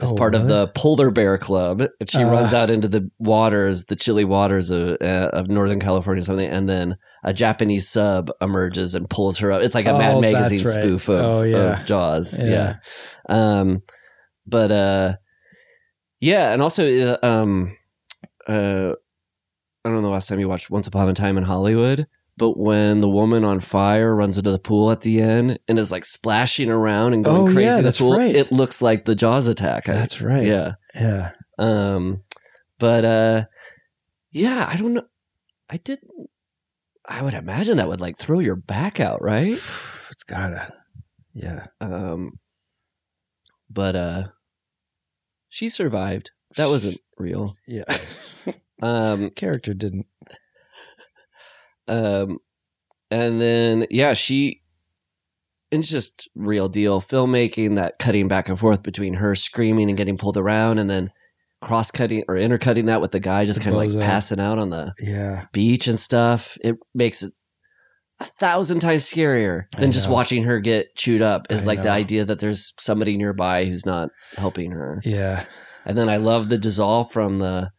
as 0.00 0.12
Oh, 0.12 0.14
part 0.14 0.36
of 0.36 0.46
the 0.46 0.68
Polar 0.76 1.10
Bear 1.10 1.38
Club. 1.38 1.80
And 1.80 2.08
she 2.08 2.18
Uh. 2.22 2.30
runs 2.30 2.54
out 2.54 2.70
into 2.70 2.86
the 2.86 3.10
waters, 3.18 3.86
the 3.86 3.96
chilly 3.96 4.24
waters 4.24 4.70
of, 4.70 4.96
uh, 5.00 5.30
of 5.32 5.48
Northern 5.48 5.80
California 5.80 6.20
or 6.20 6.24
something. 6.24 6.48
And 6.48 6.68
then 6.68 6.96
a 7.24 7.32
Japanese 7.32 7.88
sub 7.88 8.30
emerges 8.40 8.94
and 8.94 9.10
pulls 9.10 9.38
her 9.38 9.50
up. 9.50 9.60
It's 9.62 9.74
like 9.74 9.86
a 9.86 9.98
Mad 9.98 10.14
Oh, 10.14 10.20
that's 10.20 10.32
Magazine 10.34 10.66
right. 10.66 10.74
spoof 10.74 11.08
of, 11.08 11.24
Oh, 11.24 11.42
yeah. 11.42 11.80
of 11.80 11.86
Jaws. 11.86 12.38
Yeah. 12.38 12.46
Yeah. 12.46 12.74
Um, 13.28 13.82
but 14.48 14.70
uh, 14.72 15.14
yeah. 16.20 16.52
And 16.52 16.62
also, 16.62 16.88
uh, 16.88 17.18
um, 17.26 17.76
uh, 18.46 18.92
I 19.84 19.88
don't 19.88 19.94
know 19.96 20.02
the 20.02 20.08
last 20.08 20.28
time 20.28 20.40
you 20.40 20.48
watched 20.48 20.70
Once 20.70 20.86
Upon 20.86 21.08
a 21.08 21.14
Time 21.14 21.36
in 21.38 21.44
Hollywood, 21.44 22.06
but 22.36 22.56
when 22.58 23.00
the 23.00 23.08
woman 23.08 23.44
on 23.44 23.60
fire 23.60 24.14
runs 24.14 24.38
into 24.38 24.50
the 24.50 24.58
pool 24.58 24.90
at 24.90 25.02
the 25.02 25.20
end 25.20 25.58
and 25.68 25.78
is 25.78 25.92
like 25.92 26.04
splashing 26.04 26.70
around 26.70 27.12
and 27.14 27.24
going 27.24 27.42
Oh, 27.42 27.52
crazy 27.52 27.62
yeah, 27.62 27.80
that's 27.80 27.98
pool, 27.98 28.16
right. 28.16 28.34
it 28.34 28.50
looks 28.52 28.80
like 28.82 29.04
the 29.04 29.14
Jaws 29.14 29.46
attack. 29.48 29.84
That's 29.84 30.20
right. 30.22 30.46
Yeah. 30.46 30.72
Yeah. 30.94 31.30
Um, 31.58 32.22
but 32.78 33.04
uh, 33.04 33.44
yeah, 34.32 34.68
I 34.70 34.76
don't 34.76 34.94
know. 34.94 35.06
I 35.70 35.76
didn't. 35.78 36.10
I 37.10 37.22
would 37.22 37.34
imagine 37.34 37.78
that 37.78 37.88
would 37.88 38.00
like 38.00 38.16
throw 38.18 38.38
your 38.38 38.56
back 38.56 39.00
out, 39.00 39.22
right? 39.22 39.58
It's 40.10 40.24
gotta. 40.24 40.72
Yeah. 41.32 41.66
Um, 41.80 42.38
but 43.70 43.94
uh, 43.94 44.24
she 45.58 45.68
survived. 45.68 46.30
That 46.56 46.68
wasn't 46.68 46.98
real. 47.18 47.56
Yeah. 47.66 47.84
Um, 48.80 49.30
Character 49.30 49.74
didn't. 49.74 50.06
Um, 51.88 52.38
and 53.10 53.40
then 53.40 53.86
yeah, 53.90 54.12
she. 54.12 54.62
It's 55.70 55.90
just 55.90 56.30
real 56.34 56.68
deal 56.68 57.00
filmmaking. 57.00 57.74
That 57.74 57.98
cutting 57.98 58.28
back 58.28 58.48
and 58.48 58.58
forth 58.58 58.82
between 58.82 59.14
her 59.14 59.34
screaming 59.34 59.88
and 59.88 59.98
getting 59.98 60.16
pulled 60.16 60.36
around, 60.36 60.78
and 60.78 60.88
then 60.88 61.10
cross 61.60 61.90
cutting 61.90 62.22
or 62.28 62.36
intercutting 62.36 62.86
that 62.86 63.00
with 63.00 63.10
the 63.10 63.18
guy 63.20 63.44
just 63.44 63.60
kind 63.62 63.74
of 63.74 63.82
like 63.82 63.90
out. 63.90 64.00
passing 64.00 64.38
out 64.40 64.58
on 64.58 64.70
the 64.70 64.94
Yeah. 65.00 65.46
beach 65.52 65.88
and 65.88 65.98
stuff. 65.98 66.56
It 66.62 66.76
makes 66.94 67.22
it 67.24 67.32
a 68.20 68.24
thousand 68.24 68.80
times 68.80 69.04
scarier 69.04 69.62
than 69.78 69.92
just 69.92 70.08
watching 70.08 70.44
her 70.44 70.58
get 70.60 70.94
chewed 70.96 71.22
up. 71.22 71.46
Is 71.50 71.64
I 71.66 71.70
like 71.70 71.82
the 71.82 71.88
know. 71.88 71.94
idea 71.94 72.24
that 72.24 72.40
there's 72.40 72.72
somebody 72.78 73.16
nearby 73.16 73.64
who's 73.64 73.86
not 73.86 74.10
helping 74.36 74.72
her. 74.72 75.00
Yeah. 75.04 75.44
And 75.84 75.96
then 75.96 76.08
I 76.08 76.16
love 76.16 76.48
the 76.48 76.58
dissolve 76.58 77.10
from 77.12 77.38
the 77.38 77.70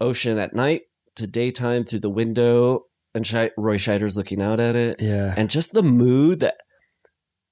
ocean 0.00 0.38
at 0.38 0.54
night 0.54 0.82
to 1.16 1.26
daytime 1.26 1.84
through 1.84 2.00
the 2.00 2.10
window, 2.10 2.82
and 3.14 3.26
Shi 3.26 3.50
Roy 3.56 3.76
Scheider's 3.76 4.16
looking 4.16 4.40
out 4.40 4.60
at 4.60 4.76
it, 4.76 4.96
Yeah. 5.00 5.34
and 5.36 5.50
just 5.50 5.72
the 5.72 5.82
mood 5.82 6.40
that. 6.40 6.54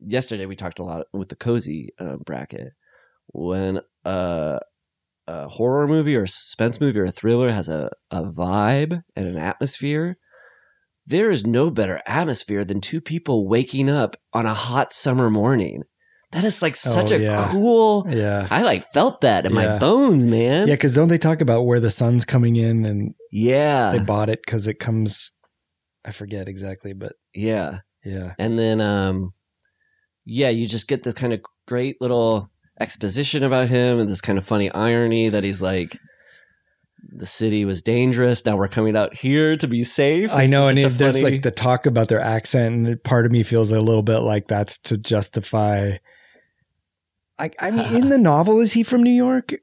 Yesterday 0.01 0.47
we 0.47 0.55
talked 0.55 0.78
a 0.78 0.85
lot 0.85 1.06
with 1.12 1.28
the 1.28 1.35
cozy 1.35 1.89
uh, 1.98 2.19
bracket 2.24 2.69
when 3.32 3.81
uh, 4.05 4.60
a 5.27 5.48
horror 5.48 5.89
movie 5.89 6.15
or 6.15 6.23
a 6.23 6.28
suspense 6.28 6.81
movie 6.81 7.01
or 7.01 7.05
a 7.05 7.10
thriller 7.10 7.51
has 7.51 7.69
a, 7.69 7.90
a 8.12 8.23
vibe 8.23 9.02
and 9.16 9.27
an 9.27 9.36
atmosphere. 9.36 10.16
There 11.09 11.31
is 11.31 11.47
no 11.47 11.71
better 11.71 12.03
atmosphere 12.07 12.65
than 12.67 12.83
two 12.83 13.01
people 13.01 13.49
waking 13.49 13.89
up 13.89 14.17
on 14.35 14.45
a 14.45 14.53
hot 14.53 14.93
summer 14.93 15.31
morning. 15.31 15.85
That 16.33 16.45
is 16.45 16.61
like 16.61 16.77
such 16.77 17.11
Oh, 17.13 17.17
a 17.17 17.19
yeah. 17.19 17.49
cool. 17.51 18.07
Yeah. 18.11 18.47
I 18.51 18.61
like 18.63 18.85
felt 18.93 19.23
that 19.23 19.47
in 19.47 19.55
my 19.55 19.79
bones, 19.79 20.27
man. 20.27 20.69
Yeah, 20.69 20.75
because 20.75 20.95
don't 20.95 21.09
they 21.09 21.17
talk 21.17 21.41
about 21.41 21.63
where 21.63 21.81
the 21.81 21.91
sun's 21.91 22.27
coming 22.27 22.57
in 22.57 22.85
and 22.85 23.15
Yeah. 23.33 23.93
they 23.93 24.05
bought 24.05 24.29
it 24.29 24.41
because 24.45 24.67
it 24.67 24.79
comes, 24.79 25.33
I 26.05 26.11
forget 26.11 26.47
exactly, 26.47 26.93
but 26.93 27.15
yeah. 27.35 27.79
yeah. 28.05 28.35
And 28.39 28.59
then, 28.59 28.83
um, 28.83 29.33
yeah, 30.27 30.51
you 30.51 30.67
just 30.67 30.89
get 30.89 31.05
this 31.05 31.15
kind 31.15 31.33
of 31.33 31.41
great 31.67 31.97
little 32.03 32.51
exposition 32.79 33.43
about 33.43 33.71
him 33.71 33.99
and 33.99 34.11
this 34.11 34.21
kind 34.21 34.37
of 34.37 34.45
funny 34.45 34.71
irony 34.73 35.31
that 35.31 35.43
he's 35.45 35.63
like, 35.63 35.97
the 37.03 37.27
city 37.27 37.65
was 37.65 37.83
dangerous. 37.83 38.45
Now 38.45 38.57
we're 38.57 38.69
coming 38.69 38.97
out 38.97 39.16
here 39.16 39.57
to 39.57 39.66
be 39.66 39.85
safe. 39.85 40.33
I 40.33 40.47
know, 40.47 40.69
and 40.69 40.79
it, 40.79 40.89
there's 40.91 41.23
like 41.23 41.43
the 41.43 41.51
talk 41.51 41.87
about 41.87 42.09
their 42.09 42.20
accent, 42.20 42.87
and 42.87 43.03
part 43.03 43.27
of 43.27 43.33
me 43.33 43.43
feels 43.43 43.70
a 43.70 43.81
little 43.81 44.03
bit 44.03 44.19
like 44.19 44.49
that's 44.49 44.79
to 44.79 44.99
justify. 44.99 45.97
I, 47.39 47.51
I 47.61 47.70
mean, 47.70 47.97
in 47.97 48.09
the 48.11 48.19
novel, 48.19 48.61
is 48.61 48.73
he 48.73 48.83
from 48.83 49.03
New 49.03 49.11
York, 49.11 49.55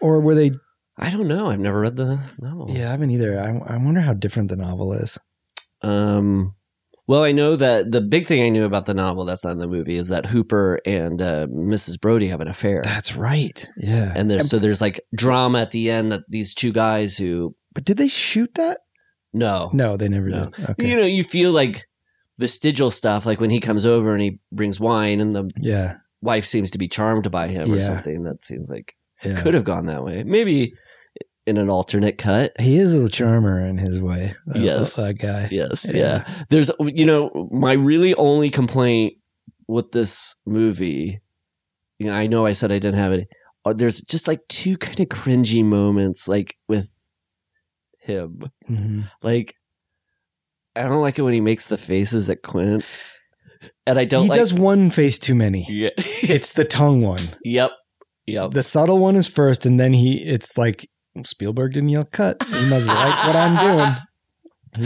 or 0.00 0.20
were 0.20 0.34
they? 0.34 0.52
I 0.98 1.10
don't 1.10 1.28
know. 1.28 1.50
I've 1.50 1.60
never 1.60 1.80
read 1.80 1.96
the 1.96 2.18
novel. 2.38 2.66
Yeah, 2.70 2.88
I 2.88 2.90
haven't 2.92 3.10
either. 3.10 3.38
I, 3.38 3.74
I 3.74 3.76
wonder 3.76 4.00
how 4.00 4.14
different 4.14 4.48
the 4.48 4.56
novel 4.56 4.94
is. 4.94 5.18
Um, 5.82 6.54
well, 7.06 7.22
I 7.22 7.32
know 7.32 7.56
that 7.56 7.92
the 7.92 8.00
big 8.00 8.26
thing 8.26 8.42
I 8.42 8.48
knew 8.48 8.64
about 8.64 8.86
the 8.86 8.94
novel 8.94 9.24
that's 9.24 9.44
not 9.44 9.52
in 9.52 9.58
the 9.58 9.68
movie 9.68 9.96
is 9.96 10.08
that 10.08 10.26
Hooper 10.26 10.80
and 10.84 11.22
uh, 11.22 11.46
Mrs. 11.48 12.00
Brody 12.00 12.28
have 12.28 12.40
an 12.40 12.48
affair. 12.48 12.82
That's 12.82 13.14
right. 13.16 13.68
Yeah, 13.76 14.12
and 14.14 14.30
there's 14.30 14.50
so 14.50 14.58
there's 14.58 14.80
like 14.80 15.00
drama 15.14 15.60
at 15.60 15.70
the 15.70 15.90
end 15.90 16.12
that 16.12 16.22
these 16.28 16.54
two 16.54 16.72
guys 16.72 17.16
who 17.16 17.54
but 17.74 17.84
did 17.84 17.98
they 17.98 18.08
shoot 18.08 18.54
that? 18.54 18.78
no 19.32 19.70
No, 19.72 19.96
they 19.96 20.08
never 20.08 20.28
No. 20.28 20.50
did. 20.50 20.70
Okay. 20.70 20.88
you 20.88 20.96
know 20.96 21.04
you 21.04 21.22
feel 21.22 21.52
like 21.52 21.86
vestigial 22.38 22.90
stuff 22.90 23.26
like 23.26 23.40
when 23.40 23.50
he 23.50 23.60
comes 23.60 23.84
over 23.86 24.12
and 24.12 24.22
he 24.22 24.40
brings 24.52 24.80
wine 24.80 25.20
and 25.20 25.34
the 25.34 25.50
yeah, 25.58 25.96
wife 26.22 26.44
seems 26.44 26.70
to 26.70 26.78
be 26.78 26.88
charmed 26.88 27.30
by 27.30 27.48
him 27.48 27.72
or 27.72 27.80
something 27.80 28.24
that 28.24 28.44
seems 28.44 28.68
like 28.68 28.94
yeah. 29.24 29.40
could 29.40 29.54
have 29.54 29.64
gone 29.64 29.86
that 29.86 30.04
way 30.04 30.22
maybe 30.24 30.72
in 31.46 31.56
an 31.58 31.70
alternate 31.70 32.18
cut 32.18 32.52
He 32.60 32.76
is 32.78 32.92
a 32.94 33.08
charmer 33.08 33.60
in 33.60 33.78
his 33.78 34.00
way. 34.00 34.34
that- 34.46 34.60
Yes. 34.62 34.96
that 34.96 35.18
guy. 35.18 35.48
yes 35.50 35.86
Yeah. 35.88 35.96
yeah. 36.26 36.44
there's 36.50 36.70
you 36.80 37.06
know 37.06 37.48
my 37.52 37.72
really 37.74 38.14
only 38.14 38.50
complaint 38.50 39.14
with 39.68 39.92
this 39.92 40.34
movie 40.46 41.20
you 41.98 42.06
know 42.06 42.12
i 42.12 42.26
know 42.26 42.46
i 42.46 42.52
said 42.52 42.70
i 42.72 42.78
didn't 42.78 42.98
have 42.98 43.12
it 43.12 43.28
uh, 43.64 43.72
there's 43.72 44.00
just 44.00 44.28
like 44.28 44.40
two 44.48 44.76
kind 44.76 45.00
of 45.00 45.08
cringy 45.08 45.64
moments 45.64 46.28
like 46.28 46.56
with 46.68 46.88
him 48.00 48.42
Mhm. 48.68 49.04
like 49.22 49.54
i 50.76 50.82
don't 50.82 51.00
like 51.00 51.18
it 51.18 51.22
when 51.22 51.34
he 51.34 51.40
makes 51.40 51.66
the 51.66 51.76
faces 51.78 52.30
at 52.30 52.42
quint 52.42 52.84
and 53.86 53.98
i 53.98 54.04
don't 54.04 54.24
He 54.24 54.28
like 54.30 54.38
does 54.38 54.52
one 54.54 54.90
face 54.90 55.18
too 55.18 55.34
many. 55.34 55.64
yeah 55.68 55.90
It's 55.96 56.52
the 56.54 56.64
tongue 56.64 57.02
one. 57.02 57.22
yep 57.44 57.70
yep 58.26 58.50
The 58.52 58.62
subtle 58.62 58.98
one 58.98 59.16
is 59.16 59.26
first, 59.28 59.66
and 59.66 59.78
then 59.80 59.92
he. 59.92 60.18
It's 60.22 60.56
like 60.58 60.88
Spielberg 61.24 61.72
didn't 61.74 61.88
yell 61.90 62.04
cut. 62.04 62.42
He 62.44 62.68
must 62.68 62.88
like 62.88 63.26
what 63.26 63.36
I'm 63.36 63.56
doing. 63.60 63.96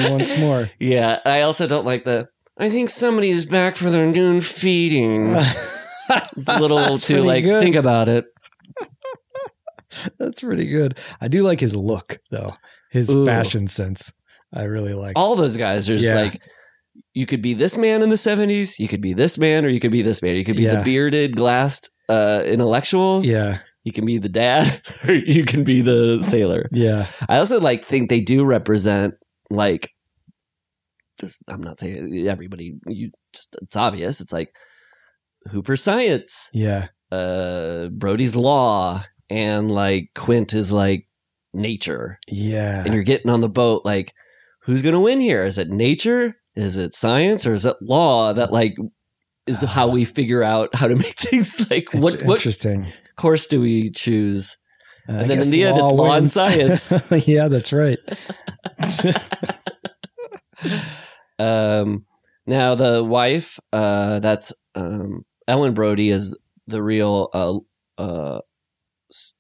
He 0.02 0.09
wants 0.10 0.39
more. 0.39 0.70
yeah 0.78 1.18
i 1.25 1.41
also 1.41 1.67
don't 1.67 1.84
like 1.84 2.05
the 2.05 2.28
i 2.59 2.70
think 2.70 2.89
somebody's 2.89 3.44
back 3.44 3.75
for 3.75 3.91
their 3.91 4.07
noon 4.07 4.41
feeding 4.41 5.34
it's 6.10 6.47
a 6.49 6.60
little 6.60 6.97
too 6.97 7.23
like 7.23 7.42
good. 7.44 7.60
think 7.62 7.75
about 7.76 8.09
it 8.09 8.25
That's 10.18 10.41
pretty 10.41 10.67
good. 10.67 10.99
I 11.20 11.26
do 11.28 11.42
like 11.42 11.59
his 11.60 11.75
look 11.75 12.20
though. 12.31 12.55
His 12.91 13.10
Ooh. 13.10 13.26
fashion 13.26 13.67
sense. 13.67 14.12
I 14.52 14.62
really 14.65 14.94
like. 14.94 15.15
all 15.17 15.34
those 15.36 15.57
guys 15.57 15.89
are 15.91 15.94
just 15.99 16.15
Yeah. 16.15 16.23
like 16.23 16.41
you 17.15 17.26
could 17.26 17.42
be 17.42 17.55
this 17.55 17.76
man 17.76 18.02
in 18.02 18.09
the 18.09 18.17
70s 18.17 18.78
you 18.78 18.86
could 18.89 19.00
be 19.00 19.15
this 19.15 19.36
man 19.39 19.65
or 19.65 19.68
you 19.68 19.81
could 19.81 19.91
be 19.92 20.02
this 20.02 20.23
man 20.23 20.36
you 20.36 20.44
could 20.44 20.57
be 20.57 20.62
Yeah. 20.62 20.76
the 20.76 20.84
bearded 20.84 21.36
glassed 21.36 21.91
uh 22.09 22.42
intellectual 22.47 23.25
yeah. 23.25 23.59
You 23.84 23.92
can 23.92 24.05
be 24.05 24.18
the 24.18 24.28
dad, 24.28 24.83
or 25.09 25.15
you 25.15 25.44
can 25.44 25.65
be 25.65 25.81
the 25.81 26.23
sailor. 26.23 26.68
Yeah. 26.73 27.07
I 27.28 27.39
also 27.39 27.60
like 27.60 27.84
think 27.84 28.09
they 28.10 28.20
do 28.20 28.44
represent 28.44 29.15
like 29.50 29.91
this. 31.18 31.41
I'm 31.49 31.62
not 31.62 31.78
saying 31.78 32.26
everybody. 32.28 32.75
You 32.86 33.10
just 33.33 33.57
it's 33.62 33.76
obvious. 33.76 34.20
It's 34.20 34.33
like 34.33 34.55
Hooper 35.50 35.76
science, 35.76 36.50
Yeah. 36.52 36.89
uh, 37.10 37.89
Brody's 37.89 38.36
law, 38.36 39.02
and 39.31 39.70
like 39.70 40.10
Quint 40.15 40.52
is 40.52 40.70
like 40.70 41.07
nature. 41.55 42.18
Yeah. 42.28 42.84
And 42.84 42.92
you're 42.94 43.02
getting 43.02 43.31
on 43.31 43.41
the 43.41 43.49
boat. 43.49 43.83
Like, 43.84 44.12
who's 44.62 44.83
gonna 44.83 45.00
win 45.00 45.20
here? 45.20 45.42
Is 45.44 45.57
it 45.59 45.70
nature? 45.70 46.34
Is 46.55 46.76
it 46.76 46.94
science? 46.94 47.47
Or 47.47 47.55
is 47.55 47.65
it 47.65 47.76
law? 47.81 48.33
That 48.34 48.52
like 48.52 48.76
is 49.51 49.61
how 49.62 49.89
we 49.89 50.05
figure 50.05 50.43
out 50.43 50.75
how 50.75 50.87
to 50.89 50.95
make 51.05 51.19
things. 51.19 51.61
Like, 51.70 51.85
It's 51.93 51.95
what 52.03 52.23
what 52.23 52.37
interesting. 52.37 52.87
course 53.17 53.47
do 53.47 53.61
we 53.61 53.91
choose? 53.91 54.57
Uh, 55.09 55.12
And 55.12 55.23
I 55.25 55.27
then 55.29 55.43
in 55.43 55.51
the 55.51 55.65
end, 55.65 55.77
it's 55.79 55.93
law 55.93 56.15
and 56.17 56.29
science. 56.39 56.93
yeah, 57.27 57.49
that's 57.49 57.73
right. 57.73 57.99
Um, 61.39 62.05
now 62.47 62.75
the 62.75 63.03
wife, 63.03 63.59
uh, 63.73 64.20
that's 64.20 64.53
um, 64.75 65.25
Ellen 65.49 65.73
Brody, 65.73 66.11
is 66.11 66.37
the 66.67 66.83
real 66.83 67.31
uh, 67.33 67.57
uh, 67.97 68.41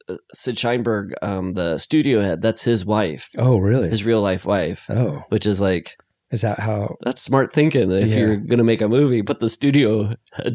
uh, 0.08 0.16
Sid 0.32 0.54
Sheinberg, 0.56 1.12
um, 1.20 1.52
the 1.52 1.76
studio 1.76 2.22
head. 2.22 2.40
That's 2.40 2.62
his 2.64 2.86
wife, 2.86 3.28
oh, 3.36 3.58
really? 3.58 3.90
his 3.90 4.04
real 4.04 4.22
life 4.22 4.46
wife, 4.46 4.86
oh, 4.88 5.22
which 5.28 5.44
is 5.46 5.60
like 5.60 5.96
is 6.30 6.42
that 6.42 6.58
how? 6.60 6.96
that's 7.02 7.20
smart 7.22 7.52
thinking. 7.52 7.90
If 7.90 8.10
Yeah. 8.10 8.18
you're 8.18 8.36
gonna 8.36 8.64
make 8.64 8.80
a 8.82 8.88
movie, 8.88 9.22
put 9.22 9.40
the 9.40 9.48
studio 9.48 10.14
uh, 10.38 10.50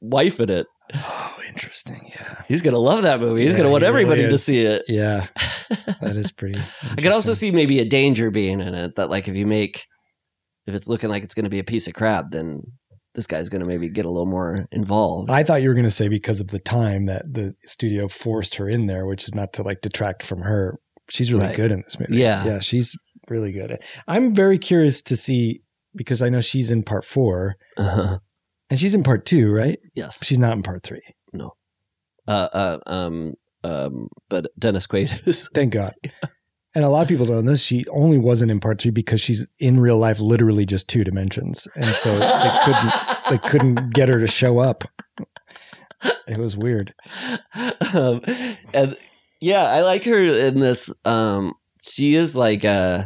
wife 0.00 0.40
in 0.40 0.50
it. 0.50 0.66
Oh, 0.94 1.36
interesting. 1.48 2.00
Yeah. 2.14 2.42
He's 2.48 2.62
gonna 2.62 2.78
love 2.78 3.02
that 3.02 3.20
movie. 3.20 3.42
He's 3.42 3.52
Yeah, 3.52 3.58
gonna 3.58 3.70
want 3.70 3.82
he 3.84 3.88
really 3.90 4.02
everybody 4.02 4.28
to 4.30 4.38
see 4.38 4.62
it. 4.62 4.84
Yeah. 4.88 5.26
That 6.00 6.16
is 6.16 6.32
pretty. 6.32 6.58
I 6.90 6.96
could 6.96 7.12
also 7.12 7.32
see 7.32 7.52
maybe 7.52 7.78
a 7.78 7.84
danger 7.84 8.30
being 8.32 8.60
in 8.60 8.74
it 8.74 8.96
that 8.96 9.08
like 9.10 9.28
if 9.28 9.36
you 9.36 9.46
make 9.46 9.84
if 10.66 10.74
it's 10.74 10.88
looking 10.88 11.10
like 11.10 11.22
it's 11.22 11.34
going 11.34 11.44
to 11.44 11.50
be 11.50 11.58
a 11.60 11.64
piece 11.64 11.86
of 11.86 11.94
crap, 11.94 12.30
then 12.32 12.62
this 13.14 13.26
guy's 13.28 13.48
going 13.48 13.62
to 13.62 13.68
maybe 13.68 13.88
get 13.88 14.04
a 14.04 14.08
little 14.10 14.26
more 14.26 14.66
involved. 14.72 15.30
I 15.30 15.42
thought 15.44 15.62
you 15.62 15.68
were 15.68 15.74
going 15.74 15.84
to 15.84 15.90
say 15.90 16.08
because 16.08 16.40
of 16.40 16.48
the 16.48 16.58
time 16.58 17.06
that 17.06 17.22
the 17.32 17.54
studio 17.64 18.08
forced 18.08 18.56
her 18.56 18.68
in 18.68 18.86
there, 18.86 19.06
which 19.06 19.24
is 19.24 19.34
not 19.34 19.52
to 19.54 19.62
like 19.62 19.80
detract 19.80 20.22
from 20.24 20.40
her. 20.42 20.78
She's 21.08 21.32
really 21.32 21.46
Right. 21.46 21.56
good 21.56 21.70
in 21.72 21.82
this 21.82 21.98
movie. 22.00 22.16
Yeah. 22.18 22.44
Yeah. 22.44 22.58
She's 22.60 22.96
really 23.30 23.52
good. 23.52 23.78
I'm 24.08 24.34
very 24.34 24.58
curious 24.58 25.00
to 25.02 25.16
see 25.16 25.62
because 25.94 26.20
I 26.22 26.28
know 26.28 26.40
she's 26.40 26.70
in 26.70 26.82
part 26.82 27.04
four 27.04 27.56
Uh-huh. 27.76 28.18
and 28.68 28.78
she's 28.78 28.94
in 28.94 29.02
part 29.02 29.24
two, 29.26 29.50
right? 29.52 29.78
Yes. 29.94 30.24
She's 30.24 30.38
not 30.38 30.52
in 30.56 30.62
part 30.62 30.82
three. 30.82 31.00
Uh, 32.28 32.48
uh, 32.52 32.78
um, 32.86 33.34
um, 33.64 34.08
but 34.28 34.46
Dennis 34.58 34.86
Quaid 34.86 35.10
is. 35.26 35.48
Thank 35.54 35.72
God. 35.72 35.92
And 36.76 36.84
a 36.84 36.88
lot 36.88 37.02
of 37.02 37.08
people 37.08 37.26
don't 37.26 37.44
know 37.44 37.50
this. 37.50 37.62
She 37.64 37.84
only 37.90 38.18
wasn't 38.18 38.52
in 38.52 38.60
part 38.60 38.80
three 38.80 38.92
because 38.92 39.20
she's 39.20 39.44
in 39.58 39.80
real 39.80 39.98
life 39.98 40.20
literally 40.20 40.64
just 40.64 40.88
two 40.88 41.02
dimensions. 41.02 41.66
And 41.74 41.84
so 41.86 42.16
they 42.16 42.60
couldn't 42.64 42.92
they 43.30 43.38
couldn't 43.48 43.92
get 43.94 44.08
her 44.08 44.20
to 44.20 44.28
show 44.28 44.60
up. 44.60 44.84
It 46.28 46.38
was 46.38 46.56
weird. 46.56 46.94
um, 47.94 48.20
and 48.72 48.96
yeah, 49.40 49.64
I 49.64 49.82
like 49.82 50.04
her 50.04 50.18
in 50.22 50.60
this. 50.60 50.92
Um, 51.04 51.54
she 51.82 52.14
is 52.14 52.36
like, 52.36 52.64
uh, 52.64 53.04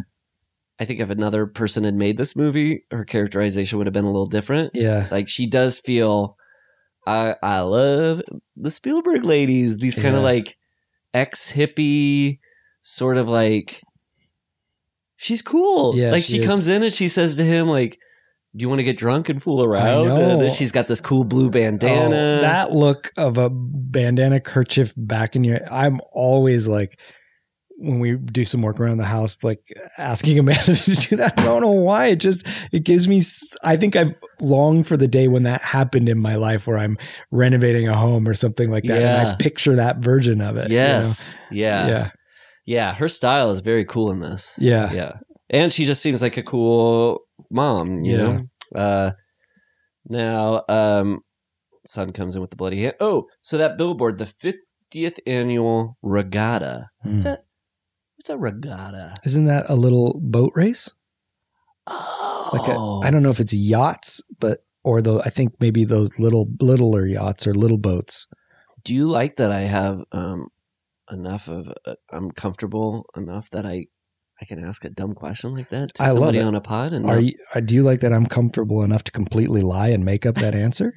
I 0.81 0.85
think 0.85 1.01
if 1.01 1.11
another 1.11 1.47
person 1.47 1.85
had 1.85 1.95
made 1.95 2.17
this 2.17 2.35
movie, 2.35 2.85
her 2.91 3.05
characterization 3.05 3.79
would 3.79 3.87
have 3.87 3.95
been 3.95 4.05
a 4.05 4.11
little 4.11 4.27
different. 4.27 4.73
Yeah. 4.75 5.07
Like 5.11 5.29
she 5.29 5.47
does 5.47 5.79
feel 5.79 6.37
I 7.07 7.37
I 7.43 7.61
love 7.61 8.23
the 8.57 8.71
Spielberg 8.71 9.25
ladies, 9.25 9.79
these 9.79 9.95
kind 9.95 10.17
of 10.17 10.23
Yeah. 10.23 10.29
like 10.29 10.57
ex 11.13 11.53
hippie 11.53 12.39
sort 12.81 13.17
of 13.17 13.29
like 13.29 13.83
she's 15.17 15.43
cool. 15.43 15.97
Yeah, 15.97 16.11
like 16.11 16.23
she 16.23 16.41
she, 16.41 16.47
comes 16.47 16.67
in 16.67 16.83
and 16.83 16.93
she 16.93 17.09
says 17.09 17.37
to 17.37 17.45
him 17.45 17.69
like 17.69 17.99
do 18.57 18.63
you 18.63 18.69
want 18.69 18.79
to 18.79 18.85
get 18.85 18.97
drunk 18.97 19.29
and 19.29 19.43
fool 19.43 19.65
around? 19.65 20.09
And 20.09 20.53
she's 20.53 20.71
got 20.71 20.87
this 20.87 21.01
cool 21.01 21.25
blue 21.25 21.47
oh, 21.47 21.51
bandana. 21.51 22.39
Oh, 22.39 22.41
that 22.43 22.71
look 22.71 23.13
of 23.17 23.37
a 23.37 23.51
bandana 23.51 24.41
kerchief 24.41 24.95
back 24.97 25.35
in 25.35 25.43
your 25.43 25.61
I'm 25.73 26.01
always 26.13 26.69
like 26.69 26.99
when 27.77 27.99
we 27.99 28.17
do 28.17 28.45
some 28.45 28.63
work 28.63 28.79
around 28.81 28.99
the 28.99 29.05
house, 29.05 29.37
like 29.43 29.61
asking 29.99 30.39
Amanda 30.41 30.75
to 30.75 30.95
do 30.95 31.17
that. 31.17 31.35
I 31.39 31.45
don't 31.45 31.61
know 31.63 31.71
why. 31.71 32.07
It 32.07 32.17
just 32.17 32.47
it 32.73 32.85
gives 32.85 33.09
me. 33.09 33.21
I 33.63 33.77
think 33.77 33.97
I've 33.97 34.15
longed 34.41 34.87
for 34.87 34.97
the 34.97 35.09
day 35.09 35.29
when 35.29 35.43
that 35.43 35.61
happened 35.61 36.09
in 36.09 36.19
my 36.19 36.37
life, 36.37 36.67
where 36.67 36.79
I'm 36.79 36.97
renovating 37.31 37.89
a 37.89 37.97
home 37.97 38.27
or 38.29 38.35
something 38.35 38.71
like 38.71 38.85
that, 38.85 39.03
and 39.03 39.29
I 39.29 39.35
picture 39.37 39.75
that 39.77 39.99
version 39.99 40.41
of 40.41 40.57
it. 40.57 40.71
you 40.71 40.77
know? 40.79 40.83
yes. 40.85 41.35
Yeah. 41.51 41.87
yeah, 41.89 42.11
Yeah. 42.65 42.95
Her 42.95 43.09
style 43.09 43.51
is 43.51 43.61
very 43.61 43.85
cool 43.85 44.11
in 44.13 44.21
this. 44.21 44.57
yeah, 44.61 44.93
Yeah. 44.93 45.13
And 45.51 45.73
she 45.73 45.85
just 45.85 46.01
seems 46.03 46.23
like 46.23 46.37
a 46.37 46.43
cool 46.43 47.21
mom, 47.51 48.01
you 48.03 48.17
Yeah. 48.17 48.23
know? 48.23 48.43
Uh 48.75 49.11
now 50.09 50.63
um 50.69 51.21
son 51.87 52.13
comes 52.13 52.35
in 52.35 52.41
with 52.41 52.51
the 52.51 52.57
bloody 52.57 52.83
hand. 52.83 52.95
Oh, 53.01 53.27
so 53.41 53.59
that 53.59 53.77
billboard, 53.79 54.19
the 54.19 54.27
fiftieth 54.27 55.19
annual 55.27 55.97
regatta. 56.03 56.89
Hmm. 57.03 57.13
What's 57.13 57.25
that? 57.25 57.45
What's 58.25 58.31
a 58.31 58.39
regatta? 58.39 59.13
Isn't 59.27 59.45
that 59.47 59.67
a 59.69 59.75
little 59.75 60.19
boat 60.19 60.53
race? 60.55 60.91
Oh, 61.87 62.49
Like 62.55 63.07
I 63.07 63.11
don't 63.11 63.23
know 63.23 63.29
if 63.29 63.39
it's 63.39 63.53
yachts, 63.53 64.23
but 64.41 64.61
or 64.83 65.03
the 65.03 65.19
I 65.19 65.29
think 65.29 65.53
maybe 65.61 65.85
those 65.85 66.19
little 66.19 66.49
littler 66.59 67.05
yachts 67.05 67.47
or 67.47 67.53
little 67.53 67.77
boats. 67.77 68.27
Do 68.83 68.95
you 68.95 69.09
like 69.09 69.37
that 69.37 69.53
I 69.53 69.61
have 69.63 70.05
um 70.13 70.47
enough 71.13 71.49
of 71.49 71.69
uh, 71.85 71.97
I'm 72.11 72.31
comfortable 72.31 73.05
enough 73.15 73.51
that 73.51 73.67
I 73.67 73.89
I 74.41 74.47
can 74.47 74.59
ask 74.59 74.87
a 74.87 74.91
dumb 74.91 75.13
question 75.13 75.53
like 75.53 75.69
that 75.69 75.93
to 75.97 76.03
I 76.05 76.07
somebody 76.07 76.41
on 76.41 76.55
a 76.55 76.63
pod 76.63 76.95
and 76.95 77.05
Are 77.05 77.21
you? 77.21 77.35
uh, 77.55 77.61
Do 77.61 77.75
you 77.75 77.83
like 77.83 78.01
that? 78.01 78.15
I'm 78.15 78.25
comfortable 78.25 78.83
enough 78.83 79.05
to 79.05 79.13
completely 79.13 79.61
lie 79.61 79.89
and 79.89 80.03
make 80.03 80.25
up 80.25 80.37
that 80.37 80.55
answer. 80.55 80.95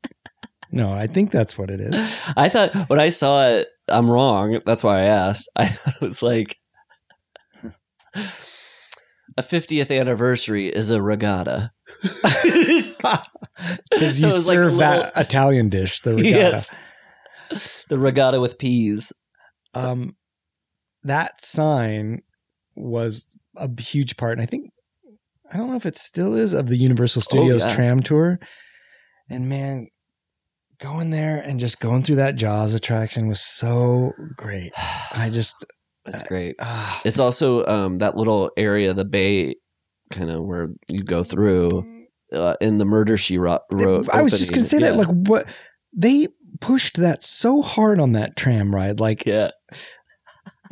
no, 0.72 0.90
I 0.90 1.08
think 1.08 1.30
that's 1.30 1.58
what 1.58 1.68
it 1.68 1.82
is. 1.82 1.94
I 2.38 2.48
thought 2.48 2.88
when 2.88 3.00
I 3.00 3.10
saw 3.10 3.48
it, 3.48 3.68
I'm 3.88 4.10
wrong. 4.10 4.60
That's 4.66 4.82
why 4.84 5.00
I 5.00 5.04
asked. 5.04 5.48
I 5.56 5.76
was 6.00 6.22
like 6.22 6.56
a 8.14 9.42
50th 9.42 9.98
anniversary 9.98 10.66
is 10.68 10.90
a 10.90 11.00
regatta. 11.02 11.70
Because 13.90 14.20
So 14.20 14.26
you 14.26 14.32
like 14.32 14.38
a 14.38 14.40
serve 14.42 14.76
that 14.78 14.96
little- 15.06 15.20
Italian 15.22 15.68
dish, 15.68 16.00
the 16.00 16.14
regatta. 16.14 16.66
Yes. 17.50 17.84
The 17.88 17.98
regatta 17.98 18.40
with 18.40 18.58
peas. 18.58 19.12
Um, 19.74 20.16
that 21.04 21.42
sign 21.44 22.22
was 22.74 23.28
a 23.56 23.70
huge 23.80 24.16
part, 24.16 24.32
and 24.32 24.42
I 24.42 24.46
think 24.46 24.70
I 25.52 25.56
don't 25.56 25.70
know 25.70 25.76
if 25.76 25.86
it 25.86 25.96
still 25.96 26.34
is 26.34 26.52
of 26.52 26.66
the 26.68 26.76
Universal 26.76 27.22
Studios 27.22 27.64
Oh, 27.64 27.68
yeah. 27.68 27.74
tram 27.74 28.02
tour. 28.02 28.38
And 29.30 29.48
man, 29.48 29.86
going 30.84 31.10
there 31.10 31.40
and 31.40 31.58
just 31.58 31.80
going 31.80 32.02
through 32.02 32.16
that 32.16 32.36
Jaws 32.36 32.74
attraction 32.74 33.26
was 33.26 33.40
so 33.40 34.12
great. 34.36 34.72
I 35.14 35.30
just 35.30 35.54
That's 36.04 36.22
great. 36.22 36.56
ah, 36.60 37.00
It's 37.04 37.18
also 37.18 37.64
um, 37.64 37.98
that 37.98 38.16
little 38.16 38.50
area, 38.56 38.92
the 38.92 39.04
bay, 39.04 39.56
kind 40.10 40.30
of 40.30 40.44
where 40.44 40.68
you 40.90 41.00
go 41.00 41.24
through 41.24 42.06
uh, 42.34 42.56
in 42.60 42.76
the 42.78 42.84
murder 42.84 43.16
she 43.16 43.38
wrote. 43.38 43.62
wrote 43.72 44.10
I 44.10 44.20
was 44.20 44.32
just 44.32 44.52
gonna 44.52 44.66
say 44.66 44.80
that, 44.80 44.96
like, 44.96 45.08
what 45.08 45.46
they 45.96 46.28
pushed 46.60 46.98
that 46.98 47.22
so 47.22 47.62
hard 47.62 47.98
on 47.98 48.12
that 48.12 48.36
tram 48.36 48.74
ride, 48.74 49.00
like, 49.00 49.24
yeah, 49.24 49.52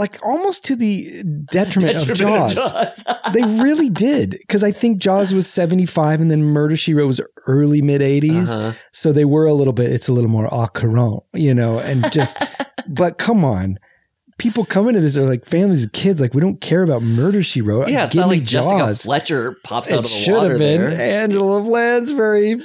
like 0.03 0.25
almost 0.25 0.65
to 0.67 0.77
the 0.77 1.23
detriment, 1.51 2.01
of 2.03 2.09
Detriment 2.09 2.53
Jaws. 2.53 3.05
they 3.33 3.43
really 3.63 3.89
did 3.89 4.31
because 4.31 4.65
I 4.65 4.73
think 4.73 4.99
Jaws 4.99 5.33
was 5.33 5.47
seventy 5.47 5.87
five, 5.87 6.21
and 6.21 6.31
then 6.31 6.43
Murder 6.43 6.77
She 6.77 6.93
Wrote 6.93 7.07
was 7.07 7.21
early 7.47 7.81
mid 7.83 8.01
80s 8.01 8.55
Uh-huh. 8.55 8.73
so 8.93 9.13
they 9.13 9.25
were 9.25 9.47
a 9.47 9.55
little 9.55 9.73
bit. 9.73 9.91
It's 9.93 10.09
a 10.09 10.13
little 10.13 10.31
more 10.31 10.53
au 10.53 10.67
courant, 10.67 11.23
you 11.33 11.55
know, 11.55 11.79
and 11.79 12.11
just. 12.13 12.37
but 12.89 13.19
come 13.19 13.45
on. 13.45 13.79
People 14.39 14.65
coming 14.65 14.95
to 14.95 15.01
this 15.01 15.17
are 15.17 15.25
like 15.29 15.45
families 15.45 15.85
of 15.85 15.93
kids. 15.93 16.21
Like 16.21 16.35
we 16.35 16.41
don't 16.41 16.61
care 16.61 16.83
about 16.83 17.03
murder 17.03 17.43
she 17.43 17.61
wrote. 17.61 17.89
Yeah, 17.89 18.05
it's 18.05 18.15
Give 18.15 18.23
not 18.23 18.29
like 18.29 18.43
Jessica 18.43 18.79
Jaws. 18.79 19.03
Fletcher 19.03 19.57
pops 19.63 19.93
out 19.93 19.97
it 19.97 19.99
of 19.99 20.05
the 20.05 20.09
should 20.11 20.35
water 20.35 20.49
have 20.51 20.59
been 20.59 20.81
there. 20.81 21.23
Angela 21.23 21.59
Lansbury 21.59 22.61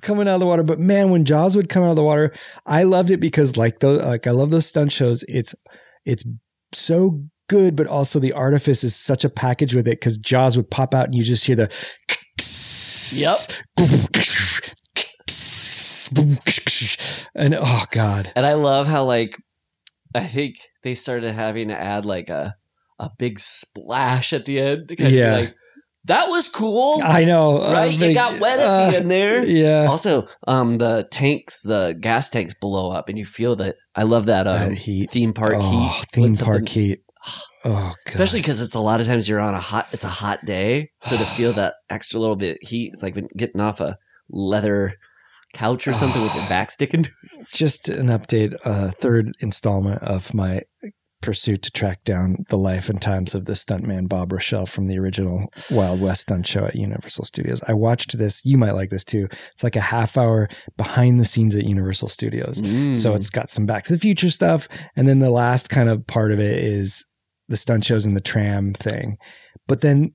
coming 0.00 0.26
out 0.26 0.34
of 0.34 0.40
the 0.40 0.46
water. 0.46 0.64
But 0.64 0.80
man, 0.80 1.10
when 1.10 1.24
Jaws 1.24 1.54
would 1.54 1.68
come 1.68 1.84
out 1.84 1.90
of 1.90 1.96
the 1.96 2.02
water, 2.02 2.32
I 2.66 2.82
loved 2.82 3.10
it 3.10 3.18
because 3.20 3.56
like 3.56 3.78
those, 3.78 4.02
like 4.02 4.26
I 4.26 4.32
love 4.32 4.50
those 4.50 4.66
stunt 4.66 4.90
shows. 4.90 5.22
It's 5.28 5.54
it's 6.04 6.24
so 6.72 7.22
good, 7.48 7.76
but 7.76 7.86
also 7.86 8.18
the 8.18 8.32
artifice 8.32 8.82
is 8.84 8.96
such 8.96 9.24
a 9.24 9.30
package 9.30 9.74
with 9.74 9.86
it 9.86 10.00
because 10.00 10.18
Jaws 10.18 10.56
would 10.56 10.70
pop 10.70 10.94
out 10.94 11.06
and 11.06 11.14
you 11.14 11.22
just 11.22 11.44
hear 11.46 11.56
the 11.56 11.70
yep. 13.14 13.38
and 17.34 17.54
oh 17.54 17.84
god, 17.90 18.32
And 18.36 18.46
I 18.46 18.54
love 18.54 18.86
how 18.86 19.04
like 19.04 19.36
I 20.14 20.24
think 20.24 20.56
they 20.82 20.94
started 20.94 21.32
having 21.32 21.68
to 21.68 21.80
add 21.80 22.04
like 22.04 22.28
a 22.28 22.54
a 22.98 23.10
big 23.18 23.38
splash 23.40 24.32
at 24.32 24.44
the 24.44 24.60
end. 24.60 24.88
to 24.88 24.96
kind 24.96 25.08
of 25.08 25.14
Yeah. 25.14 25.34
like 25.36 25.54
that 26.06 26.28
was 26.28 26.48
cool. 26.48 27.00
I 27.02 27.24
know, 27.24 27.58
uh, 27.62 27.72
right? 27.72 27.98
they- 27.98 28.10
it 28.10 28.14
got 28.14 28.40
wet 28.40 28.58
at 28.58 28.66
uh, 28.66 28.90
the 28.90 28.96
end 28.98 29.10
there. 29.10 29.44
Yeah, 29.44 29.86
Also, 29.88 30.26
um, 30.48 30.78
the 30.78 31.06
tanks, 31.10 31.62
the 31.62 31.96
gas 32.00 32.28
tanks 32.30 32.54
blow 32.54 32.90
up, 32.90 33.08
and 33.08 33.18
you 33.18 33.24
feel 33.24 33.54
that. 33.56 33.76
I 33.94 34.02
love 34.02 34.26
that 34.26 34.46
um, 34.46 34.70
That 34.70 34.78
heat. 34.78 35.10
theme 35.10 35.32
park 35.32 35.54
oh, 35.58 35.88
heat. 36.00 36.06
theme 36.12 36.36
park 36.36 36.68
heat. 36.68 37.00
Oh, 37.64 37.70
God. 37.70 37.94
Especially 38.08 38.40
because 38.40 38.60
it's 38.60 38.74
a 38.74 38.80
lot 38.80 39.00
of 39.00 39.06
times 39.06 39.28
you're 39.28 39.38
on 39.38 39.54
a 39.54 39.60
hot. 39.60 39.86
It's 39.92 40.02
a 40.02 40.08
hot 40.08 40.44
day, 40.44 40.90
so 41.00 41.16
to 41.16 41.24
feel 41.24 41.52
that 41.52 41.74
extra 41.88 42.18
little 42.18 42.34
bit 42.34 42.58
of 42.60 42.68
heat, 42.68 42.90
it's 42.92 43.04
like 43.04 43.14
getting 43.36 43.60
off 43.60 43.78
a 43.78 43.96
leather 44.28 44.94
couch 45.54 45.86
or 45.86 45.92
something 45.92 46.20
with 46.20 46.34
your 46.34 46.44
back 46.48 46.72
sticking. 46.72 47.04
To 47.04 47.10
it. 47.38 47.46
Just 47.52 47.88
an 47.88 48.08
update, 48.08 48.56
uh, 48.64 48.90
third 48.90 49.30
installment 49.38 50.02
of 50.02 50.34
my 50.34 50.62
pursuit 51.22 51.62
to 51.62 51.70
track 51.70 52.04
down 52.04 52.36
the 52.48 52.58
life 52.58 52.90
and 52.90 53.00
times 53.00 53.34
of 53.34 53.46
the 53.46 53.52
stuntman 53.52 54.08
Bob 54.08 54.32
Rochelle 54.32 54.66
from 54.66 54.88
the 54.88 54.98
original 54.98 55.52
Wild 55.70 56.00
West 56.00 56.22
stunt 56.22 56.46
show 56.46 56.64
at 56.66 56.76
Universal 56.76 57.24
Studios. 57.24 57.62
I 57.66 57.72
watched 57.72 58.18
this. 58.18 58.44
You 58.44 58.58
might 58.58 58.72
like 58.72 58.90
this 58.90 59.04
too. 59.04 59.28
It's 59.52 59.64
like 59.64 59.76
a 59.76 59.80
half 59.80 60.18
hour 60.18 60.48
behind 60.76 61.18
the 61.18 61.24
scenes 61.24 61.56
at 61.56 61.64
Universal 61.64 62.08
Studios. 62.08 62.60
Mm. 62.60 62.94
So 62.94 63.14
it's 63.14 63.30
got 63.30 63.50
some 63.50 63.66
Back 63.66 63.84
to 63.84 63.92
the 63.92 63.98
Future 63.98 64.30
stuff, 64.30 64.68
and 64.96 65.08
then 65.08 65.20
the 65.20 65.30
last 65.30 65.70
kind 65.70 65.88
of 65.88 66.06
part 66.06 66.32
of 66.32 66.40
it 66.40 66.58
is 66.58 67.04
the 67.48 67.56
stunt 67.56 67.84
shows 67.84 68.04
in 68.04 68.14
the 68.14 68.20
tram 68.20 68.74
thing. 68.74 69.16
But 69.66 69.80
then 69.80 70.14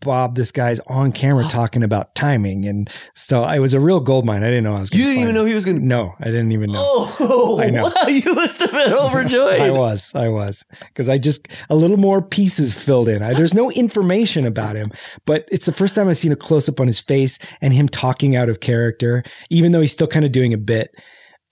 Bob, 0.00 0.34
this 0.34 0.52
guy's 0.52 0.80
on 0.80 1.12
camera 1.12 1.44
talking 1.48 1.82
about 1.82 2.14
timing, 2.14 2.66
and 2.66 2.90
so 3.14 3.46
it 3.46 3.58
was 3.58 3.74
a 3.74 3.80
real 3.80 4.00
gold 4.00 4.24
mine. 4.24 4.42
I 4.42 4.48
didn't 4.48 4.64
know 4.64 4.76
I 4.76 4.80
was. 4.80 4.94
you 4.94 5.04
didn't 5.04 5.22
even 5.22 5.34
know 5.34 5.44
he 5.44 5.54
was 5.54 5.64
going 5.64 5.80
to. 5.80 5.86
No, 5.86 6.14
I 6.20 6.24
didn't 6.24 6.52
even 6.52 6.72
know. 6.72 6.78
Oh, 6.78 7.60
I 7.60 7.70
know. 7.70 7.84
wow! 7.84 8.08
You 8.08 8.34
must 8.34 8.60
have 8.60 8.72
been 8.72 8.92
overjoyed. 8.92 9.60
I 9.60 9.70
was, 9.70 10.14
I 10.14 10.28
was, 10.28 10.64
because 10.88 11.08
I 11.08 11.18
just 11.18 11.48
a 11.68 11.74
little 11.74 11.96
more 11.96 12.22
pieces 12.22 12.74
filled 12.74 13.08
in. 13.08 13.22
I, 13.22 13.34
there's 13.34 13.54
no 13.54 13.70
information 13.72 14.46
about 14.46 14.76
him, 14.76 14.90
but 15.26 15.46
it's 15.50 15.66
the 15.66 15.72
first 15.72 15.94
time 15.94 16.08
I've 16.08 16.18
seen 16.18 16.32
a 16.32 16.36
close 16.36 16.68
up 16.68 16.80
on 16.80 16.86
his 16.86 17.00
face 17.00 17.38
and 17.60 17.72
him 17.72 17.88
talking 17.88 18.36
out 18.36 18.48
of 18.48 18.60
character, 18.60 19.22
even 19.50 19.72
though 19.72 19.80
he's 19.80 19.92
still 19.92 20.06
kind 20.06 20.24
of 20.24 20.32
doing 20.32 20.52
a 20.52 20.58
bit. 20.58 20.90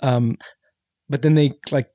Um, 0.01 0.37
but 1.09 1.23
then 1.23 1.35
they 1.35 1.53
like 1.70 1.89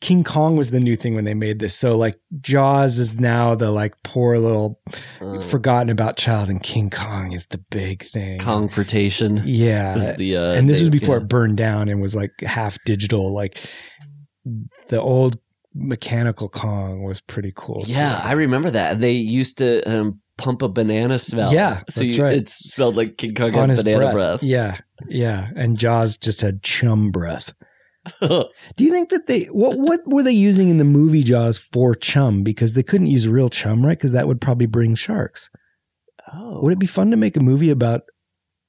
King 0.00 0.24
Kong 0.24 0.56
was 0.56 0.70
the 0.70 0.80
new 0.80 0.96
thing 0.96 1.14
when 1.14 1.24
they 1.24 1.34
made 1.34 1.60
this. 1.60 1.74
So 1.74 1.96
like 1.96 2.16
Jaws 2.40 2.98
is 2.98 3.18
now 3.18 3.54
the 3.54 3.70
like 3.70 3.94
poor 4.02 4.38
little 4.38 4.80
Uh, 5.20 5.40
forgotten 5.40 5.90
about 5.90 6.16
child, 6.16 6.48
and 6.48 6.62
King 6.62 6.90
Kong 6.90 7.32
is 7.32 7.46
the 7.46 7.58
big 7.70 8.04
thing. 8.04 8.38
Kongfrontation 8.38 9.42
yeah, 9.44 10.12
the. 10.12 10.36
Uh, 10.36 10.52
and 10.52 10.68
this 10.68 10.80
was 10.80 10.90
before 10.90 11.16
yeah. 11.16 11.22
it 11.22 11.28
burned 11.28 11.56
down 11.56 11.88
and 11.88 12.00
was 12.02 12.14
like 12.14 12.32
half 12.42 12.76
digital. 12.84 13.32
Like 13.32 13.58
the 14.88 15.00
old 15.00 15.38
mechanical 15.74 16.48
Kong 16.48 17.02
was 17.02 17.20
pretty 17.20 17.52
cool. 17.54 17.84
Yeah, 17.86 18.20
too. 18.20 18.28
I 18.28 18.32
remember 18.32 18.70
that. 18.70 19.00
They 19.00 19.12
used 19.12 19.58
to 19.58 19.82
um, 19.82 20.20
pump 20.36 20.62
a 20.62 20.68
banana 20.68 21.18
smell. 21.18 21.52
Yeah, 21.52 21.82
so 21.88 22.02
you, 22.02 22.22
right. 22.22 22.34
it 22.34 22.48
smelled 22.48 22.96
like 22.96 23.16
King 23.16 23.34
Kong 23.34 23.54
on 23.54 23.68
had 23.68 23.78
banana 23.78 23.98
breath. 23.98 24.14
breath. 24.14 24.42
Yeah, 24.42 24.78
yeah, 25.08 25.50
and 25.56 25.78
Jaws 25.78 26.16
just 26.16 26.40
had 26.40 26.62
chum 26.62 27.10
breath. 27.10 27.52
Do 28.20 28.84
you 28.84 28.90
think 28.90 29.08
that 29.10 29.26
they 29.26 29.44
what 29.44 29.78
what 29.78 30.00
were 30.06 30.22
they 30.22 30.32
using 30.32 30.68
in 30.68 30.78
the 30.78 30.84
movie 30.84 31.22
Jaws 31.22 31.58
for 31.58 31.94
chum? 31.94 32.42
Because 32.42 32.74
they 32.74 32.82
couldn't 32.82 33.06
use 33.06 33.26
real 33.28 33.48
chum, 33.48 33.84
right? 33.84 33.96
Because 33.96 34.12
that 34.12 34.26
would 34.28 34.40
probably 34.40 34.66
bring 34.66 34.94
sharks. 34.94 35.50
oh, 36.32 36.60
Would 36.62 36.74
it 36.74 36.78
be 36.78 36.86
fun 36.86 37.10
to 37.10 37.16
make 37.16 37.36
a 37.36 37.40
movie 37.40 37.70
about 37.70 38.02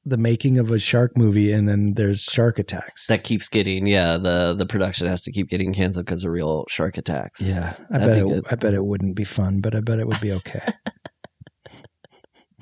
the 0.07 0.17
making 0.17 0.59
of 0.59 0.69
a 0.71 0.77
shark 0.77 1.17
movie 1.17 1.51
and 1.51 1.67
then 1.67 1.95
there's 1.95 2.23
shark 2.23 2.59
attacks? 2.59 3.07
that 3.07 3.23
keeps 3.23 3.49
getting 3.49 3.87
yeah. 3.87 4.17
The 4.17 4.53
the 4.57 4.65
production 4.65 5.07
has 5.07 5.21
to 5.23 5.31
keep 5.31 5.49
getting 5.49 5.73
canceled 5.73 6.05
because 6.05 6.23
of 6.23 6.31
real 6.31 6.65
shark 6.69 6.97
attacks. 6.97 7.41
Yeah, 7.41 7.75
I 7.91 7.97
That'd 7.97 8.13
bet 8.13 8.25
be 8.25 8.31
it, 8.31 8.33
good. 8.33 8.45
I 8.51 8.55
bet 8.55 8.73
it 8.73 8.85
wouldn't 8.85 9.15
be 9.15 9.25
fun, 9.25 9.59
but 9.59 9.75
I 9.75 9.81
bet 9.81 9.99
it 9.99 10.07
would 10.07 10.21
be 10.21 10.31
okay. 10.33 10.63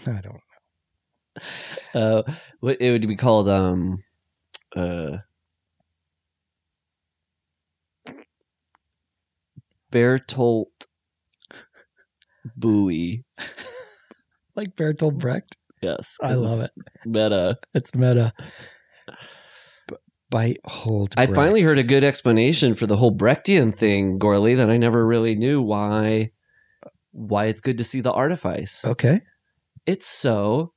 I 0.08 0.22
don't. 0.22 0.26
Know. 0.26 0.40
Uh, 1.93 2.24
what 2.60 2.77
it 2.82 2.92
would 2.92 3.08
be 3.08 3.16
called? 3.16 3.48
Um, 3.48 4.03
uh, 4.76 5.18
Bertolt 9.94 10.88
Bowie. 12.56 13.24
Like 14.56 14.76
Bertolt 14.76 15.18
Brecht. 15.18 15.56
Yes, 15.82 16.18
I 16.22 16.34
love 16.36 16.64
it. 16.64 16.72
Meta. 17.06 17.58
It's 17.74 17.94
meta. 17.96 18.34
B- 19.88 19.96
bite 20.30 20.60
hold. 20.66 21.14
I 21.18 21.26
Brecht. 21.26 21.36
finally 21.36 21.62
heard 21.62 21.78
a 21.78 21.84
good 21.84 22.04
explanation 22.04 22.74
for 22.76 22.86
the 22.88 22.98
whole 22.98 23.16
Brechtian 23.16 23.74
thing, 23.76 24.20
Gourley, 24.20 24.56
that 24.58 24.70
I 24.70 24.78
never 24.78 25.06
really 25.06 25.36
knew 25.36 25.62
why 25.62 26.32
why 27.12 27.46
it's 27.46 27.62
good 27.62 27.78
to 27.78 27.84
see 27.84 28.02
the 28.02 28.12
artifice. 28.12 28.84
Okay. 28.86 29.22
It's 29.86 30.08
so 30.08 30.74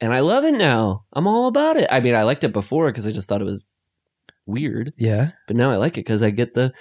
and 0.00 0.12
I 0.12 0.20
love 0.20 0.44
it 0.44 0.54
now. 0.54 1.04
I'm 1.12 1.26
all 1.26 1.48
about 1.48 1.76
it. 1.76 1.88
I 1.90 2.00
mean, 2.00 2.14
I 2.14 2.22
liked 2.22 2.44
it 2.44 2.52
before 2.52 2.86
because 2.88 3.06
I 3.06 3.10
just 3.10 3.28
thought 3.28 3.40
it 3.40 3.44
was 3.46 3.64
weird, 4.46 4.92
Yeah. 4.96 5.30
but 5.48 5.56
now 5.56 5.70
I 5.72 5.76
like 5.76 5.94
it 5.94 6.06
because 6.06 6.22
I 6.22 6.30
get 6.30 6.54
the 6.54 6.72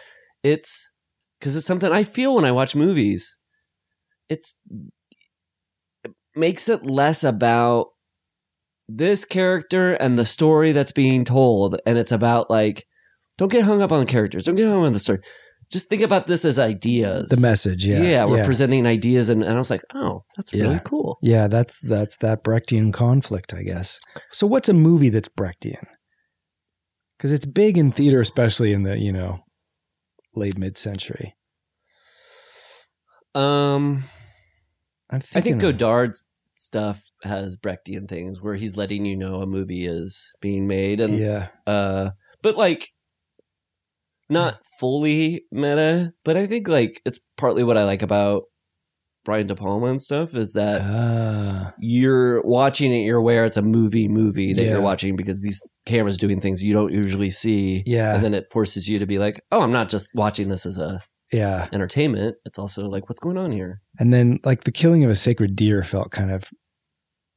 it's 0.43 0.91
because 1.45 1.55
it's 1.55 1.67
something 1.67 1.91
I 1.91 2.01
feel 2.01 2.33
when 2.33 2.43
I 2.43 2.51
watch 2.51 2.75
movies. 2.75 3.37
It's 4.29 4.55
it 6.03 6.11
makes 6.35 6.67
it 6.69 6.83
less 6.83 7.23
about 7.23 7.89
this 8.89 9.25
character 9.25 9.93
and 9.93 10.17
the 10.17 10.25
story 10.25 10.71
that's 10.71 10.91
being 10.91 11.23
told, 11.23 11.79
and 11.85 11.99
it's 11.99 12.11
about 12.11 12.49
like 12.49 12.83
don't 13.37 13.51
get 13.51 13.63
hung 13.63 13.83
up 13.83 13.91
on 13.91 13.99
the 13.99 14.07
characters, 14.07 14.45
don't 14.45 14.55
get 14.55 14.65
hung 14.65 14.79
up 14.79 14.87
on 14.87 14.93
the 14.93 14.99
story. 14.99 15.19
Just 15.71 15.87
think 15.87 16.01
about 16.01 16.25
this 16.25 16.45
as 16.45 16.57
ideas. 16.57 17.29
The 17.29 17.41
message. 17.41 17.85
Yeah. 17.85 18.01
yeah, 18.01 18.25
we're 18.25 18.37
yeah. 18.37 18.45
presenting 18.45 18.87
ideas, 18.87 19.29
and, 19.29 19.43
and 19.43 19.53
I 19.53 19.59
was 19.59 19.69
like, 19.69 19.83
oh, 19.93 20.23
that's 20.35 20.51
really 20.51 20.81
cool. 20.83 21.19
Yeah, 21.21 21.47
that's 21.47 21.79
that's 21.81 22.17
that 22.17 22.43
Brechtian 22.43 22.91
conflict, 22.91 23.53
I 23.53 23.61
guess. 23.61 23.99
So 24.31 24.47
what's 24.47 24.69
a 24.69 24.73
movie 24.73 25.09
that's 25.09 25.29
Brechtian? 25.29 25.85
Because 27.15 27.31
it's 27.31 27.45
big 27.45 27.77
in 27.77 27.91
theater, 27.91 28.19
especially 28.19 28.73
in 28.73 28.81
the, 28.81 28.97
you 28.97 29.13
know, 29.13 29.44
late 30.35 30.57
mid 30.57 30.77
century. 30.77 31.35
Um, 33.33 34.03
I'm 35.09 35.17
I 35.17 35.19
think 35.19 35.43
thinking 35.43 35.59
Godard's 35.59 36.25
stuff 36.55 37.11
has 37.23 37.57
Brechtian 37.57 38.07
things 38.07 38.41
where 38.41 38.55
he's 38.55 38.77
letting 38.77 39.05
you 39.05 39.17
know 39.17 39.41
a 39.41 39.45
movie 39.45 39.85
is 39.85 40.33
being 40.41 40.67
made, 40.67 40.99
and 40.99 41.17
Yeah. 41.19 41.49
uh, 41.67 42.11
but 42.41 42.55
like 42.57 42.91
not 44.29 44.59
fully 44.79 45.45
meta. 45.51 46.13
But 46.23 46.37
I 46.37 46.47
think 46.47 46.67
like 46.67 47.01
it's 47.05 47.19
partly 47.37 47.63
what 47.63 47.77
I 47.77 47.83
like 47.83 48.01
about 48.01 48.43
Brian 49.25 49.47
De 49.47 49.55
Palma 49.55 49.87
and 49.87 50.01
stuff 50.01 50.33
is 50.35 50.53
that 50.53 50.81
Ah. 50.83 51.73
you're 51.79 52.41
watching 52.43 52.93
it, 52.93 52.99
you're 53.03 53.17
aware 53.17 53.43
it's 53.45 53.57
a 53.57 53.61
movie 53.61 54.07
movie 54.07 54.53
that 54.53 54.63
Yeah. 54.63 54.69
you're 54.73 54.81
watching 54.81 55.15
because 55.15 55.41
these 55.41 55.59
cameras 55.85 56.17
doing 56.17 56.39
things 56.39 56.63
you 56.63 56.73
don't 56.73 56.93
usually 56.93 57.29
see. 57.31 57.83
Yeah. 57.85 58.15
And 58.15 58.23
then 58.23 58.33
it 58.33 58.45
forces 58.51 58.87
you 58.87 58.99
to 58.99 59.05
be 59.05 59.17
like, 59.17 59.41
oh, 59.51 59.61
I'm 59.61 59.71
not 59.71 59.89
just 59.89 60.07
watching 60.15 60.47
this 60.49 60.65
as 60.65 60.77
a 60.77 61.01
yeah. 61.33 61.67
entertainment. 61.73 62.35
It's 62.45 62.59
also 62.59 62.83
like, 62.85 63.09
what's 63.09 63.19
going 63.19 63.37
on 63.37 63.51
here? 63.51 63.81
And 63.99 64.13
then 64.13 64.39
like 64.45 64.63
the 64.63 64.71
killing 64.71 65.03
of 65.03 65.09
a 65.09 65.15
sacred 65.15 65.55
deer 65.55 65.81
felt 65.83 66.11
kind 66.11 66.31
of 66.31 66.49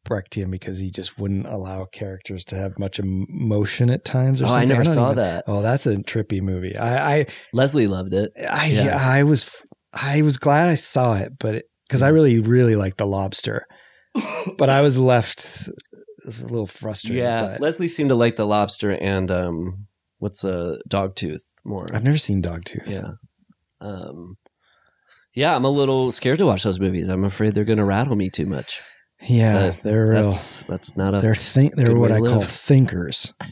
Brechtian 0.08 0.50
because 0.50 0.78
he 0.78 0.90
just 0.90 1.18
wouldn't 1.18 1.46
allow 1.46 1.84
characters 1.84 2.44
to 2.46 2.56
have 2.56 2.78
much 2.78 2.98
emotion 2.98 3.90
at 3.90 4.04
times 4.04 4.40
or 4.40 4.46
Oh, 4.46 4.50
I 4.50 4.64
never 4.64 4.82
don't 4.84 4.94
saw 4.94 5.06
even- 5.12 5.16
that. 5.16 5.44
Oh, 5.46 5.60
that's 5.62 5.86
a 5.86 5.96
trippy 5.96 6.40
movie. 6.40 6.76
I 6.76 7.18
I 7.18 7.26
Leslie 7.52 7.86
loved 7.88 8.14
it. 8.14 8.32
I, 8.50 8.66
Yeah. 8.70 8.96
I 8.98 9.22
was 9.24 9.50
I 9.92 10.22
was 10.22 10.36
glad 10.38 10.68
I 10.68 10.76
saw 10.76 11.16
it, 11.16 11.32
but 11.38 11.64
because 11.88 12.02
I 12.02 12.08
really 12.08 12.40
really 12.40 12.76
like 12.76 12.96
the 12.96 13.06
lobster, 13.06 13.66
but 14.58 14.68
I 14.70 14.82
was 14.82 14.98
left 14.98 15.70
a 16.24 16.30
little 16.42 16.66
frustrated. 16.66 17.22
Yeah. 17.22 17.42
by 17.42 17.54
it. 17.54 17.60
Leslie 17.60 17.88
seemed 17.88 18.10
to 18.10 18.14
like 18.16 18.36
the 18.36 18.46
lobster 18.46 18.90
and 18.90 19.30
um 19.30 19.86
what's 20.18 20.44
a 20.44 20.78
Dogtooth 20.88 21.42
more. 21.64 21.86
I've 21.92 22.04
never 22.04 22.18
seen 22.18 22.42
Dogtooth. 22.42 22.88
Yeah. 22.88 23.12
Um 23.80 24.36
yeah, 25.34 25.54
I'm 25.54 25.64
a 25.64 25.70
little 25.70 26.10
scared 26.10 26.38
to 26.38 26.46
watch 26.46 26.64
those 26.64 26.80
movies. 26.80 27.08
I'm 27.08 27.24
afraid 27.24 27.54
they're 27.54 27.64
gonna 27.64 27.84
rattle 27.84 28.16
me 28.16 28.28
too 28.30 28.46
much. 28.46 28.82
yeah, 29.22 29.70
But 29.70 29.82
they're 29.82 30.06
real. 30.08 30.22
That's 30.24 30.64
that's 30.64 30.96
not 30.96 31.14
a 31.14 31.20
They're 31.20 31.34
think 31.34 31.74
they're 31.74 31.96
what 31.96 32.12
I 32.12 32.20
to 32.20 32.26
call 32.26 32.40
thinkers. 32.42 33.32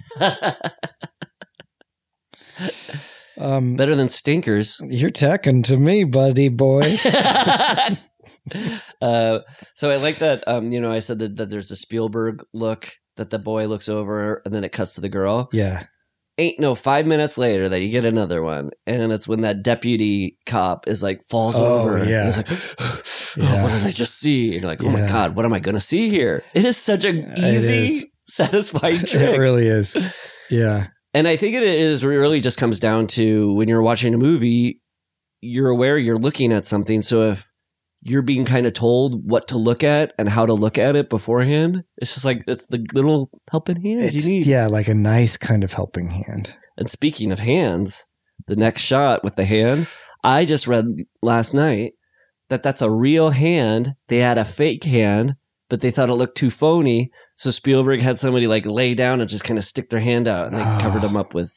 Um, 3.38 3.76
better 3.76 3.94
than 3.94 4.08
stinkers. 4.08 4.80
you're 4.88 5.10
talking 5.10 5.62
to 5.64 5.76
me, 5.76 6.04
buddy 6.04 6.48
boy. 6.48 6.80
uh, 9.02 9.40
so 9.74 9.90
I 9.90 9.96
like 9.96 10.18
that. 10.18 10.44
Um, 10.46 10.70
you 10.70 10.80
know, 10.80 10.92
I 10.92 10.98
said 11.00 11.18
that, 11.20 11.36
that 11.36 11.50
there's 11.50 11.70
a 11.70 11.76
Spielberg 11.76 12.44
look 12.52 12.90
that 13.16 13.30
the 13.30 13.38
boy 13.38 13.66
looks 13.66 13.88
over, 13.88 14.42
and 14.44 14.52
then 14.54 14.64
it 14.64 14.72
cuts 14.72 14.94
to 14.94 15.00
the 15.00 15.08
girl. 15.08 15.48
yeah, 15.52 15.84
Ain't 16.38 16.60
no 16.60 16.74
five 16.74 17.06
minutes 17.06 17.38
later 17.38 17.66
that 17.70 17.80
you 17.80 17.88
get 17.90 18.04
another 18.04 18.42
one, 18.42 18.70
and 18.86 19.10
it's 19.10 19.26
when 19.26 19.40
that 19.40 19.62
deputy 19.62 20.36
cop 20.44 20.86
is 20.86 21.02
like 21.02 21.22
falls 21.24 21.58
Oh, 21.58 21.64
over. 21.80 21.96
and 21.96 22.10
yeah. 22.10 22.28
it's 22.28 22.36
like, 22.36 22.48
Yeah. 23.38 23.60
oh, 23.60 23.62
what 23.64 23.72
did 23.72 23.86
I 23.86 23.90
just 23.90 24.18
see? 24.18 24.52
And 24.52 24.62
you're 24.62 24.70
like, 24.70 24.82
oh 24.82 24.90
my 24.90 25.06
god, 25.06 25.34
what 25.34 25.44
am 25.46 25.52
I 25.54 25.60
gonna 25.60 25.80
see 25.80 26.08
here? 26.10 26.42
It 26.54 26.64
is 26.66 26.76
such 26.76 27.04
a 27.06 27.10
It 27.10 27.38
easy, 27.38 27.84
is. 27.84 28.06
satisfying 28.28 28.96
it 29.02 29.38
really 29.38 29.66
is. 29.68 29.96
Yeah, 30.50 30.88
And 31.14 31.26
I 31.26 31.36
think 31.38 31.54
it 31.54 31.62
is 31.62 32.04
really 32.04 32.40
just 32.40 32.58
comes 32.58 32.80
down 32.80 33.06
to 33.08 33.54
when 33.54 33.68
you're 33.68 33.82
watching 33.82 34.12
a 34.14 34.18
movie, 34.18 34.80
you're 35.40 35.68
aware 35.68 35.96
you're 35.96 36.18
looking 36.18 36.52
at 36.52 36.64
something. 36.66 37.00
So 37.02 37.30
if 37.30 37.50
you're 38.08 38.22
being 38.22 38.44
kind 38.44 38.66
of 38.66 38.72
told 38.72 39.28
what 39.28 39.48
to 39.48 39.58
look 39.58 39.82
at 39.82 40.12
and 40.18 40.28
how 40.28 40.46
to 40.46 40.54
look 40.54 40.78
at 40.78 40.94
it 40.96 41.08
beforehand. 41.10 41.82
It's 41.98 42.14
just 42.14 42.24
like 42.24 42.44
it's 42.46 42.66
the 42.66 42.84
little 42.94 43.30
helping 43.50 43.80
hand 43.82 44.00
It's, 44.02 44.14
you 44.14 44.30
need. 44.32 44.46
yeah, 44.46 44.66
like 44.66 44.88
a 44.88 44.94
nice 44.94 45.36
kind 45.36 45.64
of 45.64 45.72
helping 45.72 46.10
hand. 46.10 46.54
And 46.76 46.88
speaking 46.90 47.32
of 47.32 47.38
hands, 47.38 48.06
the 48.46 48.56
next 48.56 48.82
shot 48.82 49.24
with 49.24 49.36
the 49.36 49.44
hand, 49.44 49.88
I 50.22 50.44
just 50.44 50.66
read 50.66 50.86
last 51.22 51.52
night 51.54 51.94
that 52.48 52.62
that's 52.62 52.82
a 52.82 52.90
real 52.90 53.30
hand. 53.30 53.94
They 54.08 54.18
had 54.18 54.38
a 54.38 54.44
fake 54.44 54.84
hand, 54.84 55.34
but 55.68 55.80
they 55.80 55.90
thought 55.90 56.10
it 56.10 56.14
looked 56.14 56.36
too 56.38 56.50
phony. 56.50 57.10
So 57.34 57.50
Spielberg 57.50 58.00
had 58.02 58.18
somebody 58.18 58.46
like 58.46 58.66
lay 58.66 58.94
down 58.94 59.20
and 59.20 59.28
just 59.28 59.44
kind 59.44 59.58
of 59.58 59.64
stick 59.64 59.90
their 59.90 60.00
hand 60.00 60.28
out, 60.28 60.46
and 60.48 60.56
they 60.56 60.62
Ah. 60.62 60.78
covered 60.80 61.02
them 61.02 61.16
up 61.16 61.34
with 61.34 61.52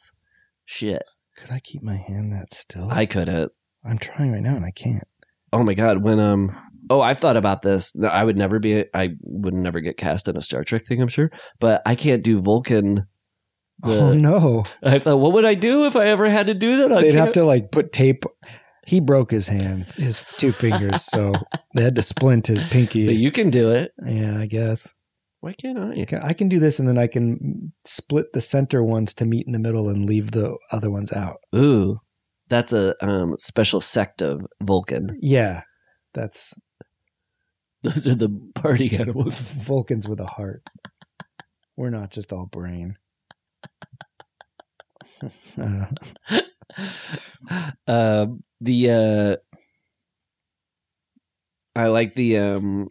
shit. 0.64 1.02
Could 1.36 1.52
I 1.52 1.60
keep 1.60 1.82
my 1.82 1.96
hand 1.96 2.32
that 2.32 2.52
still? 2.52 2.88
I 2.90 3.06
couldn't. 3.06 3.52
I'm 3.84 3.98
trying 3.98 4.32
right 4.32 4.42
now 4.42 4.56
and 4.56 4.64
I 4.64 4.72
can't. 4.72 5.04
Oh 5.52 5.62
my 5.64 5.74
god, 5.74 6.02
when 6.02 6.18
um 6.20 6.56
oh 6.90 7.00
I've 7.00 7.18
thought 7.18 7.36
about 7.36 7.62
this. 7.62 7.94
I 8.02 8.24
would 8.24 8.36
never 8.36 8.58
be 8.58 8.84
I 8.94 9.10
would 9.22 9.54
never 9.54 9.80
get 9.80 9.96
cast 9.96 10.28
in 10.28 10.36
a 10.36 10.42
Star 10.42 10.62
Trek 10.64 10.84
thing, 10.84 11.00
I'm 11.02 11.08
sure. 11.08 11.30
But 11.58 11.82
I 11.86 11.94
can't 11.94 12.22
do 12.24 12.40
Vulcan. 12.40 13.06
The- 13.82 13.98
oh 13.98 14.12
no. 14.12 14.64
I 14.82 14.98
thought, 14.98 15.20
what 15.20 15.32
would 15.32 15.46
I 15.46 15.54
do 15.54 15.86
if 15.86 15.96
I 15.96 16.08
ever 16.08 16.28
had 16.28 16.48
to 16.48 16.54
do 16.54 16.76
that? 16.76 16.92
I 16.92 17.00
They'd 17.00 17.14
have 17.14 17.24
can't- 17.28 17.34
to 17.34 17.44
like 17.44 17.70
put 17.72 17.92
tape. 17.92 18.24
He 18.86 19.00
broke 19.00 19.30
his 19.30 19.48
hand, 19.48 19.92
his 19.92 20.20
two 20.36 20.52
fingers, 20.52 21.02
so 21.02 21.32
they 21.74 21.82
had 21.84 21.96
to 21.96 22.02
splint 22.02 22.46
his 22.48 22.62
pinky. 22.62 23.06
But 23.06 23.14
you 23.16 23.30
can 23.32 23.48
do 23.48 23.70
it. 23.70 23.92
yeah, 24.06 24.38
I 24.38 24.44
guess. 24.44 24.92
Why 25.40 25.54
can't 25.54 25.78
I? 25.78 26.04
I 26.22 26.32
can 26.34 26.50
do 26.50 26.58
this, 26.58 26.78
and 26.78 26.86
then 26.86 26.98
I 26.98 27.06
can 27.06 27.72
split 27.86 28.34
the 28.34 28.42
center 28.42 28.82
ones 28.84 29.14
to 29.14 29.24
meet 29.24 29.46
in 29.46 29.52
the 29.52 29.58
middle 29.58 29.88
and 29.88 30.06
leave 30.06 30.32
the 30.32 30.58
other 30.72 30.90
ones 30.90 31.10
out. 31.12 31.38
Ooh. 31.56 31.96
That's 32.50 32.72
a 32.74 32.94
um, 33.02 33.36
special 33.38 33.80
sect 33.80 34.20
of 34.22 34.44
Vulcan. 34.62 35.16
Yeah, 35.22 35.62
that's 36.12 36.52
Those 37.82 38.06
are 38.06 38.14
the 38.14 38.28
party 38.54 38.94
animals. 38.98 39.40
Vulcans 39.40 40.06
with 40.06 40.20
a 40.20 40.26
heart. 40.26 40.62
We're 41.76 41.88
not 41.90 42.10
just 42.10 42.32
all 42.32 42.44
brain. 42.46 42.96
Uh, 45.58 45.86
um, 47.86 48.42
the 48.60 48.90
uh, 48.90 49.36
I 51.74 51.86
like 51.88 52.12
the 52.14 52.38
um. 52.38 52.88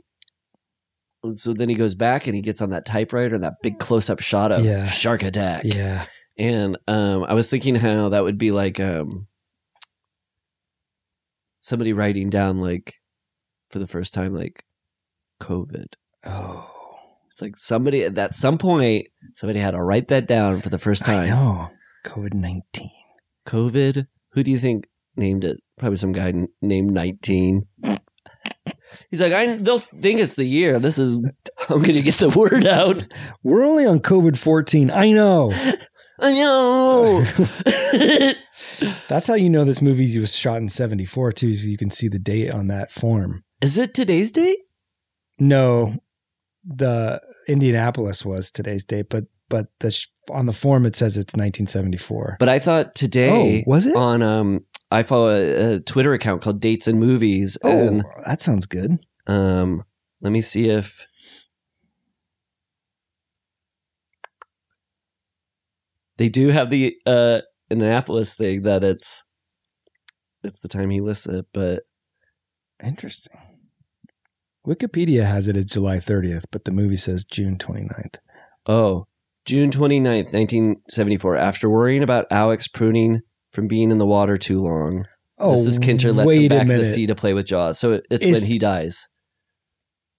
So 1.32 1.54
then 1.54 1.68
he 1.70 1.76
goes 1.76 1.96
back 1.96 2.28
and 2.28 2.36
he 2.36 2.42
gets 2.42 2.62
on 2.62 2.70
that 2.70 2.86
typewriter 2.86 3.36
and 3.36 3.44
that 3.44 3.56
big 3.62 3.78
close 3.78 4.10
up 4.10 4.22
shot 4.22 4.54
of 4.54 4.64
Yeah. 4.64 4.86
shark 4.86 5.22
attack. 5.22 5.66
yeah, 5.66 6.06
And 6.38 6.78
um, 6.88 7.26
I 7.26 7.34
was 7.34 7.50
thinking 7.50 7.76
how 7.76 8.08
that 8.10 8.24
would 8.24 8.38
be 8.38 8.52
like 8.52 8.80
um, 8.80 9.28
somebody 11.70 11.94
writing 11.94 12.30
down 12.30 12.58
like 12.58 12.96
for 13.70 13.80
the 13.80 13.88
first 13.88 14.14
time 14.14 14.34
like 14.34 14.64
COVID. 15.42 15.94
oh, 16.26 16.70
It's 17.32 17.42
like 17.42 17.56
somebody 17.58 18.04
at 18.04 18.16
that 18.16 18.34
some 18.36 18.58
point 18.58 19.08
somebody 19.34 19.60
had 19.60 19.72
to 19.72 19.82
write 19.82 20.08
that 20.10 20.28
down 20.28 20.62
for 20.62 20.70
the 20.70 20.80
first 20.80 21.06
time. 21.06 21.30
Oh, 21.32 21.68
COVID 22.06 22.34
nineteen. 22.34 22.92
COVID. 23.48 24.08
Who 24.34 24.44
do 24.44 24.52
you 24.52 24.58
think 24.58 24.88
named 25.16 25.44
it? 25.46 25.58
Probably 25.78 25.98
some 25.98 26.12
guy 26.14 26.30
n- 26.30 26.48
named 26.62 26.92
nineteen. 26.92 27.68
He's 29.12 29.22
like, 29.22 29.34
I 29.34 29.56
they'll 29.56 29.80
think 29.80 30.20
it's 30.20 30.36
the 30.36 30.46
year. 30.46 30.80
This 30.80 31.00
is 31.00 31.16
I'm 31.70 31.82
gonna 31.82 32.02
get 32.02 32.16
the 32.16 32.30
word 32.30 32.66
out. 32.66 33.04
We're 33.44 33.64
only 33.64 33.86
on 33.86 34.00
COVID 34.00 34.38
fourteen. 34.38 34.92
I 34.92 35.12
know. 35.12 35.52
I 36.22 36.34
know. 36.34 37.24
That's 39.08 39.28
how 39.28 39.34
you 39.36 39.50
know 39.50 39.66
this 39.66 39.82
movie 39.82 40.18
was 40.20 40.36
shot 40.36 40.62
in 40.62 40.70
seventy 40.70 41.06
four 41.06 41.32
too. 41.32 41.56
So 41.56 41.68
you 41.68 41.78
can 41.78 41.92
see 41.92 42.08
the 42.08 42.20
date 42.20 42.54
on 42.54 42.68
that 42.68 42.92
form. 42.92 43.44
is 43.62 43.78
it 43.78 43.94
today's 43.94 44.32
date? 44.32 44.60
No, 45.40 45.96
the 46.66 47.22
Indianapolis 47.48 48.26
was 48.26 48.52
today's 48.52 48.84
date, 48.84 49.08
but 49.10 49.26
but 49.50 49.68
the 49.80 49.92
sh- 49.92 50.08
on 50.30 50.46
the 50.46 50.54
form 50.54 50.86
it 50.86 50.96
says 50.96 51.18
it's 51.18 51.34
1974. 51.34 52.38
But 52.40 52.50
I 52.50 52.60
thought 52.60 52.96
today 52.96 53.64
oh, 53.66 53.70
was 53.70 53.86
it? 53.86 53.96
on 53.96 54.22
um 54.22 54.66
I 54.92 55.04
follow 55.04 55.30
a, 55.30 55.76
a 55.76 55.80
Twitter 55.80 56.14
account 56.14 56.42
called 56.42 56.62
Dates 56.62 56.88
and 56.88 57.00
Movies 57.00 57.58
oh, 57.64 57.70
and 57.70 58.04
that 58.26 58.42
sounds 58.42 58.66
good. 58.66 59.00
um 59.28 59.84
let 60.22 60.32
me 60.32 60.42
see 60.42 60.70
if 60.70 61.08
they 66.20 66.30
do 66.30 66.50
have 66.50 66.70
the 66.70 66.96
uh 67.08 67.40
Indianapolis 67.72 68.36
thing 68.36 68.64
that 68.64 68.84
it's 68.84 69.24
it's 70.44 70.60
the 70.60 70.68
time 70.68 70.90
he 70.90 71.02
lists 71.02 71.28
it, 71.28 71.46
but 71.54 71.84
Interesting. 72.84 73.38
Wikipedia 74.68 75.26
has 75.26 75.48
it 75.48 75.58
as 75.58 75.66
July 75.66 75.98
30th, 75.98 76.46
but 76.52 76.66
the 76.66 76.72
movie 76.72 76.96
says 76.96 77.24
June 77.24 77.58
29th. 77.58 78.16
oh, 78.68 79.06
June 79.46 79.72
29th, 79.72 80.34
1974, 80.34 81.36
after 81.36 81.70
worrying 81.70 82.04
about 82.04 82.26
Alex 82.30 82.68
pruning 82.68 83.22
from 83.52 83.68
being 83.68 83.90
in 83.90 83.98
the 83.98 84.06
water 84.06 84.38
too 84.38 84.60
long. 84.60 85.06
Oh, 85.40 85.54
Mrs. 85.54 85.80
Kintner 85.80 86.14
lets 86.14 86.38
him 86.38 86.50
back 86.50 86.70
in 86.70 86.78
the 86.78 86.84
sea 86.84 87.08
to 87.08 87.16
play 87.16 87.34
with 87.34 87.46
Jaws. 87.46 87.80
So 87.80 88.02
it's 88.12 88.26
Is- 88.26 88.42
when 88.42 88.50
he 88.50 88.60
dies. 88.60 89.10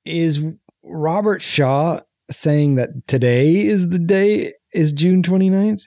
Is 0.04 0.42
Robert 0.82 1.42
Shaw 1.42 2.00
saying 2.30 2.76
that 2.76 2.90
today 3.06 3.56
is 3.58 3.90
the 3.90 3.98
day 3.98 4.54
is 4.72 4.92
June 4.92 5.22
29th? 5.22 5.82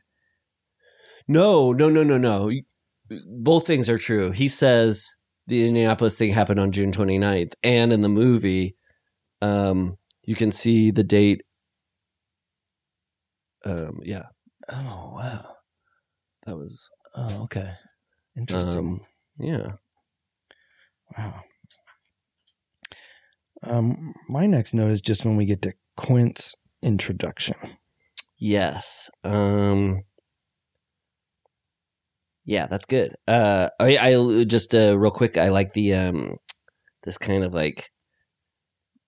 No, 1.27 1.71
no, 1.71 1.89
no, 1.89 2.03
no, 2.03 2.17
no. 2.17 2.51
Both 3.27 3.67
things 3.67 3.89
are 3.89 3.97
true. 3.97 4.31
He 4.31 4.47
says 4.47 5.15
the 5.47 5.67
Indianapolis 5.67 6.15
thing 6.15 6.31
happened 6.31 6.59
on 6.59 6.71
June 6.71 6.91
29th. 6.91 7.53
And 7.63 7.91
in 7.93 8.01
the 8.01 8.09
movie, 8.09 8.75
um, 9.41 9.97
you 10.23 10.35
can 10.35 10.51
see 10.51 10.91
the 10.91 11.03
date. 11.03 11.43
Um, 13.65 13.99
yeah, 14.03 14.23
Oh, 14.69 15.13
wow. 15.15 15.45
that 16.45 16.55
was. 16.57 16.89
Oh, 17.15 17.43
okay. 17.43 17.71
Interesting. 18.37 18.77
Um, 18.77 19.01
yeah. 19.39 19.67
Wow. 21.17 21.41
Um, 23.61 24.13
my 24.27 24.45
next 24.45 24.73
note 24.73 24.91
is 24.91 24.99
just 25.01 25.23
when 25.23 25.37
we 25.37 25.45
get 25.45 25.61
to 25.61 25.73
Quint's 25.95 26.55
introduction. 26.81 27.55
Yes. 28.37 29.09
Um, 29.23 30.03
yeah, 32.45 32.67
that's 32.67 32.85
good. 32.85 33.15
Uh, 33.27 33.69
I, 33.79 33.97
I 33.97 34.43
just 34.45 34.73
uh, 34.75 34.97
real 34.97 35.11
quick. 35.11 35.37
I 35.37 35.49
like 35.49 35.71
the 35.73 35.93
um, 35.93 36.35
this 37.03 37.17
kind 37.17 37.43
of 37.43 37.53
like 37.53 37.89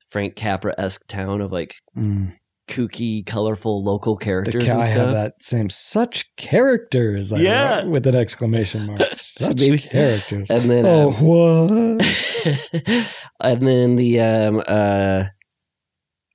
Frank 0.10 0.36
Capra 0.36 0.74
esque 0.78 1.06
town 1.08 1.42
of 1.42 1.52
like 1.52 1.76
Mm. 1.98 2.34
kooky, 2.70 3.26
colorful 3.26 3.84
local 3.84 4.16
The 4.18 4.26
characters 4.26 4.66
ca- 4.66 4.72
and 4.72 4.82
I 4.82 4.86
have 4.86 4.94
stuff. 4.96 5.12
that 5.14 5.34
same 5.42 5.70
such 5.70 6.36
characters. 6.38 7.32
I 7.34 7.40
Yeah. 7.40 7.80
wrote 7.82 7.90
with 7.92 8.08
an 8.08 8.16
exclamation 8.16 8.86
mark. 8.88 9.02
Such 9.12 9.60
Maybe- 9.60 9.78
characters. 9.80 10.50
And 10.50 10.70
then, 10.70 10.86
oh, 10.86 11.10
um, 11.14 11.98
what? 11.98 13.16
and 13.42 13.68
then 13.68 13.96
the 13.96 14.20
um 14.22 14.64
uh, 14.68 15.26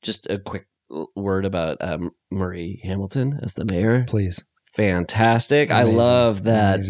just 0.03 0.29
a 0.31 0.39
quick 0.39 0.67
word 1.17 1.45
about 1.45 1.77
um 1.81 2.11
Murray 2.31 2.81
Hamilton 2.83 3.39
as 3.43 3.55
the 3.55 3.65
mayor. 3.71 4.05
Please. 4.09 4.45
Fantastic! 4.75 5.71
I 5.71 5.83
love 5.85 6.45
that. 6.45 6.81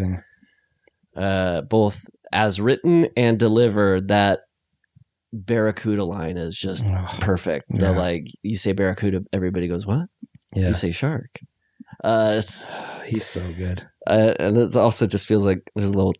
Uh, 1.15 1.61
both 1.61 2.05
as 2.31 2.61
written 2.61 3.07
and 3.17 3.37
delivered, 3.37 4.07
that 4.07 4.39
Barracuda 5.33 6.03
line 6.05 6.37
is 6.37 6.55
just 6.55 6.85
Ugh, 6.85 7.19
perfect. 7.21 7.65
The 7.69 7.87
Yeah. 7.87 7.91
like 7.91 8.27
you 8.43 8.55
say 8.57 8.71
Barracuda, 8.73 9.23
everybody 9.33 9.67
goes 9.67 9.85
what? 9.85 10.07
yeah. 10.53 10.69
You 10.69 10.73
say 10.73 10.91
shark. 10.91 11.39
Uh, 12.03 12.35
it's 12.37 12.71
He's 13.05 13.25
so 13.25 13.41
good. 13.57 13.83
uh, 14.07 14.33
and 14.39 14.57
it 14.57 14.75
also 14.75 15.05
just 15.05 15.27
feels 15.27 15.45
like 15.45 15.69
there's 15.75 15.89
a 15.91 15.93
little 15.93 16.15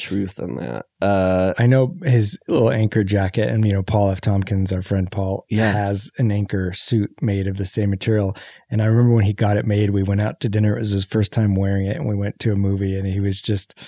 truth 0.00 0.38
in 0.40 0.56
that. 0.56 0.86
Uh, 1.00 1.54
I 1.58 1.66
know 1.66 1.94
his 2.04 2.38
little 2.48 2.70
anchor 2.70 3.04
jacket, 3.04 3.48
and 3.48 3.64
you 3.64 3.70
know 3.70 3.82
Paul 3.82 4.10
F. 4.10 4.20
Tompkins, 4.20 4.72
our 4.72 4.82
friend 4.82 5.08
Paul, 5.10 5.44
Yeah. 5.48 5.70
has 5.72 6.10
an 6.18 6.32
anchor 6.32 6.72
suit 6.72 7.10
made 7.22 7.46
of 7.46 7.56
the 7.56 7.66
same 7.66 7.90
material. 7.90 8.36
And 8.70 8.82
I 8.82 8.86
remember 8.86 9.14
when 9.14 9.24
he 9.24 9.32
got 9.32 9.56
it 9.56 9.66
made, 9.66 9.90
we 9.90 10.02
went 10.02 10.20
out 10.22 10.40
to 10.40 10.48
dinner. 10.48 10.74
It 10.76 10.80
was 10.80 10.90
his 10.90 11.04
first 11.04 11.32
time 11.32 11.54
wearing 11.54 11.86
it, 11.86 11.96
and 11.96 12.08
we 12.08 12.16
went 12.16 12.38
to 12.40 12.52
a 12.52 12.56
movie, 12.56 12.98
and 12.98 13.06
he 13.06 13.20
was 13.20 13.40
just. 13.40 13.78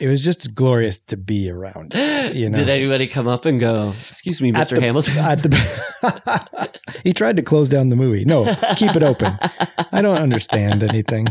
It 0.00 0.08
was 0.08 0.20
just 0.20 0.54
glorious 0.54 0.98
to 0.98 1.16
be 1.16 1.48
around. 1.50 1.92
You 2.34 2.48
know. 2.50 2.56
Did 2.56 2.68
anybody 2.68 3.06
come 3.06 3.28
up 3.28 3.44
and 3.46 3.60
go, 3.60 3.94
"Excuse 4.08 4.40
me, 4.42 4.48
At 4.50 4.56
Mister 4.58 4.74
the- 4.76 4.80
Hamilton"? 4.82 5.18
At 5.18 5.42
the, 5.42 6.78
he 7.04 7.12
tried 7.12 7.36
to 7.36 7.42
close 7.42 7.68
down 7.68 7.88
the 7.88 7.96
movie. 7.96 8.24
No, 8.24 8.44
keep 8.76 8.96
it 8.96 9.02
open. 9.02 9.38
I 9.92 10.02
don't 10.02 10.18
understand 10.18 10.82
anything 10.82 11.28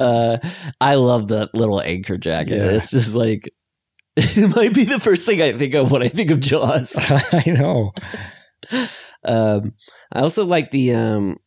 uh, 0.00 0.38
I 0.80 0.94
love 0.94 1.28
that 1.28 1.50
little 1.54 1.80
anchor 1.80 2.16
jacket. 2.16 2.58
Yeah. 2.58 2.70
It's 2.70 2.90
just 2.90 3.14
like 3.14 3.50
it 4.16 4.54
might 4.56 4.74
be 4.74 4.84
the 4.84 5.00
first 5.00 5.26
thing 5.26 5.40
I 5.40 5.52
think 5.52 5.74
of 5.74 5.90
when 5.90 6.02
I 6.02 6.08
think 6.08 6.30
of 6.30 6.40
Jaws. 6.40 6.96
I 7.32 7.44
know. 7.46 7.92
Um, 9.24 9.74
I 10.12 10.20
also 10.20 10.44
like 10.44 10.70
the 10.70 10.94
um, 10.94 11.38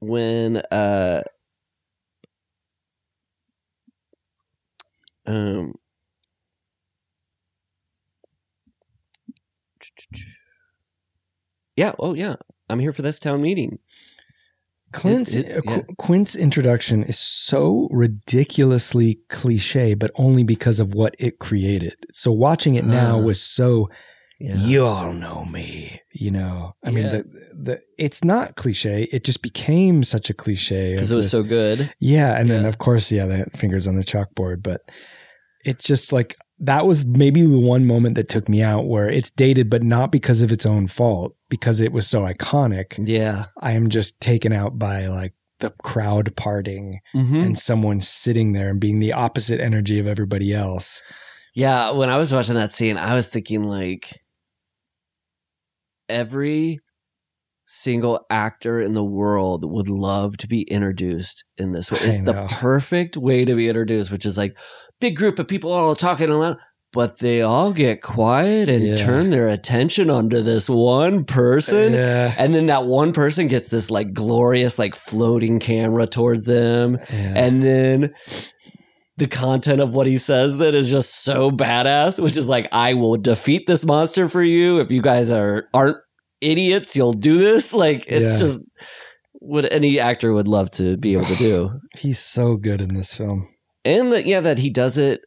when 0.00 0.58
uh, 0.58 1.22
um, 5.26 5.74
yeah, 11.76 11.92
oh 11.98 12.14
yeah, 12.14 12.36
I'm 12.68 12.78
here 12.78 12.92
for 12.92 13.02
this 13.02 13.18
town 13.18 13.42
meeting. 13.42 13.78
Clint's 14.96 15.34
it- 15.36 15.56
uh, 15.58 15.60
yeah. 15.70 15.82
Quint's 15.98 16.34
introduction 16.36 17.04
is 17.04 17.18
so 17.18 17.88
ridiculously 17.90 19.18
cliche, 19.30 19.94
but 19.94 20.10
only 20.16 20.42
because 20.44 20.80
of 20.80 20.94
what 20.94 21.14
it 21.18 21.38
created. 21.38 21.94
So 22.12 22.32
watching 22.32 22.74
it 22.74 22.84
now 22.84 23.18
Uh, 23.18 23.22
was 23.22 23.40
so 23.40 23.88
Yeah. 24.38 24.56
you 24.56 24.84
all 24.86 25.12
know 25.14 25.44
me, 25.46 26.00
you 26.12 26.30
know. 26.30 26.74
I 26.84 26.90
mean, 26.90 27.04
the 27.08 27.24
the 27.54 27.78
it's 27.98 28.22
not 28.22 28.56
cliche. 28.56 29.08
It 29.12 29.24
just 29.24 29.40
became 29.42 30.02
such 30.02 30.28
a 30.28 30.34
cliche 30.34 30.92
Because 30.92 31.10
it 31.10 31.16
was 31.16 31.26
this- 31.26 31.32
so 31.32 31.42
good. 31.42 31.90
Yeah, 32.00 32.38
and 32.38 32.50
then 32.50 32.64
of 32.66 32.76
course, 32.78 33.10
yeah, 33.10 33.26
the 33.26 33.46
fingers 33.56 33.86
on 33.88 33.96
the 33.96 34.04
chalkboard, 34.04 34.62
but 34.62 34.80
it 35.64 35.78
just 35.78 36.12
like 36.12 36.36
that 36.58 36.86
was 36.86 37.04
maybe 37.04 37.42
the 37.42 37.58
one 37.58 37.86
moment 37.86 38.14
that 38.14 38.28
took 38.28 38.48
me 38.48 38.62
out 38.62 38.86
where 38.86 39.08
it's 39.10 39.30
dated, 39.30 39.68
but 39.68 39.82
not 39.82 40.10
because 40.10 40.40
of 40.42 40.50
its 40.52 40.64
own 40.64 40.86
fault, 40.86 41.36
because 41.50 41.80
it 41.80 41.92
was 41.92 42.06
so 42.08 42.22
iconic. 42.22 42.94
Yeah. 43.06 43.46
I 43.60 43.72
am 43.72 43.90
just 43.90 44.20
taken 44.22 44.52
out 44.52 44.78
by 44.78 45.06
like 45.06 45.34
the 45.60 45.70
crowd 45.82 46.34
parting 46.36 47.00
Mm-hmm. 47.14 47.36
and 47.36 47.58
someone 47.58 48.00
sitting 48.00 48.52
there 48.52 48.70
and 48.70 48.80
being 48.80 49.00
the 49.00 49.12
opposite 49.12 49.60
energy 49.60 49.98
of 49.98 50.06
everybody 50.06 50.52
else. 50.54 51.02
Yeah, 51.54 51.90
when 51.92 52.10
I 52.10 52.18
was 52.18 52.32
watching 52.32 52.54
that 52.56 52.70
scene, 52.70 52.98
I 52.98 53.14
was 53.14 53.28
thinking 53.28 53.62
like 53.64 54.20
every 56.08 56.80
single 57.68 58.24
actor 58.30 58.80
in 58.80 58.94
the 58.94 59.04
world 59.04 59.64
would 59.64 59.88
love 59.88 60.36
to 60.36 60.46
be 60.46 60.62
introduced 60.62 61.44
in 61.58 61.72
this 61.72 61.90
way. 61.90 61.98
It's 62.02 62.22
the 62.22 62.46
perfect 62.48 63.16
way 63.16 63.44
to 63.44 63.56
be 63.56 63.68
introduced, 63.68 64.12
which 64.12 64.24
is 64.24 64.38
like 64.38 64.56
big 65.00 65.16
group 65.16 65.38
of 65.38 65.46
people 65.48 65.72
all 65.72 65.94
talking 65.94 66.28
loud, 66.30 66.58
but 66.92 67.18
they 67.18 67.42
all 67.42 67.72
get 67.72 68.02
quiet 68.02 68.68
and 68.68 68.84
Yeah. 68.86 68.96
turn 68.96 69.30
their 69.30 69.48
attention 69.48 70.08
onto 70.10 70.40
this 70.40 70.68
one 70.70 71.24
person. 71.24 71.92
Yeah. 71.92 72.34
And 72.38 72.54
then 72.54 72.66
that 72.66 72.86
one 72.86 73.12
person 73.12 73.48
gets 73.48 73.68
this 73.68 73.90
like 73.90 74.12
glorious, 74.14 74.78
like 74.78 74.94
floating 74.94 75.58
camera 75.58 76.06
towards 76.06 76.44
them 76.44 76.98
Yeah. 77.12 77.32
and 77.36 77.62
then 77.62 78.14
the 79.18 79.26
content 79.26 79.80
of 79.80 79.94
what 79.94 80.06
he 80.06 80.18
says 80.18 80.58
that 80.58 80.74
is 80.74 80.90
just 80.90 81.24
so 81.24 81.50
badass 81.50 82.22
which 82.22 82.36
is 82.36 82.50
like 82.50 82.68
i 82.70 82.92
will 82.92 83.16
defeat 83.16 83.66
this 83.66 83.82
monster 83.82 84.28
for 84.28 84.42
you 84.42 84.78
if 84.78 84.90
you 84.90 85.00
guys 85.00 85.30
are 85.30 85.64
aren't 85.72 85.96
idiots 86.42 86.94
you'll 86.94 87.14
do 87.14 87.38
this 87.38 87.72
like 87.84 88.04
it's 88.08 88.38
just 88.38 88.60
what 89.40 89.72
any 89.72 89.98
actor 89.98 90.34
would 90.34 90.46
love 90.48 90.70
to 90.72 90.98
be 90.98 91.14
able 91.14 91.24
to 91.24 91.36
do 91.36 91.70
He's 91.98 92.18
so 92.18 92.56
good 92.56 92.82
in 92.82 92.92
this 92.94 93.14
film. 93.14 93.48
And 93.86 94.12
that 94.12 94.26
yeah 94.26 94.40
that 94.40 94.58
he 94.58 94.68
does 94.70 94.98
it 94.98 95.20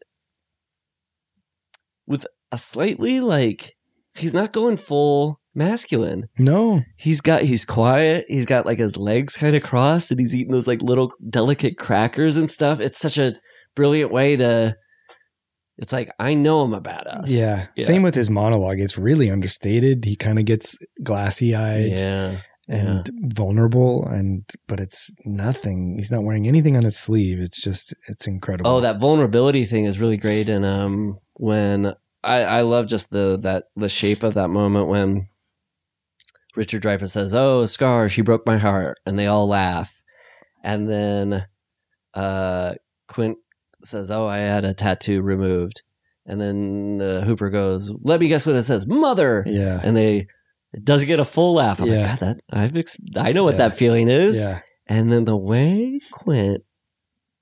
with 2.08 2.26
a 2.52 2.58
slightly 2.58 3.20
like 3.20 3.76
he's 4.16 4.34
not 4.34 4.54
going 4.54 4.78
full 4.78 5.40
masculine 5.56 6.28
No. 6.38 6.82
he's 6.98 7.22
got 7.22 7.42
he's 7.42 7.66
quiet 7.66 8.26
he's 8.28 8.46
got 8.46 8.66
like 8.66 8.78
his 8.78 8.98
legs 8.98 9.36
kind 9.36 9.56
of 9.56 9.64
crossed 9.64 10.12
and 10.12 10.20
he's 10.20 10.36
eating 10.36 10.52
those 10.52 10.68
like 10.68 10.82
little 10.82 11.12
delicate 11.30 11.78
crackers 11.78 12.38
and 12.38 12.50
stuff 12.50 12.80
it's 12.80 13.00
such 13.00 13.18
a 13.18 13.34
brilliant 13.76 14.12
way 14.12 14.36
to 14.36 14.76
it's 15.78 15.92
like 15.94 16.12
i 16.20 16.34
know 16.34 16.62
i'm 16.62 16.74
a 16.74 16.82
badass 16.82 17.26
Yeah. 17.28 17.68
Yeah. 17.76 17.86
Same 17.86 18.04
with 18.04 18.16
his 18.16 18.30
monologue. 18.30 18.80
It's 18.80 18.98
really 18.98 19.30
understated. 19.32 20.04
He 20.06 20.16
kind 20.16 20.38
of 20.40 20.46
gets 20.46 20.78
glassy 21.04 21.56
eyed 21.56 21.98
yeah 22.00 22.40
and 22.70 23.10
vulnerable 23.34 24.06
and 24.06 24.44
but 24.68 24.80
it's 24.80 25.10
nothing. 25.26 25.96
He's 25.98 26.12
not 26.12 26.24
wearing 26.24 26.48
anything 26.48 26.78
on 26.78 26.84
his 26.84 26.98
sleeve. 26.98 27.40
It's 27.40 27.62
just 27.62 27.94
it's 28.08 28.28
incredible. 28.28 28.70
oh 28.70 28.80
that 28.82 29.00
vulnerability 29.00 29.66
thing 29.66 29.86
is 29.86 30.00
really 30.00 30.18
great 30.18 30.50
and 30.50 30.64
um 30.66 31.18
when 31.34 31.94
i 32.24 32.42
i 32.42 32.62
love 32.62 32.86
just 32.88 33.10
the 33.12 33.40
that 33.42 33.66
the 33.76 33.90
shape 33.90 34.24
of 34.24 34.34
that 34.36 34.50
moment 34.50 34.88
when 34.88 35.28
richard 36.56 36.82
dreyfuss 36.84 37.12
says 37.12 37.34
oh 37.34 37.66
scar 37.66 38.10
she 38.10 38.22
broke 38.22 38.46
my 38.46 38.58
heart 38.58 38.98
and 39.06 39.18
they 39.18 39.26
all 39.28 39.48
laugh 39.48 40.02
and 40.64 40.90
then 40.90 41.46
uh 42.14 42.74
quint 43.08 43.38
says 43.84 44.12
oh 44.12 44.26
i 44.28 44.40
had 44.40 44.66
a 44.66 44.74
tattoo 44.74 45.22
removed 45.22 45.82
and 46.26 46.42
then 46.42 47.00
uh, 47.02 47.22
hooper 47.22 47.50
goes 47.50 47.92
let 48.04 48.20
me 48.20 48.28
guess 48.28 48.46
what 48.46 48.56
it 48.56 48.64
says 48.64 48.86
mother 48.86 49.44
Yeah. 49.48 49.80
and 49.84 49.96
they 49.96 50.28
it 50.74 50.86
doesn't 50.86 51.08
get 51.08 51.20
a 51.20 51.26
full 51.26 51.54
laugh 51.56 51.80
i'm 51.80 51.88
Yeah. 51.88 51.96
like 51.98 52.06
god 52.06 52.20
that 52.20 52.38
i've 52.52 52.76
ex- 52.76 52.98
i 53.18 53.32
know 53.32 53.44
what 53.44 53.56
Yeah. 53.56 53.70
that 53.70 53.76
feeling 53.78 54.10
is 54.10 54.38
Yeah. 54.42 54.60
and 54.88 55.12
then 55.12 55.26
the 55.26 55.38
way 55.38 56.00
Quint 56.12 56.62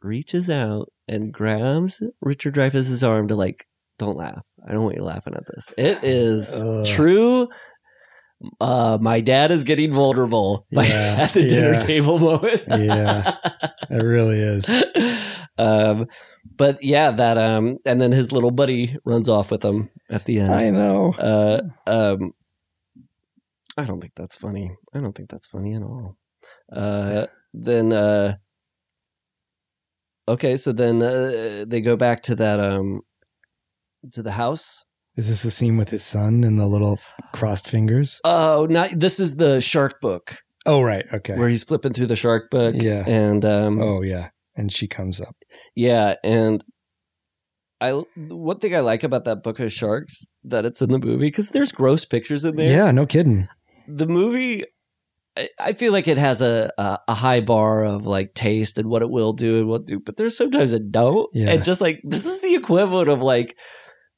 reaches 0.04 0.50
out 0.50 0.92
and 1.08 1.32
grabs 1.34 2.02
Richard 2.22 2.54
Dreyfuss's 2.56 3.04
arm 3.04 3.28
to 3.30 3.36
like, 3.36 3.66
don't 3.98 4.16
laugh. 4.18 4.42
I 4.68 4.72
don't 4.74 4.84
want 4.84 4.96
you 4.98 5.04
laughing 5.04 5.34
at 5.36 5.44
this. 5.48 5.72
It 5.78 6.00
is 6.04 6.62
Ugh. 6.62 6.86
true. 6.86 7.48
Uh, 8.62 8.98
my 9.02 9.20
dad 9.20 9.52
is 9.52 9.64
getting 9.64 9.92
vulnerable 9.94 10.68
by- 10.72 10.86
Yeah, 10.86 11.18
at 11.22 11.34
the 11.34 11.48
dinner 11.48 11.76
table 11.76 12.20
moment. 12.20 12.62
Yeah. 12.68 13.36
It 13.90 14.04
really 14.04 14.40
is. 14.40 14.70
um, 15.58 16.06
but 16.56 16.84
yeah, 16.84 17.12
that 17.12 17.38
um, 17.38 17.78
and 17.86 18.00
then 18.00 18.12
his 18.12 18.32
little 18.32 18.52
buddy 18.52 18.96
runs 19.06 19.30
off 19.30 19.50
with 19.50 19.64
him 19.66 19.90
at 20.12 20.26
the 20.26 20.40
end. 20.42 20.54
I 20.54 20.70
know. 20.70 21.14
Uh, 21.14 21.62
um, 21.88 22.32
I 23.78 23.86
don't 23.86 24.02
think 24.02 24.14
that's 24.16 24.36
funny. 24.38 24.72
I 24.94 25.00
don't 25.00 25.16
think 25.16 25.30
that's 25.30 25.48
funny 25.48 25.76
at 25.76 25.82
all. 25.84 26.16
Uh, 26.72 27.28
then, 27.54 27.94
uh, 27.94 28.36
okay, 30.28 30.58
so 30.58 30.72
then 30.72 31.02
uh, 31.02 31.66
they 31.68 31.82
go 31.82 31.96
back 31.96 32.22
to 32.24 32.36
that 32.36 32.60
um, 32.60 33.02
to 34.14 34.24
the 34.24 34.32
house. 34.32 34.84
Is 35.16 35.30
this 35.30 35.44
the 35.44 35.52
scene 35.52 35.78
with 35.78 35.90
his 35.90 36.04
son 36.04 36.44
and 36.44 36.60
the 36.60 36.66
little 36.68 37.00
crossed 37.34 37.68
fingers? 37.68 38.22
Oh, 38.24 38.68
not 38.70 38.92
this 38.96 39.20
is 39.20 39.36
the 39.38 39.62
shark 39.62 40.00
book 40.00 40.38
Oh 40.68 40.82
right. 40.82 41.06
Okay. 41.14 41.36
where 41.36 41.48
he's 41.48 41.64
flipping 41.64 41.94
through 41.94 42.08
the 42.08 42.16
shark 42.18 42.52
book. 42.52 42.76
Yeah. 42.78 43.08
and 43.08 43.44
um, 43.46 43.82
oh 43.82 44.02
yeah. 44.02 44.30
And 44.56 44.72
she 44.72 44.88
comes 44.88 45.22
up. 45.22 45.36
Yeah, 45.76 46.16
and 46.24 46.64
I 47.80 47.92
one 48.16 48.60
thing 48.60 48.76
I 48.76 48.80
like 48.82 49.04
about 49.04 49.26
that 49.26 49.44
book 49.44 49.60
of 49.60 49.72
sharks 49.72 50.28
that 50.44 50.66
it's 50.66 50.82
in 50.82 50.92
the 50.92 50.98
movie 50.98 51.28
because 51.28 51.50
there's 51.50 51.72
gross 51.72 52.06
pictures 52.06 52.44
in 52.44 52.56
there. 52.56 52.72
Yeah, 52.72 52.92
no 52.92 53.06
kidding. 53.06 53.48
The 53.88 54.08
movie. 54.08 54.66
I, 55.60 55.74
feel 55.74 55.92
like 55.92 56.08
it 56.08 56.18
has 56.18 56.42
a, 56.42 56.72
a 56.80 57.00
a 57.10 57.14
high 57.14 57.42
bar 57.42 57.86
of 57.86 58.08
like 58.08 58.34
taste 58.34 58.80
and 58.80 58.90
what 58.90 59.04
it 59.04 59.10
will 59.12 59.34
do 59.34 59.60
and 59.60 59.68
what 59.68 59.86
do, 59.86 60.00
but 60.00 60.18
there's 60.18 60.36
sometimes 60.36 60.74
it 60.74 60.92
don't. 60.92 61.30
Yeah. 61.32 61.52
And 61.52 61.64
just 61.64 61.80
like 61.80 62.02
this 62.04 62.26
is 62.26 62.42
the 62.42 62.56
equivalent 62.56 63.08
of 63.08 63.22
like 63.22 63.56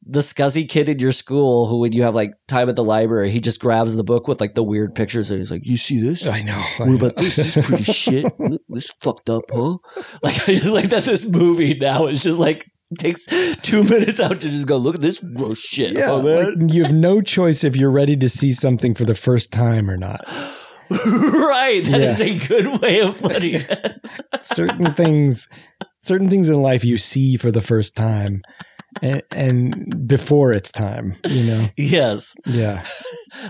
the 0.05 0.21
scuzzy 0.21 0.67
kid 0.67 0.87
in 0.87 0.99
your 0.99 1.11
school 1.11 1.67
who, 1.67 1.79
when 1.79 1.91
you 1.91 2.03
have 2.03 2.15
like 2.15 2.31
time 2.47 2.69
at 2.69 2.75
the 2.75 2.83
library, 2.83 3.31
he 3.31 3.39
just 3.39 3.59
grabs 3.59 3.95
the 3.95 4.03
book 4.03 4.27
with 4.27 4.39
like 4.39 4.55
the 4.55 4.63
weird 4.63 4.95
pictures 4.95 5.29
and 5.29 5.39
he's 5.39 5.51
like, 5.51 5.65
"You 5.65 5.77
see 5.77 5.99
this? 5.99 6.25
I 6.25 6.41
know. 6.41 6.63
I 6.79 6.83
What 6.83 6.95
about 6.95 7.17
this? 7.17 7.35
This 7.35 7.57
is 7.57 7.65
pretty 7.65 7.83
shit. 7.91 8.25
This 8.69 8.91
fucked 9.01 9.29
up, 9.29 9.43
huh? 9.51 9.77
Like 10.23 10.47
I 10.47 10.53
just 10.53 10.67
like 10.73 10.89
that 10.91 11.03
this 11.03 11.29
movie 11.29 11.77
now 11.77 12.07
is 12.07 12.23
just 12.23 12.39
like 12.39 12.65
takes 12.97 13.25
two 13.61 13.83
minutes 13.93 14.19
out 14.19 14.41
to 14.41 14.49
just 14.49 14.67
go 14.67 14.77
look 14.77 14.95
at 14.95 15.01
this 15.01 15.19
gross 15.19 15.59
shit. 15.59 15.91
Yeah, 15.93 16.21
man? 16.21 16.59
like, 16.59 16.73
you 16.73 16.83
have 16.83 16.93
no 16.93 17.21
choice 17.35 17.63
if 17.63 17.75
you're 17.75 17.91
ready 17.91 18.17
to 18.17 18.29
see 18.29 18.51
something 18.51 18.93
for 18.95 19.05
the 19.05 19.13
first 19.15 19.51
time 19.51 19.89
or 19.89 19.97
not. 19.97 20.21
right. 20.89 21.83
That 21.85 22.01
is 22.01 22.19
Yeah. 22.19 22.25
a 22.25 22.47
good 22.47 22.81
way 22.81 23.01
of 23.01 23.17
putting 23.17 23.55
it. 23.55 24.01
Certain 24.41 24.93
things, 24.95 25.47
certain 26.01 26.29
things 26.29 26.49
in 26.49 26.61
life 26.61 26.83
you 26.83 26.97
see 26.97 27.37
for 27.37 27.51
the 27.51 27.61
first 27.61 27.95
time, 27.95 28.41
and, 29.03 29.21
and 29.31 30.07
before 30.07 30.51
it's 30.51 30.71
time. 30.71 31.15
You 31.27 31.43
know. 31.43 31.69
yes. 31.77 32.35
Yeah. 32.47 32.83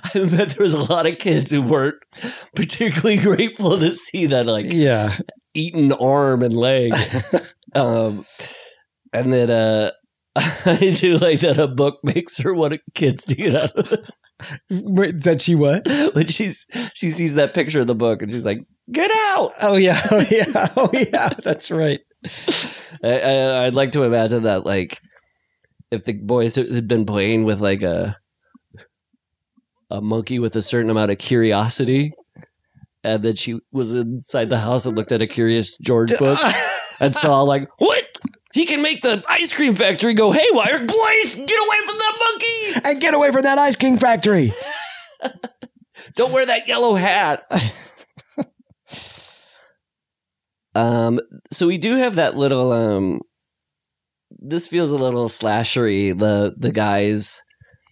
I 0.03 0.09
bet 0.19 0.49
there 0.49 0.63
was 0.65 0.73
a 0.73 0.83
lot 0.91 1.07
of 1.07 1.17
kids 1.19 1.49
who 1.51 1.61
weren't 1.61 1.95
particularly 2.55 3.17
grateful 3.17 3.77
to 3.79 3.93
see 3.93 4.25
that 4.25 4.45
like 4.47 4.65
Yeah. 4.67 5.15
eaten 5.53 5.93
arm 5.93 6.43
and 6.43 6.53
leg. 6.53 6.91
um 7.75 8.25
and 9.13 9.31
then 9.31 9.49
uh 9.51 9.91
I 10.35 10.93
do 10.95 11.17
like 11.17 11.39
that 11.41 11.57
a 11.57 11.67
book 11.67 11.99
makes 12.03 12.37
her 12.37 12.53
want 12.53 12.79
kids 12.93 13.25
to 13.25 13.35
get 13.35 13.55
out 13.55 13.75
of 13.75 13.91
it. 13.91 14.09
Wait, 14.69 15.23
that 15.23 15.41
she 15.41 15.55
what? 15.55 15.87
when 16.13 16.27
she's 16.27 16.65
she 16.93 17.09
sees 17.09 17.35
that 17.35 17.53
picture 17.53 17.81
of 17.81 17.87
the 17.87 17.95
book 17.95 18.21
and 18.21 18.31
she's 18.31 18.45
like, 18.45 18.59
"Get 18.91 19.11
out!" 19.31 19.51
Oh 19.61 19.75
yeah. 19.75 19.99
Oh 20.11 20.25
yeah. 20.29 20.67
Oh 20.77 20.89
yeah. 20.93 21.29
That's 21.43 21.71
right. 21.71 21.99
I, 23.03 23.19
I, 23.19 23.65
I'd 23.65 23.75
like 23.75 23.91
to 23.93 24.03
imagine 24.03 24.43
that, 24.43 24.65
like, 24.65 24.99
if 25.91 26.03
the 26.05 26.13
boys 26.13 26.55
had 26.55 26.87
been 26.87 27.05
playing 27.05 27.43
with 27.43 27.59
like 27.61 27.81
a 27.81 28.15
a 29.89 30.01
monkey 30.01 30.39
with 30.39 30.55
a 30.55 30.61
certain 30.61 30.89
amount 30.89 31.11
of 31.11 31.17
curiosity, 31.17 32.13
and 33.03 33.23
then 33.23 33.35
she 33.35 33.59
was 33.71 33.93
inside 33.93 34.49
the 34.49 34.59
house 34.59 34.85
and 34.85 34.95
looked 34.95 35.11
at 35.11 35.21
a 35.21 35.27
Curious 35.27 35.75
George 35.77 36.17
book 36.17 36.39
and 36.99 37.15
saw 37.15 37.41
like, 37.41 37.67
"What? 37.79 38.05
He 38.59 38.65
can 38.65 38.81
make 38.81 39.01
the 39.01 39.23
ice 39.29 39.53
cream 39.53 39.73
factory 39.73 40.13
go 40.13 40.31
haywire! 40.31 40.79
Boys, 40.79 41.35
get 41.37 41.59
away 41.59 41.77
from 41.85 41.97
that 41.97 42.17
monkey! 42.19 42.89
And 42.89 43.01
get 43.01 43.13
away 43.13 43.31
from 43.31 43.43
that 43.43 43.57
ice 43.57 43.77
cream 43.77 43.97
factory. 43.97 44.51
Don't 46.15 46.33
wear 46.33 46.45
that 46.45 46.67
yellow 46.67 46.95
hat." 46.95 47.41
Um, 50.75 51.19
so 51.51 51.65
we 51.67 51.79
do 51.79 51.95
have 51.95 52.17
that 52.17 52.37
little 52.37 52.71
um 52.71 53.21
this 54.37 54.67
feels 54.67 54.91
a 54.91 54.95
little 54.95 55.27
slashery, 55.27 56.17
the 56.17 56.53
the 56.55 56.71
guys 56.71 57.43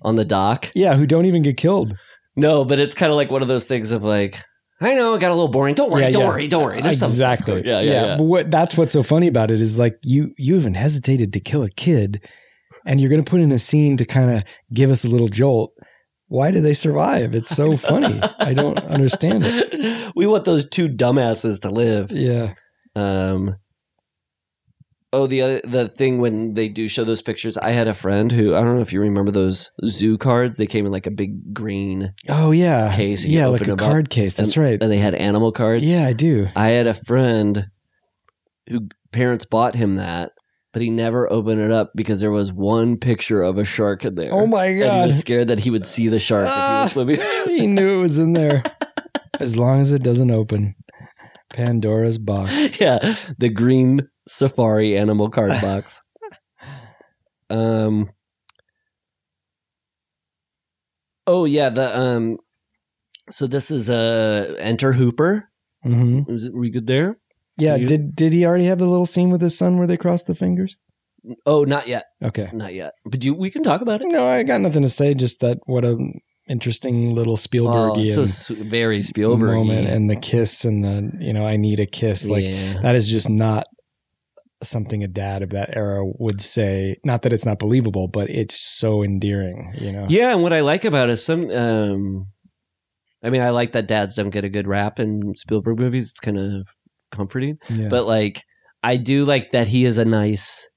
on 0.03 0.15
the 0.15 0.23
dock. 0.23 0.71
Yeah. 0.75 0.95
Who 0.95 1.07
don't 1.07 1.25
even 1.25 1.41
get 1.41 1.57
killed. 1.57 1.95
No, 2.35 2.63
but 2.63 2.77
it's 2.77 2.93
kind 2.93 3.11
of 3.11 3.15
like 3.15 3.31
one 3.31 3.41
of 3.41 3.47
those 3.47 3.65
things 3.65 3.91
of 3.91 4.03
like, 4.03 4.37
I 4.79 4.93
know 4.93 5.13
it 5.15 5.21
got 5.21 5.31
a 5.31 5.33
little 5.35 5.47
boring. 5.47 5.73
Don't 5.75 5.89
worry, 5.91 6.03
Yeah, 6.03 6.11
don't 6.11 6.21
yeah. 6.21 6.27
worry, 6.27 6.47
don't 6.47 6.63
worry. 6.63 6.81
There's 6.81 7.01
exactly. 7.01 7.63
Yeah, 7.65 7.79
yeah, 7.81 7.91
yeah. 8.05 8.17
But 8.17 8.23
what 8.25 8.51
that's 8.51 8.77
what's 8.77 8.93
so 8.93 9.01
funny 9.03 9.27
about 9.27 9.49
it 9.51 9.61
is 9.61 9.77
like 9.79 9.97
you 10.03 10.33
you 10.37 10.55
even 10.55 10.73
hesitated 10.75 11.33
to 11.33 11.39
kill 11.39 11.63
a 11.63 11.69
kid, 11.69 12.27
and 12.85 12.99
you're 13.01 13.09
going 13.09 13.23
to 13.23 13.29
put 13.29 13.39
in 13.41 13.51
a 13.51 13.59
scene 13.59 13.97
to 13.97 14.05
kind 14.05 14.29
of 14.31 14.43
give 14.73 14.91
us 14.91 15.03
a 15.03 15.09
little 15.09 15.27
jolt. 15.27 15.73
Why 16.29 16.51
do 16.51 16.61
they 16.61 16.73
survive? 16.73 17.33
It's 17.33 17.49
so 17.49 17.75
funny. 17.77 18.19
I 18.39 18.53
don't 18.53 18.77
understand 18.79 19.43
it. 19.45 20.11
we 20.15 20.27
want 20.27 20.45
those 20.45 20.69
two 20.69 20.89
dumbasses 20.89 21.61
to 21.61 21.69
live. 21.71 22.11
Yeah. 22.11 22.53
Um. 22.95 23.55
Oh, 25.13 25.25
the 25.25 25.41
other, 25.41 25.61
the 25.63 25.87
thing 25.87 26.19
when 26.19 26.53
they 26.53 26.67
do 26.67 26.89
show 26.89 27.05
those 27.05 27.21
pictures, 27.21 27.57
I 27.57 27.71
had 27.71 27.87
a 27.87 27.93
friend 27.93 28.29
who 28.31 28.53
I 28.53 28.61
don't 28.61 28.75
know 28.75 28.81
if 28.81 28.91
you 28.91 28.99
remember 28.99 29.31
those 29.31 29.71
zoo 29.85 30.17
cards. 30.17 30.57
They 30.57 30.67
came 30.67 30.85
in 30.85 30.91
like 30.91 31.07
a 31.07 31.11
big 31.11 31.53
green 31.53 32.13
Oh 32.27 32.51
yeah. 32.51 32.93
Case, 32.93 33.25
Yeah, 33.25 33.47
like 33.47 33.67
a 33.67 33.73
up, 33.73 33.79
card 33.79 34.09
case. 34.09 34.35
That's 34.35 34.55
and, 34.57 34.65
right. 34.65 34.81
and 34.83 34.91
they 34.91 34.97
had 34.97 35.15
animal 35.15 35.51
cards. 35.53 35.83
Yeah, 35.83 36.05
I 36.05 36.11
do. 36.13 36.47
I 36.57 36.71
had 36.71 36.87
a 36.87 36.93
friend 36.93 37.67
who 38.69 38.89
parents 39.13 39.45
bought 39.45 39.75
him 39.75 39.95
that, 39.95 40.31
but 40.73 40.81
he 40.81 40.89
never 40.89 41.31
opened 41.31 41.61
it 41.61 41.71
up 41.71 41.91
because 41.95 42.19
there 42.19 42.29
was 42.31 42.51
one 42.51 42.97
picture 42.97 43.41
of 43.41 43.57
a 43.57 43.63
shark 43.63 44.03
in 44.03 44.15
there. 44.15 44.33
Oh 44.33 44.45
my 44.45 44.65
And 44.65 44.93
he 44.93 45.05
was 45.05 45.19
scared 45.21 45.47
that 45.47 45.59
he 45.59 45.69
would 45.69 45.85
see 45.85 46.09
the 46.09 46.19
shark 46.19 46.47
Ah. 46.49 46.83
if 46.85 46.91
he 46.93 46.99
was 46.99 47.15
swimming. 47.15 47.45
he 47.57 47.65
knew 47.65 47.99
it 47.99 48.01
was 48.01 48.19
in 48.19 48.33
there. 48.33 48.61
As 49.39 49.55
long 49.57 49.79
as 49.79 49.93
it 49.93 50.03
doesn't 50.03 50.31
open. 50.31 50.75
Pandora's 51.53 52.17
box. 52.17 52.51
yeah, 52.81 52.99
the 53.37 53.47
green 53.49 54.09
safari 54.27 54.97
animal 54.97 55.29
card 55.29 55.49
box. 55.61 56.01
Um. 57.49 58.09
Oh 61.25 61.45
yeah, 61.45 61.69
the 61.69 61.97
um. 61.97 62.37
So 63.29 63.47
this 63.47 63.71
is 63.71 63.89
uh 63.89 64.55
enter 64.59 64.93
Hooper. 64.93 65.49
Mm-hmm. 65.85 66.31
Is 66.31 66.45
it 66.45 66.53
we 66.55 66.69
good 66.69 66.87
there? 66.87 67.17
Yeah. 67.57 67.75
You- 67.75 67.87
Did 67.87 68.15
did 68.15 68.33
he 68.33 68.45
already 68.45 68.65
have 68.65 68.79
the 68.79 68.85
little 68.87 69.05
scene 69.05 69.29
with 69.29 69.41
his 69.41 69.57
son 69.57 69.77
where 69.77 69.87
they 69.87 69.97
cross 69.97 70.23
the 70.23 70.35
fingers? 70.35 70.81
Oh, 71.45 71.63
not 71.65 71.87
yet, 71.87 72.05
Okay. 72.23 72.49
not 72.53 72.73
yet. 72.73 72.93
But 73.03 73.25
you, 73.25 73.33
we 73.33 73.49
can 73.49 73.61
talk 73.61 73.81
about 73.81 74.01
it. 74.01 74.07
No, 74.07 74.25
I 74.25 74.43
got 74.43 74.61
nothing 74.61 74.83
to 74.83 74.89
say. 74.89 75.13
Just 75.13 75.41
that 75.41 75.57
what 75.65 75.83
a 75.83 75.97
interesting 76.47 77.13
little 77.15 77.33
Oh, 77.33 77.35
Spielbergian 77.35 78.13
so 78.15 78.21
s- 78.21 78.47
very 78.47 79.01
Spielberg 79.01 79.53
moment, 79.53 79.89
and 79.89 80.09
the 80.09 80.15
kiss 80.15 80.63
and 80.63 80.83
the 80.85 81.11
you 81.19 81.33
know 81.33 81.45
I 81.45 81.57
need 81.57 81.81
a 81.81 81.85
kiss. 81.85 82.27
Like 82.29 82.45
yeah. 82.45 82.79
that 82.81 82.95
is 82.95 83.09
just 83.09 83.29
not 83.29 83.65
something 84.63 85.03
a 85.03 85.07
dad 85.07 85.43
of 85.43 85.49
that 85.51 85.75
era 85.75 86.03
would 86.19 86.41
say. 86.41 86.97
Not 87.03 87.21
that 87.23 87.33
it's 87.33 87.45
not 87.45 87.59
believable, 87.59 88.07
but 88.07 88.29
it's 88.29 88.59
so 88.59 89.03
endearing. 89.03 89.71
You 89.79 89.91
know. 89.91 90.05
Yeah, 90.09 90.31
and 90.33 90.43
what 90.43 90.53
I 90.53 90.61
like 90.61 90.85
about 90.85 91.09
it 91.09 91.13
is 91.13 91.25
some. 91.25 91.49
Um, 91.51 92.27
I 93.23 93.29
mean, 93.29 93.41
I 93.41 93.49
like 93.49 93.71
that 93.73 93.87
dads 93.87 94.15
don't 94.15 94.29
get 94.29 94.45
a 94.45 94.49
good 94.49 94.67
rap 94.67 94.99
in 94.99 95.33
Spielberg 95.35 95.79
movies. 95.79 96.11
It's 96.11 96.19
kind 96.19 96.37
of 96.37 96.67
comforting, 97.11 97.57
Yeah. 97.69 97.87
but 97.89 98.05
like, 98.05 98.43
I 98.83 98.97
do 98.97 99.25
like 99.25 99.51
that 99.51 99.67
he 99.67 99.85
is 99.85 99.97
a 99.97 100.05
nice 100.05 100.69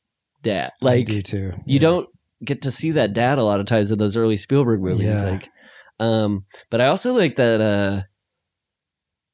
dad. 0.42 0.70
I 0.82 0.84
Like, 0.84 1.06
do 1.06 1.20
too. 1.22 1.52
you 1.66 1.78
don't 1.78 2.06
get 2.42 2.62
to 2.62 2.70
see 2.70 2.92
that 2.92 3.12
dad 3.12 3.36
a 3.38 3.44
lot 3.44 3.60
of 3.60 3.66
times 3.66 3.90
in 3.92 3.98
those 3.98 4.16
early 4.16 4.36
Spielberg 4.38 4.80
movies. 4.80 5.06
Yeah. 5.06 5.30
Like, 5.32 5.48
um, 6.00 6.46
but 6.70 6.80
I 6.80 6.86
also 6.86 7.12
like 7.12 7.36
that. 7.36 7.60
Uh, 7.60 8.00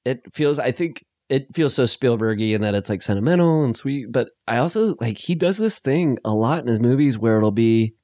it 0.05 0.21
feels. 0.33 0.59
I 0.59 0.73
think 0.73 1.05
it 1.29 1.47
feels 1.55 1.75
so 1.75 1.85
Spielbergy 1.85 2.55
in 2.55 2.61
that 2.63 2.75
it's 2.75 2.89
like 2.89 3.03
sentimental 3.03 3.65
and 3.65 3.77
sweet. 3.77 4.07
But 4.11 4.29
I 4.47 4.59
also 4.59 4.95
like 5.01 5.19
he 5.19 5.35
does 5.35 5.57
this 5.59 5.79
thing 5.79 6.19
a 6.25 6.33
lot 6.33 6.61
in 6.61 6.69
his 6.69 6.81
movies 6.81 7.19
where 7.19 7.37
it'll 7.37 7.51
be 7.51 7.95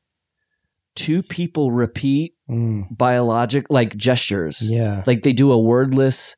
two 0.95 1.23
people 1.23 1.73
repeat 1.73 2.35
Mm, 2.51 2.85
biologic 2.99 3.71
like 3.71 3.97
gestures. 3.97 4.69
yeah. 4.71 5.03
Like 5.07 5.23
they 5.23 5.33
do 5.33 5.53
a 5.53 5.59
wordless. 5.59 6.37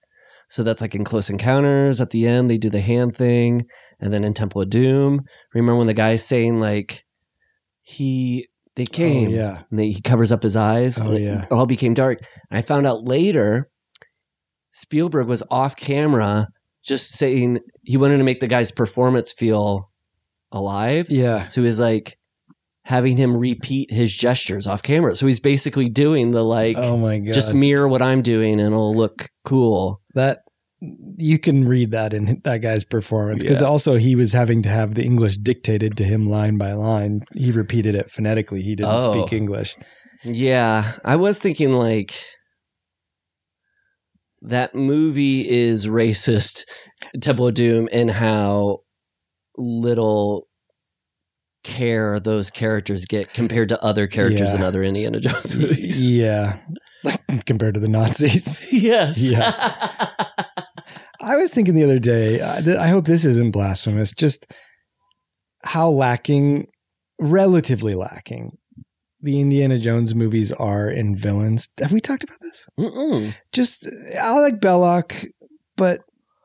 So 0.49 0.63
that's 0.63 0.81
like 0.81 0.95
in 0.95 1.03
Close 1.03 1.29
Encounters 1.29 2.01
at 2.01 2.11
the 2.11 2.29
end, 2.29 2.49
they 2.49 2.57
do 2.59 2.71
the 2.71 2.81
hand 2.81 3.17
thing. 3.17 3.63
And 3.99 4.13
then 4.13 4.23
in 4.23 4.33
Temple 4.33 4.63
of 4.63 4.71
Doom, 4.71 5.23
remember 5.55 5.77
when 5.79 5.89
the 5.89 5.95
guy's 5.95 6.25
saying 6.25 6.61
like 6.61 7.03
he 7.83 8.47
they 8.77 8.87
came 8.87 9.31
Oh, 9.31 9.33
yeah. 9.33 9.63
and 9.71 9.79
they, 9.79 9.91
he 9.91 10.03
covers 10.03 10.31
up 10.31 10.43
his 10.45 10.57
eyes 10.57 11.01
Oh, 11.01 11.17
yeah. 11.17 11.47
all 11.51 11.67
became 11.67 11.95
dark. 11.95 12.21
And 12.51 12.59
I 12.59 12.61
found 12.63 12.87
out 12.87 13.09
later 13.09 13.69
Spielberg 14.71 15.27
was 15.27 15.43
off 15.51 15.75
camera 15.77 16.49
just 16.85 17.13
saying 17.13 17.61
he 17.83 17.97
wanted 17.97 18.19
to 18.19 18.25
make 18.25 18.41
the 18.41 18.47
guy's 18.47 18.71
performance 18.71 19.33
feel 19.33 19.91
alive. 20.53 21.09
Yeah. 21.11 21.47
So 21.49 21.63
he's 21.63 21.81
like 21.81 22.17
having 22.85 23.17
him 23.17 23.37
repeat 23.37 23.91
his 23.93 24.13
gestures 24.13 24.67
off 24.67 24.83
camera. 24.83 25.15
So 25.17 25.27
he's 25.27 25.41
basically 25.41 25.89
doing 25.89 26.31
the 26.31 26.43
like 26.45 26.77
oh 26.79 26.97
my 26.99 27.19
god. 27.19 27.33
just 27.35 27.55
mirror 27.55 27.89
what 27.89 28.03
I'm 28.03 28.21
doing 28.23 28.61
and 28.61 28.73
it'll 28.73 28.95
look 28.95 29.29
cool. 29.45 30.01
that 30.15 30.41
you 31.17 31.39
can 31.39 31.67
read 31.67 31.93
that 31.93 32.13
in 32.13 32.43
that 32.45 32.59
guy's 32.59 32.85
performance 32.85 33.43
because 33.43 33.63
Yeah. 33.63 33.67
also 33.69 33.97
he 33.97 34.15
was 34.15 34.35
having 34.35 34.61
to 34.63 34.69
have 34.69 34.95
the 34.95 35.03
English 35.03 35.39
dictated 35.39 35.97
to 35.97 36.05
him 36.05 36.29
line 36.29 36.59
by 36.59 36.75
line. 36.75 37.23
He 37.35 37.53
repeated 37.53 37.95
it 37.95 38.11
phonetically. 38.11 38.61
He 38.61 38.75
didn't 38.75 38.93
Oh. 38.93 39.13
speak 39.13 39.33
English. 39.33 39.77
Yeah, 40.25 40.93
I 41.05 41.17
was 41.17 41.39
thinking 41.39 41.73
like 41.73 42.15
that 44.45 44.75
movie 44.75 45.49
is 45.49 45.87
racist, 45.87 46.65
Temple 47.21 47.49
of 47.49 47.55
Doom, 47.55 47.89
and 47.93 48.11
how 48.11 48.81
little 49.57 50.49
care 51.63 52.21
those 52.21 52.51
characters 52.51 53.07
get 53.07 53.33
compared 53.33 53.71
to 53.71 53.83
other 53.83 54.07
characters 54.07 54.51
Yeah. 54.53 54.57
in 54.59 54.63
other 54.63 54.83
Indiana 54.83 55.19
Jones 55.21 55.57
movies. 55.57 56.09
Yeah, 56.09 56.59
compared 57.47 57.75
to 57.75 57.81
the 57.81 57.89
Nazis. 57.89 58.67
yes. 58.73 59.19
Yeah. 59.31 59.53
I 61.21 61.37
was 61.37 61.53
thinking 61.55 61.75
the 61.75 61.85
other 61.85 61.99
day. 61.99 62.43
I, 62.43 62.59
I 62.85 62.89
hope 62.89 63.07
this 63.07 63.25
isn't 63.25 63.53
blasphemous. 63.53 64.13
Just 64.13 64.53
how 65.65 65.89
lacking, 65.89 66.67
relatively 67.19 67.95
lacking, 67.95 68.59
the 69.25 69.41
Indiana 69.41 69.79
Jones 69.79 70.15
movies 70.15 70.53
are 70.53 70.89
in 70.91 71.17
villains. 71.17 71.69
Have 71.81 71.93
we 71.93 72.01
talked 72.01 72.25
about 72.25 72.41
this? 72.41 72.69
Mm-mm. 72.79 73.35
just 73.53 73.89
I 74.21 74.39
like 74.41 74.61
Belloq, 74.61 75.27
but 75.77 76.01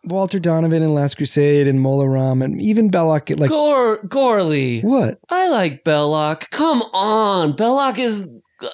Walter 0.06 0.40
Donovan 0.40 0.82
in 0.82 0.94
Last 0.94 1.18
Crusade 1.18 1.68
and 1.68 1.82
Mola 1.82 2.08
Ram 2.08 2.42
and 2.42 2.60
even 2.62 2.90
Belloq 2.90 3.38
like 3.40 3.50
Gore, 3.50 4.00
Gourley. 4.04 4.84
what? 4.84 5.20
I 5.30 5.50
like 5.50 5.84
Belloq. 5.84 6.50
Come 6.52 6.82
on. 6.94 7.54
Belloq 7.54 8.00
is 8.00 8.30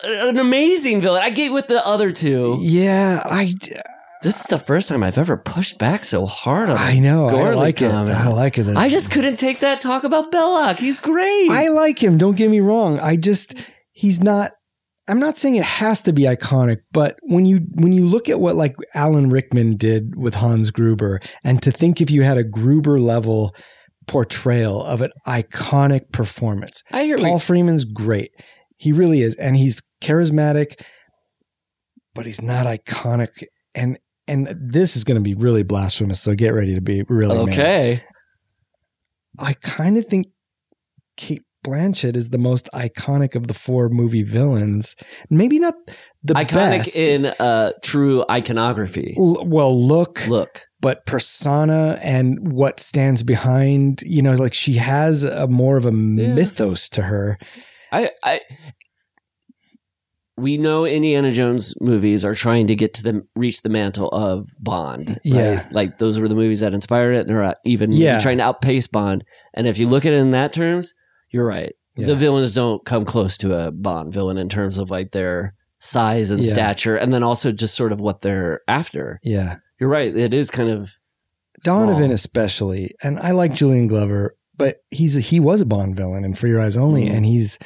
an 0.05 0.37
amazing 0.37 1.01
villain. 1.01 1.23
I 1.23 1.31
get 1.31 1.51
with 1.51 1.67
the 1.67 1.85
other 1.85 2.11
two. 2.11 2.57
Yeah, 2.61 3.23
I 3.25 3.53
This 4.21 4.39
is 4.41 4.45
the 4.47 4.59
first 4.59 4.87
time 4.89 5.03
I've 5.03 5.17
ever 5.17 5.37
pushed 5.37 5.79
back 5.79 6.03
so 6.03 6.25
hard 6.27 6.69
on 6.69 6.77
I 6.77 6.99
know 6.99 7.27
I 7.27 7.53
like 7.53 7.81
it. 7.81 7.91
I 7.91 8.27
like 8.27 8.57
it. 8.59 8.67
I 8.77 8.87
just 8.87 9.11
couldn't 9.11 9.37
take 9.37 9.61
that 9.61 9.81
talk 9.81 10.03
about 10.03 10.31
Belloq. 10.31 10.77
He's 10.77 10.99
great. 10.99 11.49
I 11.49 11.69
like 11.69 12.01
him. 12.03 12.17
Don't 12.17 12.37
get 12.37 12.49
me 12.51 12.59
wrong. 12.59 12.99
I 12.99 13.15
just 13.15 13.55
he's 13.95 14.21
not. 14.21 14.51
I'm 15.07 15.19
not 15.19 15.37
saying 15.37 15.55
it 15.55 15.63
has 15.63 16.01
to 16.03 16.13
be 16.13 16.23
iconic, 16.23 16.77
but 16.91 17.17
when 17.23 17.45
you 17.45 17.59
when 17.75 17.91
you 17.91 18.05
look 18.05 18.29
at 18.29 18.39
what 18.39 18.55
like 18.55 18.75
Alan 18.93 19.29
Rickman 19.29 19.77
did 19.77 20.15
with 20.15 20.35
Hans 20.35 20.69
Gruber, 20.69 21.19
and 21.43 21.61
to 21.63 21.71
think 21.71 22.01
if 22.01 22.11
you 22.11 22.21
had 22.21 22.37
a 22.37 22.43
Gruber 22.43 22.99
level 22.99 23.55
portrayal 24.07 24.83
of 24.83 25.01
an 25.01 25.11
iconic 25.27 26.11
performance, 26.11 26.83
I 26.91 27.03
hear 27.03 27.17
Paul 27.17 27.39
Freeman's 27.39 27.85
great. 27.85 28.31
He 28.77 28.91
really 28.91 29.21
is, 29.21 29.35
and 29.35 29.55
he's 29.55 29.81
charismatic, 30.01 30.81
but 32.13 32.25
he's 32.25 32.41
not 32.41 32.65
iconic. 32.65 33.43
And 33.75 33.99
and 34.27 34.55
this 34.59 34.95
is 34.95 35.03
going 35.03 35.15
to 35.15 35.21
be 35.21 35.35
really 35.35 35.63
blasphemous. 35.63 36.19
So 36.19 36.33
get 36.33 36.53
ready 36.53 36.73
to 36.73 36.81
be 36.81 37.03
really 37.03 37.37
mad. 37.45 37.53
okay. 37.53 38.03
I 39.37 39.53
kind 39.53 39.97
of 39.97 40.05
think 40.05 40.27
Cate 41.15 41.44
Blanchett 41.65 42.15
is 42.15 42.29
the 42.29 42.37
most 42.37 42.69
iconic 42.73 43.33
of 43.35 43.47
the 43.47 43.53
four 43.53 43.89
movie 43.89 44.23
villains. 44.23 44.95
Maybe 45.29 45.57
not 45.59 45.73
the 46.23 46.33
Iconic 46.35 46.77
best. 46.79 46.95
in 46.97 47.25
uh, 47.25 47.71
true 47.83 48.23
iconography. 48.29 49.15
L- 49.17 49.43
well, 49.45 49.75
look, 49.79 50.25
Look. 50.27 50.61
but 50.79 51.05
persona 51.05 51.99
and 52.01 52.51
what 52.53 52.79
stands 52.79 53.23
behind. 53.23 54.01
You 54.03 54.21
know, 54.21 54.33
like 54.33 54.53
she 54.53 54.73
has 54.73 55.23
a 55.23 55.47
more 55.47 55.77
of 55.77 55.85
a 55.85 55.91
mythos 55.91 56.87
to 56.89 57.01
her. 57.01 57.37
I, 57.91 58.11
I 58.23 58.41
we 60.37 60.57
know 60.57 60.85
Indiana 60.85 61.31
Jones 61.31 61.79
movies 61.79 62.25
are 62.25 62.35
trying 62.35 62.67
to 62.67 62.75
get 62.75 62.93
to 62.95 63.03
the 63.03 63.21
reach 63.35 63.61
the 63.61 63.69
mantle 63.69 64.09
of 64.09 64.49
Bond. 64.59 65.09
right? 65.09 65.19
Yeah. 65.23 65.67
like 65.71 65.97
those 65.97 66.19
were 66.19 66.27
the 66.27 66.35
movies 66.35 66.59
that 66.59 66.73
inspired 66.73 67.13
it. 67.13 67.27
They're 67.27 67.41
uh, 67.43 67.53
even 67.63 67.91
Yeah. 67.93 68.19
trying 68.19 68.37
to 68.39 68.43
outpace 68.43 68.87
Bond. 68.87 69.23
And 69.53 69.65
if 69.65 69.77
you 69.79 69.87
look 69.87 70.05
at 70.05 70.11
it 70.13 70.17
in 70.19 70.31
that 70.31 70.51
terms, 70.51 70.93
you're 71.35 71.45
right. 71.45 71.73
Yeah. 71.97 72.05
The 72.07 72.15
villains 72.15 72.55
don't 72.55 72.83
come 72.85 73.03
close 73.05 73.37
to 73.39 73.53
a 73.67 73.71
Bond 73.71 74.13
villain 74.13 74.37
in 74.37 74.47
terms 74.49 74.77
of 74.77 74.89
like 74.89 75.11
their 75.11 75.53
size 75.79 76.31
and 76.31 76.43
Yeah. 76.43 76.51
stature, 76.53 76.95
and 76.95 77.13
then 77.13 77.23
also 77.23 77.51
just 77.51 77.75
sort 77.75 77.91
of 77.91 77.99
what 77.99 78.21
they're 78.21 78.61
after. 78.67 79.19
Yeah, 79.23 79.57
You're 79.79 79.89
right. 79.89 80.15
It 80.15 80.33
is 80.33 80.49
kind 80.49 80.69
of 80.69 80.89
Donovan 81.63 81.95
small. 82.05 82.11
especially, 82.11 82.95
and 83.03 83.19
I 83.19 83.31
like 83.31 83.53
Julian 83.53 83.87
Glover, 83.87 84.35
but 84.57 84.77
he's 84.91 85.17
a, 85.17 85.19
he 85.19 85.39
was 85.39 85.61
a 85.61 85.65
Bond 85.65 85.95
villain 85.95 86.23
in 86.25 86.33
For 86.33 86.47
Your 86.47 86.61
Eyes 86.61 86.77
Only, 86.77 87.05
Mm. 87.09 87.15
and 87.17 87.25
he's 87.25 87.59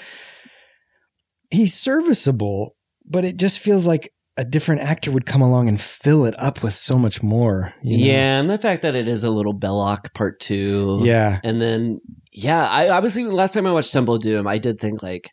he's 1.52 1.74
serviceable, 1.74 2.76
but 3.06 3.26
it 3.26 3.38
just 3.38 3.60
feels 3.60 3.88
like 3.88 4.14
a 4.38 4.46
different 4.46 4.82
actor 4.82 5.12
would 5.12 5.26
come 5.26 5.42
along 5.42 5.68
and 5.68 5.82
fill 5.82 6.26
it 6.26 6.36
up 6.40 6.64
with 6.64 6.74
so 6.74 6.98
much 6.98 7.22
more. 7.22 7.74
you 7.84 7.98
know? 7.98 8.06
Yeah, 8.06 8.40
and 8.40 8.50
the 8.50 8.58
fact 8.58 8.84
that 8.84 8.96
it 8.96 9.08
is 9.08 9.24
a 9.24 9.30
little 9.30 9.54
Belloq 9.58 10.14
part 10.14 10.40
two. 10.40 11.00
Yeah. 11.04 11.40
And 11.44 11.60
then, 11.60 12.00
yeah, 12.32 12.68
I, 12.68 12.88
I 12.88 13.00
was 13.00 13.18
even 13.18 13.34
last 13.34 13.54
time 13.54 13.68
I 13.68 13.72
watched 13.72 13.94
Temple 13.94 14.16
of 14.16 14.22
Doom, 14.22 14.48
I 14.48 14.58
did 14.58 14.80
think 14.80 15.02
like, 15.04 15.32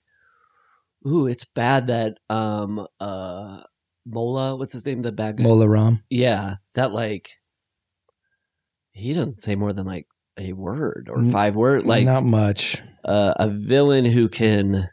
ooh, 1.07 1.26
it's 1.26 1.44
bad 1.44 1.89
that 1.89 2.18
um 2.31 2.86
uh 3.00 3.62
Mola, 4.07 4.57
what's 4.57 4.73
his 4.73 4.86
name, 4.86 5.00
the 5.00 5.12
bad 5.12 5.39
guy? 5.39 5.44
Mola 5.44 5.68
Ram. 5.68 6.02
Yeah, 6.10 6.55
that 6.75 6.92
like 6.92 7.28
he 8.92 9.12
doesn't 9.12 9.42
say 9.42 9.57
more 9.57 9.73
than 9.73 9.86
like 9.86 10.07
a 10.39 10.52
word 10.52 11.08
or 11.10 11.25
five 11.25 11.55
words. 11.55 11.84
Like 11.84 12.05
not 12.05 12.25
much. 12.25 12.81
uh, 13.05 13.34
a 13.36 13.49
villain 13.49 14.05
who 14.05 14.28
can 14.28 14.84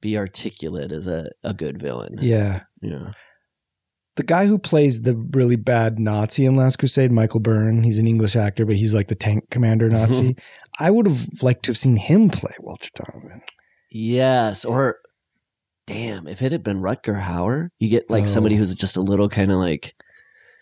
be 0.00 0.18
articulate 0.18 0.92
is 0.92 1.06
a, 1.06 1.26
a 1.42 1.54
good 1.54 1.80
villain. 1.80 2.18
Yeah. 2.20 2.62
Yeah. 2.82 3.12
The 4.16 4.22
guy 4.22 4.46
who 4.46 4.58
plays 4.58 5.02
the 5.02 5.16
really 5.32 5.56
bad 5.56 5.98
Nazi 5.98 6.46
in 6.46 6.54
Last 6.54 6.76
Crusade, 6.76 7.10
Michael 7.10 7.40
Byrne, 7.40 7.82
he's 7.82 7.98
an 7.98 8.06
English 8.06 8.36
actor, 8.36 8.64
but 8.64 8.76
he's 8.76 8.94
like 8.94 9.08
the 9.08 9.14
tank 9.16 9.50
commander 9.50 9.88
Nazi. 9.90 10.36
I 10.78 10.90
would 10.90 11.06
have 11.08 11.26
liked 11.42 11.64
to 11.64 11.70
have 11.72 11.78
seen 11.78 11.96
him 11.96 12.28
play 12.30 12.54
Walter 12.60 12.90
Donovan. 12.94 13.40
Yes, 13.90 14.64
or 14.64 14.98
damn, 15.86 16.26
if 16.28 16.42
it 16.42 16.52
had 16.52 16.62
been 16.62 16.80
Rutger 16.80 17.20
Hauer, 17.22 17.68
you 17.78 17.88
get 17.88 18.08
like 18.10 18.24
Oh. 18.24 18.26
somebody 18.26 18.54
who's 18.56 18.74
just 18.74 18.96
a 18.96 19.00
little 19.02 19.28
kind 19.28 19.50
of 19.50 19.58
like 19.58 19.94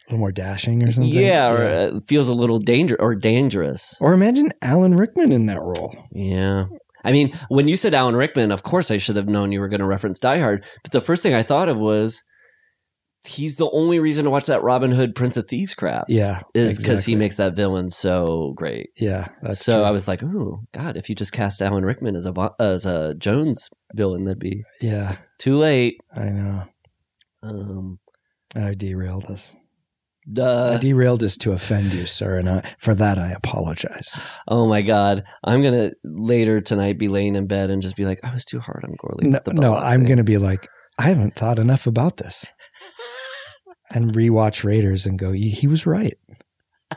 A 0.08 0.10
little 0.12 0.18
more 0.20 0.32
dashing 0.32 0.82
or 0.82 0.90
something. 0.90 1.12
yeah, 1.12 1.50
or 1.52 1.56
uh, 1.96 2.00
feels 2.06 2.28
a 2.28 2.34
little 2.34 2.58
danger 2.58 2.96
or 3.00 3.14
dangerous. 3.14 3.98
Or 4.00 4.14
imagine 4.14 4.48
Alan 4.62 4.94
Rickman 4.96 5.30
in 5.32 5.46
that 5.46 5.60
role. 5.60 5.94
Yeah. 6.12 6.66
I 7.04 7.12
mean, 7.12 7.32
when 7.48 7.68
you 7.68 7.76
said 7.76 7.94
Alan 7.94 8.16
Rickman, 8.16 8.50
of 8.52 8.62
course 8.62 8.90
I 8.90 8.96
should 8.96 9.16
have 9.16 9.28
known 9.28 9.50
you 9.52 9.60
were 9.60 9.68
going 9.68 9.80
to 9.80 9.86
reference 9.86 10.18
Die 10.18 10.38
Hard. 10.38 10.64
But 10.82 10.92
the 10.92 11.00
first 11.00 11.22
thing 11.22 11.34
I 11.34 11.42
thought 11.42 11.68
of 11.68 11.78
was 11.78 12.22
he's 13.24 13.56
the 13.56 13.70
only 13.70 13.98
reason 14.00 14.24
to 14.24 14.30
watch 14.30 14.46
that 14.46 14.62
Robin 14.62 14.90
Hood 14.90 15.14
Prince 15.14 15.36
of 15.36 15.46
Thieves 15.48 15.74
crap 15.74 16.06
Yeah. 16.08 16.40
is 16.54 16.78
because 16.78 17.04
he 17.04 17.14
makes 17.14 17.36
that 17.36 17.54
villain 17.54 17.88
so 17.90 18.52
great. 18.56 18.88
Yeah. 18.96 19.28
That's 19.42 19.64
so 19.64 19.74
true. 19.76 19.82
I 19.82 19.90
was 19.92 20.08
like, 20.08 20.22
oh 20.22 20.60
God, 20.72 20.96
if 20.96 21.08
you 21.08 21.14
just 21.14 21.32
cast 21.32 21.62
Alan 21.62 21.84
Rickman 21.84 22.16
as 22.16 22.26
a 22.26 22.50
as 22.58 22.84
a 22.86 23.14
Jones 23.16 23.68
villain, 23.94 24.24
that'd 24.24 24.38
be 24.40 24.62
Yeah. 24.80 25.16
too 25.38 25.56
late. 25.56 25.96
I 26.14 26.24
know. 26.30 26.64
Um, 27.42 27.98
I 28.54 28.74
derailed 28.74 29.30
us. 29.30 29.56
I 30.40 30.78
derailed 30.80 31.24
us 31.24 31.36
to 31.38 31.50
offend 31.50 31.92
you, 31.92 32.06
sir, 32.06 32.38
and 32.38 32.48
I, 32.48 32.74
for 32.78 32.94
that 32.94 33.18
I 33.18 33.32
apologize. 33.32 34.20
Oh 34.46 34.68
my 34.68 34.80
God, 34.82 35.24
I'm 35.42 35.62
gonna 35.64 35.90
later 36.04 36.60
tonight 36.60 36.96
be 36.98 37.08
laying 37.08 37.34
in 37.34 37.48
bed 37.48 37.70
and 37.70 37.82
just 37.82 37.96
be 37.96 38.04
like, 38.04 38.20
I 38.22 38.32
was 38.32 38.44
too 38.44 38.60
hard 38.60 38.84
on 38.84 38.94
Gourley. 39.02 39.24
No, 39.30 39.40
the 39.44 39.52
no 39.52 39.74
I'm 39.74 40.00
thing." 40.00 40.06
going 40.06 40.18
to 40.18 40.24
be 40.24 40.38
like, 40.38 40.68
I 40.96 41.08
haven't 41.08 41.34
thought 41.34 41.58
enough 41.58 41.88
about 41.88 42.18
this. 42.18 42.46
And 43.94 44.12
rewatch 44.14 44.64
Raiders 44.64 45.06
and 45.06 45.18
go, 45.18 45.32
he 45.32 45.66
was 45.66 45.86
right. 45.86 46.18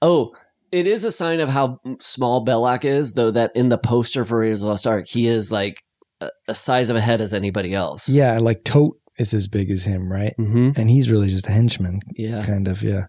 Oh, 0.00 0.34
it 0.72 0.86
is 0.86 1.04
a 1.04 1.12
sign 1.12 1.40
of 1.40 1.48
how 1.48 1.78
small 2.00 2.44
Belloq 2.44 2.84
is, 2.84 3.14
though. 3.14 3.30
That 3.30 3.52
in 3.54 3.68
the 3.68 3.78
poster 3.78 4.24
for 4.24 4.38
Raiders 4.40 4.62
of 4.62 4.66
the 4.66 4.70
Lost 4.70 4.86
Ark, 4.86 5.06
he 5.06 5.28
is 5.28 5.52
like 5.52 5.82
a, 6.20 6.28
a 6.48 6.54
size 6.54 6.90
of 6.90 6.96
a 6.96 7.00
head 7.00 7.20
as 7.20 7.32
anybody 7.32 7.72
else. 7.74 8.08
Yeah, 8.08 8.38
like 8.38 8.64
Toht 8.64 8.92
is 9.18 9.32
as 9.34 9.46
big 9.46 9.70
as 9.70 9.84
him, 9.84 10.10
right? 10.10 10.34
hmm 10.36 10.70
And 10.76 10.90
he's 10.90 11.10
really 11.10 11.28
just 11.28 11.46
a 11.46 11.52
henchman, 11.52 12.00
Yeah. 12.16 12.44
kind 12.44 12.66
of. 12.68 12.82
Yeah. 12.82 13.06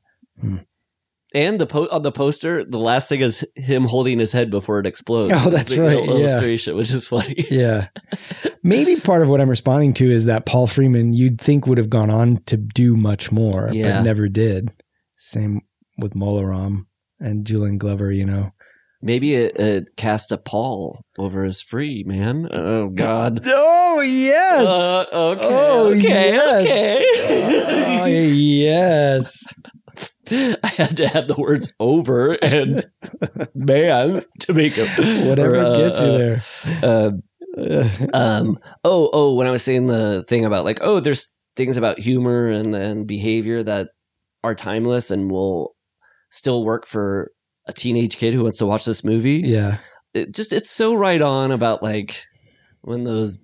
And 1.34 1.60
the 1.60 1.66
po- 1.66 1.88
on 1.92 2.04
the 2.04 2.12
poster, 2.12 2.64
the 2.64 2.78
last 2.78 3.10
thing 3.10 3.22
is 3.22 3.44
him 3.56 3.86
holding 3.86 4.20
his 4.20 4.32
head 4.32 4.52
before 4.52 4.80
it 4.80 4.86
explodes. 4.86 5.34
Oh, 5.36 5.50
that's 5.50 5.76
right, 5.78 5.98
yeah. 6.04 6.12
Illustration, 6.12 6.76
which 6.76 6.92
is 6.92 7.08
funny. 7.08 7.36
Yeah. 7.50 7.88
Maybe 8.64 8.96
part 8.98 9.22
of 9.24 9.30
what 9.30 9.42
I'm 9.42 9.50
responding 9.50 9.94
to 9.96 10.10
is 10.12 10.26
that 10.26 10.46
Paul 10.46 10.68
Freeman, 10.68 11.12
you'd 11.14 11.42
think 11.42 11.66
would 11.68 11.78
have 11.80 11.90
gone 11.90 12.10
on 12.10 12.38
to 12.46 12.56
do 12.58 12.96
much 12.96 13.32
more, 13.32 13.70
Yeah. 13.72 13.98
but 13.98 14.04
never 14.04 14.28
did. 14.30 14.72
Same 15.18 15.62
with 15.98 16.16
Mola 16.16 16.46
Ram 16.46 16.88
and 17.20 17.46
Julian 17.46 17.78
Glover, 17.78 18.12
you 18.12 18.26
know. 18.26 18.52
Maybe 19.02 19.34
it, 19.36 19.58
it 19.60 19.90
cast 19.98 20.32
a 20.32 20.38
pall 20.38 21.02
over 21.18 21.44
his 21.44 21.62
free 21.62 22.04
man. 22.06 22.48
Oh 22.52 22.90
God. 22.90 23.42
Oh, 23.96 24.02
yes. 24.02 24.68
Uh, 24.68 25.06
okay. 25.14 25.42
Oh, 25.44 25.94
okay. 25.94 26.32
yes. 26.34 27.30
oh, 27.30 28.02
Okay. 28.04 28.30
yes. 28.34 29.44
I 30.32 30.68
had 30.68 30.98
to 30.98 31.18
add 31.18 31.28
the 31.28 31.36
words 31.38 31.74
over 31.80 32.34
and 32.42 32.86
man 33.56 34.24
to 34.42 34.54
make 34.54 34.74
it 34.78 35.28
Whatever 35.28 35.56
or, 35.56 35.66
uh, 35.66 35.78
gets 35.78 36.00
you 36.00 36.08
uh, 36.08 36.18
there. 36.18 36.42
Uh, 36.84 37.12
um 38.14 38.58
oh 38.84 39.12
oh 39.14 39.36
when 39.36 39.46
i 39.46 39.52
was 39.52 39.62
saying 39.62 39.86
the 39.86 40.26
thing 40.28 40.44
about 40.44 40.66
like 40.66 40.80
oh 40.82 41.00
there's 41.00 41.38
things 41.56 41.78
about 41.78 42.00
humor 42.00 42.48
and 42.48 42.74
and 42.74 43.08
behavior 43.08 43.62
that 43.62 43.90
are 44.44 44.56
timeless 44.56 45.12
and 45.12 45.30
will 45.30 45.76
still 46.32 46.66
work 46.66 46.84
for 46.84 47.32
a 47.68 47.74
teenage 47.74 48.18
kid 48.18 48.34
who 48.34 48.42
wants 48.42 48.58
to 48.58 48.66
watch 48.66 48.86
this 48.86 49.04
movie 49.04 49.42
yeah. 49.46 49.78
it 50.16 50.34
just 50.34 50.52
it's 50.52 50.72
so 50.72 50.96
right 50.96 51.22
on 51.22 51.52
about 51.52 51.84
like 51.84 52.24
when 52.82 53.04
those 53.04 53.38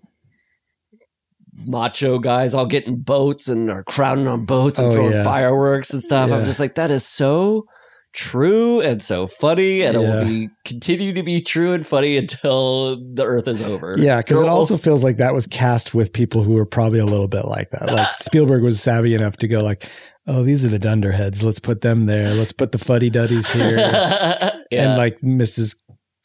macho 1.65 2.19
guys 2.19 2.53
all 2.53 2.65
getting 2.65 2.97
boats 2.97 3.47
and 3.47 3.69
are 3.69 3.83
crowding 3.83 4.27
on 4.27 4.45
boats 4.45 4.79
and 4.79 4.87
Oh, 4.87 4.91
throwing 4.91 5.11
yeah. 5.13 5.23
fireworks 5.23 5.91
and 5.93 6.01
stuff 6.01 6.31
i'm 6.31 6.45
just 6.45 6.59
like 6.59 6.75
that 6.75 6.91
is 6.91 7.05
so 7.05 7.65
true 8.11 8.81
and 8.81 9.01
so 9.03 9.27
funny 9.27 9.83
and 9.83 9.95
it 9.95 9.99
will 9.99 10.25
be 10.25 10.49
continue 10.65 11.13
to 11.13 11.21
be 11.21 11.39
true 11.41 11.73
and 11.73 11.85
funny 11.85 12.17
until 12.17 12.95
the 13.13 13.23
earth 13.23 13.47
is 13.47 13.61
over 13.61 13.95
Yeah, 13.99 14.17
because 14.17 14.39
it 14.39 14.47
also 14.49 14.77
feels 14.77 15.03
like 15.03 15.17
that 15.17 15.33
was 15.35 15.45
cast 15.45 15.93
with 15.93 16.11
people 16.11 16.41
who 16.43 16.53
were 16.53 16.65
probably 16.65 16.97
a 16.99 17.05
little 17.05 17.27
bit 17.27 17.45
like 17.45 17.69
that. 17.69 17.85
Like 17.91 18.07
Spielberg 18.17 18.63
was 18.63 18.81
savvy 18.81 19.13
enough 19.13 19.37
to 19.37 19.47
go 19.47 19.61
like, 19.61 19.87
"Oh, 20.25 20.41
these 20.43 20.65
are 20.65 20.69
the 20.69 20.79
dunderheads. 20.79 21.43
Let's 21.43 21.59
put 21.59 21.81
them 21.81 22.07
there. 22.07 22.33
Let's 22.33 22.51
put 22.51 22.71
the 22.71 22.79
fuddy 22.79 23.11
duddies 23.11 23.47
here." 23.53 23.75
yeah. 23.77 24.51
And 24.71 24.97
like 24.97 25.19
Mrs. 25.21 25.75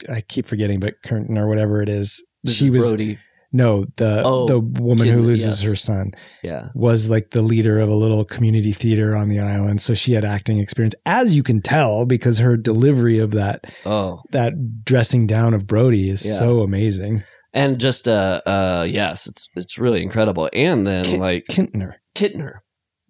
I 0.08 0.22
keep 0.22 0.46
forgetting, 0.46 0.80
but 0.80 0.94
Curtin 1.04 1.36
or 1.36 1.46
whatever 1.48 1.82
it 1.82 1.90
is, 1.90 2.24
Mrs. 2.46 2.52
she 2.58 2.70
was 2.70 2.88
Brody. 2.88 3.18
No 3.54 3.86
the 3.96 4.20
Oh, 4.24 4.46
the 4.46 4.58
woman 4.60 5.06
who 5.08 5.20
loses 5.22 5.62
yes. 5.62 5.70
her 5.70 5.76
son 5.76 6.10
Yeah. 6.42 6.68
was 6.74 7.08
like 7.08 7.30
the 7.30 7.40
leader 7.40 7.78
of 7.80 7.88
a 7.88 7.94
little 7.94 8.24
community 8.24 8.72
theater 8.72 9.16
on 9.16 9.28
the 9.28 9.38
island. 9.38 9.80
So 9.80 9.94
she 9.94 10.12
had 10.12 10.24
acting 10.24 10.58
experience, 10.58 10.94
as 11.06 11.34
you 11.34 11.42
can 11.42 11.62
tell, 11.62 12.04
because 12.04 12.38
her 12.38 12.56
delivery 12.56 13.18
of 13.20 13.30
that 13.30 13.64
Oh. 13.86 14.20
that 14.32 14.84
dressing 14.84 15.26
down 15.26 15.54
of 15.54 15.66
Brody 15.66 16.10
is 16.10 16.26
Yeah. 16.26 16.32
so 16.38 16.60
amazing. 16.60 17.22
And 17.54 17.78
just 17.80 18.08
uh 18.08 18.42
uh 18.44 18.86
yes, 18.90 19.26
it's 19.28 19.48
it's 19.56 19.78
really 19.78 20.02
incredible. 20.02 20.50
And 20.52 20.84
then 20.86 21.04
Ki- 21.04 21.18
like 21.18 21.44
Kintner, 21.48 21.94
Kittner. 22.14 22.54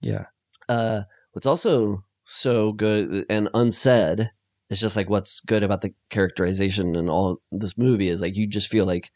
yeah. 0.01 0.27
Uh 0.69 1.03
what's 1.33 1.47
also 1.47 2.05
so 2.25 2.73
good 2.73 3.25
and 3.31 3.49
unsaid 3.55 4.31
is 4.71 4.81
just 4.81 4.97
like 4.97 5.09
what's 5.11 5.41
good 5.41 5.63
about 5.63 5.81
the 5.83 5.95
characterization 6.11 6.97
in 6.97 7.09
all 7.09 7.39
this 7.51 7.77
movie 7.79 8.09
is 8.09 8.21
like 8.21 8.37
you 8.37 8.47
just 8.47 8.71
feel 8.71 8.87
like 8.87 9.11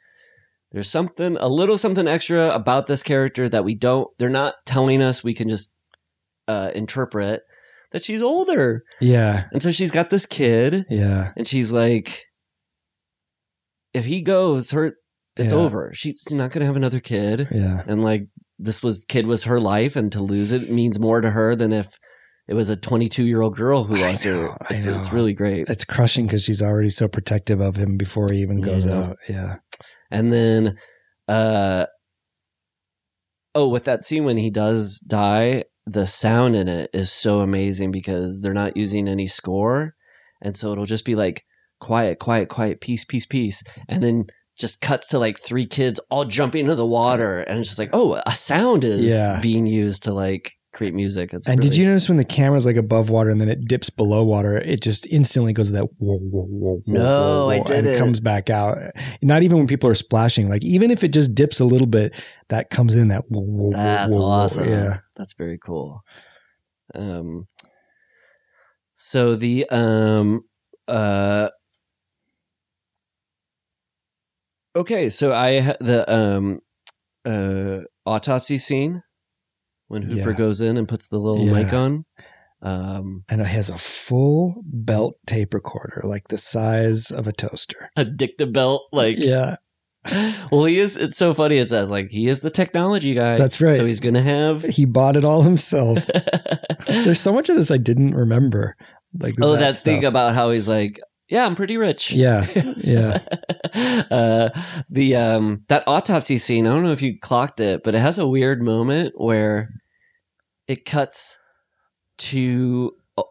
there's 0.72 0.90
something 0.90 1.36
a 1.38 1.48
little 1.48 1.78
something 1.78 2.06
extra 2.06 2.50
about 2.50 2.86
this 2.86 3.02
character 3.02 3.48
that 3.48 3.64
we 3.64 3.74
don't 3.74 4.08
they're 4.18 4.28
not 4.28 4.55
telling 4.66 5.02
us 5.02 5.24
we 5.24 5.34
can 5.34 5.48
just 5.48 5.74
uh 6.47 6.70
interpret 6.74 7.42
that 7.90 8.05
she's 8.05 8.20
older. 8.20 8.84
Yeah, 9.00 9.44
And 9.50 9.62
so 9.62 9.70
she's 9.72 9.90
got 9.90 10.10
this 10.10 10.26
kid 10.26 10.84
yeah, 10.90 11.32
and 11.36 11.47
she's 11.48 11.72
like 11.72 12.26
if 13.94 14.05
he 14.05 14.22
goes 14.22 14.70
her 14.72 14.94
it's 15.36 15.52
Yeah. 15.52 15.58
over 15.58 15.90
she's 15.94 16.26
not 16.30 16.50
gonna 16.50 16.66
have 16.66 16.76
another 16.76 17.00
kid 17.00 17.48
yeah. 17.50 17.82
and 17.86 18.02
like 18.02 18.26
this 18.58 18.82
was 18.82 19.05
kid 19.08 19.26
was 19.26 19.44
her 19.44 19.60
life 19.60 19.97
and 19.97 20.10
to 20.12 20.20
lose 20.20 20.52
it 20.52 20.68
means 20.70 20.98
more 20.98 21.20
to 21.20 21.30
her 21.30 21.55
than 21.55 21.72
if 21.72 21.98
it 22.49 22.55
was 22.55 22.70
a 22.70 22.77
22 22.77 23.25
year 23.27 23.43
old 23.43 23.57
girl 23.57 23.85
who 23.85 23.94
lost 23.97 24.25
know, 24.25 24.33
her 24.49 24.57
it's, 24.70 24.86
it's 24.86 25.12
really 25.12 25.35
great. 25.35 25.68
It's 25.68 25.85
crushing 25.85 26.27
because 26.27 26.43
she's 26.43 26.62
already 26.62 26.91
so 26.91 27.07
protective 27.09 27.60
of 27.60 27.77
him 27.77 27.97
before 27.97 28.27
he 28.33 28.39
even 28.41 28.60
goes 28.60 28.86
Yeah. 28.86 28.93
out. 29.02 29.17
Yeah, 29.28 29.57
and 30.10 30.33
then 30.33 30.77
uh 31.28 31.86
oh 33.55 33.68
with 33.68 33.85
that 33.85 34.02
scene 34.05 34.25
when 34.25 34.36
he 34.36 34.51
does 34.51 34.99
die 35.01 35.65
the 35.86 36.07
sound 36.07 36.55
in 36.55 36.68
it 36.68 36.91
is 36.93 37.10
so 37.10 37.41
amazing 37.41 37.91
because 37.91 38.41
they're 38.41 38.52
not 38.52 38.77
using 38.77 39.09
any 39.09 39.27
score. 39.27 39.94
And 40.43 40.55
so 40.55 40.70
it'll 40.70 40.85
just 40.85 41.07
be 41.07 41.15
like 41.15 41.44
quiet 41.81 42.18
quiet 42.18 42.49
quiet 42.51 42.81
peace 42.83 43.05
peace 43.07 43.25
peace. 43.25 43.62
And 43.89 44.02
then 44.02 44.27
just 44.59 44.81
cuts 44.83 45.07
to 45.09 45.18
like 45.18 45.39
three 45.39 45.65
kids 45.65 45.99
all 46.10 46.25
jumping 46.27 46.62
into 46.62 46.75
the 46.75 46.86
water. 46.86 47.39
And 47.41 47.59
it's 47.59 47.68
just 47.68 47.78
like 47.78 47.91
oh 47.94 48.20
a 48.27 48.35
sound 48.35 48.85
is 48.85 49.01
Yeah. 49.01 49.41
being 49.41 49.67
used 49.67 50.02
to 50.05 50.12
like 50.12 50.52
create 50.72 50.94
music 50.94 51.32
it's 51.32 51.48
and 51.48 51.60
did 51.60 51.74
you 51.74 51.86
notice 51.86 52.08
when 52.08 52.18
the 52.18 52.24
camera's 52.24 52.66
like 52.66 52.76
above 52.76 53.08
water 53.10 53.30
and 53.30 53.40
then 53.40 53.48
it 53.48 53.64
dips 53.66 53.88
below 53.90 54.22
water, 54.22 54.58
it 54.58 54.82
just 54.82 55.06
instantly 55.06 55.52
goes 55.52 55.68
to 55.68 55.72
that 55.74 55.84
whoa, 55.98 56.18
whoa, 56.18 56.44
whoa, 56.47 56.82
No, 56.86 57.00
whoa, 57.02 57.48
I 57.48 57.58
whoa, 57.58 57.64
and 57.74 57.84
didn't. 57.84 57.98
comes 57.98 58.20
back 58.20 58.50
out. 58.50 58.78
Not 59.22 59.42
even 59.42 59.56
when 59.58 59.66
people 59.66 59.88
are 59.88 59.94
splashing, 59.94 60.48
like 60.48 60.62
even 60.64 60.90
if 60.90 61.02
it 61.02 61.08
just 61.12 61.34
dips 61.34 61.58
a 61.60 61.64
little 61.64 61.86
bit, 61.86 62.14
that 62.48 62.68
comes 62.70 62.94
in 62.94 63.08
that 63.08 63.24
whoa, 63.28 63.40
whoa, 63.40 63.70
That's 63.70 64.14
whoa. 64.14 64.22
awesome. 64.22 64.68
Yeah, 64.68 64.98
That's 65.16 65.32
very 65.34 65.58
cool. 65.58 66.02
Um 66.94 67.47
so 68.94 69.36
the 69.36 69.66
um 69.70 70.42
uh 70.86 71.48
Okay, 74.76 75.08
so 75.08 75.32
I 75.32 75.76
the 75.80 76.05
um 76.12 76.60
uh, 77.24 77.80
autopsy 78.06 78.58
scene 78.58 79.02
when 79.89 80.02
Hooper 80.02 80.31
Yeah. 80.31 80.36
goes 80.36 80.60
in 80.60 80.76
and 80.76 80.86
puts 80.89 81.08
the 81.08 81.18
little 81.18 81.44
Yeah. 81.47 81.52
mic 81.52 81.73
on. 81.73 82.05
Um, 82.62 83.25
And 83.28 83.41
it 83.41 83.47
has 83.47 83.70
a 83.70 83.78
full 83.78 84.62
belt 84.65 85.15
tape 85.26 85.55
recorder, 85.55 86.00
like 86.05 86.28
the 86.28 86.39
size 86.39 87.10
of 87.10 87.26
a 87.28 87.33
toaster. 87.33 87.91
a 87.97 88.05
Dictabelt, 88.05 88.81
like 88.92 89.17
yeah. 89.18 89.57
well, 90.50 90.65
he 90.65 90.78
is. 90.78 90.97
It's 90.97 91.17
so 91.17 91.34
funny. 91.34 91.58
It 91.58 91.68
says 91.68 91.91
like 91.91 92.10
he 92.10 92.28
is 92.28 92.41
the 92.41 92.50
technology 92.50 93.15
guy. 93.15 93.36
That's 93.36 93.60
right. 93.60 93.76
So 93.76 93.84
he's 93.86 94.00
gonna 94.00 94.23
have. 94.23 94.62
He 94.62 94.84
bought 94.86 95.17
it 95.17 95.25
all 95.25 95.42
himself. 95.42 96.08
There's 96.86 97.20
so 97.20 97.33
much 97.33 97.49
of 97.49 97.57
this 97.57 97.70
I 97.70 97.76
didn't 97.76 98.15
remember. 98.15 98.75
Like 99.18 99.34
oh, 99.41 99.52
that 99.52 99.58
that 99.60 99.76
thing 99.76 100.05
about 100.05 100.34
how 100.34 100.50
he's 100.50 100.68
like, 100.68 101.00
yeah, 101.28 101.44
I'm 101.47 101.55
pretty 101.55 101.76
rich. 101.76 102.12
Yeah. 102.12 102.47
Yeah. 102.78 103.18
uh, 104.10 104.48
the 104.89 105.16
um 105.16 105.65
that 105.68 105.84
autopsy 105.86 106.39
scene. 106.39 106.66
I 106.66 106.73
don't 106.73 106.84
know 106.84 106.92
if 106.92 107.02
you 107.02 107.18
clocked 107.18 107.60
it, 107.60 107.82
but 107.84 107.94
it 107.94 107.98
has 108.00 108.18
a 108.18 108.26
weird 108.26 108.62
moment 108.62 109.15
where 109.16 109.70
it 110.66 110.84
cuts 110.84 111.40
to. 112.18 112.92
oh, 113.16 113.24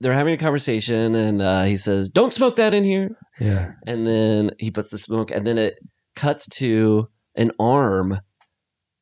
They're 0.00 0.12
having 0.12 0.34
a 0.34 0.38
conversation, 0.38 1.14
and 1.14 1.40
uh, 1.40 1.64
he 1.64 1.76
says, 1.76 2.10
"Don't 2.10 2.34
smoke 2.34 2.56
that 2.56 2.74
in 2.74 2.84
here." 2.84 3.16
Yeah. 3.40 3.72
and 3.86 4.06
then 4.06 4.52
he 4.58 4.70
puts 4.70 4.88
the 4.88 4.96
smoke 4.96 5.30
and 5.30 5.46
then 5.46 5.58
it 5.58 5.78
cuts 6.14 6.48
to 6.60 7.08
an 7.34 7.52
arm 7.60 8.18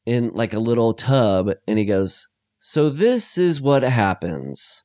in 0.07 0.31
like 0.31 0.53
a 0.53 0.59
little 0.59 0.93
tub 0.93 1.51
and 1.69 1.79
he 1.79 1.85
goes 1.85 2.29
so 2.59 2.89
this 2.89 3.39
is 3.39 3.61
what 3.61 3.85
happens 3.85 4.83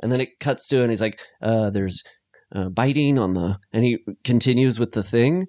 and 0.00 0.12
then 0.12 0.20
it 0.20 0.38
cuts 0.38 0.68
to 0.68 0.82
and 0.82 0.90
he's 0.90 1.00
like 1.00 1.20
uh 1.42 1.68
there's 1.70 2.04
uh, 2.54 2.68
biting 2.68 3.18
on 3.18 3.34
the 3.34 3.58
and 3.72 3.84
he 3.84 3.98
continues 4.24 4.78
with 4.78 4.92
the 4.92 5.02
thing 5.02 5.46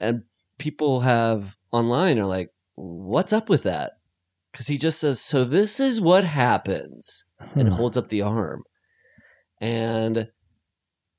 and 0.00 0.22
people 0.58 1.00
have 1.00 1.56
online 1.72 2.18
are 2.18 2.26
like 2.26 2.48
what's 2.74 3.32
up 3.32 3.48
with 3.48 3.62
that 3.62 3.92
because 4.52 4.66
he 4.66 4.76
just 4.76 4.98
says 5.00 5.20
so 5.20 5.44
this 5.44 5.80
is 5.80 6.00
what 6.00 6.24
happens 6.24 7.24
and 7.54 7.68
Huh. 7.68 7.76
holds 7.76 7.96
up 7.96 8.08
the 8.08 8.22
arm. 8.22 8.62
And 9.60 10.28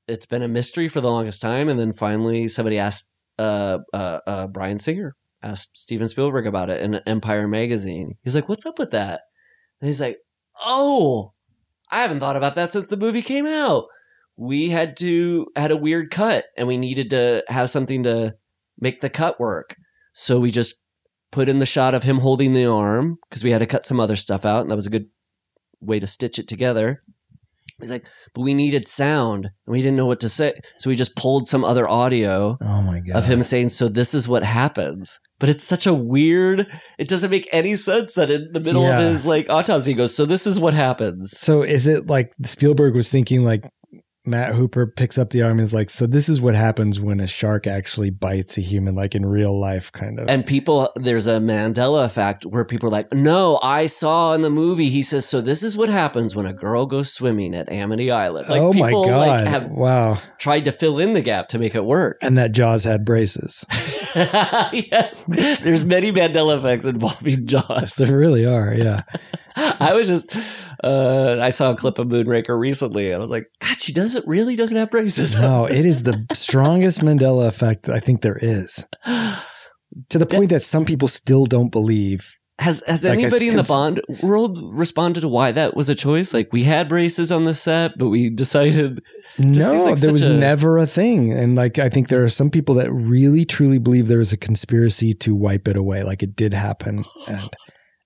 it's 0.08 0.26
been 0.26 0.42
a 0.42 0.48
mystery 0.48 0.88
for 0.88 1.02
the 1.02 1.10
longest 1.10 1.42
time. 1.42 1.70
And 1.70 1.80
then 1.80 1.92
finally, 1.94 2.48
somebody 2.48 2.78
asked 2.78 3.24
uh, 3.38 3.80
uh, 3.94 4.20
uh, 4.28 4.48
Bryan 4.48 4.80
Singer, 4.80 5.16
asked 5.44 5.78
Steven 5.78 6.08
Spielberg 6.08 6.48
about 6.48 6.70
it 6.70 6.82
in 6.82 6.96
Empire 7.08 7.48
magazine. 7.48 8.16
He's 8.24 8.36
like, 8.36 8.50
What's 8.50 8.66
up 8.66 8.80
with 8.80 8.92
that? 8.92 9.22
And 9.80 9.88
he's 9.88 10.02
like, 10.02 10.18
Oh, 10.66 11.34
I 11.92 12.02
haven't 12.02 12.20
thought 12.20 12.36
about 12.36 12.56
that 12.56 12.72
since 12.72 12.88
the 12.88 12.98
movie 12.98 13.22
came 13.22 13.46
out. 13.46 13.86
We 14.38 14.70
had 14.70 14.98
to, 14.98 15.48
had 15.56 15.72
a 15.72 15.78
weird 15.78 16.10
cut 16.12 16.46
and 16.58 16.68
we 16.68 16.78
needed 16.78 17.10
to 17.12 17.44
have 17.48 17.70
something 17.70 18.04
to 18.04 18.36
make 18.80 19.02
the 19.02 19.10
cut 19.10 19.40
work. 19.40 19.76
So 20.14 20.40
we 20.40 20.52
just 20.52 20.76
put 21.32 21.48
in 21.50 21.60
the 21.60 21.66
shot 21.66 21.94
of 21.94 22.04
him 22.04 22.18
holding 22.20 22.54
the 22.54 22.66
arm 22.66 23.18
because 23.30 23.44
we 23.44 23.52
had 23.52 23.60
to 23.60 23.66
cut 23.68 23.86
some 23.86 24.00
other 24.00 24.16
stuff 24.16 24.46
out. 24.46 24.62
And 24.62 24.72
that 24.72 24.76
was 24.76 24.88
a 24.88 24.92
good 24.92 25.08
way 25.80 26.00
to 26.00 26.08
stitch 26.08 26.40
it 26.40 26.48
together. 26.48 27.02
He's 27.80 27.90
like, 27.92 28.06
but 28.36 28.42
we 28.42 28.54
needed 28.54 28.88
sound 28.88 29.46
and 29.46 29.52
we 29.74 29.82
didn't 29.82 29.96
know 29.98 30.06
what 30.06 30.20
to 30.20 30.30
say. 30.30 30.54
So 30.78 30.90
we 30.90 30.96
just 30.96 31.16
pulled 31.16 31.48
some 31.48 31.64
other 31.64 31.88
audio 31.88 32.58
Oh 32.62 32.82
my 32.84 33.00
god. 33.00 33.16
of 33.16 33.26
him 33.26 33.42
saying, 33.42 33.70
So 33.70 33.88
this 33.88 34.14
is 34.14 34.28
what 34.28 34.44
happens. 34.44 35.20
But 35.40 35.50
it's 35.50 35.64
such 35.64 35.88
a 35.88 35.94
weird, 35.94 36.68
it 37.00 37.08
doesn't 37.08 37.32
make 37.32 37.48
any 37.52 37.74
sense 37.74 38.14
that 38.14 38.30
in 38.30 38.50
the 38.54 38.60
middle 38.60 38.84
Yeah. 38.84 39.00
of 39.00 39.12
his 39.12 39.26
like 39.26 39.50
autopsy 39.50 39.92
he 39.92 39.96
goes, 39.96 40.16
So 40.16 40.26
this 40.26 40.46
is 40.46 40.60
what 40.60 40.76
happens. 40.76 41.32
So 41.40 41.64
is 41.64 41.88
it 41.88 42.06
like 42.08 42.34
Spielberg 42.46 42.94
was 42.94 43.10
thinking 43.10 43.44
like 43.44 43.64
Matt 44.24 44.54
Hooper 44.54 44.86
picks 44.86 45.18
up 45.18 45.32
the 45.32 45.42
arm 45.42 45.54
and 45.54 45.62
is 45.62 45.74
like, 45.74 45.90
so 45.90 46.06
this 46.06 46.30
is 46.30 46.40
what 46.40 46.54
happens 46.54 47.00
when 47.00 47.20
a 47.20 47.26
shark 47.26 47.66
actually 47.66 48.12
bites 48.12 48.56
a 48.56 48.62
human, 48.62 48.94
like 48.94 49.16
in 49.16 49.26
real 49.26 49.60
life, 49.60 49.92
kind 49.92 50.20
of. 50.20 50.30
And 50.30 50.46
people, 50.46 50.92
there's 50.96 51.26
a 51.26 51.40
Mandela 51.40 52.06
effect 52.06 52.46
where 52.46 52.64
people 52.64 52.88
are 52.90 52.92
like, 52.92 53.12
No, 53.12 53.60
I 53.64 53.88
saw 53.88 54.34
in 54.34 54.42
the 54.42 54.52
movie, 54.52 54.90
he 54.90 55.02
says, 55.02 55.26
So 55.26 55.42
this 55.42 55.64
is 55.64 55.76
what 55.76 55.90
happens 55.90 56.36
when 56.36 56.46
a 56.46 56.54
girl 56.54 56.86
goes 56.86 57.12
swimming 57.12 57.56
at 57.56 57.72
Amity 57.72 58.12
Island. 58.12 58.48
Like 58.48 58.62
oh 58.62 58.74
my 58.74 58.90
people 58.90 59.06
god! 59.06 59.28
like 59.28 59.48
have 59.48 59.72
wow. 59.72 60.20
tried 60.38 60.66
to 60.66 60.72
fill 60.72 61.00
in 61.00 61.14
the 61.14 61.22
gap 61.22 61.48
to 61.50 61.60
make 61.60 61.74
it 61.74 61.84
work. 61.84 62.20
And 62.22 62.38
that 62.38 62.52
Jaws 62.52 62.84
had 62.84 63.04
braces. 63.04 63.66
yes. 64.16 65.26
There's 65.62 65.84
many 65.84 66.12
Mandela 66.12 66.60
effects 66.60 66.86
involving 66.86 67.48
Jaws. 67.48 67.96
There 67.96 68.16
really 68.16 68.46
are. 68.46 68.72
Yeah. 68.72 69.02
I 69.56 69.94
was 69.94 70.08
just, 70.08 70.34
uh, 70.84 71.38
I 71.42 71.50
saw 71.50 71.72
a 71.72 71.76
clip 71.76 72.00
of 72.00 72.08
Moonraker 72.08 72.58
recently 72.60 73.08
and 73.08 73.16
I 73.16 73.20
was 73.20 73.30
like, 73.30 73.46
God, 73.60 73.80
she 73.80 73.94
doesn't 73.94 74.28
really 74.28 74.56
doesn't 74.56 74.78
have 74.78 74.90
braces. 74.92 75.36
No, 75.40 75.66
it 75.66 75.86
is 75.86 76.04
the 76.04 76.26
strongest 76.34 77.02
Mandela 77.02 77.48
effect 77.48 77.88
I 77.90 78.00
think 78.00 78.22
there 78.22 78.40
is. 78.42 78.86
To 80.10 80.18
the 80.18 80.26
point 80.26 80.50
that 80.50 80.64
some 80.64 80.86
people 80.86 81.08
still 81.08 81.46
don't 81.46 81.70
believe. 81.72 82.38
Has 82.60 82.84
has 82.86 83.04
Like, 83.04 83.18
anybody 83.20 83.48
in 83.48 83.56
the 83.56 83.64
Bond 83.64 84.02
world 84.22 84.60
responded 84.74 85.22
to 85.22 85.28
why 85.28 85.52
that 85.52 85.76
was 85.76 85.90
a 85.90 85.96
choice? 85.96 86.32
Like 86.32 86.50
we 86.52 86.64
had 86.64 86.88
braces 86.88 87.32
on 87.32 87.44
the 87.46 87.56
set, 87.56 87.98
but 87.98 88.10
we 88.10 88.30
decided 88.30 89.02
No, 89.40 89.72
like 89.84 90.00
there 90.00 90.12
was 90.12 90.28
a- 90.28 90.34
never 90.38 90.78
a 90.78 90.86
thing. 90.86 91.34
And 91.34 91.56
like 91.56 91.80
I 91.80 91.90
think 91.90 92.10
there 92.10 92.24
are 92.24 92.30
some 92.30 92.52
people 92.52 92.76
that 92.76 92.92
really 92.92 93.46
truly 93.46 93.80
believe 93.80 94.08
there 94.08 94.20
was 94.20 94.32
a 94.32 94.38
conspiracy 94.38 95.14
to 95.16 95.34
wipe 95.34 95.68
it 95.68 95.76
away. 95.76 96.04
Like 96.04 96.22
it 96.22 96.36
did 96.36 96.54
happen. 96.54 97.04
And 97.28 97.50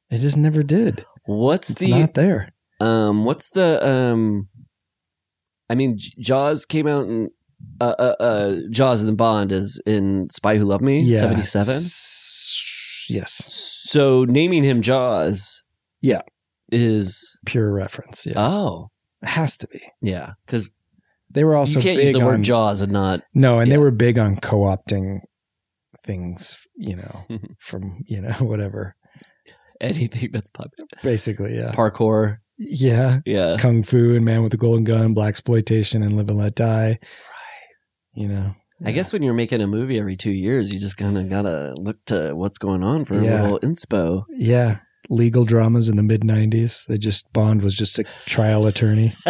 it 0.10 0.20
just 0.20 0.38
never 0.38 0.64
did. 0.64 1.06
what's 1.26 1.70
It's 1.70 1.82
the 1.82 1.90
not 1.90 2.14
there. 2.14 2.50
Um 2.80 3.24
what's 3.26 3.50
the 3.52 3.86
um 3.88 4.48
I 5.70 5.76
mean 5.76 5.98
J- 5.98 6.14
Jaws 6.20 6.66
came 6.66 6.88
out 6.88 7.08
in 7.08 7.30
uh, 7.82 7.96
uh, 7.98 8.16
uh 8.20 8.56
Jaws 8.70 9.02
and 9.04 9.18
Bond 9.18 9.52
is 9.52 9.82
in 9.86 10.28
Spy 10.30 10.58
Who 10.58 10.66
Loved 10.66 10.84
Me, 10.84 11.00
Yeah. 11.00 11.20
77. 11.20 11.74
S- 11.76 12.62
Yes. 13.08 13.48
So 13.88 14.26
naming 14.26 14.64
him 14.64 14.82
Jaws 14.82 15.64
Yeah. 16.02 16.22
is 16.72 17.38
Pure 17.46 17.72
reference. 17.72 18.26
Yeah. 18.26 18.34
oh 18.38 18.90
it 19.22 19.30
has 19.30 19.58
to 19.58 19.68
be. 19.68 19.82
yeah 20.02 20.32
because 20.46 20.72
They 21.32 21.44
were 21.44 21.56
also 21.56 21.80
you 21.80 21.84
can't 21.84 21.98
big 21.98 22.06
use 22.08 22.14
the 22.14 22.20
on, 22.22 22.26
word 22.26 22.42
Jaws 22.44 22.82
and 22.82 22.92
not 22.92 23.22
No, 23.34 23.60
and 23.60 23.70
Yeah. 23.70 23.78
they 23.78 23.84
were 23.84 23.92
big 23.92 24.18
on 24.20 24.36
co-opting 24.38 25.20
things, 26.04 26.58
you 26.76 26.96
know, 26.96 27.26
from, 27.60 28.04
you 28.08 28.22
know, 28.22 28.32
whatever. 28.40 28.96
anything 29.82 30.30
that's 30.32 30.50
popular. 30.50 30.88
Basically, 31.04 31.56
yeah. 31.56 31.72
Parkour, 31.72 32.38
Yeah. 32.58 33.20
yeah. 33.26 33.58
Kung 33.60 33.84
Fu 33.84 34.16
and 34.16 34.24
Man 34.26 34.42
with 34.44 34.52
the 34.52 34.58
Golden 34.58 34.84
Gun, 34.84 35.14
Black 35.14 35.30
Exploitation 35.30 36.02
and 36.04 36.16
Live 36.16 36.30
and 36.30 36.38
Let 36.38 36.56
Die. 36.56 36.88
Right. 36.88 37.00
You 38.14 38.28
know. 38.30 38.52
I 38.86 38.92
guess 38.92 39.14
when 39.14 39.24
you're 39.24 39.34
making 39.34 39.62
a 39.62 39.68
movie 39.68 39.98
every 39.98 40.18
two 40.18 40.32
years, 40.32 40.74
you 40.74 40.80
just 40.80 40.98
kind 40.98 41.18
of 41.18 41.30
gotta 41.30 41.74
look 41.78 41.98
to 42.08 42.34
what's 42.36 42.58
going 42.58 42.84
on 42.84 43.06
for 43.06 43.16
Yeah. 43.16 43.42
a 43.42 43.44
little 43.44 43.60
inspo. 43.60 44.24
Yeah. 44.30 44.80
Legal 45.10 45.46
dramas 45.46 45.88
in 45.88 45.96
the 45.98 46.04
mid 46.04 46.22
90s. 46.22 46.86
They 46.88 46.98
just, 46.98 47.32
Bond 47.32 47.62
was 47.62 47.76
just 47.76 48.00
a 48.00 48.04
trial 48.26 48.66
attorney. 48.68 49.14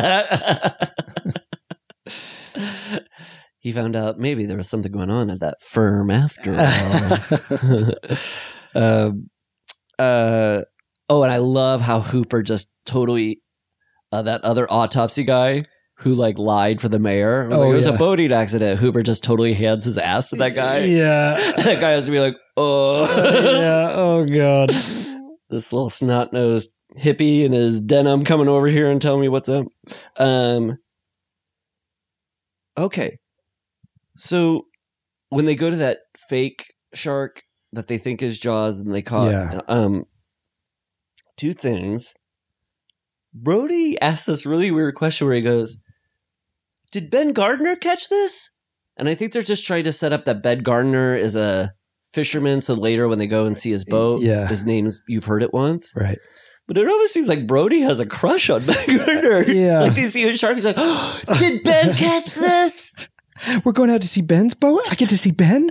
he 3.60 3.72
found 3.72 3.96
out 3.96 4.20
maybe 4.20 4.46
there 4.46 4.58
was 4.58 4.70
something 4.70 4.92
going 4.92 5.10
on 5.10 5.30
at 5.30 5.40
that 5.42 5.62
firm 5.62 6.10
after 6.12 6.56
all. 6.58 7.90
um, 8.76 9.30
uh, 10.00 10.62
oh, 11.10 11.24
and 11.24 11.32
I 11.32 11.38
love 11.38 11.82
how 11.82 12.02
Hooper 12.02 12.42
just 12.44 12.74
totally 12.86 13.42
uh, 14.12 14.22
that 14.24 14.42
other 14.44 14.68
autopsy 14.72 15.24
guy 15.24 15.66
who 16.00 16.14
like 16.14 16.38
lied 16.38 16.82
for 16.82 16.90
the 16.90 17.00
mayor. 17.00 17.48
Was 17.48 17.58
Oh, 17.58 17.62
like, 17.62 17.70
it 17.72 17.76
was 17.76 17.86
yeah. 17.88 17.94
a 17.94 17.98
boating 17.98 18.32
accident. 18.32 18.80
Hooper 18.80 19.02
just 19.02 19.24
totally 19.24 19.54
hands 19.54 19.86
his 19.86 19.98
ass 19.98 20.30
to 20.32 20.36
that 20.38 20.54
guy. 20.56 20.80
Yeah. 20.86 21.36
that 21.58 21.80
guy 21.80 21.92
has 21.92 22.06
to 22.06 22.12
be 22.12 22.20
like, 22.20 22.36
oh, 22.58 23.04
yeah. 23.62 23.92
Oh, 23.96 24.26
God. 24.26 24.70
this 25.50 25.72
little 25.72 25.90
snot 25.90 26.34
nosed 26.34 26.76
hippie 26.98 27.44
in 27.44 27.52
his 27.52 27.80
denim 27.82 28.24
coming 28.24 28.48
over 28.50 28.68
here 28.68 28.90
and 28.90 29.02
telling 29.02 29.22
me 29.22 29.30
what's 29.30 29.50
up. 29.50 29.66
Um, 30.18 30.78
okay. 32.78 33.18
So 34.16 34.66
when 35.30 35.46
they 35.46 35.56
go 35.56 35.70
to 35.70 35.76
that 35.78 36.00
fake 36.30 36.74
shark 36.94 37.42
that 37.74 37.88
they 37.88 37.98
think 37.98 38.22
is 38.22 38.40
Jaws 38.40 38.80
and 38.80 38.94
they 38.94 39.02
caught, 39.02 39.32
Yeah. 39.32 39.62
um, 39.68 40.06
two 41.38 41.54
things. 41.54 42.14
Brody 43.34 44.00
asks 44.02 44.26
this 44.26 44.46
really 44.46 44.72
weird 44.72 44.96
question 44.96 45.28
where 45.28 45.36
he 45.36 45.42
goes, 45.42 45.78
Did 46.92 47.10
Ben 47.10 47.34
Gardner 47.34 47.76
catch 47.76 48.10
this? 48.10 48.52
And 48.98 49.10
I 49.10 49.16
think 49.16 49.34
they're 49.34 49.42
just 49.42 49.68
trying 49.68 49.84
to 49.84 49.92
set 49.92 50.14
up 50.14 50.26
that 50.26 50.42
Ben 50.42 50.60
Gardner 50.60 51.16
is 51.16 51.36
a 51.36 51.74
fisherman. 52.06 52.62
So 52.62 52.76
later 52.76 53.08
when 53.10 53.20
they 53.20 53.28
go 53.28 53.46
and 53.46 53.58
see 53.58 53.72
his 53.72 53.84
boat, 53.84 54.22
Yeah. 54.22 54.48
his 54.48 54.66
name's, 54.66 55.02
you've 55.08 55.26
heard 55.26 55.44
it 55.44 55.54
once. 55.54 55.94
Right. 56.00 56.18
But 56.68 56.78
it 56.78 56.88
almost 56.88 57.14
seems 57.14 57.28
like 57.28 57.46
Brody 57.46 57.82
has 57.82 58.00
a 58.00 58.06
crush 58.06 58.50
on 58.50 58.66
Ben 58.66 58.98
Gardner. 58.98 59.44
Yeah. 59.52 59.82
Like 59.82 59.96
they 59.96 60.06
see 60.08 60.28
a 60.28 60.38
shark, 60.38 60.56
he's 60.56 60.66
like, 60.66 60.76
oh, 60.78 61.22
Did 61.40 61.64
Ben 61.64 61.94
catch 61.98 62.36
this? 62.36 62.96
We're 63.66 63.74
going 63.74 63.90
out 63.90 64.02
to 64.02 64.08
see 64.08 64.22
Ben's 64.22 64.54
boat? 64.54 64.82
I 64.90 64.96
get 64.96 65.10
to 65.10 65.18
see 65.18 65.32
Ben? 65.32 65.70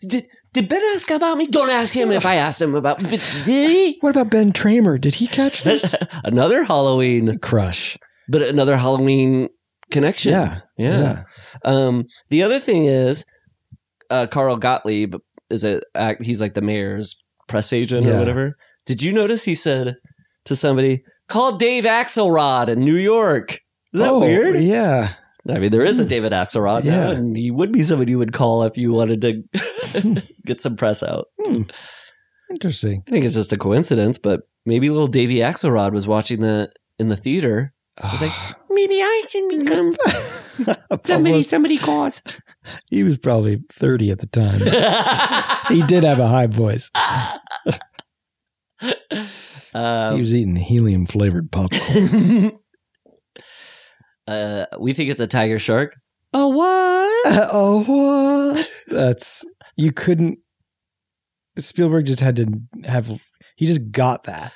Did, 0.00 0.26
did 0.52 0.68
Ben 0.68 0.82
ask 0.94 1.10
about 1.10 1.38
me? 1.38 1.46
Don't 1.46 1.70
ask 1.70 1.94
him 1.94 2.10
if 2.10 2.26
I 2.26 2.34
asked 2.36 2.60
him 2.60 2.74
about 2.74 3.02
but 3.02 3.42
Did 3.44 3.70
he? 3.70 3.98
What 4.00 4.10
about 4.10 4.30
Ben 4.30 4.52
Tramer? 4.52 5.00
Did 5.00 5.14
he 5.14 5.26
catch 5.26 5.62
this? 5.64 5.94
another 6.24 6.62
Halloween, 6.64 7.38
Crush. 7.38 7.96
but 8.28 8.42
another 8.42 8.76
Halloween 8.76 9.48
connection. 9.90 10.32
Yeah. 10.32 10.60
Yeah. 10.76 11.24
Um, 11.64 12.04
the 12.30 12.42
other 12.42 12.60
thing 12.60 12.86
is, 12.86 13.24
uh, 14.10 14.26
Carl 14.30 14.56
Gottlieb 14.56 15.14
is 15.50 15.64
a. 15.64 15.80
He's 16.20 16.40
like 16.40 16.54
the 16.54 16.62
mayor's 16.62 17.22
press 17.48 17.72
agent 17.72 18.06
Yeah. 18.06 18.14
or 18.14 18.18
whatever. 18.18 18.56
Did 18.84 19.02
you 19.02 19.12
notice 19.12 19.44
he 19.44 19.54
said 19.54 19.96
to 20.44 20.56
somebody, 20.56 21.04
"Call 21.28 21.56
Dave 21.56 21.84
Axelrod 21.84 22.68
in 22.68 22.80
New 22.80 22.96
York"? 22.96 23.52
Is 23.92 24.00
that 24.00 24.10
oh, 24.10 24.20
weird? 24.20 24.56
Yeah. 24.62 25.12
I 25.48 25.58
mean, 25.58 25.70
there 25.72 25.84
is 25.84 25.98
a 25.98 26.04
David 26.04 26.32
Axelrod 26.32 26.84
now, 26.84 27.10
and 27.10 27.36
he 27.36 27.50
would 27.50 27.72
be 27.72 27.82
somebody 27.82 28.12
you 28.12 28.18
would 28.18 28.32
call 28.32 28.62
if 28.62 28.76
you 28.78 28.92
wanted 28.92 29.20
to 29.22 30.22
get 30.46 30.60
some 30.60 30.76
press 30.76 31.02
out. 31.02 31.26
Hmm. 31.40 31.62
Interesting. 32.50 33.02
I 33.08 33.10
think 33.10 33.24
it's 33.24 33.34
just 33.34 33.52
a 33.52 33.58
coincidence, 33.58 34.18
but 34.18 34.42
maybe 34.66 34.88
little 34.90 35.08
Davy 35.08 35.36
Axelrod 35.36 35.92
was 35.92 36.06
watching 36.06 36.42
that 36.42 36.74
in 36.98 37.08
the 37.08 37.16
theater. 37.16 37.72
He's 38.10 38.22
like, 38.22 38.32
maybe 38.70 39.00
I 39.02 39.24
should 39.28 39.48
become 39.48 39.92
somebody. 41.04 41.42
somebody 41.42 41.76
calls. 41.78 42.22
he 42.90 43.02
was 43.02 43.18
probably 43.18 43.62
30 43.70 44.10
at 44.12 44.18
the 44.18 44.26
time. 44.28 44.60
he 45.74 45.82
did 45.82 46.04
have 46.04 46.18
a 46.20 46.28
high 46.28 46.46
voice. 46.46 46.90
Um, 49.74 50.14
he 50.14 50.20
was 50.20 50.34
eating 50.34 50.56
helium 50.56 51.06
flavored 51.06 51.50
popcorn. 51.50 52.52
Uh, 54.26 54.66
we 54.78 54.92
think 54.92 55.10
it's 55.10 55.20
a 55.20 55.26
tiger 55.26 55.58
shark. 55.58 55.96
Oh, 56.34 56.48
what? 56.48 57.48
oh, 57.52 57.82
what? 58.54 58.70
That's 58.88 59.44
you 59.76 59.92
couldn't. 59.92 60.38
Spielberg 61.58 62.06
just 62.06 62.20
had 62.20 62.36
to 62.36 62.46
have. 62.84 63.10
He 63.56 63.66
just 63.66 63.90
got 63.90 64.24
that. 64.24 64.52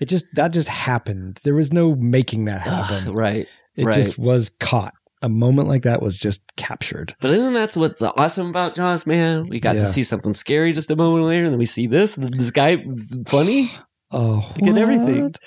It 0.00 0.08
just 0.08 0.26
that 0.34 0.52
just 0.52 0.68
happened. 0.68 1.38
There 1.44 1.54
was 1.54 1.72
no 1.72 1.94
making 1.96 2.44
that 2.46 2.62
happen. 2.62 3.12
right. 3.12 3.46
It 3.76 3.84
right. 3.84 3.94
just 3.94 4.18
was 4.18 4.48
caught. 4.48 4.94
A 5.22 5.28
moment 5.28 5.68
like 5.68 5.82
that 5.82 6.00
was 6.00 6.16
just 6.16 6.50
captured. 6.56 7.14
But 7.20 7.32
isn't 7.32 7.52
that 7.52 7.76
what's 7.76 8.00
awesome 8.00 8.48
about 8.48 8.74
Jaws, 8.74 9.04
man? 9.06 9.48
We 9.48 9.60
got 9.60 9.74
Yeah. 9.74 9.80
to 9.80 9.86
see 9.86 10.02
something 10.02 10.32
scary 10.32 10.72
just 10.72 10.90
a 10.90 10.96
moment 10.96 11.26
later, 11.26 11.44
and 11.44 11.52
then 11.52 11.58
we 11.58 11.66
see 11.66 11.86
this, 11.86 12.16
and 12.16 12.32
this 12.32 12.50
guy 12.50 12.76
was 12.76 13.18
funny. 13.26 13.70
Oh, 14.12 14.52
Get 14.58 14.76
everything. 14.76 15.22
what? 15.22 15.38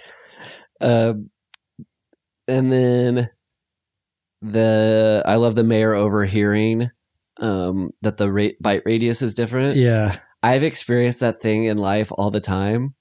Um, 0.79 1.29
and 2.47 2.71
then 2.71 3.27
the 4.43 5.23
I 5.25 5.35
love 5.35 5.55
the 5.55 5.63
mayor 5.63 5.93
overhearing 5.93 6.91
um, 7.39 7.91
that 8.01 8.17
the 8.17 8.31
ra- 8.31 8.47
bite 8.61 8.83
radius 8.85 9.21
is 9.21 9.33
different. 9.35 9.77
Yeah, 9.77 10.17
I've 10.43 10.63
experienced 10.63 11.21
that 11.21 11.41
thing 11.41 11.65
in 11.65 11.77
life 11.77 12.11
all 12.11 12.29
the 12.29 12.41
time, 12.41 12.93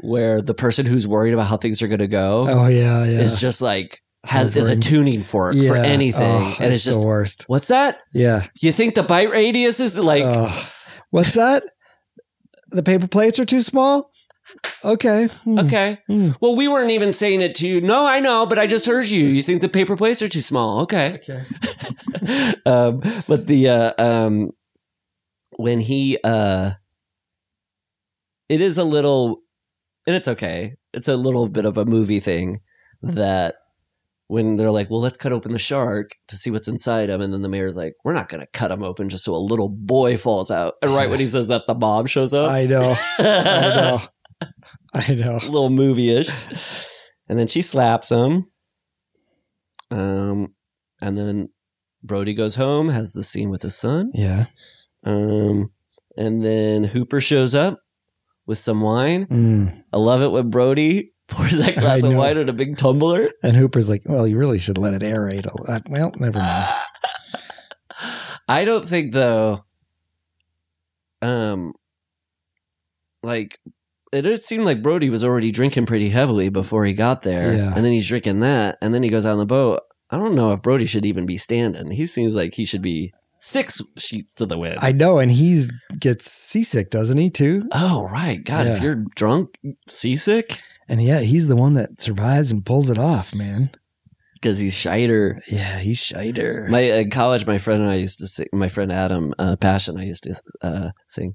where 0.00 0.40
the 0.40 0.54
person 0.54 0.86
who's 0.86 1.06
worried 1.06 1.34
about 1.34 1.48
how 1.48 1.56
things 1.56 1.82
are 1.82 1.88
going 1.88 1.98
to 1.98 2.06
go 2.08 2.48
Oh 2.48 2.66
yeah, 2.68 3.04
yeah. 3.04 3.18
is 3.20 3.38
just 3.40 3.60
like 3.60 4.00
has 4.24 4.54
is 4.56 4.68
a 4.68 4.76
tuning 4.76 5.22
fork 5.22 5.56
for 5.56 5.76
anything, 5.76 6.22
Oh, 6.22 6.56
and 6.60 6.72
it's 6.72 6.84
just 6.84 7.00
the 7.00 7.06
worst. 7.06 7.44
what's 7.48 7.68
that? 7.68 8.02
Yeah. 8.12 8.46
You 8.60 8.72
think 8.72 8.94
the 8.94 9.02
bite 9.02 9.30
radius 9.30 9.80
is 9.80 9.98
like? 9.98 10.24
Ugh. 10.24 10.66
what's 11.10 11.34
that? 11.34 11.62
The 12.70 12.82
paper 12.82 13.06
plates 13.08 13.38
are 13.38 13.44
too 13.46 13.62
small. 13.62 14.10
Okay. 14.84 15.26
Hmm. 15.26 15.58
Okay. 15.58 15.98
Hmm. 16.06 16.30
Well, 16.40 16.56
we 16.56 16.68
weren't 16.68 16.90
even 16.90 17.12
saying 17.12 17.40
it 17.42 17.54
to 17.56 17.66
you. 17.66 17.80
No, 17.80 18.06
I 18.06 18.20
know, 18.20 18.46
but 18.46 18.58
I 18.58 18.66
just 18.66 18.86
heard 18.86 19.08
you. 19.08 19.24
You 19.24 19.42
think 19.42 19.60
the 19.60 19.68
paper 19.68 19.96
plates 19.96 20.22
are 20.22 20.28
too 20.28 20.40
small. 20.40 20.80
Okay. 20.82 21.14
Okay. 21.16 21.42
um, 22.66 23.00
but 23.26 23.46
the 23.46 23.68
uh, 23.68 23.92
um, 23.98 24.50
when 25.56 25.80
he 25.80 26.18
uh, 26.22 26.72
it 28.48 28.60
is 28.60 28.78
a 28.78 28.84
little, 28.84 29.42
and 30.06 30.16
it's 30.16 30.28
okay. 30.28 30.74
It's 30.94 31.08
a 31.08 31.16
little 31.16 31.48
bit 31.48 31.64
of 31.64 31.76
a 31.76 31.84
movie 31.84 32.20
thing 32.20 32.60
that 33.02 33.56
when 34.28 34.56
they're 34.56 34.70
like, 34.70 34.90
"Well, 34.90 35.00
let's 35.00 35.18
cut 35.18 35.32
open 35.32 35.52
the 35.52 35.58
shark 35.58 36.12
to 36.28 36.36
see 36.36 36.50
what's 36.50 36.68
inside 36.68 37.10
him," 37.10 37.20
and 37.20 37.32
then 37.32 37.42
the 37.42 37.48
mayor's 37.48 37.76
like, 37.76 37.94
"We're 38.04 38.14
not 38.14 38.28
going 38.28 38.40
to 38.40 38.46
cut 38.46 38.70
him 38.70 38.82
open 38.82 39.08
just 39.08 39.24
so 39.24 39.34
a 39.34 39.36
little 39.36 39.68
boy 39.68 40.16
falls 40.16 40.50
out." 40.50 40.74
And 40.82 40.94
right 40.94 41.10
when 41.10 41.20
he 41.20 41.26
says 41.26 41.48
that, 41.48 41.66
the 41.66 41.74
mom 41.74 42.06
shows 42.06 42.32
up. 42.32 42.50
I 42.50 42.62
know. 42.62 42.94
I 43.18 43.22
know. 43.22 44.00
I 44.94 45.14
know. 45.14 45.36
a 45.42 45.46
little 45.46 45.70
movie-ish. 45.70 46.30
And 47.28 47.38
then 47.38 47.46
she 47.46 47.62
slaps 47.62 48.10
him. 48.10 48.46
Um, 49.90 50.54
and 51.00 51.16
then 51.16 51.50
Brody 52.02 52.34
goes 52.34 52.54
home, 52.54 52.88
has 52.88 53.12
the 53.12 53.22
scene 53.22 53.50
with 53.50 53.62
his 53.62 53.76
son. 53.76 54.10
Yeah. 54.14 54.46
Um, 55.04 55.70
and 56.16 56.44
then 56.44 56.84
Hooper 56.84 57.20
shows 57.20 57.54
up 57.54 57.80
with 58.46 58.58
some 58.58 58.80
wine. 58.80 59.26
Mm. 59.26 59.84
I 59.92 59.96
love 59.98 60.22
it 60.22 60.28
when 60.32 60.50
Brody 60.50 61.12
pours 61.28 61.56
that 61.58 61.76
glass 61.76 62.02
of 62.02 62.14
wine 62.14 62.38
in 62.38 62.48
a 62.48 62.52
big 62.54 62.78
tumbler. 62.78 63.28
And 63.42 63.54
Hooper's 63.54 63.88
like, 63.88 64.02
well, 64.06 64.26
you 64.26 64.36
really 64.38 64.58
should 64.58 64.78
let 64.78 64.94
it 64.94 65.02
aerate. 65.02 65.46
a 65.46 65.70
lot." 65.70 65.82
Well, 65.88 66.12
never 66.16 66.38
mind. 66.38 66.66
I 68.48 68.64
don't 68.64 68.88
think 68.88 69.12
though. 69.12 69.64
Um, 71.20 71.74
like 73.22 73.58
it 74.12 74.22
did 74.22 74.40
seem 74.42 74.64
like 74.64 74.82
Brody 74.82 75.10
was 75.10 75.24
already 75.24 75.50
drinking 75.50 75.86
pretty 75.86 76.08
heavily 76.08 76.48
before 76.48 76.84
he 76.84 76.94
got 76.94 77.22
there, 77.22 77.54
Yeah. 77.54 77.74
and 77.74 77.84
then 77.84 77.92
he's 77.92 78.08
drinking 78.08 78.40
that, 78.40 78.78
and 78.82 78.94
then 78.94 79.02
he 79.02 79.08
goes 79.10 79.26
out 79.26 79.32
on 79.32 79.38
the 79.38 79.46
boat. 79.46 79.80
I 80.10 80.16
don't 80.16 80.34
know 80.34 80.52
if 80.52 80.62
Brody 80.62 80.86
should 80.86 81.04
even 81.04 81.26
be 81.26 81.36
standing. 81.36 81.90
He 81.90 82.06
seems 82.06 82.34
like 82.34 82.54
he 82.54 82.64
should 82.64 82.80
be 82.82 83.12
six 83.40 83.80
sheets 83.98 84.34
to 84.34 84.46
the 84.46 84.58
wind. 84.58 84.78
I 84.80 84.92
know, 84.92 85.18
and 85.18 85.30
he 85.30 85.62
gets 86.00 86.30
seasick, 86.30 86.90
doesn't 86.90 87.18
he? 87.18 87.28
Too. 87.30 87.68
oh 87.72 88.08
right, 88.10 88.42
God! 88.42 88.66
If 88.66 88.80
you're 88.80 89.04
drunk, 89.16 89.58
seasick, 89.86 90.60
And 90.88 91.02
yeah, 91.02 91.20
he's 91.20 91.46
the 91.48 91.56
one 91.56 91.74
that 91.74 92.00
survives 92.00 92.50
and 92.50 92.64
pulls 92.64 92.88
it 92.90 92.98
off, 92.98 93.34
man. 93.34 93.70
because 94.40 94.58
he's 94.58 94.72
shiter. 94.74 95.42
Yeah, 95.48 95.78
he's 95.80 95.98
shiter. 95.98 96.66
My 96.70 96.80
in 96.80 97.10
college, 97.10 97.44
my 97.46 97.58
friend 97.58 97.82
and 97.82 97.90
I 97.90 97.96
used 97.96 98.18
to 98.20 98.26
sing. 98.26 98.46
My 98.54 98.68
friend 98.70 98.90
Adam 98.90 99.34
uh, 99.38 99.56
Passion, 99.56 99.98
I 99.98 100.04
used 100.04 100.22
to 100.24 100.34
uh, 100.62 100.88
sing, 101.06 101.34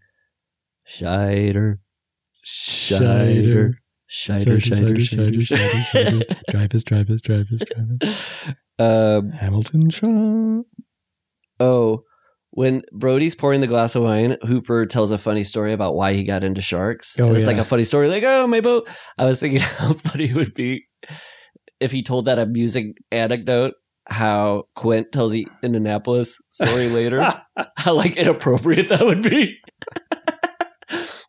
shiter, 0.85 1.79
shiter, 2.43 3.79
shiter, 4.07 4.59
shiter, 4.59 4.99
shiter, 4.99 5.41
shiter. 5.41 6.19
Drivers, 6.49 6.83
drivers, 6.83 7.21
drivers, 7.21 7.63
drivers. 7.65 8.47
Um, 8.79 9.29
Hamilton 9.31 9.89
Shaw. 9.89 10.61
oh, 11.59 12.03
when 12.51 12.83
Brody's 12.91 13.35
pouring 13.35 13.61
the 13.61 13.67
glass 13.67 13.95
of 13.95 14.03
wine, 14.03 14.37
Hooper 14.43 14.85
tells 14.85 15.11
a 15.11 15.17
funny 15.17 15.43
story 15.43 15.73
about 15.73 15.95
why 15.95 16.13
he 16.13 16.23
got 16.23 16.43
into 16.43 16.61
sharks. 16.61 17.19
Oh, 17.19 17.27
And 17.27 17.37
it's 17.37 17.47
yeah. 17.47 17.53
like 17.53 17.61
a 17.61 17.65
funny 17.65 17.83
story, 17.83 18.09
like, 18.09 18.23
oh, 18.23 18.45
my 18.45 18.61
boat. 18.61 18.87
I 19.17 19.25
was 19.25 19.39
thinking 19.39 19.59
how 19.61 19.93
funny 19.93 20.25
it 20.25 20.35
would 20.35 20.53
be 20.53 20.85
if 21.79 21.91
he 21.91 22.01
told 22.01 22.25
that 22.25 22.39
amusing 22.39 22.93
anecdote, 23.11 23.73
how 24.07 24.63
Quint 24.75 25.11
tells 25.11 25.33
the 25.33 25.47
Indianapolis 25.61 26.41
story 26.49 26.87
later, 26.89 27.21
how 27.77 27.93
like 27.93 28.15
inappropriate 28.15 28.89
that 28.89 29.05
would 29.05 29.21
be. 29.21 29.59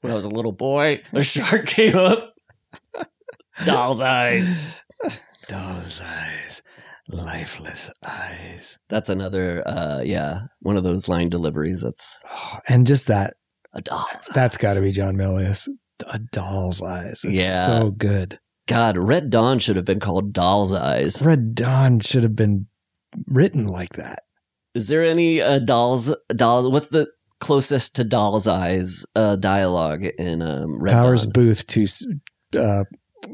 when 0.04 0.12
I 0.12 0.14
was 0.16 0.26
a 0.26 0.28
little 0.30 0.52
boy, 0.52 1.02
a 1.14 1.24
shark 1.24 1.64
came 1.66 1.96
up. 1.96 2.34
Doll's 3.64 4.02
eyes. 4.02 4.80
Doll's 5.48 6.02
eyes, 6.02 6.60
lifeless 7.08 7.90
eyes. 8.06 8.78
That's 8.90 9.08
another, 9.08 9.62
uh, 9.66 10.00
yeah, 10.04 10.40
one 10.60 10.76
of 10.76 10.84
those 10.84 11.08
line 11.08 11.30
deliveries. 11.30 11.80
That's 11.80 12.20
Oh, 12.30 12.58
and 12.68 12.86
just 12.86 13.06
that, 13.06 13.34
a 13.72 13.80
doll's 13.80 14.28
That's 14.34 14.56
got 14.58 14.74
to 14.74 14.80
be 14.82 14.92
John 14.92 15.16
Milius. 15.16 15.68
A 16.06 16.18
doll's 16.18 16.82
eyes. 16.82 17.22
It's 17.24 17.34
Yeah. 17.34 17.66
so 17.66 17.90
good. 17.90 18.38
God, 18.66 18.96
Red 18.98 19.30
Dawn 19.30 19.58
should 19.58 19.76
have 19.76 19.84
been 19.84 20.00
called 20.00 20.32
Doll's 20.32 20.72
Eyes. 20.72 21.22
Red 21.22 21.54
Dawn 21.54 22.00
should 22.00 22.22
have 22.22 22.34
been 22.36 22.66
written 23.26 23.66
like 23.66 23.94
that. 23.94 24.22
Is 24.74 24.88
there 24.88 25.04
any 25.04 25.40
uh, 25.40 25.58
Doll's 25.60 26.14
Doll? 26.34 26.70
What's 26.72 26.88
the 26.88 27.06
closest 27.40 27.96
to 27.96 28.04
Doll's 28.04 28.46
Eyes 28.48 29.04
uh, 29.16 29.36
dialogue 29.36 30.04
in 30.04 30.42
um, 30.42 30.78
Red 30.80 30.92
Powers 30.92 31.24
Dawn? 31.24 31.32
Boothe 31.32 31.66
to 31.66 31.86
uh, 32.60 32.84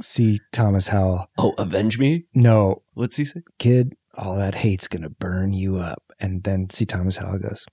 C. 0.01 0.39
Thomas 0.53 0.87
Howell. 0.87 1.27
oh, 1.39 1.55
avenge 1.59 1.99
me! 1.99 2.25
No, 2.35 2.83
What's 2.95 3.17
he 3.17 3.25
say? 3.25 3.43
kid, 3.59 3.95
all 4.15 4.37
that 4.37 4.55
hate's 4.55 4.89
gonna 4.89 5.11
burn 5.11 5.53
you 5.53 5.77
up. 5.79 6.03
And 6.21 6.43
then 6.45 6.69
C. 6.71 6.85
Thomas 6.85 7.17
Howell 7.17 7.39
goes, 7.39 7.65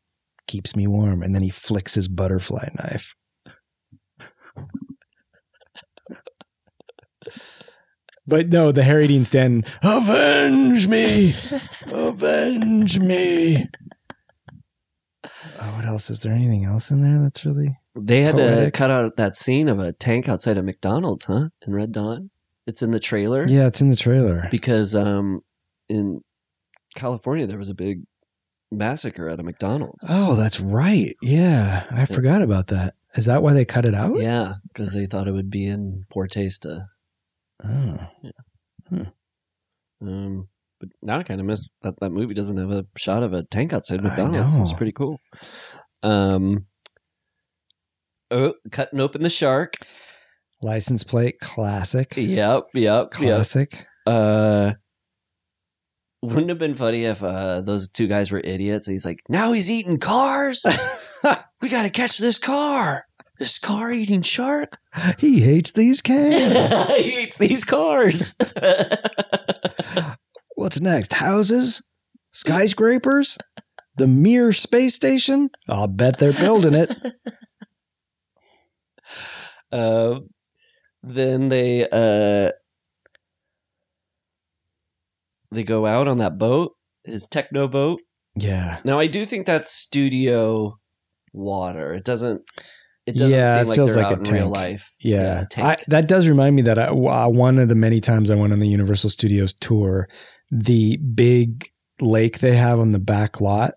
keeps 0.48 0.76
me 0.76 0.88
warm. 0.88 1.22
And 1.22 1.36
then 1.36 1.44
he 1.44 1.50
flicks 1.50 1.94
his 1.94 2.08
butterfly 2.08 2.70
knife. 2.80 3.14
but 8.26 8.50
no, 8.50 8.72
the 8.72 8.84
Harry 8.84 9.08
Dean 9.08 9.24
Stanton, 9.26 9.64
avenge 9.84 10.88
me, 10.88 11.34
avenge 11.92 13.00
me. 13.00 13.68
Oh, 15.60 15.76
what 15.76 15.86
else? 15.86 16.10
Is 16.10 16.20
there 16.22 16.34
anything 16.34 16.66
else 16.66 16.92
in 16.92 17.02
there 17.02 17.22
that's 17.24 17.46
really? 17.46 17.78
They 18.00 18.22
had 18.22 18.38
to 18.38 18.70
cut 18.72 18.92
out 18.92 19.18
that 19.18 19.36
scene 19.36 19.68
of 19.70 19.80
a 19.80 19.92
tank 19.92 20.30
outside 20.30 20.58
of 20.58 20.66
McDonald's, 20.66 21.26
huh? 21.26 21.50
In 21.66 21.74
Red 21.74 21.92
Dawn, 21.92 22.30
it's 22.68 22.82
in 22.84 22.92
the 22.92 23.00
trailer 23.00 23.48
Yeah, 23.48 23.66
it's 23.68 23.82
in 23.82 23.90
the 23.90 23.96
trailer. 23.96 24.48
because 24.52 24.94
um, 24.96 25.42
in 25.90 26.22
California 26.96 27.48
there 27.48 27.58
was 27.58 27.70
a 27.70 27.76
big 27.76 28.04
massacre 28.72 29.30
at 29.30 29.40
a 29.40 29.44
McDonald's. 29.44 30.06
Oh, 30.10 30.36
that's 30.36 30.60
right. 30.60 31.16
Yeah, 31.22 31.86
I 31.90 32.06
forgot 32.06 32.42
about 32.42 32.68
that. 32.68 32.94
Is 33.16 33.26
that 33.26 33.42
why 33.42 33.54
they 33.54 33.66
cut 33.66 33.86
it 33.86 33.96
out? 33.96 34.18
Yeah, 34.20 34.56
because 34.68 34.94
they 34.94 35.08
thought 35.08 35.26
it 35.28 35.32
would 35.32 35.50
be 35.50 35.66
in 35.66 36.06
poor 36.12 36.28
taste 36.28 36.64
to 36.64 36.88
Oh. 37.64 37.98
Um, 40.02 40.48
but 40.80 40.90
now 41.02 41.20
I 41.20 41.24
kind 41.24 41.40
of 41.40 41.48
miss 41.48 41.70
that 41.82 42.00
that 42.00 42.12
movie 42.12 42.34
doesn't 42.34 42.58
have 42.58 42.72
a 42.72 42.86
shot 42.98 43.24
of 43.24 43.34
a 43.34 43.44
tank 43.44 43.74
outside 43.74 44.04
McDonald's. 44.04 44.56
It's 44.56 44.74
pretty 44.74 44.92
cool. 44.92 45.20
Um, 46.04 46.66
oh, 48.32 48.54
cutting 48.72 49.00
open 49.00 49.24
the 49.24 49.30
shark. 49.30 49.76
License 50.62 51.04
plate, 51.04 51.40
classic. 51.40 52.14
Yep, 52.18 52.64
yep, 52.74 52.74
yep. 52.74 53.12
Classic. 53.12 53.88
Uh, 54.06 54.74
wouldn't 56.24 56.50
have 56.50 56.58
been 56.58 56.76
funny 56.76 57.04
if 57.04 57.24
uh, 57.24 57.62
those 57.62 57.90
two 57.90 58.08
guys 58.08 58.32
were 58.32 58.42
idiots? 58.44 58.88
He's 58.88 59.06
like, 59.06 59.22
now 59.30 59.52
he's 59.52 59.70
eating 59.70 59.98
cars. 59.98 60.66
we 61.62 61.70
got 61.70 61.84
to 61.84 61.90
catch 61.90 62.18
this 62.18 62.40
car. 62.40 63.06
This 63.38 63.60
car 63.60 63.92
eating 63.92 64.24
shark. 64.24 64.80
He 65.20 65.42
hates 65.42 65.74
these 65.74 66.02
cans. 66.02 66.36
he 66.98 67.12
hates 67.12 67.38
these 67.38 67.64
cars. 67.64 68.36
What's 70.58 70.82
next? 70.82 71.14
Houses? 71.14 71.88
Skyscrapers? 72.32 73.38
The 73.98 74.08
Mir 74.08 74.52
space 74.52 74.96
station? 74.96 75.52
I'll 75.70 75.88
bet 75.88 76.18
they're 76.18 76.34
building 76.34 76.74
it. 76.74 76.92
uh, 79.72 80.20
then 81.04 81.50
they 81.50 81.88
uh, 81.88 82.52
they 85.52 85.64
go 85.64 85.86
out 85.86 86.08
on 86.08 86.18
that 86.18 86.40
boat, 86.40 86.72
his 87.04 87.28
techno 87.28 87.68
boat. 87.68 88.00
Yeah. 88.36 88.80
Now 88.84 88.98
I 88.98 89.06
do 89.06 89.28
think 89.28 89.46
that's 89.46 89.70
studio 89.70 90.80
water. 91.34 91.94
It 91.94 92.04
doesn't. 92.04 92.42
It 93.06 93.16
doesn't 93.16 93.30
Yeah, 93.30 93.60
seem 93.60 93.68
like 93.68 93.76
feels 93.76 93.94
they're 93.94 94.04
like 94.04 94.18
out 94.18 94.28
a 94.28 94.32
in 94.32 94.36
real 94.36 94.50
life. 94.50 94.96
Yeah. 95.00 95.44
tank. 95.52 95.68
I, 95.68 95.76
that 95.90 96.08
does 96.08 96.28
remind 96.28 96.56
me 96.56 96.64
that 96.64 96.80
I, 96.80 96.88
uh, 96.88 97.28
one 97.30 97.60
of 97.60 97.70
the 97.70 97.76
many 97.76 98.00
times 98.02 98.32
I 98.32 98.36
went 98.36 98.54
on 98.54 98.60
the 98.60 98.68
Universal 98.68 99.12
Studios 99.12 99.54
tour, 99.54 100.10
the 100.52 100.98
big 100.98 101.70
lake 102.00 102.40
they 102.40 102.56
have 102.56 102.80
on 102.80 102.92
the 102.92 103.00
back 103.00 103.42
lot 103.42 103.74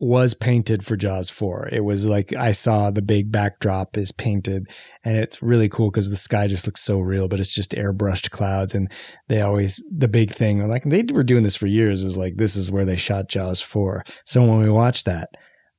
was 0.00 0.32
painted 0.32 0.84
for 0.84 0.96
Jaws 0.96 1.28
4. 1.28 1.70
It 1.72 1.80
was 1.80 2.06
like 2.06 2.32
I 2.32 2.52
saw 2.52 2.90
the 2.90 3.02
big 3.02 3.32
backdrop 3.32 3.96
is 3.96 4.12
painted 4.12 4.68
and 5.04 5.16
it's 5.16 5.42
really 5.42 5.68
cool 5.68 5.90
because 5.90 6.08
the 6.08 6.16
sky 6.16 6.46
just 6.46 6.66
looks 6.66 6.82
so 6.82 7.00
real, 7.00 7.26
but 7.26 7.40
it's 7.40 7.52
just 7.52 7.72
airbrushed 7.72 8.30
clouds. 8.30 8.74
And 8.74 8.90
they 9.26 9.40
always, 9.40 9.84
the 9.90 10.06
big 10.06 10.30
thing, 10.30 10.66
like 10.68 10.84
they 10.84 11.02
were 11.12 11.24
doing 11.24 11.42
this 11.42 11.56
for 11.56 11.66
years, 11.66 12.04
is 12.04 12.16
like 12.16 12.36
this 12.36 12.54
is 12.54 12.70
where 12.70 12.84
they 12.84 12.96
shot 12.96 13.28
Jaws 13.28 13.60
4. 13.60 14.04
So 14.24 14.46
when 14.46 14.60
we 14.60 14.70
watch 14.70 15.02
that, 15.04 15.30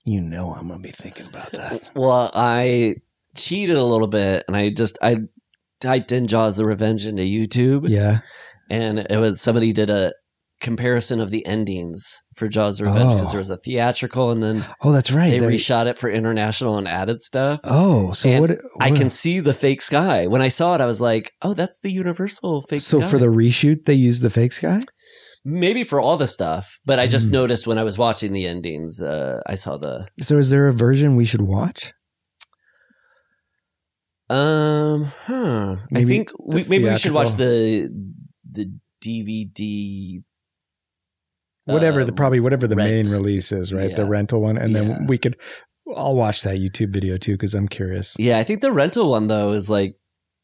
you 0.04 0.22
know 0.22 0.54
I'm 0.54 0.68
going 0.68 0.82
to 0.82 0.88
be 0.88 0.92
thinking 0.92 1.28
about 1.28 1.52
that. 1.52 1.82
Well, 1.94 2.32
I 2.34 2.96
cheated 3.36 3.78
a 3.78 3.84
little 3.84 4.08
bit, 4.08 4.44
and 4.48 4.56
I 4.58 4.72
just 4.72 4.98
I 5.02 5.18
typed 5.80 6.12
in 6.12 6.28
Jaws: 6.28 6.58
The 6.58 6.66
Revenge 6.66 7.06
into 7.06 7.24
YouTube, 7.24 7.88
Yeah. 7.88 8.20
And 8.70 9.00
it 9.00 9.18
was 9.18 9.42
somebody 9.42 9.74
did 9.74 9.90
a 9.90 10.14
comparison 10.62 11.22
of 11.22 11.32
the 11.32 11.46
endings 11.46 12.22
for 12.36 12.48
Jaws: 12.50 12.82
Revenge 12.82 13.14
because 13.14 13.30
Oh. 13.30 13.32
there 13.32 13.38
was 13.38 13.50
a 13.50 13.58
theatrical, 13.58 14.30
and 14.32 14.44
then 14.44 14.66
Oh, 14.82 14.92
that's 14.92 15.10
right. 15.12 15.30
they 15.32 15.40
There- 15.40 15.50
reshot 15.50 15.86
it 15.88 15.98
for 15.98 16.10
international 16.10 16.78
and 16.78 16.88
added 16.88 17.24
stuff. 17.24 17.62
Oh, 17.64 18.12
so 18.12 18.28
And 18.30 18.42
what? 18.50 18.58
I 18.82 18.92
can 18.92 19.10
see 19.10 19.40
the 19.40 19.54
fake 19.54 19.82
sky. 19.82 20.28
When 20.28 20.42
I 20.42 20.50
saw 20.50 20.76
it, 20.76 20.82
I 20.82 20.86
was 20.86 21.00
like, 21.00 21.32
"Oh, 21.42 21.54
that's 21.54 21.80
the 21.80 21.92
Universal 21.92 22.64
fake 22.64 22.82
sky. 22.82 22.90
So 22.92 23.00
sky." 23.00 23.10
for 23.10 23.20
the 23.20 23.28
reshoot, 23.28 23.86
they 23.86 23.94
used 23.94 24.22
the 24.22 24.30
fake 24.30 24.52
sky. 24.54 24.82
maybe 25.46 25.86
for 25.86 26.02
all 26.02 26.18
the 26.18 26.28
stuff, 26.28 26.80
but 26.86 27.00
I 27.00 27.08
just 27.08 27.28
Hmm. 27.28 27.32
noticed 27.32 27.66
when 27.66 27.78
I 27.78 27.84
was 27.84 27.98
watching 27.98 28.34
the 28.34 28.46
endings, 28.46 29.02
uh, 29.02 29.40
I 29.48 29.56
saw 29.56 29.78
the 29.78 30.06
So 30.22 30.38
is 30.38 30.50
there 30.50 30.68
a 30.68 30.74
version 30.74 31.16
we 31.16 31.24
should 31.24 31.42
watch? 31.42 31.94
Um, 34.30 35.06
huh. 35.26 35.78
I 35.96 36.04
think 36.04 36.32
we, 36.46 36.64
maybe 36.70 36.84
we 36.90 36.98
should 36.98 37.14
watch 37.14 37.34
the 37.36 37.90
the 38.52 38.72
DVD. 39.04 40.24
Whatever 41.66 42.04
the 42.04 42.12
probably 42.14 42.40
whatever 42.40 42.68
the 42.68 42.76
rent. 42.76 42.92
main 43.08 43.14
release 43.16 43.52
is, 43.52 43.72
right? 43.74 43.96
The 43.96 44.06
rental 44.06 44.42
one, 44.42 44.58
and 44.58 44.74
Yeah. 44.74 44.82
then 44.82 45.06
we 45.08 45.18
could. 45.18 45.38
I'll 45.96 46.16
watch 46.16 46.42
that 46.44 46.58
YouTube 46.58 46.92
video 46.94 47.18
too 47.18 47.34
because 47.34 47.54
I'm 47.54 47.68
curious. 47.68 48.16
Yeah, 48.20 48.38
I 48.40 48.44
think 48.44 48.62
the 48.62 48.72
rental 48.72 49.10
one 49.10 49.28
though 49.28 49.52
is 49.54 49.70
like 49.70 49.96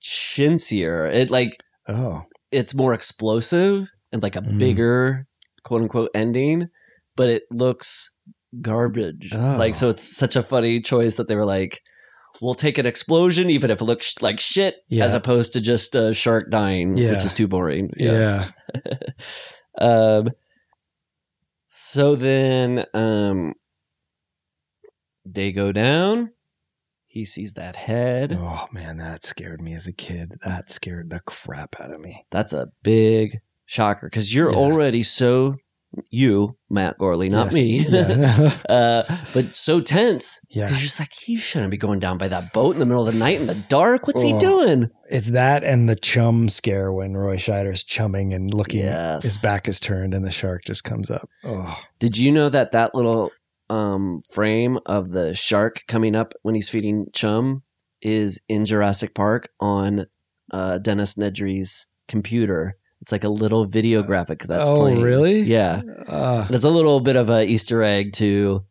chintzier. 0.04 1.12
It 1.12 1.30
like 1.32 1.58
Oh, 1.88 2.22
it's 2.52 2.74
more 2.76 2.94
explosive 2.94 3.88
and 4.12 4.22
like 4.24 4.36
a 4.36 4.42
Mm. 4.42 4.60
bigger 4.60 5.28
quote 5.64 5.82
unquote 5.84 6.12
ending, 6.16 6.68
but 7.16 7.30
it 7.30 7.44
looks 7.52 8.10
garbage. 8.62 9.30
Oh. 9.34 9.56
Like 9.58 9.76
so, 9.76 9.90
it's 9.90 10.04
such 10.16 10.36
a 10.36 10.44
funny 10.44 10.80
choice 10.80 11.16
that 11.18 11.28
they 11.28 11.36
were 11.36 11.46
like. 11.46 11.82
We'll 12.42 12.54
take 12.56 12.78
an 12.78 12.86
explosion, 12.86 13.50
even 13.50 13.72
if 13.72 13.80
it 13.82 13.86
looks 13.86 14.22
like 14.22 14.40
shit, 14.40 14.78
Yeah. 14.90 15.06
as 15.06 15.14
opposed 15.14 15.54
to 15.54 15.62
just 15.62 15.96
a 15.96 16.14
shark 16.14 16.50
dying, 16.50 16.98
Yeah. 16.98 17.12
which 17.12 17.24
is 17.26 17.34
too 17.34 17.48
boring. 17.48 17.92
yeah. 17.98 18.52
um 19.80 20.30
so 21.68 22.16
then 22.16 22.86
um 22.94 23.54
they 25.26 25.52
go 25.52 25.72
down 25.72 26.32
he 27.06 27.26
sees 27.26 27.54
that 27.56 27.76
head 27.76 28.34
Oh 28.40 28.66
man, 28.72 28.98
that 28.98 29.24
scared 29.24 29.62
me 29.62 29.74
as 29.74 29.88
a 29.88 29.94
kid. 29.94 30.34
That 30.46 30.70
scared 30.70 31.10
the 31.10 31.22
crap 31.22 31.80
out 31.80 31.92
of 31.92 32.00
me. 32.02 32.26
that's 32.30 32.52
a 32.54 32.68
big 32.84 33.40
shocker 33.66 34.08
because 34.08 34.34
you're 34.34 34.52
Yeah. 34.52 34.58
already 34.58 35.02
so 35.04 35.56
you 36.10 36.58
matt 36.70 36.98
Gourley 37.00 37.30
not 37.30 37.46
Yes. 37.48 37.54
me 37.54 37.86
Yeah. 37.88 38.52
uh 38.70 39.04
but 39.34 39.56
so 39.56 39.80
tense 39.82 40.40
Yeah. 40.50 40.68
you're 40.70 40.78
just 40.78 41.00
like 41.00 41.12
he 41.14 41.38
shouldn't 41.38 41.72
be 41.72 41.78
going 41.78 42.00
down 42.00 42.18
by 42.18 42.28
that 42.28 42.54
boat 42.54 42.76
in 42.76 42.80
the 42.80 42.86
middle 42.86 43.08
of 43.08 43.14
the 43.14 43.20
night 43.20 43.40
in 43.40 43.48
the 43.48 43.56
dark 43.56 44.08
what's 44.08 44.22
he 44.24 44.34
Oh. 44.34 44.40
doing 44.40 44.90
it's 45.10 45.32
that 45.32 45.64
and 45.64 45.88
the 45.88 45.96
chum 45.96 46.50
scare 46.50 46.92
when 46.92 47.14
Roy 47.16 47.36
Scheider's 47.38 47.84
chumming 47.84 48.34
and 48.34 48.52
looking. 48.54 48.80
Yes. 48.82 49.22
His 49.24 49.38
back 49.38 49.68
is 49.68 49.80
turned 49.80 50.16
and 50.16 50.26
the 50.26 50.32
shark 50.32 50.64
just 50.66 50.84
comes 50.84 51.12
up. 51.12 51.30
Oh, 51.44 51.78
Did 52.00 52.18
you 52.18 52.32
know 52.32 52.50
that 52.50 52.72
that 52.72 52.96
little 52.96 53.32
um, 53.70 54.22
frame 54.34 54.80
of 54.88 55.12
the 55.12 55.36
shark 55.36 55.84
coming 55.88 56.16
up 56.16 56.34
when 56.42 56.56
he's 56.56 56.70
feeding 56.70 57.06
Chum 57.14 57.62
is 58.02 58.42
in 58.50 58.66
Jurassic 58.66 59.14
Park 59.14 59.50
on 59.60 60.08
uh, 60.52 60.80
Dennis 60.80 61.14
Nedry's 61.16 61.86
computer? 62.08 62.78
It's 63.02 63.12
like 63.12 63.24
a 63.24 63.30
little 63.30 63.66
video 63.66 64.02
graphic 64.04 64.40
that's 64.44 64.68
playing. 64.68 64.78
Oh, 64.80 64.82
playing. 64.86 65.02
really? 65.02 65.40
Yeah. 65.42 65.82
uh, 66.08 66.48
it's 66.50 66.64
a 66.64 66.70
little 66.70 67.00
bit 67.00 67.16
of 67.16 67.30
a 67.30 67.46
Easter 67.46 67.84
egg 67.84 68.14
to, 68.14 68.66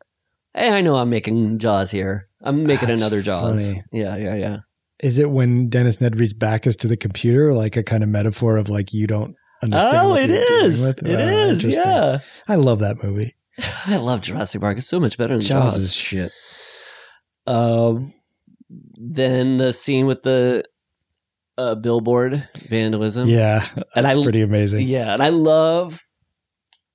hey, 0.55 0.71
I 0.71 0.81
know 0.81 0.97
I'm 0.97 1.11
making 1.11 1.59
Jaws 1.59 1.91
here. 1.91 2.29
I'm 2.43 2.65
making 2.65 2.91
another 2.91 3.23
Jaws. 3.23 3.69
funny. 3.73 3.85
Yeah, 3.93 4.17
yeah, 4.17 4.35
yeah. 4.35 4.57
is 5.03 5.19
it 5.19 5.31
when 5.31 5.69
Dennis 5.69 5.99
Nedry's 5.99 6.33
back 6.35 6.67
is 6.67 6.77
to 6.77 6.89
the 6.89 6.97
computer, 6.97 7.53
like 7.53 7.77
a 7.77 7.83
kind 7.83 8.03
of 8.03 8.09
metaphor 8.09 8.57
of 8.57 8.69
like 8.69 8.93
you 8.93 9.07
don't 9.07 9.35
understand? 9.63 9.97
Oh, 9.99 10.15
it 10.17 10.31
is. 10.31 10.83
It 10.85 11.03
Uh, 11.05 11.19
is. 11.19 11.67
Yeah. 11.77 12.19
I 12.49 12.57
love 12.57 12.81
that 12.81 13.03
movie. 13.05 13.35
I 13.87 13.97
love 13.97 14.23
Jurassic 14.23 14.61
Park. 14.61 14.79
It's 14.79 14.87
so 14.89 14.99
much 14.99 15.17
better 15.17 15.35
than 15.35 15.43
Jaws, 15.43 15.75
Jaws. 15.75 15.85
is 15.85 15.95
shit. 15.95 16.33
Um, 17.47 18.13
then 18.97 19.59
the 19.59 19.73
scene 19.73 20.07
with 20.07 20.23
the 20.23 20.65
uh, 21.59 21.75
billboard 21.75 22.49
vandalism. 22.69 23.29
Yeah, 23.29 23.67
that's 23.95 24.17
I- 24.17 24.23
pretty 24.23 24.43
amazing. 24.43 24.87
yeah, 24.87 25.13
and 25.15 25.23
I 25.23 25.29
love. 25.31 26.01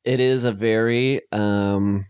It 0.05 0.19
is 0.21 0.43
a 0.45 0.51
very 0.51 1.21
um, 1.31 2.05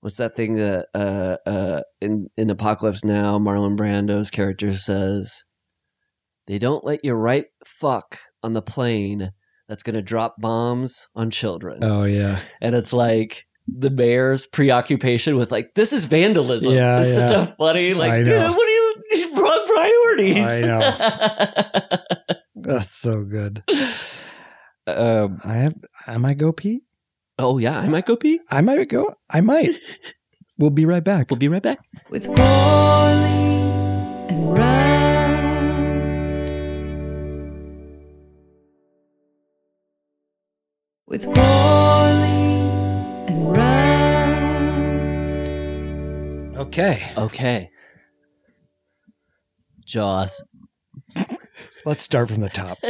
what's 0.00 0.16
that 0.16 0.36
thing 0.36 0.54
that 0.54 0.86
uh 0.94 1.36
uh 1.48 1.80
in 2.00 2.28
in 2.36 2.48
Apocalypse 2.48 3.04
Now, 3.04 3.38
Marlon 3.38 3.76
Brando's 3.76 4.30
character 4.30 4.72
says, 4.72 5.44
"They 6.46 6.58
don't 6.58 6.84
let 6.84 7.04
you 7.04 7.14
write 7.14 7.46
fuck 7.66 8.18
on 8.42 8.52
the 8.52 8.62
plane 8.62 9.32
that's 9.68 9.82
going 9.82 9.96
to 9.96 10.02
drop 10.02 10.36
bombs 10.38 11.08
on 11.16 11.30
children," 11.30 11.80
Oh 11.82 12.04
yeah, 12.04 12.38
and 12.60 12.74
it's 12.74 12.92
like. 12.92 13.44
The 13.68 13.90
mayor's 13.90 14.46
preoccupation 14.46 15.34
with 15.34 15.50
like 15.50 15.74
this 15.74 15.92
is 15.92 16.04
vandalism. 16.04 16.72
Yeah, 16.72 17.00
it's 17.00 17.12
such 17.16 17.32
a 17.32 17.52
funny 17.56 17.94
like, 17.94 18.24
dude, 18.24 18.32
what 18.38 18.68
are 18.68 18.70
you 18.70 18.75
wrong 20.18 20.32
priorities? 20.34 20.62
I 20.64 22.02
that's 22.56 22.90
so 22.90 23.22
good. 23.24 23.62
um, 24.86 25.40
I 25.44 25.54
have. 25.54 25.74
I 26.06 26.16
might 26.18 26.38
go 26.38 26.52
pee. 26.52 26.84
oh 27.38 27.58
yeah, 27.58 27.78
I 27.78 27.88
might 27.88 28.06
go 28.06 28.16
pee. 28.16 28.40
I 28.50 28.60
might 28.60 28.88
go. 28.88 29.14
I 29.30 29.40
might. 29.40 29.70
We'll 30.58 30.70
be 30.70 30.86
right 30.86 31.04
back. 31.04 31.30
We'll 31.30 31.36
be 31.36 31.48
right 31.48 31.62
back. 31.62 31.80
with 32.08 32.28
Gourley 32.28 32.40
and 34.30 34.54
Rust. 34.56 36.40
With 41.06 41.26
Gourley 41.26 42.56
and 43.28 43.52
Rust. 43.52 45.40
Okay, 46.58 47.02
Okay. 47.18 47.70
Jaws. 49.86 50.44
let's 51.84 52.02
start 52.02 52.28
from 52.28 52.40
the 52.42 52.48
top. 52.50 52.78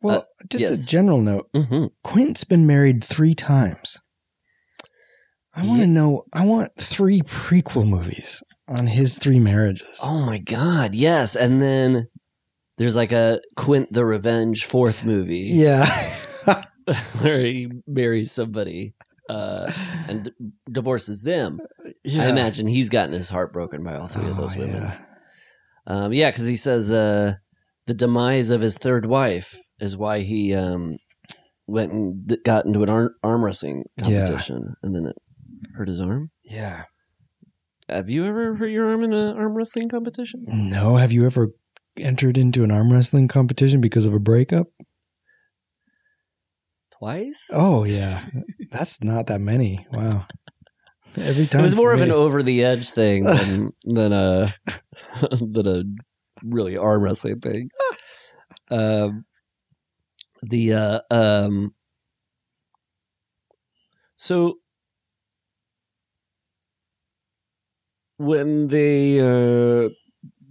Well, 0.00 0.26
just 0.48 0.62
yes. 0.62 0.84
a 0.84 0.86
general 0.86 1.20
note. 1.20 1.48
Mm-hmm. 1.52 1.86
Quint's 2.04 2.44
been 2.44 2.66
married 2.68 3.02
three 3.02 3.34
times. 3.34 3.98
I 5.56 5.66
want 5.66 5.80
to 5.80 5.86
Ye- 5.88 5.92
know. 5.92 6.22
I 6.32 6.46
want 6.46 6.70
three 6.78 7.20
prequel 7.22 7.88
movies 7.88 8.42
on 8.68 8.86
his 8.86 9.18
three 9.18 9.40
marriages. 9.40 10.00
Oh 10.04 10.24
my 10.24 10.38
god, 10.38 10.94
yes. 10.94 11.34
And 11.34 11.60
then 11.60 12.06
there's 12.76 12.94
like 12.94 13.10
a 13.10 13.40
Quint 13.56 13.92
the 13.92 14.04
Revenge 14.04 14.66
fourth 14.66 15.04
movie 15.04 15.48
Yeah. 15.50 15.84
where 17.20 17.40
he 17.40 17.68
marries 17.88 18.30
somebody 18.30 18.94
uh, 19.28 19.70
and 20.08 20.24
d- 20.24 20.32
divorces 20.70 21.22
them. 21.22 21.60
Yeah. 22.04 22.24
I 22.24 22.28
imagine 22.28 22.66
he's 22.66 22.88
gotten 22.88 23.12
his 23.12 23.28
heart 23.28 23.52
broken 23.52 23.82
by 23.82 23.96
all 23.96 24.08
three 24.08 24.28
of 24.28 24.38
Oh, 24.38 24.42
those 24.42 24.56
women. 24.56 24.76
yeah. 24.76 24.98
Um, 25.86 26.12
yeah, 26.12 26.30
because 26.30 26.46
he 26.46 26.56
says 26.56 26.92
uh, 26.92 27.34
the 27.86 27.94
demise 27.94 28.50
of 28.50 28.60
his 28.60 28.76
third 28.76 29.06
wife 29.06 29.56
is 29.80 29.96
why 29.96 30.20
he 30.20 30.54
um, 30.54 30.98
went 31.66 31.92
and 31.92 32.26
d- 32.26 32.38
got 32.44 32.66
into 32.66 32.82
an 32.82 32.90
arm, 32.90 33.10
arm 33.22 33.44
wrestling 33.44 33.84
Yeah. 33.98 34.04
competition, 34.26 34.74
and 34.82 34.94
then 34.94 35.06
it 35.06 35.16
hurt 35.74 35.88
his 35.88 36.00
arm. 36.00 36.30
Yeah. 36.44 36.84
Have 37.88 38.10
you 38.10 38.26
ever 38.26 38.54
hurt 38.54 38.66
your 38.68 38.88
arm 38.90 39.02
in 39.04 39.12
an 39.14 39.36
arm 39.36 39.54
wrestling 39.54 39.88
competition? 39.88 40.44
No, 40.46 40.96
have 40.96 41.10
you 41.12 41.24
ever 41.24 41.48
entered 41.96 42.36
into 42.36 42.62
an 42.64 42.70
arm 42.70 42.92
wrestling 42.92 43.28
competition 43.28 43.80
because 43.80 44.04
of 44.04 44.12
a 44.12 44.18
breakup? 44.18 44.66
Twice. 46.98 47.48
Oh 47.52 47.84
yeah, 47.84 48.24
that's 48.70 49.02
not 49.04 49.26
that 49.28 49.40
many. 49.40 49.86
Wow. 49.92 50.26
Every 51.16 51.46
time 51.46 51.60
it 51.60 51.62
was 51.62 51.76
more 51.76 51.92
of 51.92 52.00
an 52.00 52.10
over 52.10 52.42
the 52.42 52.64
edge 52.64 52.90
thing 52.90 53.24
than 53.24 53.70
than 53.84 54.12
a 54.12 54.48
than 55.30 55.66
a 55.66 55.84
really 56.44 56.76
arm 56.76 57.02
wrestling 57.02 57.40
thing. 57.40 57.68
Um, 58.70 59.24
the 60.42 60.74
uh, 60.74 61.00
um, 61.10 61.74
so 64.16 64.58
when 68.16 68.66
they 68.66 69.20
uh, 69.20 69.88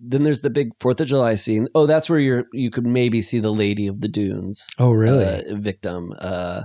then 0.10 0.24
there's 0.24 0.42
the 0.42 0.50
big 0.50 0.70
Fourth 0.80 1.00
of 1.02 1.08
July 1.08 1.36
scene. 1.36 1.68
Oh, 1.76 1.86
that's 1.86 2.10
where 2.10 2.20
you're 2.20 2.46
you 2.54 2.70
could 2.70 2.86
maybe 2.86 3.22
see 3.22 3.40
the 3.40 3.52
Lady 3.54 3.88
of 3.88 4.02
the 4.02 4.08
Dunes 4.08 4.68
Oh 4.80 4.92
really? 4.92 5.26
uh, 5.26 5.56
victim. 5.56 6.12
Uh, 6.20 6.64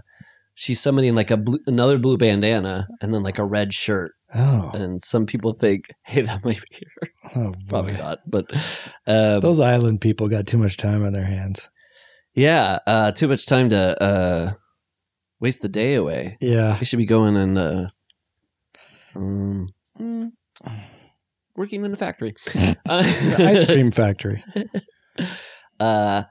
she's 0.55 0.81
somebody 0.81 1.09
in 1.09 1.15
like 1.15 1.31
a 1.31 1.37
blue, 1.37 1.59
another 1.67 1.99
blue 1.99 2.17
bandana 2.19 2.87
and 3.01 3.13
then 3.15 3.23
like 3.23 3.39
a 3.39 3.45
red 3.45 3.73
shirt. 3.75 4.13
oh, 4.35 4.71
And 4.75 5.03
some 5.03 5.27
people 5.27 5.53
think, 5.55 5.89
hey, 6.05 6.23
that 6.23 6.45
might 6.45 6.61
be 6.71 6.87
her. 7.01 7.09
oh 7.37 7.53
Probably 7.69 7.93
not. 7.95 8.19
But 8.27 8.47
um, 9.07 9.41
Those 9.41 9.61
island 9.61 10.01
people 10.01 10.29
got 10.29 10.47
too 10.47 10.59
much 10.59 10.77
time 10.77 11.03
on 11.05 11.13
their 11.13 11.25
hands. 11.25 11.71
yeah, 12.35 12.79
uh, 12.87 13.13
too 13.13 13.29
much 13.29 13.47
time 13.47 13.69
to 13.71 14.03
uh, 14.03 14.53
waste 15.41 15.63
the 15.63 15.69
day 15.69 15.95
away. 15.95 16.37
Yeah. 16.41 16.77
They 16.79 16.85
should 16.85 16.99
be 16.99 17.07
going 17.07 17.37
and 17.37 17.59
uh, 17.59 17.87
um, 19.15 19.67
mm, 20.01 20.31
working 21.57 21.85
in 21.85 21.93
a 21.93 21.97
factory. 21.97 22.35
Uh, 22.89 23.03
ice 23.39 23.65
cream 23.65 23.91
factory. 24.03 24.43
uh, 25.81 26.23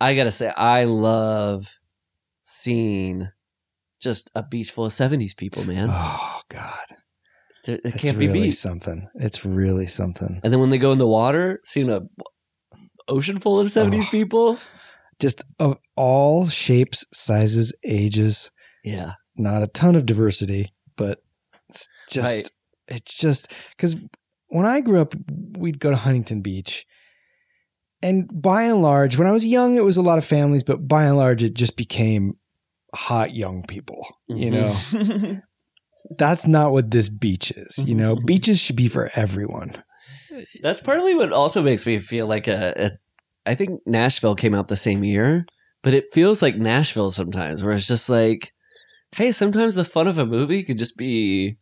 I 0.00 0.14
gotta 0.14 0.32
say, 0.32 0.48
I 0.56 0.84
love 0.84 1.78
seeing 2.42 3.28
just 4.00 4.30
a 4.34 4.42
beach 4.42 4.70
full 4.72 4.86
of 4.86 4.92
'70s 4.92 5.36
people, 5.36 5.64
man. 5.64 5.88
Oh 5.90 6.40
God, 6.48 6.86
it 7.66 7.94
can't 7.98 8.18
be 8.18 8.26
really 8.26 8.40
beat. 8.48 8.50
something. 8.52 9.08
It's 9.14 9.44
really 9.44 9.86
something. 9.86 10.40
And 10.42 10.52
then 10.52 10.60
when 10.60 10.70
they 10.70 10.78
go 10.78 10.92
in 10.92 10.98
the 10.98 11.06
water, 11.06 11.60
seeing 11.64 11.88
a 11.90 12.02
ocean 13.08 13.38
full 13.38 13.60
of 13.60 13.68
'70s 13.68 14.06
Oh. 14.06 14.10
people, 14.10 14.58
Just 15.20 15.44
of 15.60 15.78
all 15.96 16.48
shapes, 16.48 17.04
sizes, 17.12 17.72
ages. 17.84 18.50
yeah, 18.84 19.12
Not 19.36 19.62
a 19.62 19.68
ton 19.68 19.94
of 19.94 20.04
diversity, 20.06 20.72
but 20.96 21.18
it's 21.68 21.88
just 22.10 22.38
Right. 22.38 22.50
it's 22.88 23.14
just 23.14 23.52
because 23.76 23.94
when 24.52 24.66
I 24.66 24.80
grew 24.80 25.00
up, 25.00 25.14
we'd 25.58 25.80
go 25.80 25.90
to 25.90 25.96
Huntington 25.96 26.40
Beach. 26.42 26.86
And 28.02 28.28
by 28.32 28.62
and 28.64 28.82
large, 28.82 29.16
when 29.16 29.28
I 29.28 29.32
was 29.32 29.46
young, 29.46 29.76
it 29.76 29.84
was 29.84 29.96
a 29.96 30.02
lot 30.02 30.18
of 30.18 30.24
families, 30.24 30.64
but 30.64 30.86
by 30.88 31.04
and 31.04 31.16
large, 31.16 31.42
it 31.44 31.54
just 31.54 31.76
became 31.76 32.32
hot 32.94 33.34
young 33.34 33.62
people. 33.68 34.06
You 34.28 34.50
know, 34.50 34.64
Mhm. 34.90 35.42
that's 36.18 36.46
not 36.46 36.72
what 36.72 36.90
this 36.90 37.08
beach 37.08 37.52
is. 37.52 37.78
You 37.86 37.94
know, 37.94 38.16
beaches 38.26 38.58
should 38.60 38.76
be 38.76 38.88
for 38.88 39.10
everyone. 39.14 39.70
that's 40.62 40.80
partly 40.80 41.14
what 41.14 41.32
also 41.32 41.62
makes 41.62 41.86
me 41.86 41.98
feel 42.00 42.26
like 42.26 42.48
a, 42.48 42.74
a. 42.76 42.90
I 43.50 43.54
think 43.54 43.80
Nashville 43.86 44.34
came 44.36 44.54
out 44.54 44.68
the 44.68 44.76
same 44.76 45.04
year, 45.04 45.46
but 45.82 45.94
it 45.94 46.04
feels 46.12 46.42
like 46.42 46.56
Nashville 46.56 47.10
sometimes, 47.10 47.62
where 47.62 47.72
it's 47.72 47.86
just 47.88 48.08
like, 48.10 48.52
hey, 49.16 49.30
sometimes 49.32 49.74
the 49.74 49.84
fun 49.84 50.06
of 50.08 50.18
a 50.18 50.26
movie 50.26 50.62
could 50.64 50.78
just 50.78 50.96
be 50.96 51.56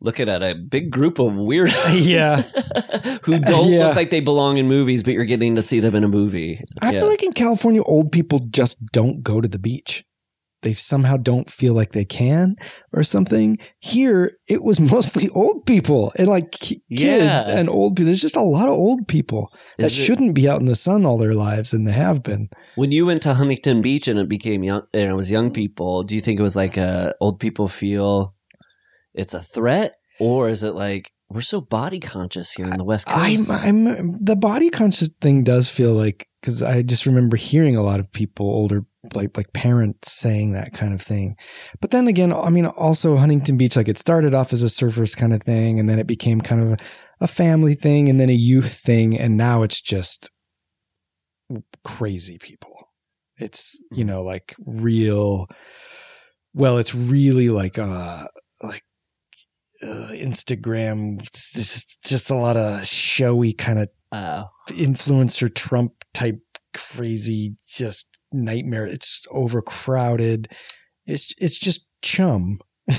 looking 0.00 0.28
at 0.28 0.42
a 0.42 0.54
big 0.54 0.90
group 0.90 1.18
of 1.18 1.32
weirdos, 1.32 1.94
Yeah. 2.06 2.42
who 3.24 3.38
don't 3.38 3.70
Yeah. 3.72 3.86
look 3.88 3.96
like 3.96 4.10
they 4.10 4.20
belong 4.20 4.56
in 4.58 4.68
movies, 4.68 5.02
but 5.02 5.14
you're 5.14 5.24
getting 5.24 5.56
to 5.56 5.62
see 5.62 5.80
them 5.80 5.94
in 5.94 6.04
a 6.04 6.08
movie. 6.08 6.60
I 6.82 6.92
Yeah. 6.92 7.00
feel 7.00 7.08
like 7.08 7.22
in 7.22 7.32
California, 7.32 7.82
old 7.82 8.12
people 8.12 8.40
just 8.50 8.84
don't 8.92 9.22
go 9.22 9.40
to 9.40 9.48
the 9.48 9.58
beach. 9.58 10.04
They 10.62 10.72
somehow 10.72 11.16
don't 11.18 11.48
feel 11.50 11.74
like 11.74 11.92
they 11.92 12.04
can 12.04 12.56
or 12.92 13.02
something. 13.04 13.58
Here, 13.78 14.36
it 14.48 14.64
was 14.64 14.80
mostly 14.92 15.28
old 15.34 15.64
people 15.66 16.12
and 16.16 16.28
like 16.28 16.50
ki- 16.52 16.82
kids 16.90 17.46
Yeah. 17.46 17.58
and 17.58 17.68
old 17.68 17.94
people. 17.96 18.06
There's 18.06 18.20
just 18.22 18.36
a 18.36 18.40
lot 18.42 18.66
of 18.68 18.74
old 18.74 19.06
people 19.08 19.50
that 19.78 19.86
it- 19.86 19.92
shouldn't 19.92 20.34
be 20.34 20.48
out 20.48 20.60
in 20.60 20.66
the 20.66 20.74
sun 20.74 21.06
all 21.06 21.18
their 21.18 21.34
lives, 21.34 21.72
and 21.72 21.86
they 21.86 21.92
have 21.92 22.22
been. 22.22 22.48
When 22.74 22.90
you 22.92 23.06
went 23.06 23.22
to 23.22 23.34
Huntington 23.34 23.80
Beach 23.82 24.08
and 24.08 24.18
it 24.18 24.28
became 24.28 24.62
young, 24.64 24.82
and 24.92 25.10
it 25.10 25.14
was 25.14 25.30
young 25.30 25.50
people, 25.52 26.02
do 26.02 26.14
you 26.14 26.20
think 26.20 26.38
it 26.40 26.42
was 26.42 26.56
like 26.56 26.76
uh, 26.78 27.12
old 27.20 27.38
people 27.40 27.68
feel 27.68 28.34
it's 29.16 29.34
a 29.34 29.40
threat, 29.40 29.94
or 30.20 30.48
is 30.48 30.62
it 30.62 30.72
like 30.72 31.12
we're 31.28 31.40
so 31.40 31.60
body 31.60 31.98
conscious 31.98 32.52
here 32.52 32.66
in 32.66 32.78
the 32.78 32.84
West 32.84 33.08
I'm, 33.10 33.38
Coast? 33.38 33.50
I'm 33.50 34.24
the 34.24 34.36
body 34.36 34.70
conscious 34.70 35.08
thing 35.20 35.42
does 35.42 35.68
feel 35.68 35.92
like 35.92 36.28
because 36.40 36.62
I 36.62 36.82
just 36.82 37.06
remember 37.06 37.36
hearing 37.36 37.74
a 37.74 37.82
lot 37.82 37.98
of 37.98 38.12
people, 38.12 38.46
older 38.46 38.84
like 39.14 39.36
like 39.36 39.52
parents, 39.52 40.12
saying 40.12 40.52
that 40.52 40.72
kind 40.72 40.94
of 40.94 41.02
thing. 41.02 41.36
But 41.80 41.90
then 41.90 42.06
again, 42.06 42.32
I 42.32 42.50
mean, 42.50 42.66
also 42.66 43.16
Huntington 43.16 43.56
Beach, 43.56 43.76
like 43.76 43.88
it 43.88 43.98
started 43.98 44.34
off 44.34 44.52
as 44.52 44.62
a 44.62 44.66
surfers 44.66 45.16
kind 45.16 45.34
of 45.34 45.42
thing, 45.42 45.80
and 45.80 45.88
then 45.88 45.98
it 45.98 46.06
became 46.06 46.40
kind 46.40 46.62
of 46.62 46.70
a, 46.72 46.76
a 47.22 47.26
family 47.26 47.74
thing, 47.74 48.08
and 48.08 48.20
then 48.20 48.30
a 48.30 48.34
youth 48.34 48.72
thing, 48.72 49.18
and 49.18 49.36
now 49.36 49.62
it's 49.62 49.80
just 49.80 50.30
crazy 51.84 52.38
people. 52.38 52.90
It's 53.38 53.82
you 53.90 54.04
know 54.04 54.22
like 54.22 54.54
real. 54.64 55.48
Well, 56.54 56.78
it's 56.78 56.94
really 56.94 57.48
like 57.48 57.78
uh 57.78 58.24
like 58.62 58.82
uh, 59.82 60.10
Instagram. 60.12 61.20
Just, 61.32 62.02
just 62.06 62.30
a 62.30 62.34
lot 62.36 62.56
of 62.56 62.84
showy 62.86 63.52
kind 63.52 63.78
of 63.78 63.88
Oh. 64.12 64.44
influencer 64.68 65.52
Trump 65.52 65.92
type 66.14 66.40
crazy 66.72 67.56
just 67.66 68.20
nightmare. 68.32 68.86
It's 68.86 69.26
overcrowded. 69.30 70.48
It's 71.06 71.34
it's 71.38 71.58
just 71.58 71.90
chum, 72.02 72.58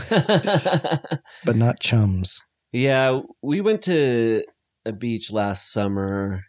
but 0.10 1.56
not 1.56 1.80
chums. 1.80 2.42
yeah, 2.72 3.22
we 3.42 3.62
went 3.62 3.82
to 3.84 4.44
a 4.86 4.92
beach 4.94 5.32
last 5.32 5.72
summer, 5.72 6.42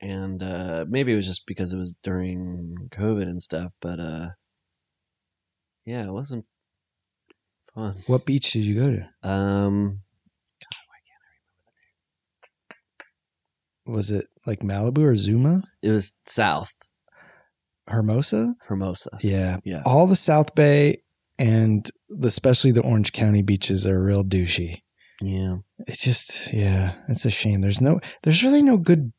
and 0.00 0.42
uh, 0.42 0.86
maybe 0.88 1.12
it 1.12 1.16
was 1.16 1.26
just 1.26 1.46
because 1.46 1.72
it 1.72 1.78
was 1.78 1.96
during 2.02 2.74
COVID 2.90 3.22
and 3.22 3.40
stuff, 3.42 3.72
but 3.80 4.00
uh, 4.00 4.28
yeah, 5.84 6.06
it 6.06 6.12
wasn't 6.12 6.46
fun. 7.74 7.94
What 8.06 8.26
beach 8.26 8.52
did 8.52 8.64
you 8.64 8.74
go 8.74 8.90
to? 8.96 9.28
Um, 9.28 10.00
Was 13.86 14.10
it 14.10 14.26
like 14.46 14.60
Malibu 14.60 14.98
or 14.98 15.16
Zuma? 15.16 15.62
it 15.82 15.90
was 15.90 16.14
South 16.24 16.72
Hermosa? 17.88 18.54
Hermosa. 18.68 19.10
Yeah. 19.20 19.58
Yeah. 19.64 19.82
All 19.84 20.06
the 20.06 20.14
South 20.16 20.54
Bay 20.54 21.02
and 21.38 21.90
especially 22.22 22.70
the 22.70 22.82
Orange 22.82 23.12
County 23.12 23.42
beaches 23.42 23.86
are 23.86 24.02
real 24.02 24.22
douchey. 24.22 24.82
Yeah. 25.22 25.56
It's 25.86 26.04
just 26.04 26.52
yeah, 26.52 26.94
it's 27.08 27.24
a 27.24 27.30
shame. 27.30 27.62
There's 27.62 27.80
no 27.80 27.98
there's 28.22 28.44
really 28.44 28.62
no 28.62 28.76
good 28.76 29.12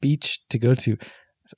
beach 0.00 0.46
to 0.50 0.58
go 0.58 0.74
to. 0.76 0.96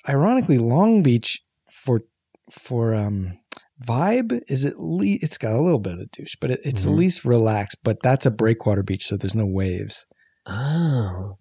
Ironically, 0.09 0.59
Long 0.59 1.03
Beach 1.03 1.43
for 1.71 2.03
for 2.51 2.95
um 2.95 3.39
vibe 3.83 4.41
is 4.49 4.65
at 4.65 4.79
least 4.79 5.25
it's 5.25 5.39
got 5.39 5.53
a 5.53 5.61
little 5.61 5.79
bit 5.81 5.99
of 5.99 6.11
douche, 6.11 6.37
but 6.41 6.51
it, 6.53 6.61
it's 6.65 6.85
Mhm. 6.85 6.91
at 6.91 6.97
least 6.97 7.25
relaxed. 7.25 7.79
But 7.83 7.99
that's 8.03 8.27
a 8.27 8.31
breakwater 8.31 8.83
beach, 8.83 9.07
so 9.07 9.17
there's 9.17 9.35
no 9.37 9.47
waves. 9.47 10.07
Oh, 10.47 11.39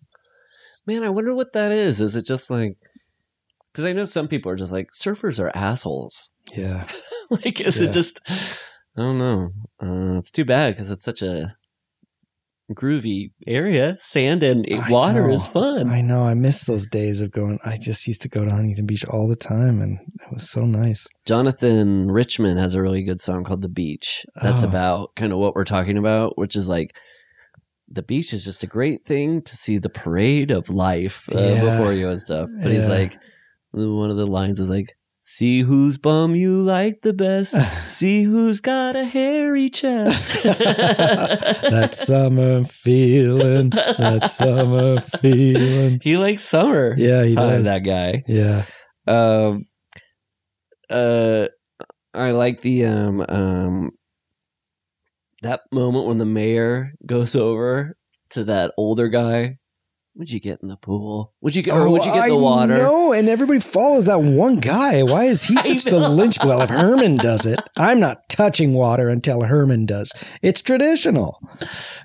man, 0.87 1.03
I 1.03 1.09
wonder 1.09 1.33
what 1.35 1.53
that 1.53 1.71
is. 1.71 2.01
Is 2.01 2.15
it 2.15 2.25
just 2.25 2.49
like 2.49 2.73
because 3.71 3.85
I 3.85 3.93
know 3.93 4.05
some 4.05 4.27
people 4.27 4.51
are 4.51 4.55
just 4.55 4.71
like 4.71 4.89
surfers 4.93 5.39
are 5.43 5.51
assholes. 5.55 6.31
Yeah, 6.55 6.87
like, 7.29 7.59
is 7.61 7.79
Yeah. 7.79 7.87
it 7.89 7.91
just? 7.91 8.21
I 8.95 9.01
don't 9.01 9.17
know. 9.17 9.49
Uh, 9.81 10.19
it's 10.19 10.29
too 10.31 10.45
bad 10.45 10.73
because 10.73 10.91
it's 10.91 11.05
such 11.05 11.21
a 11.23 11.55
groovy 12.71 13.31
area. 13.47 13.97
Sand 13.99 14.41
and 14.43 14.65
I 14.71 14.89
water 14.89 15.27
know. 15.27 15.33
is 15.33 15.47
fun. 15.47 15.89
I 15.89 16.01
know. 16.01 16.23
I 16.23 16.33
miss 16.33 16.63
those 16.63 16.87
days 16.87 17.21
of 17.21 17.31
going. 17.31 17.59
I 17.63 17.77
just 17.77 18.07
used 18.07 18.21
to 18.21 18.29
go 18.29 18.43
to 18.45 18.49
Huntington 18.49 18.85
Beach 18.85 19.05
all 19.05 19.27
the 19.27 19.35
time, 19.35 19.79
and 19.81 19.99
it 19.99 20.33
was 20.33 20.49
so 20.49 20.61
nice. 20.61 21.05
Jonathan 21.25 22.09
Richman 22.09 22.57
has 22.57 22.73
a 22.75 22.81
really 22.81 23.03
good 23.03 23.19
song 23.21 23.43
called 23.43 23.61
"The 23.61 23.69
Beach." 23.69 24.25
That's 24.41 24.63
Oh. 24.63 24.67
about 24.67 25.15
kind 25.15 25.33
of 25.33 25.39
what 25.39 25.55
we're 25.55 25.65
talking 25.65 25.97
about, 25.97 26.37
which 26.37 26.55
is 26.55 26.69
like 26.69 26.95
the 27.89 28.01
beach 28.03 28.33
is 28.33 28.43
just 28.43 28.63
a 28.63 28.67
great 28.67 29.05
thing 29.05 29.41
to 29.43 29.55
see 29.55 29.77
the 29.77 29.89
parade 29.89 30.49
of 30.49 30.67
life 30.69 31.27
uh, 31.35 31.39
Yeah. 31.39 31.77
before 31.77 31.93
you 31.93 32.07
and 32.09 32.19
stuff. 32.19 32.49
But 32.61 32.71
he's 32.71 32.87
like, 32.87 33.17
one 33.71 34.09
of 34.09 34.17
the 34.17 34.25
lines 34.25 34.59
is 34.59 34.69
like, 34.69 34.95
See 35.25 35.61
whose 35.61 35.97
bum 35.97 36.35
you 36.35 36.61
like 36.61 37.01
the 37.01 37.13
best. 37.13 37.55
See 37.87 38.23
who's 38.23 38.59
got 38.59 38.97
a 38.97 39.05
hairy 39.05 39.69
chest. 39.69 40.43
that 40.43 41.91
summer 41.93 42.65
feeling, 42.65 43.69
that 43.69 44.29
summer 44.29 44.99
feeling. 44.99 45.99
he 46.03 46.17
likes 46.17 46.43
summer. 46.43 46.93
Yeah, 46.97 47.23
he 47.23 47.35
does. 47.35 47.63
that 47.63 47.79
guy. 47.85 48.23
yeah. 48.27 48.65
Um, 49.07 49.65
uh, 50.89 51.47
I 52.13 52.31
like 52.31 52.59
the 52.59 52.85
um 52.85 53.25
um 53.29 53.91
that 55.41 55.61
moment 55.71 56.05
when 56.05 56.17
the 56.17 56.25
mayor 56.25 56.93
goes 57.05 57.33
over 57.33 57.95
to 58.31 58.43
that 58.43 58.73
older 58.77 59.07
guy. 59.07 59.57
Would 60.15 60.29
you 60.29 60.39
get 60.39 60.59
in 60.61 60.67
the 60.67 60.77
pool? 60.77 61.33
Would 61.41 61.55
you 61.55 61.63
get? 61.63 61.73
or 61.73 61.87
oh, 61.87 61.91
would 61.91 62.05
you 62.05 62.13
get 62.13 62.25
in 62.25 62.29
the 62.29 62.35
Oh, 62.37 62.43
water? 62.43 62.77
No, 62.77 63.13
and 63.13 63.27
everybody 63.27 63.59
follows 63.59 64.05
that 64.05 64.21
one 64.21 64.57
guy. 64.59 65.01
Why 65.01 65.23
is 65.23 65.41
he 65.43 65.57
such 65.79 65.85
the 65.85 66.07
lynch? 66.07 66.37
Well, 66.43 66.61
if 66.61 66.69
Herman 66.69 67.17
does 67.17 67.47
it, 67.47 67.59
I'm 67.77 67.99
not 67.99 68.29
touching 68.29 68.73
water 68.75 69.09
until 69.09 69.41
Herman 69.41 69.87
does. 69.87 70.11
It's 70.43 70.61
traditional. 70.61 71.39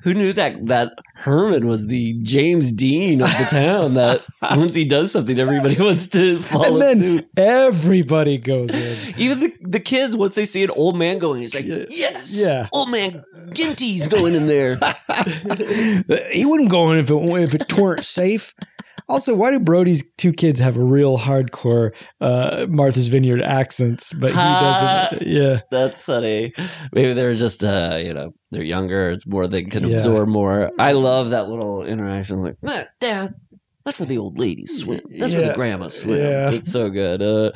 Who 0.04 0.14
knew 0.14 0.32
that 0.32 0.64
that 0.68 0.92
Herman 1.16 1.66
was 1.66 1.88
the 1.88 2.18
James 2.22 2.72
Dean 2.72 3.20
of 3.20 3.28
the 3.28 3.44
town? 3.50 3.92
That 3.92 4.24
once 4.56 4.74
he 4.74 4.86
does 4.86 5.12
something, 5.12 5.38
everybody 5.38 5.76
wants 5.78 6.08
to 6.08 6.40
follow 6.40 6.64
and 6.64 6.80
then 6.80 6.96
suit. 6.96 7.26
everybody 7.36 8.38
goes 8.38 8.74
in. 8.74 9.14
Even 9.18 9.40
the, 9.40 9.52
the 9.60 9.80
kids, 9.80 10.16
once 10.16 10.34
they 10.34 10.46
see 10.46 10.64
an 10.64 10.70
old 10.70 10.96
man 10.96 11.18
going, 11.18 11.40
he's 11.42 11.54
like, 11.54 11.66
"Yes, 11.66 12.34
Yeah. 12.34 12.68
old 12.72 12.90
man 12.90 13.22
Ginty's 13.52 14.08
going 14.08 14.34
in 14.34 14.46
there." 14.46 14.78
he 16.32 16.46
wouldn't 16.46 16.70
go 16.70 16.90
in 16.92 16.98
if 16.98 17.10
it 17.10 17.14
if 17.14 17.54
it 17.54 17.72
weren't 17.74 17.98
safe. 18.07 18.55
Also, 19.09 19.35
why 19.35 19.51
do 19.51 19.59
Brody's 19.59 20.05
two 20.18 20.33
kids 20.33 20.60
have 20.60 20.77
real 20.77 21.17
hardcore 21.18 21.93
uh, 22.20 22.67
Martha's 22.68 23.09
Vineyard 23.09 23.41
accents, 23.41 24.12
but 24.12 24.31
he 24.31 24.36
doesn't? 24.36 25.27
Yeah, 25.27 25.60
That's 25.70 26.02
funny. 26.05 26.52
Maybe 26.93 27.15
they're 27.15 27.33
just, 27.35 27.65
uh, 27.65 27.99
you 28.02 28.12
know, 28.12 28.33
they're 28.51 28.62
younger. 28.65 29.09
It's 29.10 29.27
more 29.27 29.47
they 29.49 29.65
can 29.65 29.89
Yeah. 29.89 29.97
absorb 29.97 30.28
more. 30.28 30.70
I 30.78 30.93
love 30.93 31.31
that 31.31 31.49
little 31.49 31.85
interaction. 31.85 32.43
Like, 32.43 32.57
"Nah, 32.60 32.85
Dad, 33.01 33.35
that's 33.85 33.99
where 33.99 34.07
the 34.07 34.18
old 34.18 34.39
ladies 34.39 34.83
swim. 34.83 35.01
That's 35.18 35.33
where 35.33 35.49
the 35.49 35.55
grandmas 35.55 36.01
swim. 36.02 36.18
Yeah. 36.20 36.51
It's 36.51 36.70
so 36.70 36.91
good. 36.91 37.23
Uh, 37.23 37.52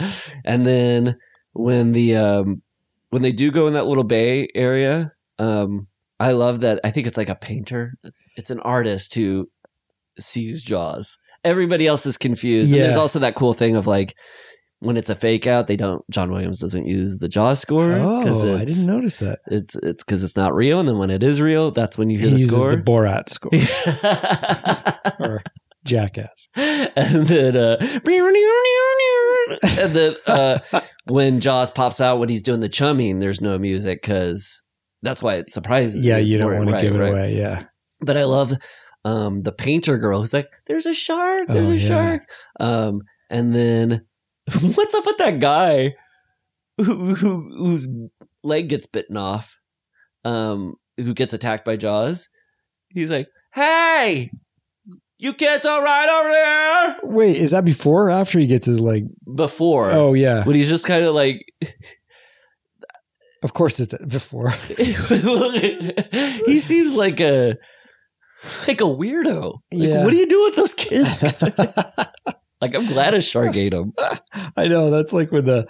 and 0.46 0.66
then 0.66 1.18
when 1.52 1.92
the 1.92 2.16
um, 2.16 2.62
when 3.10 3.20
they 3.20 3.32
do 3.32 3.50
go 3.50 3.66
in 3.66 3.74
that 3.74 3.86
little 3.86 4.04
bay 4.04 4.48
area, 4.54 5.12
um, 5.38 5.86
I 6.18 6.30
love 6.32 6.60
that. 6.60 6.80
I 6.82 6.90
think 6.92 7.06
it's 7.06 7.18
like 7.18 7.28
a 7.28 7.34
painter. 7.34 7.94
It's 8.36 8.50
an 8.50 8.60
artist 8.60 9.14
who 9.14 9.50
sees 10.18 10.62
Jaws. 10.62 11.18
Everybody 11.44 11.86
else 11.86 12.06
is 12.06 12.16
confused. 12.16 12.72
And 12.72 12.82
there's 12.82 12.96
also 12.96 13.18
that 13.20 13.34
cool 13.34 13.52
thing 13.52 13.76
of 13.76 13.86
like 13.86 14.14
when 14.82 14.96
it's 14.96 15.10
a 15.10 15.14
fake 15.14 15.46
out, 15.46 15.68
they 15.68 15.76
don't. 15.76 16.02
John 16.10 16.30
Williams 16.30 16.58
doesn't 16.58 16.86
use 16.86 17.18
the 17.18 17.28
Jaws 17.28 17.60
score. 17.60 17.92
Oh, 17.92 18.56
I 18.56 18.64
didn't 18.64 18.86
notice 18.86 19.18
that. 19.18 19.38
It's 19.46 19.76
it's 19.76 20.02
because 20.02 20.24
it's 20.24 20.36
not 20.36 20.54
real, 20.54 20.80
and 20.80 20.88
then 20.88 20.98
when 20.98 21.10
it 21.10 21.22
is 21.22 21.40
real, 21.40 21.70
that's 21.70 21.96
when 21.96 22.10
you 22.10 22.18
hear 22.18 22.28
He 22.30 22.34
the 22.34 22.40
uses 22.40 22.60
score. 22.60 22.74
the 22.74 22.82
Borat 22.82 23.28
score 23.28 23.52
or 25.28 25.42
Jackass. 25.84 26.48
and 26.56 27.26
then 27.26 27.56
uh, 27.56 27.76
and 29.78 29.92
then 29.92 30.14
uh, 30.26 30.58
when 31.08 31.40
Jaws 31.40 31.70
pops 31.70 32.00
out 32.00 32.18
when 32.18 32.28
he's 32.28 32.42
doing 32.42 32.60
the 32.60 32.68
chumming, 32.68 33.20
there's 33.20 33.40
no 33.40 33.58
music 33.58 34.02
because 34.02 34.64
that's 35.02 35.22
why 35.22 35.36
it 35.36 35.50
surprises. 35.50 36.04
Yeah, 36.04 36.18
you 36.18 36.38
don't 36.38 36.66
want 36.66 36.70
to 36.70 36.84
give 36.84 36.94
it 36.94 36.98
right. 36.98 37.10
away. 37.10 37.34
Yeah, 37.36 37.66
But 38.00 38.16
I 38.16 38.24
love 38.24 38.52
um, 39.04 39.42
the 39.42 39.52
painter 39.52 39.98
girl 39.98 40.20
who's 40.20 40.32
like, 40.32 40.52
"There's 40.66 40.86
a 40.86 40.94
shark. 40.94 41.48
There's 41.48 41.68
Oh, 41.68 41.72
a 41.72 41.74
yeah. 41.76 41.88
shark." 41.88 42.22
Um, 42.60 43.02
and 43.30 43.54
then 43.54 44.06
what's 44.60 44.94
up 44.94 45.06
with 45.06 45.18
that 45.18 45.38
guy 45.40 45.94
who, 46.78 47.14
who 47.14 47.42
whose 47.56 47.88
leg 48.44 48.68
gets 48.68 48.86
bitten 48.86 49.16
off? 49.16 49.58
Um, 50.24 50.74
who 50.96 51.14
gets 51.14 51.32
attacked 51.32 51.64
by 51.64 51.76
Jaws? 51.76 52.28
He's 52.90 53.10
like, 53.10 53.26
"Hey, 53.54 54.30
you 55.18 55.32
kids 55.34 55.64
all 55.66 55.82
right 55.82 56.08
over 56.20 56.32
there?" 56.32 56.96
wait, 57.12 57.36
is 57.36 57.50
that 57.52 57.64
before 57.64 58.06
or 58.06 58.10
after 58.10 58.38
he 58.38 58.46
gets 58.46 58.66
his 58.66 58.78
leg? 58.80 59.06
Before, 59.34 59.90
Oh 59.90 60.12
yeah, 60.14 60.42
But 60.46 60.54
he's 60.56 60.68
just 60.68 60.86
kind 60.86 61.04
of 61.04 61.14
like 61.14 61.44
of 63.42 63.54
course 63.54 63.80
it's 63.80 63.94
before. 64.06 64.50
he 66.46 66.58
seems 66.58 66.94
like 66.94 67.20
a 67.20 67.56
like 68.68 68.80
a 68.80 68.84
weirdo. 68.84 69.52
Like, 69.52 69.60
Yeah. 69.72 70.04
what 70.04 70.10
do 70.10 70.16
you 70.16 70.26
do 70.26 70.42
with 70.44 70.56
those 70.56 70.74
kids? 70.74 71.22
like, 72.60 72.74
I'm 72.74 72.86
glad 72.86 73.14
a 73.14 73.20
shark 73.22 73.56
ate 73.56 73.72
them. 73.72 73.92
I 74.56 74.68
know 74.68 74.90
that's 74.90 75.12
like 75.12 75.30
when 75.32 75.44
the 75.44 75.66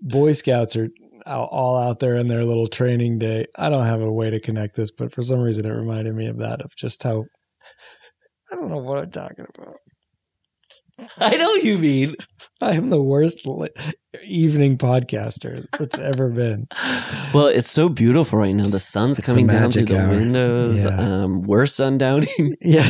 Boy 0.00 0.32
Scouts 0.32 0.76
are 0.76 0.88
out, 1.26 1.48
all 1.50 1.76
out 1.76 1.98
there 1.98 2.16
in 2.16 2.26
their 2.26 2.44
little 2.44 2.68
training 2.68 3.18
day. 3.18 3.46
I 3.56 3.68
don't 3.68 3.84
have 3.86 4.00
a 4.00 4.10
way 4.12 4.30
to 4.30 4.40
connect 4.40 4.76
this, 4.76 4.90
but 4.90 5.12
for 5.12 5.22
some 5.22 5.40
reason 5.40 5.66
it 5.66 5.70
reminded 5.70 6.14
me 6.14 6.26
of 6.26 6.38
that 6.38 6.62
of 6.62 6.74
just 6.76 7.02
how 7.02 7.24
I 8.50 8.54
don't 8.56 8.70
know 8.70 8.78
what 8.78 8.98
I'm 8.98 9.10
talking 9.10 9.44
about. 9.56 9.76
I 11.18 11.36
know 11.36 11.54
you 11.54 11.78
mean. 11.78 12.14
I 12.60 12.74
am 12.74 12.90
the 12.90 13.00
worst 13.02 13.46
li- 13.46 13.68
evening 14.24 14.78
podcaster 14.78 15.64
that's 15.78 15.98
ever 15.98 16.28
been. 16.30 16.66
Well, 17.32 17.46
it's 17.46 17.70
so 17.70 17.88
beautiful 17.88 18.38
right 18.40 18.54
now. 18.54 18.68
The 18.68 18.78
sun's 18.80 19.18
It's 19.18 19.26
coming 19.26 19.46
the 19.46 19.52
down 19.52 19.70
through 19.70 19.84
the 19.84 20.00
hour. 20.00 20.08
windows. 20.10 20.84
Yeah. 20.84 20.96
Um, 20.98 21.42
we're 21.42 21.64
sundowning. 21.64 22.54
Yeah, 22.62 22.82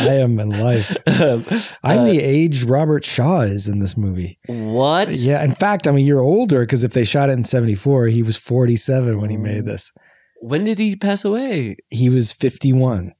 I 0.00 0.18
am 0.20 0.38
in 0.38 0.50
life. 0.50 0.96
Um, 1.20 1.44
I'm 1.82 2.00
uh, 2.00 2.04
the 2.04 2.20
age 2.22 2.64
Robert 2.64 3.04
Shaw 3.04 3.40
is 3.40 3.68
in 3.68 3.78
this 3.80 3.96
movie. 3.96 4.38
what? 4.46 5.16
Yeah, 5.16 5.42
in 5.44 5.54
fact, 5.54 5.86
I'm 5.86 5.96
a 5.96 6.00
year 6.00 6.20
older 6.20 6.60
because 6.60 6.84
if 6.84 6.92
they 6.92 7.04
shot 7.04 7.28
it 7.30 7.32
in 7.32 7.44
'74, 7.44 8.06
he 8.06 8.22
was 8.22 8.36
47 8.36 9.20
when 9.20 9.30
he 9.30 9.36
made 9.36 9.64
this. 9.64 9.92
When 10.40 10.64
did 10.64 10.78
he 10.78 10.96
pass 10.96 11.24
away? 11.24 11.76
He 11.90 12.08
was 12.08 12.32
51. 12.32 13.12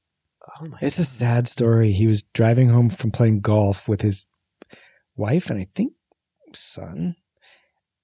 Oh 0.61 0.65
my! 0.65 0.77
It's 0.81 0.99
a 0.99 1.03
sad 1.05 1.47
story. 1.47 1.91
He 1.91 2.07
was 2.07 2.23
driving 2.23 2.69
home 2.69 2.89
from 2.89 3.11
playing 3.11 3.41
golf 3.41 3.87
with 3.87 4.01
his 4.01 4.25
wife 5.15 5.49
and 5.49 5.59
I 5.59 5.65
think 5.65 5.93
son. 6.53 7.15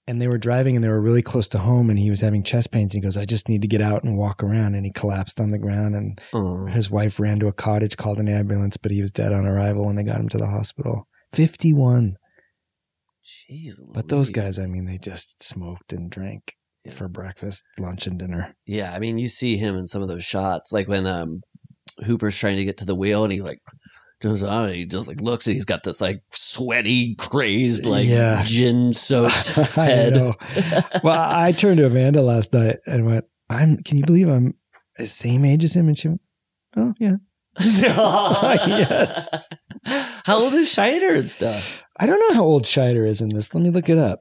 And 0.06 0.22
they 0.22 0.28
were 0.28 0.38
driving 0.38 0.76
and 0.76 0.84
they 0.84 0.90
were 0.90 1.00
really 1.00 1.22
close 1.22 1.48
to 1.50 1.58
home 1.60 1.90
and 1.90 1.98
he 1.98 2.10
was 2.10 2.20
having 2.20 2.44
chest 2.44 2.74
pains. 2.74 2.92
He 2.92 3.00
goes, 3.00 3.16
I 3.16 3.24
just 3.24 3.48
need 3.48 3.62
to 3.62 3.70
get 3.70 3.80
out 3.82 4.04
and 4.04 4.18
walk 4.18 4.44
around. 4.44 4.76
And 4.76 4.86
he 4.86 4.92
collapsed 4.92 5.40
on 5.40 5.52
the 5.52 5.58
ground 5.58 5.96
and 5.96 6.20
Oh. 6.34 6.66
his 6.66 6.92
wife 6.92 7.22
ran 7.22 7.40
to 7.40 7.48
a 7.48 7.54
cottage, 7.54 7.96
called 7.96 8.20
an 8.20 8.28
ambulance, 8.28 8.76
but 8.76 8.92
he 8.92 9.00
was 9.00 9.12
dead 9.12 9.32
on 9.32 9.46
arrival 9.46 9.86
when 9.86 9.96
they 9.96 10.04
got 10.04 10.20
him 10.20 10.28
to 10.30 10.38
the 10.38 10.48
hospital. 10.48 11.08
51. 11.32 12.18
Jeez, 13.24 13.76
But 13.94 14.10
those 14.10 14.30
guys, 14.30 14.60
I 14.60 14.66
mean, 14.66 14.86
they 14.86 14.98
just 14.98 15.42
smoked 15.42 15.94
and 15.94 16.12
drank 16.12 16.54
for 16.92 17.08
breakfast, 17.08 17.64
lunch, 17.80 18.06
and 18.06 18.20
dinner. 18.20 18.54
Yeah, 18.66 18.94
I 18.94 19.00
mean, 19.00 19.18
you 19.18 19.30
see 19.30 19.56
him 19.56 19.78
in 19.78 19.88
some 19.88 20.02
of 20.02 20.10
those 20.10 20.26
shots, 20.26 20.74
like 20.74 20.90
when 20.90 21.08
um, 21.08 21.38
Hooper's 22.06 22.38
trying 22.38 22.58
to 22.58 22.64
get 22.66 22.78
to 22.78 22.86
the 22.86 22.96
wheel, 22.96 23.24
and 23.24 23.32
he 23.34 23.42
like 23.42 23.60
turns 24.22 24.42
on, 24.44 24.66
and 24.66 24.76
he 24.76 24.86
just 24.86 25.08
like 25.08 25.20
looks, 25.22 25.48
and 25.48 25.54
he's 25.56 25.66
got 25.66 25.84
this 25.84 26.00
like 26.02 26.22
sweaty, 26.34 27.16
crazed, 27.16 27.86
like 27.86 28.08
Yeah. 28.08 28.42
gin 28.44 28.94
soaked 28.94 29.48
head. 29.76 30.14
Well, 31.04 31.20
I 31.20 31.52
turned 31.52 31.78
to 31.78 31.86
Amanda 31.86 32.22
last 32.22 32.54
night 32.54 32.78
and 32.86 33.06
went, 33.06 33.26
"I'm. 33.50 33.78
Can 33.78 33.98
you 33.98 34.06
believe 34.06 34.28
I'm 34.30 34.54
the 34.98 35.08
same 35.08 35.46
age 35.46 35.64
as 35.64 35.76
him?" 35.76 35.88
And 35.88 35.98
she 35.98 36.08
went, 36.10 36.22
"Oh 36.78 36.94
yeah." 37.00 37.16
yes. 37.60 39.50
How 40.26 40.38
old 40.38 40.54
is 40.54 40.70
Scheider 40.70 41.18
and 41.18 41.30
stuff? 41.30 41.84
I 42.00 42.06
don't 42.08 42.20
know 42.20 42.34
how 42.36 42.44
old 42.44 42.64
Scheider 42.64 43.08
is 43.08 43.22
in 43.22 43.30
this. 43.30 43.54
Let 43.54 43.64
me 43.64 43.70
look 43.70 43.90
it 43.90 43.98
up. 44.00 44.20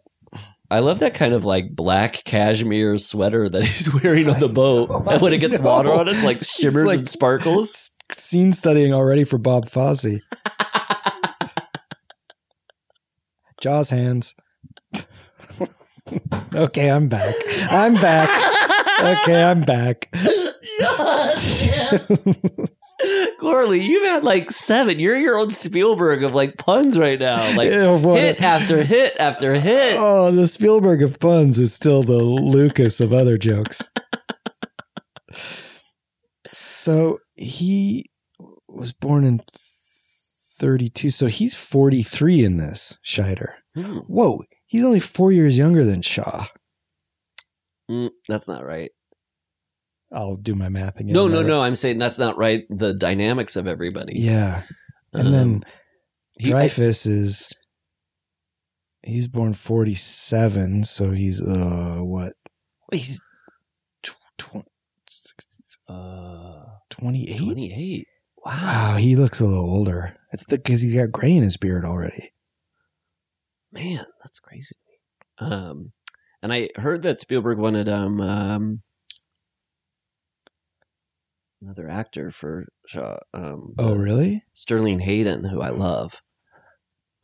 I 0.73 0.78
love 0.78 1.01
that 1.01 1.12
kind 1.12 1.34
of 1.34 1.44
like 1.44 1.76
black 1.76 2.25
cashmere 2.25 2.97
sweater 2.97 3.47
that 3.47 3.62
he's 3.62 3.92
wearing 4.02 4.31
on 4.31 4.41
the 4.41 4.49
boat. 4.49 4.89
And 5.07 5.20
when 5.20 5.34
it 5.34 5.39
gets 5.39 5.59
water 5.59 5.91
on 5.91 6.09
it, 6.09 6.25
like 6.25 6.42
shimmers 6.42 6.86
like- 6.86 6.99
and 7.01 7.09
sparkles. 7.09 7.94
Scene 8.10 8.52
studying 8.52 8.94
already 8.94 9.25
for 9.25 9.36
Bob 9.36 9.68
Fosse. 9.68 10.07
Jaws 13.60 13.91
hands. 13.91 14.34
okay, 16.55 16.91
I'm 16.91 17.09
back. 17.09 17.34
I'm 17.70 17.94
back. 17.94 18.31
Okay, 19.02 19.42
I'm 19.44 19.62
back. 19.65 20.10
Gourley, 23.42 23.82
you've 23.82 24.06
had 24.06 24.22
like 24.22 24.52
seven. 24.52 25.00
You're 25.00 25.16
your 25.16 25.36
own 25.36 25.50
Spielberg 25.50 26.22
of 26.22 26.32
like 26.32 26.58
puns 26.58 26.96
right 26.96 27.18
now. 27.18 27.38
Like 27.56 27.70
Yeah, 27.70 27.98
hit 27.98 28.40
after 28.40 28.82
hit 28.84 29.16
after 29.18 29.54
hit. 29.54 29.96
Oh, 29.98 30.30
the 30.30 30.46
Spielberg 30.46 31.02
of 31.02 31.18
puns 31.18 31.58
is 31.58 31.72
still 31.72 32.04
the 32.04 32.22
Lucas 32.22 33.00
of 33.00 33.12
other 33.12 33.36
jokes. 33.36 33.88
so 36.52 37.18
he 37.34 38.06
was 38.68 38.92
born 38.92 39.24
in 39.24 39.40
32. 40.60 41.10
So 41.10 41.26
he's 41.26 41.56
43 41.56 42.44
in 42.44 42.56
this, 42.58 42.98
Scheider. 43.04 43.54
Hmm. 43.74 43.98
Whoa, 44.06 44.42
he's 44.66 44.84
only 44.84 45.00
four 45.00 45.32
years 45.32 45.58
younger 45.58 45.84
than 45.84 46.02
Shaw. 46.02 46.46
Mm, 47.90 48.10
that's 48.28 48.46
not 48.46 48.64
right. 48.64 48.92
I'll 50.15 50.36
do 50.36 50.55
my 50.55 50.68
math 50.68 51.00
again. 51.00 51.12
No, 51.12 51.26
no, 51.28 51.42
no. 51.42 51.60
I'm 51.62 51.74
saying 51.74 51.99
that's 51.99 52.18
not 52.18 52.36
right. 52.36 52.65
The 52.70 52.92
dynamics 52.94 53.57
of 53.57 53.66
everybody. 53.66 54.15
Yeah. 54.18 54.62
And 55.12 55.26
Um, 55.28 55.32
then 55.32 55.62
he- 56.39 56.52
I- 56.52 56.66
Dreyfuss 56.66 57.07
is 57.07 57.52
He's 59.05 59.26
born 59.26 59.52
47, 59.52 60.84
so 60.84 61.10
he's 61.10 61.42
uh 61.42 61.97
what? 62.00 62.34
He's 62.92 63.20
Uh, 65.89 66.65
28. 66.91 67.39
28. 67.39 68.07
Wow. 68.44 68.52
Wow, 68.55 68.97
he 68.97 69.16
looks 69.16 69.41
a 69.41 69.47
little 69.47 69.65
older. 69.68 70.16
It's 70.32 70.44
because 70.44 70.81
he's 70.82 70.94
got 70.97 71.10
gray 71.12 71.32
in 71.36 71.42
his 71.42 71.57
beard 71.57 71.84
already. 71.84 72.32
Man, 73.73 74.05
that's 74.23 74.41
crazy. 74.41 74.76
Um, 75.39 75.92
and 76.42 76.52
I 76.52 76.68
heard 76.76 77.02
that 77.02 77.20
Spielberg 77.20 77.58
wanted 77.58 77.89
um, 77.89 78.20
um 78.20 78.82
another 81.62 81.89
actor 81.89 82.31
for 82.31 82.66
Shaw. 82.86 83.16
Um, 83.32 83.74
Oh, 83.78 83.94
really? 83.94 84.42
Sterling 84.55 85.00
Hayden, 85.00 85.44
who 85.44 85.60
I 85.60 85.70
love. 85.70 86.20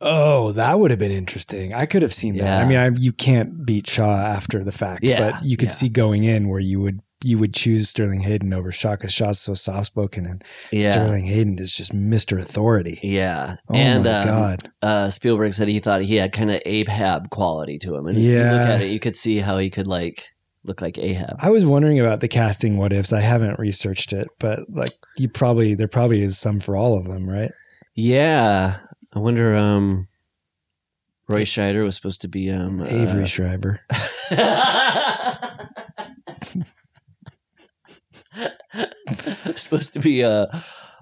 Oh, 0.01 0.53
that 0.53 0.79
would 0.79 0.91
have 0.91 0.99
been 0.99 1.11
interesting. 1.11 1.73
I 1.73 1.85
could 1.85 2.01
have 2.03 2.13
seen 2.13 2.37
that. 2.37 2.63
I 2.63 2.67
mean, 2.67 2.77
I, 2.77 2.87
you 2.97 3.11
can't 3.11 3.65
beat 3.65 3.85
Shaw 3.87 4.15
after 4.15 4.63
the 4.63 4.71
fact, 4.71 5.03
Yeah, 5.03 5.31
but 5.31 5.45
you 5.45 5.57
could 5.57 5.67
yeah. 5.69 5.73
see 5.73 5.89
going 5.89 6.23
in 6.23 6.47
where 6.47 6.61
you 6.61 6.79
would 6.79 7.01
you 7.21 7.37
would 7.37 7.53
choose 7.53 7.89
Sterling 7.89 8.21
Hayden 8.21 8.53
over 8.53 8.71
Shaw 8.71 8.91
because 8.91 9.11
Shaw's 9.11 9.41
so 9.41 9.53
soft 9.53 9.87
spoken 9.87 10.25
and 10.25 10.41
Yeah, 10.71 10.91
Sterling 10.91 11.25
Hayden 11.25 11.59
is 11.59 11.75
just 11.75 11.93
Mister 11.93 12.39
Authority. 12.39 12.97
yeah. 13.03 13.57
Oh 13.69 13.75
and 13.75 14.05
my 14.05 14.11
um, 14.21 14.25
god! 14.25 14.59
uh, 14.81 15.09
Spielberg 15.09 15.51
said 15.51 15.67
he 15.67 15.81
thought 15.81 16.01
he 16.01 16.15
had 16.15 16.31
kind 16.31 16.49
of 16.49 16.61
Ahab 16.65 17.29
quality 17.29 17.77
to 17.79 17.93
him, 17.95 18.07
and 18.07 18.17
if 18.17 18.23
you 18.23 18.35
look 18.37 18.45
Yeah. 18.61 18.73
at 18.75 18.81
it, 18.83 18.91
you 18.91 19.01
could 19.01 19.17
see 19.17 19.39
how 19.39 19.57
he 19.57 19.69
could 19.69 19.85
like 19.87 20.29
look 20.69 20.81
like 20.81 20.97
Ahab. 20.97 21.35
I 21.41 21.49
was 21.49 21.65
wondering 21.65 21.99
about 21.99 22.21
the 22.21 22.29
casting 22.29 22.77
what 22.77 22.93
ifs. 22.93 23.11
I 23.11 23.19
haven't 23.19 23.59
researched 23.59 24.13
it, 24.13 24.29
but 24.39 24.61
like 24.69 24.93
you 25.17 25.27
probably 25.27 25.75
there 25.75 25.89
probably 25.89 26.21
is 26.21 26.37
some 26.37 26.61
for 26.61 26.77
all 26.77 26.97
of 26.97 27.05
them, 27.05 27.29
right? 27.29 27.51
Yeah, 27.95 28.77
I 29.13 29.19
wonder. 29.19 29.55
Um, 29.55 30.07
Roy 31.27 31.43
Scheider 31.43 31.83
was 31.83 31.95
supposed 31.95 32.21
to 32.21 32.27
be 32.27 32.49
um 32.49 32.81
Avery 32.81 33.23
uh, 33.23 33.25
Schreiber. 33.25 33.79
supposed 39.55 39.93
to 39.93 39.99
be 39.99 40.23
uh 40.23 40.47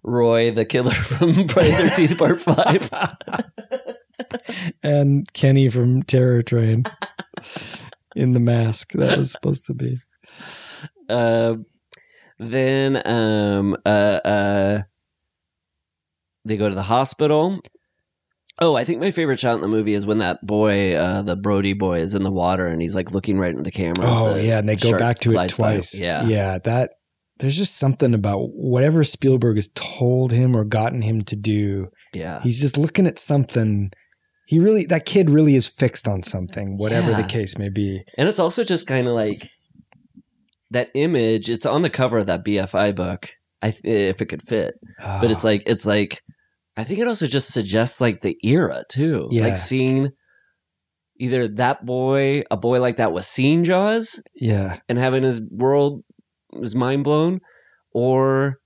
Roy 0.03 0.51
the 0.51 0.65
killer 0.65 0.91
from 0.91 1.33
Friday 1.47 1.71
Thirteenth 1.71 2.17
Part 2.17 2.39
Five. 2.39 2.89
and 4.83 5.31
Kenny 5.33 5.69
from 5.69 6.03
Terror 6.03 6.41
Train 6.41 6.83
in 8.17 8.33
the 8.33 8.39
mask. 8.39 8.91
That 8.93 9.17
was 9.17 9.31
supposed 9.31 9.65
to 9.67 9.73
be. 9.73 9.97
Uh, 11.09 11.55
then 12.39 13.01
um 13.07 13.75
uh 13.85 14.19
uh 14.23 14.81
they 16.45 16.57
go 16.57 16.69
to 16.69 16.75
the 16.75 16.83
hospital. 16.83 17.59
Oh, 18.59 18.75
I 18.75 18.85
think 18.85 19.01
my 19.01 19.11
favorite 19.11 19.39
shot 19.39 19.55
in 19.55 19.61
the 19.61 19.67
movie 19.67 19.93
is 19.93 20.07
when 20.07 20.17
that 20.17 20.43
boy, 20.43 20.95
uh, 20.95 21.21
the 21.21 21.35
Brody 21.35 21.73
boy, 21.73 21.99
is 21.99 22.15
in 22.15 22.23
the 22.23 22.31
water 22.31 22.65
and 22.65 22.81
he's 22.81 22.95
like 22.95 23.11
looking 23.11 23.37
right 23.37 23.51
into 23.51 23.61
the 23.61 23.71
camera. 23.71 24.05
Oh 24.05 24.33
the 24.33 24.43
yeah, 24.43 24.57
and 24.57 24.67
they 24.67 24.75
go 24.75 24.97
back 24.97 25.19
to 25.19 25.37
it 25.37 25.49
twice. 25.49 25.99
Yeah, 25.99 26.25
yeah. 26.25 26.57
That 26.63 26.91
there's 27.37 27.57
just 27.57 27.77
something 27.77 28.15
about 28.15 28.49
whatever 28.53 29.03
Spielberg 29.03 29.57
has 29.57 29.69
told 29.75 30.31
him 30.31 30.55
or 30.55 30.63
gotten 30.63 31.01
him 31.01 31.21
to 31.25 31.35
do. 31.35 31.89
yeah. 32.13 32.41
He's 32.41 32.59
just 32.59 32.77
looking 32.77 33.05
at 33.05 33.19
something. 33.19 33.91
He 34.47 34.59
really, 34.59 34.85
that 34.85 35.05
kid 35.05 35.29
really 35.29 35.55
is 35.55 35.67
fixed 35.67 36.07
on 36.07 36.23
something, 36.23 36.77
whatever 36.77 37.11
the 37.11 37.27
case 37.27 37.57
may 37.57 37.67
be. 37.67 38.03
And 38.17 38.29
it's 38.29 38.39
also 38.39 38.63
just 38.63 38.87
kind 38.87 39.05
of 39.05 39.13
like 39.13 39.49
that 40.71 40.89
image. 40.93 41.49
It's 41.49 41.65
on 41.65 41.81
the 41.81 41.89
cover 41.89 42.17
of 42.17 42.27
that 42.27 42.45
BFI 42.45 42.95
book. 42.95 43.27
I 43.61 43.73
if 43.83 44.21
it 44.21 44.27
could 44.27 44.41
fit, 44.41 44.75
but 44.99 45.31
it's 45.31 45.43
Ah, 45.43 45.47
like 45.47 45.63
it's 45.65 45.85
like 45.85 46.21
I 46.77 46.83
think 46.83 46.99
it 46.99 47.07
also 47.07 47.27
just 47.27 47.51
suggests 47.51 47.99
like 47.99 48.21
the 48.21 48.37
era 48.43 48.83
too. 48.89 49.27
Yeah. 49.31 49.43
Like 49.43 49.57
seeing 49.57 50.11
either 51.19 51.47
that 51.47 51.85
boy, 51.85 52.43
a 52.51 52.55
boy 52.55 52.79
like 52.79 52.97
that 52.97 53.13
was 53.13 53.27
seeing 53.27 53.63
Jaws 53.63 54.21
yeah, 54.35 54.79
and 54.87 54.97
having 54.97 55.23
his 55.23 55.41
world 55.41 56.03
his 56.53 56.75
mind 56.75 57.03
blown, 57.03 57.41
or 57.91 58.59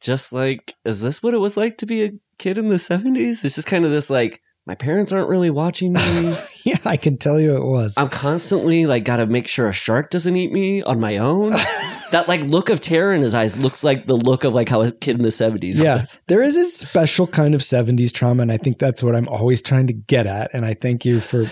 just 0.00 0.32
like 0.32 0.74
is 0.84 1.02
this 1.02 1.22
what 1.22 1.34
it 1.34 1.38
was 1.38 1.56
like 1.56 1.76
to 1.78 1.86
be 1.86 2.04
a 2.04 2.10
kid 2.38 2.58
in 2.58 2.68
the 2.68 2.78
seventies? 2.78 3.44
It's 3.44 3.54
just 3.54 3.68
kind 3.68 3.84
of 3.84 3.90
this 3.90 4.08
like 4.10 4.40
my 4.68 4.74
parents 4.74 5.12
aren't 5.12 5.30
really 5.30 5.48
watching 5.48 5.94
me. 5.94 6.36
yeah. 6.64 6.76
I 6.84 6.98
can 6.98 7.16
tell 7.16 7.40
you 7.40 7.56
it 7.56 7.64
was. 7.64 7.96
I'm 7.96 8.10
constantly 8.10 8.84
like 8.84 9.02
got 9.02 9.16
to 9.16 9.26
make 9.26 9.48
sure 9.48 9.66
a 9.66 9.72
shark 9.72 10.10
doesn't 10.10 10.36
eat 10.36 10.52
me 10.52 10.82
on 10.82 11.00
my 11.00 11.16
own. 11.16 11.50
that 12.12 12.26
like 12.28 12.42
look 12.42 12.68
of 12.68 12.78
terror 12.78 13.14
in 13.14 13.22
his 13.22 13.34
eyes 13.34 13.56
looks 13.56 13.82
like 13.82 14.06
the 14.06 14.14
look 14.14 14.44
of 14.44 14.52
like 14.52 14.68
how 14.68 14.82
a 14.82 14.92
kid 14.92 15.16
in 15.16 15.22
the 15.22 15.30
70s 15.30 15.82
yeah, 15.82 16.00
was. 16.00 16.22
there 16.28 16.42
is 16.42 16.58
a 16.58 16.66
special 16.66 17.26
kind 17.26 17.54
of 17.54 17.62
70s 17.62 18.12
trauma, 18.12 18.42
and 18.42 18.52
I 18.52 18.58
think 18.58 18.78
that's 18.78 19.02
what 19.02 19.16
I'm 19.16 19.26
always 19.28 19.62
trying 19.62 19.86
to 19.86 19.94
get 19.94 20.26
at. 20.26 20.50
And 20.52 20.66
I 20.66 20.74
thank 20.74 21.06
you 21.06 21.20
for 21.20 21.46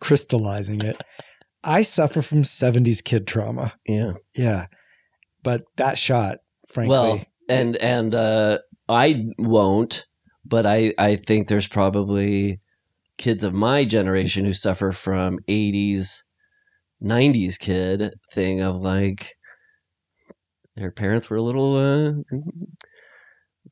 crystallizing 0.00 0.82
it. 0.82 1.02
I 1.64 1.82
suffer 1.82 2.22
from 2.22 2.44
70s 2.44 3.02
kid 3.02 3.26
trauma. 3.26 3.74
Yeah. 3.88 4.12
Yeah. 4.36 4.66
But 5.42 5.62
that 5.78 5.98
shot, 5.98 6.38
frankly. 6.68 6.96
Well, 6.96 7.20
and 7.48 7.74
and 7.76 8.14
uh 8.14 8.58
I 8.88 9.24
won't, 9.38 10.06
but 10.52 10.66
I 10.66 10.92
I 10.98 11.16
think 11.16 11.48
there's 11.48 11.66
probably 11.66 12.60
kids 13.16 13.42
of 13.42 13.54
my 13.54 13.86
generation 13.86 14.44
who 14.44 14.52
suffer 14.52 14.92
from 14.92 15.38
80s 15.48 16.24
90s 17.02 17.58
kid 17.58 18.12
thing 18.30 18.60
of 18.60 18.76
like 18.76 19.34
their 20.76 20.90
parents 20.90 21.30
were 21.30 21.38
a 21.38 21.42
little 21.42 21.74
uh 21.74 22.12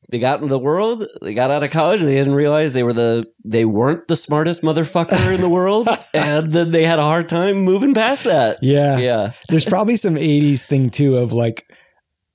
they 0.09 0.17
got 0.17 0.41
into 0.41 0.47
the 0.47 0.57
world, 0.57 1.05
they 1.21 1.35
got 1.35 1.51
out 1.51 1.63
of 1.63 1.69
college, 1.69 2.01
they 2.01 2.15
didn't 2.15 2.33
realize 2.33 2.73
they 2.73 2.81
were 2.81 2.93
the 2.93 3.31
they 3.45 3.63
weren't 3.63 4.07
the 4.07 4.15
smartest 4.15 4.63
motherfucker 4.63 5.35
in 5.35 5.39
the 5.39 5.49
world 5.49 5.87
and 6.15 6.51
then 6.51 6.71
they 6.71 6.83
had 6.83 6.97
a 6.97 7.03
hard 7.03 7.29
time 7.29 7.57
moving 7.57 7.93
past 7.93 8.23
that. 8.23 8.57
yeah. 8.63 8.97
Yeah. 8.97 9.33
There's 9.49 9.65
probably 9.65 9.97
some 9.97 10.15
80s 10.15 10.63
thing 10.63 10.89
too 10.89 11.17
of 11.17 11.31
like 11.31 11.71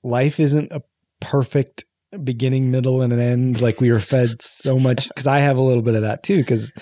life 0.03 0.39
isn't 0.39 0.71
a 0.71 0.81
perfect 1.19 1.83
beginning, 2.23 2.71
middle, 2.71 3.01
and 3.01 3.11
an 3.13 3.19
end. 3.19 3.61
Like 3.61 3.81
we 3.81 3.91
were 3.91 3.99
fed 3.99 4.41
so 4.41 4.77
much 4.79 5.07
because 5.09 5.27
I 5.27 5.39
have 5.39 5.57
a 5.57 5.61
little 5.61 5.83
bit 5.83 5.95
of 5.95 6.01
that 6.01 6.23
too, 6.23 6.37
because 6.37 6.73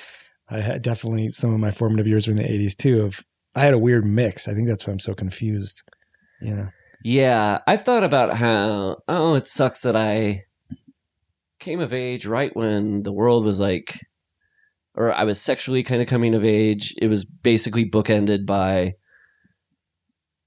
I 0.49 0.59
had 0.59 0.81
definitely 0.81 1.29
some 1.29 1.53
of 1.53 1.59
my 1.59 1.71
formative 1.71 2.07
years 2.07 2.27
were 2.27 2.31
in 2.31 2.37
the 2.37 2.43
80s 2.43 2.75
too. 2.75 3.01
Of 3.01 3.25
I 3.55 3.61
had 3.61 3.73
a 3.73 3.79
weird 3.79 4.05
mix. 4.05 4.47
I 4.47 4.53
think 4.53 4.67
that's 4.67 4.85
why 4.85 4.93
I'm 4.93 4.99
so 4.99 5.13
confused. 5.13 5.83
Yeah. 6.41 6.69
Yeah, 7.03 7.59
I've 7.67 7.83
thought 7.83 8.03
about 8.03 8.35
how 8.35 8.97
oh, 9.07 9.35
it 9.35 9.45
sucks 9.45 9.81
that 9.83 9.95
I 9.95 10.43
came 11.59 11.79
of 11.79 11.93
age 11.93 12.25
right 12.25 12.55
when 12.55 13.03
the 13.03 13.11
world 13.13 13.45
was 13.45 13.59
like 13.59 13.99
or 14.95 15.11
I 15.13 15.23
was 15.23 15.39
sexually 15.39 15.83
kind 15.83 16.01
of 16.01 16.07
coming 16.07 16.33
of 16.33 16.43
age. 16.43 16.95
It 16.99 17.07
was 17.07 17.25
basically 17.25 17.89
bookended 17.89 18.45
by 18.45 18.93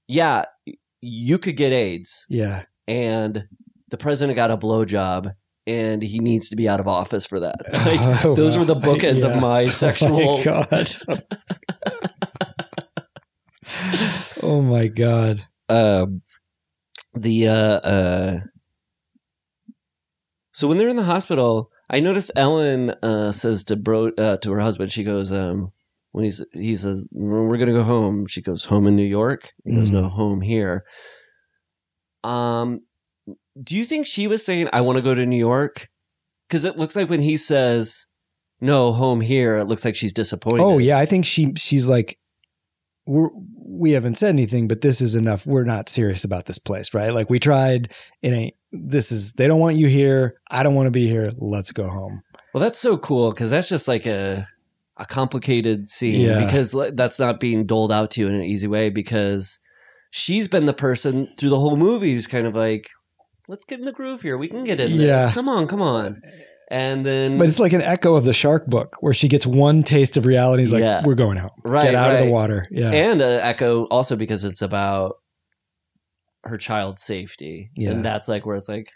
yeah, 0.07 0.45
you 1.01 1.37
could 1.37 1.55
get 1.55 1.71
AIDS 1.71 2.25
Yeah. 2.29 2.63
and 2.87 3.47
the 3.89 3.97
president 3.97 4.35
got 4.35 4.51
a 4.51 4.57
blowjob 4.57 5.31
and 5.67 6.01
he 6.01 6.19
needs 6.19 6.49
to 6.49 6.55
be 6.55 6.67
out 6.69 6.79
of 6.79 6.87
office 6.87 7.25
for 7.25 7.39
that. 7.41 7.55
Like, 7.85 8.25
Oh, 8.25 8.35
those 8.35 8.55
wow. 8.57 8.61
were 8.61 8.65
the 8.65 8.75
bookends 8.75 9.21
Yeah. 9.21 9.27
of 9.35 9.41
my 9.41 9.67
sexual 9.67 10.19
Oh 10.19 10.37
my 10.37 10.43
god. 10.43 10.89
oh 14.43 14.61
my 14.61 14.87
god. 14.87 15.41
um, 15.69 16.21
the 17.13 17.47
uh, 17.47 17.53
uh, 17.53 18.39
so 20.53 20.67
when 20.67 20.77
they're 20.77 20.89
in 20.89 20.95
the 20.95 21.03
hospital, 21.03 21.71
I 21.89 21.99
notice 22.01 22.29
Ellen 22.35 22.91
uh, 23.03 23.31
says 23.31 23.63
to 23.65 23.75
bro 23.75 24.09
uh, 24.17 24.37
to 24.37 24.51
her 24.51 24.59
husband, 24.59 24.91
she 24.91 25.03
goes, 25.03 25.31
um, 25.33 25.71
when 26.11 26.23
he's 26.25 26.43
he 26.53 26.75
says 26.75 27.07
we're 27.11 27.57
gonna 27.57 27.71
go 27.71 27.83
home, 27.83 28.25
she 28.27 28.41
goes 28.41 28.65
home 28.65 28.87
in 28.87 28.95
New 28.95 29.05
York. 29.05 29.51
He 29.65 29.75
goes, 29.75 29.89
Mhm. 29.89 29.93
no, 29.93 30.09
home 30.09 30.41
here. 30.41 30.83
Um, 32.23 32.81
do 33.61 33.75
you 33.75 33.85
think 33.85 34.05
she 34.05 34.27
was 34.27 34.45
saying 34.45 34.69
I 34.73 34.81
want 34.81 34.97
to 34.97 35.01
go 35.01 35.15
to 35.15 35.25
New 35.25 35.37
York? 35.37 35.89
Because 36.47 36.65
it 36.65 36.77
looks 36.77 36.95
like 36.95 37.09
when 37.09 37.21
he 37.21 37.37
says 37.37 38.07
no, 38.61 38.91
home 38.91 39.21
here, 39.21 39.57
it 39.57 39.65
looks 39.65 39.85
like 39.85 39.95
she's 39.95 40.13
disappointed. 40.13 40.63
Oh 40.63 40.77
yeah, 40.77 40.97
I 40.97 41.05
think 41.05 41.25
she 41.25 41.53
she's 41.55 41.87
like 41.87 42.17
we're 43.05 43.29
we 43.71 43.91
haven't 43.91 44.15
said 44.15 44.29
anything, 44.29 44.67
but 44.67 44.81
this 44.81 44.99
is 45.01 45.15
enough. 45.15 45.45
We're 45.45 45.63
not 45.63 45.89
serious 45.89 46.23
about 46.23 46.45
this 46.45 46.59
place, 46.59 46.93
right? 46.93 47.13
Like 47.13 47.29
we 47.29 47.39
tried, 47.39 47.93
it 48.21 48.29
ain't 48.29 48.55
this 48.71 49.11
is 49.11 49.33
they 49.33 49.47
don't 49.47 49.59
want 49.59 49.77
you 49.77 49.87
here. 49.87 50.35
I 50.49 50.63
don't 50.63 50.75
want 50.75 50.87
to 50.87 50.91
be 50.91 51.07
here. 51.07 51.29
Let's 51.37 51.71
go 51.71 51.87
home. 51.87 52.21
Well, 52.53 52.61
that's 52.61 52.79
so 52.79 52.97
cool 52.97 53.31
because 53.31 53.49
that's 53.49 53.69
just 53.69 53.87
like 53.87 54.05
a 54.05 54.47
a 54.97 55.05
complicated 55.05 55.87
scene 55.87 56.25
Yeah. 56.25 56.43
because 56.45 56.75
that's 56.93 57.19
not 57.19 57.39
being 57.39 57.65
doled 57.65 57.91
out 57.91 58.11
to 58.11 58.21
you 58.21 58.27
in 58.27 58.35
an 58.35 58.43
easy 58.43 58.67
way 58.67 58.89
because 58.89 59.59
she's 60.11 60.47
been 60.49 60.65
the 60.65 60.73
person 60.73 61.27
through 61.37 61.49
the 61.49 61.59
whole 61.59 61.77
movie 61.77 62.13
who's 62.13 62.27
kind 62.27 62.45
of 62.45 62.53
like, 62.53 62.89
let's 63.49 63.65
get 63.65 63.79
in 63.79 63.85
the 63.85 63.91
groove 63.91 64.21
here. 64.21 64.37
We 64.37 64.47
can 64.47 64.63
get 64.63 64.79
in 64.79 64.91
Yeah. 64.91 65.25
this. 65.25 65.33
Come 65.33 65.49
on, 65.49 65.67
come 65.67 65.81
on. 65.81 66.21
And 66.71 67.03
then 67.05 67.37
But 67.39 67.49
it's 67.49 67.57
like 67.59 67.73
an 67.73 67.81
echo 67.81 68.15
of 68.15 68.23
the 68.23 68.31
shark 68.33 68.67
book 68.67 68.97
where 69.01 69.13
she 69.13 69.27
gets 69.27 69.45
one 69.47 69.81
taste 69.81 70.17
of 70.17 70.25
reality. 70.27 70.61
He's 70.63 70.71
like, 70.71 70.81
Yeah. 70.83 71.01
we're 71.03 71.15
going 71.15 71.37
out, 71.39 71.51
Right, 71.65 71.83
Get 71.85 71.95
out 71.95 72.11
of 72.13 72.19
the 72.19 72.31
water. 72.31 72.67
Yeah. 72.71 72.91
and 72.91 73.21
uh, 73.21 73.25
echo 73.41 73.85
also 73.85 74.15
because 74.15 74.43
it's 74.43 74.61
about 74.61 75.15
her 76.43 76.57
child's 76.57 77.01
safety. 77.01 77.71
Yeah. 77.75 77.89
And 77.91 78.05
that's 78.05 78.27
like 78.27 78.45
where 78.45 78.55
it's 78.55 78.69
like, 78.69 78.87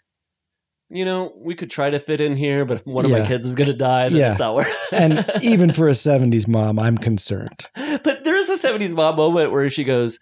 you 0.89 1.03
know, 1.03 1.33
we 1.35 1.55
could 1.55 1.71
try 1.71 1.89
to 1.89 1.97
fit 1.97 2.21
in 2.21 2.35
here, 2.35 2.63
but 2.63 2.75
if 2.81 2.85
one 2.85 3.05
of 3.05 3.11
Yeah. 3.11 3.19
my 3.21 3.25
kids 3.27 3.47
is 3.47 3.55
going 3.55 3.69
to 3.71 3.75
die, 3.75 4.09
then 4.09 4.19
Yeah. 4.19 4.31
it's 4.31 4.39
not 4.39 4.53
worth 4.53 4.87
and 4.93 5.25
even 5.41 5.71
for 5.71 5.87
a 5.89 5.93
70s 5.95 6.47
mom, 6.47 6.77
I'm 6.77 6.97
concerned. 6.99 7.65
But 8.03 8.23
there's 8.23 8.49
a 8.49 8.57
70s 8.57 8.93
mom 8.93 9.15
moment 9.15 9.51
where 9.51 9.67
she 9.71 9.83
goes, 9.83 10.19